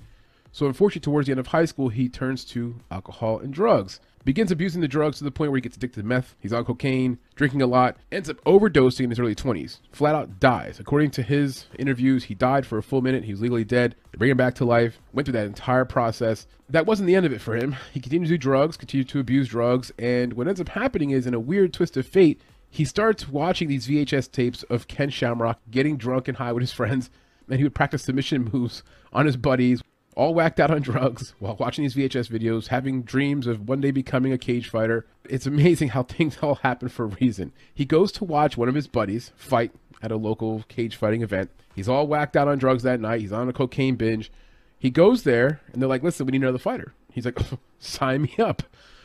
So 0.51 0.65
unfortunately, 0.65 1.01
towards 1.01 1.27
the 1.27 1.33
end 1.33 1.39
of 1.39 1.45
high 1.45 1.65
school, 1.65 1.89
he 1.89 2.09
turns 2.09 2.43
to 2.45 2.79
alcohol 2.89 3.37
and 3.37 3.53
drugs. 3.53 3.99
Begins 4.23 4.51
abusing 4.51 4.81
the 4.81 4.87
drugs 4.87 5.17
to 5.17 5.23
the 5.23 5.31
point 5.31 5.51
where 5.51 5.57
he 5.57 5.61
gets 5.61 5.77
addicted 5.77 6.01
to 6.01 6.07
meth. 6.07 6.35
He's 6.39 6.53
on 6.53 6.63
cocaine, 6.63 7.17
drinking 7.35 7.63
a 7.63 7.67
lot, 7.67 7.97
ends 8.11 8.29
up 8.29 8.43
overdosing 8.43 9.05
in 9.05 9.09
his 9.09 9.19
early 9.19 9.33
20s. 9.33 9.79
Flat 9.91 10.13
out 10.13 10.39
dies. 10.39 10.79
According 10.79 11.11
to 11.11 11.23
his 11.23 11.65
interviews, 11.79 12.25
he 12.25 12.35
died 12.35 12.65
for 12.65 12.77
a 12.77 12.83
full 12.83 13.01
minute. 13.01 13.23
He 13.23 13.31
was 13.31 13.41
legally 13.41 13.63
dead. 13.63 13.95
They 14.11 14.17
bring 14.17 14.31
him 14.31 14.37
back 14.37 14.53
to 14.55 14.65
life. 14.65 14.99
Went 15.11 15.25
through 15.25 15.33
that 15.33 15.47
entire 15.47 15.85
process. 15.85 16.45
That 16.69 16.85
wasn't 16.85 17.07
the 17.07 17.15
end 17.15 17.25
of 17.25 17.33
it 17.33 17.41
for 17.41 17.55
him. 17.55 17.75
He 17.91 17.99
continued 17.99 18.27
to 18.27 18.33
do 18.33 18.37
drugs, 18.37 18.77
continued 18.77 19.09
to 19.09 19.19
abuse 19.19 19.47
drugs, 19.47 19.91
and 19.97 20.33
what 20.33 20.47
ends 20.47 20.61
up 20.61 20.69
happening 20.69 21.09
is, 21.09 21.25
in 21.25 21.33
a 21.33 21.39
weird 21.39 21.73
twist 21.73 21.97
of 21.97 22.05
fate, 22.05 22.41
he 22.69 22.85
starts 22.85 23.27
watching 23.27 23.67
these 23.67 23.87
VHS 23.87 24.31
tapes 24.31 24.63
of 24.63 24.87
Ken 24.87 25.09
Shamrock 25.09 25.59
getting 25.69 25.97
drunk 25.97 26.27
and 26.27 26.37
high 26.37 26.53
with 26.53 26.61
his 26.61 26.71
friends, 26.71 27.09
and 27.49 27.57
he 27.57 27.63
would 27.63 27.75
practice 27.75 28.03
submission 28.03 28.49
moves 28.53 28.83
on 29.11 29.25
his 29.25 29.35
buddies 29.35 29.81
all 30.15 30.33
whacked 30.33 30.59
out 30.59 30.71
on 30.71 30.81
drugs 30.81 31.33
while 31.39 31.55
watching 31.55 31.83
these 31.83 31.95
VHS 31.95 32.29
videos, 32.29 32.67
having 32.67 33.03
dreams 33.03 33.47
of 33.47 33.67
one 33.67 33.81
day 33.81 33.91
becoming 33.91 34.33
a 34.33 34.37
cage 34.37 34.69
fighter. 34.69 35.05
It's 35.29 35.45
amazing 35.45 35.89
how 35.89 36.03
things 36.03 36.37
all 36.41 36.55
happen 36.55 36.89
for 36.89 37.05
a 37.05 37.15
reason. 37.19 37.53
He 37.73 37.85
goes 37.85 38.11
to 38.13 38.23
watch 38.23 38.57
one 38.57 38.69
of 38.69 38.75
his 38.75 38.87
buddies 38.87 39.31
fight 39.35 39.71
at 40.01 40.11
a 40.11 40.17
local 40.17 40.63
cage 40.67 40.95
fighting 40.95 41.21
event. 41.21 41.51
He's 41.75 41.89
all 41.89 42.07
whacked 42.07 42.35
out 42.35 42.47
on 42.47 42.57
drugs 42.57 42.83
that 42.83 42.99
night. 42.99 43.21
He's 43.21 43.31
on 43.31 43.47
a 43.47 43.53
cocaine 43.53 43.95
binge. 43.95 44.31
He 44.77 44.89
goes 44.89 45.23
there 45.23 45.61
and 45.71 45.81
they're 45.81 45.89
like, 45.89 46.03
listen, 46.03 46.25
we 46.25 46.31
need 46.31 46.41
another 46.41 46.57
fighter. 46.57 46.93
He's 47.11 47.25
like, 47.25 47.39
sign 47.79 48.23
me 48.23 48.35
up. 48.39 48.63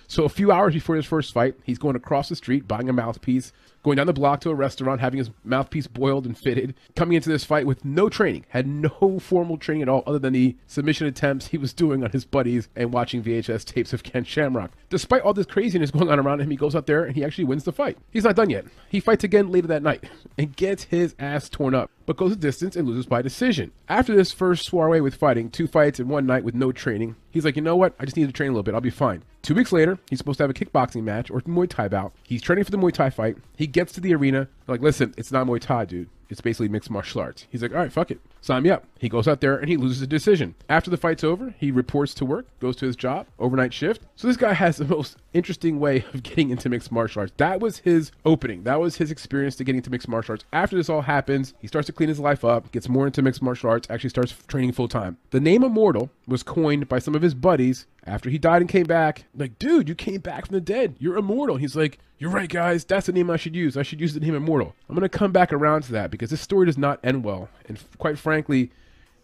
So 0.08 0.24
a 0.24 0.28
few 0.28 0.52
hours 0.52 0.74
before 0.74 0.96
his 0.96 1.04
first 1.04 1.32
fight, 1.32 1.56
he's 1.64 1.78
going 1.78 1.96
across 1.96 2.28
the 2.28 2.36
street, 2.36 2.68
buying 2.68 2.88
a 2.88 2.92
mouthpiece, 2.92 3.52
going 3.86 3.96
down 3.96 4.06
the 4.08 4.12
block 4.12 4.40
to 4.40 4.50
a 4.50 4.54
restaurant, 4.54 5.00
having 5.00 5.18
his 5.18 5.30
mouthpiece 5.44 5.86
boiled 5.86 6.26
and 6.26 6.36
fitted, 6.36 6.74
coming 6.96 7.14
into 7.14 7.28
this 7.28 7.44
fight 7.44 7.64
with 7.64 7.84
no 7.84 8.08
training, 8.08 8.44
had 8.48 8.66
no 8.66 9.18
formal 9.20 9.56
training 9.56 9.82
at 9.82 9.88
all 9.88 10.02
other 10.08 10.18
than 10.18 10.32
the 10.32 10.56
submission 10.66 11.06
attempts 11.06 11.46
he 11.46 11.56
was 11.56 11.72
doing 11.72 12.02
on 12.02 12.10
his 12.10 12.24
buddies 12.24 12.68
and 12.74 12.92
watching 12.92 13.22
VHS 13.22 13.64
tapes 13.64 13.92
of 13.92 14.02
Ken 14.02 14.24
Shamrock. 14.24 14.72
Despite 14.90 15.22
all 15.22 15.32
this 15.32 15.46
craziness 15.46 15.92
going 15.92 16.10
on 16.10 16.18
around 16.18 16.40
him, 16.40 16.50
he 16.50 16.56
goes 16.56 16.74
out 16.74 16.86
there 16.86 17.04
and 17.04 17.14
he 17.14 17.24
actually 17.24 17.44
wins 17.44 17.62
the 17.62 17.70
fight. 17.70 17.96
He's 18.10 18.24
not 18.24 18.34
done 18.34 18.50
yet. 18.50 18.64
He 18.88 18.98
fights 18.98 19.22
again 19.22 19.52
later 19.52 19.68
that 19.68 19.84
night 19.84 20.02
and 20.36 20.56
gets 20.56 20.82
his 20.84 21.14
ass 21.20 21.48
torn 21.48 21.72
up, 21.72 21.92
but 22.06 22.16
goes 22.16 22.30
the 22.30 22.36
distance 22.36 22.76
and 22.76 22.88
loses 22.88 23.06
by 23.06 23.20
decision. 23.20 23.72
After 23.88 24.14
this 24.14 24.32
first 24.32 24.66
soiree 24.66 25.00
with 25.00 25.16
fighting, 25.16 25.50
two 25.50 25.66
fights 25.66 26.00
in 26.00 26.08
one 26.08 26.24
night 26.24 26.44
with 26.44 26.54
no 26.54 26.72
training, 26.72 27.16
he's 27.30 27.44
like, 27.44 27.56
you 27.56 27.62
know 27.62 27.76
what? 27.76 27.94
I 27.98 28.04
just 28.04 28.16
need 28.16 28.26
to 28.26 28.32
train 28.32 28.48
a 28.48 28.52
little 28.52 28.62
bit. 28.62 28.74
I'll 28.74 28.80
be 28.80 28.90
fine. 28.90 29.24
Two 29.42 29.54
weeks 29.54 29.72
later, 29.72 29.98
he's 30.08 30.18
supposed 30.18 30.38
to 30.38 30.44
have 30.44 30.50
a 30.50 30.54
kickboxing 30.54 31.02
match 31.02 31.30
or 31.30 31.40
Muay 31.42 31.68
Thai 31.68 31.88
bout. 31.88 32.12
He's 32.22 32.42
training 32.42 32.64
for 32.64 32.70
the 32.70 32.78
Muay 32.78 32.92
Thai 32.92 33.10
fight. 33.10 33.36
He 33.56 33.66
gets 33.66 33.92
to 33.92 34.00
the 34.00 34.14
arena. 34.14 34.48
They're 34.66 34.74
like, 34.74 34.80
listen, 34.80 35.14
it's 35.16 35.32
not 35.32 35.46
Muay 35.46 35.60
Thai, 35.60 35.84
dude. 35.84 36.08
It's 36.28 36.40
basically 36.40 36.68
mixed 36.68 36.90
martial 36.90 37.20
arts. 37.20 37.46
He's 37.50 37.62
like, 37.62 37.72
all 37.72 37.78
right, 37.78 37.92
fuck 37.92 38.10
it. 38.10 38.20
Sign 38.46 38.62
me 38.62 38.70
up. 38.70 38.84
He 39.00 39.08
goes 39.08 39.26
out 39.26 39.40
there 39.40 39.56
and 39.56 39.68
he 39.68 39.76
loses 39.76 40.02
a 40.02 40.06
decision. 40.06 40.54
After 40.68 40.88
the 40.88 40.96
fight's 40.96 41.24
over, 41.24 41.52
he 41.58 41.72
reports 41.72 42.14
to 42.14 42.24
work, 42.24 42.46
goes 42.60 42.76
to 42.76 42.86
his 42.86 42.94
job, 42.94 43.26
overnight 43.40 43.74
shift. 43.74 44.02
So 44.14 44.28
this 44.28 44.36
guy 44.36 44.52
has 44.52 44.76
the 44.76 44.84
most 44.96 45.16
interesting 45.34 45.80
way 45.80 46.04
of 46.14 46.22
getting 46.22 46.50
into 46.50 46.68
mixed 46.68 46.92
martial 46.92 47.22
arts. 47.22 47.32
That 47.38 47.58
was 47.58 47.78
his 47.78 48.12
opening. 48.24 48.62
That 48.62 48.78
was 48.78 48.98
his 48.98 49.10
experience 49.10 49.56
to 49.56 49.64
getting 49.64 49.78
into 49.78 49.90
mixed 49.90 50.06
martial 50.06 50.34
arts. 50.34 50.44
After 50.52 50.76
this 50.76 50.88
all 50.88 51.00
happens, 51.02 51.54
he 51.58 51.66
starts 51.66 51.86
to 51.86 51.92
clean 51.92 52.08
his 52.08 52.20
life 52.20 52.44
up, 52.44 52.70
gets 52.70 52.88
more 52.88 53.06
into 53.06 53.20
mixed 53.20 53.42
martial 53.42 53.68
arts, 53.68 53.88
actually 53.90 54.10
starts 54.10 54.32
training 54.46 54.70
full 54.70 54.86
time. 54.86 55.16
The 55.30 55.40
name 55.40 55.64
Immortal 55.64 56.08
was 56.28 56.44
coined 56.44 56.88
by 56.88 57.00
some 57.00 57.16
of 57.16 57.22
his 57.22 57.34
buddies 57.34 57.86
after 58.06 58.30
he 58.30 58.38
died 58.38 58.62
and 58.62 58.68
came 58.70 58.86
back. 58.86 59.24
Like, 59.34 59.58
dude, 59.58 59.88
you 59.88 59.96
came 59.96 60.20
back 60.20 60.46
from 60.46 60.54
the 60.54 60.60
dead. 60.60 60.94
You're 61.00 61.18
immortal. 61.18 61.56
He's 61.56 61.74
like, 61.74 61.98
you're 62.18 62.30
right, 62.30 62.48
guys. 62.48 62.84
That's 62.84 63.06
the 63.06 63.12
name 63.12 63.30
I 63.30 63.36
should 63.36 63.54
use. 63.54 63.76
I 63.76 63.82
should 63.82 64.00
use 64.00 64.14
the 64.14 64.20
name 64.20 64.34
Immortal. 64.34 64.74
I'm 64.88 64.94
going 64.94 65.02
to 65.02 65.18
come 65.18 65.32
back 65.32 65.52
around 65.52 65.82
to 65.82 65.92
that 65.92 66.10
because 66.10 66.30
this 66.30 66.40
story 66.40 66.64
does 66.64 66.78
not 66.78 66.98
end 67.04 67.24
well. 67.24 67.50
And 67.68 67.78
quite 67.98 68.18
frankly, 68.18 68.35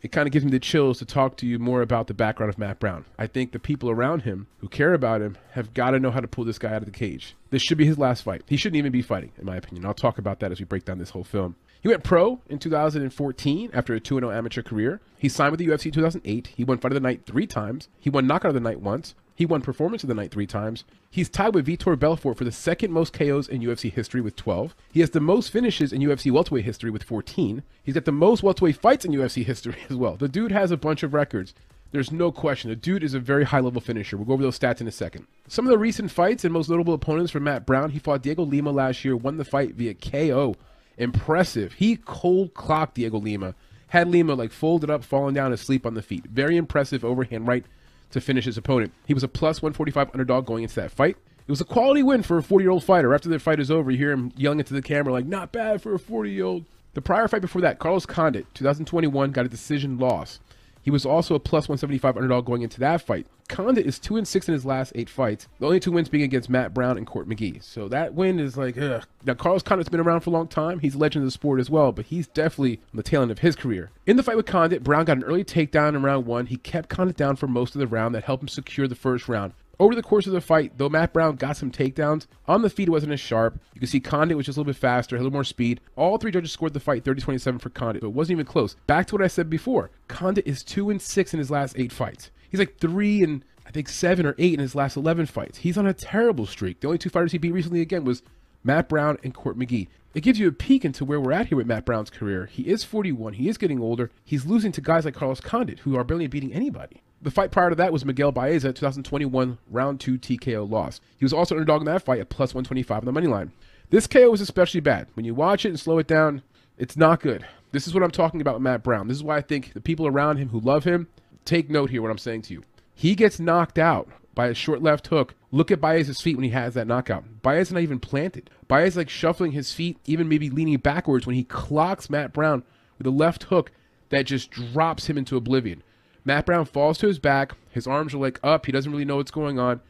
it 0.03 0.11
kind 0.11 0.27
of 0.27 0.33
gives 0.33 0.45
me 0.45 0.51
the 0.51 0.59
chills 0.59 0.99
to 0.99 1.05
talk 1.05 1.37
to 1.37 1.47
you 1.47 1.59
more 1.59 1.81
about 1.81 2.09
the 2.09 2.15
background 2.15 2.51
of 2.51 2.59
Matt 2.59 2.81
Brown. 2.81 3.05
I 3.19 3.29
think 3.29 3.53
the 3.53 3.61
people 3.61 3.89
around 3.89 4.23
him 4.23 4.49
who 4.59 4.69
care 4.69 4.95
about 4.95 5.21
him 5.21 5.39
have 5.53 5.75
got 5.75 5.93
to 5.93 6.01
know 6.01 6.11
how 6.11 6.21
to 6.21 6.27
pull 6.27 6.45
this 6.45 6.59
guy 6.59 6.71
out 6.71 6.83
of 6.83 6.87
the 6.87 6.91
cage. 6.91 7.37
This 7.51 7.63
should 7.63 7.79
be 7.79 7.87
his 7.87 7.99
last 7.99 8.23
fight. 8.23 8.43
He 8.49 8.57
shouldn't 8.57 8.79
even 8.79 8.91
be 8.91 9.03
fighting, 9.03 9.31
in 9.39 9.47
my 9.47 9.57
opinion. 9.57 9.87
I'll 9.87 9.95
talk 9.95 10.19
about 10.19 10.41
that 10.41 10.51
as 10.51 10.59
we 10.59 10.65
break 10.65 10.85
down 10.85 10.99
this 10.99 11.11
whole 11.11 11.25
film. 11.25 11.55
He 11.81 11.89
went 11.89 12.05
pro 12.05 12.41
in 12.49 12.59
2014 12.59 13.71
after 13.73 13.95
a 13.95 14.01
2 14.01 14.17
0 14.17 14.31
amateur 14.31 14.63
career. 14.63 15.01
He 15.19 15.29
signed 15.29 15.53
with 15.53 15.59
the 15.59 15.67
UFC 15.67 15.87
in 15.87 15.93
2008. 15.93 16.49
He 16.49 16.65
won 16.65 16.79
Fight 16.79 16.93
of 16.93 16.95
the 16.95 17.01
Night 17.01 17.23
three 17.27 17.47
times. 17.47 17.89
He 17.99 18.11
won 18.11 18.27
Knockout 18.27 18.51
of 18.51 18.55
the 18.55 18.61
Night 18.61 18.81
once. 18.81 19.15
He 19.35 19.47
won 19.47 19.63
Performance 19.63 20.03
of 20.03 20.09
the 20.09 20.15
Night 20.15 20.31
three 20.31 20.47
times. 20.47 20.85
He's 21.11 21.29
tied 21.29 21.55
with 21.55 21.67
Vitor 21.67 21.99
Belfort 21.99 22.37
for 22.37 22.45
the 22.45 22.53
second 22.53 22.93
most 22.93 23.13
KOs 23.13 23.49
in 23.49 23.63
UFC 23.63 23.93
history 23.93 24.21
with 24.21 24.37
12. 24.37 24.75
He 24.93 25.01
has 25.01 25.11
the 25.11 25.21
most 25.21 25.51
finishes 25.51 25.93
in 25.93 26.03
UFC 26.03 26.31
welterweight 26.31 26.65
history 26.65 26.91
with 26.91 27.03
14. 27.03 27.63
He's 27.83 27.95
got 27.95 28.05
the 28.05 28.13
most 28.13 28.43
welterweight 28.43 28.77
fights 28.77 29.05
in 29.05 29.13
UFC 29.13 29.45
history 29.45 29.77
as 29.91 29.97
well. 29.97 30.17
The 30.17 30.29
dude 30.29 30.53
has 30.53 30.71
a 30.71 30.77
bunch 30.77 31.03
of 31.03 31.15
records. 31.15 31.55
There's 31.93 32.11
no 32.11 32.33
question. 32.33 32.71
The 32.71 32.77
dude 32.77 33.05
is 33.05 33.13
a 33.13 33.21
very 33.21 33.45
high 33.45 33.61
level 33.61 33.81
finisher. 33.81 34.17
We'll 34.17 34.25
go 34.25 34.33
over 34.33 34.43
those 34.43 34.59
stats 34.59 34.81
in 34.81 34.89
a 34.89 34.93
second. 34.93 35.27
Some 35.47 35.67
of 35.67 35.71
the 35.71 35.79
recent 35.79 36.11
fights 36.11 36.45
and 36.45 36.53
most 36.53 36.71
notable 36.71 36.95
opponents 36.95 37.31
for 37.33 37.41
Matt 37.41 37.67
Brown, 37.67 37.91
he 37.91 37.99
fought 37.99 38.23
Diego 38.23 38.45
Lima 38.45 38.71
last 38.71 39.05
year, 39.05 39.15
won 39.15 39.37
the 39.37 39.45
fight 39.45 39.75
via 39.75 39.93
KO. 39.93 40.57
Impressive. 40.97 41.75
He 41.75 41.97
cold 41.97 42.55
clocked 42.55 42.95
Diego 42.95 43.19
Lima. 43.19 43.55
Had 43.89 44.09
Lima 44.09 44.35
like 44.35 44.53
folded 44.53 44.89
up, 44.89 45.05
falling 45.05 45.35
down 45.35 45.53
asleep 45.53 45.85
on 45.85 45.93
the 45.93 46.01
feet. 46.01 46.25
Very 46.25 46.57
impressive 46.57 47.05
overhand 47.05 47.47
right 47.47 47.67
to 48.13 48.21
finish 48.21 48.45
his 48.45 48.57
opponent. 48.57 48.93
He 49.07 49.15
was 49.15 49.23
a 49.23 49.29
plus 49.29 49.61
145 49.61 50.11
underdog 50.13 50.47
going 50.47 50.63
into 50.63 50.77
that 50.77 50.91
fight. 50.91 51.17
It 51.47 51.51
was 51.51 51.61
a 51.61 51.65
quality 51.65 52.03
win 52.03 52.23
for 52.23 52.39
a 52.39 52.43
40 52.43 52.63
year 52.63 52.71
old 52.71 52.85
fighter. 52.85 53.15
After 53.15 53.29
the 53.29 53.39
fight 53.39 53.59
is 53.61 53.71
over, 53.71 53.91
you 53.91 53.99
hear 53.99 54.13
him 54.13 54.33
yelling 54.37 54.61
into 54.61 54.75
the 54.75 54.83
camera, 54.83 55.13
like, 55.13 55.27
not 55.27 55.53
bad 55.53 55.83
for 55.83 55.95
a 55.95 55.99
40 55.99 56.31
year 56.31 56.45
old. 56.45 56.65
The 56.95 57.03
prior 57.03 57.27
fight 57.27 57.41
before 57.41 57.63
that, 57.63 57.79
Carlos 57.79 58.07
Condit, 58.07 58.47
2021, 58.55 59.33
got 59.33 59.47
a 59.47 59.49
decision 59.49 59.99
loss. 59.99 60.41
He 60.83 60.91
was 60.91 61.07
also 61.07 61.35
a 61.35 61.41
plus 61.41 61.69
175 61.69 62.17
underdog 62.17 62.45
going 62.45 62.63
into 62.63 62.81
that 62.81 63.03
fight. 63.03 63.27
Condit 63.49 63.87
is 63.87 63.99
2 63.99 64.17
and 64.17 64.27
6 64.27 64.49
in 64.49 64.55
his 64.55 64.65
last 64.65 64.93
eight 64.95 65.09
fights, 65.09 65.47
the 65.59 65.67
only 65.67 65.79
two 65.79 65.93
wins 65.93 66.09
being 66.09 66.25
against 66.25 66.49
Matt 66.49 66.73
Brown 66.73 66.97
and 66.97 67.07
Court 67.07 67.29
McGee. 67.29 67.63
So 67.63 67.89
that 67.89 68.15
win 68.15 68.41
is 68.41 68.57
like, 68.57 68.79
ugh. 68.79 69.05
Now, 69.25 69.35
Carlos 69.35 69.63
Condit's 69.63 69.91
been 69.91 70.01
around 70.01 70.21
for 70.21 70.31
a 70.31 70.33
long 70.33 70.49
time. 70.49 70.81
He's 70.81 70.95
a 70.95 70.99
legend 70.99 71.23
of 71.23 71.27
the 71.27 71.33
sport 71.33 71.61
as 71.61 71.69
well, 71.71 71.93
but 71.93 72.07
he's 72.07 72.27
definitely 72.27 72.79
on 72.93 72.97
the 72.97 73.03
tail 73.03 73.23
end 73.23 73.31
of 73.31 73.41
his 73.41 73.55
career. 73.55 73.91
In 74.07 74.17
the 74.17 74.23
fight 74.23 74.37
with 74.37 74.47
Condit, 74.47 74.83
Brown 74.83 75.05
got 75.05 75.19
an 75.19 75.25
early 75.25 75.45
takedown 75.45 75.95
in 75.95 76.03
round 76.03 76.27
one. 76.27 76.47
He 76.47 76.57
kept 76.57 76.89
Condit 76.89 77.17
down 77.17 77.37
for 77.37 77.47
most 77.47 77.75
of 77.75 77.79
the 77.79 77.87
round 77.87 78.15
that 78.15 78.25
helped 78.25 78.43
him 78.43 78.49
secure 78.49 78.89
the 78.89 78.95
first 78.95 79.29
round. 79.29 79.53
Over 79.83 79.97
the 79.97 80.03
course 80.03 80.29
of 80.29 80.33
the 80.33 80.41
fight, 80.41 80.79
though 80.79 80.89
Matt 80.89 81.13
Brown 81.13 81.35
got 81.35 81.57
some 81.57 81.73
takedowns, 81.73 82.29
on 82.47 82.63
the 82.63 82.71
feet 82.71 82.87
it 82.87 82.93
wasn't 82.93 83.15
as 83.15 83.19
sharp. 83.19 83.61
You 83.75 83.81
can 83.81 83.89
see 83.89 83.99
Condit 83.99 84.37
was 84.37 84.47
just 84.47 84.57
a 84.57 84.61
little 84.61 84.73
bit 84.73 84.79
faster, 84.79 85.17
a 85.17 85.19
little 85.19 85.33
more 85.33 85.43
speed. 85.43 85.81
All 85.97 86.19
three 86.19 86.31
judges 86.31 86.53
scored 86.53 86.73
the 86.73 86.79
fight 86.79 87.03
30-27 87.03 87.61
for 87.61 87.69
Condit, 87.71 88.03
but 88.03 88.07
it 88.07 88.15
wasn't 88.15 88.37
even 88.37 88.47
close. 88.47 88.77
Back 88.87 89.09
to 89.09 89.17
what 89.17 89.25
I 89.25 89.27
said 89.27 89.51
before, 89.51 89.91
Condit 90.07 90.47
is 90.47 90.63
2 90.63 90.91
and 90.91 91.03
6 91.03 91.35
in 91.35 91.39
his 91.41 91.51
last 91.51 91.77
8 91.77 91.91
fights. 91.91 92.31
He's 92.49 92.61
like 92.61 92.79
3 92.79 93.25
and 93.25 93.45
I 93.67 93.73
think 93.73 93.89
7 93.89 94.25
or 94.25 94.37
8 94.39 94.55
in 94.55 94.61
his 94.61 94.77
last 94.77 94.97
11 94.97 95.27
fights. 95.27 95.59
He's 95.59 95.77
on 95.77 95.89
a 95.89 95.93
terrible 95.93 96.47
streak. 96.47 96.79
The 96.79 96.87
only 96.87 96.99
two 96.99 97.11
fighters 97.11 97.33
he 97.33 97.39
beat 97.39 97.51
recently 97.51 97.81
again 97.81 98.05
was 98.05 98.23
Matt 98.63 98.89
Brown 98.89 99.19
and 99.25 99.35
Court 99.35 99.59
McGee. 99.59 99.89
It 100.15 100.21
gives 100.21 100.39
you 100.39 100.47
a 100.47 100.53
peek 100.53 100.85
into 100.85 101.05
where 101.05 101.21
we're 101.21 101.33
at 101.33 101.49
here 101.49 101.59
with 101.59 101.67
Matt 101.67 101.87
Brown's 101.87 102.09
career. 102.09 102.47
He 102.47 102.69
is 102.69 102.85
41. 102.85 103.33
He 103.33 103.49
is 103.49 103.59
getting 103.59 103.81
older. 103.81 104.13
He's 104.25 104.47
losing 104.47 104.71
to 104.71 104.81
guys 104.81 105.05
like 105.05 105.15
Carlos 105.15 105.41
Condit, 105.41 105.81
who 105.81 105.97
are 105.97 106.05
barely 106.05 106.29
beating 106.29 106.53
anybody. 106.53 107.03
The 107.23 107.31
fight 107.31 107.53
prior 107.53 107.71
to 107.71 107.77
that 107.77 107.93
was 107.93 108.05
Miguel 108.05 108.33
Baeza, 108.33 108.73
2021 108.73 109.57
round 109.71 110.01
two 110.01 110.19
TKO 110.19 110.69
loss. 110.69 111.01
He 111.17 111.25
was 111.25 111.33
also 111.33 111.55
underdog 111.55 111.83
in 111.83 111.87
that 111.87 112.03
fight 112.03 112.19
at 112.19 112.31
plus 112.31 112.53
125 112.53 112.99
on 112.99 113.05
the 113.05 113.13
money 113.13 113.29
line. 113.29 113.53
This 113.91 114.09
KO 114.09 114.29
was 114.29 114.41
especially 114.41 114.81
bad. 114.81 115.07
When 115.15 115.25
you 115.25 115.33
watch 115.33 115.65
it 115.65 115.69
and 115.69 115.79
slow 115.79 115.99
it 115.99 116.09
down, 116.09 116.43
it's 116.79 116.97
not 116.97 117.21
good. 117.21 117.47
This 117.71 117.87
is 117.87 117.95
what 117.95 118.03
I'm 118.03 118.11
talking 118.11 118.41
about 118.41 118.55
with 118.55 118.63
Matt 118.65 118.83
Brown. 118.83 119.07
This 119.07 119.19
is 119.19 119.23
why 119.23 119.37
I 119.37 119.41
think 119.41 119.73
the 119.73 119.81
people 119.81 120.09
around 120.09 120.39
him 120.39 120.49
who 120.49 120.59
love 120.59 120.83
him 120.83 121.07
take 121.45 121.71
note 121.71 121.91
here 121.91 122.03
what 122.03 122.11
I'm 122.11 122.19
saying 122.19 122.43
to 122.43 122.55
you. 122.55 122.65
He 122.93 123.15
gets 123.15 123.39
knocked 123.39 123.79
out 123.79 124.09
by 124.35 124.49
a 124.49 124.55
short 124.55 124.83
left 124.83 125.07
hook. 125.07 125.35
Look 125.53 125.71
at 125.71 125.81
Baez's 125.81 126.21
feet 126.21 126.37
when 126.37 126.45
he 126.45 126.51
has 126.51 126.75
that 126.75 126.89
knockout. 126.89 127.43
Baez 127.43 127.71
not 127.71 127.83
even 127.83 128.01
planted. 128.01 128.51
Baez 128.67 128.97
like 128.97 129.09
shuffling 129.09 129.53
his 129.53 129.73
feet, 129.73 129.99
even 130.07 130.29
maybe 130.29 130.51
leaning 130.51 130.79
backwards 130.79 131.27
when 131.27 131.37
he 131.37 131.45
clocks 131.45 132.11
Matt 132.11 132.33
Brown 132.33 132.65
with 132.99 133.07
a 133.07 133.11
left 133.11 133.45
hook 133.45 133.71
that 134.09 134.27
just 134.27 134.51
drops 134.51 135.07
him 135.07 135.17
into 135.17 135.37
oblivion. 135.37 135.83
Matt 136.25 136.47
Brown 136.47 136.65
falls 136.65 136.99
to 136.99 137.09
his 137.09 137.19
back. 137.19 137.53
His 137.71 137.87
arms 137.87 138.15
are 138.15 138.19
like 138.19 138.39
up. 138.43 138.67
He 138.67 138.73
doesn't 138.73 138.93
really 138.93 139.05
know 139.05 139.17
what's 139.17 139.31
going 139.31 139.59
on. 139.59 139.81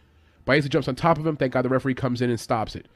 Baeza 0.44 0.68
jumps 0.68 0.88
on 0.88 0.94
top 0.94 1.18
of 1.18 1.26
him. 1.26 1.36
Thank 1.36 1.52
God 1.52 1.62
the 1.62 1.68
referee 1.68 1.94
comes 1.94 2.22
in 2.22 2.30
and 2.30 2.40
stops 2.40 2.74
it. 2.74 2.86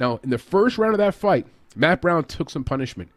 Now, 0.00 0.20
in 0.22 0.30
the 0.30 0.38
first 0.38 0.78
round 0.78 0.94
of 0.94 0.98
that 0.98 1.14
fight, 1.14 1.46
Matt 1.74 2.00
Brown 2.00 2.24
took 2.24 2.50
some 2.50 2.64
punishment. 2.64 3.10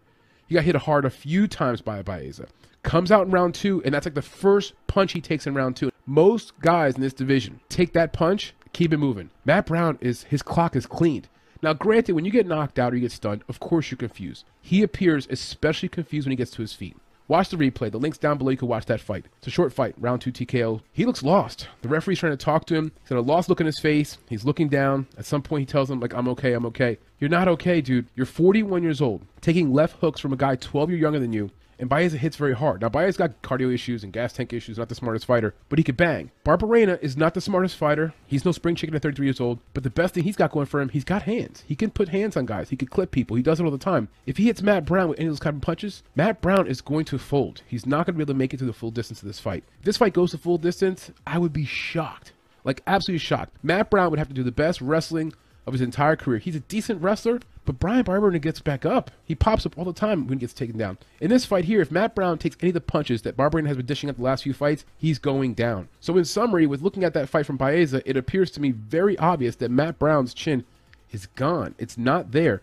He 0.47 0.56
got 0.56 0.64
hit 0.64 0.76
hard 0.76 1.06
a 1.06 1.10
few 1.10 1.47
times 1.47 1.81
by 1.81 2.01
Baeza. 2.01 2.47
Comes 2.84 3.11
out 3.11 3.27
in 3.27 3.31
round 3.31 3.56
two, 3.56 3.81
and 3.84 3.93
that's 3.93 4.06
like 4.06 4.15
the 4.15 4.22
first 4.22 4.73
punch 4.88 5.11
he 5.14 5.22
takes 5.22 5.45
in 5.45 5.53
round 5.53 5.76
two. 5.76 5.91
Most 6.06 6.57
guys 6.60 6.95
in 6.95 7.01
this 7.01 7.14
division 7.14 7.60
take 7.69 7.93
that 7.93 8.14
punch, 8.14 8.53
keep 8.73 8.93
it 8.93 8.97
moving. 8.97 9.30
Matt 9.45 9.65
Brown 9.65 9.97
is 10.01 10.23
his 10.23 10.41
clock 10.41 10.76
is 10.76 10.85
cleaned. 10.85 11.27
Now, 11.61 11.73
granted, 11.73 12.14
when 12.14 12.26
you 12.26 12.31
get 12.31 12.47
knocked 12.47 12.80
out 12.80 12.93
or 12.93 12.95
you 12.95 13.01
get 13.01 13.11
stunned, 13.11 13.43
of 13.49 13.60
course 13.60 13.91
you're 13.91 13.97
confused. 13.97 14.45
He 14.61 14.81
appears 14.81 15.27
especially 15.30 15.89
confused 15.89 16.26
when 16.26 16.31
he 16.31 16.38
gets 16.38 16.51
to 16.51 16.61
his 16.61 16.73
feet. 16.73 16.95
Watch 17.30 17.49
the 17.49 17.57
replay. 17.57 17.91
The 17.91 17.99
link's 17.99 18.18
down 18.18 18.39
below. 18.39 18.49
You 18.49 18.57
can 18.57 18.68
watch 18.68 18.88
that 18.88 18.99
fight. 18.99 19.26
It's 19.38 19.45
a 19.45 19.51
short 19.51 19.72
fight, 19.72 19.93
round 19.99 20.19
two 20.19 20.31
TKO. 20.31 20.81
He 20.91 21.06
looks 21.06 21.22
lost. 21.22 21.68
The 21.84 21.88
referee's 21.88 22.18
trying 22.18 22.34
to 22.35 22.43
talk 22.43 22.65
to 22.65 22.76
him. 22.76 22.91
He's 23.01 23.10
got 23.10 23.19
a 23.19 23.22
lost 23.22 23.49
look 23.49 23.60
in 23.60 23.68
his 23.68 23.80
face. 23.80 24.18
He's 24.27 24.45
looking 24.45 24.68
down. 24.68 25.06
At 25.15 25.27
some 25.27 25.43
point, 25.43 25.61
he 25.61 25.65
tells 25.68 25.91
him, 25.91 25.99
like, 25.99 26.14
I'm 26.14 26.27
okay, 26.30 26.53
I'm 26.53 26.65
okay. 26.65 26.97
You're 27.19 27.30
not 27.30 27.47
okay, 27.47 27.81
dude. 27.81 28.07
You're 28.15 28.26
41 28.26 28.81
years 28.81 28.99
old, 28.99 29.22
taking 29.41 29.72
left 29.72 29.97
hooks 30.01 30.19
from 30.19 30.34
a 30.34 30.38
guy 30.38 30.56
12 30.56 30.89
years 30.89 31.01
younger 31.01 31.19
than 31.19 31.31
you, 31.31 31.51
and 31.80 31.89
Baez 31.89 32.14
hits 32.14 32.35
very 32.35 32.53
hard. 32.53 32.81
Now, 32.81 32.89
Baez 32.89 33.18
got 33.18 33.41
cardio 33.41 33.73
issues 33.73 34.03
and 34.03 34.11
gas 34.11 34.34
tank 34.34 34.51
issues, 34.51 34.77
not 34.77 34.89
the 34.89 34.95
smartest 34.95 35.26
fighter, 35.26 35.56
but 35.69 35.80
he 35.80 35.84
could 35.84 35.97
bang. 35.97 36.31
Barberena 36.45 37.01
is 37.01 37.15
not 37.15 37.34
the 37.34 37.41
smartest 37.41 37.77
fighter. 37.77 38.14
He's 38.27 38.45
no 38.45 38.51
spring 38.51 38.76
chicken 38.76 38.95
at 38.95 39.01
33 39.01 39.26
years 39.26 39.39
old, 39.39 39.60
but 39.73 39.84
the 39.84 39.89
best 39.89 40.14
thing 40.14 40.23
he's 40.23 40.35
got 40.35 40.51
going 40.51 40.65
for 40.65 40.81
him, 40.81 40.89
he's 40.89 41.03
got 41.03 41.23
hands. 41.23 41.64
He 41.65 41.76
can 41.76 41.89
put 41.89 42.10
hands 42.10 42.35
on 42.35 42.45
guys. 42.45 42.69
He 42.69 42.76
could 42.76 42.91
clip 42.91 43.11
people. 43.11 43.38
He 43.38 43.43
does 43.43 43.60
it 43.60 43.64
all 43.64 43.72
the 43.72 43.77
time. 43.77 44.10
If 44.26 44.38
he 44.38 44.45
hits 44.45 44.61
Matt 44.61 44.85
Brown 44.85 45.10
with 45.10 45.19
any 45.19 45.27
of 45.27 45.34
those 45.34 45.39
kind 45.39 45.56
of 45.56 45.61
punches, 45.61 46.03
Matt 46.15 46.41
Brown 46.41 46.68
is 46.68 46.81
going 46.81 47.06
to 47.06 47.18
fold. 47.18 47.61
He's 47.65 47.85
not 47.85 48.06
going 48.06 48.14
to 48.15 48.18
be 48.18 48.23
able 48.23 48.34
to 48.34 48.38
make 48.38 48.53
it 48.53 48.57
to 48.57 48.65
the 48.65 48.73
full 48.73 48.91
distance 48.91 49.22
of 49.22 49.27
this 49.27 49.39
fight. 49.39 49.64
If 49.80 49.85
this 49.85 49.97
fight 49.97 50.14
goes 50.14 50.31
to 50.31 50.38
full 50.38 50.57
distance, 50.57 51.11
I 51.26 51.38
would 51.38 51.53
be 51.53 51.65
shocked. 51.65 52.34
Like, 52.65 52.84
absolutely 52.88 53.19
shocked. 53.19 53.56
Matt 53.64 53.89
Brown 53.89 54.10
would 54.10 54.19
have 54.19 54.27
to 54.27 54.34
do 54.34 54.43
the 54.43 54.51
best 54.51 54.81
wrestling 54.81 55.34
of 55.69 55.73
his 55.73 55.81
entire 55.81 56.15
career. 56.15 56.39
He's 56.39 56.55
a 56.55 56.61
decent 56.61 57.01
wrestler, 57.01 57.39
but 57.63 57.79
Brian 57.79 58.03
Barberena 58.03 58.41
gets 58.41 58.59
back 58.59 58.85
up. 58.85 59.11
He 59.23 59.35
pops 59.35 59.65
up 59.65 59.77
all 59.77 59.85
the 59.85 59.93
time 59.93 60.27
when 60.27 60.39
he 60.39 60.41
gets 60.41 60.53
taken 60.53 60.77
down. 60.77 60.97
In 61.21 61.29
this 61.29 61.45
fight 61.45 61.65
here, 61.65 61.79
if 61.79 61.91
Matt 61.91 62.15
Brown 62.15 62.37
takes 62.37 62.57
any 62.61 62.71
of 62.71 62.73
the 62.73 62.81
punches 62.81 63.21
that 63.21 63.37
Barberena 63.37 63.67
has 63.67 63.77
been 63.77 63.85
dishing 63.85 64.09
out 64.09 64.17
the 64.17 64.23
last 64.23 64.43
few 64.43 64.53
fights, 64.53 64.83
he's 64.97 65.19
going 65.19 65.53
down. 65.53 65.87
So 65.99 66.17
in 66.17 66.25
summary, 66.25 66.65
with 66.65 66.81
looking 66.81 67.03
at 67.03 67.13
that 67.13 67.29
fight 67.29 67.45
from 67.45 67.57
Baeza, 67.57 68.01
it 68.09 68.17
appears 68.17 68.51
to 68.51 68.61
me 68.61 68.71
very 68.71 69.17
obvious 69.19 69.55
that 69.57 69.71
Matt 69.71 69.99
Brown's 69.99 70.33
chin 70.33 70.65
is 71.11 71.27
gone. 71.27 71.75
It's 71.77 71.97
not 71.97 72.31
there. 72.31 72.61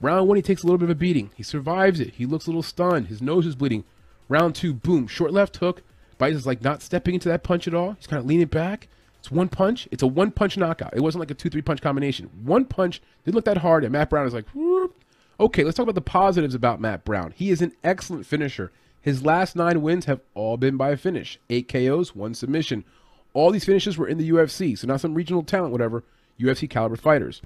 Round 0.00 0.26
one, 0.26 0.36
he 0.36 0.42
takes 0.42 0.62
a 0.62 0.66
little 0.66 0.78
bit 0.78 0.84
of 0.84 0.90
a 0.90 0.94
beating. 0.94 1.30
He 1.36 1.42
survives 1.42 2.00
it. 2.00 2.14
He 2.14 2.26
looks 2.26 2.46
a 2.46 2.50
little 2.50 2.62
stunned. 2.62 3.08
His 3.08 3.22
nose 3.22 3.46
is 3.46 3.54
bleeding. 3.54 3.84
Round 4.28 4.54
two, 4.54 4.74
boom, 4.74 5.06
short 5.06 5.32
left 5.32 5.58
hook. 5.58 5.82
Baeza's 6.18 6.46
like 6.46 6.62
not 6.62 6.82
stepping 6.82 7.14
into 7.14 7.28
that 7.28 7.42
punch 7.42 7.68
at 7.68 7.74
all. 7.74 7.92
He's 7.92 8.06
kind 8.06 8.20
of 8.20 8.26
leaning 8.26 8.46
back. 8.46 8.88
It's 9.26 9.32
one 9.32 9.48
punch. 9.48 9.88
It's 9.90 10.04
a 10.04 10.06
one 10.06 10.30
punch 10.30 10.56
knockout. 10.56 10.94
It 10.94 11.00
wasn't 11.00 11.18
like 11.18 11.32
a 11.32 11.34
two 11.34 11.50
three 11.50 11.60
punch 11.60 11.80
combination. 11.82 12.30
One 12.44 12.64
punch 12.64 13.02
didn't 13.24 13.34
look 13.34 13.44
that 13.46 13.56
hard, 13.56 13.82
and 13.82 13.92
Matt 13.92 14.08
Brown 14.08 14.24
is 14.24 14.32
like, 14.32 14.48
Whoop. 14.50 14.94
okay. 15.40 15.64
Let's 15.64 15.76
talk 15.76 15.82
about 15.82 15.96
the 15.96 16.00
positives 16.00 16.54
about 16.54 16.80
Matt 16.80 17.04
Brown. 17.04 17.32
He 17.34 17.50
is 17.50 17.60
an 17.60 17.72
excellent 17.82 18.24
finisher. 18.24 18.70
His 19.00 19.24
last 19.24 19.56
nine 19.56 19.82
wins 19.82 20.04
have 20.04 20.20
all 20.34 20.56
been 20.56 20.76
by 20.76 20.90
a 20.90 20.96
finish: 20.96 21.40
eight 21.50 21.66
KOs, 21.66 22.14
one 22.14 22.34
submission. 22.34 22.84
All 23.32 23.50
these 23.50 23.64
finishes 23.64 23.98
were 23.98 24.06
in 24.06 24.16
the 24.16 24.30
UFC, 24.30 24.78
so 24.78 24.86
not 24.86 25.00
some 25.00 25.14
regional 25.14 25.42
talent, 25.42 25.72
whatever. 25.72 26.04
UFC 26.38 26.70
caliber 26.70 26.94
fighters. 26.94 27.42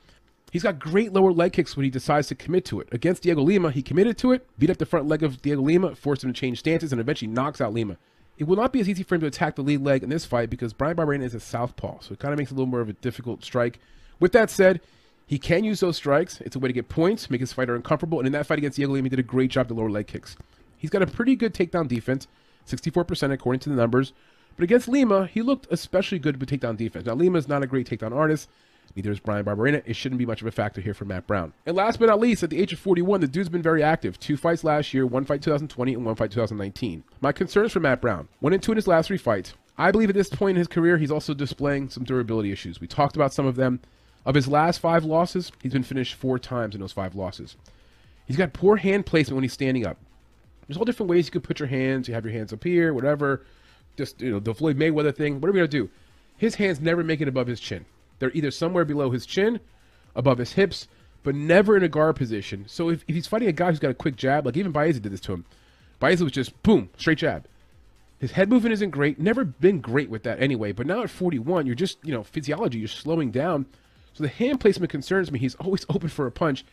He's 0.52 0.64
got 0.64 0.78
great 0.80 1.14
lower 1.14 1.32
leg 1.32 1.54
kicks 1.54 1.78
when 1.78 1.84
he 1.84 1.90
decides 1.90 2.28
to 2.28 2.34
commit 2.34 2.66
to 2.66 2.80
it. 2.80 2.88
Against 2.92 3.22
Diego 3.22 3.40
Lima, 3.40 3.70
he 3.70 3.80
committed 3.82 4.18
to 4.18 4.32
it, 4.32 4.46
beat 4.58 4.68
up 4.68 4.76
the 4.76 4.84
front 4.84 5.08
leg 5.08 5.22
of 5.22 5.40
Diego 5.40 5.62
Lima, 5.62 5.94
forced 5.94 6.24
him 6.24 6.32
to 6.34 6.38
change 6.38 6.58
stances, 6.58 6.92
and 6.92 7.00
eventually 7.00 7.30
knocks 7.30 7.60
out 7.62 7.72
Lima. 7.72 7.96
It 8.40 8.48
will 8.48 8.56
not 8.56 8.72
be 8.72 8.80
as 8.80 8.88
easy 8.88 9.02
for 9.02 9.16
him 9.16 9.20
to 9.20 9.26
attack 9.26 9.56
the 9.56 9.62
lead 9.62 9.82
leg 9.82 10.02
in 10.02 10.08
this 10.08 10.24
fight 10.24 10.48
because 10.48 10.72
Brian 10.72 10.96
Barberena 10.96 11.24
is 11.24 11.34
a 11.34 11.40
southpaw, 11.40 12.00
so 12.00 12.14
it 12.14 12.20
kind 12.20 12.32
of 12.32 12.38
makes 12.38 12.50
it 12.50 12.54
a 12.54 12.56
little 12.56 12.70
more 12.70 12.80
of 12.80 12.88
a 12.88 12.94
difficult 12.94 13.44
strike. 13.44 13.78
With 14.18 14.32
that 14.32 14.48
said, 14.48 14.80
he 15.26 15.38
can 15.38 15.62
use 15.62 15.80
those 15.80 15.98
strikes. 15.98 16.40
It's 16.40 16.56
a 16.56 16.58
way 16.58 16.68
to 16.68 16.72
get 16.72 16.88
points, 16.88 17.28
make 17.28 17.42
his 17.42 17.52
fighter 17.52 17.76
uncomfortable, 17.76 18.18
and 18.18 18.26
in 18.26 18.32
that 18.32 18.46
fight 18.46 18.56
against 18.56 18.76
Diego 18.76 18.92
Lima, 18.92 19.04
he 19.04 19.10
did 19.10 19.18
a 19.18 19.22
great 19.22 19.50
job 19.50 19.68
to 19.68 19.74
lower 19.74 19.90
leg 19.90 20.06
kicks. 20.06 20.36
He's 20.78 20.88
got 20.88 21.02
a 21.02 21.06
pretty 21.06 21.36
good 21.36 21.52
takedown 21.52 21.86
defense, 21.86 22.28
64% 22.66 23.30
according 23.30 23.60
to 23.60 23.68
the 23.68 23.76
numbers. 23.76 24.14
But 24.56 24.64
against 24.64 24.88
Lima, 24.88 25.26
he 25.26 25.42
looked 25.42 25.66
especially 25.70 26.18
good 26.18 26.40
with 26.40 26.48
takedown 26.48 26.78
defense. 26.78 27.04
Now, 27.04 27.14
Lima 27.16 27.36
is 27.36 27.46
not 27.46 27.62
a 27.62 27.66
great 27.66 27.90
takedown 27.90 28.16
artist. 28.16 28.48
Neither 28.96 29.12
is 29.12 29.20
Brian 29.20 29.44
Barberena. 29.44 29.82
It 29.86 29.94
shouldn't 29.94 30.18
be 30.18 30.26
much 30.26 30.40
of 30.40 30.46
a 30.46 30.50
factor 30.50 30.80
here 30.80 30.94
for 30.94 31.04
Matt 31.04 31.26
Brown. 31.26 31.52
And 31.64 31.76
last 31.76 31.98
but 31.98 32.06
not 32.06 32.20
least, 32.20 32.42
at 32.42 32.50
the 32.50 32.60
age 32.60 32.72
of 32.72 32.78
41, 32.78 33.20
the 33.20 33.28
dude's 33.28 33.48
been 33.48 33.62
very 33.62 33.82
active. 33.82 34.18
Two 34.18 34.36
fights 34.36 34.64
last 34.64 34.92
year, 34.92 35.06
one 35.06 35.24
fight 35.24 35.42
2020, 35.42 35.94
and 35.94 36.04
one 36.04 36.16
fight 36.16 36.30
2019. 36.30 37.04
My 37.20 37.32
concerns 37.32 37.72
for 37.72 37.80
Matt 37.80 38.00
Brown. 38.00 38.28
One 38.40 38.52
and 38.52 38.62
two 38.62 38.72
in 38.72 38.76
his 38.76 38.88
last 38.88 39.06
three 39.06 39.18
fights. 39.18 39.54
I 39.78 39.90
believe 39.92 40.10
at 40.10 40.16
this 40.16 40.28
point 40.28 40.56
in 40.56 40.58
his 40.58 40.68
career, 40.68 40.98
he's 40.98 41.10
also 41.10 41.32
displaying 41.32 41.88
some 41.88 42.04
durability 42.04 42.52
issues. 42.52 42.80
We 42.80 42.86
talked 42.86 43.16
about 43.16 43.32
some 43.32 43.46
of 43.46 43.56
them. 43.56 43.80
Of 44.26 44.34
his 44.34 44.48
last 44.48 44.80
five 44.80 45.04
losses, 45.04 45.50
he's 45.62 45.72
been 45.72 45.82
finished 45.82 46.14
four 46.14 46.38
times 46.38 46.74
in 46.74 46.82
those 46.82 46.92
five 46.92 47.14
losses. 47.14 47.56
He's 48.26 48.36
got 48.36 48.52
poor 48.52 48.76
hand 48.76 49.06
placement 49.06 49.36
when 49.36 49.44
he's 49.44 49.54
standing 49.54 49.86
up. 49.86 49.96
There's 50.66 50.76
all 50.76 50.84
different 50.84 51.08
ways 51.08 51.26
you 51.26 51.32
could 51.32 51.42
put 51.42 51.58
your 51.58 51.68
hands. 51.68 52.06
You 52.06 52.14
have 52.14 52.24
your 52.24 52.34
hands 52.34 52.52
up 52.52 52.62
here, 52.62 52.92
whatever. 52.92 53.46
Just, 53.96 54.20
you 54.20 54.30
know, 54.30 54.38
the 54.38 54.54
Floyd 54.54 54.76
Mayweather 54.76 55.14
thing. 55.14 55.40
What 55.40 55.48
are 55.48 55.52
we 55.52 55.58
going 55.58 55.70
to 55.70 55.78
do? 55.78 55.90
His 56.36 56.56
hands 56.56 56.80
never 56.80 57.02
make 57.02 57.20
it 57.20 57.28
above 57.28 57.46
his 57.46 57.58
chin. 57.58 57.86
They're 58.20 58.30
either 58.32 58.52
somewhere 58.52 58.84
below 58.84 59.10
his 59.10 59.26
chin, 59.26 59.58
above 60.14 60.38
his 60.38 60.52
hips, 60.52 60.86
but 61.22 61.34
never 61.34 61.76
in 61.76 61.82
a 61.82 61.88
guard 61.88 62.16
position. 62.16 62.64
So 62.68 62.88
if, 62.90 63.04
if 63.08 63.14
he's 63.14 63.26
fighting 63.26 63.48
a 63.48 63.52
guy 63.52 63.70
who's 63.70 63.80
got 63.80 63.90
a 63.90 63.94
quick 63.94 64.16
jab, 64.16 64.46
like 64.46 64.56
even 64.56 64.72
Baeza 64.72 65.00
did 65.00 65.12
this 65.12 65.20
to 65.22 65.32
him, 65.32 65.44
Baeza 65.98 66.24
was 66.24 66.32
just 66.32 66.62
boom, 66.62 66.90
straight 66.96 67.18
jab. 67.18 67.46
His 68.18 68.32
head 68.32 68.50
movement 68.50 68.74
isn't 68.74 68.90
great. 68.90 69.18
Never 69.18 69.44
been 69.44 69.80
great 69.80 70.10
with 70.10 70.22
that 70.24 70.42
anyway. 70.42 70.72
But 70.72 70.86
now 70.86 71.02
at 71.02 71.10
41, 71.10 71.66
you're 71.66 71.74
just, 71.74 71.98
you 72.04 72.12
know, 72.12 72.22
physiology, 72.22 72.78
you're 72.78 72.88
slowing 72.88 73.30
down. 73.30 73.66
So 74.12 74.22
the 74.22 74.28
hand 74.28 74.60
placement 74.60 74.90
concerns 74.90 75.32
me. 75.32 75.38
He's 75.38 75.54
always 75.56 75.86
open 75.88 76.08
for 76.08 76.26
a 76.26 76.32
punch. 76.32 76.64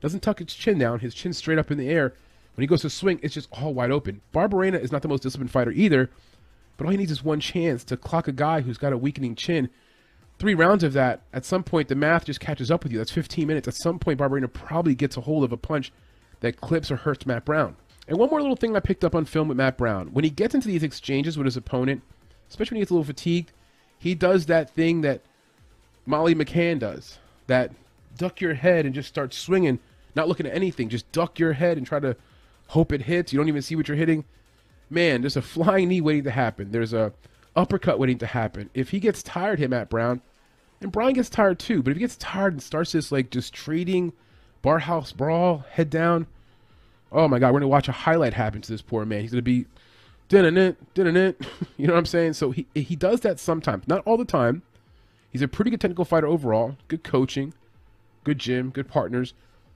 Doesn't 0.00 0.20
tuck 0.20 0.38
his 0.38 0.54
chin 0.54 0.78
down. 0.78 1.00
His 1.00 1.14
chin's 1.14 1.38
straight 1.38 1.58
up 1.58 1.70
in 1.70 1.78
the 1.78 1.88
air. 1.88 2.14
When 2.54 2.62
he 2.62 2.66
goes 2.66 2.82
to 2.82 2.90
swing, 2.90 3.18
it's 3.22 3.34
just 3.34 3.48
all 3.52 3.74
wide 3.74 3.90
open. 3.90 4.20
Barberena 4.34 4.80
is 4.80 4.92
not 4.92 5.02
the 5.02 5.08
most 5.08 5.22
disciplined 5.22 5.50
fighter 5.50 5.72
either, 5.72 6.10
but 6.76 6.84
all 6.84 6.90
he 6.90 6.98
needs 6.98 7.10
is 7.10 7.24
one 7.24 7.40
chance 7.40 7.82
to 7.84 7.96
clock 7.96 8.28
a 8.28 8.32
guy 8.32 8.60
who's 8.60 8.78
got 8.78 8.92
a 8.92 8.98
weakening 8.98 9.34
chin 9.34 9.70
three 10.38 10.54
rounds 10.54 10.82
of 10.84 10.92
that, 10.94 11.22
at 11.32 11.44
some 11.44 11.62
point 11.62 11.88
the 11.88 11.94
math 11.94 12.24
just 12.24 12.40
catches 12.40 12.70
up 12.70 12.82
with 12.82 12.92
you. 12.92 12.98
That's 12.98 13.10
15 13.10 13.46
minutes. 13.46 13.68
At 13.68 13.74
some 13.74 13.98
point, 13.98 14.18
Barberena 14.18 14.52
probably 14.52 14.94
gets 14.94 15.16
a 15.16 15.20
hold 15.20 15.44
of 15.44 15.52
a 15.52 15.56
punch 15.56 15.92
that 16.40 16.60
clips 16.60 16.90
or 16.90 16.96
hurts 16.96 17.26
Matt 17.26 17.44
Brown. 17.44 17.76
And 18.08 18.18
one 18.18 18.30
more 18.30 18.40
little 18.40 18.56
thing 18.56 18.76
I 18.76 18.80
picked 18.80 19.04
up 19.04 19.14
on 19.14 19.24
film 19.24 19.48
with 19.48 19.56
Matt 19.56 19.78
Brown. 19.78 20.08
When 20.12 20.24
he 20.24 20.30
gets 20.30 20.54
into 20.54 20.68
these 20.68 20.82
exchanges 20.82 21.38
with 21.38 21.44
his 21.44 21.56
opponent, 21.56 22.02
especially 22.48 22.74
when 22.74 22.80
he 22.80 22.82
gets 22.82 22.90
a 22.90 22.94
little 22.94 23.04
fatigued, 23.04 23.52
he 23.98 24.14
does 24.14 24.46
that 24.46 24.70
thing 24.70 25.02
that 25.02 25.22
Molly 26.04 26.34
McCann 26.34 26.80
does. 26.80 27.18
That 27.46 27.70
duck 28.18 28.40
your 28.40 28.54
head 28.54 28.84
and 28.84 28.94
just 28.94 29.08
start 29.08 29.32
swinging, 29.32 29.78
not 30.16 30.28
looking 30.28 30.46
at 30.46 30.54
anything. 30.54 30.88
Just 30.88 31.10
duck 31.12 31.38
your 31.38 31.52
head 31.52 31.78
and 31.78 31.86
try 31.86 32.00
to 32.00 32.16
hope 32.68 32.92
it 32.92 33.02
hits. 33.02 33.32
You 33.32 33.38
don't 33.38 33.48
even 33.48 33.62
see 33.62 33.76
what 33.76 33.86
you're 33.86 33.96
hitting. 33.96 34.24
Man, 34.90 35.20
there's 35.20 35.36
a 35.36 35.42
flying 35.42 35.88
knee 35.88 36.00
waiting 36.00 36.24
to 36.24 36.30
happen. 36.30 36.72
There's 36.72 36.92
a 36.92 37.12
uppercut 37.56 37.98
waiting 37.98 38.18
to 38.18 38.26
happen. 38.26 38.70
If 38.74 38.90
he 38.90 39.00
gets 39.00 39.22
tired, 39.22 39.58
him 39.58 39.70
Matt 39.70 39.90
Brown, 39.90 40.22
and 40.80 40.92
Brian 40.92 41.14
gets 41.14 41.30
tired 41.30 41.58
too, 41.58 41.82
but 41.82 41.90
if 41.90 41.96
he 41.96 42.00
gets 42.00 42.16
tired 42.16 42.52
and 42.52 42.62
starts 42.62 42.92
this 42.92 43.12
like 43.12 43.30
just 43.30 43.52
trading 43.52 44.12
barhouse 44.62 45.14
brawl, 45.14 45.64
head 45.70 45.90
down, 45.90 46.26
oh 47.10 47.28
my 47.28 47.38
god, 47.38 47.52
we're 47.52 47.60
gonna 47.60 47.68
watch 47.68 47.88
a 47.88 47.92
highlight 47.92 48.34
happen 48.34 48.60
to 48.62 48.72
this 48.72 48.82
poor 48.82 49.04
man. 49.04 49.20
He's 49.20 49.30
gonna 49.30 49.42
be 49.42 49.66
din 50.28 50.56
it, 50.56 50.94
din 50.94 51.16
it. 51.16 51.40
You 51.76 51.86
know 51.86 51.94
what 51.94 52.00
I'm 52.00 52.06
saying? 52.06 52.34
So 52.34 52.50
he 52.50 52.66
he 52.74 52.96
does 52.96 53.20
that 53.20 53.38
sometimes, 53.38 53.86
not 53.86 54.02
all 54.06 54.16
the 54.16 54.24
time. 54.24 54.62
He's 55.30 55.42
a 55.42 55.48
pretty 55.48 55.70
good 55.70 55.80
technical 55.80 56.04
fighter 56.04 56.26
overall, 56.26 56.76
good 56.88 57.04
coaching, 57.04 57.54
good 58.24 58.38
gym, 58.38 58.70
good 58.70 58.88
partners. 58.88 59.34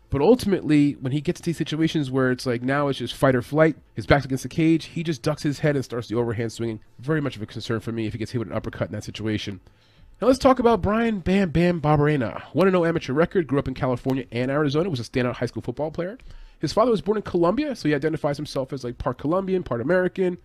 But 0.09 0.21
ultimately, 0.21 0.93
when 0.93 1.13
he 1.13 1.21
gets 1.21 1.41
to 1.41 1.45
these 1.45 1.57
situations 1.57 2.11
where 2.11 2.31
it's 2.31 2.47
like 2.47 2.63
now 2.63 2.89
it's 2.89 2.99
just 2.99 3.15
fight 3.15 3.35
or 3.35 3.43
flight, 3.43 3.77
his 3.95 4.07
back's 4.07 4.25
against 4.25 4.45
the 4.45 4.49
cage, 4.49 4.87
he 4.87 5.03
just 5.03 5.23
ducks 5.23 5.43
his 5.43 5.59
head 5.59 5.75
and 5.75 5.85
starts 5.85 6.09
the 6.09 6.15
overhand 6.15 6.53
swinging. 6.53 6.81
Very 6.99 7.21
much 7.21 7.37
of 7.37 7.43
a 7.43 7.47
concern 7.47 7.81
for 7.81 7.93
me 7.93 8.07
if 8.07 8.13
he 8.13 8.19
gets 8.19 8.31
hit 8.31 8.39
with 8.39 8.49
an 8.49 8.55
uppercut 8.55 8.89
in 8.89 8.93
that 8.93 9.05
situation. 9.05 9.61
Now 10.21 10.29
let's 10.29 10.39
talk 10.39 10.59
about 10.59 10.81
Brian 10.81 11.19
Bam 11.19 11.51
Bam 11.51 11.81
Barberena. 11.81 12.43
1 12.53 12.71
0 12.71 12.85
amateur 12.85 13.13
record, 13.13 13.47
grew 13.47 13.59
up 13.59 13.69
in 13.69 13.75
California 13.75 14.25
and 14.31 14.51
Arizona, 14.51 14.89
was 14.89 15.01
a 15.01 15.03
standout 15.03 15.35
high 15.35 15.47
school 15.47 15.63
football 15.63 15.91
player. 15.91 16.17
His 16.59 16.73
father 16.73 16.91
was 16.91 17.03
born 17.03 17.19
in 17.19 17.23
Colombia, 17.23 17.77
so 17.77 17.89
he 17.89 17.95
identifies 17.95 18.37
himself 18.37 18.73
as 18.73 18.85
like 18.85 18.99
part 18.99 19.19
Colombian, 19.19 19.63
part 19.63 19.81
American. 19.81 20.39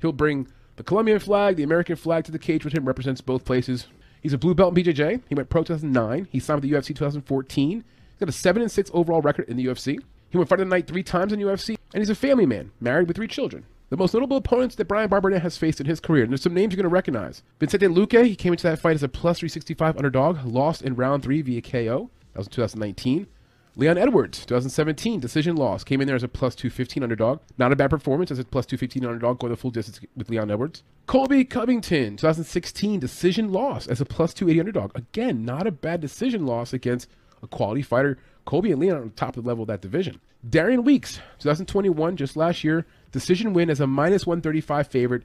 He'll 0.00 0.12
bring 0.12 0.48
the 0.76 0.82
Colombian 0.82 1.18
flag, 1.18 1.56
the 1.56 1.62
American 1.62 1.96
flag 1.96 2.24
to 2.24 2.32
the 2.32 2.38
cage 2.38 2.64
with 2.64 2.74
him, 2.74 2.84
represents 2.84 3.22
both 3.22 3.44
places. 3.44 3.86
He's 4.20 4.34
a 4.34 4.38
blue 4.38 4.54
belt 4.54 4.76
in 4.76 4.84
BJJ. 4.84 5.22
He 5.28 5.34
went 5.34 5.48
pro 5.48 5.62
2009. 5.62 6.28
He 6.30 6.40
signed 6.40 6.60
with 6.60 6.70
the 6.70 6.76
UFC 6.76 6.88
2014. 6.88 7.84
He's 8.16 8.20
got 8.20 8.28
a 8.30 8.32
7 8.32 8.62
and 8.62 8.72
6 8.72 8.90
overall 8.94 9.20
record 9.20 9.46
in 9.46 9.58
the 9.58 9.66
UFC. 9.66 9.98
He 10.30 10.38
went 10.38 10.48
fight 10.48 10.58
of 10.60 10.66
the 10.66 10.74
night 10.74 10.86
three 10.86 11.02
times 11.02 11.34
in 11.34 11.40
UFC, 11.40 11.76
and 11.92 12.00
he's 12.00 12.08
a 12.08 12.14
family 12.14 12.46
man, 12.46 12.70
married 12.80 13.08
with 13.08 13.16
three 13.18 13.28
children. 13.28 13.66
The 13.90 13.98
most 13.98 14.14
notable 14.14 14.38
opponents 14.38 14.74
that 14.76 14.86
Brian 14.88 15.10
Barberena 15.10 15.42
has 15.42 15.58
faced 15.58 15.80
in 15.80 15.86
his 15.86 16.00
career, 16.00 16.22
and 16.22 16.32
there's 16.32 16.40
some 16.40 16.54
names 16.54 16.72
you're 16.72 16.82
going 16.82 16.90
to 16.90 16.94
recognize. 16.94 17.42
Vicente 17.60 17.88
Luque, 17.88 18.24
he 18.24 18.34
came 18.34 18.54
into 18.54 18.62
that 18.62 18.78
fight 18.78 18.94
as 18.94 19.02
a 19.02 19.08
plus 19.08 19.40
365 19.40 19.98
underdog, 19.98 20.46
lost 20.46 20.80
in 20.80 20.96
round 20.96 21.22
three 21.22 21.42
via 21.42 21.60
KO. 21.60 22.10
That 22.32 22.38
was 22.38 22.46
in 22.46 22.52
2019. 22.52 23.26
Leon 23.78 23.98
Edwards, 23.98 24.46
2017, 24.46 25.20
decision 25.20 25.54
loss. 25.54 25.84
Came 25.84 26.00
in 26.00 26.06
there 26.06 26.16
as 26.16 26.22
a 26.22 26.28
plus 26.28 26.54
215 26.54 27.02
underdog. 27.02 27.40
Not 27.58 27.72
a 27.72 27.76
bad 27.76 27.90
performance 27.90 28.30
as 28.30 28.38
a 28.38 28.44
plus 28.44 28.64
215 28.64 29.04
underdog 29.04 29.38
going 29.38 29.50
the 29.50 29.58
full 29.58 29.70
distance 29.70 30.00
with 30.16 30.30
Leon 30.30 30.50
Edwards. 30.50 30.82
Colby 31.06 31.44
Covington, 31.44 32.16
2016, 32.16 32.98
decision 32.98 33.52
loss 33.52 33.86
as 33.86 34.00
a 34.00 34.06
plus 34.06 34.32
280 34.32 34.60
underdog. 34.60 34.96
Again, 34.96 35.44
not 35.44 35.66
a 35.66 35.70
bad 35.70 36.00
decision 36.00 36.46
loss 36.46 36.72
against 36.72 37.10
a 37.46 37.56
quality 37.56 37.82
fighter. 37.82 38.18
Colby 38.44 38.70
and 38.70 38.80
Leon 38.80 38.96
on 38.96 39.10
top 39.10 39.36
of 39.36 39.44
the 39.44 39.48
level 39.48 39.62
of 39.62 39.68
that 39.68 39.80
division. 39.80 40.20
Darian 40.48 40.84
Weeks, 40.84 41.16
2021, 41.40 42.16
just 42.16 42.36
last 42.36 42.62
year, 42.62 42.86
decision 43.10 43.52
win 43.52 43.70
as 43.70 43.80
a 43.80 43.86
minus 43.86 44.26
135 44.26 44.86
favorite. 44.86 45.22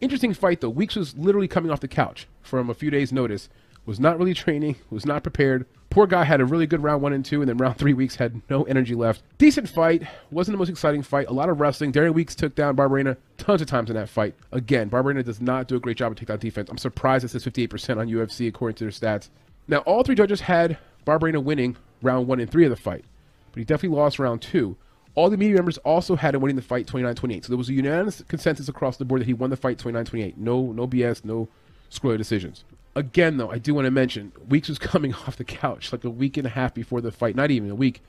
Interesting 0.00 0.34
fight 0.34 0.60
though. 0.60 0.70
Weeks 0.70 0.96
was 0.96 1.16
literally 1.16 1.48
coming 1.48 1.70
off 1.70 1.80
the 1.80 1.88
couch 1.88 2.26
from 2.42 2.70
a 2.70 2.74
few 2.74 2.90
days' 2.90 3.12
notice. 3.12 3.48
Was 3.86 4.00
not 4.00 4.18
really 4.18 4.34
training. 4.44 4.76
Was 4.90 5.06
not 5.06 5.22
prepared. 5.22 5.66
Poor 5.90 6.06
guy 6.06 6.22
had 6.22 6.40
a 6.40 6.44
really 6.44 6.68
good 6.68 6.82
round 6.84 7.02
one 7.02 7.12
and 7.12 7.24
two, 7.24 7.42
and 7.42 7.48
then 7.48 7.56
round 7.56 7.76
three 7.76 7.94
weeks 7.94 8.14
had 8.14 8.40
no 8.48 8.62
energy 8.64 8.94
left. 8.94 9.22
Decent 9.38 9.68
fight. 9.68 10.04
Wasn't 10.30 10.54
the 10.54 10.58
most 10.58 10.68
exciting 10.68 11.02
fight. 11.02 11.26
A 11.28 11.32
lot 11.32 11.48
of 11.48 11.60
wrestling. 11.60 11.90
Darian 11.90 12.14
Weeks 12.14 12.36
took 12.36 12.54
down 12.54 12.76
Barberena 12.76 13.16
tons 13.38 13.60
of 13.60 13.66
times 13.66 13.90
in 13.90 13.96
that 13.96 14.08
fight. 14.08 14.36
Again, 14.52 14.88
Barberena 14.88 15.24
does 15.24 15.40
not 15.40 15.66
do 15.66 15.74
a 15.74 15.80
great 15.80 15.96
job 15.96 16.12
of 16.12 16.18
takedown 16.18 16.38
defense. 16.38 16.70
I'm 16.70 16.78
surprised 16.78 17.24
it 17.24 17.28
says 17.28 17.44
58% 17.44 17.98
on 17.98 18.06
UFC 18.06 18.46
according 18.46 18.76
to 18.76 18.84
their 18.84 18.92
stats. 18.92 19.30
Now, 19.66 19.78
all 19.78 20.04
three 20.04 20.14
judges 20.14 20.40
had 20.40 20.78
Barberena 21.10 21.42
winning 21.42 21.76
round 22.02 22.28
one 22.28 22.40
and 22.40 22.50
three 22.50 22.64
of 22.64 22.70
the 22.70 22.76
fight, 22.76 23.04
but 23.52 23.58
he 23.58 23.64
definitely 23.64 23.98
lost 23.98 24.18
round 24.18 24.40
two. 24.42 24.76
All 25.16 25.28
the 25.28 25.36
media 25.36 25.56
members 25.56 25.78
also 25.78 26.14
had 26.14 26.34
him 26.34 26.40
winning 26.40 26.56
the 26.56 26.62
fight 26.62 26.86
29-28. 26.86 27.44
So 27.44 27.48
there 27.48 27.58
was 27.58 27.68
a 27.68 27.72
unanimous 27.72 28.22
consensus 28.28 28.68
across 28.68 28.96
the 28.96 29.04
board 29.04 29.20
that 29.20 29.26
he 29.26 29.34
won 29.34 29.50
the 29.50 29.56
fight 29.56 29.76
29-28. 29.76 30.36
No, 30.36 30.70
no 30.70 30.86
BS, 30.86 31.24
no 31.24 31.48
squirrely 31.90 32.18
decisions. 32.18 32.64
Again, 32.94 33.36
though, 33.36 33.50
I 33.50 33.58
do 33.58 33.74
want 33.74 33.86
to 33.86 33.90
mention 33.90 34.32
Weeks 34.48 34.68
was 34.68 34.78
coming 34.78 35.14
off 35.14 35.36
the 35.36 35.44
couch 35.44 35.92
like 35.92 36.04
a 36.04 36.10
week 36.10 36.36
and 36.36 36.46
a 36.46 36.50
half 36.50 36.74
before 36.74 37.00
the 37.00 37.10
fight. 37.10 37.34
Not 37.34 37.50
even 37.50 37.70
a 37.70 37.74
week. 37.74 38.02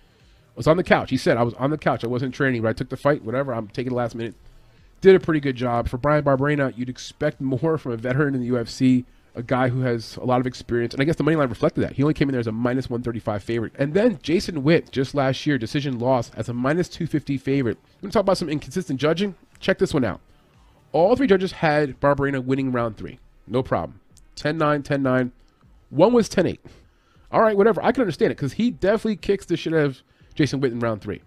I 0.56 0.58
was 0.58 0.68
on 0.68 0.78
the 0.78 0.84
couch. 0.84 1.10
He 1.10 1.18
said 1.18 1.38
I 1.38 1.44
was 1.44 1.54
on 1.56 1.72
the 1.72 1.78
couch. 1.78 2.04
I 2.04 2.08
wasn't 2.08 2.36
training, 2.36 2.62
but 2.62 2.70
I 2.70 2.74
took 2.74 2.90
the 2.90 2.98
fight. 2.98 3.24
Whatever. 3.24 3.54
I'm 3.54 3.68
taking 3.68 3.92
the 3.92 3.98
last 3.98 4.16
minute. 4.16 4.36
Did 5.02 5.16
a 5.16 5.20
pretty 5.20 5.40
good 5.40 5.56
job 5.56 5.90
for 5.90 5.98
Brian 5.98 6.24
Barberena. 6.24 6.78
You'd 6.78 6.90
expect 6.90 7.42
more 7.42 7.78
from 7.80 7.94
a 7.94 7.98
veteran 7.98 8.36
in 8.36 8.42
the 8.42 8.50
UFC 8.50 9.06
a 9.36 9.44
guy 9.44 9.70
who 9.70 9.82
has 9.82 10.18
a 10.18 10.26
lot 10.26 10.40
of 10.40 10.48
experience. 10.48 10.94
And 10.94 11.02
I 11.02 11.06
guess 11.06 11.16
the 11.16 11.24
money 11.24 11.38
line 11.38 11.50
reflected 11.50 11.82
that. 11.82 11.94
He 11.94 12.04
only 12.04 12.14
came 12.14 12.28
in 12.28 12.34
there 12.34 12.40
as 12.40 12.48
a 12.48 12.52
minus 12.52 12.90
135 12.90 13.44
favorite. 13.44 13.74
And 13.78 13.94
then 13.94 14.20
Jason 14.22 14.64
Witt, 14.64 14.92
just 14.92 15.16
last 15.16 15.46
year, 15.46 15.58
decision 15.58 16.00
loss 16.00 16.32
as 16.36 16.50
a 16.50 16.54
minus 16.54 16.90
250 16.90 17.38
favorite. 17.38 17.78
I'm 17.78 18.02
going 18.02 18.12
to 18.12 18.14
talk 18.14 18.22
about 18.22 18.38
some 18.38 18.50
inconsistent 18.50 19.00
judging. 19.00 19.36
Check 19.60 19.78
this 19.78 19.94
one 19.94 20.04
out. 20.04 20.20
All 20.92 21.16
three 21.16 21.28
judges 21.28 21.54
had 21.54 22.00
Barberena 22.02 22.44
winning 22.44 22.72
round 22.72 22.98
three. 22.98 23.20
No 23.48 23.64
problem. 23.64 24.02
10 24.36 24.58
9, 24.58 24.84
10 24.84 25.04
9. 25.04 25.32
One 25.90 26.14
was 26.14 26.28
10 26.28 26.48
8. 26.48 26.60
All 27.32 27.42
right, 27.42 27.56
whatever. 27.56 27.84
I 27.84 27.92
can 27.92 28.02
understand 28.02 28.32
it 28.32 28.36
because 28.36 28.54
he 28.54 28.72
definitely 28.72 29.16
kicks 29.16 29.46
the 29.46 29.56
shit 29.56 29.74
out 29.74 29.80
of 29.80 30.02
Jason 30.36 30.60
Witt 30.60 30.74
in 30.74 30.80
round 30.80 31.02
three. 31.02 31.22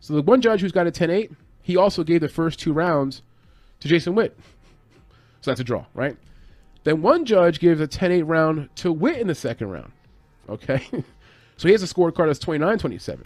So 0.00 0.14
the 0.14 0.22
one 0.22 0.40
judge 0.40 0.60
who's 0.60 0.72
got 0.72 0.86
a 0.86 0.90
10 0.90 1.10
8, 1.10 1.30
he 1.62 1.76
also 1.76 2.02
gave 2.02 2.20
the 2.20 2.28
first 2.28 2.58
two 2.58 2.72
rounds 2.72 3.22
to 3.80 3.88
Jason 3.88 4.14
Witt. 4.14 4.36
So 5.40 5.50
that's 5.50 5.60
a 5.60 5.64
draw, 5.64 5.86
right? 5.94 6.16
Then 6.86 7.02
one 7.02 7.24
judge 7.24 7.58
gives 7.58 7.80
a 7.80 7.88
10 7.88 8.12
8 8.12 8.22
round 8.22 8.68
to 8.76 8.92
Witt 8.92 9.18
in 9.18 9.26
the 9.26 9.34
second 9.34 9.70
round. 9.70 9.90
Okay? 10.48 10.86
so 11.56 11.66
he 11.66 11.72
has 11.72 11.82
a 11.82 11.92
scorecard 11.92 12.28
that's 12.28 12.38
29 12.38 12.78
27. 12.78 13.24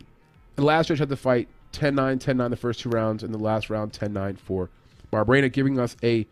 The 0.56 0.64
last 0.64 0.86
judge 0.86 0.98
had 0.98 1.10
to 1.10 1.16
fight 1.16 1.46
10 1.72 1.94
9, 1.94 2.18
10 2.18 2.38
9 2.38 2.50
the 2.50 2.56
first 2.56 2.80
two 2.80 2.88
rounds, 2.88 3.22
and 3.22 3.34
the 3.34 3.38
last 3.38 3.68
round 3.68 3.92
10 3.92 4.14
9 4.14 4.36
for 4.36 4.70
Barberena, 5.12 5.52
giving 5.52 5.78
us 5.78 5.94
a 6.02 6.26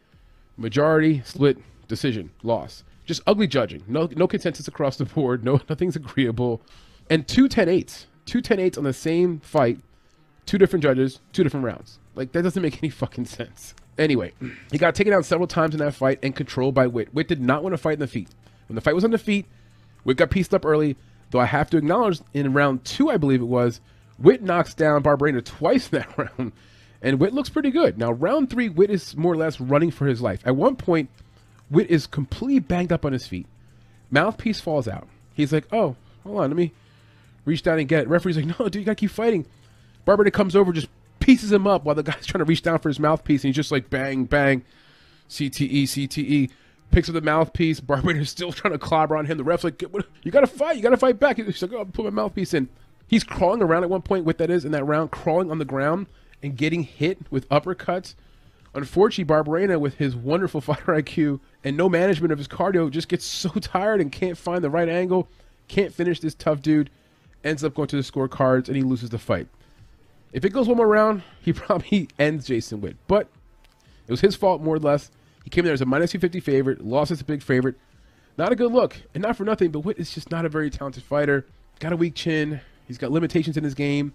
majority 0.56 1.20
split 1.22 1.58
decision 1.86 2.30
loss. 2.42 2.82
Just 3.04 3.20
ugly 3.26 3.46
judging. 3.46 3.82
No 3.86 4.08
no 4.16 4.26
consensus 4.26 4.66
across 4.66 4.96
the 4.96 5.04
board. 5.04 5.44
No 5.44 5.60
nothing's 5.68 5.96
agreeable. 5.96 6.62
And 7.10 7.28
two 7.28 7.46
10 7.46 7.68
8s. 7.68 8.06
Two 8.24 8.40
10 8.40 8.56
8s 8.56 8.78
on 8.78 8.84
the 8.84 8.94
same 8.94 9.40
fight. 9.40 9.80
Two 10.46 10.56
different 10.56 10.82
judges, 10.82 11.20
two 11.34 11.44
different 11.44 11.66
rounds. 11.66 11.98
Like 12.14 12.32
that 12.32 12.40
doesn't 12.40 12.62
make 12.62 12.82
any 12.82 12.88
fucking 12.88 13.26
sense. 13.26 13.74
Anyway, 13.98 14.32
he 14.70 14.78
got 14.78 14.94
taken 14.94 15.12
out 15.12 15.24
several 15.24 15.48
times 15.48 15.74
in 15.74 15.80
that 15.80 15.94
fight 15.94 16.20
and 16.22 16.34
controlled 16.34 16.74
by 16.74 16.86
Witt. 16.86 17.12
Witt 17.12 17.28
did 17.28 17.40
not 17.40 17.62
want 17.62 17.72
to 17.72 17.78
fight 17.78 17.94
in 17.94 17.98
the 18.00 18.06
feet. 18.06 18.28
When 18.68 18.76
the 18.76 18.80
fight 18.80 18.94
was 18.94 19.04
on 19.04 19.10
the 19.10 19.18
feet, 19.18 19.46
Witt 20.04 20.16
got 20.16 20.30
pieced 20.30 20.54
up 20.54 20.64
early, 20.64 20.96
though 21.30 21.40
I 21.40 21.46
have 21.46 21.68
to 21.70 21.76
acknowledge 21.76 22.20
in 22.32 22.52
round 22.52 22.84
two, 22.84 23.10
I 23.10 23.16
believe 23.16 23.40
it 23.40 23.46
was, 23.46 23.80
Witt 24.18 24.42
knocks 24.42 24.74
down 24.74 25.02
Barberena 25.02 25.44
twice 25.44 25.90
in 25.92 25.98
that 25.98 26.18
round, 26.38 26.52
and 27.02 27.20
Witt 27.20 27.34
looks 27.34 27.48
pretty 27.48 27.70
good. 27.70 27.98
Now, 27.98 28.12
round 28.12 28.50
three, 28.50 28.68
Witt 28.68 28.90
is 28.90 29.16
more 29.16 29.32
or 29.32 29.36
less 29.36 29.60
running 29.60 29.90
for 29.90 30.06
his 30.06 30.20
life. 30.20 30.40
At 30.44 30.56
one 30.56 30.76
point, 30.76 31.10
Witt 31.70 31.90
is 31.90 32.06
completely 32.06 32.60
banged 32.60 32.92
up 32.92 33.04
on 33.04 33.12
his 33.12 33.26
feet. 33.26 33.46
Mouthpiece 34.10 34.60
falls 34.60 34.88
out. 34.88 35.08
He's 35.34 35.52
like, 35.52 35.66
oh, 35.72 35.96
hold 36.24 36.38
on, 36.38 36.50
let 36.50 36.56
me 36.56 36.72
reach 37.44 37.62
down 37.62 37.78
and 37.78 37.88
get 37.88 38.02
it. 38.02 38.08
Referee's 38.08 38.36
like, 38.36 38.46
no, 38.58 38.68
dude, 38.68 38.76
you 38.76 38.84
gotta 38.84 38.94
keep 38.94 39.10
fighting. 39.10 39.46
Barberena 40.06 40.32
comes 40.32 40.56
over, 40.56 40.72
just 40.72 40.88
pieces 41.28 41.52
him 41.52 41.66
up 41.66 41.84
while 41.84 41.94
the 41.94 42.02
guy's 42.02 42.24
trying 42.26 42.38
to 42.38 42.46
reach 42.46 42.62
down 42.62 42.78
for 42.78 42.88
his 42.88 42.98
mouthpiece, 42.98 43.44
and 43.44 43.50
he's 43.50 43.56
just 43.56 43.70
like 43.70 43.90
bang, 43.90 44.24
bang, 44.24 44.64
CTE, 45.28 45.82
CTE. 45.82 46.50
Picks 46.90 47.10
up 47.10 47.12
the 47.12 47.20
mouthpiece. 47.20 47.80
Barberena's 47.80 48.30
still 48.30 48.50
trying 48.50 48.72
to 48.72 48.78
clobber 48.78 49.14
on 49.14 49.26
him. 49.26 49.36
The 49.36 49.44
ref's 49.44 49.62
like, 49.62 49.82
"You 50.22 50.30
gotta 50.30 50.46
fight! 50.46 50.76
You 50.76 50.82
gotta 50.82 50.96
fight 50.96 51.20
back!" 51.20 51.36
He's 51.36 51.60
like, 51.60 51.72
"Oh, 51.74 51.84
put 51.84 52.06
my 52.06 52.10
mouthpiece 52.10 52.54
in." 52.54 52.70
He's 53.06 53.24
crawling 53.24 53.60
around 53.60 53.84
at 53.84 53.90
one 53.90 54.00
point. 54.00 54.24
What 54.24 54.38
that 54.38 54.48
is 54.48 54.64
in 54.64 54.72
that 54.72 54.84
round, 54.84 55.10
crawling 55.10 55.50
on 55.50 55.58
the 55.58 55.66
ground 55.66 56.06
and 56.42 56.56
getting 56.56 56.84
hit 56.84 57.18
with 57.30 57.46
uppercuts. 57.50 58.14
Unfortunately, 58.74 59.34
Barberena, 59.34 59.78
with 59.78 59.96
his 59.96 60.16
wonderful 60.16 60.60
fighter 60.62 60.92
IQ 60.92 61.40
and 61.62 61.76
no 61.76 61.90
management 61.90 62.32
of 62.32 62.38
his 62.38 62.48
cardio, 62.48 62.90
just 62.90 63.08
gets 63.08 63.26
so 63.26 63.50
tired 63.50 64.00
and 64.00 64.10
can't 64.10 64.38
find 64.38 64.64
the 64.64 64.70
right 64.70 64.88
angle, 64.88 65.28
can't 65.68 65.92
finish 65.92 66.20
this 66.20 66.34
tough 66.34 66.62
dude, 66.62 66.88
ends 67.44 67.62
up 67.62 67.74
going 67.74 67.88
to 67.88 67.96
the 67.96 68.02
scorecards, 68.02 68.68
and 68.68 68.76
he 68.76 68.82
loses 68.82 69.10
the 69.10 69.18
fight. 69.18 69.48
If 70.32 70.44
it 70.44 70.50
goes 70.50 70.68
one 70.68 70.76
more 70.76 70.88
round, 70.88 71.22
he 71.40 71.52
probably 71.52 72.08
ends 72.18 72.46
Jason 72.46 72.80
Witt. 72.80 72.96
But 73.06 73.28
it 74.06 74.10
was 74.10 74.20
his 74.20 74.36
fault, 74.36 74.62
more 74.62 74.76
or 74.76 74.80
less. 74.80 75.10
He 75.44 75.50
came 75.50 75.64
there 75.64 75.74
as 75.74 75.80
a 75.80 75.86
minus 75.86 76.12
250 76.12 76.40
favorite, 76.40 76.84
lost 76.84 77.10
as 77.10 77.20
a 77.20 77.24
big 77.24 77.42
favorite. 77.42 77.76
Not 78.36 78.52
a 78.52 78.56
good 78.56 78.72
look. 78.72 78.96
And 79.14 79.22
not 79.22 79.36
for 79.36 79.44
nothing, 79.44 79.70
but 79.70 79.80
Witt 79.80 79.98
is 79.98 80.12
just 80.12 80.30
not 80.30 80.44
a 80.44 80.48
very 80.48 80.70
talented 80.70 81.02
fighter. 81.02 81.46
Got 81.80 81.92
a 81.92 81.96
weak 81.96 82.14
chin. 82.14 82.60
He's 82.86 82.98
got 82.98 83.10
limitations 83.10 83.56
in 83.56 83.64
his 83.64 83.74
game. 83.74 84.12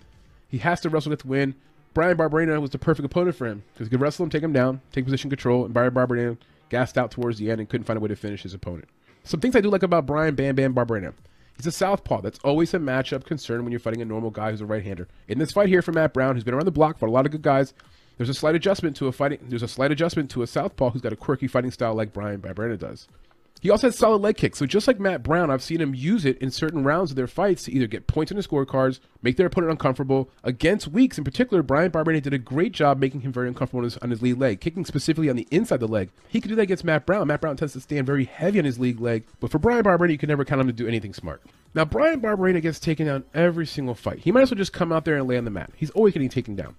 He 0.47 0.59
has 0.59 0.81
to 0.81 0.89
wrestle 0.89 1.15
to 1.15 1.27
win. 1.27 1.55
Brian 1.93 2.17
Barberena 2.17 2.59
was 2.59 2.71
the 2.71 2.79
perfect 2.79 3.05
opponent 3.05 3.35
for 3.35 3.45
him 3.45 3.63
because 3.73 3.87
he 3.87 3.91
could 3.91 4.01
wrestle 4.01 4.23
him, 4.23 4.29
take 4.29 4.43
him 4.43 4.53
down, 4.53 4.81
take 4.91 5.05
position 5.05 5.29
control, 5.29 5.65
and 5.65 5.73
Brian 5.73 5.93
Barberena 5.93 6.37
gassed 6.69 6.97
out 6.97 7.11
towards 7.11 7.37
the 7.37 7.51
end 7.51 7.59
and 7.59 7.69
couldn't 7.69 7.85
find 7.85 7.97
a 7.97 7.99
way 7.99 8.07
to 8.07 8.15
finish 8.15 8.43
his 8.43 8.53
opponent. 8.53 8.87
Some 9.23 9.39
things 9.39 9.55
I 9.55 9.61
do 9.61 9.69
like 9.69 9.83
about 9.83 10.05
Brian 10.05 10.35
Bam 10.35 10.55
Bam 10.55 10.73
Barberena. 10.73 11.13
He's 11.57 11.67
a 11.67 11.71
southpaw. 11.71 12.21
That's 12.21 12.39
always 12.39 12.73
a 12.73 12.79
matchup 12.79 13.25
concern 13.25 13.63
when 13.63 13.71
you're 13.71 13.79
fighting 13.79 14.01
a 14.01 14.05
normal 14.05 14.31
guy 14.31 14.51
who's 14.51 14.61
a 14.61 14.65
right-hander. 14.65 15.07
In 15.27 15.37
this 15.37 15.51
fight 15.51 15.69
here 15.69 15.81
for 15.81 15.91
Matt 15.91 16.13
Brown, 16.13 16.35
who's 16.35 16.43
been 16.43 16.53
around 16.53 16.65
the 16.65 16.71
block, 16.71 16.97
fought 16.97 17.09
a 17.09 17.11
lot 17.11 17.25
of 17.25 17.31
good 17.31 17.41
guys, 17.41 17.73
there's 18.17 18.29
a 18.29 18.33
slight 18.33 18.55
adjustment 18.55 18.95
to 18.97 19.07
a 19.07 19.11
fighting. 19.11 19.39
There's 19.43 19.63
a 19.63 19.67
slight 19.67 19.91
adjustment 19.91 20.29
to 20.31 20.43
a 20.43 20.47
southpaw 20.47 20.91
who's 20.91 21.01
got 21.01 21.13
a 21.13 21.15
quirky 21.15 21.47
fighting 21.47 21.71
style 21.71 21.95
like 21.95 22.13
Brian 22.13 22.41
Barberena 22.41 22.77
does. 22.77 23.07
He 23.61 23.69
also 23.69 23.87
has 23.87 23.97
solid 23.97 24.21
leg 24.21 24.35
kicks, 24.35 24.59
so 24.59 24.65
just 24.65 24.87
like 24.87 24.99
Matt 24.99 25.23
Brown, 25.23 25.49
I've 25.49 25.63
seen 25.63 25.79
him 25.79 25.95
use 25.95 26.25
it 26.25 26.37
in 26.39 26.51
certain 26.51 26.83
rounds 26.83 27.11
of 27.11 27.15
their 27.15 27.27
fights 27.27 27.63
to 27.63 27.71
either 27.71 27.87
get 27.87 28.07
points 28.07 28.29
in 28.29 28.35
the 28.35 28.43
scorecards, 28.43 28.99
make 29.21 29.37
their 29.37 29.47
opponent 29.47 29.71
uncomfortable. 29.71 30.29
Against 30.43 30.89
Weeks 30.89 31.17
in 31.17 31.23
particular, 31.23 31.63
Brian 31.63 31.89
Barberena 31.89 32.21
did 32.21 32.33
a 32.33 32.37
great 32.37 32.73
job 32.73 32.99
making 32.99 33.21
him 33.21 33.31
very 33.31 33.47
uncomfortable 33.47 33.79
on 33.79 33.85
his, 33.85 33.97
on 33.99 34.09
his 34.09 34.21
lead 34.21 34.37
leg, 34.37 34.59
kicking 34.59 34.83
specifically 34.83 35.29
on 35.29 35.37
the 35.37 35.47
inside 35.49 35.79
the 35.79 35.87
leg. 35.87 36.09
He 36.27 36.41
could 36.41 36.49
do 36.49 36.55
that 36.55 36.63
against 36.63 36.83
Matt 36.83 37.05
Brown. 37.05 37.27
Matt 37.27 37.39
Brown 37.39 37.55
tends 37.55 37.71
to 37.71 37.79
stand 37.79 38.05
very 38.05 38.25
heavy 38.25 38.59
on 38.59 38.65
his 38.65 38.79
league 38.79 38.99
leg, 38.99 39.23
but 39.39 39.49
for 39.49 39.59
Brian 39.59 39.85
Barberena, 39.85 40.11
you 40.11 40.17
can 40.17 40.27
never 40.27 40.43
count 40.43 40.59
him 40.59 40.67
to 40.67 40.73
do 40.73 40.85
anything 40.85 41.13
smart. 41.13 41.41
Now, 41.73 41.85
Brian 41.85 42.19
Barberena 42.19 42.61
gets 42.61 42.81
taken 42.81 43.07
down 43.07 43.23
every 43.33 43.65
single 43.65 43.95
fight. 43.95 44.19
He 44.19 44.31
might 44.33 44.41
as 44.41 44.51
well 44.51 44.57
just 44.57 44.73
come 44.73 44.91
out 44.91 45.05
there 45.05 45.15
and 45.15 45.25
lay 45.25 45.37
on 45.37 45.45
the 45.45 45.51
mat. 45.51 45.71
He's 45.77 45.89
always 45.91 46.13
getting 46.13 46.27
taken 46.27 46.57
down. 46.57 46.75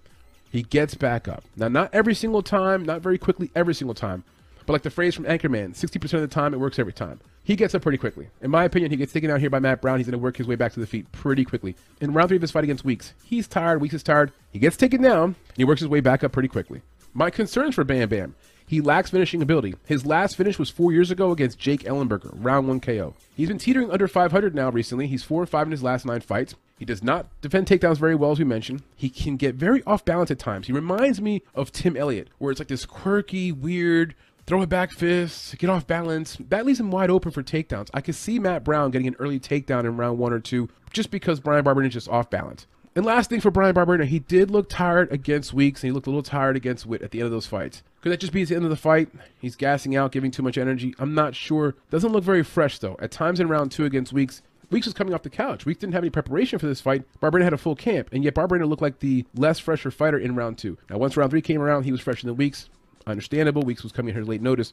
He 0.51 0.63
gets 0.63 0.95
back 0.95 1.29
up. 1.29 1.45
Now, 1.57 1.69
not 1.69 1.89
every 1.95 2.15
single 2.15 2.43
time, 2.43 2.85
not 2.85 3.01
very 3.01 3.17
quickly, 3.17 3.51
every 3.57 3.75
single 3.75 3.95
time. 3.95 4.23
But 4.67 4.73
like 4.73 4.83
the 4.83 4.91
phrase 4.91 5.15
from 5.15 5.25
Anchorman, 5.25 5.75
60% 5.75 6.15
of 6.15 6.21
the 6.21 6.27
time 6.27 6.55
it 6.55 6.61
works 6.61 6.79
every 6.79 6.93
time. 6.93 7.21
He 7.43 7.57
gets 7.57 7.75
up 7.75 7.83
pretty 7.83 7.99
quickly. 7.99 8.29
In 8.41 8.51
my 8.51 8.65
opinion, 8.65 8.91
he 8.91 8.97
gets 8.97 9.13
taken 9.13 9.31
out 9.31 9.41
here 9.41 9.51
by 9.51 9.59
Matt 9.59 9.83
Brown. 9.83 9.99
He's 9.99 10.07
going 10.07 10.13
to 10.13 10.23
work 10.23 10.39
his 10.39 10.47
way 10.47 10.55
back 10.55 10.73
to 10.73 10.81
the 10.81 10.87
feet 10.87 11.11
pretty 11.13 11.45
quickly. 11.45 11.77
In 12.01 12.15
round 12.15 12.29
three 12.29 12.37
of 12.37 12.43
his 12.43 12.51
fight 12.51 12.65
against 12.65 12.85
Weeks, 12.85 13.13
he's 13.23 13.47
tired. 13.47 13.83
Weeks 13.83 13.95
is 13.95 14.03
tired. 14.03 14.33
He 14.51 14.59
gets 14.59 14.77
taken 14.77 15.03
down, 15.03 15.25
and 15.25 15.57
he 15.57 15.65
works 15.65 15.81
his 15.81 15.89
way 15.89 16.01
back 16.01 16.25
up 16.25 16.33
pretty 16.33 16.49
quickly. 16.49 16.81
My 17.13 17.29
concerns 17.29 17.75
for 17.75 17.85
Bam 17.85 18.09
Bam. 18.09 18.35
He 18.67 18.81
lacks 18.81 19.11
finishing 19.11 19.43
ability. 19.43 19.75
His 19.85 20.07
last 20.07 20.37
finish 20.37 20.59
was 20.59 20.71
four 20.71 20.91
years 20.91 21.11
ago 21.11 21.33
against 21.33 21.59
Jake 21.59 21.83
Ellenberger, 21.83 22.31
round 22.33 22.67
one 22.67 22.81
KO. 22.81 23.15
He's 23.37 23.49
been 23.49 23.59
teetering 23.59 23.91
under 23.91 24.09
500 24.09 24.55
now 24.55 24.71
recently. 24.71 25.07
He's 25.07 25.23
4 25.23 25.43
or 25.43 25.47
5 25.47 25.67
in 25.67 25.71
his 25.71 25.83
last 25.83 26.07
nine 26.07 26.23
fights. 26.23 26.55
He 26.79 26.85
does 26.85 27.03
not 27.03 27.27
defend 27.41 27.67
takedowns 27.67 27.99
very 27.99 28.15
well, 28.15 28.33
as 28.33 28.39
we 28.39 28.45
mentioned. 28.45 28.83
He 28.97 29.11
can 29.11 29.37
get 29.37 29.55
very 29.55 29.83
off 29.85 30.05
balance 30.05 30.31
at 30.31 30.39
times. 30.39 30.67
He 30.67 30.73
reminds 30.73 31.21
me 31.21 31.43
of 31.55 31.73
Tim 31.73 31.97
Elliott, 31.97 32.29
where 32.39 32.51
it's 32.51 32.61
like 32.61 32.69
this 32.69 32.87
quirky, 32.87 33.53
weird, 33.53 34.15
throw 34.47 34.63
a 34.63 34.67
back 34.67 34.93
fist, 34.93 35.57
get 35.59 35.71
off 35.71 35.87
balance. 35.87 36.37
That 36.49 36.67
leaves 36.67 36.81
him 36.81 36.91
wide 36.91 37.11
open 37.11 37.33
for 37.33 37.43
takedowns. 37.43 37.91
I 37.95 38.01
could 38.01 38.15
see 38.15 38.39
Matt 38.39 38.65
Brown 38.65 38.91
getting 38.91 39.09
an 39.09 39.17
early 39.19 39.41
takedown 39.41 39.85
in 39.85 39.97
round 39.97 40.19
one 40.19 40.33
or 40.33 40.41
two 40.41 40.69
just 40.93 41.11
because 41.11 41.41
Brian 41.41 41.65
Barberena 41.65 41.87
is 41.87 41.95
just 41.95 42.09
off 42.09 42.31
balance. 42.31 42.67
And 42.97 43.05
last 43.05 43.29
thing 43.29 43.41
for 43.41 43.51
Brian 43.51 43.75
Barberena, 43.75 44.05
he 44.05 44.21
did 44.21 44.53
look 44.53 44.69
tired 44.69 45.11
against 45.11 45.53
Weeks, 45.53 45.83
and 45.83 45.89
he 45.89 45.93
looked 45.93 46.07
a 46.07 46.11
little 46.11 46.23
tired 46.23 46.55
against 46.55 46.87
Witt 46.87 47.03
at 47.03 47.11
the 47.11 47.19
end 47.19 47.27
of 47.27 47.33
those 47.33 47.47
fights. 47.47 47.83
Could 48.03 48.13
that 48.13 48.21
just 48.21 48.33
be 48.33 48.45
the 48.45 48.55
end 48.55 48.65
of 48.65 48.71
the 48.71 48.77
fight? 48.77 49.09
He's 49.41 49.57
gassing 49.57 49.97
out, 49.97 50.13
giving 50.13 50.31
too 50.31 50.45
much 50.45 50.57
energy. 50.57 50.95
I'm 51.01 51.13
not 51.13 51.35
sure. 51.35 51.75
Doesn't 51.91 52.13
look 52.13 52.23
very 52.23 52.45
fresh 52.45 52.79
though. 52.79 52.97
At 53.01 53.11
times 53.11 53.41
in 53.41 53.49
round 53.49 53.73
two 53.73 53.85
against 53.85 54.13
Weeks, 54.13 54.43
Weeks 54.71 54.87
was 54.87 54.95
coming 54.95 55.13
off 55.13 55.23
the 55.23 55.31
couch. 55.31 55.67
Weeks 55.67 55.81
didn't 55.81 55.95
have 55.95 56.05
any 56.05 56.11
preparation 56.11 56.59
for 56.59 56.67
this 56.67 56.81
fight. 56.81 57.05
Barberena 57.21 57.43
had 57.43 57.53
a 57.53 57.59
full 57.59 57.75
camp, 57.75 58.11
and 58.13 58.23
yet 58.23 58.35
Barberena 58.35 58.69
looked 58.69 58.83
like 58.83 59.01
the 59.01 59.25
less 59.35 59.59
fresher 59.59 59.91
fighter 59.91 60.19
in 60.19 60.37
round 60.37 60.59
two. 60.59 60.79
Now, 60.89 60.99
once 60.99 61.17
round 61.17 61.31
three 61.31 61.43
came 61.43 61.61
around, 61.61 61.85
he 61.85 61.93
was 61.93 62.01
fresher 62.01 62.27
than 62.27 62.37
Weeks. 62.37 62.69
Understandable. 63.07 63.63
Weeks 63.63 63.83
was 63.83 63.93
coming 63.93 64.15
here 64.15 64.25
late 64.25 64.43
notice. 64.43 64.73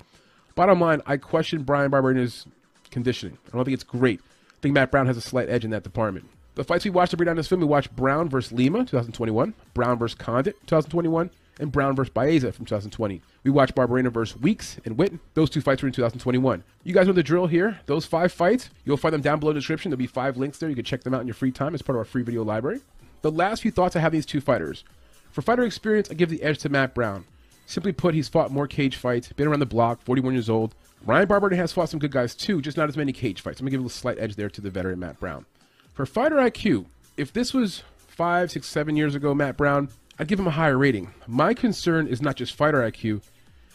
Bottom 0.56 0.80
line, 0.80 1.02
I 1.06 1.18
question 1.18 1.64
Brian 1.64 1.92
Barberena's 1.92 2.46
conditioning. 2.92 3.38
I 3.48 3.56
don't 3.56 3.66
think 3.66 3.76
it's 3.76 3.84
great. 3.84 4.20
I 4.22 4.62
think 4.62 4.76
Matt 4.76 4.92
Brown 4.92 5.08
has 5.08 5.18
a 5.18 5.22
slight 5.22 5.50
edge 5.50 5.66
in 5.66 5.72
that 5.72 5.84
department. 5.84 6.30
The 6.56 6.64
fights 6.64 6.84
we 6.84 6.92
watched 6.92 7.12
to 7.12 7.18
bring 7.18 7.28
down 7.28 7.38
this 7.38 7.48
film, 7.48 7.62
we 7.62 7.68
watched 7.68 7.96
Brown 7.96 8.28
versus 8.30 8.52
Lima, 8.52 8.80
2021, 8.80 9.54
Brown 9.74 9.98
versus 9.98 10.16
Condit, 10.16 10.56
2021, 10.68 11.30
and 11.60 11.72
Brown 11.72 11.96
versus 11.96 12.12
Baeza 12.14 12.52
from 12.52 12.66
2020. 12.66 13.22
We 13.44 13.52
watched 13.52 13.76
Barberena 13.76 14.12
versus 14.12 14.40
Weeks 14.42 14.78
and 14.84 14.98
Witt. 14.98 15.14
Those 15.34 15.50
two 15.50 15.62
fights 15.62 15.82
were 15.82 15.88
in 15.88 15.94
2021. 15.94 16.64
You 16.84 16.94
guys 16.94 17.08
know 17.08 17.14
the 17.14 17.24
drill 17.24 17.48
here. 17.48 17.80
Those 17.86 18.06
five 18.06 18.34
fights, 18.34 18.70
you'll 18.84 18.98
find 18.98 19.14
them 19.14 19.22
down 19.22 19.40
below 19.40 19.52
in 19.52 19.56
the 19.56 19.62
description. 19.62 19.92
There'll 19.92 20.00
be 20.00 20.08
five 20.08 20.38
links 20.38 20.58
there. 20.58 20.70
You 20.70 20.76
can 20.76 20.84
check 20.84 21.04
them 21.04 21.14
out 21.14 21.22
in 21.22 21.28
your 21.28 21.34
free 21.34 21.52
time 21.52 21.74
as 21.74 21.82
part 21.82 21.96
of 21.96 22.00
our 22.00 22.06
free 22.06 22.24
video 22.24 22.44
library. 22.44 22.82
The 23.22 23.32
last 23.32 23.62
few 23.62 23.72
thoughts 23.72 23.96
I 23.96 24.00
have 24.00 24.12
these 24.12 24.26
two 24.26 24.42
fighters. 24.42 24.84
For 25.32 25.42
fighter 25.42 25.64
experience, 25.64 26.12
I 26.12 26.16
give 26.16 26.30
the 26.30 26.44
edge 26.44 26.58
to 26.60 26.70
Matt 26.70 26.94
Brown. 26.94 27.26
Simply 27.72 27.94
put, 27.94 28.14
he's 28.14 28.28
fought 28.28 28.52
more 28.52 28.68
cage 28.68 28.98
fights, 28.98 29.32
been 29.32 29.48
around 29.48 29.62
the 29.62 29.66
block, 29.66 30.02
41 30.02 30.34
years 30.34 30.50
old. 30.50 30.76
Brian 31.06 31.26
Barberena 31.26 31.56
has 31.56 31.72
fought 31.72 31.88
some 31.88 32.02
good 32.02 32.12
guys 32.12 32.36
too, 32.36 32.62
just 32.62 32.76
not 32.76 32.90
as 32.90 32.98
many 32.98 33.14
cage 33.14 33.40
fights. 33.40 33.62
I'm 33.62 33.66
gonna 33.66 33.78
give 33.78 33.86
a 33.86 33.90
slight 33.90 34.20
edge 34.20 34.36
there 34.36 34.50
to 34.50 34.60
the 34.60 34.70
veteran 34.70 35.00
Matt 35.00 35.22
Brown. 35.22 35.46
For 35.94 36.06
fighter 36.06 36.36
IQ, 36.36 36.88
if 37.16 37.32
this 37.32 37.54
was 37.54 37.84
five, 37.96 38.52
six, 38.52 38.68
seven 38.68 38.98
years 38.98 39.16
ago, 39.16 39.34
Matt 39.34 39.56
Brown, 39.56 39.88
I'd 40.20 40.28
give 40.28 40.38
him 40.38 40.48
a 40.48 40.52
higher 40.52 40.78
rating. 40.78 41.14
My 41.28 41.54
concern 41.54 42.08
is 42.08 42.22
not 42.22 42.36
just 42.36 42.56
fighter 42.56 42.80
IQ, 42.82 43.22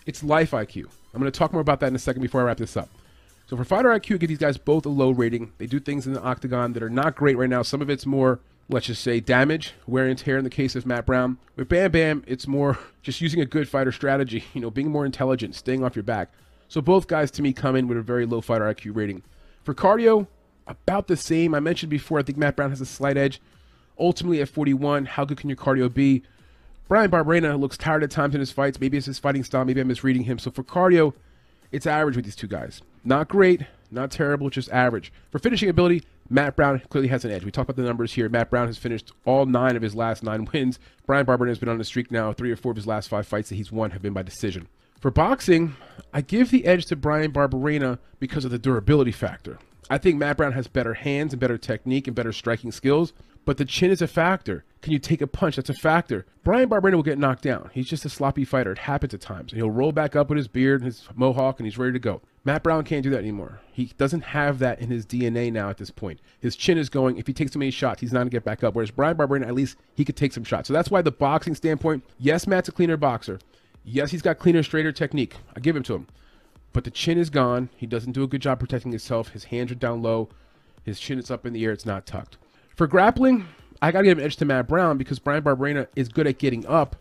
it's 0.05 0.23
life 0.23 0.51
IQ. 0.51 0.85
I'm 1.15 1.21
going 1.21 1.33
to 1.33 1.39
talk 1.39 1.55
more 1.55 1.63
about 1.63 1.81
that 1.81 1.89
in 1.89 1.97
a 1.97 1.99
second 1.99 2.21
before 2.21 2.43
I 2.43 2.45
wrap 2.45 2.59
this 2.59 2.77
up. 2.77 2.91
So 3.47 3.57
for 3.57 3.65
fighter 3.65 3.89
IQ, 3.89 4.21
give 4.21 4.29
these 4.29 4.37
guys 4.37 4.59
both 4.59 4.85
a 4.85 4.91
low 4.91 5.11
rating. 5.11 5.53
They 5.57 5.67
do 5.67 5.81
things 5.81 6.07
in 6.07 6.13
the 6.13 6.23
octagon 6.23 6.75
that 6.75 6.83
are 6.83 6.91
not 6.91 7.17
great 7.17 7.39
right 7.39 7.49
now. 7.49 7.63
Some 7.63 7.81
of 7.81 7.89
it's 7.89 8.05
more, 8.05 8.41
let's 8.69 8.87
just 8.87 9.03
say, 9.03 9.21
damage, 9.21 9.75
wear 9.87 10.07
and 10.07 10.19
tear 10.19 10.39
in 10.39 10.45
the 10.45 10.51
case 10.51 10.75
of 10.75 10.87
Matt 10.87 11.07
Brown. 11.07 11.39
With 11.55 11.69
Bam 11.69 11.93
Bam, 11.93 12.25
it's 12.27 12.47
more 12.47 12.79
just 13.03 13.21
using 13.21 13.41
a 13.41 13.47
good 13.47 13.69
fighter 13.69 13.93
strategy, 13.93 14.45
you 14.55 14.61
know, 14.61 14.71
being 14.71 14.91
more 14.91 15.07
intelligent, 15.07 15.55
staying 15.55 15.85
off 15.85 15.97
your 15.97 16.03
back. 16.03 16.31
So 16.69 16.81
both 16.81 17.07
guys 17.07 17.31
to 17.33 17.43
me 17.43 17.53
come 17.53 17.77
in 17.77 17.87
with 17.87 17.99
a 17.99 18.03
very 18.03 18.27
low 18.27 18.41
fighter 18.41 18.65
IQ 18.65 18.97
rating. 18.97 19.23
For 19.63 19.75
cardio, 19.75 20.27
about 20.67 21.07
the 21.07 21.17
same. 21.17 21.55
I 21.55 21.61
mentioned 21.61 21.91
before, 21.91 22.19
I 22.19 22.23
think 22.23 22.39
Matt 22.39 22.57
Brown 22.57 22.71
has 22.71 22.81
a 22.81 22.87
slight 22.87 23.17
edge. 23.17 23.41
Ultimately, 23.99 24.41
at 24.43 24.49
41, 24.49 25.07
how 25.07 25.25
good 25.25 25.39
can 25.39 25.49
your 25.49 25.57
cardio 25.57 25.93
be? 25.93 26.23
Brian 26.89 27.11
Barberena 27.11 27.59
looks 27.59 27.77
tired 27.77 28.03
at 28.03 28.11
times 28.11 28.35
in 28.35 28.41
his 28.41 28.53
fights. 28.53 28.81
Maybe 28.81 28.97
it's 28.97 29.07
his 29.07 29.19
fighting 29.19 29.43
style. 29.43 29.65
Maybe 29.65 29.81
I'm 29.81 29.89
misreading 29.89 30.25
him. 30.25 30.39
So 30.39 30.51
for 30.51 30.63
cardio, 30.63 31.15
it's 31.73 31.87
average 31.87 32.17
with 32.17 32.25
these 32.25 32.37
two 32.37 32.47
guys. 32.47 32.83
Not 33.05 33.29
great, 33.29 33.63
not 33.91 34.11
terrible, 34.11 34.51
just 34.51 34.71
average. 34.71 35.13
For 35.31 35.39
finishing 35.39 35.69
ability, 35.69 36.05
Matt 36.29 36.57
Brown 36.57 36.81
clearly 36.89 37.09
has 37.09 37.25
an 37.25 37.31
edge. 37.31 37.45
We 37.45 37.51
talked 37.51 37.71
about 37.71 37.81
the 37.81 37.87
numbers 37.87 38.13
here. 38.13 38.29
Matt 38.29 38.51
Brown 38.51 38.67
has 38.67 38.79
finished 38.79 39.13
all 39.25 39.47
nine 39.47 39.77
of 39.77 39.83
his 39.83 39.95
last 39.95 40.23
nine 40.23 40.49
wins. 40.53 40.79
Brian 41.07 41.27
Barberena 41.27 41.49
has 41.49 41.59
been 41.59 41.69
on 41.69 41.81
a 41.81 41.85
streak 41.85 42.11
now. 42.11 42.33
Three 42.33 42.51
or 42.51 42.57
four 42.57 42.71
of 42.71 42.77
his 42.77 42.87
last 42.87 43.09
five 43.09 43.27
fights 43.27 43.49
that 43.49 43.57
he's 43.57 43.73
won 43.73 43.93
have 43.93 44.03
been 44.03 44.13
by 44.13 44.23
decision. 44.23 44.69
For 45.01 45.11
boxing, 45.11 45.77
I 46.13 46.21
give 46.23 46.51
the 46.51 46.65
edge 46.65 46.87
to 46.87 46.97
Brian 46.97 47.33
Barberena 47.33 47.99
because 48.19 48.45
of 48.45 48.51
the 48.51 48.59
durability 48.59 49.13
factor. 49.13 49.59
I 49.89 49.99
think 49.99 50.17
Matt 50.17 50.37
Brown 50.37 50.53
has 50.53 50.67
better 50.67 50.95
hands 50.95 51.33
and 51.33 51.41
better 51.41 51.59
technique 51.59 52.07
and 52.09 52.17
better 52.17 52.33
striking 52.33 52.73
skills, 52.73 53.13
but 53.47 53.57
the 53.57 53.65
chin 53.65 53.91
is 53.91 54.03
a 54.03 54.09
factor. 54.09 54.65
Can 54.83 54.93
you 54.93 54.99
take 54.99 55.23
a 55.23 55.27
punch? 55.27 55.57
That's 55.57 55.71
a 55.71 55.75
factor. 55.75 56.27
Brian 56.45 56.69
Barberena 56.69 56.95
will 56.95 57.03
get 57.03 57.19
knocked 57.19 57.43
down. 57.43 57.71
He's 57.73 57.89
just 57.89 58.05
a 58.05 58.11
sloppy 58.11 58.45
fighter. 58.45 58.73
It 58.73 58.79
happens 58.79 59.15
at 59.15 59.21
times. 59.21 59.53
And 59.53 59.61
he'll 59.61 59.71
roll 59.71 59.93
back 59.93 60.15
up 60.15 60.29
with 60.29 60.37
his 60.37 60.49
beard 60.49 60.83
and 60.83 60.87
his 60.87 61.09
mohawk 61.15 61.59
and 61.59 61.67
he's 61.67 61.79
ready 61.79 61.93
to 61.93 61.99
go. 61.99 62.21
Matt 62.45 62.63
Brown 62.63 62.85
can't 62.85 63.03
do 63.03 63.11
that 63.11 63.19
anymore. 63.19 63.61
He 63.73 63.93
doesn't 63.97 64.21
have 64.21 64.59
that 64.59 64.81
in 64.81 64.91
his 64.91 65.07
DNA 65.07 65.53
now 65.53 65.71
at 65.71 65.79
this 65.79 65.91
point. 65.91 66.21
His 66.41 66.55
chin 66.55 66.77
is 66.77 66.89
going. 66.89 67.17
If 67.19 67.27
he 67.27 67.33
takes 67.33 67.53
too 67.53 67.59
many 67.59 67.71
shots, 67.71 68.01
he's 68.01 68.13
not 68.13 68.21
going 68.21 68.29
to 68.29 68.37
get 68.37 68.45
back 68.45 68.63
up. 68.63 68.75
Whereas 68.75 68.91
Brian 68.91 69.17
Barberena, 69.17 69.47
at 69.47 69.55
least 69.55 69.77
he 69.95 70.05
could 70.05 70.17
take 70.17 70.33
some 70.33 70.45
shots. 70.45 70.69
So 70.69 70.75
that's 70.75 70.91
why 70.91 71.03
the 71.03 71.11
boxing 71.11 71.55
standpoint, 71.55 72.05
yes, 72.19 72.47
Matt's 72.47 72.69
a 72.69 72.73
cleaner 72.73 72.97
boxer. 72.97 73.39
Yes, 73.85 74.11
he's 74.11 74.23
got 74.23 74.39
cleaner, 74.39 74.63
straighter 74.65 74.93
technique. 74.93 75.37
I 75.57 75.61
give 75.61 75.77
him 75.77 75.85
to 75.85 75.95
him. 75.95 76.09
But 76.73 76.85
the 76.85 76.91
chin 76.91 77.19
is 77.19 77.31
gone. 77.31 77.69
He 77.77 77.87
doesn't 77.87 78.13
do 78.13 78.23
a 78.25 78.29
good 78.29 78.43
job 78.43 78.61
protecting 78.61 78.93
himself. 78.93 79.29
His 79.29 79.45
hands 79.45 79.71
are 79.73 79.77
down 79.77 80.03
low. 80.03 80.29
His 80.85 81.01
chin 81.01 81.19
is 81.19 81.31
up 81.31 81.47
in 81.47 81.53
the 81.53 81.65
air. 81.65 81.73
It's 81.73 81.87
not 81.87 82.07
tucked. 82.07 82.37
For 82.77 82.87
grappling, 82.87 83.49
I 83.81 83.91
got 83.91 84.01
to 84.01 84.05
give 84.05 84.19
an 84.19 84.25
edge 84.25 84.37
to 84.37 84.45
Matt 84.45 84.69
Brown 84.69 84.99
because 84.99 85.19
Brian 85.19 85.43
Barberena 85.43 85.87
is 85.97 86.11
good 86.11 86.27
at 86.27 86.37
getting 86.37 86.67
up, 86.67 86.95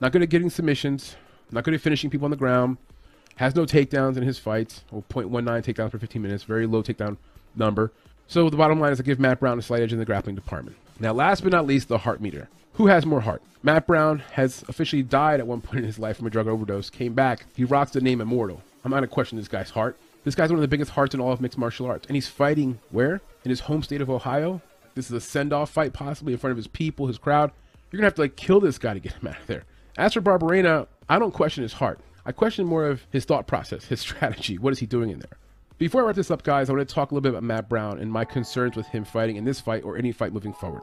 not 0.00 0.12
good 0.12 0.22
at 0.22 0.30
getting 0.30 0.48
submissions, 0.48 1.16
not 1.50 1.62
good 1.62 1.74
at 1.74 1.82
finishing 1.82 2.08
people 2.08 2.24
on 2.24 2.30
the 2.30 2.38
ground, 2.38 2.78
has 3.36 3.54
no 3.54 3.66
takedowns 3.66 4.16
in 4.16 4.22
his 4.22 4.38
fights, 4.38 4.82
or 4.90 5.02
0.19 5.10 5.44
takedowns 5.62 5.90
per 5.90 5.98
15 5.98 6.22
minutes, 6.22 6.44
very 6.44 6.64
low 6.66 6.82
takedown 6.82 7.18
number. 7.54 7.92
So 8.28 8.48
the 8.48 8.56
bottom 8.56 8.80
line 8.80 8.92
is 8.92 9.00
I 9.00 9.02
give 9.02 9.20
Matt 9.20 9.40
Brown 9.40 9.58
a 9.58 9.62
slight 9.62 9.82
edge 9.82 9.92
in 9.92 9.98
the 9.98 10.06
grappling 10.06 10.36
department. 10.36 10.78
Now, 10.98 11.12
last 11.12 11.42
but 11.42 11.52
not 11.52 11.66
least, 11.66 11.88
the 11.88 11.98
heart 11.98 12.22
meter. 12.22 12.48
Who 12.72 12.86
has 12.86 13.04
more 13.04 13.20
heart? 13.20 13.42
Matt 13.62 13.86
Brown 13.86 14.20
has 14.32 14.64
officially 14.68 15.02
died 15.02 15.38
at 15.38 15.46
one 15.46 15.60
point 15.60 15.80
in 15.80 15.84
his 15.84 15.98
life 15.98 16.16
from 16.16 16.28
a 16.28 16.30
drug 16.30 16.48
overdose, 16.48 16.88
came 16.88 17.12
back. 17.12 17.44
He 17.54 17.64
rocks 17.64 17.90
the 17.90 18.00
name 18.00 18.22
Immortal. 18.22 18.62
I'm 18.82 18.90
not 18.90 18.96
going 18.96 19.08
to 19.08 19.14
question 19.14 19.36
this 19.36 19.48
guy's 19.48 19.68
heart. 19.68 19.98
This 20.24 20.34
guy's 20.34 20.48
one 20.48 20.56
of 20.56 20.62
the 20.62 20.68
biggest 20.68 20.92
hearts 20.92 21.14
in 21.14 21.20
all 21.20 21.32
of 21.32 21.42
mixed 21.42 21.58
martial 21.58 21.84
arts. 21.84 22.06
And 22.06 22.16
he's 22.16 22.28
fighting 22.28 22.78
where? 22.90 23.20
In 23.44 23.50
his 23.50 23.60
home 23.60 23.82
state 23.82 24.00
of 24.00 24.08
Ohio. 24.08 24.62
This 24.94 25.06
is 25.06 25.12
a 25.12 25.20
send 25.20 25.52
off 25.52 25.70
fight, 25.70 25.92
possibly 25.92 26.32
in 26.32 26.38
front 26.38 26.52
of 26.52 26.56
his 26.56 26.66
people, 26.66 27.06
his 27.06 27.18
crowd. 27.18 27.52
You're 27.90 28.00
to 28.00 28.06
have 28.06 28.14
to 28.14 28.22
like 28.22 28.36
kill 28.36 28.60
this 28.60 28.78
guy 28.78 28.94
to 28.94 29.00
get 29.00 29.12
him 29.12 29.28
out 29.28 29.40
of 29.40 29.46
there. 29.46 29.64
As 29.96 30.14
for 30.14 30.20
Barberena, 30.20 30.86
I 31.08 31.18
don't 31.18 31.34
question 31.34 31.62
his 31.62 31.74
heart. 31.74 32.00
I 32.26 32.32
question 32.32 32.66
more 32.66 32.86
of 32.86 33.06
his 33.10 33.24
thought 33.24 33.46
process, 33.46 33.84
his 33.84 34.00
strategy. 34.00 34.58
What 34.58 34.72
is 34.72 34.78
he 34.78 34.86
doing 34.86 35.10
in 35.10 35.18
there? 35.18 35.38
Before 35.76 36.02
I 36.02 36.06
wrap 36.06 36.16
this 36.16 36.30
up, 36.30 36.44
guys, 36.44 36.70
I 36.70 36.72
want 36.72 36.88
to 36.88 36.94
talk 36.94 37.10
a 37.10 37.14
little 37.14 37.22
bit 37.22 37.30
about 37.30 37.42
Matt 37.42 37.68
Brown 37.68 37.98
and 37.98 38.10
my 38.10 38.24
concerns 38.24 38.76
with 38.76 38.86
him 38.86 39.04
fighting 39.04 39.36
in 39.36 39.44
this 39.44 39.60
fight 39.60 39.84
or 39.84 39.96
any 39.96 40.12
fight 40.12 40.32
moving 40.32 40.52
forward. 40.52 40.82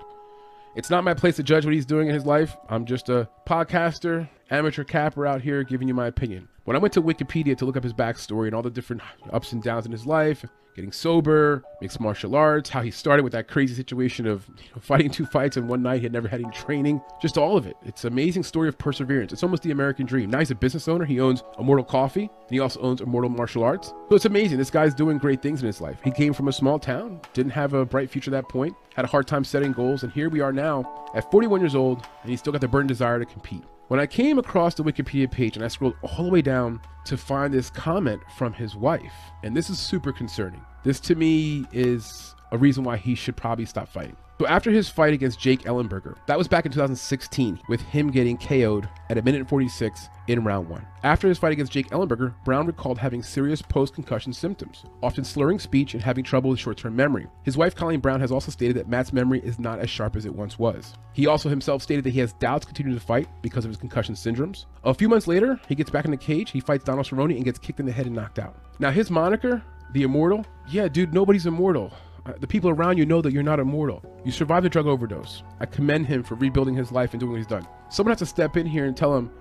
It's 0.76 0.90
not 0.90 1.04
my 1.04 1.14
place 1.14 1.38
to 1.38 1.44
judge 1.44 1.66
what 1.66 1.74
he's 1.74 1.86
doing 1.86 2.08
in 2.08 2.14
his 2.14 2.26
life. 2.26 2.56
I'm 2.70 2.86
just 2.86 3.10
a 3.10 3.28
podcaster, 3.46 4.30
amateur 4.50 4.84
capper 4.84 5.26
out 5.26 5.42
here 5.42 5.64
giving 5.64 5.88
you 5.88 5.94
my 5.94 6.08
opinion. 6.08 6.48
When 6.66 6.76
I 6.76 6.80
went 6.80 6.94
to 6.94 7.02
Wikipedia 7.02 7.58
to 7.58 7.66
look 7.66 7.76
up 7.76 7.84
his 7.84 7.94
backstory 7.94 8.46
and 8.48 8.56
all 8.56 8.62
the 8.62 8.70
different 8.70 9.02
ups 9.32 9.52
and 9.52 9.64
downs 9.64 9.86
in 9.86 9.92
his 9.92 10.06
life, 10.06 10.46
getting 10.76 10.92
sober, 10.92 11.64
mixed 11.82 12.00
martial 12.00 12.36
arts, 12.36 12.70
how 12.70 12.82
he 12.82 12.92
started 12.92 13.24
with 13.24 13.34
that 13.34 13.48
crazy 13.48 13.74
situation 13.74 14.26
of 14.26 14.48
you 14.48 14.70
know, 14.74 14.82
fighting 14.82 15.10
two 15.10 15.26
fights 15.26 15.58
in 15.58 15.68
one 15.68 15.82
night, 15.82 15.98
he 15.98 16.04
had 16.04 16.14
never 16.14 16.28
had 16.28 16.42
any 16.42 16.52
training, 16.52 17.02
just 17.22 17.38
all 17.38 17.58
of 17.58 17.68
it. 17.68 17.76
It's 17.84 18.04
an 18.04 18.14
amazing 18.14 18.44
story 18.44 18.68
of 18.68 18.78
perseverance. 18.78 19.34
It's 19.34 19.44
almost 19.44 19.64
the 19.64 19.72
American 19.72 20.06
dream. 20.06 20.30
Now 20.30 20.40
he's 20.40 20.52
a 20.52 20.56
business 20.56 20.88
owner. 20.88 21.06
He 21.06 21.20
owns 21.20 21.44
Immortal 21.60 21.86
Coffee, 21.86 22.24
and 22.24 22.50
he 22.50 22.60
also 22.60 22.80
owns 22.82 23.02
Immortal 23.02 23.30
Martial 23.30 23.64
Arts. 23.64 23.90
So 24.10 24.16
it's 24.16 24.26
amazing. 24.26 24.58
This 24.58 24.70
guy's 24.70 24.94
doing 24.94 25.18
great 25.18 25.42
things 25.42 25.62
in 25.62 25.68
his 25.68 25.82
life. 25.82 26.00
He 26.04 26.12
came 26.12 26.34
from 26.34 26.48
a 26.48 26.54
small 26.54 26.80
town, 26.80 27.22
didn't 27.34 27.52
have 27.52 27.74
a 27.74 27.86
bright 27.86 28.10
future 28.10 28.30
at 28.30 28.34
that 28.34 28.50
point, 28.50 28.76
had 28.96 29.06
a 29.06 29.08
hard 29.08 29.28
time 29.28 29.44
setting 29.44 29.72
goals, 29.72 30.04
and 30.04 30.12
here 30.12 30.30
we 30.30 30.42
are 30.42 30.54
now 30.54 31.10
at 31.16 31.30
41 31.32 31.60
years 31.62 31.76
old, 31.76 32.06
and 32.22 32.30
he's 32.30 32.40
still 32.40 32.54
got 32.54 32.62
the 32.62 32.68
burning 32.68 32.88
desire 32.88 33.20
to 33.20 33.26
compete. 33.26 33.64
When 33.92 34.00
I 34.00 34.06
came 34.06 34.40
across 34.40 34.76
the 34.76 34.86
Wikipedia 34.86 35.30
page 35.30 35.58
and 35.58 35.66
I 35.66 35.68
scrolled 35.68 35.98
all 36.02 36.24
the 36.24 36.32
way 36.32 36.42
down 36.42 36.80
to 37.04 37.18
find 37.18 37.54
this 37.54 37.70
comment 37.70 38.22
from 38.38 38.54
his 38.54 38.74
wife, 38.74 39.12
and 39.44 39.54
this 39.54 39.70
is 39.70 39.80
super 39.80 40.14
concerning. 40.14 40.62
This 40.82 41.02
to 41.02 41.16
me 41.16 41.66
is 41.74 42.34
a 42.52 42.58
reason 42.58 42.84
why 42.84 42.98
he 42.98 43.16
should 43.16 43.36
probably 43.36 43.66
stop 43.66 43.88
fighting. 43.88 44.16
So 44.42 44.48
after 44.48 44.72
his 44.72 44.90
fight 44.90 45.14
against 45.14 45.40
Jake 45.40 45.66
Ellenberger, 45.66 46.16
that 46.26 46.36
was 46.36 46.48
back 46.48 46.66
in 46.66 46.72
2016, 46.72 47.60
with 47.70 47.80
him 47.82 48.10
getting 48.10 48.40
KO'd 48.40 48.90
at 49.12 49.20
a 49.20 49.22
minute 49.22 49.42
and 49.42 49.48
46 49.48 50.10
in 50.30 50.44
round 50.44 50.68
one. 50.68 50.84
After 51.04 51.28
his 51.28 51.38
fight 51.38 51.52
against 51.52 51.72
Jake 51.72 51.90
Ellenberger, 51.92 52.34
Brown 52.44 52.66
recalled 52.66 52.98
having 52.98 53.22
serious 53.22 53.62
post-concussion 53.62 54.34
symptoms, 54.34 54.84
often 55.04 55.24
slurring 55.24 55.60
speech 55.60 55.94
and 55.94 56.02
having 56.02 56.24
trouble 56.24 56.50
with 56.50 56.60
short-term 56.60 56.96
memory. 56.96 57.28
His 57.44 57.56
wife 57.56 57.76
Colleen 57.76 58.00
Brown 58.00 58.20
has 58.20 58.32
also 58.32 58.52
stated 58.52 58.78
that 58.78 58.90
Matt's 58.90 59.14
memory 59.14 59.42
is 59.42 59.60
not 59.60 59.78
as 59.78 59.92
sharp 59.92 60.16
as 60.16 60.26
it 60.26 60.34
once 60.34 60.58
was. 60.58 60.96
He 61.14 61.28
also 61.28 61.48
himself 61.48 61.84
stated 61.84 62.04
that 62.06 62.14
he 62.14 62.20
has 62.22 62.34
doubts 62.34 62.66
continuing 62.66 63.00
to 63.00 63.06
fight 63.06 63.28
because 63.44 63.64
of 63.64 63.70
his 63.70 63.78
concussion 63.78 64.16
syndromes. 64.16 64.66
A 64.84 64.94
few 64.96 65.08
months 65.08 65.28
later, 65.28 65.62
he 65.70 65.76
gets 65.76 65.92
back 65.92 66.06
in 66.06 66.12
the 66.12 66.18
cage, 66.18 66.50
he 66.50 66.62
fights 66.62 66.84
Donald 66.84 67.06
Cerrone 67.06 67.36
and 67.36 67.46
gets 67.46 67.60
kicked 67.60 67.80
in 67.80 67.86
the 67.86 67.92
head 67.92 68.08
and 68.08 68.16
knocked 68.16 68.40
out. 68.40 68.56
Now 68.80 68.90
his 68.90 69.12
moniker, 69.12 69.62
the 69.94 70.02
Immortal, 70.02 70.48
yeah, 70.68 70.88
dude, 70.88 71.14
nobody's 71.14 71.46
immortal. 71.46 71.94
Uh, 72.26 72.34
the 72.40 72.48
people 72.48 72.70
around 72.70 72.98
you 72.98 73.06
know 73.06 73.22
that 73.22 73.34
you're 73.34 73.42
not 73.42 73.60
immortal. 73.60 74.04
You 74.24 74.32
survived 74.32 74.66
a 74.66 74.70
drug 74.70 74.86
overdose. 74.86 75.44
I 75.60 75.66
commend 75.66 76.06
him 76.06 76.24
for 76.24 76.36
rebuilding 76.36 76.76
his 76.76 76.92
life 76.92 77.14
and 77.14 77.20
doing 77.20 77.32
what 77.32 77.38
he's 77.38 77.48
done. 77.48 77.68
Someone 77.90 78.12
has 78.12 78.20
to 78.20 78.26
step 78.26 78.58
in 78.58 78.66
here 78.68 78.86
and 78.86 78.96
tell 78.96 79.16
him, 79.16 79.32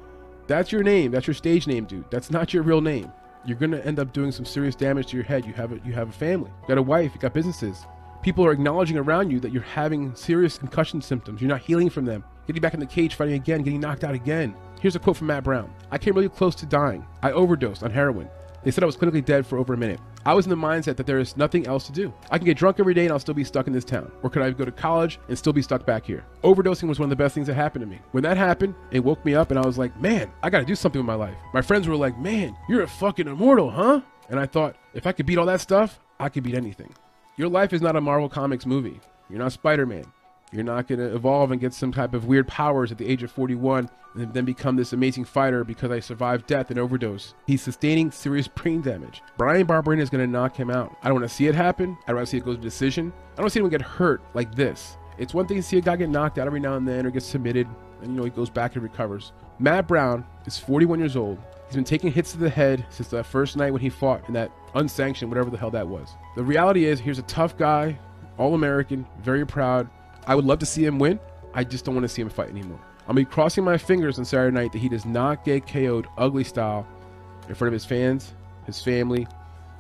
that's 0.46 0.72
your 0.72 0.82
name. 0.82 1.10
That's 1.10 1.26
your 1.26 1.34
stage 1.34 1.66
name, 1.66 1.84
dude. 1.84 2.10
That's 2.10 2.30
not 2.30 2.52
your 2.54 2.62
real 2.62 2.80
name. 2.80 3.12
You're 3.44 3.58
gonna 3.58 3.78
end 3.78 3.98
up 3.98 4.12
doing 4.12 4.32
some 4.32 4.44
serious 4.44 4.74
damage 4.74 5.08
to 5.08 5.16
your 5.16 5.24
head. 5.24 5.46
You 5.46 5.52
have 5.54 5.72
a 5.72 5.80
you 5.84 5.92
have 5.92 6.08
a 6.08 6.12
family. 6.12 6.50
You 6.62 6.68
got 6.68 6.78
a 6.78 6.82
wife. 6.82 7.12
You 7.14 7.20
got 7.20 7.32
businesses. 7.32 7.86
People 8.22 8.44
are 8.44 8.52
acknowledging 8.52 8.98
around 8.98 9.30
you 9.30 9.40
that 9.40 9.52
you're 9.52 9.62
having 9.62 10.14
serious 10.14 10.58
concussion 10.58 11.00
symptoms. 11.00 11.40
You're 11.40 11.48
not 11.48 11.62
healing 11.62 11.88
from 11.88 12.04
them. 12.04 12.22
Getting 12.46 12.60
back 12.60 12.74
in 12.74 12.80
the 12.80 12.86
cage, 12.86 13.14
fighting 13.14 13.34
again, 13.34 13.62
getting 13.62 13.80
knocked 13.80 14.04
out 14.04 14.14
again. 14.14 14.54
Here's 14.80 14.96
a 14.96 14.98
quote 14.98 15.16
from 15.16 15.28
Matt 15.28 15.44
Brown. 15.44 15.72
I 15.90 15.98
came 15.98 16.14
really 16.14 16.28
close 16.28 16.54
to 16.56 16.66
dying. 16.66 17.06
I 17.22 17.32
overdosed 17.32 17.82
on 17.82 17.90
heroin. 17.90 18.28
They 18.62 18.70
said 18.70 18.82
I 18.82 18.86
was 18.86 18.96
clinically 18.96 19.24
dead 19.24 19.46
for 19.46 19.58
over 19.58 19.72
a 19.72 19.76
minute. 19.76 20.00
I 20.26 20.34
was 20.34 20.44
in 20.44 20.50
the 20.50 20.56
mindset 20.56 20.96
that 20.96 21.06
there 21.06 21.18
is 21.18 21.36
nothing 21.36 21.66
else 21.66 21.86
to 21.86 21.92
do. 21.92 22.12
I 22.30 22.36
can 22.36 22.44
get 22.44 22.58
drunk 22.58 22.78
every 22.78 22.92
day 22.92 23.04
and 23.04 23.12
I'll 23.12 23.18
still 23.18 23.34
be 23.34 23.44
stuck 23.44 23.66
in 23.66 23.72
this 23.72 23.84
town. 23.84 24.12
Or 24.22 24.28
could 24.28 24.42
I 24.42 24.50
go 24.50 24.66
to 24.66 24.72
college 24.72 25.18
and 25.28 25.38
still 25.38 25.54
be 25.54 25.62
stuck 25.62 25.86
back 25.86 26.04
here? 26.04 26.24
Overdosing 26.44 26.88
was 26.88 26.98
one 26.98 27.06
of 27.06 27.10
the 27.10 27.22
best 27.22 27.34
things 27.34 27.46
that 27.46 27.54
happened 27.54 27.82
to 27.82 27.86
me. 27.86 28.00
When 28.12 28.22
that 28.24 28.36
happened, 28.36 28.74
it 28.90 29.00
woke 29.00 29.24
me 29.24 29.34
up 29.34 29.50
and 29.50 29.58
I 29.58 29.64
was 29.64 29.78
like, 29.78 29.98
man, 30.00 30.30
I 30.42 30.50
gotta 30.50 30.66
do 30.66 30.74
something 30.74 30.98
with 30.98 31.06
my 31.06 31.14
life. 31.14 31.36
My 31.54 31.62
friends 31.62 31.88
were 31.88 31.96
like, 31.96 32.18
man, 32.18 32.54
you're 32.68 32.82
a 32.82 32.88
fucking 32.88 33.28
immortal, 33.28 33.70
huh? 33.70 34.02
And 34.28 34.38
I 34.38 34.46
thought, 34.46 34.76
if 34.92 35.06
I 35.06 35.12
could 35.12 35.26
beat 35.26 35.38
all 35.38 35.46
that 35.46 35.62
stuff, 35.62 35.98
I 36.18 36.28
could 36.28 36.42
beat 36.42 36.54
anything. 36.54 36.94
Your 37.36 37.48
life 37.48 37.72
is 37.72 37.80
not 37.80 37.96
a 37.96 38.00
Marvel 38.00 38.28
Comics 38.28 38.66
movie. 38.66 39.00
You're 39.30 39.38
not 39.38 39.52
Spider 39.52 39.86
Man. 39.86 40.04
You're 40.52 40.64
not 40.64 40.88
going 40.88 40.98
to 40.98 41.14
evolve 41.14 41.52
and 41.52 41.60
get 41.60 41.72
some 41.72 41.92
type 41.92 42.12
of 42.12 42.24
weird 42.24 42.48
powers 42.48 42.90
at 42.90 42.98
the 42.98 43.06
age 43.06 43.22
of 43.22 43.30
41 43.30 43.88
and 44.14 44.34
then 44.34 44.44
become 44.44 44.74
this 44.74 44.92
amazing 44.92 45.24
fighter 45.24 45.62
because 45.62 45.90
I 45.92 46.00
survived 46.00 46.46
death 46.46 46.70
and 46.70 46.78
overdose. 46.78 47.34
He's 47.46 47.62
sustaining 47.62 48.10
serious 48.10 48.48
brain 48.56 48.82
damage. 48.82 49.22
Brian 49.36 49.66
Barberena 49.66 50.00
is 50.00 50.10
going 50.10 50.24
to 50.24 50.30
knock 50.30 50.56
him 50.56 50.70
out. 50.70 50.96
I 51.02 51.08
don't 51.08 51.20
want 51.20 51.28
to 51.28 51.34
see 51.34 51.46
it 51.46 51.54
happen. 51.54 51.96
I 52.04 52.08
don't 52.08 52.16
want 52.16 52.26
to 52.26 52.30
see 52.30 52.38
it 52.38 52.44
go 52.44 52.54
to 52.54 52.60
decision. 52.60 53.12
I 53.12 53.36
don't 53.36 53.44
want 53.44 53.50
to 53.50 53.54
see 53.54 53.60
anyone 53.60 53.70
get 53.70 53.82
hurt 53.82 54.22
like 54.34 54.54
this. 54.54 54.96
It's 55.18 55.34
one 55.34 55.46
thing 55.46 55.58
to 55.58 55.62
see 55.62 55.78
a 55.78 55.80
guy 55.80 55.96
get 55.96 56.08
knocked 56.08 56.38
out 56.38 56.46
every 56.46 56.60
now 56.60 56.74
and 56.74 56.88
then 56.88 57.06
or 57.06 57.10
get 57.10 57.22
submitted 57.22 57.68
and 58.02 58.12
you 58.12 58.16
know 58.16 58.24
he 58.24 58.30
goes 58.30 58.50
back 58.50 58.74
and 58.74 58.82
recovers. 58.82 59.32
Matt 59.58 59.86
Brown 59.86 60.24
is 60.46 60.58
41 60.58 60.98
years 60.98 61.16
old. 61.16 61.38
He's 61.66 61.76
been 61.76 61.84
taking 61.84 62.10
hits 62.10 62.32
to 62.32 62.38
the 62.38 62.50
head 62.50 62.84
since 62.90 63.08
that 63.08 63.26
first 63.26 63.56
night 63.56 63.70
when 63.70 63.80
he 63.80 63.90
fought 63.90 64.26
in 64.26 64.34
that 64.34 64.50
unsanctioned, 64.74 65.30
whatever 65.30 65.50
the 65.50 65.58
hell 65.58 65.70
that 65.70 65.86
was. 65.86 66.10
The 66.34 66.42
reality 66.42 66.86
is, 66.86 66.98
here's 66.98 67.18
a 67.18 67.22
tough 67.22 67.56
guy, 67.56 67.98
all 68.38 68.54
American, 68.54 69.06
very 69.22 69.46
proud, 69.46 69.88
I 70.30 70.36
would 70.36 70.44
love 70.44 70.60
to 70.60 70.66
see 70.66 70.84
him 70.84 71.00
win. 71.00 71.18
I 71.54 71.64
just 71.64 71.84
don't 71.84 71.96
want 71.96 72.04
to 72.04 72.08
see 72.08 72.22
him 72.22 72.28
fight 72.28 72.50
anymore. 72.50 72.78
I'm 73.00 73.16
gonna 73.16 73.22
be 73.22 73.24
crossing 73.24 73.64
my 73.64 73.76
fingers 73.76 74.16
on 74.16 74.24
Saturday 74.24 74.54
night 74.54 74.70
that 74.70 74.78
he 74.78 74.88
does 74.88 75.04
not 75.04 75.44
get 75.44 75.66
KO'd 75.66 76.06
ugly 76.16 76.44
style 76.44 76.86
in 77.48 77.56
front 77.56 77.70
of 77.70 77.72
his 77.72 77.84
fans, 77.84 78.32
his 78.64 78.80
family. 78.80 79.26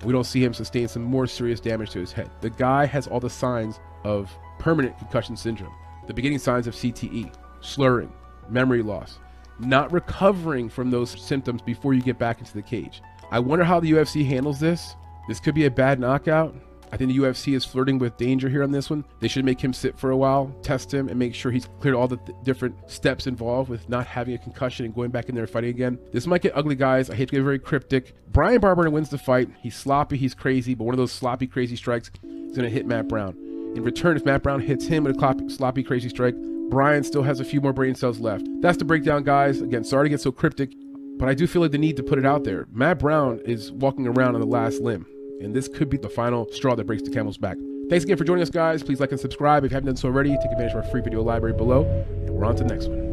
We 0.04 0.12
don't 0.12 0.24
see 0.24 0.42
him 0.42 0.52
sustain 0.52 0.88
some 0.88 1.04
more 1.04 1.28
serious 1.28 1.60
damage 1.60 1.90
to 1.90 2.00
his 2.00 2.10
head. 2.10 2.32
The 2.40 2.50
guy 2.50 2.84
has 2.86 3.06
all 3.06 3.20
the 3.20 3.30
signs 3.30 3.78
of 4.02 4.28
permanent 4.58 4.98
concussion 4.98 5.36
syndrome, 5.36 5.72
the 6.08 6.14
beginning 6.14 6.40
signs 6.40 6.66
of 6.66 6.74
CTE, 6.74 7.32
slurring, 7.60 8.12
memory 8.48 8.82
loss, 8.82 9.20
not 9.60 9.92
recovering 9.92 10.68
from 10.68 10.90
those 10.90 11.10
symptoms 11.10 11.62
before 11.62 11.94
you 11.94 12.02
get 12.02 12.18
back 12.18 12.40
into 12.40 12.54
the 12.54 12.62
cage. 12.62 13.02
I 13.30 13.38
wonder 13.38 13.64
how 13.64 13.78
the 13.78 13.92
UFC 13.92 14.26
handles 14.26 14.58
this. 14.58 14.96
This 15.28 15.38
could 15.38 15.54
be 15.54 15.66
a 15.66 15.70
bad 15.70 16.00
knockout. 16.00 16.56
I 16.92 16.96
think 16.96 17.10
the 17.10 17.18
UFC 17.18 17.54
is 17.54 17.64
flirting 17.64 17.98
with 17.98 18.16
danger 18.16 18.48
here 18.48 18.62
on 18.62 18.72
this 18.72 18.90
one. 18.90 19.04
They 19.20 19.28
should 19.28 19.44
make 19.44 19.60
him 19.60 19.72
sit 19.72 19.98
for 19.98 20.10
a 20.10 20.16
while, 20.16 20.54
test 20.62 20.92
him, 20.92 21.08
and 21.08 21.18
make 21.18 21.34
sure 21.34 21.52
he's 21.52 21.68
cleared 21.80 21.94
all 21.94 22.08
the 22.08 22.16
th- 22.16 22.36
different 22.42 22.74
steps 22.90 23.26
involved 23.26 23.70
with 23.70 23.88
not 23.88 24.06
having 24.06 24.34
a 24.34 24.38
concussion 24.38 24.86
and 24.86 24.94
going 24.94 25.10
back 25.10 25.28
in 25.28 25.34
there 25.34 25.46
fighting 25.46 25.70
again. 25.70 25.98
This 26.12 26.26
might 26.26 26.42
get 26.42 26.56
ugly, 26.56 26.74
guys. 26.74 27.08
I 27.08 27.14
hate 27.14 27.28
to 27.28 27.36
get 27.36 27.42
very 27.42 27.60
cryptic. 27.60 28.14
Brian 28.32 28.60
Barber 28.60 28.90
wins 28.90 29.08
the 29.08 29.18
fight. 29.18 29.48
He's 29.60 29.76
sloppy, 29.76 30.16
he's 30.16 30.34
crazy, 30.34 30.74
but 30.74 30.84
one 30.84 30.94
of 30.94 30.98
those 30.98 31.12
sloppy, 31.12 31.46
crazy 31.46 31.76
strikes 31.76 32.10
is 32.24 32.56
going 32.56 32.68
to 32.68 32.70
hit 32.70 32.86
Matt 32.86 33.08
Brown. 33.08 33.36
In 33.76 33.84
return, 33.84 34.16
if 34.16 34.24
Matt 34.24 34.42
Brown 34.42 34.60
hits 34.60 34.86
him 34.86 35.04
with 35.04 35.16
a 35.16 35.48
sloppy, 35.48 35.84
crazy 35.84 36.08
strike, 36.08 36.34
Brian 36.70 37.04
still 37.04 37.22
has 37.22 37.38
a 37.38 37.44
few 37.44 37.60
more 37.60 37.72
brain 37.72 37.94
cells 37.94 38.18
left. 38.18 38.44
That's 38.60 38.78
the 38.78 38.84
breakdown, 38.84 39.22
guys. 39.22 39.60
Again, 39.60 39.84
sorry 39.84 40.06
to 40.06 40.10
get 40.10 40.20
so 40.20 40.32
cryptic, 40.32 40.72
but 41.18 41.28
I 41.28 41.34
do 41.34 41.46
feel 41.46 41.62
like 41.62 41.70
the 41.70 41.78
need 41.78 41.96
to 41.98 42.02
put 42.02 42.18
it 42.18 42.26
out 42.26 42.42
there. 42.42 42.66
Matt 42.72 42.98
Brown 42.98 43.40
is 43.44 43.70
walking 43.70 44.08
around 44.08 44.34
on 44.34 44.40
the 44.40 44.46
last 44.46 44.80
limb 44.80 45.06
and 45.40 45.54
this 45.54 45.68
could 45.68 45.88
be 45.88 45.96
the 45.96 46.08
final 46.08 46.50
straw 46.52 46.74
that 46.74 46.86
breaks 46.86 47.02
the 47.02 47.10
camel's 47.10 47.38
back. 47.38 47.56
Thanks 47.88 48.04
again 48.04 48.16
for 48.16 48.24
joining 48.24 48.42
us, 48.42 48.50
guys. 48.50 48.82
Please 48.82 49.00
like 49.00 49.10
and 49.10 49.20
subscribe 49.20 49.64
if 49.64 49.72
you 49.72 49.74
haven't 49.74 49.86
done 49.86 49.96
so 49.96 50.08
already. 50.08 50.30
Take 50.36 50.52
advantage 50.52 50.72
of 50.72 50.84
our 50.84 50.90
free 50.90 51.00
video 51.00 51.22
library 51.22 51.56
below, 51.56 51.82
and 51.82 52.30
we're 52.30 52.44
on 52.44 52.54
to 52.56 52.62
the 52.62 52.72
next 52.72 52.86
one. 52.86 53.09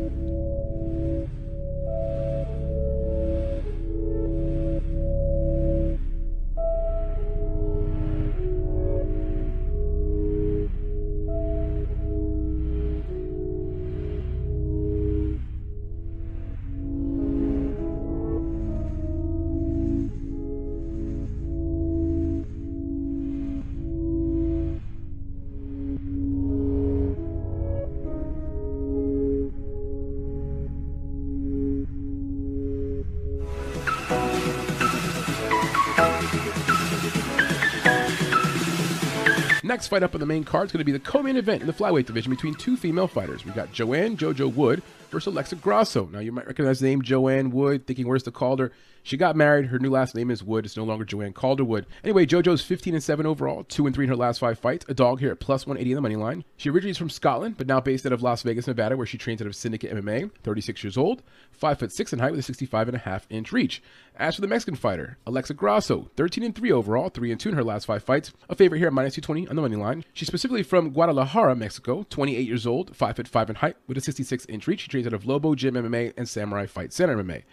Next 39.87 39.91
fight 39.93 40.03
up 40.03 40.15
on 40.15 40.19
the 40.19 40.25
main 40.25 40.43
card 40.43 40.65
is 40.65 40.73
going 40.73 40.79
to 40.79 40.83
be 40.83 40.91
the 40.91 40.99
co-main 40.99 41.37
event 41.37 41.61
in 41.61 41.67
the 41.67 41.71
flyweight 41.71 42.07
division 42.07 42.29
between 42.29 42.53
two 42.55 42.75
female 42.75 43.07
fighters. 43.07 43.45
We've 43.45 43.55
got 43.55 43.71
Joanne 43.71 44.17
Jojo 44.17 44.53
Wood 44.53 44.83
versus 45.09 45.33
Alexa 45.33 45.55
Grasso. 45.55 46.07
Now 46.11 46.19
you 46.19 46.31
might 46.31 46.47
recognize 46.47 46.79
the 46.79 46.87
name 46.87 47.01
Joanne 47.01 47.51
Wood, 47.51 47.87
thinking 47.87 48.07
where's 48.07 48.23
the 48.23 48.31
Calder? 48.31 48.71
She 49.07 49.15
got 49.15 49.37
married. 49.37 49.67
Her 49.67 49.79
new 49.79 49.89
last 49.89 50.15
name 50.15 50.29
is 50.29 50.43
Wood. 50.43 50.65
It's 50.65 50.75
no 50.75 50.83
longer 50.83 51.05
Joanne 51.05 51.31
Calderwood. 51.31 51.85
Anyway, 52.03 52.25
JoJo's 52.25 52.61
15 52.61 52.93
and 52.93 53.01
7 53.01 53.25
overall, 53.25 53.63
2 53.63 53.85
and 53.85 53.95
3 53.95 54.03
in 54.03 54.09
her 54.09 54.17
last 54.17 54.39
five 54.39 54.59
fights. 54.59 54.85
A 54.89 54.93
dog 54.93 55.21
here 55.21 55.31
at 55.31 55.39
plus 55.39 55.65
180 55.65 55.91
in 55.91 55.95
the 55.95 56.01
money 56.01 56.17
line. 56.17 56.43
She 56.57 56.69
originally 56.69 56.91
is 56.91 56.97
from 56.97 57.09
Scotland, 57.09 57.55
but 57.57 57.67
now 57.67 57.79
based 57.79 58.05
out 58.05 58.11
of 58.11 58.21
Las 58.21 58.41
Vegas, 58.41 58.67
Nevada, 58.67 58.97
where 58.97 59.05
she 59.05 59.17
trains 59.17 59.41
out 59.41 59.47
of 59.47 59.55
Syndicate 59.55 59.93
MMA. 59.93 60.29
36 60.43 60.83
years 60.83 60.97
old, 60.97 61.23
5 61.51 61.79
foot 61.79 61.93
6 61.93 62.11
in 62.11 62.19
height 62.19 62.31
with 62.31 62.41
a 62.41 62.43
65 62.43 62.89
and 62.89 62.97
a 62.97 62.99
half 62.99 63.25
inch 63.29 63.53
reach. 63.53 63.81
As 64.17 64.35
for 64.35 64.41
the 64.41 64.47
Mexican 64.47 64.75
fighter, 64.75 65.17
Alexa 65.25 65.53
Grasso, 65.53 66.09
13 66.17 66.43
and 66.43 66.55
3 66.55 66.71
overall, 66.73 67.07
3 67.07 67.31
and 67.31 67.39
2 67.39 67.49
in 67.49 67.55
her 67.55 67.63
last 67.63 67.85
five 67.85 68.03
fights. 68.03 68.33
A 68.49 68.55
favorite 68.55 68.79
here 68.79 68.87
at 68.87 68.93
minus 68.93 69.13
220 69.13 69.47
on 69.47 69.55
the 69.55 69.61
money 69.61 69.75
line. 69.77 70.03
She's 70.11 70.27
specifically 70.27 70.63
from 70.63 70.89
Guadalajara, 70.89 71.55
Mexico, 71.55 72.05
28 72.09 72.45
years 72.45 72.67
old, 72.67 72.93
5 72.93 73.15
foot 73.15 73.27
5 73.29 73.51
in 73.51 73.55
height 73.57 73.77
with 73.87 73.97
a 73.97 74.01
66 74.01 74.45
inch 74.47 74.67
reach. 74.67 74.81
She 74.81 74.89
out 75.05 75.13
of 75.13 75.25
Lobo 75.25 75.53
Gym 75.53 75.75
MMA 75.75 76.13
and 76.17 76.27
Samurai 76.27 76.65
Fight 76.65 76.93
Center 76.93 77.21
MMA. 77.21 77.43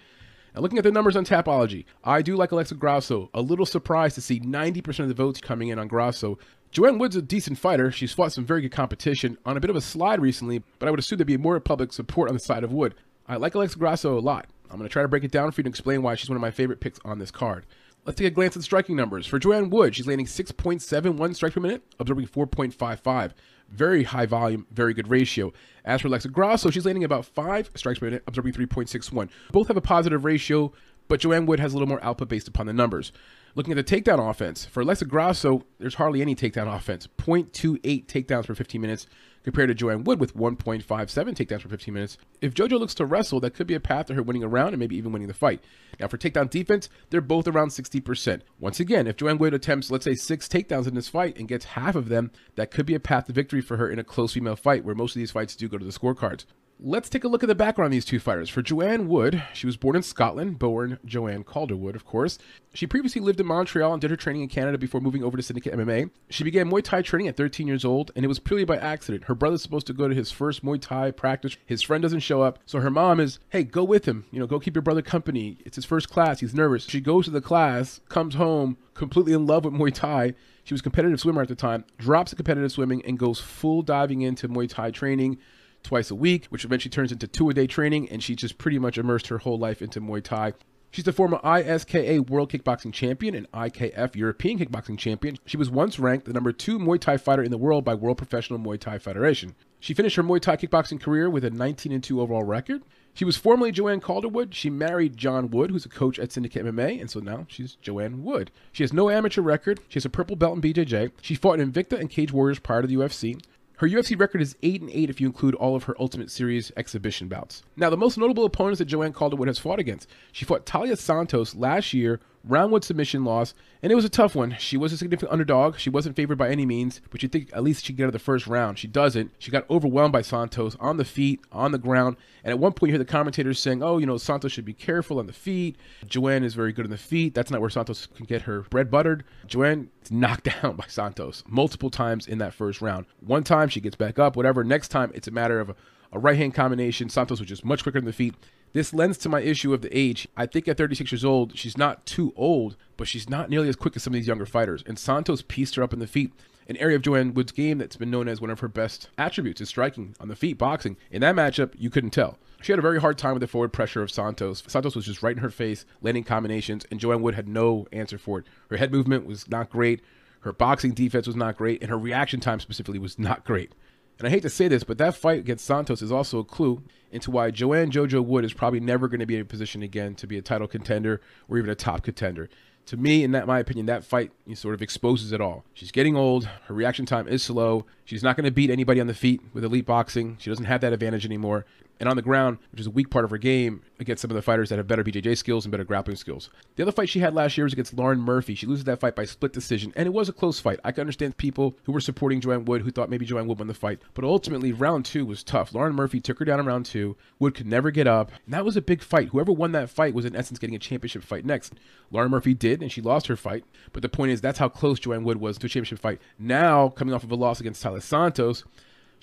Now, 0.55 0.61
looking 0.61 0.79
at 0.79 0.85
the 0.85 0.93
numbers 0.93 1.17
on 1.17 1.25
Tapology, 1.25 1.85
I 2.05 2.23
do 2.23 2.37
like 2.37 2.53
Alexa 2.53 2.77
Grasso. 2.77 3.29
A 3.35 3.41
little 3.43 3.67
surprised 3.67 4.15
to 4.15 4.21
see 4.21 4.39
90% 4.39 5.01
of 5.01 5.09
the 5.09 5.15
votes 5.15 5.41
coming 5.41 5.69
in 5.69 5.81
on 5.81 5.89
Grasso. 5.89 6.39
Joanne 6.71 6.99
Wood's 6.99 7.17
a 7.17 7.23
decent 7.23 7.59
fighter. 7.59 7.91
She's 7.91 8.13
fought 8.13 8.33
some 8.33 8.47
very 8.47 8.63
good 8.63 8.73
competition 8.73 9.37
on 9.45 9.57
a 9.57 9.61
bit 9.61 9.71
of 9.71 9.77
a 9.77 9.81
slide 9.81 10.21
recently, 10.21 10.63
but 10.79 10.87
I 10.87 10.91
would 10.91 11.01
assume 11.01 11.19
there'd 11.19 11.27
be 11.27 11.37
more 11.37 11.59
public 11.59 11.93
support 11.93 12.29
on 12.29 12.35
the 12.35 12.41
side 12.41 12.63
of 12.63 12.73
Wood. 12.73 12.95
I 13.27 13.37
like 13.37 13.55
Alexa 13.55 13.79
Grasso 13.79 14.17
a 14.17 14.21
lot. 14.21 14.47
I'm 14.71 14.79
going 14.79 14.89
to 14.89 14.93
try 14.93 15.03
to 15.03 15.09
break 15.09 15.25
it 15.25 15.31
down 15.31 15.51
for 15.51 15.61
you 15.61 15.65
to 15.65 15.71
explain 15.71 16.03
why 16.03 16.15
she's 16.15 16.29
one 16.29 16.37
of 16.37 16.43
my 16.43 16.51
favorite 16.51 16.81
picks 16.81 16.99
on 17.05 17.19
this 17.19 17.31
card. 17.31 17.67
Let's 18.05 18.19
take 18.19 18.27
a 18.27 18.31
glance 18.31 18.57
at 18.57 18.63
striking 18.63 18.97
numbers. 18.97 19.27
For 19.27 19.39
Joanne 19.39 19.71
Wood, 19.71 19.97
she's 19.97 20.07
landing 20.07 20.27
6.71 20.27 21.35
strikes 21.35 21.55
per 21.55 21.61
minute, 21.61 21.83
absorbing 21.99 22.27
4.55. 22.27 23.33
Very 23.71 24.05
high 24.05 24.27
volume, 24.27 24.67
very 24.71 24.95
good 24.95 25.09
ratio. 25.09 25.53
As 25.85 26.01
for 26.01 26.09
Alexa 26.09 26.29
Grasso, 26.29 26.71
she's 26.71 26.87
landing 26.87 27.05
about 27.05 27.25
5 27.25 27.71
strikes 27.75 27.99
per 27.99 28.07
minute, 28.07 28.23
absorbing 28.27 28.53
3.61. 28.53 29.29
Both 29.53 29.69
have 29.69 29.77
a 29.77 29.81
positive 29.81 30.25
ratio, 30.25 30.73
but 31.09 31.21
Joanne 31.21 31.47
Wood 31.47 31.61
has 31.61 31.73
a 31.73 31.77
little 31.77 31.89
more 31.89 32.03
output 32.03 32.29
based 32.29 32.49
upon 32.49 32.67
the 32.67 32.73
numbers. 32.73 33.13
Looking 33.55 33.77
at 33.77 33.87
the 33.87 34.01
takedown 34.01 34.31
offense, 34.31 34.65
for 34.65 34.81
Alexa 34.81 35.05
Grasso, 35.05 35.65
there's 35.79 35.95
hardly 35.95 36.23
any 36.23 36.35
takedown 36.35 36.75
offense. 36.75 37.09
0.28 37.19 38.07
takedowns 38.07 38.47
per 38.47 38.55
15 38.55 38.81
minutes 38.81 39.07
compared 39.45 39.69
to 39.69 39.75
Joanne 39.75 40.05
Wood 40.05 40.19
with 40.19 40.37
1.57 40.37 40.85
takedowns 40.85 41.63
per 41.63 41.69
15 41.69 41.95
minutes. 41.95 42.19
If 42.41 42.55
JoJo 42.55 42.81
looks 42.81 42.95
to 42.95 43.05
wrestle, 43.05 43.41
that 43.41 43.55
could 43.55 43.67
be 43.67 43.75
a 43.75 43.81
path 43.81 44.07
to 44.07 44.15
her 44.15 44.23
winning 44.23 44.43
a 44.43 44.49
round 44.49 44.71
and 44.71 44.81
maybe 44.81 44.97
even 44.97 45.13
winning 45.13 45.29
the 45.29 45.35
fight. 45.35 45.63
Now, 46.01 46.09
for 46.09 46.19
takedown 46.19 46.51
defense, 46.51 46.89
they're 47.11 47.21
both 47.21 47.47
around 47.47 47.69
60%. 47.69 48.41
Once 48.59 48.81
again, 48.81 49.07
if 49.07 49.17
Joanne 49.17 49.39
Wood 49.39 49.55
attempts, 49.55 49.91
let's 49.91 50.05
say, 50.05 50.15
six 50.15 50.49
takedowns 50.49 50.89
in 50.89 50.95
this 50.95 51.09
fight 51.09 51.39
and 51.39 51.47
gets 51.47 51.67
half 51.67 51.95
of 51.95 52.09
them, 52.09 52.33
that 52.57 52.71
could 52.71 52.87
be 52.87 52.95
a 52.95 53.01
path 53.01 53.27
to 53.27 53.33
victory 53.33 53.61
for 53.61 53.77
her 53.77 53.89
in 53.89 53.99
a 53.99 54.05
close 54.05 54.33
female 54.33 54.57
fight 54.57 54.85
where 54.85 54.95
most 54.95 55.15
of 55.15 55.21
these 55.21 55.31
fights 55.31 55.55
do 55.55 55.69
go 55.69 55.79
to 55.79 55.85
the 55.85 55.93
scorecards. 55.93 56.47
Let's 56.81 57.09
take 57.09 57.23
a 57.23 57.29
look 57.29 57.45
at 57.45 57.47
the 57.47 57.55
background 57.55 57.87
of 57.87 57.93
these 57.93 58.05
two 58.05 58.19
fighters. 58.19 58.51
For 58.51 58.61
Joanne 58.61 59.07
Wood, 59.07 59.43
she 59.53 59.65
was 59.65 59.77
born 59.77 59.95
in 59.95 60.03
Scotland, 60.03 60.59
born 60.59 60.99
Joanne 61.05 61.45
Calderwood, 61.45 61.95
of 61.95 62.05
course. 62.05 62.37
She 62.75 62.87
previously 62.87 63.21
lived 63.21 63.39
in 63.39 63.47
Montreal 63.47 63.93
and 63.93 64.01
did 64.01 64.11
her 64.11 64.17
training 64.17 64.43
in 64.43 64.49
Canada 64.49 64.77
before 64.77 65.01
moving 65.01 65.23
over 65.23 65.37
to 65.37 65.43
Syndicate 65.43 65.73
MMA. 65.73 66.11
She 66.31 66.43
began 66.43 66.69
Muay 66.69 66.83
Thai 66.83 67.03
training 67.03 67.29
at 67.29 67.37
13 67.37 67.69
years 67.69 67.85
old, 67.85 68.11
and 68.17 68.25
it 68.25 68.29
was 68.29 68.41
purely 68.41 68.65
by 68.65 68.77
accident. 68.77 69.25
Her 69.25 69.37
brother's 69.37 69.63
supposed 69.63 69.87
to 69.87 69.93
go 69.93 70.09
to 70.09 70.15
his 70.15 70.33
first 70.33 70.65
Muay 70.65 70.81
Thai 70.81 71.13
practice. 71.13 71.57
His 71.65 71.81
friend 71.81 72.03
doesn't 72.03 72.21
show 72.21 72.43
up, 72.43 72.59
so 72.67 72.81
her 72.81 72.91
mom 72.91 73.21
is, 73.21 73.39
hey, 73.51 73.63
go 73.63 73.85
with 73.85 74.07
him. 74.07 74.27
You 74.33 74.41
know, 74.41 74.47
go 74.49 74.59
keep 74.59 74.75
your 74.75 74.83
brother 74.83 75.03
company. 75.03 75.59
It's 75.65 75.77
his 75.77 75.85
first 75.85 76.11
class. 76.11 76.41
He's 76.41 76.55
nervous. 76.55 76.87
She 76.89 77.01
goes 77.01 77.27
to 77.27 77.31
the 77.31 77.41
class, 77.41 78.01
comes 78.09 78.35
home, 78.35 78.79
completely 78.95 79.33
in 79.33 79.47
love 79.47 79.65
with 79.65 79.75
Muay 79.75 79.95
Thai. 79.95 80.35
She 80.65 80.75
was 80.75 80.83
competitive 80.83 81.21
swimmer 81.21 81.43
at 81.43 81.49
the 81.49 81.55
time, 81.55 81.85
drops 81.99 82.31
the 82.31 82.37
competitive 82.37 82.73
swimming, 82.73 83.05
and 83.07 83.19
goes 83.19 83.39
full 83.39 83.83
diving 83.83 84.23
into 84.23 84.49
Muay 84.49 84.69
Thai 84.69 84.91
training 84.91 85.39
twice 85.85 86.11
a 86.11 86.15
week, 86.17 86.47
which 86.47 86.65
eventually 86.65 86.91
turns 86.91 87.13
into 87.13 87.29
two 87.29 87.49
a 87.51 87.55
day 87.55 87.69
training, 87.69 88.09
and 88.11 88.23
she 88.23 88.35
just 88.35 88.59
pretty 88.59 88.81
much 88.81 88.99
immersed 88.99 89.29
her 89.29 89.39
whole 89.39 89.59
life 89.59 89.81
into 89.81 90.01
Muay 90.01 90.23
Thai. 90.23 90.55
She's 90.91 91.05
the 91.05 91.13
former 91.13 91.41
ISKA 91.43 92.31
World 92.31 92.53
Kickboxing 92.53 92.93
Champion 92.93 93.35
and 93.35 93.51
IKF 93.51 94.15
European 94.15 94.61
Kickboxing 94.61 94.97
Champion. 94.97 95.39
She 95.45 95.57
was 95.57 95.69
once 95.69 95.99
ranked 95.99 96.25
the 96.25 96.33
number 96.33 96.53
two 96.53 96.79
Muay 96.79 97.01
Thai 97.01 97.17
fighter 97.17 97.43
in 97.43 97.51
the 97.51 97.59
world 97.59 97.85
by 97.85 97.95
World 97.95 98.17
Professional 98.17 98.61
Muay 98.61 98.79
Thai 98.79 98.99
Federation. 98.99 99.57
She 99.81 99.93
finished 99.93 100.17
her 100.17 100.23
Muay 100.23 100.41
Thai 100.41 100.57
kickboxing 100.57 101.01
career 101.01 101.29
with 101.29 101.45
a 101.45 101.51
19 101.51 102.01
2 102.01 102.21
overall 102.21 102.45
record. 102.45 102.83
She 103.13 103.25
was 103.25 103.37
formerly 103.37 103.71
Joanne 103.71 104.01
Calderwood. 104.01 104.55
She 104.55 104.71
married 104.71 105.17
John 105.17 105.51
Wood, 105.51 105.71
who's 105.71 105.85
a 105.85 105.89
coach 105.89 106.19
at 106.19 106.33
Syndicate 106.33 106.65
MMA, 106.65 107.01
and 107.01 107.11
so 107.11 107.21
now 107.21 107.47
she's 107.49 107.75
Joanne 107.77 108.25
Wood. 108.25 108.51
She 108.73 108.83
has 108.83 108.93
no 108.93 109.11
amateur 109.11 109.43
record. 109.43 109.81
She 109.89 109.95
has 109.95 110.05
a 110.05 110.11
purple 110.11 110.37
belt 110.37 110.57
in 110.57 110.63
BJJ. 110.63 111.11
She 111.21 111.35
fought 111.35 111.61
in 111.61 111.73
Invicta 111.73 111.99
and 111.99 112.09
Cage 112.09 112.33
Warriors 112.33 112.59
prior 112.59 112.83
to 112.83 112.89
the 112.89 112.97
UFC. 112.97 113.41
Her 113.79 113.89
UFC 113.89 114.19
record 114.19 114.41
is 114.41 114.57
8 114.63 114.83
and 114.83 114.91
8 114.91 115.11
if 115.11 115.21
you 115.21 115.27
include 115.27 115.57
all 115.57 115.75
of 115.75 115.85
her 115.85 115.97
Ultimate 115.99 116.31
Series 116.31 116.71
exhibition 116.77 117.27
bouts. 117.27 117.65
Now, 117.77 117.91
the 117.91 117.97
most 117.97 118.17
notable 118.17 118.45
opponents 118.45 118.79
that 118.79 118.85
Joanne 118.85 119.13
Calderwood 119.13 119.49
has 119.49 119.59
fought 119.59 119.81
against. 119.81 120.09
She 120.31 120.45
fought 120.45 120.65
Taila 120.65 120.97
Santos 120.97 121.57
last 121.57 121.93
year, 121.93 122.21
round 122.47 122.73
one 122.73 122.83
submission 122.83 123.25
loss, 123.25 123.55
and 123.83 123.91
it 123.91 123.95
was 123.95 124.05
a 124.05 124.11
tough 124.11 124.35
one. 124.35 124.57
She 124.59 124.77
was 124.77 124.93
a 124.93 124.97
significant 124.97 125.33
underdog. 125.33 125.79
She 125.79 125.91
wasn't 125.91 126.17
favored 126.17 126.39
by 126.39 126.51
any 126.51 126.67
means, 126.67 127.01
but 127.11 127.23
you 127.23 127.29
think 127.29 127.51
at 127.53 127.63
least 127.63 127.85
she'd 127.85 127.97
get 127.97 128.05
out 128.05 128.09
of 128.09 128.13
the 128.13 128.19
first 128.19 128.47
round. 128.47 128.79
She 128.79 128.87
doesn't. 128.87 129.33
She 129.39 129.51
got 129.51 129.69
overwhelmed 129.71 130.13
by 130.13 130.23
Santos 130.23 130.77
on 130.81 130.97
the 130.97 131.05
feet, 131.05 131.41
on 131.53 131.73
the 131.73 131.79
ground, 131.79 132.17
and 132.43 132.51
at 132.51 132.59
one 132.59 132.73
point 132.73 132.89
you 132.89 132.93
hear 132.95 132.99
the 132.99 133.05
commentators 133.05 133.59
saying, 133.59 133.83
oh, 133.83 133.99
you 133.99 134.07
know, 134.07 134.19
Santos 134.19 134.53
should 134.53 134.65
be 134.65 134.75
careful 134.75 135.19
on 135.19 135.27
the 135.27 135.33
feet. 135.33 135.77
Joanne 136.07 136.45
is 136.45 136.55
very 136.55 136.73
good 136.73 136.85
on 136.85 136.91
the 136.91 136.99
feet. 136.99 137.35
That's 137.35 137.51
not 137.51 137.61
where 137.61 137.71
Santos 137.71 138.07
can 138.07 138.27
get 138.27 138.43
her 138.43 138.61
bread 138.63 138.91
buttered. 138.91 139.25
Joanne 139.47 139.91
is 140.03 140.11
knocked 140.11 140.45
down 140.63 140.77
by 140.77 140.85
Santos 140.89 141.43
multiple 141.49 141.91
times 141.91 142.27
in 142.27 142.39
that 142.39 142.55
first 142.55 142.81
round. 142.81 143.07
One 143.21 143.45
time 143.45 143.69
she 143.69 143.81
gets 143.81 143.97
back 143.97 144.19
up, 144.19 144.37
whatever. 144.37 144.65
Next 144.65 144.89
time 144.89 145.11
it's 145.15 145.29
a 145.29 145.33
matter 145.33 145.61
of 145.61 145.71
a, 145.71 145.77
a 146.13 146.19
right 146.19 146.37
hand 146.37 146.55
combination. 146.55 147.09
Santos 147.09 147.41
was 147.41 147.49
just 147.49 147.65
much 147.65 147.83
quicker 147.83 147.99
than 147.99 148.07
the 148.07 148.13
feet. 148.13 148.35
This 148.75 148.93
lends 148.93 149.19
to 149.19 149.29
my 149.29 149.41
issue 149.41 149.73
of 149.73 149.83
the 149.83 149.97
age. 149.97 150.27
I 150.37 150.47
think 150.47 150.67
at 150.67 150.77
36 150.77 151.13
years 151.13 151.25
old, 151.25 151.57
she's 151.57 151.79
not 151.79 152.05
too 152.07 152.33
old, 152.35 152.77
but 152.97 153.07
she's 153.07 153.31
not 153.31 153.49
nearly 153.49 153.69
as 153.69 153.77
quick 153.77 153.95
as 153.95 154.03
some 154.03 154.13
of 154.13 154.17
these 154.17 154.27
younger 154.27 154.47
fighters. 154.47 154.83
And 154.85 154.99
Santos 154.99 155.43
pieced 155.43 155.77
her 155.77 155.83
up 155.85 155.93
in 155.93 156.01
the 156.01 156.09
feet. 156.09 156.33
An 156.69 156.77
area 156.79 156.97
of 156.97 157.03
Joanne 157.03 157.35
Wood's 157.35 157.53
game 157.53 157.79
that's 157.79 157.95
been 157.95 158.11
known 158.11 158.27
as 158.27 158.41
one 158.41 158.51
of 158.51 158.59
her 158.59 158.69
best 158.69 159.11
attributes 159.17 159.61
is 159.61 159.69
striking 159.69 160.17
on 160.19 160.27
the 160.27 160.35
feet, 160.35 160.59
boxing. 160.59 160.97
In 161.13 161.21
that 161.21 161.37
matchup, 161.37 161.73
you 161.79 161.89
couldn't 161.89 162.11
tell. 162.11 162.37
She 162.63 162.73
had 162.73 162.81
a 162.81 162.83
very 162.83 163.01
hard 163.01 163.17
time 163.17 163.35
with 163.35 163.43
the 163.43 163.47
forward 163.47 163.73
pressure 163.73 164.03
of 164.03 164.11
Santos. 164.11 164.65
Santos 164.67 164.97
was 164.97 165.07
just 165.07 165.23
right 165.23 165.37
in 165.37 165.43
her 165.43 165.51
face, 165.51 165.87
landing 166.03 166.25
combinations, 166.25 166.85
and 166.91 166.99
Joanne 166.99 167.23
Wood 167.23 167.37
had 167.37 167.47
no 167.47 167.87
answer 167.93 168.19
for 168.19 168.41
it. 168.41 168.47
Her 168.71 168.77
head 168.77 168.91
movement 168.91 169.25
was 169.25 169.49
not 169.49 169.71
great, 169.71 170.01
her 170.41 170.53
boxing 170.53 170.93
defense 170.93 171.27
was 171.27 171.37
not 171.37 171.57
great, 171.57 171.81
and 171.81 171.91
her 171.91 171.99
reaction 171.99 172.41
time 172.41 172.61
specifically 172.61 172.99
was 172.99 173.19
not 173.19 173.45
great. 173.45 173.73
And 174.19 174.29
I 174.29 174.31
hate 174.31 174.43
to 174.43 174.51
say 174.51 174.69
this, 174.69 174.85
but 174.85 174.99
that 174.99 175.17
fight 175.17 175.41
against 175.41 175.65
Santos 175.65 176.03
is 176.03 176.13
also 176.13 176.39
a 176.39 176.45
clue 176.45 176.83
into 177.11 177.31
why 177.31 177.51
Joanne 177.51 177.91
JoJo 177.91 178.25
Wood 178.25 178.45
is 178.45 178.53
probably 178.53 178.81
never 178.81 179.09
going 179.09 179.21
to 179.21 179.27
be 179.27 179.37
in 179.37 179.41
a 179.41 179.45
position 179.45 179.83
again 179.83 180.15
to 180.17 180.27
be 180.27 180.39
a 180.39 180.43
title 180.43 180.69
contender 180.69 181.21
or 181.49 181.59
even 181.59 181.71
a 181.71 181.75
top 181.75 182.03
contender. 182.03 182.49
To 182.87 182.97
me, 182.97 183.25
in 183.25 183.33
that 183.33 183.47
my 183.47 183.59
opinion, 183.59 183.87
that 183.87 184.05
fight 184.05 184.31
sort 184.55 184.75
of 184.75 184.83
exposes 184.83 185.33
it 185.33 185.41
all. 185.41 185.65
She's 185.73 185.91
getting 185.91 186.17
old. 186.17 186.45
Her 186.67 186.75
reaction 186.75 187.07
time 187.07 187.27
is 187.27 187.43
slow. 187.43 187.87
She's 188.05 188.23
not 188.23 188.37
going 188.37 188.45
to 188.45 188.51
beat 188.51 188.71
anybody 188.71 189.01
on 189.01 189.07
the 189.07 189.15
feet 189.15 189.41
with 189.55 189.65
elite 189.65 189.87
boxing. 189.87 190.37
She 190.39 190.51
doesn't 190.51 190.67
have 190.67 190.83
that 190.83 190.93
advantage 190.93 191.25
anymore 191.25 191.65
and 192.01 192.09
on 192.09 192.17
the 192.17 192.23
ground, 192.23 192.59
which 192.73 192.81
is 192.81 192.87
a 192.87 192.91
weak 192.91 193.11
part 193.11 193.25
of 193.25 193.31
her 193.31 193.39
game, 193.39 193.83
against 194.01 194.23
some 194.23 194.31
of 194.31 194.35
the 194.35 194.43
fighters 194.43 194.69
that 194.69 194.79
have 194.79 194.87
better 194.87 195.05
BJJ 195.05 195.37
skills 195.37 195.65
and 195.65 195.71
better 195.71 195.85
grappling 195.85 196.17
skills. 196.17 196.51
The 196.77 196.83
other 196.83 196.93
fight 196.93 197.09
she 197.09 197.21
had 197.21 197.35
last 197.35 197.57
year 197.57 197.65
was 197.65 197.73
against 197.73 197.95
Lauren 197.95 198.21
Murphy. 198.21 198.55
She 198.55 198.67
loses 198.67 198.85
that 198.85 199.01
fight 199.01 199.15
by 199.15 199.25
split 199.25 199.53
decision, 199.53 199.93
and 199.97 200.07
it 200.07 200.13
was 200.13 200.29
a 200.29 200.33
close 200.33 200.61
fight. 200.61 200.81
I 200.85 200.93
can 200.93 201.03
understand 201.03 201.37
people 201.37 201.77
who 201.85 201.93
were 201.93 202.01
supporting 202.01 202.41
Joanne 202.41 202.65
Wood 202.65 202.83
who 202.83 202.91
thought 202.91 203.11
maybe 203.11 203.27
Joanne 203.27 203.47
Wood 203.47 203.59
won 203.59 203.69
the 203.69 203.75
fight, 203.75 204.01
but 204.15 204.25
ultimately, 204.25 204.73
round 204.73 205.05
two 205.05 205.25
was 205.25 205.43
tough. 205.43 205.73
Lauren 205.75 205.95
Murphy 205.95 206.21
took 206.21 206.39
her 206.39 206.45
down 206.45 206.61
in 206.61 206.67
round 206.67 206.87
two. 206.87 207.17
Wood 207.39 207.55
could 207.55 207.67
never 207.67 207.91
get 207.91 208.07
up, 208.07 208.31
and 208.45 208.55
that 208.55 208.65
was 208.65 208.77
a 208.77 208.83
big 208.83 209.03
fight. 209.03 209.29
Whoever 209.29 209.53
won 209.53 209.73
that 209.73 209.91
fight 209.91 210.15
was 210.15 210.25
in 210.25 210.37
essence 210.37 210.59
getting 210.59 210.77
a 210.77 210.81
championship 210.81 211.23
fight 211.23 211.45
next. 211.45 211.75
Lauren 212.11 212.31
Murphy 212.31 212.55
did, 212.55 212.83
and 212.83 212.91
she 212.91 213.01
lost 213.01 213.29
her 213.29 213.37
fight, 213.37 213.65
but 213.93 214.03
the 214.03 214.09
point 214.09 214.33
is 214.33 214.41
that's 214.41 214.59
how 214.59 214.69
close 214.69 214.99
Joanne 214.99 215.25
Wood 215.25 215.41
was 215.41 215.59
to 215.59 215.67
a 215.67 215.69
championship 215.69 215.99
fight. 215.99 216.21
Now, 216.39 216.89
coming 216.89 217.15
off 217.15 217.25
of 217.25 217.33
a 217.33 217.37
loss 217.37 217.61
against 217.61 217.83
Taila 217.83 218.03
Santos, 218.03 218.65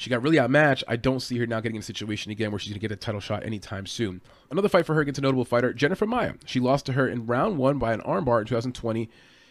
she 0.01 0.09
got 0.09 0.23
really 0.23 0.39
outmatched. 0.39 0.83
I 0.87 0.95
don't 0.95 1.19
see 1.19 1.37
her 1.37 1.45
now 1.45 1.59
getting 1.59 1.75
in 1.75 1.81
a 1.81 1.83
situation 1.83 2.31
again 2.31 2.49
where 2.49 2.57
she's 2.57 2.71
going 2.71 2.81
to 2.81 2.87
get 2.87 2.91
a 2.91 2.95
title 2.95 3.21
shot 3.21 3.45
anytime 3.45 3.85
soon. 3.85 4.19
Another 4.49 4.67
fight 4.67 4.87
for 4.87 4.95
her 4.95 5.01
against 5.01 5.19
a 5.19 5.21
notable 5.21 5.45
fighter, 5.45 5.73
Jennifer 5.73 6.07
Maia. 6.07 6.33
She 6.43 6.59
lost 6.59 6.87
to 6.87 6.93
her 6.93 7.07
in 7.07 7.27
round 7.27 7.59
one 7.59 7.77
by 7.77 7.93
an 7.93 8.01
armbar 8.01 8.41
in 8.41 8.47
2020. 8.47 9.07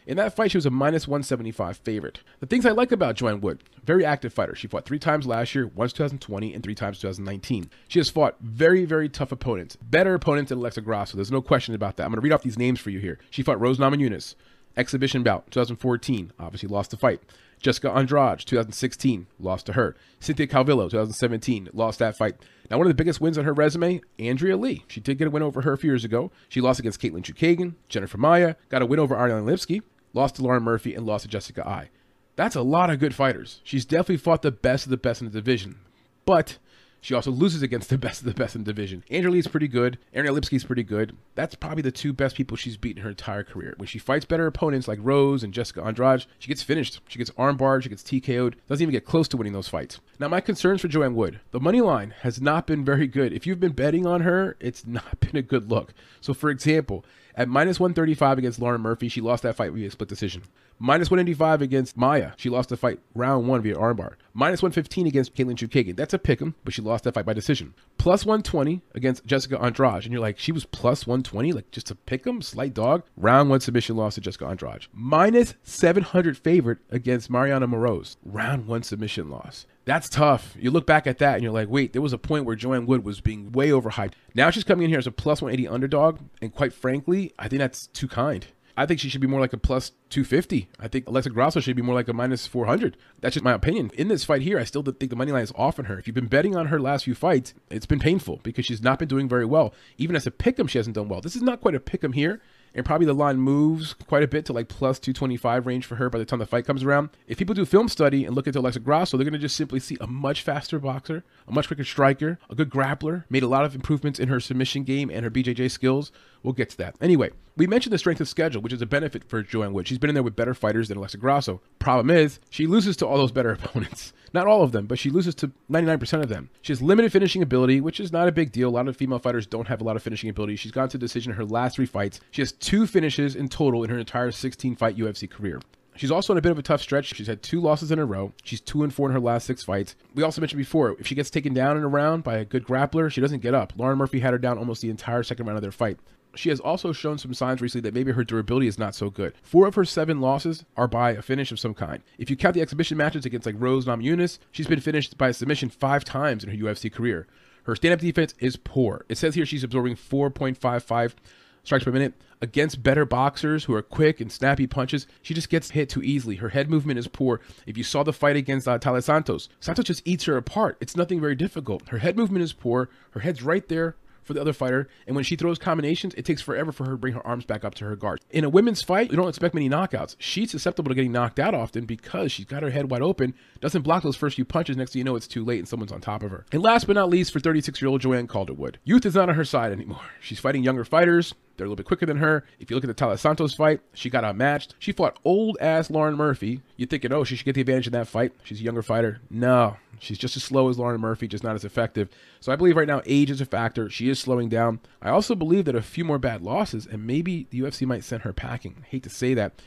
In 0.08 0.16
that 0.16 0.34
fight, 0.34 0.50
she 0.50 0.56
was 0.56 0.66
a 0.66 0.70
minus 0.70 1.06
175 1.06 1.76
favorite. 1.76 2.22
The 2.40 2.46
things 2.46 2.66
I 2.66 2.72
like 2.72 2.90
about 2.90 3.14
Joanne 3.14 3.40
Wood, 3.40 3.62
very 3.84 4.04
active 4.04 4.32
fighter. 4.32 4.56
She 4.56 4.66
fought 4.66 4.86
three 4.86 4.98
times 4.98 5.24
last 5.24 5.54
year, 5.54 5.68
once 5.68 5.92
2020, 5.92 6.52
and 6.52 6.64
three 6.64 6.74
times 6.74 6.98
2019. 6.98 7.70
She 7.86 8.00
has 8.00 8.10
fought 8.10 8.34
very, 8.40 8.84
very 8.84 9.08
tough 9.08 9.30
opponents, 9.30 9.76
better 9.76 10.14
opponents 10.14 10.48
than 10.48 10.58
Alexa 10.58 10.80
Grasso. 10.80 11.16
There's 11.16 11.30
no 11.30 11.42
question 11.42 11.76
about 11.76 11.96
that. 11.96 12.02
I'm 12.06 12.10
going 12.10 12.20
to 12.20 12.24
read 12.24 12.32
off 12.32 12.42
these 12.42 12.58
names 12.58 12.80
for 12.80 12.90
you 12.90 12.98
here. 12.98 13.20
She 13.30 13.44
fought 13.44 13.60
Rose 13.60 13.78
Namajunas, 13.78 14.34
exhibition 14.76 15.22
bout, 15.22 15.48
2014, 15.52 16.32
obviously 16.40 16.68
lost 16.68 16.90
the 16.90 16.96
fight. 16.96 17.20
Jessica 17.60 17.90
Andrade, 17.90 18.40
2016, 18.40 19.26
lost 19.38 19.66
to 19.66 19.74
her. 19.74 19.94
Cynthia 20.18 20.46
Calvillo, 20.46 20.90
2017, 20.90 21.68
lost 21.74 21.98
that 21.98 22.16
fight. 22.16 22.36
Now, 22.70 22.78
one 22.78 22.86
of 22.86 22.90
the 22.90 22.94
biggest 22.94 23.20
wins 23.20 23.36
on 23.36 23.44
her 23.44 23.52
resume, 23.52 24.00
Andrea 24.18 24.56
Lee. 24.56 24.84
She 24.88 25.00
did 25.00 25.18
get 25.18 25.28
a 25.28 25.30
win 25.30 25.42
over 25.42 25.60
her 25.62 25.74
a 25.74 25.78
few 25.78 25.90
years 25.90 26.04
ago. 26.04 26.30
She 26.48 26.60
lost 26.60 26.80
against 26.80 27.00
Katlyn 27.00 27.22
Chookagian, 27.22 27.74
Jennifer 27.88 28.16
Maia, 28.16 28.54
got 28.70 28.80
a 28.80 28.86
win 28.86 28.98
over 28.98 29.14
Ariane 29.14 29.44
Lipski, 29.44 29.82
lost 30.14 30.36
to 30.36 30.42
Lauren 30.42 30.62
Murphy, 30.62 30.94
and 30.94 31.04
lost 31.04 31.22
to 31.22 31.28
Jessica 31.28 31.66
Eye. 31.68 31.90
That's 32.36 32.56
a 32.56 32.62
lot 32.62 32.88
of 32.88 32.98
good 32.98 33.14
fighters. 33.14 33.60
She's 33.64 33.84
definitely 33.84 34.16
fought 34.16 34.40
the 34.40 34.50
best 34.50 34.86
of 34.86 34.90
the 34.90 34.96
best 34.96 35.20
in 35.20 35.28
the 35.28 35.32
division. 35.32 35.80
But 36.24 36.56
she 37.00 37.14
also 37.14 37.30
loses 37.30 37.62
against 37.62 37.88
the 37.88 37.98
best 37.98 38.20
of 38.20 38.26
the 38.26 38.34
best 38.34 38.54
in 38.54 38.64
the 38.64 38.72
division. 38.72 39.04
Andrea 39.10 39.32
Lee's 39.32 39.46
pretty 39.46 39.68
good. 39.68 39.98
Ariane 40.14 40.34
Lipski's 40.34 40.64
pretty 40.64 40.82
good. 40.82 41.16
That's 41.34 41.54
probably 41.54 41.82
the 41.82 41.90
two 41.90 42.12
best 42.12 42.36
people 42.36 42.56
she's 42.56 42.76
beaten 42.76 43.02
her 43.02 43.10
entire 43.10 43.42
career. 43.44 43.74
When 43.78 43.86
she 43.86 43.98
fights 43.98 44.24
better 44.24 44.46
opponents 44.46 44.86
like 44.86 44.98
Rose 45.02 45.42
and 45.42 45.54
Jessica 45.54 45.82
Andrade, 45.82 46.26
she 46.38 46.48
gets 46.48 46.62
finished. 46.62 47.00
She 47.08 47.18
gets 47.18 47.30
armbarred. 47.32 47.82
She 47.82 47.88
gets 47.88 48.02
TKO'd. 48.02 48.56
Doesn't 48.68 48.82
even 48.82 48.92
get 48.92 49.06
close 49.06 49.28
to 49.28 49.36
winning 49.36 49.52
those 49.52 49.68
fights. 49.68 50.00
Now, 50.18 50.28
my 50.28 50.40
concerns 50.40 50.82
for 50.82 50.88
Joanne 50.88 51.14
Wood. 51.14 51.40
The 51.50 51.60
money 51.60 51.80
line 51.80 52.14
has 52.20 52.40
not 52.40 52.66
been 52.66 52.84
very 52.84 53.06
good. 53.06 53.32
If 53.32 53.46
you've 53.46 53.60
been 53.60 53.72
betting 53.72 54.06
on 54.06 54.20
her, 54.20 54.56
it's 54.60 54.86
not 54.86 55.20
been 55.20 55.36
a 55.36 55.42
good 55.42 55.70
look. 55.70 55.94
So, 56.20 56.34
for 56.34 56.50
example, 56.50 57.04
at 57.34 57.48
minus 57.48 57.80
135 57.80 58.38
against 58.38 58.60
Lauren 58.60 58.80
Murphy, 58.80 59.08
she 59.08 59.20
lost 59.20 59.42
that 59.44 59.56
fight 59.56 59.72
via 59.72 59.90
split 59.90 60.08
decision. 60.08 60.42
Minus 60.82 61.10
185 61.10 61.60
against 61.60 61.94
Maia. 61.98 62.32
She 62.38 62.48
lost 62.48 62.70
the 62.70 62.76
fight 62.78 63.00
round 63.14 63.46
one 63.46 63.60
via 63.60 63.74
armbar. 63.74 64.14
Minus 64.32 64.62
115 64.62 65.06
against 65.06 65.34
Katlyn 65.34 65.54
Chookagian. 65.54 65.94
That's 65.94 66.14
a 66.14 66.18
pick 66.18 66.40
'em, 66.40 66.54
but 66.64 66.72
she 66.72 66.80
lost 66.80 67.04
that 67.04 67.12
fight 67.12 67.26
by 67.26 67.34
decision. 67.34 67.74
Plus 67.98 68.24
120 68.24 68.80
against 68.94 69.26
Jessica 69.26 69.60
Andrade. 69.60 70.04
And 70.04 70.12
you're 70.12 70.22
like, 70.22 70.38
she 70.38 70.52
was 70.52 70.64
plus 70.64 71.06
120? 71.06 71.52
Like 71.52 71.70
just 71.70 71.90
a 71.90 71.94
pick 71.94 72.26
'em, 72.26 72.40
slight 72.40 72.72
dog? 72.72 73.02
Round 73.14 73.50
one 73.50 73.60
submission 73.60 73.94
loss 73.94 74.14
to 74.14 74.22
Jessica 74.22 74.46
Andrade. 74.46 74.86
Minus 74.94 75.54
700 75.64 76.38
favorite 76.38 76.78
against 76.90 77.28
Mariana 77.28 77.68
Moroz. 77.68 78.16
Round 78.24 78.66
one 78.66 78.82
submission 78.82 79.28
loss. 79.28 79.66
That's 79.84 80.08
tough. 80.08 80.56
You 80.58 80.70
look 80.70 80.86
back 80.86 81.06
at 81.06 81.18
that 81.18 81.34
and 81.34 81.42
you're 81.42 81.52
like, 81.52 81.68
wait, 81.68 81.92
there 81.92 82.00
was 82.00 82.14
a 82.14 82.18
point 82.18 82.46
where 82.46 82.56
Joanne 82.56 82.86
Wood 82.86 83.04
was 83.04 83.20
being 83.20 83.52
way 83.52 83.68
overhyped. 83.68 84.12
Now 84.34 84.48
she's 84.48 84.64
coming 84.64 84.84
in 84.84 84.90
here 84.90 84.98
as 84.98 85.06
a 85.06 85.12
plus 85.12 85.42
180 85.42 85.68
underdog. 85.68 86.20
And 86.40 86.54
quite 86.54 86.72
frankly, 86.72 87.34
I 87.38 87.48
think 87.48 87.60
that's 87.60 87.88
too 87.88 88.08
kind. 88.08 88.46
I 88.80 88.86
think 88.86 88.98
she 88.98 89.10
should 89.10 89.20
be 89.20 89.26
more 89.26 89.40
like 89.40 89.52
a 89.52 89.58
plus 89.58 89.92
250. 90.08 90.70
I 90.78 90.88
think 90.88 91.06
Alexa 91.06 91.28
Grasso 91.28 91.60
should 91.60 91.76
be 91.76 91.82
more 91.82 91.94
like 91.94 92.08
a 92.08 92.14
minus 92.14 92.46
400. 92.46 92.96
That's 93.20 93.34
just 93.34 93.44
my 93.44 93.52
opinion. 93.52 93.90
In 93.92 94.08
this 94.08 94.24
fight 94.24 94.40
here, 94.40 94.58
I 94.58 94.64
still 94.64 94.82
think 94.82 95.10
the 95.10 95.16
money 95.16 95.32
line 95.32 95.42
is 95.42 95.52
off 95.54 95.78
on 95.78 95.84
her. 95.84 95.98
If 95.98 96.06
you've 96.06 96.14
been 96.14 96.28
betting 96.28 96.56
on 96.56 96.68
her 96.68 96.80
last 96.80 97.04
few 97.04 97.14
fights, 97.14 97.52
it's 97.68 97.84
been 97.84 97.98
painful 97.98 98.40
because 98.42 98.64
she's 98.64 98.82
not 98.82 98.98
been 98.98 99.06
doing 99.06 99.28
very 99.28 99.44
well. 99.44 99.74
Even 99.98 100.16
as 100.16 100.26
a 100.26 100.30
pick'em, 100.30 100.66
she 100.66 100.78
hasn't 100.78 100.96
done 100.96 101.10
well. 101.10 101.20
This 101.20 101.36
is 101.36 101.42
not 101.42 101.60
quite 101.60 101.74
a 101.74 101.78
pick'em 101.78 102.14
here. 102.14 102.40
and 102.74 102.86
probably 102.86 103.06
the 103.06 103.12
line 103.12 103.36
moves 103.36 103.94
quite 103.94 104.22
a 104.22 104.28
bit 104.28 104.44
to 104.46 104.52
like 104.52 104.68
plus 104.68 104.98
225 104.98 105.66
range 105.66 105.86
for 105.86 105.96
her 105.96 106.08
by 106.08 106.18
the 106.18 106.24
time 106.24 106.38
the 106.38 106.46
fight 106.46 106.64
comes 106.64 106.82
around. 106.82 107.10
If 107.26 107.38
people 107.38 107.54
do 107.54 107.64
film 107.64 107.88
study 107.88 108.24
and 108.24 108.34
look 108.34 108.46
into 108.46 108.60
Alexa 108.60 108.80
Grasso, 108.80 109.16
they're 109.16 109.24
going 109.24 109.32
to 109.32 109.38
just 109.38 109.56
simply 109.56 109.80
see 109.80 109.96
a 110.00 110.06
much 110.06 110.42
faster 110.42 110.78
boxer, 110.78 111.24
a 111.48 111.52
much 111.52 111.66
quicker 111.66 111.84
striker, 111.84 112.38
a 112.48 112.54
good 112.54 112.70
grappler, 112.70 113.24
made 113.28 113.42
a 113.42 113.48
lot 113.48 113.64
of 113.64 113.74
improvements 113.74 114.18
in 114.18 114.28
her 114.28 114.40
submission 114.40 114.84
game 114.84 115.10
and 115.10 115.24
her 115.24 115.30
BJJ 115.30 115.70
skills. 115.70 116.12
We'll 116.42 116.52
get 116.52 116.70
to 116.70 116.76
that. 116.78 116.96
Anyway, 117.00 117.30
we 117.60 117.66
mentioned 117.66 117.92
the 117.92 117.98
strength 117.98 118.22
of 118.22 118.28
schedule, 118.28 118.62
which 118.62 118.72
is 118.72 118.80
a 118.80 118.86
benefit 118.86 119.22
for 119.22 119.42
Joanne 119.42 119.74
Wood. 119.74 119.86
She's 119.86 119.98
been 119.98 120.08
in 120.08 120.14
there 120.14 120.22
with 120.22 120.34
better 120.34 120.54
fighters 120.54 120.88
than 120.88 120.96
Alexa 120.96 121.18
Grasso. 121.18 121.60
Problem 121.78 122.08
is, 122.08 122.40
she 122.48 122.66
loses 122.66 122.96
to 122.96 123.06
all 123.06 123.18
those 123.18 123.32
better 123.32 123.50
opponents. 123.62 124.14
Not 124.32 124.46
all 124.46 124.62
of 124.62 124.72
them, 124.72 124.86
but 124.86 124.98
she 124.98 125.10
loses 125.10 125.34
to 125.34 125.52
99% 125.70 126.22
of 126.22 126.30
them. 126.30 126.48
She 126.62 126.72
has 126.72 126.80
limited 126.80 127.12
finishing 127.12 127.42
ability, 127.42 127.82
which 127.82 128.00
is 128.00 128.12
not 128.12 128.28
a 128.28 128.32
big 128.32 128.50
deal. 128.50 128.70
A 128.70 128.70
lot 128.70 128.88
of 128.88 128.96
female 128.96 129.18
fighters 129.18 129.46
don't 129.46 129.68
have 129.68 129.82
a 129.82 129.84
lot 129.84 129.94
of 129.94 130.02
finishing 130.02 130.30
ability. 130.30 130.56
She's 130.56 130.72
gone 130.72 130.88
to 130.88 130.96
decision 130.96 131.32
in 131.32 131.36
her 131.36 131.44
last 131.44 131.76
three 131.76 131.84
fights. 131.84 132.20
She 132.30 132.40
has 132.40 132.52
two 132.52 132.86
finishes 132.86 133.36
in 133.36 133.50
total 133.50 133.84
in 133.84 133.90
her 133.90 133.98
entire 133.98 134.30
16 134.30 134.76
fight 134.76 134.96
UFC 134.96 135.28
career. 135.28 135.60
She's 135.96 136.10
also 136.10 136.32
in 136.32 136.38
a 136.38 136.42
bit 136.42 136.52
of 136.52 136.58
a 136.58 136.62
tough 136.62 136.80
stretch. 136.80 137.14
She's 137.14 137.26
had 137.26 137.42
two 137.42 137.60
losses 137.60 137.90
in 137.90 137.98
a 137.98 138.06
row. 138.06 138.32
She's 138.42 138.62
two 138.62 138.84
and 138.84 138.94
four 138.94 139.08
in 139.08 139.12
her 139.12 139.20
last 139.20 139.46
six 139.46 139.64
fights. 139.64 139.96
We 140.14 140.22
also 140.22 140.40
mentioned 140.40 140.56
before, 140.56 140.96
if 140.98 141.06
she 141.06 141.14
gets 141.14 141.28
taken 141.28 141.52
down 141.52 141.76
in 141.76 141.82
a 141.82 141.88
round 141.88 142.24
by 142.24 142.38
a 142.38 142.46
good 142.46 142.64
grappler, 142.64 143.12
she 143.12 143.20
doesn't 143.20 143.42
get 143.42 143.52
up. 143.52 143.74
Lauren 143.76 143.98
Murphy 143.98 144.20
had 144.20 144.32
her 144.32 144.38
down 144.38 144.56
almost 144.56 144.80
the 144.80 144.88
entire 144.88 145.22
second 145.22 145.44
round 145.44 145.58
of 145.58 145.62
their 145.62 145.70
fight. 145.70 145.98
She 146.34 146.48
has 146.50 146.60
also 146.60 146.92
shown 146.92 147.18
some 147.18 147.34
signs 147.34 147.60
recently 147.60 147.88
that 147.88 147.94
maybe 147.94 148.12
her 148.12 148.24
durability 148.24 148.66
is 148.66 148.78
not 148.78 148.94
so 148.94 149.10
good. 149.10 149.34
Four 149.42 149.66
of 149.66 149.74
her 149.74 149.84
seven 149.84 150.20
losses 150.20 150.64
are 150.76 150.88
by 150.88 151.12
a 151.12 151.22
finish 151.22 151.50
of 151.50 151.58
some 151.58 151.74
kind. 151.74 152.02
If 152.18 152.30
you 152.30 152.36
count 152.36 152.54
the 152.54 152.62
exhibition 152.62 152.96
matches 152.96 153.26
against 153.26 153.46
like 153.46 153.56
Rose 153.58 153.86
Namajunas, 153.86 154.38
she's 154.52 154.66
been 154.66 154.80
finished 154.80 155.18
by 155.18 155.30
a 155.30 155.32
submission 155.32 155.70
five 155.70 156.04
times 156.04 156.44
in 156.44 156.50
her 156.50 156.56
UFC 156.56 156.92
career. 156.92 157.26
Her 157.64 157.76
stand-up 157.76 158.00
defense 158.00 158.34
is 158.38 158.56
poor. 158.56 159.04
It 159.08 159.18
says 159.18 159.34
here 159.34 159.46
she's 159.46 159.64
absorbing 159.64 159.96
4.55 159.96 161.14
strikes 161.62 161.84
per 161.84 161.92
minute 161.92 162.14
against 162.40 162.82
better 162.82 163.04
boxers 163.04 163.64
who 163.64 163.74
are 163.74 163.82
quick 163.82 164.20
and 164.20 164.32
snappy 164.32 164.66
punches. 164.66 165.06
She 165.22 165.34
just 165.34 165.50
gets 165.50 165.70
hit 165.70 165.88
too 165.90 166.02
easily. 166.02 166.36
Her 166.36 166.48
head 166.50 166.70
movement 166.70 166.98
is 166.98 167.06
poor. 167.06 167.40
If 167.66 167.76
you 167.76 167.84
saw 167.84 168.02
the 168.02 168.12
fight 168.12 168.36
against 168.36 168.66
uh, 168.66 169.00
Santos, 169.00 169.48
Santos 169.60 169.84
just 169.84 170.06
eats 170.06 170.24
her 170.24 170.36
apart. 170.36 170.78
It's 170.80 170.96
nothing 170.96 171.20
very 171.20 171.34
difficult. 171.34 171.88
Her 171.88 171.98
head 171.98 172.16
movement 172.16 172.42
is 172.42 172.52
poor. 172.52 172.88
Her 173.10 173.20
head's 173.20 173.42
right 173.42 173.66
there 173.68 173.96
for 174.22 174.34
the 174.34 174.40
other 174.40 174.52
fighter. 174.52 174.88
And 175.06 175.14
when 175.14 175.24
she 175.24 175.36
throws 175.36 175.58
combinations, 175.58 176.14
it 176.14 176.24
takes 176.24 176.42
forever 176.42 176.72
for 176.72 176.84
her 176.84 176.92
to 176.92 176.96
bring 176.98 177.14
her 177.14 177.26
arms 177.26 177.44
back 177.44 177.64
up 177.64 177.74
to 177.76 177.84
her 177.84 177.96
guard. 177.96 178.20
In 178.30 178.44
a 178.44 178.48
women's 178.48 178.82
fight, 178.82 179.10
you 179.10 179.16
don't 179.16 179.28
expect 179.28 179.54
many 179.54 179.68
knockouts. 179.68 180.16
She's 180.18 180.50
susceptible 180.50 180.90
to 180.90 180.94
getting 180.94 181.12
knocked 181.12 181.38
out 181.38 181.54
often 181.54 181.84
because 181.84 182.32
she's 182.32 182.46
got 182.46 182.62
her 182.62 182.70
head 182.70 182.90
wide 182.90 183.02
open, 183.02 183.34
doesn't 183.60 183.82
block 183.82 184.02
those 184.02 184.16
first 184.16 184.36
few 184.36 184.44
punches. 184.44 184.76
Next 184.76 184.92
thing 184.92 185.00
you 185.00 185.04
know, 185.04 185.16
it's 185.16 185.26
too 185.28 185.44
late 185.44 185.58
and 185.58 185.68
someone's 185.68 185.92
on 185.92 186.00
top 186.00 186.22
of 186.22 186.30
her. 186.30 186.46
And 186.52 186.62
last 186.62 186.86
but 186.86 186.96
not 186.96 187.10
least, 187.10 187.32
for 187.32 187.40
36 187.40 187.80
year 187.80 187.88
old 187.88 188.00
Joanne 188.00 188.26
Calderwood, 188.26 188.78
youth 188.84 189.06
is 189.06 189.14
not 189.14 189.28
on 189.28 189.34
her 189.34 189.44
side 189.44 189.72
anymore. 189.72 190.00
She's 190.20 190.38
fighting 190.38 190.62
younger 190.62 190.84
fighters. 190.84 191.34
They're 191.56 191.66
a 191.66 191.68
little 191.68 191.76
bit 191.76 191.86
quicker 191.86 192.06
than 192.06 192.16
her. 192.16 192.44
If 192.58 192.70
you 192.70 192.76
look 192.76 192.84
at 192.84 192.88
the 192.88 192.94
Taila 192.94 193.18
Santos 193.18 193.54
fight, 193.54 193.80
she 193.92 194.08
got 194.08 194.24
outmatched. 194.24 194.74
She 194.78 194.92
fought 194.92 195.18
old 195.24 195.58
ass 195.60 195.90
Lauren 195.90 196.16
Murphy. 196.16 196.62
You're 196.76 196.88
thinking, 196.88 197.12
oh, 197.12 197.24
she 197.24 197.36
should 197.36 197.44
get 197.44 197.54
the 197.54 197.60
advantage 197.60 197.86
in 197.86 197.92
that 197.92 198.08
fight. 198.08 198.32
She's 198.44 198.60
a 198.60 198.64
younger 198.64 198.82
fighter. 198.82 199.20
No, 199.28 199.76
she's 199.98 200.18
just 200.18 200.36
as 200.36 200.44
slow 200.44 200.70
as 200.70 200.78
Lauren 200.78 201.00
Murphy, 201.00 201.28
just 201.28 201.44
not 201.44 201.54
as 201.54 201.64
effective. 201.64 202.08
So 202.40 202.50
I 202.50 202.56
believe 202.56 202.76
right 202.76 202.88
now 202.88 203.02
age 203.04 203.30
is 203.30 203.40
a 203.40 203.46
factor. 203.46 203.90
She 203.90 204.08
is 204.08 204.18
slowing 204.18 204.48
down. 204.48 204.80
I 205.02 205.10
also 205.10 205.34
believe 205.34 205.66
that 205.66 205.74
a 205.74 205.82
few 205.82 206.04
more 206.04 206.18
bad 206.18 206.42
losses, 206.42 206.86
and 206.86 207.06
maybe 207.06 207.46
the 207.50 207.60
UFC 207.60 207.86
might 207.86 208.04
send 208.04 208.22
her 208.22 208.32
packing. 208.32 208.76
I 208.82 208.86
hate 208.86 209.02
to 209.02 209.10
say 209.10 209.34
that. 209.34 209.60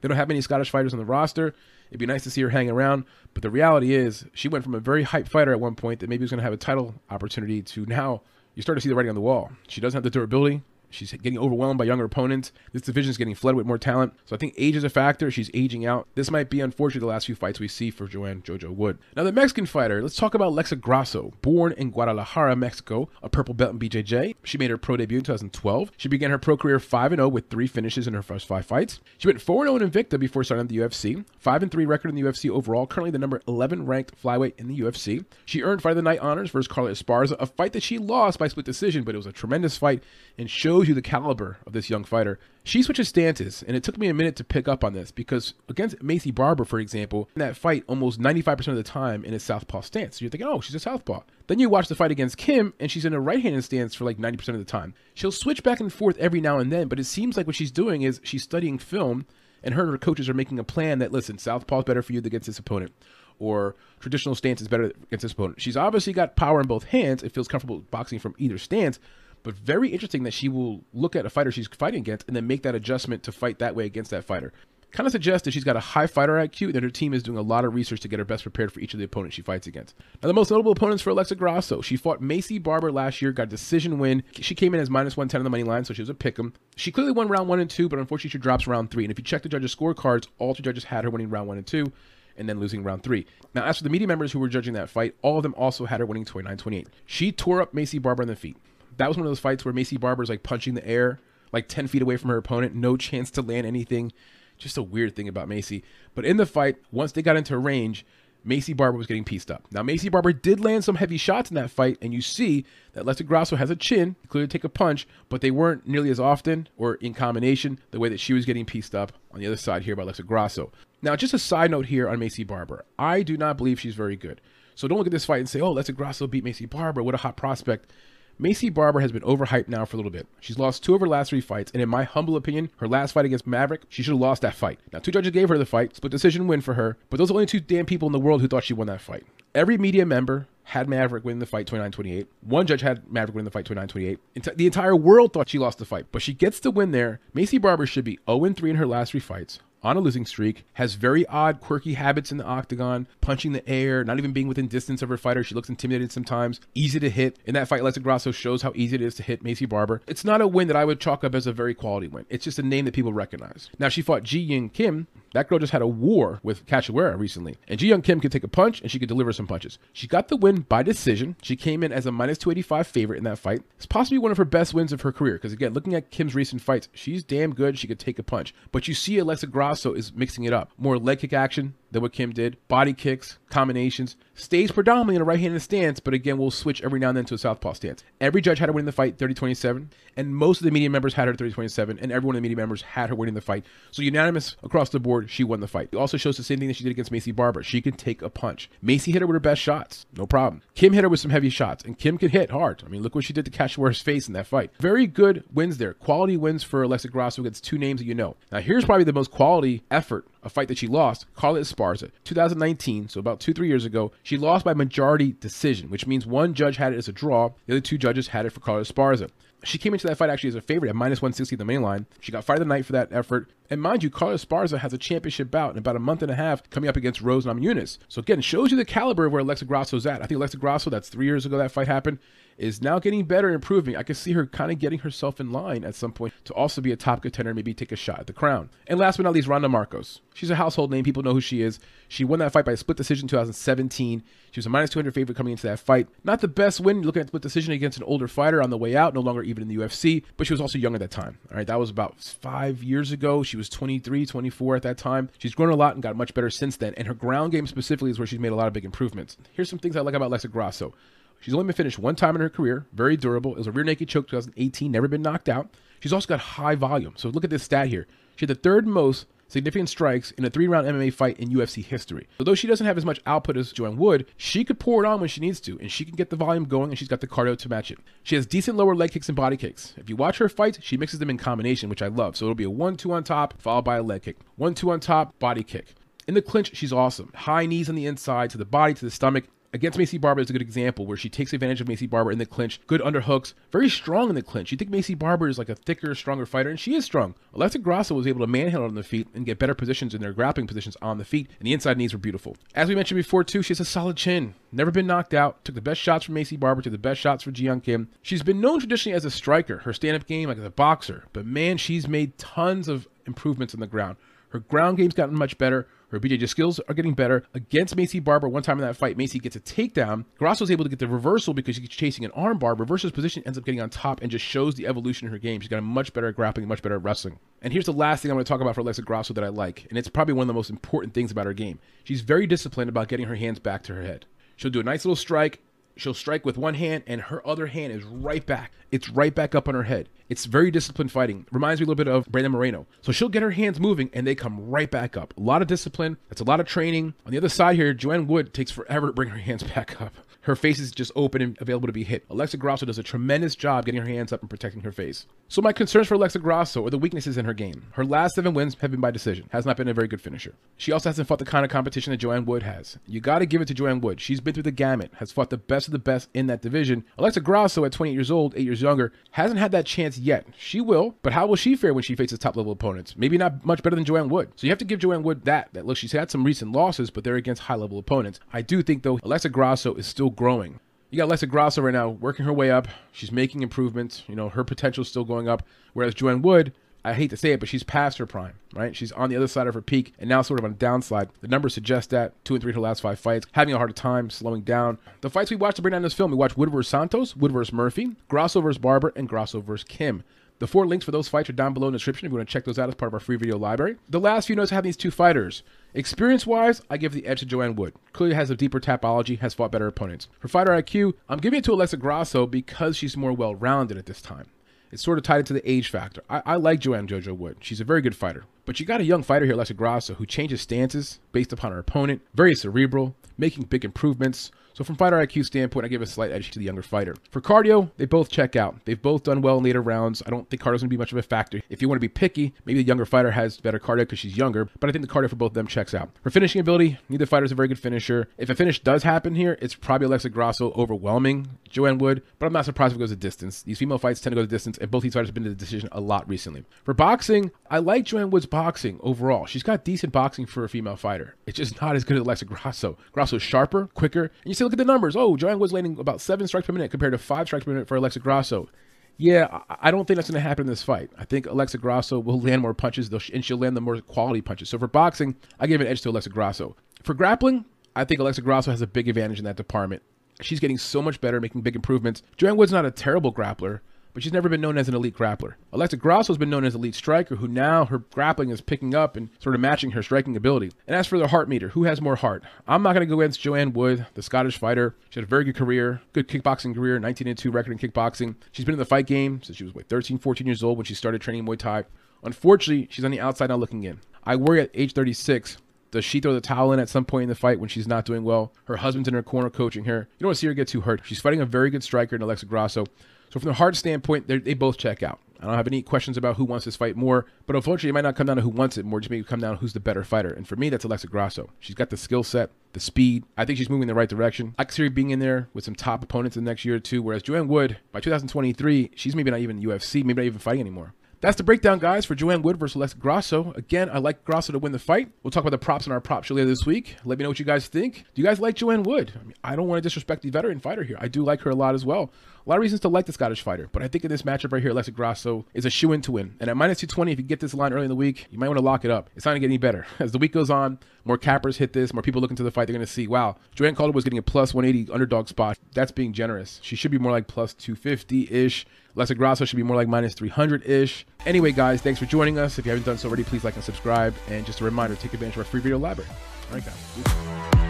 They 0.00 0.08
don't 0.08 0.16
have 0.16 0.28
many 0.28 0.40
Scottish 0.40 0.70
fighters 0.70 0.92
on 0.92 0.98
the 0.98 1.04
roster. 1.04 1.54
It'd 1.90 2.00
be 2.00 2.06
nice 2.06 2.24
to 2.24 2.30
see 2.30 2.42
her 2.42 2.50
hang 2.50 2.70
around, 2.70 3.04
but 3.34 3.42
the 3.42 3.50
reality 3.50 3.94
is 3.94 4.24
she 4.32 4.48
went 4.48 4.64
from 4.64 4.74
a 4.74 4.80
very 4.80 5.02
hype 5.02 5.28
fighter 5.28 5.52
at 5.52 5.60
one 5.60 5.74
point 5.74 6.00
that 6.00 6.08
maybe 6.08 6.22
was 6.22 6.30
going 6.30 6.38
to 6.38 6.44
have 6.44 6.52
a 6.52 6.56
title 6.56 6.94
opportunity 7.10 7.62
to 7.62 7.86
now 7.86 8.22
you 8.54 8.62
start 8.62 8.76
to 8.76 8.80
see 8.80 8.88
the 8.88 8.94
writing 8.94 9.10
on 9.10 9.14
the 9.14 9.20
wall. 9.20 9.50
She 9.68 9.80
doesn't 9.80 9.96
have 9.96 10.04
the 10.04 10.10
durability. 10.10 10.62
She's 10.90 11.12
getting 11.12 11.38
overwhelmed 11.38 11.78
by 11.78 11.84
younger 11.84 12.04
opponents. 12.04 12.52
This 12.72 12.82
division 12.82 13.10
is 13.10 13.18
getting 13.18 13.34
flooded 13.34 13.56
with 13.56 13.66
more 13.66 13.78
talent. 13.78 14.14
So 14.24 14.34
I 14.36 14.38
think 14.38 14.54
age 14.56 14.76
is 14.76 14.84
a 14.84 14.90
factor. 14.90 15.30
She's 15.30 15.50
aging 15.54 15.86
out. 15.86 16.06
This 16.14 16.30
might 16.30 16.50
be, 16.50 16.60
unfortunately, 16.60 17.06
the 17.06 17.12
last 17.12 17.26
few 17.26 17.34
fights 17.34 17.60
we 17.60 17.68
see 17.68 17.90
for 17.90 18.06
Joanne 18.06 18.42
Jojo 18.42 18.70
Wood. 18.70 18.98
Now, 19.16 19.24
the 19.24 19.32
Mexican 19.32 19.66
fighter, 19.66 20.02
let's 20.02 20.16
talk 20.16 20.34
about 20.34 20.52
Lexa 20.52 20.80
Grasso. 20.80 21.32
Born 21.42 21.72
in 21.72 21.90
Guadalajara, 21.90 22.56
Mexico, 22.56 23.08
a 23.22 23.28
purple 23.28 23.54
belt 23.54 23.72
in 23.72 23.78
BJJ. 23.78 24.36
She 24.44 24.58
made 24.58 24.70
her 24.70 24.78
pro 24.78 24.96
debut 24.96 25.18
in 25.18 25.24
2012. 25.24 25.92
She 25.96 26.08
began 26.08 26.30
her 26.30 26.38
pro 26.38 26.56
career 26.56 26.78
5 26.78 27.10
0 27.12 27.28
with 27.28 27.48
three 27.48 27.66
finishes 27.66 28.06
in 28.06 28.14
her 28.14 28.22
first 28.22 28.46
five 28.46 28.66
fights. 28.66 29.00
She 29.18 29.28
went 29.28 29.40
4 29.40 29.64
0 29.64 29.76
in 29.76 29.90
Invicta 29.90 30.18
before 30.18 30.44
starting 30.44 30.66
the 30.66 30.78
UFC. 30.78 31.24
5 31.38 31.70
3 31.70 31.86
record 31.86 32.08
in 32.08 32.14
the 32.14 32.22
UFC 32.22 32.50
overall, 32.50 32.86
currently 32.86 33.10
the 33.10 33.18
number 33.18 33.40
11 33.46 33.86
ranked 33.86 34.20
flyweight 34.20 34.54
in 34.58 34.68
the 34.68 34.78
UFC. 34.80 35.24
She 35.44 35.62
earned 35.62 35.82
Fight 35.82 35.90
of 35.90 35.96
the 35.96 36.02
Night 36.02 36.20
honors 36.20 36.50
versus 36.50 36.68
Carla 36.68 36.90
Esparza, 36.90 37.36
a 37.38 37.46
fight 37.46 37.72
that 37.72 37.82
she 37.82 37.98
lost 37.98 38.38
by 38.38 38.48
split 38.48 38.66
decision, 38.66 39.04
but 39.04 39.14
it 39.14 39.18
was 39.18 39.26
a 39.26 39.32
tremendous 39.32 39.76
fight 39.76 40.02
and 40.38 40.50
shows 40.50 40.83
you 40.88 40.94
the 40.94 41.02
caliber 41.02 41.58
of 41.66 41.72
this 41.72 41.90
young 41.90 42.04
fighter. 42.04 42.38
She 42.62 42.82
switches 42.82 43.08
stances, 43.08 43.62
and 43.66 43.76
it 43.76 43.82
took 43.82 43.98
me 43.98 44.08
a 44.08 44.14
minute 44.14 44.36
to 44.36 44.44
pick 44.44 44.68
up 44.68 44.82
on 44.84 44.92
this 44.92 45.10
because 45.10 45.54
against 45.68 45.98
Maycee 45.98 46.34
Barber, 46.34 46.64
for 46.64 46.80
example, 46.80 47.28
in 47.34 47.40
that 47.40 47.56
fight, 47.56 47.84
almost 47.86 48.20
95% 48.20 48.68
of 48.68 48.76
the 48.76 48.82
time 48.82 49.24
in 49.24 49.34
a 49.34 49.38
southpaw 49.38 49.82
stance. 49.82 50.18
So 50.18 50.24
you're 50.24 50.30
thinking, 50.30 50.48
oh, 50.48 50.60
she's 50.60 50.74
a 50.74 50.80
southpaw. 50.80 51.22
Then 51.46 51.58
you 51.58 51.68
watch 51.68 51.88
the 51.88 51.94
fight 51.94 52.10
against 52.10 52.36
Kim, 52.36 52.72
and 52.80 52.90
she's 52.90 53.04
in 53.04 53.12
a 53.12 53.20
right-handed 53.20 53.64
stance 53.64 53.94
for 53.94 54.04
like 54.04 54.18
90% 54.18 54.48
of 54.50 54.58
the 54.58 54.64
time. 54.64 54.94
She'll 55.14 55.32
switch 55.32 55.62
back 55.62 55.80
and 55.80 55.92
forth 55.92 56.16
every 56.18 56.40
now 56.40 56.58
and 56.58 56.72
then, 56.72 56.88
but 56.88 57.00
it 57.00 57.04
seems 57.04 57.36
like 57.36 57.46
what 57.46 57.56
she's 57.56 57.70
doing 57.70 58.02
is 58.02 58.20
she's 58.24 58.42
studying 58.42 58.78
film, 58.78 59.26
and 59.62 59.74
her 59.74 59.82
and 59.82 59.92
her 59.92 59.98
coaches 59.98 60.28
are 60.28 60.34
making 60.34 60.58
a 60.58 60.64
plan 60.64 60.98
that 61.00 61.12
listen, 61.12 61.38
southpaw 61.38 61.78
is 61.78 61.84
better 61.84 62.02
for 62.02 62.12
you 62.12 62.20
against 62.20 62.46
this 62.46 62.58
opponent 62.58 62.92
or 63.38 63.74
traditional 64.00 64.34
stance 64.34 64.60
is 64.60 64.68
better 64.68 64.84
against 64.84 65.22
this 65.22 65.32
opponent. 65.32 65.60
She's 65.60 65.76
obviously 65.76 66.12
got 66.12 66.36
power 66.36 66.60
in 66.60 66.66
both 66.66 66.84
hands. 66.84 67.22
It 67.22 67.32
feels 67.32 67.48
comfortable 67.48 67.80
boxing 67.90 68.18
from 68.18 68.34
either 68.38 68.58
stance, 68.58 68.98
but 69.44 69.54
very 69.54 69.90
interesting 69.90 70.24
that 70.24 70.34
she 70.34 70.48
will 70.48 70.84
look 70.92 71.14
at 71.14 71.24
a 71.24 71.30
fighter 71.30 71.52
she's 71.52 71.68
fighting 71.68 72.00
against 72.00 72.26
and 72.26 72.34
then 72.34 72.48
make 72.48 72.64
that 72.64 72.74
adjustment 72.74 73.22
to 73.22 73.30
fight 73.30 73.60
that 73.60 73.76
way 73.76 73.86
against 73.86 74.10
that 74.10 74.24
fighter. 74.24 74.52
Kind 74.90 75.06
of 75.06 75.12
suggests 75.12 75.44
that 75.44 75.50
she's 75.50 75.64
got 75.64 75.76
a 75.76 75.80
high 75.80 76.06
fighter 76.06 76.34
IQ 76.34 76.66
and 76.66 76.74
that 76.74 76.82
her 76.84 76.90
team 76.90 77.14
is 77.14 77.22
doing 77.22 77.36
a 77.36 77.42
lot 77.42 77.64
of 77.64 77.74
research 77.74 78.00
to 78.00 78.08
get 78.08 78.20
her 78.20 78.24
best 78.24 78.44
prepared 78.44 78.72
for 78.72 78.78
each 78.78 78.94
of 78.94 78.98
the 78.98 79.04
opponents 79.04 79.34
she 79.34 79.42
fights 79.42 79.66
against. 79.66 79.96
Now, 80.22 80.28
the 80.28 80.34
most 80.34 80.52
notable 80.52 80.70
opponents 80.70 81.02
for 81.02 81.10
Alexa 81.10 81.34
Grasso, 81.34 81.80
she 81.80 81.96
fought 81.96 82.22
Maycee 82.22 82.62
Barber 82.62 82.92
last 82.92 83.20
year, 83.20 83.32
got 83.32 83.44
a 83.44 83.46
decision 83.46 83.98
win. 83.98 84.22
She 84.34 84.54
came 84.54 84.72
in 84.72 84.80
as 84.80 84.88
minus 84.88 85.16
110 85.16 85.40
on 85.40 85.44
the 85.44 85.50
money 85.50 85.64
line, 85.64 85.84
so 85.84 85.94
she 85.94 86.02
was 86.02 86.08
a 86.08 86.14
pick 86.14 86.38
'em. 86.38 86.52
She 86.76 86.92
clearly 86.92 87.10
won 87.10 87.26
round 87.26 87.48
one 87.48 87.58
and 87.58 87.68
two, 87.68 87.88
but 87.88 87.98
unfortunately 87.98 88.30
she 88.30 88.38
drops 88.38 88.68
round 88.68 88.92
three. 88.92 89.04
And 89.04 89.10
if 89.10 89.18
you 89.18 89.24
check 89.24 89.42
the 89.42 89.48
judges' 89.48 89.74
scorecards, 89.74 90.28
all 90.38 90.54
two 90.54 90.62
judges 90.62 90.84
had 90.84 91.02
her 91.02 91.10
winning 91.10 91.28
round 91.28 91.48
one 91.48 91.58
and 91.58 91.66
two 91.66 91.92
and 92.36 92.48
then 92.48 92.60
losing 92.60 92.82
round 92.82 93.02
three. 93.02 93.26
Now, 93.54 93.64
as 93.64 93.78
for 93.78 93.84
the 93.84 93.90
media 93.90 94.08
members 94.08 94.32
who 94.32 94.38
were 94.38 94.48
judging 94.48 94.74
that 94.74 94.90
fight, 94.90 95.14
all 95.22 95.36
of 95.36 95.42
them 95.42 95.54
also 95.56 95.86
had 95.86 96.00
her 96.00 96.06
winning 96.06 96.24
29 96.24 96.56
28. 96.56 96.88
She 97.04 97.32
tore 97.32 97.60
up 97.60 97.72
Maycee 97.74 98.00
Barber 98.00 98.22
on 98.22 98.28
the 98.28 98.36
feet. 98.36 98.56
That 98.96 99.08
was 99.08 99.16
one 99.16 99.26
of 99.26 99.30
those 99.30 99.40
fights 99.40 99.64
where 99.64 99.74
Maycee 99.74 100.00
Barber's 100.00 100.28
like 100.28 100.42
punching 100.42 100.74
the 100.74 100.86
air, 100.86 101.20
like 101.52 101.68
10 101.68 101.88
feet 101.88 102.02
away 102.02 102.16
from 102.16 102.30
her 102.30 102.36
opponent, 102.36 102.74
no 102.74 102.96
chance 102.96 103.30
to 103.32 103.42
land 103.42 103.66
anything. 103.66 104.12
Just 104.58 104.76
a 104.76 104.82
weird 104.82 105.16
thing 105.16 105.28
about 105.28 105.48
Maycee. 105.48 105.82
But 106.14 106.24
in 106.24 106.36
the 106.36 106.46
fight, 106.46 106.76
once 106.92 107.12
they 107.12 107.22
got 107.22 107.36
into 107.36 107.58
range, 107.58 108.06
Maycee 108.46 108.76
Barber 108.76 108.98
was 108.98 109.06
getting 109.06 109.24
pieced 109.24 109.50
up. 109.50 109.64
Now, 109.70 109.82
Maycee 109.82 110.10
Barber 110.10 110.32
did 110.32 110.60
land 110.60 110.84
some 110.84 110.96
heavy 110.96 111.16
shots 111.16 111.50
in 111.50 111.54
that 111.54 111.70
fight, 111.70 111.96
and 112.02 112.12
you 112.12 112.20
see 112.20 112.64
that 112.92 113.02
Alexa 113.02 113.24
Grasso 113.24 113.56
has 113.56 113.70
a 113.70 113.76
chin, 113.76 114.16
clearly 114.28 114.48
take 114.48 114.64
a 114.64 114.68
punch, 114.68 115.08
but 115.28 115.40
they 115.40 115.50
weren't 115.50 115.88
nearly 115.88 116.10
as 116.10 116.20
often 116.20 116.68
or 116.76 116.96
in 116.96 117.14
combination 117.14 117.78
the 117.90 117.98
way 117.98 118.08
that 118.10 118.20
she 118.20 118.34
was 118.34 118.44
getting 118.44 118.66
pieced 118.66 118.94
up 118.94 119.12
on 119.32 119.40
the 119.40 119.46
other 119.46 119.56
side 119.56 119.82
here 119.82 119.96
by 119.96 120.02
Alexa 120.02 120.22
Grasso. 120.24 120.70
Now, 121.00 121.16
just 121.16 121.34
a 121.34 121.38
side 121.38 121.70
note 121.70 121.86
here 121.86 122.08
on 122.08 122.18
Maycee 122.18 122.46
Barber. 122.46 122.84
I 122.98 123.22
do 123.22 123.36
not 123.36 123.56
believe 123.56 123.80
she's 123.80 123.94
very 123.94 124.16
good. 124.16 124.40
So 124.74 124.88
don't 124.88 124.98
look 124.98 125.06
at 125.06 125.12
this 125.12 125.24
fight 125.24 125.40
and 125.40 125.48
say, 125.48 125.60
oh, 125.60 125.68
Alexa 125.68 125.92
Grasso 125.92 126.26
beat 126.26 126.44
Maycee 126.44 126.68
Barber. 126.68 127.02
What 127.02 127.14
a 127.14 127.18
hot 127.18 127.36
prospect. 127.36 127.92
Maycee 128.40 128.72
Barber 128.72 129.00
has 129.00 129.12
been 129.12 129.22
overhyped 129.22 129.68
now 129.68 129.84
for 129.84 129.96
a 129.96 129.98
little 129.98 130.10
bit. 130.10 130.26
She's 130.40 130.58
lost 130.58 130.82
two 130.82 130.94
of 130.94 131.00
her 131.00 131.06
last 131.06 131.30
three 131.30 131.40
fights, 131.40 131.70
and 131.72 131.80
in 131.80 131.88
my 131.88 132.02
humble 132.02 132.36
opinion, 132.36 132.70
her 132.78 132.88
last 132.88 133.12
fight 133.12 133.24
against 133.24 133.46
Maverick, 133.46 133.82
she 133.88 134.02
should 134.02 134.12
have 134.12 134.20
lost 134.20 134.42
that 134.42 134.54
fight. 134.54 134.80
Now, 134.92 134.98
two 134.98 135.12
judges 135.12 135.30
gave 135.32 135.48
her 135.48 135.58
the 135.58 135.66
fight, 135.66 135.94
split 135.94 136.10
decision 136.10 136.46
win 136.46 136.60
for 136.60 136.74
her, 136.74 136.96
but 137.10 137.18
those 137.18 137.30
are 137.30 137.34
only 137.34 137.46
two 137.46 137.60
damn 137.60 137.86
people 137.86 138.06
in 138.06 138.12
the 138.12 138.18
world 138.18 138.40
who 138.40 138.48
thought 138.48 138.64
she 138.64 138.74
won 138.74 138.88
that 138.88 139.00
fight. 139.00 139.24
Every 139.54 139.78
media 139.78 140.04
member 140.04 140.48
had 140.64 140.88
Maverick 140.88 141.24
win 141.24 141.38
the 141.38 141.46
fight 141.46 141.66
29-28. 141.68 142.26
One 142.40 142.66
judge 142.66 142.80
had 142.80 143.12
Maverick 143.12 143.36
win 143.36 143.44
the 143.44 143.50
fight 143.52 143.66
29-28. 143.66 144.56
The 144.56 144.66
entire 144.66 144.96
world 144.96 145.32
thought 145.32 145.48
she 145.48 145.58
lost 145.58 145.78
the 145.78 145.84
fight, 145.84 146.06
but 146.10 146.22
she 146.22 146.32
gets 146.32 146.58
the 146.58 146.72
win 146.72 146.90
there. 146.90 147.20
Maycee 147.34 147.60
Barber 147.60 147.86
should 147.86 148.04
be 148.04 148.18
0-3 148.26 148.70
in 148.70 148.76
her 148.76 148.86
last 148.86 149.12
three 149.12 149.20
fights 149.20 149.60
on 149.84 149.96
a 149.96 150.00
losing 150.00 150.26
streak, 150.26 150.64
has 150.74 150.94
very 150.94 151.26
odd, 151.26 151.60
quirky 151.60 151.94
habits 151.94 152.32
in 152.32 152.38
the 152.38 152.44
octagon, 152.44 153.06
punching 153.20 153.52
the 153.52 153.68
air, 153.68 154.02
not 154.02 154.18
even 154.18 154.32
being 154.32 154.48
within 154.48 154.66
distance 154.66 155.02
of 155.02 155.08
her 155.08 155.16
fighter. 155.16 155.44
She 155.44 155.54
looks 155.54 155.68
intimidated 155.68 156.10
sometimes, 156.10 156.60
easy 156.74 156.98
to 156.98 157.10
hit. 157.10 157.38
In 157.44 157.54
that 157.54 157.68
fight, 157.68 157.82
Alexa 157.82 158.00
Grasso 158.00 158.32
shows 158.32 158.62
how 158.62 158.72
easy 158.74 158.96
it 158.96 159.02
is 159.02 159.14
to 159.16 159.22
hit 159.22 159.44
Maycee 159.44 159.68
Barber. 159.68 160.00
It's 160.06 160.24
not 160.24 160.40
a 160.40 160.48
win 160.48 160.68
that 160.68 160.76
I 160.76 160.84
would 160.84 161.00
chalk 161.00 161.22
up 161.22 161.34
as 161.34 161.46
a 161.46 161.52
very 161.52 161.74
quality 161.74 162.08
win. 162.08 162.24
It's 162.28 162.44
just 162.44 162.58
a 162.58 162.62
name 162.62 162.86
that 162.86 162.94
people 162.94 163.12
recognize. 163.12 163.70
Now, 163.78 163.88
she 163.88 164.02
fought 164.02 164.22
Ji 164.22 164.40
Young 164.40 164.70
Kim. 164.70 165.06
That 165.34 165.48
girl 165.48 165.58
just 165.58 165.72
had 165.72 165.82
a 165.82 165.86
war 165.86 166.38
with 166.44 166.64
Cachoeira 166.64 167.18
recently. 167.18 167.56
And 167.66 167.78
Ji 167.78 167.88
Young 167.88 168.02
Kim 168.02 168.20
could 168.20 168.30
take 168.30 168.44
a 168.44 168.48
punch 168.48 168.80
and 168.80 168.90
she 168.90 169.00
could 169.00 169.08
deliver 169.08 169.32
some 169.32 169.48
punches. 169.48 169.78
She 169.92 170.06
got 170.06 170.28
the 170.28 170.36
win 170.36 170.60
by 170.60 170.84
decision. 170.84 171.34
She 171.42 171.56
came 171.56 171.82
in 171.82 171.92
as 171.92 172.06
a 172.06 172.12
minus 172.12 172.38
285 172.38 172.86
favorite 172.86 173.18
in 173.18 173.24
that 173.24 173.40
fight. 173.40 173.62
It's 173.76 173.84
possibly 173.84 174.18
one 174.18 174.30
of 174.30 174.36
her 174.38 174.44
best 174.44 174.74
wins 174.74 174.92
of 174.92 175.00
her 175.00 175.10
career 175.12 175.34
because, 175.34 175.52
again, 175.52 175.74
looking 175.74 175.94
at 175.94 176.12
Kim's 176.12 176.36
recent 176.36 176.62
fights, 176.62 176.88
she's 176.92 177.24
damn 177.24 177.52
good. 177.52 177.78
She 177.78 177.88
could 177.88 177.98
take 177.98 178.20
a 178.20 178.22
punch. 178.22 178.54
But 178.70 178.86
you 178.86 178.94
see 178.94 179.18
Alexa 179.18 179.48
Grasso 179.48 179.92
is 179.92 180.14
mixing 180.14 180.44
it 180.44 180.52
up. 180.52 180.70
More 180.78 180.98
leg 180.98 181.18
kick 181.18 181.32
action 181.32 181.74
than 181.94 182.02
what 182.02 182.12
Kim 182.12 182.32
did. 182.32 182.58
Body 182.68 182.92
kicks, 182.92 183.38
combinations, 183.48 184.16
stays 184.34 184.72
predominantly 184.72 185.14
in 185.14 185.22
a 185.22 185.24
right-handed 185.24 185.60
stance, 185.60 186.00
but 186.00 186.12
again, 186.12 186.36
we'll 186.36 186.50
switch 186.50 186.82
every 186.82 186.98
now 186.98 187.08
and 187.08 187.16
then 187.16 187.24
to 187.24 187.34
a 187.34 187.38
southpaw 187.38 187.72
stance. 187.72 188.02
Every 188.20 188.40
judge 188.40 188.58
had 188.58 188.68
her 188.68 188.72
winning 188.72 188.86
the 188.86 188.92
fight 188.92 189.16
30-27, 189.16 189.86
and 190.16 190.34
most 190.34 190.60
of 190.60 190.64
the 190.64 190.72
media 190.72 190.90
members 190.90 191.14
had 191.14 191.28
her 191.28 191.34
30-27, 191.34 192.02
and 192.02 192.10
everyone 192.10 192.34
of 192.34 192.38
the 192.38 192.42
media 192.42 192.56
members 192.56 192.82
had 192.82 193.10
her 193.10 193.14
winning 193.14 193.36
the 193.36 193.40
fight. 193.40 193.64
So 193.92 194.02
unanimous 194.02 194.56
across 194.64 194.90
the 194.90 194.98
board, 194.98 195.30
she 195.30 195.44
won 195.44 195.60
the 195.60 195.68
fight. 195.68 195.90
It 195.92 195.96
also 195.96 196.16
shows 196.16 196.36
the 196.36 196.42
same 196.42 196.58
thing 196.58 196.66
that 196.66 196.74
she 196.74 196.82
did 196.82 196.90
against 196.90 197.12
Maycee 197.12 197.34
Barber. 197.34 197.62
She 197.62 197.80
can 197.80 197.92
take 197.94 198.22
a 198.22 198.28
punch. 198.28 198.68
Maycee 198.84 199.12
hit 199.12 199.22
her 199.22 199.26
with 199.26 199.36
her 199.36 199.40
best 199.40 199.62
shots, 199.62 200.04
no 200.16 200.26
problem. 200.26 200.62
Kim 200.74 200.92
hit 200.92 201.04
her 201.04 201.08
with 201.08 201.20
some 201.20 201.30
heavy 201.30 201.48
shots, 201.48 201.84
and 201.84 201.96
Kim 201.96 202.18
can 202.18 202.30
hit 202.30 202.50
hard. 202.50 202.82
I 202.84 202.88
mean, 202.88 203.02
look 203.02 203.14
what 203.14 203.24
she 203.24 203.32
did 203.32 203.44
to 203.44 203.52
Cachoeira's 203.52 204.02
face 204.02 204.26
in 204.26 204.34
that 204.34 204.48
fight. 204.48 204.72
Very 204.80 205.06
good 205.06 205.44
wins 205.52 205.78
there. 205.78 205.94
Quality 205.94 206.36
wins 206.36 206.64
for 206.64 206.82
Alexa 206.82 207.08
Grasso 207.08 207.42
against 207.42 207.62
two 207.62 207.78
names 207.78 208.00
that 208.00 208.06
you 208.06 208.16
know. 208.16 208.34
Now, 208.50 208.58
here's 208.58 208.84
probably 208.84 209.04
the 209.04 209.12
most 209.12 209.30
quality 209.30 209.84
effort, 209.92 210.26
a 210.44 210.50
fight 210.50 210.68
that 210.68 210.78
she 210.78 210.86
lost, 210.86 211.26
Carla 211.34 211.60
Esparza, 211.60 212.10
2019, 212.24 213.08
so 213.08 213.18
about 213.18 213.40
two, 213.40 213.52
three 213.52 213.68
years 213.68 213.84
ago. 213.84 214.12
She 214.22 214.36
lost 214.36 214.64
by 214.64 214.74
majority 214.74 215.32
decision, 215.32 215.90
which 215.90 216.06
means 216.06 216.26
one 216.26 216.54
judge 216.54 216.76
had 216.76 216.92
it 216.92 216.98
as 216.98 217.08
a 217.08 217.12
draw, 217.12 217.50
the 217.66 217.74
other 217.74 217.80
two 217.80 217.98
judges 217.98 218.28
had 218.28 218.46
it 218.46 218.50
for 218.50 218.60
Carla 218.60 218.82
Esparza. 218.82 219.30
She 219.64 219.78
came 219.78 219.94
into 219.94 220.06
that 220.06 220.18
fight 220.18 220.28
actually 220.28 220.48
as 220.48 220.54
a 220.54 220.60
favorite 220.60 220.90
at 220.90 220.96
minus 220.96 221.22
160 221.22 221.54
in 221.54 221.58
the 221.58 221.64
main 221.64 221.80
line. 221.80 222.06
She 222.20 222.32
got 222.32 222.48
of 222.48 222.58
the 222.58 222.64
night 222.66 222.84
for 222.84 222.92
that 222.92 223.08
effort. 223.12 223.50
And 223.70 223.80
mind 223.80 224.02
you, 224.02 224.10
Carlos 224.10 224.44
Esparza 224.44 224.78
has 224.78 224.92
a 224.92 224.98
championship 224.98 225.50
bout 225.50 225.72
in 225.72 225.78
about 225.78 225.96
a 225.96 226.00
month 226.00 226.22
and 226.22 226.30
a 226.30 226.34
half 226.34 226.68
coming 226.70 226.88
up 226.88 226.96
against 226.96 227.22
Rose 227.22 227.46
Namajunas. 227.46 227.98
So 228.08 228.20
again, 228.20 228.40
shows 228.40 228.70
you 228.70 228.76
the 228.76 228.84
caliber 228.84 229.26
of 229.26 229.32
where 229.32 229.40
Alexa 229.40 229.64
Grasso's 229.64 230.06
at. 230.06 230.22
I 230.22 230.26
think 230.26 230.36
Alexa 230.36 230.58
Grasso, 230.58 230.90
that's 230.90 231.08
three 231.08 231.26
years 231.26 231.46
ago 231.46 231.56
that 231.56 231.72
fight 231.72 231.88
happened, 231.88 232.18
is 232.58 232.82
now 232.82 232.98
getting 232.98 233.24
better 233.24 233.48
and 233.48 233.54
improving. 233.54 233.96
I 233.96 234.02
can 234.02 234.14
see 234.14 234.32
her 234.32 234.46
kind 234.46 234.70
of 234.70 234.78
getting 234.78 235.00
herself 235.00 235.40
in 235.40 235.52
line 235.52 235.84
at 235.84 235.94
some 235.94 236.12
point 236.12 236.34
to 236.44 236.54
also 236.54 236.80
be 236.80 236.92
a 236.92 236.96
top 236.96 237.22
contender, 237.22 237.54
maybe 237.54 237.74
take 237.74 237.92
a 237.92 237.96
shot 237.96 238.20
at 238.20 238.26
the 238.26 238.32
crown. 238.32 238.70
And 238.86 238.98
last 238.98 239.16
but 239.16 239.24
not 239.24 239.32
least, 239.32 239.48
Randa 239.48 239.68
Markos. 239.68 240.20
She's 240.34 240.50
a 240.50 240.56
household 240.56 240.90
name. 240.90 241.04
People 241.04 241.22
know 241.22 241.32
who 241.32 241.40
she 241.40 241.62
is. 241.62 241.78
She 242.08 242.24
won 242.24 242.38
that 242.40 242.52
fight 242.52 242.64
by 242.64 242.72
a 242.72 242.76
split 242.76 242.96
decision 242.96 243.24
in 243.24 243.28
2017. 243.28 244.22
She 244.50 244.58
was 244.58 244.66
a 244.66 244.70
minus 244.70 244.90
200 244.90 245.14
favorite 245.14 245.36
coming 245.36 245.52
into 245.52 245.66
that 245.66 245.80
fight. 245.80 246.08
Not 246.22 246.40
the 246.40 246.48
best 246.48 246.80
win 246.80 247.02
looking 247.02 247.22
at 247.22 247.28
split 247.28 247.42
decision 247.42 247.72
against 247.72 247.98
an 247.98 248.04
older 248.04 248.28
fighter 248.28 248.62
on 248.62 248.70
the 248.70 248.78
way 248.78 248.96
out, 248.96 249.14
no 249.14 249.20
longer 249.20 249.42
even 249.42 249.62
in 249.62 249.68
the 249.68 249.76
UFC, 249.76 250.24
but 250.36 250.46
she 250.46 250.52
was 250.52 250.60
also 250.60 250.78
young 250.78 250.94
at 250.94 251.00
that 251.00 251.10
time. 251.10 251.38
All 251.50 251.56
right, 251.56 251.66
that 251.66 251.78
was 251.78 251.90
about 251.90 252.20
five 252.20 252.82
years 252.82 253.12
ago. 253.12 253.42
She 253.42 253.56
was 253.56 253.63
23, 253.68 254.26
24 254.26 254.76
at 254.76 254.82
that 254.82 254.98
time. 254.98 255.30
She's 255.38 255.54
grown 255.54 255.70
a 255.70 255.76
lot 255.76 255.94
and 255.94 256.02
got 256.02 256.16
much 256.16 256.34
better 256.34 256.50
since 256.50 256.76
then. 256.76 256.94
And 256.96 257.06
her 257.06 257.14
ground 257.14 257.52
game 257.52 257.66
specifically 257.66 258.10
is 258.10 258.18
where 258.18 258.26
she's 258.26 258.38
made 258.38 258.52
a 258.52 258.56
lot 258.56 258.66
of 258.66 258.72
big 258.72 258.84
improvements. 258.84 259.36
Here's 259.52 259.68
some 259.68 259.78
things 259.78 259.96
I 259.96 260.00
like 260.00 260.14
about 260.14 260.28
Alexa 260.28 260.48
Grasso. 260.48 260.94
She's 261.40 261.52
only 261.52 261.66
been 261.66 261.74
finished 261.74 261.98
one 261.98 262.16
time 262.16 262.34
in 262.36 262.40
her 262.40 262.48
career, 262.48 262.86
very 262.92 263.16
durable. 263.16 263.52
It 263.52 263.58
was 263.58 263.66
a 263.66 263.72
rear 263.72 263.84
naked 263.84 264.08
choke 264.08 264.28
2018, 264.28 264.90
never 264.90 265.08
been 265.08 265.20
knocked 265.22 265.48
out. 265.48 265.68
She's 266.00 266.12
also 266.12 266.26
got 266.26 266.40
high 266.40 266.74
volume. 266.74 267.14
So 267.16 267.28
look 267.28 267.44
at 267.44 267.50
this 267.50 267.62
stat 267.62 267.88
here. 267.88 268.06
She 268.36 268.46
had 268.46 268.50
the 268.50 268.60
third 268.60 268.86
most 268.86 269.26
significant 269.48 269.88
strikes 269.88 270.30
in 270.32 270.44
a 270.44 270.50
three 270.50 270.66
round 270.66 270.86
MMA 270.86 271.12
fight 271.12 271.38
in 271.38 271.50
UFC 271.50 271.84
history. 271.84 272.26
Although 272.38 272.54
she 272.54 272.66
doesn't 272.66 272.86
have 272.86 272.98
as 272.98 273.04
much 273.04 273.20
output 273.26 273.56
as 273.56 273.72
Joanne 273.72 273.96
Wood, 273.96 274.26
she 274.36 274.64
could 274.64 274.78
pour 274.78 275.04
it 275.04 275.06
on 275.08 275.20
when 275.20 275.28
she 275.28 275.40
needs 275.40 275.60
to, 275.60 275.78
and 275.80 275.90
she 275.90 276.04
can 276.04 276.16
get 276.16 276.30
the 276.30 276.36
volume 276.36 276.64
going, 276.64 276.90
and 276.90 276.98
she's 276.98 277.08
got 277.08 277.20
the 277.20 277.26
cardio 277.26 277.56
to 277.56 277.68
match 277.68 277.90
it. 277.90 277.98
She 278.22 278.36
has 278.36 278.46
decent 278.46 278.76
lower 278.76 278.94
leg 278.94 279.12
kicks 279.12 279.28
and 279.28 279.36
body 279.36 279.56
kicks. 279.56 279.94
If 279.96 280.08
you 280.08 280.16
watch 280.16 280.38
her 280.38 280.48
fight, 280.48 280.78
she 280.82 280.96
mixes 280.96 281.18
them 281.18 281.30
in 281.30 281.38
combination, 281.38 281.88
which 281.88 282.02
I 282.02 282.08
love. 282.08 282.36
So 282.36 282.46
it'll 282.46 282.54
be 282.54 282.64
a 282.64 282.70
1 282.70 282.96
2 282.96 283.12
on 283.12 283.24
top, 283.24 283.60
followed 283.60 283.84
by 283.84 283.96
a 283.96 284.02
leg 284.02 284.22
kick. 284.22 284.36
1 284.56 284.74
2 284.74 284.90
on 284.90 285.00
top, 285.00 285.38
body 285.38 285.62
kick. 285.62 285.94
In 286.26 286.34
the 286.34 286.42
clinch, 286.42 286.74
she's 286.74 286.92
awesome. 286.92 287.30
High 287.34 287.66
knees 287.66 287.88
on 287.88 287.94
the 287.94 288.06
inside, 288.06 288.50
to 288.50 288.58
the 288.58 288.64
body, 288.64 288.94
to 288.94 289.04
the 289.04 289.10
stomach, 289.10 289.44
against 289.74 289.98
Maycee 289.98 290.20
Barber 290.20 290.40
is 290.40 290.48
a 290.48 290.52
good 290.52 290.62
example 290.62 291.04
where 291.04 291.16
she 291.16 291.28
takes 291.28 291.52
advantage 291.52 291.80
of 291.80 291.88
Maycee 291.88 292.08
Barber 292.08 292.30
in 292.30 292.38
the 292.38 292.46
clinch. 292.46 292.80
Good 292.86 293.02
underhooks, 293.02 293.52
very 293.72 293.90
strong 293.90 294.28
in 294.28 294.36
the 294.36 294.42
clinch. 294.42 294.70
You 294.70 294.78
think 294.78 294.90
Maycee 294.90 295.18
Barber 295.18 295.48
is 295.48 295.58
like 295.58 295.68
a 295.68 295.74
thicker, 295.74 296.14
stronger 296.14 296.46
fighter, 296.46 296.70
and 296.70 296.78
she 296.78 296.94
is 296.94 297.04
strong. 297.04 297.34
Alexa 297.52 297.80
Grasso 297.80 298.14
was 298.14 298.26
able 298.26 298.40
to 298.40 298.46
manhandle 298.46 298.88
on 298.88 298.94
the 298.94 299.02
feet 299.02 299.28
and 299.34 299.44
get 299.44 299.58
better 299.58 299.74
positions 299.74 300.14
in 300.14 300.22
their 300.22 300.32
grappling 300.32 300.68
positions 300.68 300.96
on 301.02 301.18
the 301.18 301.24
feet, 301.24 301.50
and 301.58 301.66
the 301.66 301.72
inside 301.72 301.98
knees 301.98 302.12
were 302.12 302.18
beautiful. 302.18 302.56
As 302.74 302.88
we 302.88 302.94
mentioned 302.94 303.16
before, 303.16 303.42
too, 303.42 303.62
she 303.62 303.72
has 303.72 303.80
a 303.80 303.84
solid 303.84 304.16
chin. 304.16 304.54
Never 304.70 304.92
been 304.92 305.06
knocked 305.06 305.34
out. 305.34 305.64
Took 305.64 305.74
the 305.74 305.80
best 305.80 306.00
shots 306.00 306.24
from 306.24 306.36
Maycee 306.36 306.58
Barber, 306.58 306.80
took 306.80 306.92
the 306.92 306.98
best 306.98 307.20
shots 307.20 307.42
for 307.42 307.50
Jiyoung 307.50 307.82
Kim. 307.82 308.08
She's 308.22 308.44
been 308.44 308.60
known 308.60 308.78
traditionally 308.78 309.16
as 309.16 309.24
a 309.24 309.30
striker, 309.30 309.78
her 309.78 309.92
stand-up 309.92 310.26
game 310.26 310.48
like 310.48 310.58
as 310.58 310.64
a 310.64 310.70
boxer, 310.70 311.24
but 311.32 311.44
man, 311.44 311.78
she's 311.78 312.06
made 312.06 312.38
tons 312.38 312.86
of 312.86 313.08
improvements 313.26 313.74
on 313.74 313.80
the 313.80 313.86
ground. 313.88 314.16
Her 314.50 314.60
ground 314.60 314.98
game's 314.98 315.14
gotten 315.14 315.36
much 315.36 315.58
better. 315.58 315.88
Her 316.14 316.20
BJJ 316.20 316.48
skills 316.48 316.78
are 316.88 316.94
getting 316.94 317.14
better. 317.14 317.42
Against 317.54 317.96
Maycee 317.96 318.22
Barber, 318.22 318.48
one 318.48 318.62
time 318.62 318.78
in 318.78 318.86
that 318.86 318.96
fight, 318.96 319.18
Maycee 319.18 319.42
gets 319.42 319.56
a 319.56 319.60
takedown. 319.60 320.24
Grasso's 320.38 320.70
able 320.70 320.84
to 320.84 320.88
get 320.88 321.00
the 321.00 321.08
reversal 321.08 321.54
because 321.54 321.74
she's 321.74 321.88
chasing 321.88 322.24
an 322.24 322.30
armbar. 322.30 322.78
Reverses 322.78 323.10
position, 323.10 323.42
ends 323.44 323.58
up 323.58 323.64
getting 323.64 323.80
on 323.80 323.90
top, 323.90 324.22
and 324.22 324.30
just 324.30 324.44
shows 324.44 324.76
the 324.76 324.86
evolution 324.86 325.26
in 325.26 325.32
her 325.32 325.38
game. 325.38 325.60
She's 325.60 325.68
got 325.68 325.80
a 325.80 325.82
much 325.82 326.12
better 326.12 326.30
grappling, 326.30 326.68
much 326.68 326.82
better 326.82 327.00
wrestling. 327.00 327.40
And 327.62 327.72
here's 327.72 327.86
the 327.86 327.92
last 327.92 328.22
thing 328.22 328.30
I'm 328.30 328.36
going 328.36 328.44
to 328.44 328.48
talk 328.48 328.60
about 328.60 328.76
for 328.76 328.82
Alexa 328.82 329.02
Grasso 329.02 329.34
that 329.34 329.42
I 329.42 329.48
like, 329.48 329.86
and 329.88 329.98
it's 329.98 330.08
probably 330.08 330.34
one 330.34 330.44
of 330.44 330.48
the 330.48 330.54
most 330.54 330.70
important 330.70 331.14
things 331.14 331.32
about 331.32 331.46
her 331.46 331.52
game. 331.52 331.80
She's 332.04 332.20
very 332.20 332.46
disciplined 332.46 332.88
about 332.88 333.08
getting 333.08 333.26
her 333.26 333.34
hands 333.34 333.58
back 333.58 333.82
to 333.84 333.94
her 333.96 334.02
head. 334.02 334.26
She'll 334.54 334.70
do 334.70 334.78
a 334.78 334.84
nice 334.84 335.04
little 335.04 335.16
strike, 335.16 335.63
she'll 335.96 336.14
strike 336.14 336.44
with 336.44 336.58
one 336.58 336.74
hand 336.74 337.04
and 337.06 337.20
her 337.22 337.46
other 337.46 337.66
hand 337.66 337.92
is 337.92 338.04
right 338.04 338.44
back. 338.44 338.72
It's 338.90 339.08
right 339.08 339.34
back 339.34 339.54
up 339.54 339.68
on 339.68 339.74
her 339.74 339.82
head. 339.84 340.08
It's 340.28 340.46
very 340.46 340.70
disciplined 340.70 341.12
fighting. 341.12 341.46
Reminds 341.50 341.80
me 341.80 341.84
a 341.84 341.86
little 341.88 342.02
bit 342.02 342.08
of 342.08 342.26
Brandon 342.26 342.52
Moreno. 342.52 342.86
So 343.02 343.12
she'll 343.12 343.28
get 343.28 343.42
her 343.42 343.50
hands 343.50 343.78
moving 343.78 344.10
and 344.12 344.26
they 344.26 344.34
come 344.34 344.70
right 344.70 344.90
back 344.90 345.16
up. 345.16 345.34
A 345.36 345.40
lot 345.40 345.62
of 345.62 345.68
discipline. 345.68 346.16
That's 346.28 346.40
a 346.40 346.44
lot 346.44 346.60
of 346.60 346.66
training. 346.66 347.14
On 347.26 347.32
the 347.32 347.38
other 347.38 347.48
side 347.48 347.76
here, 347.76 347.92
Joanne 347.92 348.26
Wood 348.26 348.54
takes 348.54 348.70
forever 348.70 349.08
to 349.08 349.12
bring 349.12 349.30
her 349.30 349.38
hands 349.38 349.62
back 349.74 350.00
up. 350.00 350.14
Her 350.44 350.56
face 350.56 350.78
is 350.78 350.90
just 350.92 351.10
open 351.16 351.40
and 351.40 351.56
available 351.58 351.86
to 351.86 351.92
be 351.92 352.04
hit. 352.04 352.26
Alexa 352.28 352.58
Grasso 352.58 352.84
does 352.84 352.98
a 352.98 353.02
tremendous 353.02 353.54
job 353.54 353.86
getting 353.86 354.02
her 354.02 354.06
hands 354.06 354.30
up 354.30 354.42
and 354.42 354.50
protecting 354.50 354.82
her 354.82 354.92
face. 354.92 355.24
So 355.48 355.62
my 355.62 355.72
concerns 355.72 356.06
for 356.08 356.16
Alexa 356.16 356.38
Grasso 356.38 356.86
are 356.86 356.90
the 356.90 356.98
weaknesses 356.98 357.38
in 357.38 357.46
her 357.46 357.54
game. 357.54 357.84
Her 357.92 358.04
last 358.04 358.34
seven 358.34 358.52
wins 358.52 358.76
have 358.82 358.90
been 358.90 359.00
by 359.00 359.10
decision. 359.10 359.48
Has 359.52 359.64
not 359.64 359.78
been 359.78 359.88
a 359.88 359.94
very 359.94 360.06
good 360.06 360.20
finisher. 360.20 360.54
She 360.76 360.92
also 360.92 361.08
hasn't 361.08 361.28
fought 361.28 361.38
the 361.38 361.46
kind 361.46 361.64
of 361.64 361.70
competition 361.70 362.10
that 362.10 362.18
Joanne 362.18 362.44
Wood 362.44 362.62
has. 362.62 362.98
You 363.06 363.22
got 363.22 363.38
to 363.38 363.46
give 363.46 363.62
it 363.62 363.68
to 363.68 363.74
Joanne 363.74 364.02
Wood. 364.02 364.20
She's 364.20 364.42
been 364.42 364.52
through 364.52 364.64
the 364.64 364.70
gamut, 364.70 365.12
has 365.16 365.32
fought 365.32 365.48
the 365.48 365.56
best 365.56 365.88
of 365.88 365.92
the 365.92 365.98
best 365.98 366.28
in 366.34 366.46
that 366.48 366.60
division. 366.60 367.04
Alexa 367.16 367.40
Grasso, 367.40 367.86
at 367.86 367.92
28 367.92 368.12
years 368.12 368.30
old, 368.30 368.52
eight 368.54 368.66
years 368.66 368.82
younger, 368.82 369.12
hasn't 369.30 369.60
had 369.60 369.72
that 369.72 369.86
chance 369.86 370.18
yet. 370.18 370.46
She 370.58 370.82
will, 370.82 371.14
but 371.22 371.32
how 371.32 371.46
will 371.46 371.56
she 371.56 371.74
fare 371.74 371.94
when 371.94 372.02
she 372.02 372.16
faces 372.16 372.38
top 372.38 372.56
level 372.56 372.72
opponents? 372.72 373.16
Maybe 373.16 373.38
not 373.38 373.64
much 373.64 373.82
better 373.82 373.96
than 373.96 374.04
Joanne 374.04 374.28
Wood. 374.28 374.52
So 374.56 374.66
you 374.66 374.70
have 374.70 374.78
to 374.80 374.84
give 374.84 374.98
Joanne 374.98 375.22
Wood 375.22 375.46
that. 375.46 375.72
That 375.72 375.86
look, 375.86 375.96
she's 375.96 376.12
had 376.12 376.30
some 376.30 376.44
recent 376.44 376.72
losses, 376.72 377.10
but 377.10 377.24
they're 377.24 377.36
against 377.36 377.62
high 377.62 377.76
level 377.76 377.98
opponents. 377.98 378.40
I 378.52 378.60
do 378.60 378.82
think 378.82 379.04
though, 379.04 379.18
Alexa 379.22 379.48
Grasso 379.48 379.94
is 379.94 380.06
still 380.06 380.33
growing. 380.34 380.80
You 381.10 381.18
got 381.18 381.26
Alexa 381.26 381.46
Grasso 381.46 381.80
right 381.82 381.94
now 381.94 382.08
working 382.08 382.44
her 382.44 382.52
way 382.52 382.70
up. 382.70 382.88
She's 383.12 383.30
making 383.30 383.62
improvements. 383.62 384.24
You 384.26 384.34
know, 384.34 384.48
her 384.48 384.64
potential's 384.64 385.08
still 385.08 385.24
going 385.24 385.48
up. 385.48 385.62
Whereas 385.92 386.14
Joanne 386.14 386.42
Wood, 386.42 386.72
I 387.04 387.12
hate 387.12 387.30
to 387.30 387.36
say 387.36 387.52
it, 387.52 387.60
but 387.60 387.68
she's 387.68 387.82
past 387.82 388.18
her 388.18 388.26
prime, 388.26 388.54
right? 388.74 388.96
She's 388.96 389.12
on 389.12 389.28
the 389.28 389.36
other 389.36 389.46
side 389.46 389.66
of 389.66 389.74
her 389.74 389.82
peak 389.82 390.14
and 390.18 390.28
now 390.28 390.42
sort 390.42 390.58
of 390.58 390.64
on 390.64 390.72
a 390.72 390.74
downside. 390.74 391.28
The 391.42 391.48
numbers 391.48 391.74
suggest 391.74 392.10
that 392.10 392.32
two 392.44 392.54
and 392.54 392.62
three 392.62 392.72
her 392.72 392.80
last 392.80 393.00
five 393.00 393.20
fights, 393.20 393.46
having 393.52 393.74
a 393.74 393.76
harder 393.76 393.92
time, 393.92 394.30
slowing 394.30 394.62
down. 394.62 394.98
The 395.20 395.30
fights 395.30 395.50
we 395.50 395.56
watched 395.56 395.76
to 395.76 395.82
bring 395.82 395.92
down 395.92 396.02
this 396.02 396.14
film, 396.14 396.30
we 396.30 396.36
watched 396.36 396.56
Wood 396.56 396.70
vs. 396.70 396.88
Santos, 396.88 397.36
Wood 397.36 397.52
vs. 397.52 397.72
Murphy, 397.72 398.16
Grasso 398.28 398.60
versus 398.60 398.78
Barber, 398.78 399.12
and 399.14 399.28
Grasso 399.28 399.60
versus 399.60 399.84
Kim. 399.84 400.24
The 400.60 400.66
four 400.66 400.86
links 400.86 401.04
for 401.04 401.10
those 401.10 401.28
fights 401.28 401.50
are 401.50 401.54
down 401.54 401.74
below 401.74 401.88
in 401.88 401.92
the 401.92 401.98
description 401.98 402.26
if 402.26 402.32
you 402.32 402.38
want 402.38 402.48
to 402.48 402.52
check 402.52 402.64
those 402.64 402.78
out 402.78 402.88
as 402.88 402.94
part 402.94 403.08
of 403.08 403.14
our 403.14 403.20
free 403.20 403.36
video 403.36 403.58
library. 403.58 403.96
The 404.08 404.20
last 404.20 404.46
few 404.46 404.56
notes 404.56 404.70
have 404.70 404.84
these 404.84 404.96
two 404.96 405.10
fighters. 405.10 405.62
Experience 405.96 406.44
wise, 406.44 406.82
I 406.90 406.96
give 406.96 407.12
the 407.12 407.24
edge 407.24 407.38
to 407.38 407.46
Joanne 407.46 407.76
Wood. 407.76 407.94
Clearly 408.12 408.34
has 408.34 408.50
a 408.50 408.56
deeper 408.56 408.80
tapology, 408.80 409.38
has 409.38 409.54
fought 409.54 409.70
better 409.70 409.86
opponents. 409.86 410.26
For 410.40 410.48
fighter 410.48 410.72
IQ, 410.72 411.14
I'm 411.28 411.38
giving 411.38 411.60
it 411.60 411.64
to 411.66 411.72
Alexa 411.72 411.98
Grasso 411.98 412.46
because 412.48 412.96
she's 412.96 413.16
more 413.16 413.32
well 413.32 413.54
rounded 413.54 413.96
at 413.96 414.06
this 414.06 414.20
time. 414.20 414.46
It's 414.90 415.04
sort 415.04 415.18
of 415.18 415.24
tied 415.24 415.38
into 415.38 415.52
the 415.52 415.70
age 415.70 415.90
factor. 415.90 416.24
I, 416.28 416.42
I 416.44 416.56
like 416.56 416.80
Joanne 416.80 417.06
Jojo 417.06 417.36
Wood. 417.36 417.58
She's 417.60 417.80
a 417.80 417.84
very 417.84 418.02
good 418.02 418.16
fighter. 418.16 418.44
But 418.66 418.80
you 418.80 418.86
got 418.86 419.00
a 419.00 419.04
young 419.04 419.22
fighter 419.22 419.44
here, 419.44 419.54
Alexa 419.54 419.74
Grasso, 419.74 420.14
who 420.14 420.26
changes 420.26 420.62
stances 420.62 421.20
based 421.32 421.52
upon 421.52 421.72
her 421.72 421.78
opponent, 421.78 422.22
very 422.34 422.54
cerebral, 422.54 423.14
making 423.36 423.64
big 423.64 423.84
improvements. 423.84 424.50
So 424.74 424.82
from 424.82 424.96
fighter 424.96 425.16
IQ 425.16 425.44
standpoint, 425.44 425.86
I 425.86 425.88
give 425.88 426.02
a 426.02 426.06
slight 426.06 426.32
edge 426.32 426.50
to 426.50 426.58
the 426.58 426.64
younger 426.64 426.82
fighter. 426.82 427.14
For 427.30 427.40
cardio, 427.40 427.92
they 427.96 428.06
both 428.06 428.28
check 428.28 428.56
out. 428.56 428.84
They've 428.84 429.00
both 429.00 429.22
done 429.22 429.40
well 429.40 429.58
in 429.58 429.62
later 429.62 429.80
rounds. 429.80 430.20
I 430.26 430.30
don't 430.30 430.50
think 430.50 430.62
cardio's 430.62 430.82
gonna 430.82 430.88
be 430.88 430.96
much 430.96 431.12
of 431.12 431.18
a 431.18 431.22
factor. 431.22 431.62
If 431.68 431.80
you 431.80 431.88
want 431.88 431.98
to 431.98 432.00
be 432.00 432.08
picky, 432.08 432.52
maybe 432.64 432.82
the 432.82 432.88
younger 432.88 433.06
fighter 433.06 433.30
has 433.30 433.58
better 433.60 433.78
cardio 433.78 433.98
because 433.98 434.18
she's 434.18 434.36
younger, 434.36 434.68
but 434.80 434.90
I 434.90 434.92
think 434.92 435.06
the 435.06 435.12
cardio 435.12 435.30
for 435.30 435.36
both 435.36 435.50
of 435.50 435.54
them 435.54 435.68
checks 435.68 435.94
out. 435.94 436.10
For 436.24 436.30
finishing 436.30 436.60
ability, 436.60 436.98
neither 437.08 437.24
fighter's 437.24 437.52
a 437.52 437.54
very 437.54 437.68
good 437.68 437.78
finisher. 437.78 438.28
If 438.36 438.50
a 438.50 438.56
finish 438.56 438.80
does 438.80 439.04
happen 439.04 439.36
here, 439.36 439.56
it's 439.62 439.76
probably 439.76 440.06
Alexa 440.06 440.30
Grasso 440.30 440.72
overwhelming 440.72 441.50
Joanne 441.68 441.98
Wood, 441.98 442.22
but 442.40 442.46
I'm 442.46 442.52
not 442.52 442.64
surprised 442.64 442.92
if 442.92 442.96
it 442.96 443.00
goes 443.00 443.12
a 443.12 443.16
distance. 443.16 443.62
These 443.62 443.78
female 443.78 443.98
fights 443.98 444.20
tend 444.20 444.32
to 444.32 444.36
go 444.36 444.42
the 444.42 444.48
distance, 444.48 444.76
and 444.78 444.90
both 444.90 445.04
these 445.04 445.14
fighters 445.14 445.28
have 445.28 445.34
been 445.34 445.44
to 445.44 445.50
the 445.50 445.54
decision 445.54 445.88
a 445.92 446.00
lot 446.00 446.28
recently. 446.28 446.64
For 446.82 446.94
boxing, 446.94 447.52
I 447.70 447.78
like 447.78 448.06
Joanne 448.06 448.30
Wood's 448.30 448.46
boxing 448.54 449.00
overall. 449.02 449.46
She's 449.46 449.64
got 449.64 449.84
decent 449.84 450.12
boxing 450.12 450.46
for 450.46 450.62
a 450.62 450.68
female 450.68 450.94
fighter. 450.94 451.34
It's 451.44 451.56
just 451.56 451.80
not 451.80 451.96
as 451.96 452.04
good 452.04 452.16
as 452.16 452.22
Alexa 452.22 452.44
Grasso. 452.44 452.96
Grasso's 453.10 453.42
sharper, 453.42 453.88
quicker, 453.94 454.22
and 454.22 454.30
you 454.44 454.54
say, 454.54 454.62
look 454.62 454.74
at 454.74 454.78
the 454.78 454.84
numbers. 454.84 455.16
Oh, 455.16 455.36
Joanne 455.36 455.58
Wood's 455.58 455.72
landing 455.72 455.98
about 455.98 456.20
seven 456.20 456.46
strikes 456.46 456.68
per 456.68 456.72
minute 456.72 456.92
compared 456.92 457.10
to 457.10 457.18
five 457.18 457.48
strikes 457.48 457.64
per 457.64 457.72
minute 457.72 457.88
for 457.88 457.96
Alexa 457.96 458.20
Grasso. 458.20 458.68
Yeah, 459.16 459.62
I 459.68 459.90
don't 459.90 460.06
think 460.06 460.18
that's 460.18 460.30
going 460.30 460.40
to 460.40 460.48
happen 460.48 460.66
in 460.66 460.70
this 460.70 460.84
fight. 460.84 461.10
I 461.18 461.24
think 461.24 461.46
Alexa 461.46 461.78
Grasso 461.78 462.20
will 462.20 462.40
land 462.40 462.62
more 462.62 462.74
punches, 462.74 463.10
and 463.32 463.44
she'll 463.44 463.58
land 463.58 463.76
the 463.76 463.80
more 463.80 464.00
quality 464.00 464.40
punches. 464.40 464.68
So 464.68 464.78
for 464.78 464.86
boxing, 464.86 465.34
I 465.58 465.66
give 465.66 465.80
an 465.80 465.88
edge 465.88 466.02
to 466.02 466.10
Alexa 466.10 466.30
Grasso. 466.30 466.76
For 467.02 467.12
grappling, 467.12 467.64
I 467.96 468.04
think 468.04 468.20
Alexa 468.20 468.42
Grasso 468.42 468.70
has 468.70 468.82
a 468.82 468.86
big 468.86 469.08
advantage 469.08 469.40
in 469.40 469.44
that 469.46 469.56
department. 469.56 470.04
She's 470.40 470.60
getting 470.60 470.78
so 470.78 471.02
much 471.02 471.20
better, 471.20 471.40
making 471.40 471.62
big 471.62 471.74
improvements. 471.74 472.22
Joanne 472.36 472.56
Wood's 472.56 472.70
not 472.70 472.86
a 472.86 472.92
terrible 472.92 473.34
grappler, 473.34 473.80
but 474.14 474.22
she's 474.22 474.32
never 474.32 474.48
been 474.48 474.60
known 474.60 474.78
as 474.78 474.88
an 474.88 474.94
elite 474.94 475.16
grappler. 475.16 475.54
Alexa 475.72 475.96
Grasso 475.96 476.32
has 476.32 476.38
been 476.38 476.48
known 476.48 476.64
as 476.64 476.74
elite 476.74 476.94
striker, 476.94 477.36
who 477.36 477.48
now 477.48 477.84
her 477.84 477.98
grappling 477.98 478.50
is 478.50 478.60
picking 478.60 478.94
up 478.94 479.16
and 479.16 479.28
sort 479.40 479.54
of 479.54 479.60
matching 479.60 479.90
her 479.90 480.02
striking 480.02 480.36
ability. 480.36 480.72
And 480.86 480.96
as 480.96 481.06
for 481.06 481.18
the 481.18 481.28
heart 481.28 481.48
meter, 481.48 481.68
who 481.70 481.84
has 481.84 482.00
more 482.00 482.16
heart? 482.16 482.44
I'm 482.66 482.82
not 482.82 482.94
going 482.94 483.06
to 483.06 483.12
go 483.12 483.20
against 483.20 483.40
Joanne 483.40 483.72
Wood, 483.72 484.06
the 484.14 484.22
Scottish 484.22 484.56
fighter. 484.56 484.94
She 485.10 485.20
had 485.20 485.24
a 485.24 485.28
very 485.28 485.44
good 485.44 485.56
career, 485.56 486.00
good 486.12 486.28
kickboxing 486.28 486.74
career, 486.74 486.98
19 486.98 487.34
2 487.34 487.50
record 487.50 487.72
in 487.72 487.78
kickboxing. 487.78 488.36
She's 488.52 488.64
been 488.64 488.74
in 488.74 488.78
the 488.78 488.84
fight 488.84 489.06
game 489.06 489.42
since 489.42 489.58
she 489.58 489.64
was 489.64 489.74
like 489.74 489.88
13, 489.88 490.18
14 490.18 490.46
years 490.46 490.62
old 490.62 490.78
when 490.78 490.84
she 490.84 490.94
started 490.94 491.20
training 491.20 491.44
Muay 491.44 491.58
Thai. 491.58 491.84
Unfortunately, 492.22 492.88
she's 492.90 493.04
on 493.04 493.10
the 493.10 493.20
outside 493.20 493.50
now 493.50 493.56
looking 493.56 493.84
in. 493.84 494.00
I 494.22 494.36
worry 494.36 494.60
at 494.60 494.70
age 494.72 494.92
36 494.92 495.58
does 495.94 496.04
she 496.04 496.18
throw 496.18 496.34
the 496.34 496.40
towel 496.40 496.72
in 496.72 496.80
at 496.80 496.88
some 496.88 497.04
point 497.04 497.22
in 497.22 497.28
the 497.28 497.36
fight 497.36 497.60
when 497.60 497.68
she's 497.68 497.86
not 497.86 498.04
doing 498.04 498.24
well? 498.24 498.52
Her 498.64 498.78
husband's 498.78 499.06
in 499.06 499.14
her 499.14 499.22
corner 499.22 499.48
coaching 499.48 499.84
her. 499.84 500.08
You 500.18 500.22
don't 500.24 500.26
want 500.26 500.34
to 500.34 500.40
see 500.40 500.48
her 500.48 500.52
get 500.54 500.66
too 500.66 500.80
hurt. 500.80 501.02
She's 501.04 501.20
fighting 501.20 501.40
a 501.40 501.46
very 501.46 501.70
good 501.70 501.84
striker 501.84 502.16
in 502.16 502.22
Alexa 502.22 502.46
Grasso. 502.46 502.86
So 503.34 503.40
from 503.40 503.48
the 503.48 503.54
heart 503.54 503.74
standpoint, 503.74 504.28
they 504.28 504.54
both 504.54 504.78
check 504.78 505.02
out. 505.02 505.18
I 505.40 505.46
don't 505.46 505.56
have 505.56 505.66
any 505.66 505.82
questions 505.82 506.16
about 506.16 506.36
who 506.36 506.44
wants 506.44 506.66
this 506.66 506.76
fight 506.76 506.94
more, 506.94 507.26
but 507.48 507.56
unfortunately, 507.56 507.88
it 507.88 507.92
might 507.94 508.02
not 508.02 508.14
come 508.14 508.28
down 508.28 508.36
to 508.36 508.42
who 508.42 508.48
wants 508.48 508.78
it 508.78 508.84
more. 508.84 509.00
It 509.00 509.02
Just 509.02 509.10
maybe 509.10 509.24
come 509.24 509.40
down 509.40 509.54
to 509.54 509.60
who's 509.60 509.72
the 509.72 509.80
better 509.80 510.04
fighter. 510.04 510.32
And 510.32 510.46
for 510.46 510.54
me, 510.54 510.68
that's 510.68 510.84
Alexa 510.84 511.08
Grasso. 511.08 511.50
She's 511.58 511.74
got 511.74 511.90
the 511.90 511.96
skill 511.96 512.22
set, 512.22 512.50
the 512.74 512.80
speed. 512.80 513.24
I 513.36 513.44
think 513.44 513.58
she's 513.58 513.68
moving 513.68 513.82
in 513.82 513.88
the 513.88 513.94
right 513.94 514.08
direction. 514.08 514.54
I 514.56 514.62
can 514.62 514.72
see 514.72 514.84
her 514.84 514.90
being 514.90 515.10
in 515.10 515.18
there 515.18 515.48
with 515.52 515.64
some 515.64 515.74
top 515.74 516.04
opponents 516.04 516.36
in 516.36 516.44
the 516.44 516.48
next 516.48 516.64
year 516.64 516.76
or 516.76 516.78
two. 516.78 517.02
Whereas 517.02 517.24
Joanne 517.24 517.48
Wood, 517.48 517.78
by 517.90 517.98
2023, 517.98 518.92
she's 518.94 519.16
maybe 519.16 519.32
not 519.32 519.40
even 519.40 519.60
UFC, 519.60 520.04
maybe 520.04 520.22
not 520.22 520.26
even 520.26 520.38
fighting 520.38 520.60
anymore. 520.60 520.94
That's 521.24 521.36
the 521.36 521.42
breakdown, 521.42 521.78
guys, 521.78 522.04
for 522.04 522.14
Joanne 522.14 522.42
Wood 522.42 522.58
versus 522.58 522.76
Alexa 522.76 522.98
Grasso. 522.98 523.52
Again, 523.56 523.88
I 523.90 523.96
like 523.96 524.26
Grasso 524.26 524.52
to 524.52 524.58
win 524.58 524.72
the 524.72 524.78
fight. 524.78 525.10
We'll 525.22 525.30
talk 525.30 525.42
about 525.42 525.52
the 525.52 525.58
props 525.58 525.86
in 525.86 525.92
our 525.92 526.00
prop 526.00 526.22
show 526.24 526.34
later 526.34 526.48
this 526.48 526.66
week. 526.66 526.96
Let 527.02 527.18
me 527.18 527.22
know 527.22 527.30
what 527.30 527.38
you 527.38 527.46
guys 527.46 527.66
think. 527.66 528.04
Do 528.14 528.20
you 528.20 528.24
guys 528.24 528.40
like 528.40 528.56
Joanne 528.56 528.82
Wood? 528.82 529.12
I, 529.18 529.24
mean, 529.24 529.34
I 529.42 529.56
don't 529.56 529.66
want 529.66 529.78
to 529.78 529.82
disrespect 529.82 530.20
the 530.20 530.28
veteran 530.30 530.60
fighter 530.60 530.84
here. 530.84 530.98
I 531.00 531.08
do 531.08 531.24
like 531.24 531.40
her 531.40 531.50
a 531.50 531.54
lot 531.54 531.74
as 531.74 531.84
well. 531.84 532.12
A 532.46 532.50
lot 532.50 532.56
of 532.56 532.60
reasons 532.60 532.82
to 532.82 532.88
like 532.88 533.06
the 533.06 533.12
Scottish 533.12 533.40
fighter, 533.40 533.70
but 533.72 533.82
I 533.82 533.88
think 533.88 534.04
in 534.04 534.10
this 534.10 534.20
matchup 534.20 534.52
right 534.52 534.60
here, 534.60 534.72
Alexa 534.72 534.90
Grasso 534.90 535.46
is 535.54 535.64
a 535.64 535.70
shoe 535.70 535.92
in 535.92 536.02
to 536.02 536.12
win. 536.12 536.36
And 536.40 536.50
at 536.50 536.58
minus 536.58 536.78
220, 536.78 537.12
if 537.12 537.18
you 537.18 537.24
get 537.24 537.40
this 537.40 537.54
line 537.54 537.72
early 537.72 537.84
in 537.84 537.88
the 537.88 537.94
week, 537.94 538.26
you 538.30 538.38
might 538.38 538.48
want 538.48 538.58
to 538.58 538.64
lock 538.64 538.84
it 538.84 538.90
up. 538.90 539.08
It's 539.16 539.24
not 539.24 539.30
going 539.30 539.40
to 539.40 539.48
get 539.48 539.50
any 539.50 539.56
better. 539.56 539.86
As 539.98 540.12
the 540.12 540.18
week 540.18 540.32
goes 540.32 540.50
on, 540.50 540.78
more 541.06 541.16
cappers 541.16 541.56
hit 541.56 541.72
this, 541.72 541.94
more 541.94 542.02
people 542.02 542.20
look 542.20 542.30
into 542.30 542.42
the 542.42 542.50
fight, 542.50 542.66
they're 542.66 542.74
going 542.74 542.84
to 542.84 542.92
see, 542.92 543.06
wow, 543.06 543.36
Joanne 543.54 543.74
Calder 543.74 543.92
was 543.92 544.04
getting 544.04 544.18
a 544.18 544.22
plus 544.22 544.52
180 544.52 544.92
underdog 544.92 545.28
spot. 545.28 545.58
That's 545.72 545.90
being 545.90 546.12
generous. 546.12 546.60
She 546.62 546.76
should 546.76 546.90
be 546.90 546.98
more 546.98 547.12
like 547.12 547.28
plus 547.28 547.54
250 547.54 548.30
ish. 548.30 548.66
Alexa 548.94 549.14
Grasso 549.14 549.46
should 549.46 549.56
be 549.56 549.62
more 549.62 549.76
like 549.76 549.88
minus 549.88 550.12
300 550.12 550.66
ish. 550.66 551.06
Anyway, 551.24 551.50
guys, 551.50 551.80
thanks 551.80 551.98
for 551.98 552.04
joining 552.04 552.38
us. 552.38 552.58
If 552.58 552.66
you 552.66 552.72
haven't 552.72 552.84
done 552.84 552.98
so 552.98 553.08
already, 553.08 553.24
please 553.24 553.42
like 553.42 553.54
and 553.54 553.64
subscribe. 553.64 554.14
And 554.28 554.44
just 554.44 554.60
a 554.60 554.64
reminder, 554.64 554.96
take 554.96 555.14
advantage 555.14 555.36
of 555.36 555.38
our 555.38 555.44
free 555.44 555.62
video 555.62 555.78
library. 555.78 556.10
All 556.50 556.58
right, 556.58 556.64
guys. 556.64 557.63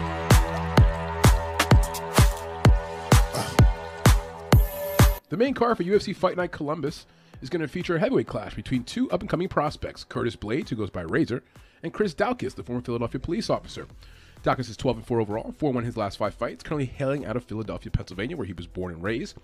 The 5.27 5.37
main 5.37 5.55
card 5.55 5.77
for 5.77 5.83
UFC 5.83 6.15
Fight 6.15 6.37
Night 6.37 6.51
Columbus 6.51 7.07
is 7.41 7.49
going 7.49 7.63
to 7.63 7.67
feature 7.67 7.95
a 7.95 7.99
heavyweight 7.99 8.27
clash 8.27 8.53
between 8.53 8.83
two 8.83 9.09
up 9.09 9.21
and 9.21 9.29
coming 9.29 9.47
prospects 9.47 10.03
Curtis 10.03 10.35
Blaydes, 10.35 10.69
who 10.69 10.75
goes 10.75 10.91
by 10.91 11.01
Razor, 11.01 11.41
and 11.81 11.91
Chris 11.91 12.13
Daukaus, 12.13 12.53
the 12.53 12.61
former 12.61 12.81
Philadelphia 12.83 13.19
police 13.19 13.49
officer. 13.49 13.87
Daukaus 14.45 14.69
is 14.69 14.77
12 14.77 14.97
and 14.97 15.05
4 15.07 15.21
overall, 15.21 15.55
4 15.57 15.71
1 15.71 15.83
his 15.85 15.97
last 15.97 16.19
five 16.19 16.35
fights, 16.35 16.63
currently 16.63 16.85
hailing 16.85 17.25
out 17.25 17.35
of 17.35 17.43
Philadelphia, 17.45 17.91
Pennsylvania, 17.91 18.37
where 18.37 18.45
he 18.45 18.53
was 18.53 18.67
born 18.67 18.93
and 18.93 19.01
raised. 19.01 19.35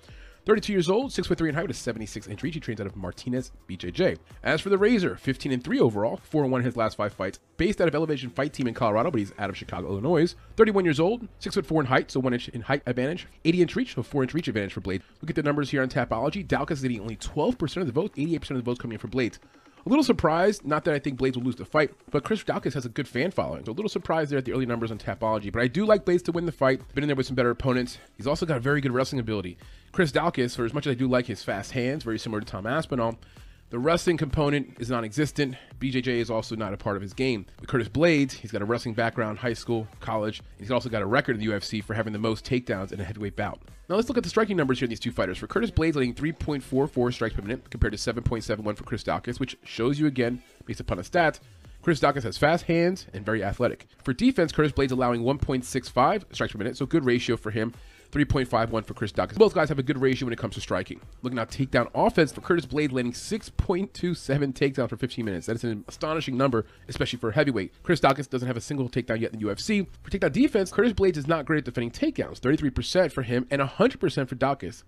32 0.46 0.72
years 0.72 0.90
old, 0.90 1.12
6 1.12 1.28
foot 1.28 1.40
3 1.40 1.50
in 1.50 1.56
height 1.56 1.68
with 1.68 1.76
a 1.76 1.80
76 1.80 2.28
inch 2.28 2.44
reach. 2.44 2.54
He 2.54 2.60
trains 2.60 2.80
out 2.80 2.86
of 2.86 2.96
Martinez 2.96 3.52
BJJ. 3.68 4.20
As 4.44 4.62
for 4.62 4.70
the 4.70 4.78
Razor, 4.78 5.16
15 5.16 5.52
and 5.52 5.64
3 5.64 5.80
overall, 5.80 6.18
4 6.18 6.46
1 6.46 6.64
his 6.64 6.78
last 6.78 6.98
five 6.98 7.14
fights, 7.14 7.40
based 7.58 7.82
out 7.82 7.88
of 7.88 7.96
Elevation 7.96 8.30
Fight 8.30 8.54
Team 8.54 8.68
in 8.68 8.76
Colorado, 8.76 9.10
but 9.10 9.18
he's 9.18 9.34
out 9.40 9.50
of 9.50 9.58
Chicago, 9.58 9.88
Illinois. 9.88 10.36
31 10.56 10.86
years 10.86 11.00
old, 11.00 11.28
6 11.40 11.56
foot 11.56 11.66
4 11.66 11.82
in 11.82 11.88
height, 11.88 12.12
so 12.12 12.20
1 12.20 12.34
inch 12.34 12.50
in 12.50 12.62
height 12.62 12.84
advantage, 12.86 13.26
80 13.44 13.62
inch 13.64 13.76
reach, 13.76 13.96
so 13.96 14.04
4 14.04 14.22
inch 14.22 14.36
reach 14.36 14.48
advantage 14.48 14.74
for 14.74 14.82
Blaydes. 14.82 15.02
Look 15.22 15.32
at 15.32 15.36
the 15.36 15.42
numbers 15.42 15.72
here 15.72 15.82
on 15.82 15.90
Tapology. 15.90 16.46
Daukaus 16.46 16.74
is 16.74 16.82
getting 16.84 17.02
only 17.02 17.18
12% 17.18 17.78
of 17.78 17.88
the 17.88 17.92
votes, 17.92 18.16
88% 18.20 18.52
of 18.52 18.58
the 18.58 18.64
votes 18.64 18.80
coming 18.80 18.94
in 18.94 19.00
for 19.00 19.08
Blaydes. 19.08 19.40
A 19.84 19.90
little 19.90 20.04
surprised, 20.04 20.64
not 20.64 20.86
that 20.86 20.94
I 20.94 21.00
think 21.00 21.18
Blaydes 21.20 21.36
will 21.36 21.44
lose 21.44 21.56
the 21.56 21.66
fight, 21.66 21.92
but 22.12 22.24
Chris 22.24 22.44
Daukaus 22.44 22.76
has 22.76 22.86
a 22.86 22.90
good 22.90 23.08
fan 23.08 23.32
following. 23.32 23.66
So 23.66 23.72
a 23.72 23.74
little 23.74 23.90
surprised 23.90 24.32
there 24.32 24.38
at 24.38 24.46
the 24.46 24.54
early 24.54 24.68
numbers 24.68 24.92
on 24.92 25.00
Tapology. 25.00 25.52
But 25.52 25.64
I 25.64 25.68
do 25.68 25.86
like 25.86 26.06
Blaydes 26.06 26.24
to 26.26 26.32
win 26.32 26.46
the 26.46 26.52
fight. 26.52 26.82
Been 26.94 27.04
in 27.04 27.08
there 27.08 27.16
with 27.16 27.26
some 27.26 27.36
better 27.36 27.50
opponents. 27.50 27.98
He's 28.16 28.28
also 28.28 28.46
got 28.46 28.58
a 28.58 28.60
very 28.62 28.80
good 28.80 28.92
wrestling 28.92 29.20
ability. 29.20 29.58
Chris 29.92 30.12
Daukaus, 30.12 30.56
for 30.56 30.66
as 30.66 30.74
much 30.74 30.86
as 30.86 30.92
I 30.92 30.94
do 30.94 31.08
like 31.08 31.26
his 31.26 31.44
fast 31.44 31.72
hands, 31.72 32.04
very 32.04 32.20
similar 32.20 32.42
to 32.42 32.46
Tom 32.46 32.68
Aspinall, 32.68 33.18
the 33.72 33.80
wrestling 33.80 34.18
component 34.18 34.76
is 34.80 34.90
non-existent. 34.90 35.56
BJJ 35.80 36.08
is 36.08 36.30
also 36.30 36.58
not 36.58 36.74
a 36.74 36.78
part 36.78 36.98
of 36.98 37.02
his 37.02 37.14
game. 37.14 37.46
With 37.62 37.70
Curtis 37.70 37.88
Blaydes, 37.88 38.34
he's 38.34 38.52
got 38.52 38.62
a 38.62 38.66
wrestling 38.66 38.94
background, 38.94 39.40
high 39.40 39.54
school, 39.54 39.88
college, 40.02 40.42
he's 40.60 40.72
also 40.72 40.90
got 40.90 41.02
a 41.02 41.06
record 41.06 41.38
in 41.38 41.40
the 41.40 41.48
UFC 41.48 41.82
for 41.82 41.94
having 41.94 42.12
the 42.12 42.20
most 42.20 42.46
takedowns 42.46 42.92
in 42.92 43.00
a 43.00 43.04
heavyweight 43.04 43.38
bout. 43.38 43.62
Now 43.88 43.96
let's 43.96 44.10
look 44.10 44.18
at 44.18 44.24
the 44.24 44.30
striking 44.30 44.58
numbers 44.58 44.80
here 44.80 44.86
in 44.86 44.90
these 44.90 45.00
two 45.00 45.12
fighters. 45.12 45.38
For 45.38 45.48
Curtis 45.48 45.72
Blaydes, 45.72 45.96
letting 45.96 46.14
3.44 46.14 47.14
strikes 47.14 47.34
per 47.34 47.42
minute 47.42 47.70
compared 47.70 47.94
to 47.94 47.98
7.71 47.98 48.76
for 48.76 48.84
Chris 48.84 49.04
Daukaus, 49.04 49.40
which 49.40 49.58
shows 49.64 49.98
you 49.98 50.06
again, 50.06 50.44
based 50.66 50.82
upon 50.82 50.98
the 50.98 51.04
stats, 51.04 51.40
Chris 51.82 52.00
Daukaus 52.00 52.24
has 52.24 52.38
fast 52.38 52.66
hands 52.66 53.08
and 53.14 53.26
very 53.26 53.44
athletic. 53.44 53.88
For 54.04 54.14
defense, 54.14 54.52
Curtis 54.52 54.74
Blaydes 54.74 54.92
allowing 54.92 55.24
1.65 55.24 56.26
strikes 56.32 56.52
per 56.52 56.58
minute, 56.58 56.78
so 56.78 56.86
good 56.86 57.06
ratio 57.06 57.38
for 57.38 57.52
him. 57.52 57.74
3.51 58.12 58.86
for 58.86 58.94
Chris 58.94 59.12
Daukaus. 59.14 59.38
Both 59.38 59.56
guys 59.56 59.70
have 59.70 59.80
a 59.80 59.84
good 59.84 60.02
ratio 60.02 60.26
when 60.26 60.34
it 60.34 60.40
comes 60.40 60.56
to 60.56 60.62
striking. 60.62 61.00
Looking 61.22 61.40
at 61.40 61.50
takedown 61.50 61.90
offense 61.96 62.34
for 62.34 62.42
Curtis 62.42 62.66
Blaydes, 62.66 62.92
landing 62.92 63.14
6.27 63.14 63.90
takedowns 64.54 64.90
for 64.90 64.98
15 64.98 65.24
minutes. 65.24 65.48
That 65.48 65.56
is 65.56 65.64
an 65.64 65.86
astonishing 65.88 66.36
number, 66.36 66.66
especially 66.90 67.20
for 67.20 67.30
a 67.30 67.34
heavyweight. 67.34 67.74
Chris 67.84 68.02
Daukaus 68.02 68.30
doesn't 68.30 68.48
have 68.48 68.58
a 68.58 68.62
single 68.62 68.90
takedown 68.90 69.22
yet 69.22 69.34
in 69.34 69.40
the 69.40 69.46
UFC. 69.46 69.88
For 70.04 70.12
takedown 70.12 70.34
defense, 70.34 70.72
Curtis 70.72 70.94
Blaydes 70.94 71.18
is 71.18 71.28
not 71.28 71.46
great 71.46 71.60
at 71.60 71.66
defending 71.66 71.92
takedowns. 71.92 72.40
33% 72.42 73.12
for 73.12 73.22
him 73.22 73.48
and 73.50 73.62
100% 73.62 74.28
for 74.28 74.36
Daukaus. 74.36 74.84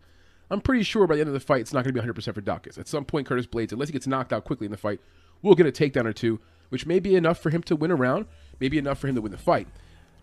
I'm 0.51 0.59
pretty 0.59 0.83
sure 0.83 1.07
by 1.07 1.15
the 1.15 1.21
end 1.21 1.29
of 1.29 1.33
the 1.33 1.39
fight, 1.39 1.61
it's 1.61 1.73
not 1.73 1.85
going 1.85 1.95
to 1.95 2.01
be 2.01 2.07
100% 2.07 2.33
for 2.33 2.41
Daukaus. 2.41 2.77
At 2.77 2.87
some 2.89 3.05
point, 3.05 3.25
Curtis 3.27 3.47
Blaydes, 3.47 3.71
unless 3.71 3.87
he 3.87 3.93
gets 3.93 4.05
knocked 4.05 4.33
out 4.33 4.43
quickly 4.43 4.65
in 4.65 4.71
the 4.71 4.77
fight, 4.77 4.99
will 5.41 5.55
get 5.55 5.65
a 5.65 5.71
takedown 5.71 6.05
or 6.05 6.13
two, 6.13 6.39
which 6.69 6.85
may 6.85 6.99
be 6.99 7.15
enough 7.15 7.39
for 7.39 7.49
him 7.49 7.63
to 7.63 7.75
win 7.75 7.91
a 7.91 7.95
round, 7.95 8.25
maybe 8.59 8.77
enough 8.77 8.99
for 8.99 9.07
him 9.07 9.15
to 9.15 9.21
win 9.21 9.31
the 9.31 9.37
fight. 9.37 9.67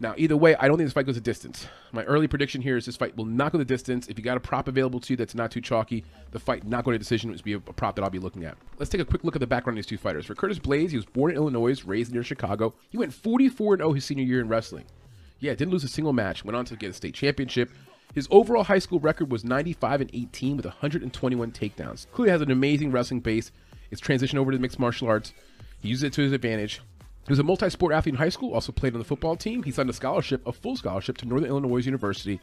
Now, 0.03 0.15
either 0.17 0.35
way, 0.35 0.57
I 0.57 0.67
don't 0.67 0.79
think 0.79 0.87
this 0.87 0.95
fight 0.95 1.05
goes 1.05 1.19
a 1.19 1.21
distance. 1.21 1.67
My 1.93 2.05
early 2.05 2.27
prediction 2.27 2.63
here 2.63 2.79
is 2.79 2.87
this 2.87 2.97
fight 2.97 3.15
will 3.19 3.27
not 3.27 3.53
go 3.53 3.59
the 3.59 3.67
distance. 3.67 4.09
If 4.09 4.19
you 4.19 4.25
got 4.25 4.39
a 4.39 4.41
prop 4.41 4.67
available 4.67 4.99
to 4.99 5.13
you 5.13 5.17
that's 5.17 5.35
not 5.35 5.51
too 5.51 5.61
chalky, 5.61 6.05
the 6.31 6.41
fight 6.41 6.67
not 6.67 6.85
going 6.85 6.95
to 6.95 6.99
decision 6.99 7.31
would 7.31 7.45
be 7.45 7.53
a 7.53 7.61
prop 7.61 7.97
that 7.97 8.03
I'll 8.03 8.09
be 8.09 8.19
looking 8.19 8.47
at. 8.47 8.57
Let's 8.79 8.91
take 8.91 9.03
a 9.03 9.05
quick 9.05 9.25
look 9.25 9.37
at 9.37 9.41
the 9.41 9.47
background 9.47 9.79
of 9.79 9.85
these 9.85 9.91
two 9.91 9.99
fighters. 9.99 10.25
For 10.25 10.35
Curtis 10.35 10.59
Blaydes, 10.59 10.91
he 10.91 10.97
was 10.97 11.05
born 11.05 11.33
in 11.33 11.37
Illinois, 11.37 11.85
raised 11.85 12.15
near 12.15 12.23
Chicago. 12.23 12.73
He 12.89 12.97
went 12.97 13.13
44 13.13 13.77
0 13.77 13.93
his 13.93 14.07
senior 14.07 14.25
year 14.25 14.41
in 14.41 14.49
wrestling. 14.49 14.87
Yeah, 15.39 15.55
didn't 15.55 15.71
lose 15.71 15.85
a 15.85 15.89
single 15.89 16.15
match. 16.15 16.47
Went 16.47 16.57
on 16.57 16.65
to 16.65 16.77
get 16.77 16.91
a 16.91 16.95
state 16.95 17.15
championship. 17.15 17.71
His 18.15 18.27
overall 18.31 18.65
high 18.65 18.79
school 18.79 19.01
record 19.01 19.31
was 19.31 19.45
95 19.45 20.01
and 20.01 20.11
18 20.15 20.57
with 20.57 20.65
121 20.65 21.53
takedowns. 21.53 22.07
Clearly 22.13 22.31
has 22.31 22.41
an 22.41 22.51
amazing 22.51 22.91
wrestling 22.91 23.21
base. 23.21 23.53
It's 23.91 24.01
transitioned 24.01 24.39
over 24.39 24.51
to 24.51 24.59
mixed 24.59 24.79
martial 24.79 25.09
arts. 25.09 25.35
He 25.83 25.89
uses 25.89 26.05
it 26.05 26.13
to 26.15 26.23
his 26.23 26.33
advantage. 26.33 26.81
He 27.27 27.33
was 27.33 27.39
a 27.39 27.45
multi-sport 27.45 27.93
athlete 27.93 28.15
in 28.15 28.19
high 28.19 28.29
school, 28.29 28.55
also 28.55 28.73
played 28.73 28.95
on 28.95 28.99
the 28.99 29.05
football 29.05 29.37
team. 29.37 29.63
He 29.63 29.71
signed 29.71 29.91
a 29.91 29.93
scholarship, 29.93 30.45
a 30.47 30.53
full 30.53 30.77
scholarship, 30.77 31.19
to 31.19 31.27
Northern 31.27 31.49
Illinois 31.49 31.85
University. 31.85 32.41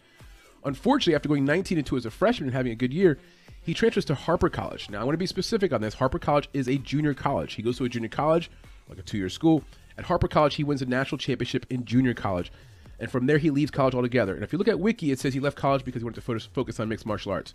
Unfortunately, 0.64 1.16
after 1.16 1.30
going 1.30 1.46
19 1.46 1.78
and 1.78 1.88
2 1.88 1.98
as 1.98 2.06
a 2.06 2.12
freshman 2.12 2.48
and 2.48 2.56
having 2.56 2.72
a 2.72 2.76
good 2.76 2.94
year, 2.94 3.18
he 3.62 3.74
transfers 3.74 4.06
to 4.06 4.16
Harper 4.16 4.50
College. 4.50 4.90
Now, 4.90 5.02
I 5.02 5.04
want 5.04 5.14
to 5.14 5.20
be 5.20 5.26
specific 5.26 5.74
on 5.74 5.82
this. 5.82 5.94
Harper 5.94 6.20
College 6.20 6.48
is 6.54 6.70
a 6.70 6.78
junior 6.78 7.14
college. 7.14 7.56
He 7.56 7.62
goes 7.62 7.78
to 7.78 7.86
a 7.86 7.90
junior 7.90 8.10
college, 8.10 8.50
like 8.88 8.98
a 8.98 9.02
two-year 9.02 9.30
school. 9.30 9.64
At 9.98 10.06
Harper 10.06 10.28
College, 10.28 10.56
he 10.56 10.64
wins 10.64 10.82
a 10.82 10.86
national 10.86 11.18
championship 11.18 11.66
in 11.70 11.84
junior 11.84 12.14
college. 12.14 12.52
And 13.00 13.12
from 13.12 13.26
there, 13.26 13.38
he 13.38 13.50
leaves 13.50 13.72
college 13.72 13.94
altogether. 13.94 14.36
And 14.36 14.44
if 14.44 14.54
you 14.54 14.58
look 14.58 14.68
at 14.68 14.80
Wiki, 14.80 15.12
it 15.12 15.20
says 15.20 15.34
he 15.34 15.40
left 15.40 15.58
college 15.58 15.84
because 15.84 16.02
he 16.02 16.06
wanted 16.06 16.22
to 16.22 16.40
focus 16.50 16.80
on 16.80 16.88
mixed 16.88 17.06
martial 17.06 17.32
arts. 17.32 17.54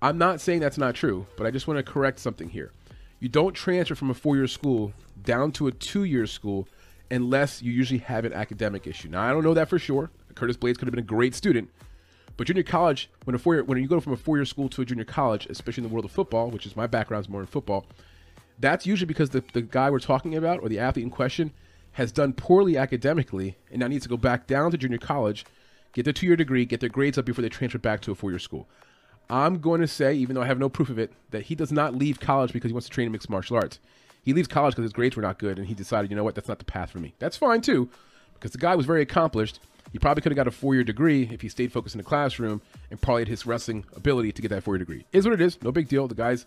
I'm 0.00 0.18
not 0.18 0.40
saying 0.40 0.60
that's 0.60 0.78
not 0.78 0.94
true, 0.94 1.26
but 1.36 1.46
I 1.46 1.50
just 1.50 1.66
want 1.66 1.78
to 1.78 1.82
correct 1.82 2.20
something 2.20 2.48
here. 2.48 2.72
You 3.20 3.28
don't 3.28 3.54
transfer 3.54 3.94
from 3.94 4.10
a 4.10 4.14
four-year 4.14 4.46
school 4.46 4.92
down 5.24 5.50
to 5.52 5.66
a 5.66 5.72
two-year 5.72 6.26
school 6.26 6.68
unless 7.10 7.62
you 7.62 7.72
usually 7.72 7.98
have 7.98 8.24
an 8.24 8.32
academic 8.32 8.86
issue. 8.86 9.08
Now 9.08 9.22
I 9.22 9.30
don't 9.30 9.42
know 9.42 9.54
that 9.54 9.68
for 9.68 9.78
sure. 9.78 10.10
Curtis 10.34 10.56
Blaydes 10.56 10.78
could 10.78 10.86
have 10.86 10.94
been 10.94 11.00
a 11.00 11.02
great 11.02 11.34
student, 11.34 11.68
but 12.36 12.46
junior 12.46 12.62
college, 12.62 13.10
when 13.24 13.34
a 13.34 13.38
four-year, 13.38 13.64
when 13.64 13.78
you 13.78 13.88
go 13.88 13.98
from 13.98 14.12
a 14.12 14.16
four-year 14.16 14.44
school 14.44 14.68
to 14.68 14.82
a 14.82 14.84
junior 14.84 15.04
college, 15.04 15.46
especially 15.50 15.82
in 15.82 15.88
the 15.88 15.92
world 15.92 16.04
of 16.04 16.12
football, 16.12 16.50
which 16.50 16.64
is 16.64 16.76
my 16.76 16.86
background 16.86 17.24
is 17.24 17.28
more 17.28 17.40
in 17.40 17.46
football, 17.48 17.86
that's 18.60 18.86
usually 18.86 19.06
because 19.06 19.30
the, 19.30 19.42
the 19.52 19.62
guy 19.62 19.90
we're 19.90 19.98
talking 19.98 20.36
about 20.36 20.60
or 20.62 20.68
the 20.68 20.78
athlete 20.78 21.04
in 21.04 21.10
question 21.10 21.52
has 21.92 22.12
done 22.12 22.32
poorly 22.32 22.76
academically 22.76 23.56
and 23.70 23.80
now 23.80 23.88
needs 23.88 24.04
to 24.04 24.08
go 24.08 24.16
back 24.16 24.46
down 24.46 24.70
to 24.70 24.78
junior 24.78 24.98
college, 24.98 25.44
get 25.92 26.04
their 26.04 26.12
two-year 26.12 26.36
degree, 26.36 26.64
get 26.64 26.78
their 26.78 26.88
grades 26.88 27.18
up 27.18 27.24
before 27.24 27.42
they 27.42 27.48
transfer 27.48 27.78
back 27.78 28.00
to 28.00 28.12
a 28.12 28.14
four-year 28.14 28.38
school. 28.38 28.68
I'm 29.30 29.60
going 29.60 29.80
to 29.80 29.86
say, 29.86 30.14
even 30.14 30.34
though 30.34 30.42
I 30.42 30.46
have 30.46 30.58
no 30.58 30.68
proof 30.68 30.88
of 30.88 30.98
it, 30.98 31.12
that 31.30 31.42
he 31.42 31.54
does 31.54 31.70
not 31.70 31.94
leave 31.94 32.20
college 32.20 32.52
because 32.52 32.70
he 32.70 32.72
wants 32.72 32.86
to 32.88 32.92
train 32.92 33.06
in 33.06 33.12
mixed 33.12 33.28
martial 33.28 33.56
arts. 33.56 33.78
He 34.22 34.32
leaves 34.32 34.48
college 34.48 34.74
because 34.74 34.84
his 34.84 34.92
grades 34.92 35.16
were 35.16 35.22
not 35.22 35.38
good, 35.38 35.58
and 35.58 35.66
he 35.66 35.74
decided, 35.74 36.10
you 36.10 36.16
know 36.16 36.24
what, 36.24 36.34
that's 36.34 36.48
not 36.48 36.58
the 36.58 36.64
path 36.64 36.90
for 36.90 36.98
me. 36.98 37.14
That's 37.18 37.36
fine 37.36 37.60
too, 37.60 37.88
because 38.34 38.52
the 38.52 38.58
guy 38.58 38.74
was 38.74 38.86
very 38.86 39.02
accomplished. 39.02 39.60
He 39.92 39.98
probably 39.98 40.20
could 40.22 40.32
have 40.32 40.36
got 40.36 40.46
a 40.46 40.50
four-year 40.50 40.84
degree 40.84 41.28
if 41.32 41.40
he 41.40 41.48
stayed 41.48 41.72
focused 41.72 41.94
in 41.94 41.98
the 41.98 42.04
classroom 42.04 42.60
and 42.90 43.00
probably 43.00 43.22
had 43.22 43.28
his 43.28 43.46
wrestling 43.46 43.84
ability 43.96 44.32
to 44.32 44.42
get 44.42 44.48
that 44.48 44.62
four-year 44.62 44.80
degree. 44.80 45.06
Is 45.12 45.24
what 45.24 45.32
it 45.32 45.40
is. 45.40 45.62
No 45.62 45.72
big 45.72 45.88
deal. 45.88 46.08
The 46.08 46.14
guy's 46.14 46.44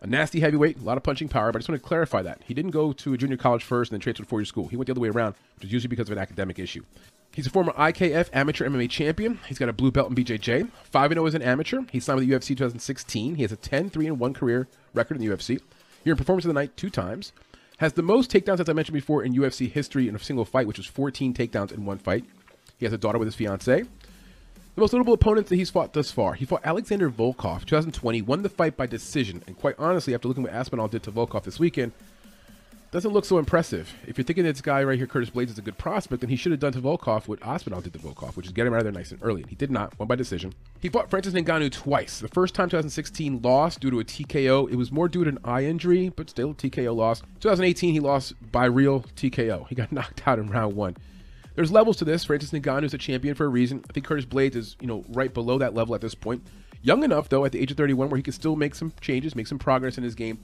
a 0.00 0.06
nasty 0.06 0.40
heavyweight, 0.40 0.78
a 0.78 0.82
lot 0.82 0.96
of 0.96 1.02
punching 1.02 1.28
power, 1.28 1.52
but 1.52 1.58
I 1.58 1.60
just 1.60 1.68
want 1.68 1.80
to 1.80 1.86
clarify 1.86 2.22
that. 2.22 2.40
He 2.44 2.54
didn't 2.54 2.72
go 2.72 2.92
to 2.92 3.14
a 3.14 3.16
junior 3.16 3.36
college 3.36 3.62
first 3.62 3.92
and 3.92 3.96
then 3.96 4.00
transfer 4.00 4.24
to 4.24 4.28
four-year 4.28 4.46
school. 4.46 4.66
He 4.66 4.76
went 4.76 4.86
the 4.86 4.92
other 4.92 5.00
way 5.00 5.10
around, 5.10 5.34
which 5.56 5.66
is 5.66 5.72
usually 5.72 5.88
because 5.88 6.08
of 6.08 6.16
an 6.16 6.22
academic 6.22 6.58
issue. 6.58 6.82
He's 7.32 7.46
a 7.46 7.50
former 7.50 7.72
IKF 7.72 8.28
amateur 8.32 8.68
MMA 8.68 8.90
champion. 8.90 9.38
He's 9.46 9.58
got 9.58 9.68
a 9.68 9.72
blue 9.72 9.92
belt 9.92 10.10
in 10.10 10.16
BJJ. 10.16 10.68
5 10.90 11.12
0 11.12 11.26
as 11.26 11.34
an 11.34 11.42
amateur. 11.42 11.82
He 11.92 12.00
signed 12.00 12.18
with 12.18 12.28
the 12.28 12.34
UFC 12.34 12.48
2016. 12.48 13.36
He 13.36 13.42
has 13.42 13.52
a 13.52 13.56
10 13.56 13.90
3 13.90 14.10
1 14.10 14.34
career 14.34 14.66
record 14.94 15.16
in 15.16 15.24
the 15.24 15.34
UFC. 15.34 15.60
You're 16.04 16.14
in 16.14 16.18
Performance 16.18 16.44
of 16.44 16.48
the 16.48 16.54
Night 16.54 16.76
two 16.76 16.90
times. 16.90 17.32
Has 17.78 17.92
the 17.92 18.02
most 18.02 18.30
takedowns, 18.30 18.60
as 18.60 18.68
I 18.68 18.72
mentioned 18.72 18.94
before, 18.94 19.22
in 19.22 19.34
UFC 19.34 19.70
history 19.70 20.08
in 20.08 20.14
a 20.14 20.18
single 20.18 20.44
fight, 20.44 20.66
which 20.66 20.76
was 20.76 20.86
14 20.86 21.32
takedowns 21.32 21.72
in 21.72 21.86
one 21.86 21.98
fight. 21.98 22.24
He 22.78 22.84
has 22.84 22.92
a 22.92 22.98
daughter 22.98 23.18
with 23.18 23.26
his 23.26 23.36
fiance. 23.36 23.84
The 24.74 24.80
most 24.80 24.92
notable 24.92 25.14
opponents 25.14 25.50
that 25.50 25.56
he's 25.56 25.70
fought 25.70 25.92
thus 25.92 26.10
far. 26.10 26.34
He 26.34 26.44
fought 26.44 26.62
Alexander 26.64 27.10
Volkov, 27.10 27.64
2020, 27.64 28.22
won 28.22 28.42
the 28.42 28.48
fight 28.48 28.76
by 28.76 28.86
decision. 28.86 29.42
And 29.46 29.56
quite 29.56 29.76
honestly, 29.78 30.14
after 30.14 30.28
looking 30.28 30.44
at 30.46 30.52
what 30.52 30.58
Aspinall 30.58 30.88
did 30.88 31.02
to 31.04 31.12
Volkov 31.12 31.44
this 31.44 31.58
weekend, 31.58 31.92
doesn't 32.90 33.12
look 33.12 33.24
so 33.24 33.38
impressive. 33.38 33.94
If 34.06 34.18
you're 34.18 34.24
thinking 34.24 34.44
this 34.44 34.60
guy 34.60 34.82
right 34.82 34.98
here, 34.98 35.06
Curtis 35.06 35.30
Blaydes, 35.30 35.50
is 35.50 35.58
a 35.58 35.62
good 35.62 35.78
prospect, 35.78 36.20
then 36.20 36.30
he 36.30 36.36
should 36.36 36.50
have 36.50 36.60
done 36.60 36.72
to 36.72 36.80
Volkov 36.80 37.28
what 37.28 37.40
Aspinall 37.42 37.80
did 37.80 37.92
to 37.92 37.98
Volkov, 38.00 38.36
which 38.36 38.46
is 38.46 38.52
get 38.52 38.66
him 38.66 38.74
out 38.74 38.78
of 38.78 38.84
there 38.84 38.92
nice 38.92 39.12
and 39.12 39.20
early. 39.22 39.42
And 39.42 39.50
he 39.50 39.56
did 39.56 39.70
not, 39.70 39.96
won 39.98 40.08
by 40.08 40.16
decision. 40.16 40.52
He 40.80 40.88
fought 40.88 41.08
Francis 41.08 41.34
Ngannou 41.34 41.70
twice. 41.70 42.18
The 42.18 42.28
first 42.28 42.54
time, 42.54 42.68
2016, 42.68 43.42
lost 43.42 43.80
due 43.80 43.90
to 43.90 44.00
a 44.00 44.04
TKO. 44.04 44.70
It 44.70 44.76
was 44.76 44.90
more 44.90 45.08
due 45.08 45.22
to 45.24 45.30
an 45.30 45.38
eye 45.44 45.64
injury, 45.64 46.08
but 46.08 46.28
still 46.28 46.52
TKO 46.52 46.94
loss. 46.94 47.20
2018, 47.40 47.92
he 47.92 48.00
lost 48.00 48.34
by 48.50 48.64
real 48.64 49.02
TKO. 49.14 49.68
He 49.68 49.74
got 49.76 49.92
knocked 49.92 50.26
out 50.26 50.40
in 50.40 50.48
round 50.50 50.74
one. 50.74 50.96
There's 51.54 51.70
levels 51.70 51.96
to 51.98 52.04
this. 52.04 52.24
Francis 52.24 52.50
Ngannou 52.50 52.84
is 52.84 52.94
a 52.94 52.98
champion 52.98 53.34
for 53.34 53.44
a 53.44 53.48
reason. 53.48 53.84
I 53.88 53.92
think 53.92 54.06
Curtis 54.06 54.24
Blaydes 54.24 54.56
is, 54.56 54.76
you 54.80 54.86
know, 54.86 55.04
right 55.10 55.32
below 55.32 55.58
that 55.58 55.74
level 55.74 55.94
at 55.94 56.00
this 56.00 56.14
point. 56.14 56.42
Young 56.82 57.04
enough, 57.04 57.28
though, 57.28 57.44
at 57.44 57.52
the 57.52 57.60
age 57.60 57.70
of 57.70 57.76
31, 57.76 58.08
where 58.08 58.16
he 58.16 58.22
can 58.22 58.32
still 58.32 58.56
make 58.56 58.74
some 58.74 58.92
changes, 59.00 59.36
make 59.36 59.46
some 59.46 59.58
progress 59.58 59.98
in 59.98 60.04
his 60.04 60.14
game. 60.14 60.38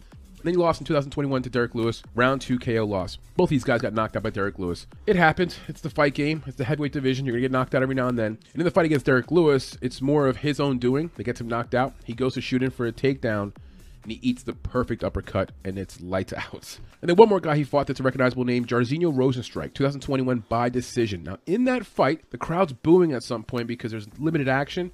Then 0.46 0.54
he 0.54 0.58
lost 0.58 0.80
in 0.80 0.86
2021 0.86 1.42
to 1.42 1.50
Derrick 1.50 1.74
Lewis, 1.74 2.04
round 2.14 2.40
two 2.40 2.56
KO 2.56 2.84
loss. 2.84 3.18
Both 3.36 3.50
these 3.50 3.64
guys 3.64 3.82
got 3.82 3.94
knocked 3.94 4.16
out 4.16 4.22
by 4.22 4.30
Derrick 4.30 4.60
Lewis. 4.60 4.86
It 5.04 5.16
happened. 5.16 5.56
It's 5.66 5.80
the 5.80 5.90
fight 5.90 6.14
game. 6.14 6.44
It's 6.46 6.56
the 6.56 6.62
heavyweight 6.62 6.92
division. 6.92 7.26
You're 7.26 7.32
gonna 7.32 7.40
get 7.40 7.50
knocked 7.50 7.74
out 7.74 7.82
every 7.82 7.96
now 7.96 8.06
and 8.06 8.16
then. 8.16 8.38
And 8.52 8.60
in 8.60 8.64
the 8.64 8.70
fight 8.70 8.86
against 8.86 9.06
Derrick 9.06 9.32
Lewis, 9.32 9.76
it's 9.80 10.00
more 10.00 10.28
of 10.28 10.36
his 10.36 10.60
own 10.60 10.78
doing 10.78 11.10
that 11.16 11.24
gets 11.24 11.40
him 11.40 11.48
knocked 11.48 11.74
out. 11.74 11.94
He 12.04 12.12
goes 12.12 12.34
to 12.34 12.40
shoot 12.40 12.62
in 12.62 12.70
for 12.70 12.86
a 12.86 12.92
takedown, 12.92 13.56
and 14.04 14.12
he 14.12 14.20
eats 14.22 14.44
the 14.44 14.52
perfect 14.52 15.02
uppercut, 15.02 15.50
and 15.64 15.80
it's 15.80 16.00
lights 16.00 16.32
out. 16.32 16.78
And 17.02 17.10
then 17.10 17.16
one 17.16 17.28
more 17.28 17.40
guy 17.40 17.56
he 17.56 17.64
fought 17.64 17.88
that's 17.88 17.98
a 17.98 18.04
recognizable 18.04 18.44
name, 18.44 18.66
Jairzinho 18.66 19.12
Rozenstruik, 19.12 19.74
2021 19.74 20.44
by 20.48 20.68
decision. 20.68 21.24
Now 21.24 21.38
in 21.46 21.64
that 21.64 21.84
fight, 21.84 22.30
the 22.30 22.38
crowd's 22.38 22.72
booing 22.72 23.12
at 23.12 23.24
some 23.24 23.42
point 23.42 23.66
because 23.66 23.90
there's 23.90 24.06
limited 24.20 24.48
action. 24.48 24.92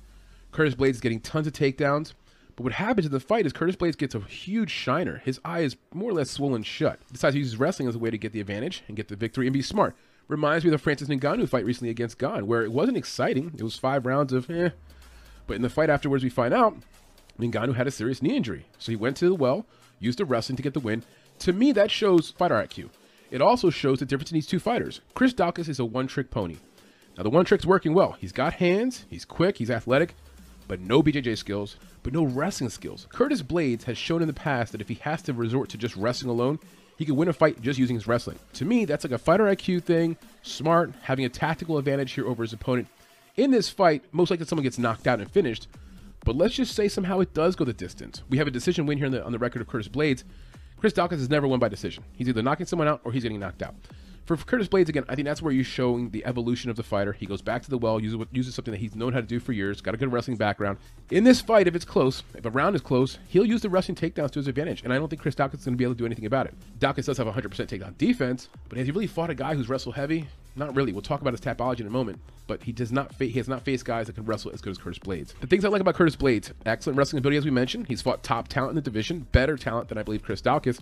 Curtis 0.50 0.74
Blaydes 0.74 0.90
is 0.92 1.00
getting 1.02 1.20
tons 1.20 1.46
of 1.46 1.52
takedowns. 1.52 2.14
But 2.56 2.64
what 2.64 2.72
happens 2.74 3.06
in 3.06 3.12
the 3.12 3.20
fight 3.20 3.46
is 3.46 3.52
Curtis 3.52 3.76
Blaydes 3.76 3.96
gets 3.96 4.14
a 4.14 4.20
huge 4.20 4.70
shiner. 4.70 5.22
His 5.24 5.40
eye 5.44 5.60
is 5.60 5.76
more 5.92 6.10
or 6.10 6.14
less 6.14 6.30
swollen 6.30 6.62
shut. 6.62 6.98
He 7.08 7.14
decides 7.14 7.34
to 7.34 7.38
use 7.38 7.56
wrestling 7.56 7.88
as 7.88 7.94
a 7.94 7.98
way 7.98 8.10
to 8.10 8.18
get 8.18 8.32
the 8.32 8.40
advantage 8.40 8.82
and 8.88 8.96
get 8.96 9.08
the 9.08 9.16
victory 9.16 9.46
and 9.46 9.54
be 9.54 9.62
smart. 9.62 9.96
Reminds 10.28 10.64
me 10.64 10.68
of 10.68 10.72
the 10.72 10.78
Francis 10.78 11.08
Ngannou 11.08 11.48
fight 11.48 11.64
recently 11.64 11.90
against 11.90 12.18
Gane, 12.18 12.46
where 12.46 12.62
it 12.62 12.72
wasn't 12.72 12.96
exciting. 12.96 13.52
It 13.56 13.62
was 13.62 13.76
five 13.76 14.06
rounds 14.06 14.32
of 14.32 14.48
eh. 14.50 14.70
But 15.46 15.56
in 15.56 15.62
the 15.62 15.70
fight 15.70 15.90
afterwards, 15.90 16.22
we 16.22 16.30
find 16.30 16.54
out 16.54 16.76
Ngannou 17.38 17.74
had 17.74 17.86
a 17.86 17.90
serious 17.90 18.22
knee 18.22 18.36
injury. 18.36 18.66
So 18.78 18.92
he 18.92 18.96
went 18.96 19.16
to 19.18 19.28
the 19.28 19.34
well, 19.34 19.66
used 19.98 20.18
the 20.18 20.24
wrestling 20.24 20.56
to 20.56 20.62
get 20.62 20.74
the 20.74 20.80
win. 20.80 21.02
To 21.40 21.52
me, 21.52 21.72
that 21.72 21.90
shows 21.90 22.30
fighter 22.30 22.54
IQ. 22.54 22.90
It 23.30 23.40
also 23.40 23.70
shows 23.70 23.98
the 23.98 24.06
difference 24.06 24.30
in 24.30 24.34
these 24.36 24.46
two 24.46 24.60
fighters. 24.60 25.00
Chris 25.14 25.32
Daukaus 25.32 25.68
is 25.68 25.78
a 25.78 25.84
one-trick 25.84 26.30
pony. 26.30 26.58
Now 27.16 27.22
the 27.22 27.30
one 27.30 27.44
trick's 27.44 27.66
working 27.66 27.94
well. 27.94 28.12
He's 28.12 28.32
got 28.32 28.54
hands, 28.54 29.06
he's 29.08 29.24
quick, 29.24 29.56
he's 29.56 29.70
athletic, 29.70 30.14
but 30.68 30.80
no 30.80 31.02
BJJ 31.02 31.36
skills, 31.38 31.76
but 32.02 32.12
no 32.12 32.24
wrestling 32.24 32.70
skills. 32.70 33.06
Curtis 33.10 33.42
Blaydes 33.42 33.84
has 33.84 33.98
shown 33.98 34.22
in 34.22 34.28
the 34.28 34.34
past 34.34 34.72
that 34.72 34.80
if 34.80 34.88
he 34.88 34.94
has 34.96 35.22
to 35.22 35.32
resort 35.32 35.68
to 35.70 35.78
just 35.78 35.96
wrestling 35.96 36.30
alone, 36.30 36.58
he 36.96 37.04
can 37.04 37.16
win 37.16 37.28
a 37.28 37.32
fight 37.32 37.60
just 37.60 37.78
using 37.78 37.96
his 37.96 38.06
wrestling. 38.06 38.38
To 38.54 38.64
me, 38.64 38.84
that's 38.84 39.04
like 39.04 39.12
a 39.12 39.18
fighter 39.18 39.44
IQ 39.44 39.82
thing, 39.84 40.16
smart, 40.42 40.92
having 41.02 41.24
a 41.24 41.28
tactical 41.28 41.78
advantage 41.78 42.12
here 42.12 42.26
over 42.26 42.42
his 42.42 42.52
opponent. 42.52 42.88
In 43.36 43.50
this 43.50 43.68
fight, 43.68 44.04
most 44.12 44.30
likely 44.30 44.46
someone 44.46 44.62
gets 44.62 44.78
knocked 44.78 45.06
out 45.06 45.20
and 45.20 45.30
finished, 45.30 45.68
but 46.24 46.36
let's 46.36 46.54
just 46.54 46.74
say 46.74 46.88
somehow 46.88 47.20
it 47.20 47.34
does 47.34 47.56
go 47.56 47.64
the 47.64 47.72
distance. 47.72 48.22
We 48.28 48.38
have 48.38 48.46
a 48.46 48.50
decision 48.52 48.86
win 48.86 48.98
here 48.98 49.06
on 49.06 49.12
the, 49.12 49.24
on 49.24 49.32
the 49.32 49.38
record 49.38 49.62
of 49.62 49.68
Curtis 49.68 49.88
Blaydes. 49.88 50.24
Chris 50.76 50.92
Daukaus 50.92 51.12
has 51.12 51.30
never 51.30 51.48
won 51.48 51.58
by 51.58 51.68
decision. 51.68 52.04
He's 52.12 52.28
either 52.28 52.42
knocking 52.42 52.66
someone 52.66 52.88
out 52.88 53.00
or 53.04 53.12
he's 53.12 53.22
getting 53.22 53.40
knocked 53.40 53.62
out. 53.62 53.74
For 54.24 54.36
Curtis 54.36 54.68
Blaydes, 54.68 54.88
again, 54.88 55.04
I 55.08 55.16
think 55.16 55.26
that's 55.26 55.42
where 55.42 55.52
you're 55.52 55.64
showing 55.64 56.10
the 56.10 56.24
evolution 56.24 56.70
of 56.70 56.76
the 56.76 56.82
fighter. 56.84 57.12
He 57.12 57.26
goes 57.26 57.42
back 57.42 57.62
to 57.62 57.70
the 57.70 57.78
well, 57.78 57.98
uses, 57.98 58.20
uses 58.30 58.54
something 58.54 58.70
that 58.70 58.78
he's 58.78 58.94
known 58.94 59.12
how 59.12 59.20
to 59.20 59.26
do 59.26 59.40
for 59.40 59.52
years, 59.52 59.80
got 59.80 59.94
a 59.94 59.96
good 59.96 60.12
wrestling 60.12 60.36
background. 60.36 60.78
In 61.10 61.24
this 61.24 61.40
fight, 61.40 61.66
if 61.66 61.74
it's 61.74 61.84
close, 61.84 62.22
if 62.36 62.44
a 62.44 62.50
round 62.50 62.76
is 62.76 62.82
close, 62.82 63.18
he'll 63.28 63.44
use 63.44 63.62
the 63.62 63.68
wrestling 63.68 63.96
takedowns 63.96 64.30
to 64.32 64.38
his 64.38 64.46
advantage, 64.46 64.82
and 64.84 64.92
I 64.92 64.96
don't 64.96 65.08
think 65.08 65.20
Chris 65.20 65.34
Daukaus 65.34 65.58
is 65.58 65.64
going 65.64 65.74
to 65.74 65.78
be 65.78 65.84
able 65.84 65.94
to 65.94 65.98
do 65.98 66.06
anything 66.06 66.26
about 66.26 66.46
it. 66.46 66.54
Daukaus 66.78 67.06
does 67.06 67.18
have 67.18 67.26
100% 67.26 67.34
takedown 67.34 67.98
defense, 67.98 68.48
but 68.68 68.78
has 68.78 68.86
he 68.86 68.92
really 68.92 69.08
fought 69.08 69.30
a 69.30 69.34
guy 69.34 69.54
who's 69.54 69.68
wrestle 69.68 69.92
heavy? 69.92 70.28
Not 70.54 70.76
really. 70.76 70.92
We'll 70.92 71.02
talk 71.02 71.20
about 71.20 71.32
his 71.32 71.40
tapology 71.40 71.80
in 71.80 71.86
a 71.86 71.90
moment, 71.90 72.20
but 72.46 72.62
he 72.62 72.72
does 72.72 72.92
not 72.92 73.14
fa- 73.14 73.24
he 73.24 73.38
has 73.38 73.48
not 73.48 73.64
faced 73.64 73.84
guys 73.86 74.06
that 74.06 74.14
can 74.14 74.26
wrestle 74.26 74.52
as 74.52 74.60
good 74.60 74.70
as 74.70 74.78
Curtis 74.78 74.98
Blaydes. 74.98 75.32
The 75.40 75.46
things 75.46 75.64
I 75.64 75.68
like 75.68 75.80
about 75.80 75.94
Curtis 75.94 76.14
Blaydes: 76.14 76.52
excellent 76.66 76.98
wrestling 76.98 77.18
ability, 77.18 77.38
as 77.38 77.44
we 77.46 77.50
mentioned. 77.50 77.86
He's 77.86 78.02
fought 78.02 78.22
top 78.22 78.48
talent 78.48 78.72
in 78.72 78.76
the 78.76 78.82
division, 78.82 79.26
better 79.32 79.56
talent 79.56 79.88
than 79.88 79.96
I 79.96 80.02
believe 80.02 80.22
Chris 80.22 80.42
Daukaus. 80.42 80.78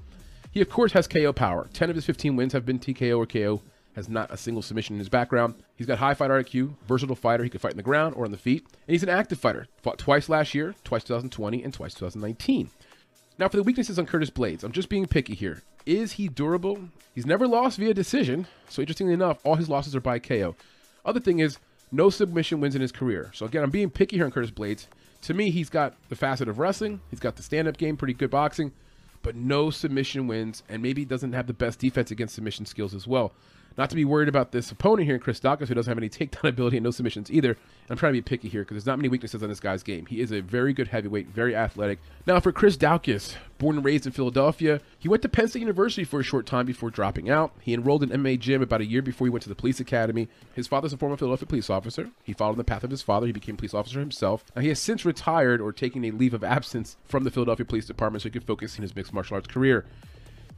He 0.52 0.60
of 0.60 0.68
course 0.68 0.92
has 0.92 1.06
KO 1.06 1.32
power. 1.32 1.68
Ten 1.72 1.90
of 1.90 1.96
his 1.96 2.04
15 2.04 2.36
wins 2.36 2.52
have 2.52 2.66
been 2.66 2.78
TKO 2.78 3.18
or 3.18 3.26
KO. 3.26 3.62
Has 3.94 4.08
not 4.08 4.30
a 4.30 4.36
single 4.36 4.62
submission 4.62 4.94
in 4.94 5.00
his 5.00 5.08
background. 5.08 5.54
He's 5.76 5.86
got 5.86 5.98
high 5.98 6.14
fighter 6.14 6.42
IQ, 6.42 6.74
versatile 6.86 7.16
fighter. 7.16 7.42
He 7.42 7.50
can 7.50 7.60
fight 7.60 7.72
in 7.72 7.76
the 7.76 7.82
ground 7.82 8.14
or 8.16 8.24
on 8.24 8.30
the 8.30 8.38
feet, 8.38 8.62
and 8.62 8.92
he's 8.92 9.02
an 9.02 9.08
active 9.08 9.38
fighter. 9.38 9.66
Fought 9.82 9.98
twice 9.98 10.28
last 10.28 10.54
year, 10.54 10.74
twice 10.84 11.02
2020, 11.04 11.62
and 11.64 11.74
twice 11.74 11.94
2019. 11.94 12.70
Now, 13.36 13.48
for 13.48 13.56
the 13.56 13.62
weaknesses 13.64 13.98
on 13.98 14.06
Curtis 14.06 14.30
Blaydes, 14.30 14.62
I'm 14.62 14.70
just 14.72 14.88
being 14.88 15.06
picky 15.06 15.34
here. 15.34 15.62
Is 15.86 16.12
he 16.12 16.28
durable? 16.28 16.78
He's 17.14 17.26
never 17.26 17.48
lost 17.48 17.78
via 17.78 17.92
decision, 17.92 18.46
so 18.68 18.80
interestingly 18.80 19.14
enough, 19.14 19.38
all 19.44 19.56
his 19.56 19.68
losses 19.68 19.96
are 19.96 20.00
by 20.00 20.18
KO. 20.18 20.54
Other 21.04 21.20
thing 21.20 21.40
is, 21.40 21.58
no 21.90 22.10
submission 22.10 22.60
wins 22.60 22.76
in 22.76 22.82
his 22.82 22.92
career. 22.92 23.30
So 23.34 23.46
again, 23.46 23.64
I'm 23.64 23.70
being 23.70 23.90
picky 23.90 24.16
here 24.16 24.24
on 24.24 24.30
Curtis 24.30 24.52
Blaydes. 24.52 24.86
To 25.22 25.34
me, 25.34 25.50
he's 25.50 25.68
got 25.68 25.96
the 26.08 26.16
facet 26.16 26.48
of 26.48 26.58
wrestling, 26.58 27.00
he's 27.10 27.20
got 27.20 27.36
the 27.36 27.42
stand 27.42 27.66
up 27.66 27.76
game, 27.76 27.96
pretty 27.96 28.14
good 28.14 28.30
boxing, 28.30 28.72
but 29.22 29.36
no 29.36 29.70
submission 29.70 30.26
wins, 30.26 30.62
and 30.68 30.82
maybe 30.82 31.04
doesn't 31.04 31.32
have 31.32 31.46
the 31.46 31.54
best 31.54 31.78
defense 31.78 32.10
against 32.10 32.34
submission 32.34 32.66
skills 32.66 32.94
as 32.94 33.06
well. 33.06 33.32
Not 33.76 33.90
to 33.90 33.96
be 33.96 34.04
worried 34.04 34.28
about 34.28 34.52
this 34.52 34.70
opponent 34.70 35.06
here, 35.06 35.18
Chris 35.18 35.40
Daukaus, 35.40 35.68
who 35.68 35.74
doesn't 35.74 35.90
have 35.90 35.98
any 35.98 36.08
takedown 36.08 36.48
ability 36.48 36.76
and 36.76 36.84
no 36.84 36.90
submissions 36.90 37.30
either. 37.30 37.56
I'm 37.88 37.96
trying 37.96 38.12
to 38.12 38.18
be 38.18 38.22
picky 38.22 38.48
here 38.48 38.62
because 38.62 38.74
there's 38.74 38.86
not 38.86 38.98
many 38.98 39.08
weaknesses 39.08 39.42
on 39.42 39.48
this 39.48 39.60
guy's 39.60 39.82
game. 39.82 40.06
He 40.06 40.20
is 40.20 40.32
a 40.32 40.40
very 40.40 40.72
good 40.72 40.88
heavyweight, 40.88 41.28
very 41.28 41.56
athletic. 41.56 41.98
Now, 42.26 42.38
for 42.40 42.52
Chris 42.52 42.76
Daukaus, 42.76 43.34
born 43.58 43.76
and 43.76 43.84
raised 43.84 44.06
in 44.06 44.12
Philadelphia, 44.12 44.80
he 44.98 45.08
went 45.08 45.22
to 45.22 45.28
Penn 45.28 45.48
State 45.48 45.60
University 45.60 46.04
for 46.04 46.20
a 46.20 46.24
short 46.24 46.46
time 46.46 46.66
before 46.66 46.90
dropping 46.90 47.30
out. 47.30 47.52
He 47.60 47.74
enrolled 47.74 48.02
in 48.02 48.10
MMA 48.10 48.38
gym 48.38 48.62
about 48.62 48.80
a 48.80 48.86
year 48.86 49.02
before 49.02 49.26
he 49.26 49.30
went 49.30 49.42
to 49.42 49.48
the 49.48 49.54
police 49.54 49.80
academy. 49.80 50.28
His 50.54 50.66
father's 50.66 50.92
a 50.92 50.96
former 50.96 51.16
Philadelphia 51.16 51.46
police 51.46 51.70
officer. 51.70 52.10
He 52.22 52.32
followed 52.32 52.58
the 52.58 52.64
path 52.64 52.84
of 52.84 52.90
his 52.90 53.02
father. 53.02 53.26
He 53.26 53.32
became 53.32 53.54
a 53.54 53.58
police 53.58 53.74
officer 53.74 54.00
himself. 54.00 54.44
Now, 54.54 54.62
he 54.62 54.68
has 54.68 54.78
since 54.78 55.04
retired 55.04 55.60
or 55.60 55.72
taken 55.72 56.04
a 56.04 56.10
leave 56.10 56.34
of 56.34 56.44
absence 56.44 56.96
from 57.04 57.24
the 57.24 57.30
Philadelphia 57.30 57.66
Police 57.66 57.86
Department 57.86 58.22
so 58.22 58.28
he 58.28 58.32
could 58.32 58.44
focus 58.44 58.76
in 58.76 58.82
his 58.82 58.94
mixed 58.94 59.12
martial 59.12 59.36
arts 59.36 59.48
career. 59.48 59.84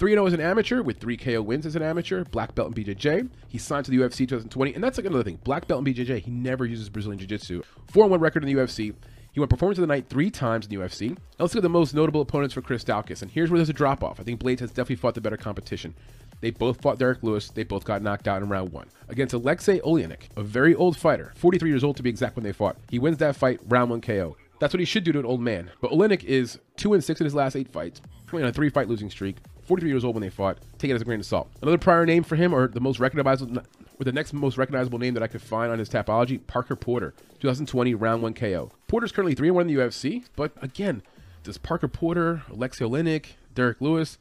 3 0.03 0.11
0 0.15 0.27
as 0.27 0.33
an 0.33 0.41
amateur 0.41 0.83
with 0.83 0.99
3 0.99 1.17
KO 1.17 1.41
wins 1.43 1.65
as 1.65 1.77
an 1.77 1.83
amateur, 1.83 2.25
black 2.25 2.57
belt 2.57 2.77
in 2.77 2.85
BJJ. 2.85 3.29
He 3.47 3.57
signed 3.57 3.85
to 3.85 3.93
the 3.93 3.99
UFC 3.99 4.27
2020, 4.29 4.75
and 4.75 4.83
that's 4.83 4.99
like 4.99 5.07
another 5.07 5.23
thing. 5.23 5.39
Black 5.45 5.69
belt 5.69 5.87
in 5.87 5.95
BJJ, 5.95 6.19
he 6.23 6.31
never 6.33 6.67
uses 6.67 6.89
Brazilian 6.89 7.21
Jiu 7.21 7.29
Jitsu. 7.29 7.63
4 7.93 8.09
1 8.09 8.19
record 8.19 8.43
in 8.43 8.53
the 8.53 8.61
UFC. 8.61 8.97
He 9.31 9.39
went 9.39 9.49
performance 9.49 9.79
of 9.79 9.83
the 9.83 9.87
night 9.87 10.09
three 10.09 10.29
times 10.29 10.67
in 10.67 10.71
the 10.71 10.85
UFC. 10.85 11.11
Now 11.11 11.17
let's 11.39 11.55
look 11.55 11.61
at 11.61 11.63
the 11.63 11.69
most 11.69 11.95
notable 11.95 12.21
opponents 12.21 12.53
for 12.53 12.63
Chris 12.63 12.83
Daukaus, 12.83 13.23
and 13.23 13.31
here's 13.31 13.49
where 13.49 13.59
there's 13.59 13.69
a 13.69 13.73
drop 13.73 14.03
off. 14.03 14.19
I 14.19 14.25
think 14.25 14.41
Blaydes 14.41 14.59
has 14.59 14.71
definitely 14.71 14.97
fought 14.97 15.15
the 15.15 15.21
better 15.21 15.37
competition. 15.37 15.95
They 16.41 16.51
both 16.51 16.83
fought 16.83 16.99
Derrick 16.99 17.23
Lewis. 17.23 17.51
They 17.51 17.63
both 17.63 17.85
got 17.85 18.03
knocked 18.03 18.27
out 18.27 18.43
in 18.43 18.49
round 18.49 18.73
one 18.73 18.89
against 19.09 19.35
Alexei 19.35 19.79
Oleinik, 19.83 20.31
a 20.37 20.43
very 20.43 20.75
old 20.75 20.97
fighter, 20.97 21.33
43 21.37 21.71
years 21.71 21.85
old 21.85 21.97
to 21.99 22.03
be 22.03 22.11
exact 22.11 22.35
when 22.35 22.43
they 22.43 22.51
fought. 22.51 22.77
He 22.91 22.99
wins 22.99 23.19
that 23.19 23.37
fight, 23.37 23.61
round 23.69 23.91
one 23.91 24.01
KO. 24.01 24.37
That's 24.59 24.75
what 24.75 24.81
he 24.81 24.87
should 24.87 25.05
do 25.05 25.13
to 25.13 25.21
an 25.21 25.27
old 25.27 25.41
man. 25.41 25.71
But 25.81 25.93
Oleinik 25.93 26.25
is 26.25 26.59
two 26.77 26.93
and 26.93 27.05
six 27.05 27.21
in 27.21 27.25
his 27.25 27.37
last 27.37 27.55
eight 27.55 27.69
fights, 27.69 28.01
on 28.33 28.43
a 28.43 28.53
three 28.53 28.71
fight 28.71 28.89
losing 28.89 29.09
streak. 29.11 29.37
43 29.65 29.91
years 29.91 30.05
old 30.05 30.15
when 30.15 30.23
they 30.23 30.31
fought. 30.31 30.59
Take 30.79 30.91
it 30.91 30.95
as 30.95 31.03
a 31.03 31.05
grain 31.05 31.21
of 31.21 31.27
salt. 31.27 31.49
Another 31.63 31.79
prior 31.79 32.05
name 32.07 32.23
for 32.23 32.37
him, 32.37 32.53
or 32.53 32.69
the 32.69 32.81
most 32.81 32.99
recognizable, 32.99 33.59
or 33.59 34.05
the 34.05 34.13
next 34.13 34.33
most 34.33 34.59
recognizable 34.59 34.99
name 34.99 35.15
that 35.15 35.23
I 35.23 35.29
could 35.29 35.43
find 35.43 35.73
on 35.73 35.79
his 35.79 35.89
tapology, 35.89 36.45
Parker 36.47 36.77
Porter, 36.77 37.15
2020 37.41 37.95
round 37.95 38.23
one 38.23 38.35
KO. 38.35 38.71
Porter's 38.89 39.13
currently 39.13 39.35
three 39.35 39.49
and 39.49 39.57
one 39.57 39.69
in 39.69 39.75
the 39.75 39.81
UFC, 39.81 40.25
but 40.37 40.53
again, 40.61 41.03
does 41.43 41.59
Parker 41.59 41.89
Porter, 41.89 42.43
Alexei 42.51 42.85
Oleinik, 42.85 43.33
Derrick 43.55 43.81
Lewis, 43.81 44.19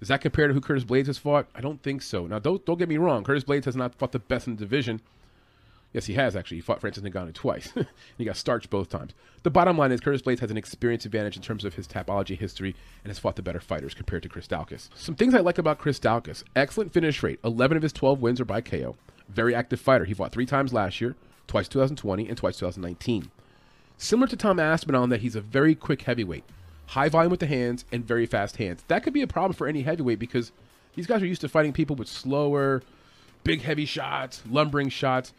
does 0.00 0.08
that 0.08 0.20
compare 0.20 0.48
to 0.48 0.54
who 0.54 0.60
Curtis 0.60 0.84
Blaydes 0.84 1.06
has 1.06 1.18
fought? 1.18 1.46
I 1.54 1.60
don't 1.60 1.82
think 1.82 2.02
so. 2.02 2.26
Now, 2.26 2.38
don't 2.38 2.64
don't 2.66 2.78
get 2.78 2.88
me 2.88 2.98
wrong. 2.98 3.24
Curtis 3.24 3.44
Blaydes 3.44 3.64
has 3.64 3.76
not 3.76 3.94
fought 3.94 4.12
the 4.12 4.18
best 4.18 4.46
in 4.46 4.56
the 4.56 4.60
division. 4.60 5.00
Yes, 5.94 6.06
he 6.06 6.14
has 6.14 6.34
actually. 6.34 6.58
He 6.58 6.62
fought 6.62 6.80
Francis 6.80 7.04
Ngannou 7.04 7.32
twice. 7.32 7.70
and 7.76 7.86
he 8.18 8.24
got 8.24 8.36
starched 8.36 8.68
both 8.68 8.88
times. 8.90 9.14
The 9.44 9.50
bottom 9.50 9.78
line 9.78 9.92
is 9.92 10.00
Curtis 10.00 10.22
Blaydes 10.22 10.40
has 10.40 10.50
an 10.50 10.56
experience 10.56 11.06
advantage 11.06 11.36
in 11.36 11.42
terms 11.42 11.64
of 11.64 11.74
his 11.74 11.86
tapology 11.86 12.36
history 12.36 12.74
and 13.04 13.10
has 13.10 13.20
fought 13.20 13.36
the 13.36 13.42
better 13.42 13.60
fighters 13.60 13.94
compared 13.94 14.24
to 14.24 14.28
Chris 14.28 14.48
Daukaus. 14.48 14.88
Some 14.96 15.14
things 15.14 15.34
I 15.34 15.40
like 15.40 15.56
about 15.56 15.78
Chris 15.78 16.00
Daukaus: 16.00 16.42
excellent 16.56 16.92
finish 16.92 17.22
rate. 17.22 17.38
11 17.44 17.76
of 17.76 17.82
his 17.84 17.92
12 17.92 18.20
wins 18.20 18.40
are 18.40 18.44
by 18.44 18.60
KO. 18.60 18.96
Very 19.28 19.54
active 19.54 19.80
fighter. 19.80 20.04
He 20.04 20.14
fought 20.14 20.32
three 20.32 20.46
times 20.46 20.72
last 20.72 21.00
year, 21.00 21.14
twice 21.46 21.68
2020 21.68 22.28
and 22.28 22.36
twice 22.36 22.58
2019. 22.58 23.30
Similar 23.96 24.26
to 24.26 24.36
Tom 24.36 24.58
Aspinall 24.58 25.04
in 25.04 25.10
that 25.10 25.20
he's 25.20 25.36
a 25.36 25.40
very 25.40 25.76
quick 25.76 26.02
heavyweight, 26.02 26.44
high 26.86 27.08
volume 27.08 27.30
with 27.30 27.40
the 27.40 27.46
hands 27.46 27.84
and 27.92 28.04
very 28.04 28.26
fast 28.26 28.56
hands. 28.56 28.82
That 28.88 29.04
could 29.04 29.12
be 29.12 29.22
a 29.22 29.28
problem 29.28 29.52
for 29.52 29.68
any 29.68 29.82
heavyweight 29.82 30.18
because 30.18 30.50
these 30.96 31.06
guys 31.06 31.22
are 31.22 31.26
used 31.26 31.42
to 31.42 31.48
fighting 31.48 31.72
people 31.72 31.94
with 31.94 32.08
slower, 32.08 32.82
big 33.44 33.62
heavy 33.62 33.84
shots, 33.84 34.42
lumbering 34.50 34.88
shots 34.88 35.32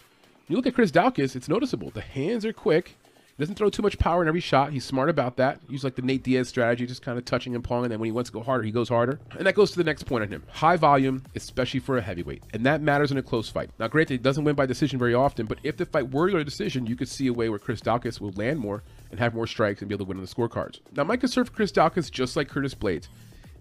You 0.48 0.56
look 0.56 0.67
at 0.67 0.75
Chris 0.75 0.91
Daukaus, 0.91 1.35
it's 1.35 1.49
noticeable. 1.49 1.90
The 1.90 2.01
hands 2.01 2.45
are 2.45 2.53
quick. 2.53 2.98
He 3.15 3.43
doesn't 3.43 3.56
throw 3.56 3.72
too 3.72 3.82
much 3.82 3.98
power 3.98 4.22
in 4.22 4.27
every 4.27 4.41
shot. 4.41 4.72
He's 4.72 4.85
smart 4.85 5.09
about 5.09 5.38
that. 5.38 5.59
Use 5.67 5.83
like 5.83 5.95
the 5.95 6.03
Nate 6.03 6.22
Diaz 6.22 6.48
strategy, 6.48 6.85
just 6.85 7.01
kind 7.01 7.17
of 7.17 7.25
touching 7.25 7.56
and 7.56 7.64
pawing, 7.64 7.85
and 7.85 7.91
then 7.91 7.99
when 7.99 8.06
he 8.06 8.11
wants 8.11 8.30
to 8.30 8.33
go 8.33 8.43
harder, 8.43 8.64
he 8.64 8.69
goes 8.69 8.88
harder. 8.88 9.19
And 9.38 9.48
that 9.48 9.56
goes 9.56 9.72
to 9.72 9.77
the 9.77 9.83
next 9.83 10.03
point 10.03 10.22
on 10.22 10.30
him. 10.30 10.43
High 10.51 10.77
volume, 10.77 11.24
especially 11.35 11.80
for 11.80 11.98
a 11.98 12.01
heavyweight. 12.01 12.43
And 12.53 12.64
that 12.67 12.82
matters 12.82 13.11
in 13.11 13.17
a 13.17 13.24
close 13.24 13.49
fight. 13.49 13.72
Now, 13.80 13.88
granted, 13.88 14.14
he 14.14 14.17
doesn't 14.19 14.43
win 14.43 14.56
by 14.56 14.67
decision 14.67 14.99
very 14.99 15.15
often, 15.15 15.48
but 15.48 15.57
if 15.64 15.77
the 15.77 15.85
fight 15.88 16.11
were 16.11 16.30
to 16.30 16.38
to 16.38 16.43
decision, 16.43 16.85
you 16.85 16.95
could 16.95 17.09
see 17.09 17.25
a 17.25 17.33
way 17.33 17.49
where 17.49 17.59
Chris 17.59 17.82
Daukaus 17.82 18.22
will 18.22 18.32
land 18.33 18.59
more 18.59 18.83
and 19.09 19.19
have 19.19 19.33
more 19.33 19.48
strikes 19.48 19.82
and 19.82 19.90
be 19.90 19.95
able 19.95 20.06
to 20.06 20.09
win 20.09 20.17
on 20.17 20.24
the 20.24 20.30
scorecards. 20.30 20.80
Now, 20.95 21.06
my 21.06 21.17
concern 21.17 21.45
for 21.45 21.51
Chris 21.53 21.72
Daukaus, 21.72 22.11
just 22.11 22.35
like 22.38 22.49
Curtis 22.49 22.75
Blaydes, 22.75 23.07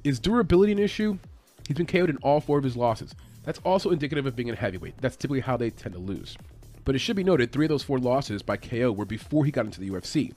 is 0.04 0.20
durability 0.20 0.72
an 0.72 0.78
issue? 0.78 1.18
He's 1.66 1.78
been 1.78 1.86
KO'd 1.86 2.10
in 2.10 2.18
all 2.18 2.40
four 2.40 2.58
of 2.58 2.64
his 2.64 2.76
losses. 2.76 3.14
That's 3.44 3.60
also 3.64 3.90
indicative 3.90 4.26
of 4.26 4.36
being 4.36 4.50
a 4.50 4.54
heavyweight. 4.54 4.98
That's 5.00 5.16
typically 5.16 5.40
how 5.40 5.56
they 5.56 5.70
tend 5.70 5.94
to 5.94 6.00
lose. 6.00 6.36
But 6.84 6.94
it 6.94 6.98
should 6.98 7.16
be 7.16 7.24
noted, 7.24 7.50
three 7.50 7.66
of 7.66 7.70
those 7.70 7.82
four 7.82 7.98
losses 7.98 8.42
by 8.42 8.56
KO 8.56 8.92
were 8.92 9.04
before 9.04 9.44
he 9.44 9.50
got 9.50 9.64
into 9.64 9.80
the 9.80 9.90
UFC. 9.90 10.34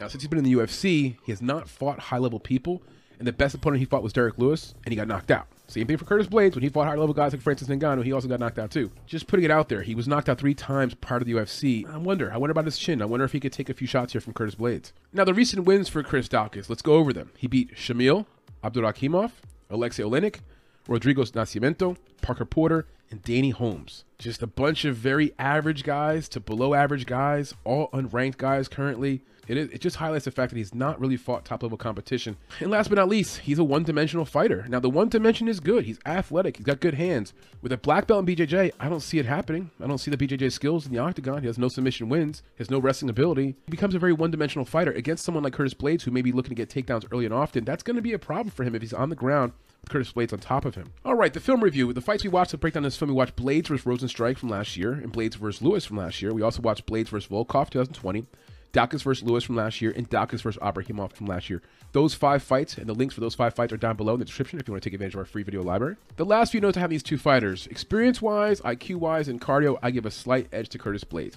Now, 0.00 0.08
since 0.08 0.22
he's 0.22 0.28
been 0.28 0.38
in 0.38 0.44
the 0.44 0.54
UFC, 0.54 1.16
he 1.24 1.32
has 1.32 1.40
not 1.40 1.68
fought 1.68 1.98
high 1.98 2.18
level 2.18 2.40
people, 2.40 2.82
and 3.18 3.28
the 3.28 3.32
best 3.32 3.54
opponent 3.54 3.78
he 3.78 3.86
fought 3.86 4.02
was 4.02 4.12
Derrick 4.12 4.38
Lewis, 4.38 4.74
and 4.84 4.92
he 4.92 4.96
got 4.96 5.06
knocked 5.06 5.30
out. 5.30 5.46
Same 5.66 5.86
thing 5.86 5.96
for 5.96 6.04
Curtis 6.04 6.26
Blaydes. 6.26 6.54
When 6.54 6.62
he 6.62 6.68
fought 6.68 6.86
high 6.86 6.96
level 6.96 7.14
guys 7.14 7.32
like 7.32 7.40
Francis 7.40 7.68
Ngannou, 7.68 8.04
he 8.04 8.12
also 8.12 8.28
got 8.28 8.40
knocked 8.40 8.58
out 8.58 8.70
too. 8.70 8.90
Just 9.06 9.28
putting 9.28 9.44
it 9.44 9.50
out 9.50 9.68
there, 9.68 9.82
he 9.82 9.94
was 9.94 10.06
knocked 10.06 10.28
out 10.28 10.38
three 10.38 10.54
times 10.54 10.94
prior 10.94 11.20
to 11.20 11.24
the 11.24 11.32
UFC. 11.32 11.88
I 11.88 11.96
wonder, 11.96 12.30
I 12.32 12.36
wonder 12.36 12.50
about 12.50 12.66
his 12.66 12.76
chin. 12.76 13.00
I 13.00 13.06
wonder 13.06 13.24
if 13.24 13.32
he 13.32 13.40
could 13.40 13.52
take 13.52 13.70
a 13.70 13.74
few 13.74 13.86
shots 13.86 14.12
here 14.12 14.20
from 14.20 14.34
Curtis 14.34 14.56
Blaydes. 14.56 14.92
Now, 15.12 15.24
the 15.24 15.32
recent 15.32 15.64
wins 15.64 15.88
for 15.88 16.02
Chris 16.02 16.28
Daukaus, 16.28 16.68
let's 16.68 16.82
go 16.82 16.94
over 16.94 17.12
them. 17.12 17.30
He 17.38 17.46
beat 17.46 17.76
Shamil, 17.76 18.26
Abdurakhimov, 18.62 19.30
Alexei 19.70 20.02
Oleinik, 20.02 20.40
Rodrigo 20.86 21.22
Nascimento, 21.22 21.96
Parker 22.20 22.44
Porter, 22.44 22.86
and 23.10 23.22
Danny 23.22 23.50
Holmes. 23.50 24.04
Just 24.18 24.42
a 24.42 24.46
bunch 24.46 24.84
of 24.84 24.96
very 24.96 25.32
average 25.38 25.84
guys 25.84 26.28
to 26.30 26.40
below 26.40 26.74
average 26.74 27.06
guys, 27.06 27.54
all 27.64 27.88
unranked 27.88 28.38
guys 28.38 28.68
currently. 28.68 29.22
It, 29.48 29.56
is, 29.56 29.70
it 29.70 29.80
just 29.80 29.96
highlights 29.96 30.24
the 30.24 30.30
fact 30.30 30.50
that 30.50 30.56
he's 30.56 30.74
not 30.74 31.00
really 31.00 31.16
fought 31.16 31.44
top 31.44 31.62
level 31.62 31.78
competition. 31.78 32.36
And 32.60 32.70
last 32.70 32.88
but 32.88 32.96
not 32.96 33.08
least, 33.08 33.38
he's 33.38 33.58
a 33.58 33.64
one 33.64 33.82
dimensional 33.82 34.24
fighter. 34.24 34.66
Now, 34.68 34.80
the 34.80 34.90
one 34.90 35.08
dimension 35.08 35.48
is 35.48 35.60
good. 35.60 35.84
He's 35.84 35.98
athletic, 36.06 36.56
he's 36.56 36.66
got 36.66 36.80
good 36.80 36.94
hands. 36.94 37.32
With 37.62 37.72
a 37.72 37.76
black 37.76 38.06
belt 38.06 38.28
in 38.28 38.34
BJJ, 38.34 38.72
I 38.78 38.88
don't 38.88 39.00
see 39.00 39.18
it 39.18 39.26
happening. 39.26 39.70
I 39.82 39.86
don't 39.86 39.98
see 39.98 40.10
the 40.10 40.16
BJJ 40.16 40.52
skills 40.52 40.86
in 40.86 40.92
the 40.92 40.98
octagon. 40.98 41.40
He 41.40 41.46
has 41.46 41.58
no 41.58 41.68
submission 41.68 42.08
wins, 42.08 42.42
he 42.56 42.58
has 42.58 42.70
no 42.70 42.78
wrestling 42.78 43.10
ability. 43.10 43.56
He 43.66 43.70
becomes 43.70 43.94
a 43.94 43.98
very 43.98 44.12
one 44.12 44.30
dimensional 44.30 44.64
fighter 44.64 44.92
against 44.92 45.24
someone 45.24 45.44
like 45.44 45.52
Curtis 45.52 45.74
Blaydes, 45.74 46.02
who 46.02 46.10
may 46.10 46.22
be 46.22 46.32
looking 46.32 46.54
to 46.54 46.64
get 46.64 46.68
takedowns 46.68 47.06
early 47.12 47.24
and 47.24 47.34
often. 47.34 47.64
That's 47.64 47.82
going 47.82 47.96
to 47.96 48.02
be 48.02 48.12
a 48.12 48.18
problem 48.18 48.50
for 48.50 48.64
him 48.64 48.74
if 48.74 48.82
he's 48.82 48.92
on 48.92 49.10
the 49.10 49.16
ground 49.16 49.52
with 49.84 49.90
Curtis 49.90 50.12
Blaydes 50.12 50.32
on 50.32 50.38
top 50.38 50.64
of 50.64 50.74
him. 50.74 50.92
All 51.04 51.14
right, 51.14 51.32
the 51.32 51.40
film 51.40 51.62
review. 51.62 51.92
The 51.92 52.00
fights 52.00 52.24
we 52.24 52.30
watched 52.30 52.52
the 52.52 52.58
breakdown 52.58 52.84
of 52.84 52.86
this 52.86 52.96
film, 52.96 53.10
we 53.10 53.14
watched 53.14 53.36
Blaydes 53.36 53.68
vs. 53.68 53.84
Rozenstruik 53.84 54.38
from 54.38 54.48
last 54.48 54.76
year 54.76 54.92
and 54.92 55.12
Blaydes 55.12 55.34
vs. 55.36 55.62
Lewis 55.62 55.84
from 55.84 55.98
last 55.98 56.22
year. 56.22 56.32
We 56.32 56.42
also 56.42 56.62
watched 56.62 56.86
Blaydes 56.86 57.08
vs. 57.08 57.28
Volkov 57.28 57.70
2020, 57.70 58.26
Daukaus 58.74 59.02
vs. 59.02 59.22
Lewis 59.22 59.44
from 59.44 59.54
last 59.54 59.80
year, 59.80 59.92
and 59.96 60.10
Daukaus 60.10 60.42
vs. 60.42 60.60
Abrahimov 60.60 61.12
from 61.12 61.26
last 61.26 61.48
year. 61.48 61.62
Those 61.92 62.12
five 62.12 62.42
fights 62.42 62.76
and 62.76 62.86
the 62.88 62.92
links 62.92 63.14
for 63.14 63.20
those 63.20 63.36
five 63.36 63.54
fights 63.54 63.72
are 63.72 63.78
down 63.78 63.96
below 63.96 64.14
in 64.14 64.18
the 64.18 64.24
description 64.24 64.58
if 64.58 64.66
you 64.66 64.72
want 64.72 64.82
to 64.82 64.90
take 64.90 64.94
advantage 64.94 65.14
of 65.14 65.20
our 65.20 65.24
free 65.24 65.44
video 65.44 65.62
library. 65.62 65.96
The 66.16 66.26
last 66.26 66.50
few 66.50 66.60
notes 66.60 66.76
I 66.76 66.80
have 66.80 66.90
these 66.90 67.04
two 67.04 67.16
fighters. 67.16 67.68
Experience-wise, 67.68 68.60
IQ-wise, 68.62 69.28
and 69.28 69.40
cardio, 69.40 69.78
I 69.80 69.92
give 69.92 70.06
a 70.06 70.10
slight 70.10 70.48
edge 70.52 70.68
to 70.70 70.78
Curtis 70.78 71.04
Blaydes. 71.04 71.36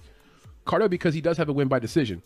Cardio 0.66 0.90
because 0.90 1.14
he 1.14 1.22
does 1.22 1.38
have 1.38 1.48
a 1.48 1.53
win 1.53 1.67
by 1.67 1.77
decision. 1.80 2.24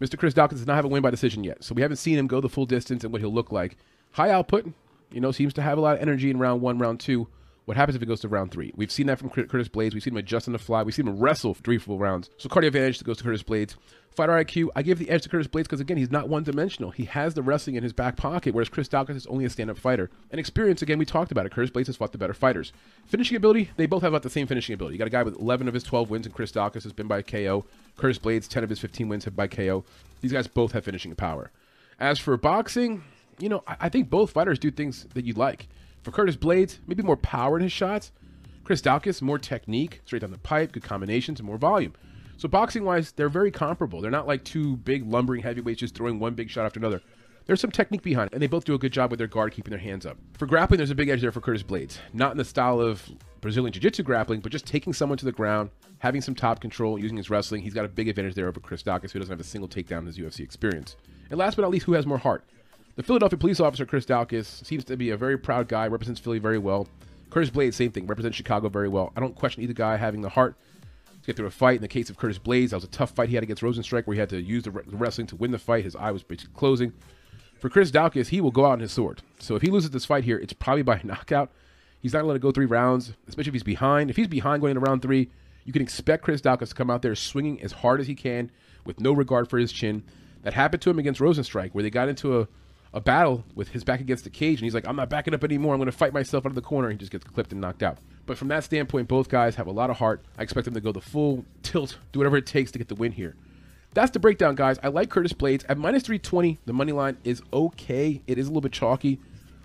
Mr. 0.00 0.18
Chris 0.18 0.34
Daukaus 0.34 0.58
does 0.58 0.66
not 0.66 0.74
have 0.74 0.84
a 0.84 0.88
win 0.88 1.02
by 1.02 1.10
decision 1.10 1.44
yet, 1.44 1.62
so 1.62 1.74
we 1.74 1.82
haven't 1.82 1.98
seen 1.98 2.18
him 2.18 2.26
go 2.26 2.40
the 2.40 2.48
full 2.48 2.66
distance 2.66 3.04
and 3.04 3.12
what 3.12 3.20
he'll 3.20 3.32
look 3.32 3.52
like. 3.52 3.76
High 4.10 4.30
output, 4.30 4.66
you 5.12 5.20
know, 5.20 5.30
seems 5.30 5.54
to 5.54 5.62
have 5.62 5.78
a 5.78 5.80
lot 5.80 5.94
of 5.94 6.02
energy 6.02 6.30
in 6.30 6.38
round 6.38 6.60
one, 6.60 6.78
round 6.78 6.98
two. 6.98 7.28
What 7.64 7.76
happens 7.76 7.94
if 7.94 8.02
it 8.02 8.06
goes 8.06 8.20
to 8.20 8.28
round 8.28 8.50
three? 8.50 8.72
We've 8.74 8.90
seen 8.90 9.06
that 9.06 9.18
from 9.18 9.30
Curtis 9.30 9.68
Blaydes. 9.68 9.94
We've 9.94 10.02
seen 10.02 10.14
him 10.14 10.18
adjust 10.18 10.48
on 10.48 10.52
the 10.52 10.58
fly. 10.58 10.82
We've 10.82 10.94
seen 10.94 11.06
him 11.06 11.20
wrestle 11.20 11.54
three 11.54 11.78
full 11.78 11.98
rounds. 11.98 12.28
So 12.36 12.48
cardio 12.48 12.66
advantage 12.66 13.02
goes 13.04 13.18
to 13.18 13.24
Curtis 13.24 13.44
Blaydes. 13.44 13.76
Fighter 14.16 14.32
IQ, 14.32 14.68
I 14.76 14.82
give 14.82 14.98
the 14.98 15.08
edge 15.08 15.22
to 15.22 15.28
Curtis 15.28 15.46
Blaydes 15.46 15.62
because 15.62 15.80
again, 15.80 15.96
he's 15.96 16.10
not 16.10 16.28
one-dimensional. 16.28 16.90
He 16.90 17.04
has 17.06 17.34
the 17.34 17.42
wrestling 17.42 17.76
in 17.76 17.82
his 17.82 17.92
back 17.92 18.16
pocket, 18.16 18.52
whereas 18.52 18.68
Chris 18.68 18.88
Daukaus 18.88 19.16
is 19.16 19.26
only 19.28 19.44
a 19.44 19.50
stand-up 19.50 19.78
fighter. 19.78 20.10
And 20.30 20.38
experience, 20.38 20.82
again, 20.82 20.98
we 20.98 21.06
talked 21.06 21.32
about 21.32 21.46
it. 21.46 21.52
Curtis 21.52 21.70
Blaydes 21.70 21.86
has 21.86 21.96
fought 21.96 22.12
the 22.12 22.18
better 22.18 22.34
fighters. 22.34 22.72
Finishing 23.06 23.36
ability, 23.36 23.70
they 23.76 23.86
both 23.86 24.02
have 24.02 24.12
about 24.12 24.22
the 24.22 24.28
same 24.28 24.46
finishing 24.46 24.74
ability. 24.74 24.96
You 24.96 24.98
got 24.98 25.06
a 25.06 25.10
guy 25.10 25.22
with 25.22 25.38
11 25.38 25.68
of 25.68 25.74
his 25.74 25.84
12 25.84 26.10
wins, 26.10 26.26
and 26.26 26.34
Chris 26.34 26.52
Daukaus 26.52 26.82
has 26.82 26.92
been 26.92 27.06
by 27.06 27.22
KO. 27.22 27.64
Curtis 27.96 28.18
Blaydes, 28.18 28.48
10 28.48 28.64
of 28.64 28.70
his 28.70 28.80
15 28.80 29.08
wins 29.08 29.24
have 29.24 29.36
by 29.36 29.46
KO. 29.46 29.84
These 30.20 30.32
guys 30.32 30.46
both 30.46 30.72
have 30.72 30.84
finishing 30.84 31.14
power. 31.14 31.50
As 31.98 32.18
for 32.18 32.36
boxing, 32.36 33.04
you 33.38 33.48
know, 33.48 33.62
I, 33.66 33.76
I 33.82 33.88
think 33.88 34.10
both 34.10 34.32
fighters 34.32 34.58
do 34.58 34.70
things 34.70 35.06
that 35.14 35.24
you 35.24 35.32
like. 35.34 35.68
For 36.02 36.10
Curtis 36.10 36.36
Blaydes, 36.36 36.78
maybe 36.86 37.02
more 37.02 37.16
power 37.16 37.56
in 37.56 37.62
his 37.62 37.72
shots. 37.72 38.12
Chris 38.64 38.82
Daukaus, 38.82 39.22
more 39.22 39.38
technique, 39.38 40.00
straight 40.04 40.20
down 40.20 40.30
the 40.30 40.38
pipe, 40.38 40.72
good 40.72 40.82
combinations, 40.82 41.40
and 41.40 41.46
more 41.46 41.58
volume. 41.58 41.94
So 42.36 42.48
boxing 42.48 42.84
wise, 42.84 43.12
they're 43.12 43.28
very 43.28 43.50
comparable. 43.50 44.00
They're 44.00 44.10
not 44.10 44.26
like 44.26 44.44
two 44.44 44.76
big 44.78 45.06
lumbering 45.06 45.42
heavyweights 45.42 45.80
just 45.80 45.94
throwing 45.94 46.18
one 46.18 46.34
big 46.34 46.50
shot 46.50 46.66
after 46.66 46.80
another. 46.80 47.00
There's 47.44 47.60
some 47.60 47.72
technique 47.72 48.02
behind 48.02 48.28
it, 48.28 48.34
and 48.34 48.42
they 48.42 48.46
both 48.46 48.64
do 48.64 48.74
a 48.74 48.78
good 48.78 48.92
job 48.92 49.10
with 49.10 49.18
their 49.18 49.26
guard 49.26 49.52
keeping 49.52 49.70
their 49.70 49.80
hands 49.80 50.06
up. 50.06 50.16
For 50.38 50.46
grappling, 50.46 50.78
there's 50.78 50.90
a 50.90 50.94
big 50.94 51.08
edge 51.08 51.20
there 51.20 51.32
for 51.32 51.40
Curtis 51.40 51.62
Blaydes. 51.62 51.98
Not 52.12 52.32
in 52.32 52.38
the 52.38 52.44
style 52.44 52.80
of 52.80 53.08
Brazilian 53.40 53.72
Jiu-Jitsu 53.72 54.04
grappling, 54.04 54.40
but 54.40 54.52
just 54.52 54.66
taking 54.66 54.92
someone 54.92 55.18
to 55.18 55.24
the 55.24 55.32
ground, 55.32 55.70
having 55.98 56.20
some 56.20 56.36
top 56.36 56.60
control, 56.60 56.98
using 57.00 57.16
his 57.16 57.30
wrestling. 57.30 57.62
He's 57.62 57.74
got 57.74 57.84
a 57.84 57.88
big 57.88 58.08
advantage 58.08 58.34
there 58.34 58.46
over 58.46 58.60
Chris 58.60 58.82
Daukaus, 58.82 59.10
who 59.10 59.18
doesn't 59.18 59.32
have 59.32 59.40
a 59.40 59.44
single 59.44 59.68
takedown 59.68 60.00
in 60.00 60.06
his 60.06 60.18
UFC 60.18 60.40
experience. 60.40 60.96
And 61.30 61.38
last 61.38 61.56
but 61.56 61.62
not 61.62 61.72
least, 61.72 61.86
who 61.86 61.94
has 61.94 62.06
more 62.06 62.18
heart? 62.18 62.44
The 62.94 63.02
Philadelphia 63.02 63.38
police 63.38 63.58
officer, 63.58 63.86
Chris 63.86 64.04
Daukaus, 64.04 64.64
seems 64.66 64.84
to 64.84 64.96
be 64.98 65.10
a 65.10 65.16
very 65.16 65.38
proud 65.38 65.66
guy, 65.66 65.86
represents 65.86 66.20
Philly 66.20 66.38
very 66.38 66.58
well. 66.58 66.86
Curtis 67.30 67.48
Blaydes, 67.48 67.72
same 67.72 67.90
thing, 67.90 68.06
represents 68.06 68.36
Chicago 68.36 68.68
very 68.68 68.88
well. 68.88 69.12
I 69.16 69.20
don't 69.20 69.34
question 69.34 69.62
either 69.62 69.72
guy 69.72 69.96
having 69.96 70.20
the 70.20 70.28
heart 70.28 70.56
to 71.06 71.26
get 71.26 71.36
through 71.36 71.46
a 71.46 71.50
fight. 71.50 71.76
In 71.76 71.82
the 71.82 71.88
case 71.88 72.10
of 72.10 72.18
Curtis 72.18 72.38
Blaydes, 72.38 72.70
that 72.70 72.76
was 72.76 72.84
a 72.84 72.88
tough 72.88 73.12
fight 73.12 73.30
he 73.30 73.34
had 73.34 73.42
against 73.42 73.62
Rozenstruik 73.62 74.06
where 74.06 74.14
he 74.14 74.20
had 74.20 74.28
to 74.28 74.42
use 74.42 74.64
the 74.64 74.70
wrestling 74.70 75.26
to 75.28 75.36
win 75.36 75.52
the 75.52 75.58
fight. 75.58 75.84
His 75.84 75.96
eye 75.96 76.10
was 76.10 76.22
basically 76.22 76.52
closing. 76.54 76.92
For 77.58 77.70
Chris 77.70 77.90
Daukaus, 77.90 78.28
he 78.28 78.42
will 78.42 78.50
go 78.50 78.66
out 78.66 78.72
on 78.72 78.80
his 78.80 78.92
sword. 78.92 79.22
So 79.38 79.56
if 79.56 79.62
he 79.62 79.70
loses 79.70 79.90
this 79.90 80.04
fight 80.04 80.24
here, 80.24 80.36
it's 80.36 80.52
probably 80.52 80.82
by 80.82 81.00
knockout. 81.04 81.50
He's 82.00 82.12
not 82.12 82.18
going 82.18 82.26
to 82.26 82.28
let 82.32 82.36
it 82.36 82.42
go 82.42 82.50
three 82.50 82.66
rounds, 82.66 83.14
especially 83.26 83.50
if 83.50 83.54
he's 83.54 83.62
behind. 83.62 84.10
If 84.10 84.16
he's 84.16 84.26
behind 84.26 84.60
going 84.60 84.72
into 84.72 84.80
round 84.80 85.00
three, 85.00 85.30
you 85.64 85.72
can 85.72 85.80
expect 85.80 86.24
Chris 86.24 86.42
Daukaus 86.42 86.70
to 86.70 86.74
come 86.74 86.90
out 86.90 87.00
there 87.00 87.14
swinging 87.14 87.62
as 87.62 87.72
hard 87.72 88.00
as 88.00 88.06
he 88.06 88.14
can 88.14 88.50
with 88.84 89.00
no 89.00 89.12
regard 89.12 89.48
for 89.48 89.56
his 89.58 89.72
chin. 89.72 90.02
That 90.42 90.52
happened 90.52 90.82
to 90.82 90.90
him 90.90 90.98
against 90.98 91.20
Rozenstruik, 91.20 91.70
where 91.70 91.82
they 91.82 91.90
got 91.90 92.08
into 92.08 92.40
a 92.40 92.48
a 92.94 93.00
battle 93.00 93.44
with 93.54 93.68
his 93.68 93.84
back 93.84 94.00
against 94.00 94.24
the 94.24 94.30
cage, 94.30 94.58
and 94.58 94.64
he's 94.64 94.74
like, 94.74 94.86
I'm 94.86 94.96
not 94.96 95.08
backing 95.08 95.34
up 95.34 95.44
anymore. 95.44 95.74
I'm 95.74 95.80
going 95.80 95.90
to 95.90 95.96
fight 95.96 96.12
myself 96.12 96.44
out 96.44 96.50
of 96.50 96.54
the 96.54 96.62
corner. 96.62 96.90
He 96.90 96.96
just 96.96 97.12
gets 97.12 97.24
clipped 97.24 97.52
and 97.52 97.60
knocked 97.60 97.82
out. 97.82 97.98
But 98.26 98.38
from 98.38 98.48
that 98.48 98.64
standpoint, 98.64 99.08
both 99.08 99.28
guys 99.28 99.54
have 99.56 99.66
a 99.66 99.72
lot 99.72 99.90
of 99.90 99.96
heart. 99.96 100.22
I 100.38 100.42
expect 100.42 100.66
them 100.66 100.74
to 100.74 100.80
go 100.80 100.92
the 100.92 101.00
full 101.00 101.44
tilt, 101.62 101.98
do 102.12 102.20
whatever 102.20 102.36
it 102.36 102.46
takes 102.46 102.70
to 102.72 102.78
get 102.78 102.88
the 102.88 102.94
win 102.94 103.12
here. 103.12 103.34
That's 103.94 104.10
the 104.10 104.20
breakdown, 104.20 104.54
guys. 104.54 104.78
I 104.82 104.88
like 104.88 105.10
Curtis 105.10 105.32
Blaydes. 105.32 105.64
At 105.68 105.76
minus 105.76 106.02
320, 106.04 106.60
the 106.64 106.72
money 106.72 106.92
line 106.92 107.18
is 107.24 107.42
okay. 107.52 108.22
It 108.26 108.38
is 108.38 108.46
a 108.46 108.50
little 108.50 108.62
bit 108.62 108.72
chalky. 108.72 109.20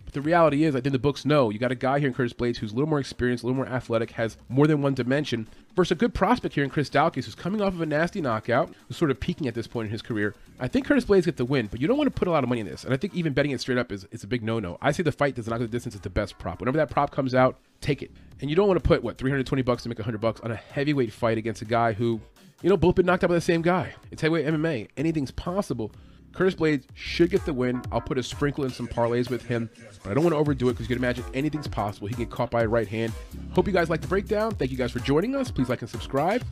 But 0.08 0.14
the 0.14 0.22
reality 0.22 0.64
is, 0.64 0.74
I 0.74 0.80
think 0.80 0.94
the 0.94 1.00
books 1.00 1.26
know 1.26 1.50
you 1.50 1.60
got 1.60 1.74
a 1.74 1.76
guy 1.76 2.00
here 2.00 2.08
in 2.08 2.14
Curtis 2.14 2.32
Blaydes 2.32 2.56
who's 2.56 2.72
a 2.72 2.76
little 2.76 2.88
more 2.88 3.02
experienced, 3.02 3.44
a 3.44 3.48
little 3.48 3.58
more 3.58 3.68
athletic, 3.68 4.12
has 4.12 4.38
more 4.48 4.66
than 4.66 4.82
one 4.82 4.94
dimension, 4.94 5.50
versus 5.76 5.92
a 5.92 5.96
good 5.96 6.14
prospect 6.14 6.56
here 6.56 6.64
in 6.64 6.70
Chris 6.70 6.90
Daukaus, 6.90 7.26
who's 7.26 7.36
coming 7.36 7.62
off 7.62 7.74
of 7.74 7.82
a 7.82 7.86
nasty 7.86 8.22
knockout, 8.22 8.74
who's 8.88 8.96
sort 8.96 9.12
of 9.12 9.20
peaking 9.20 9.50
at 9.50 9.54
this 9.54 9.68
point 9.68 9.88
in 9.88 9.92
his 9.92 10.02
career. 10.02 10.34
I 10.62 10.70
think 10.70 10.86
Curtis 10.88 11.04
Blaydes 11.04 11.26
get 11.26 11.36
the 11.36 11.44
win, 11.44 11.68
but 11.68 11.82
you 11.82 11.90
don't 11.90 11.98
want 11.98 12.08
to 12.08 12.18
put 12.18 12.30
a 12.30 12.32
lot 12.32 12.42
of 12.42 12.48
money 12.48 12.62
in 12.62 12.68
this. 12.68 12.86
And 12.86 12.94
I 12.94 12.98
think 12.98 13.16
even 13.16 13.34
betting 13.34 13.52
it 13.52 13.60
straight 13.60 13.78
up 13.78 13.92
is, 13.92 14.08
is 14.12 14.24
a 14.24 14.28
big 14.28 14.44
no-no. 14.44 14.78
I 14.82 14.94
say 14.94 15.04
the 15.04 15.12
fight 15.12 15.36
does 15.36 15.50
not 15.50 15.58
go 15.58 15.66
the 15.66 15.72
distance 15.72 15.94
is 15.94 16.00
the 16.00 16.10
best 16.10 16.40
prop. 16.40 16.62
Whenever 16.62 16.78
that 16.78 16.90
prop 16.90 17.12
comes 17.12 17.36
out, 17.36 17.58
take 17.82 18.02
it. 18.02 18.12
And 18.40 18.50
you 18.50 18.56
don't 18.56 18.70
want 18.70 18.82
to 18.82 18.88
put 18.88 19.04
what 19.04 19.18
320 19.18 19.62
bucks 19.62 19.84
to 19.84 19.90
make 19.90 20.00
100 20.00 20.22
bucks 20.22 20.40
on 20.40 20.52
a 20.52 20.56
heavyweight 20.56 21.12
fight 21.12 21.38
against 21.38 21.62
a 21.62 21.66
guy 21.66 21.92
who, 21.92 22.22
you 22.62 22.70
know, 22.70 22.78
both 22.78 22.96
been 22.96 23.06
knocked 23.06 23.26
out 23.26 23.28
by 23.28 23.36
the 23.36 23.42
same 23.42 23.62
guy. 23.62 23.94
It's 24.10 24.22
heavyweight 24.22 24.46
MMA. 24.46 24.88
Anything's 24.96 25.32
possible. 25.32 25.92
Curtis 26.38 26.54
Blaydes 26.54 26.84
should 26.94 27.32
get 27.32 27.44
the 27.46 27.54
win. 27.54 27.82
I'll 27.92 28.00
put 28.00 28.20
a 28.20 28.24
sprinkle 28.24 28.64
in 28.64 28.70
some 28.70 28.88
parlays 28.88 29.32
with 29.32 29.44
him, 29.44 29.72
but 30.04 30.12
I 30.12 30.14
don't 30.14 30.24
want 30.24 30.36
to 30.36 30.38
overdo 30.38 30.70
it 30.70 30.74
because 30.74 30.88
you 30.88 30.96
can 30.96 31.04
imagine 31.04 31.26
anything's 31.34 31.68
possible. 31.68 32.08
He 32.08 32.14
can 32.14 32.26
get 32.26 32.32
caught 32.32 32.52
by 32.52 32.62
a 32.62 32.68
right 32.68 32.88
hand. 32.88 33.12
Hope 33.54 33.66
you 33.66 33.74
guys 33.74 33.90
like 33.90 34.02
the 34.02 34.08
breakdown. 34.08 34.54
Thank 34.54 34.70
you 34.70 34.78
guys 34.78 34.92
for 34.92 35.00
joining 35.00 35.36
us. 35.36 35.50
Please 35.50 35.68
like 35.68 35.82
and 35.82 35.90
subscribe. 35.90 36.44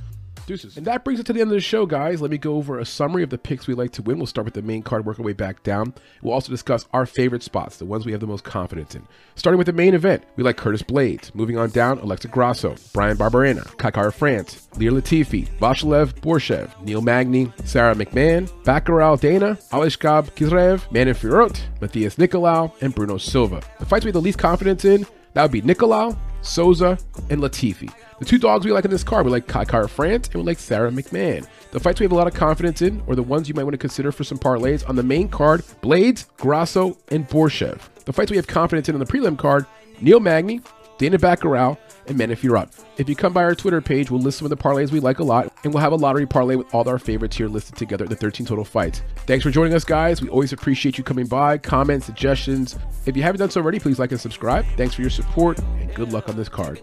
Deuces. 0.45 0.77
And 0.77 0.85
that 0.85 1.03
brings 1.03 1.19
us 1.19 1.25
to 1.25 1.33
the 1.33 1.41
end 1.41 1.49
of 1.49 1.55
the 1.55 1.61
show, 1.61 1.85
guys. 1.85 2.21
Let 2.21 2.31
me 2.31 2.37
go 2.37 2.55
over 2.55 2.79
a 2.79 2.85
summary 2.85 3.23
of 3.23 3.29
the 3.29 3.37
picks 3.37 3.67
we 3.67 3.73
like 3.73 3.91
to 3.93 4.01
win. 4.01 4.17
We'll 4.17 4.27
start 4.27 4.45
with 4.45 4.53
the 4.53 4.61
main 4.61 4.83
card, 4.83 5.05
work 5.05 5.19
our 5.19 5.25
way 5.25 5.33
back 5.33 5.63
down. 5.63 5.93
We'll 6.21 6.33
also 6.33 6.51
discuss 6.51 6.85
our 6.93 7.05
favorite 7.05 7.43
spots, 7.43 7.77
the 7.77 7.85
ones 7.85 8.05
we 8.05 8.11
have 8.11 8.21
the 8.21 8.27
most 8.27 8.43
confidence 8.43 8.95
in. 8.95 9.07
Starting 9.35 9.57
with 9.57 9.67
the 9.67 9.73
main 9.73 9.93
event, 9.93 10.23
we 10.35 10.43
like 10.43 10.57
Curtis 10.57 10.83
Blaydes. 10.83 11.33
Moving 11.33 11.57
on 11.57 11.69
down, 11.71 11.99
Alexa 11.99 12.27
Grasso, 12.27 12.75
Brian 12.93 13.17
Barberena, 13.17 13.65
Kai 13.77 13.91
Kara-France, 13.91 14.67
Ilir 14.73 15.01
Latifi, 15.01 15.47
Vachilev 15.57 16.13
Borshev, 16.21 16.69
Neil 16.83 17.01
Magny, 17.01 17.51
Sara 17.63 17.95
McMann, 17.95 18.49
Batgerel 18.63 19.19
Danaa, 19.19 19.69
Alishkab 19.69 20.31
Khizriev, 20.31 20.91
Manon 20.91 21.15
Fiorot, 21.15 21.59
Matheus 21.79 22.15
Nicolau, 22.17 22.71
and 22.81 22.93
Bruno 22.93 23.17
Silva. 23.17 23.61
The 23.79 23.85
fights 23.85 24.05
we 24.05 24.09
have 24.09 24.13
the 24.13 24.21
least 24.21 24.37
confidence 24.37 24.85
in, 24.85 25.05
that 25.35 25.43
would 25.43 25.51
be 25.51 25.61
Nicolau, 25.61 26.17
Souza, 26.41 26.97
and 27.29 27.41
Latifi. 27.41 27.93
The 28.19 28.25
two 28.25 28.37
dogs 28.39 28.65
we 28.65 28.71
like 28.71 28.85
in 28.85 28.91
this 28.91 29.03
card, 29.03 29.25
we 29.25 29.31
like 29.31 29.45
Kai 29.45 29.65
Kara-France 29.65 30.27
and 30.29 30.35
we 30.35 30.43
like 30.43 30.57
Sara 30.57 30.89
McMann. 30.89 31.45
The 31.71 31.79
fights 31.81 31.99
we 31.99 32.05
have 32.05 32.13
a 32.13 32.15
lot 32.15 32.27
of 32.27 32.33
confidence 32.33 32.81
in, 32.81 33.03
or 33.05 33.15
the 33.15 33.21
ones 33.21 33.49
you 33.49 33.53
might 33.53 33.65
want 33.65 33.73
to 33.73 33.77
consider 33.77 34.13
for 34.13 34.23
some 34.23 34.39
parlays, 34.39 34.87
on 34.87 34.95
the 34.95 35.03
main 35.03 35.27
card, 35.27 35.61
Blaydes, 35.81 36.25
Grasso, 36.37 36.97
and 37.09 37.27
Borshev. 37.27 37.81
The 38.05 38.13
fights 38.13 38.31
we 38.31 38.37
have 38.37 38.47
confidence 38.47 38.87
in 38.87 38.95
on 38.95 38.99
the 38.99 39.05
prelim 39.05 39.37
card, 39.37 39.65
Neil 39.99 40.21
Magny, 40.21 40.61
Danaa 40.97 41.19
Batgerel, 41.19 41.77
and 42.07 42.17
Manny 42.17 42.33
Up. 42.33 42.71
If 42.97 43.09
you 43.09 43.15
come 43.15 43.33
by 43.33 43.43
our 43.43 43.55
Twitter 43.55 43.81
page, 43.81 44.11
we'll 44.11 44.21
list 44.21 44.39
some 44.39 44.45
of 44.45 44.49
the 44.49 44.57
parlays 44.57 44.91
we 44.91 44.99
like 44.99 45.19
a 45.19 45.23
lot, 45.23 45.51
and 45.63 45.73
we'll 45.73 45.81
have 45.81 45.91
a 45.91 45.95
lottery 45.95 46.25
parlay 46.25 46.55
with 46.55 46.73
all 46.73 46.87
our 46.87 46.99
favorites 46.99 47.35
here 47.35 47.47
listed 47.47 47.75
together, 47.75 48.05
the 48.05 48.15
13 48.15 48.45
total 48.45 48.65
fights. 48.65 49.01
Thanks 49.27 49.43
for 49.43 49.51
joining 49.51 49.73
us, 49.73 49.83
guys. 49.83 50.21
We 50.21 50.29
always 50.29 50.53
appreciate 50.53 50.97
you 50.97 51.03
coming 51.03 51.27
by, 51.27 51.57
comments, 51.57 52.05
suggestions. 52.05 52.77
If 53.05 53.15
you 53.17 53.23
haven't 53.23 53.39
done 53.39 53.49
so 53.49 53.61
already, 53.61 53.79
please 53.79 53.99
like 53.99 54.11
and 54.11 54.21
subscribe. 54.21 54.65
Thanks 54.77 54.95
for 54.95 55.01
your 55.01 55.09
support, 55.09 55.59
and 55.59 55.93
good 55.93 56.11
luck 56.11 56.29
on 56.29 56.35
this 56.35 56.49
card. 56.49 56.81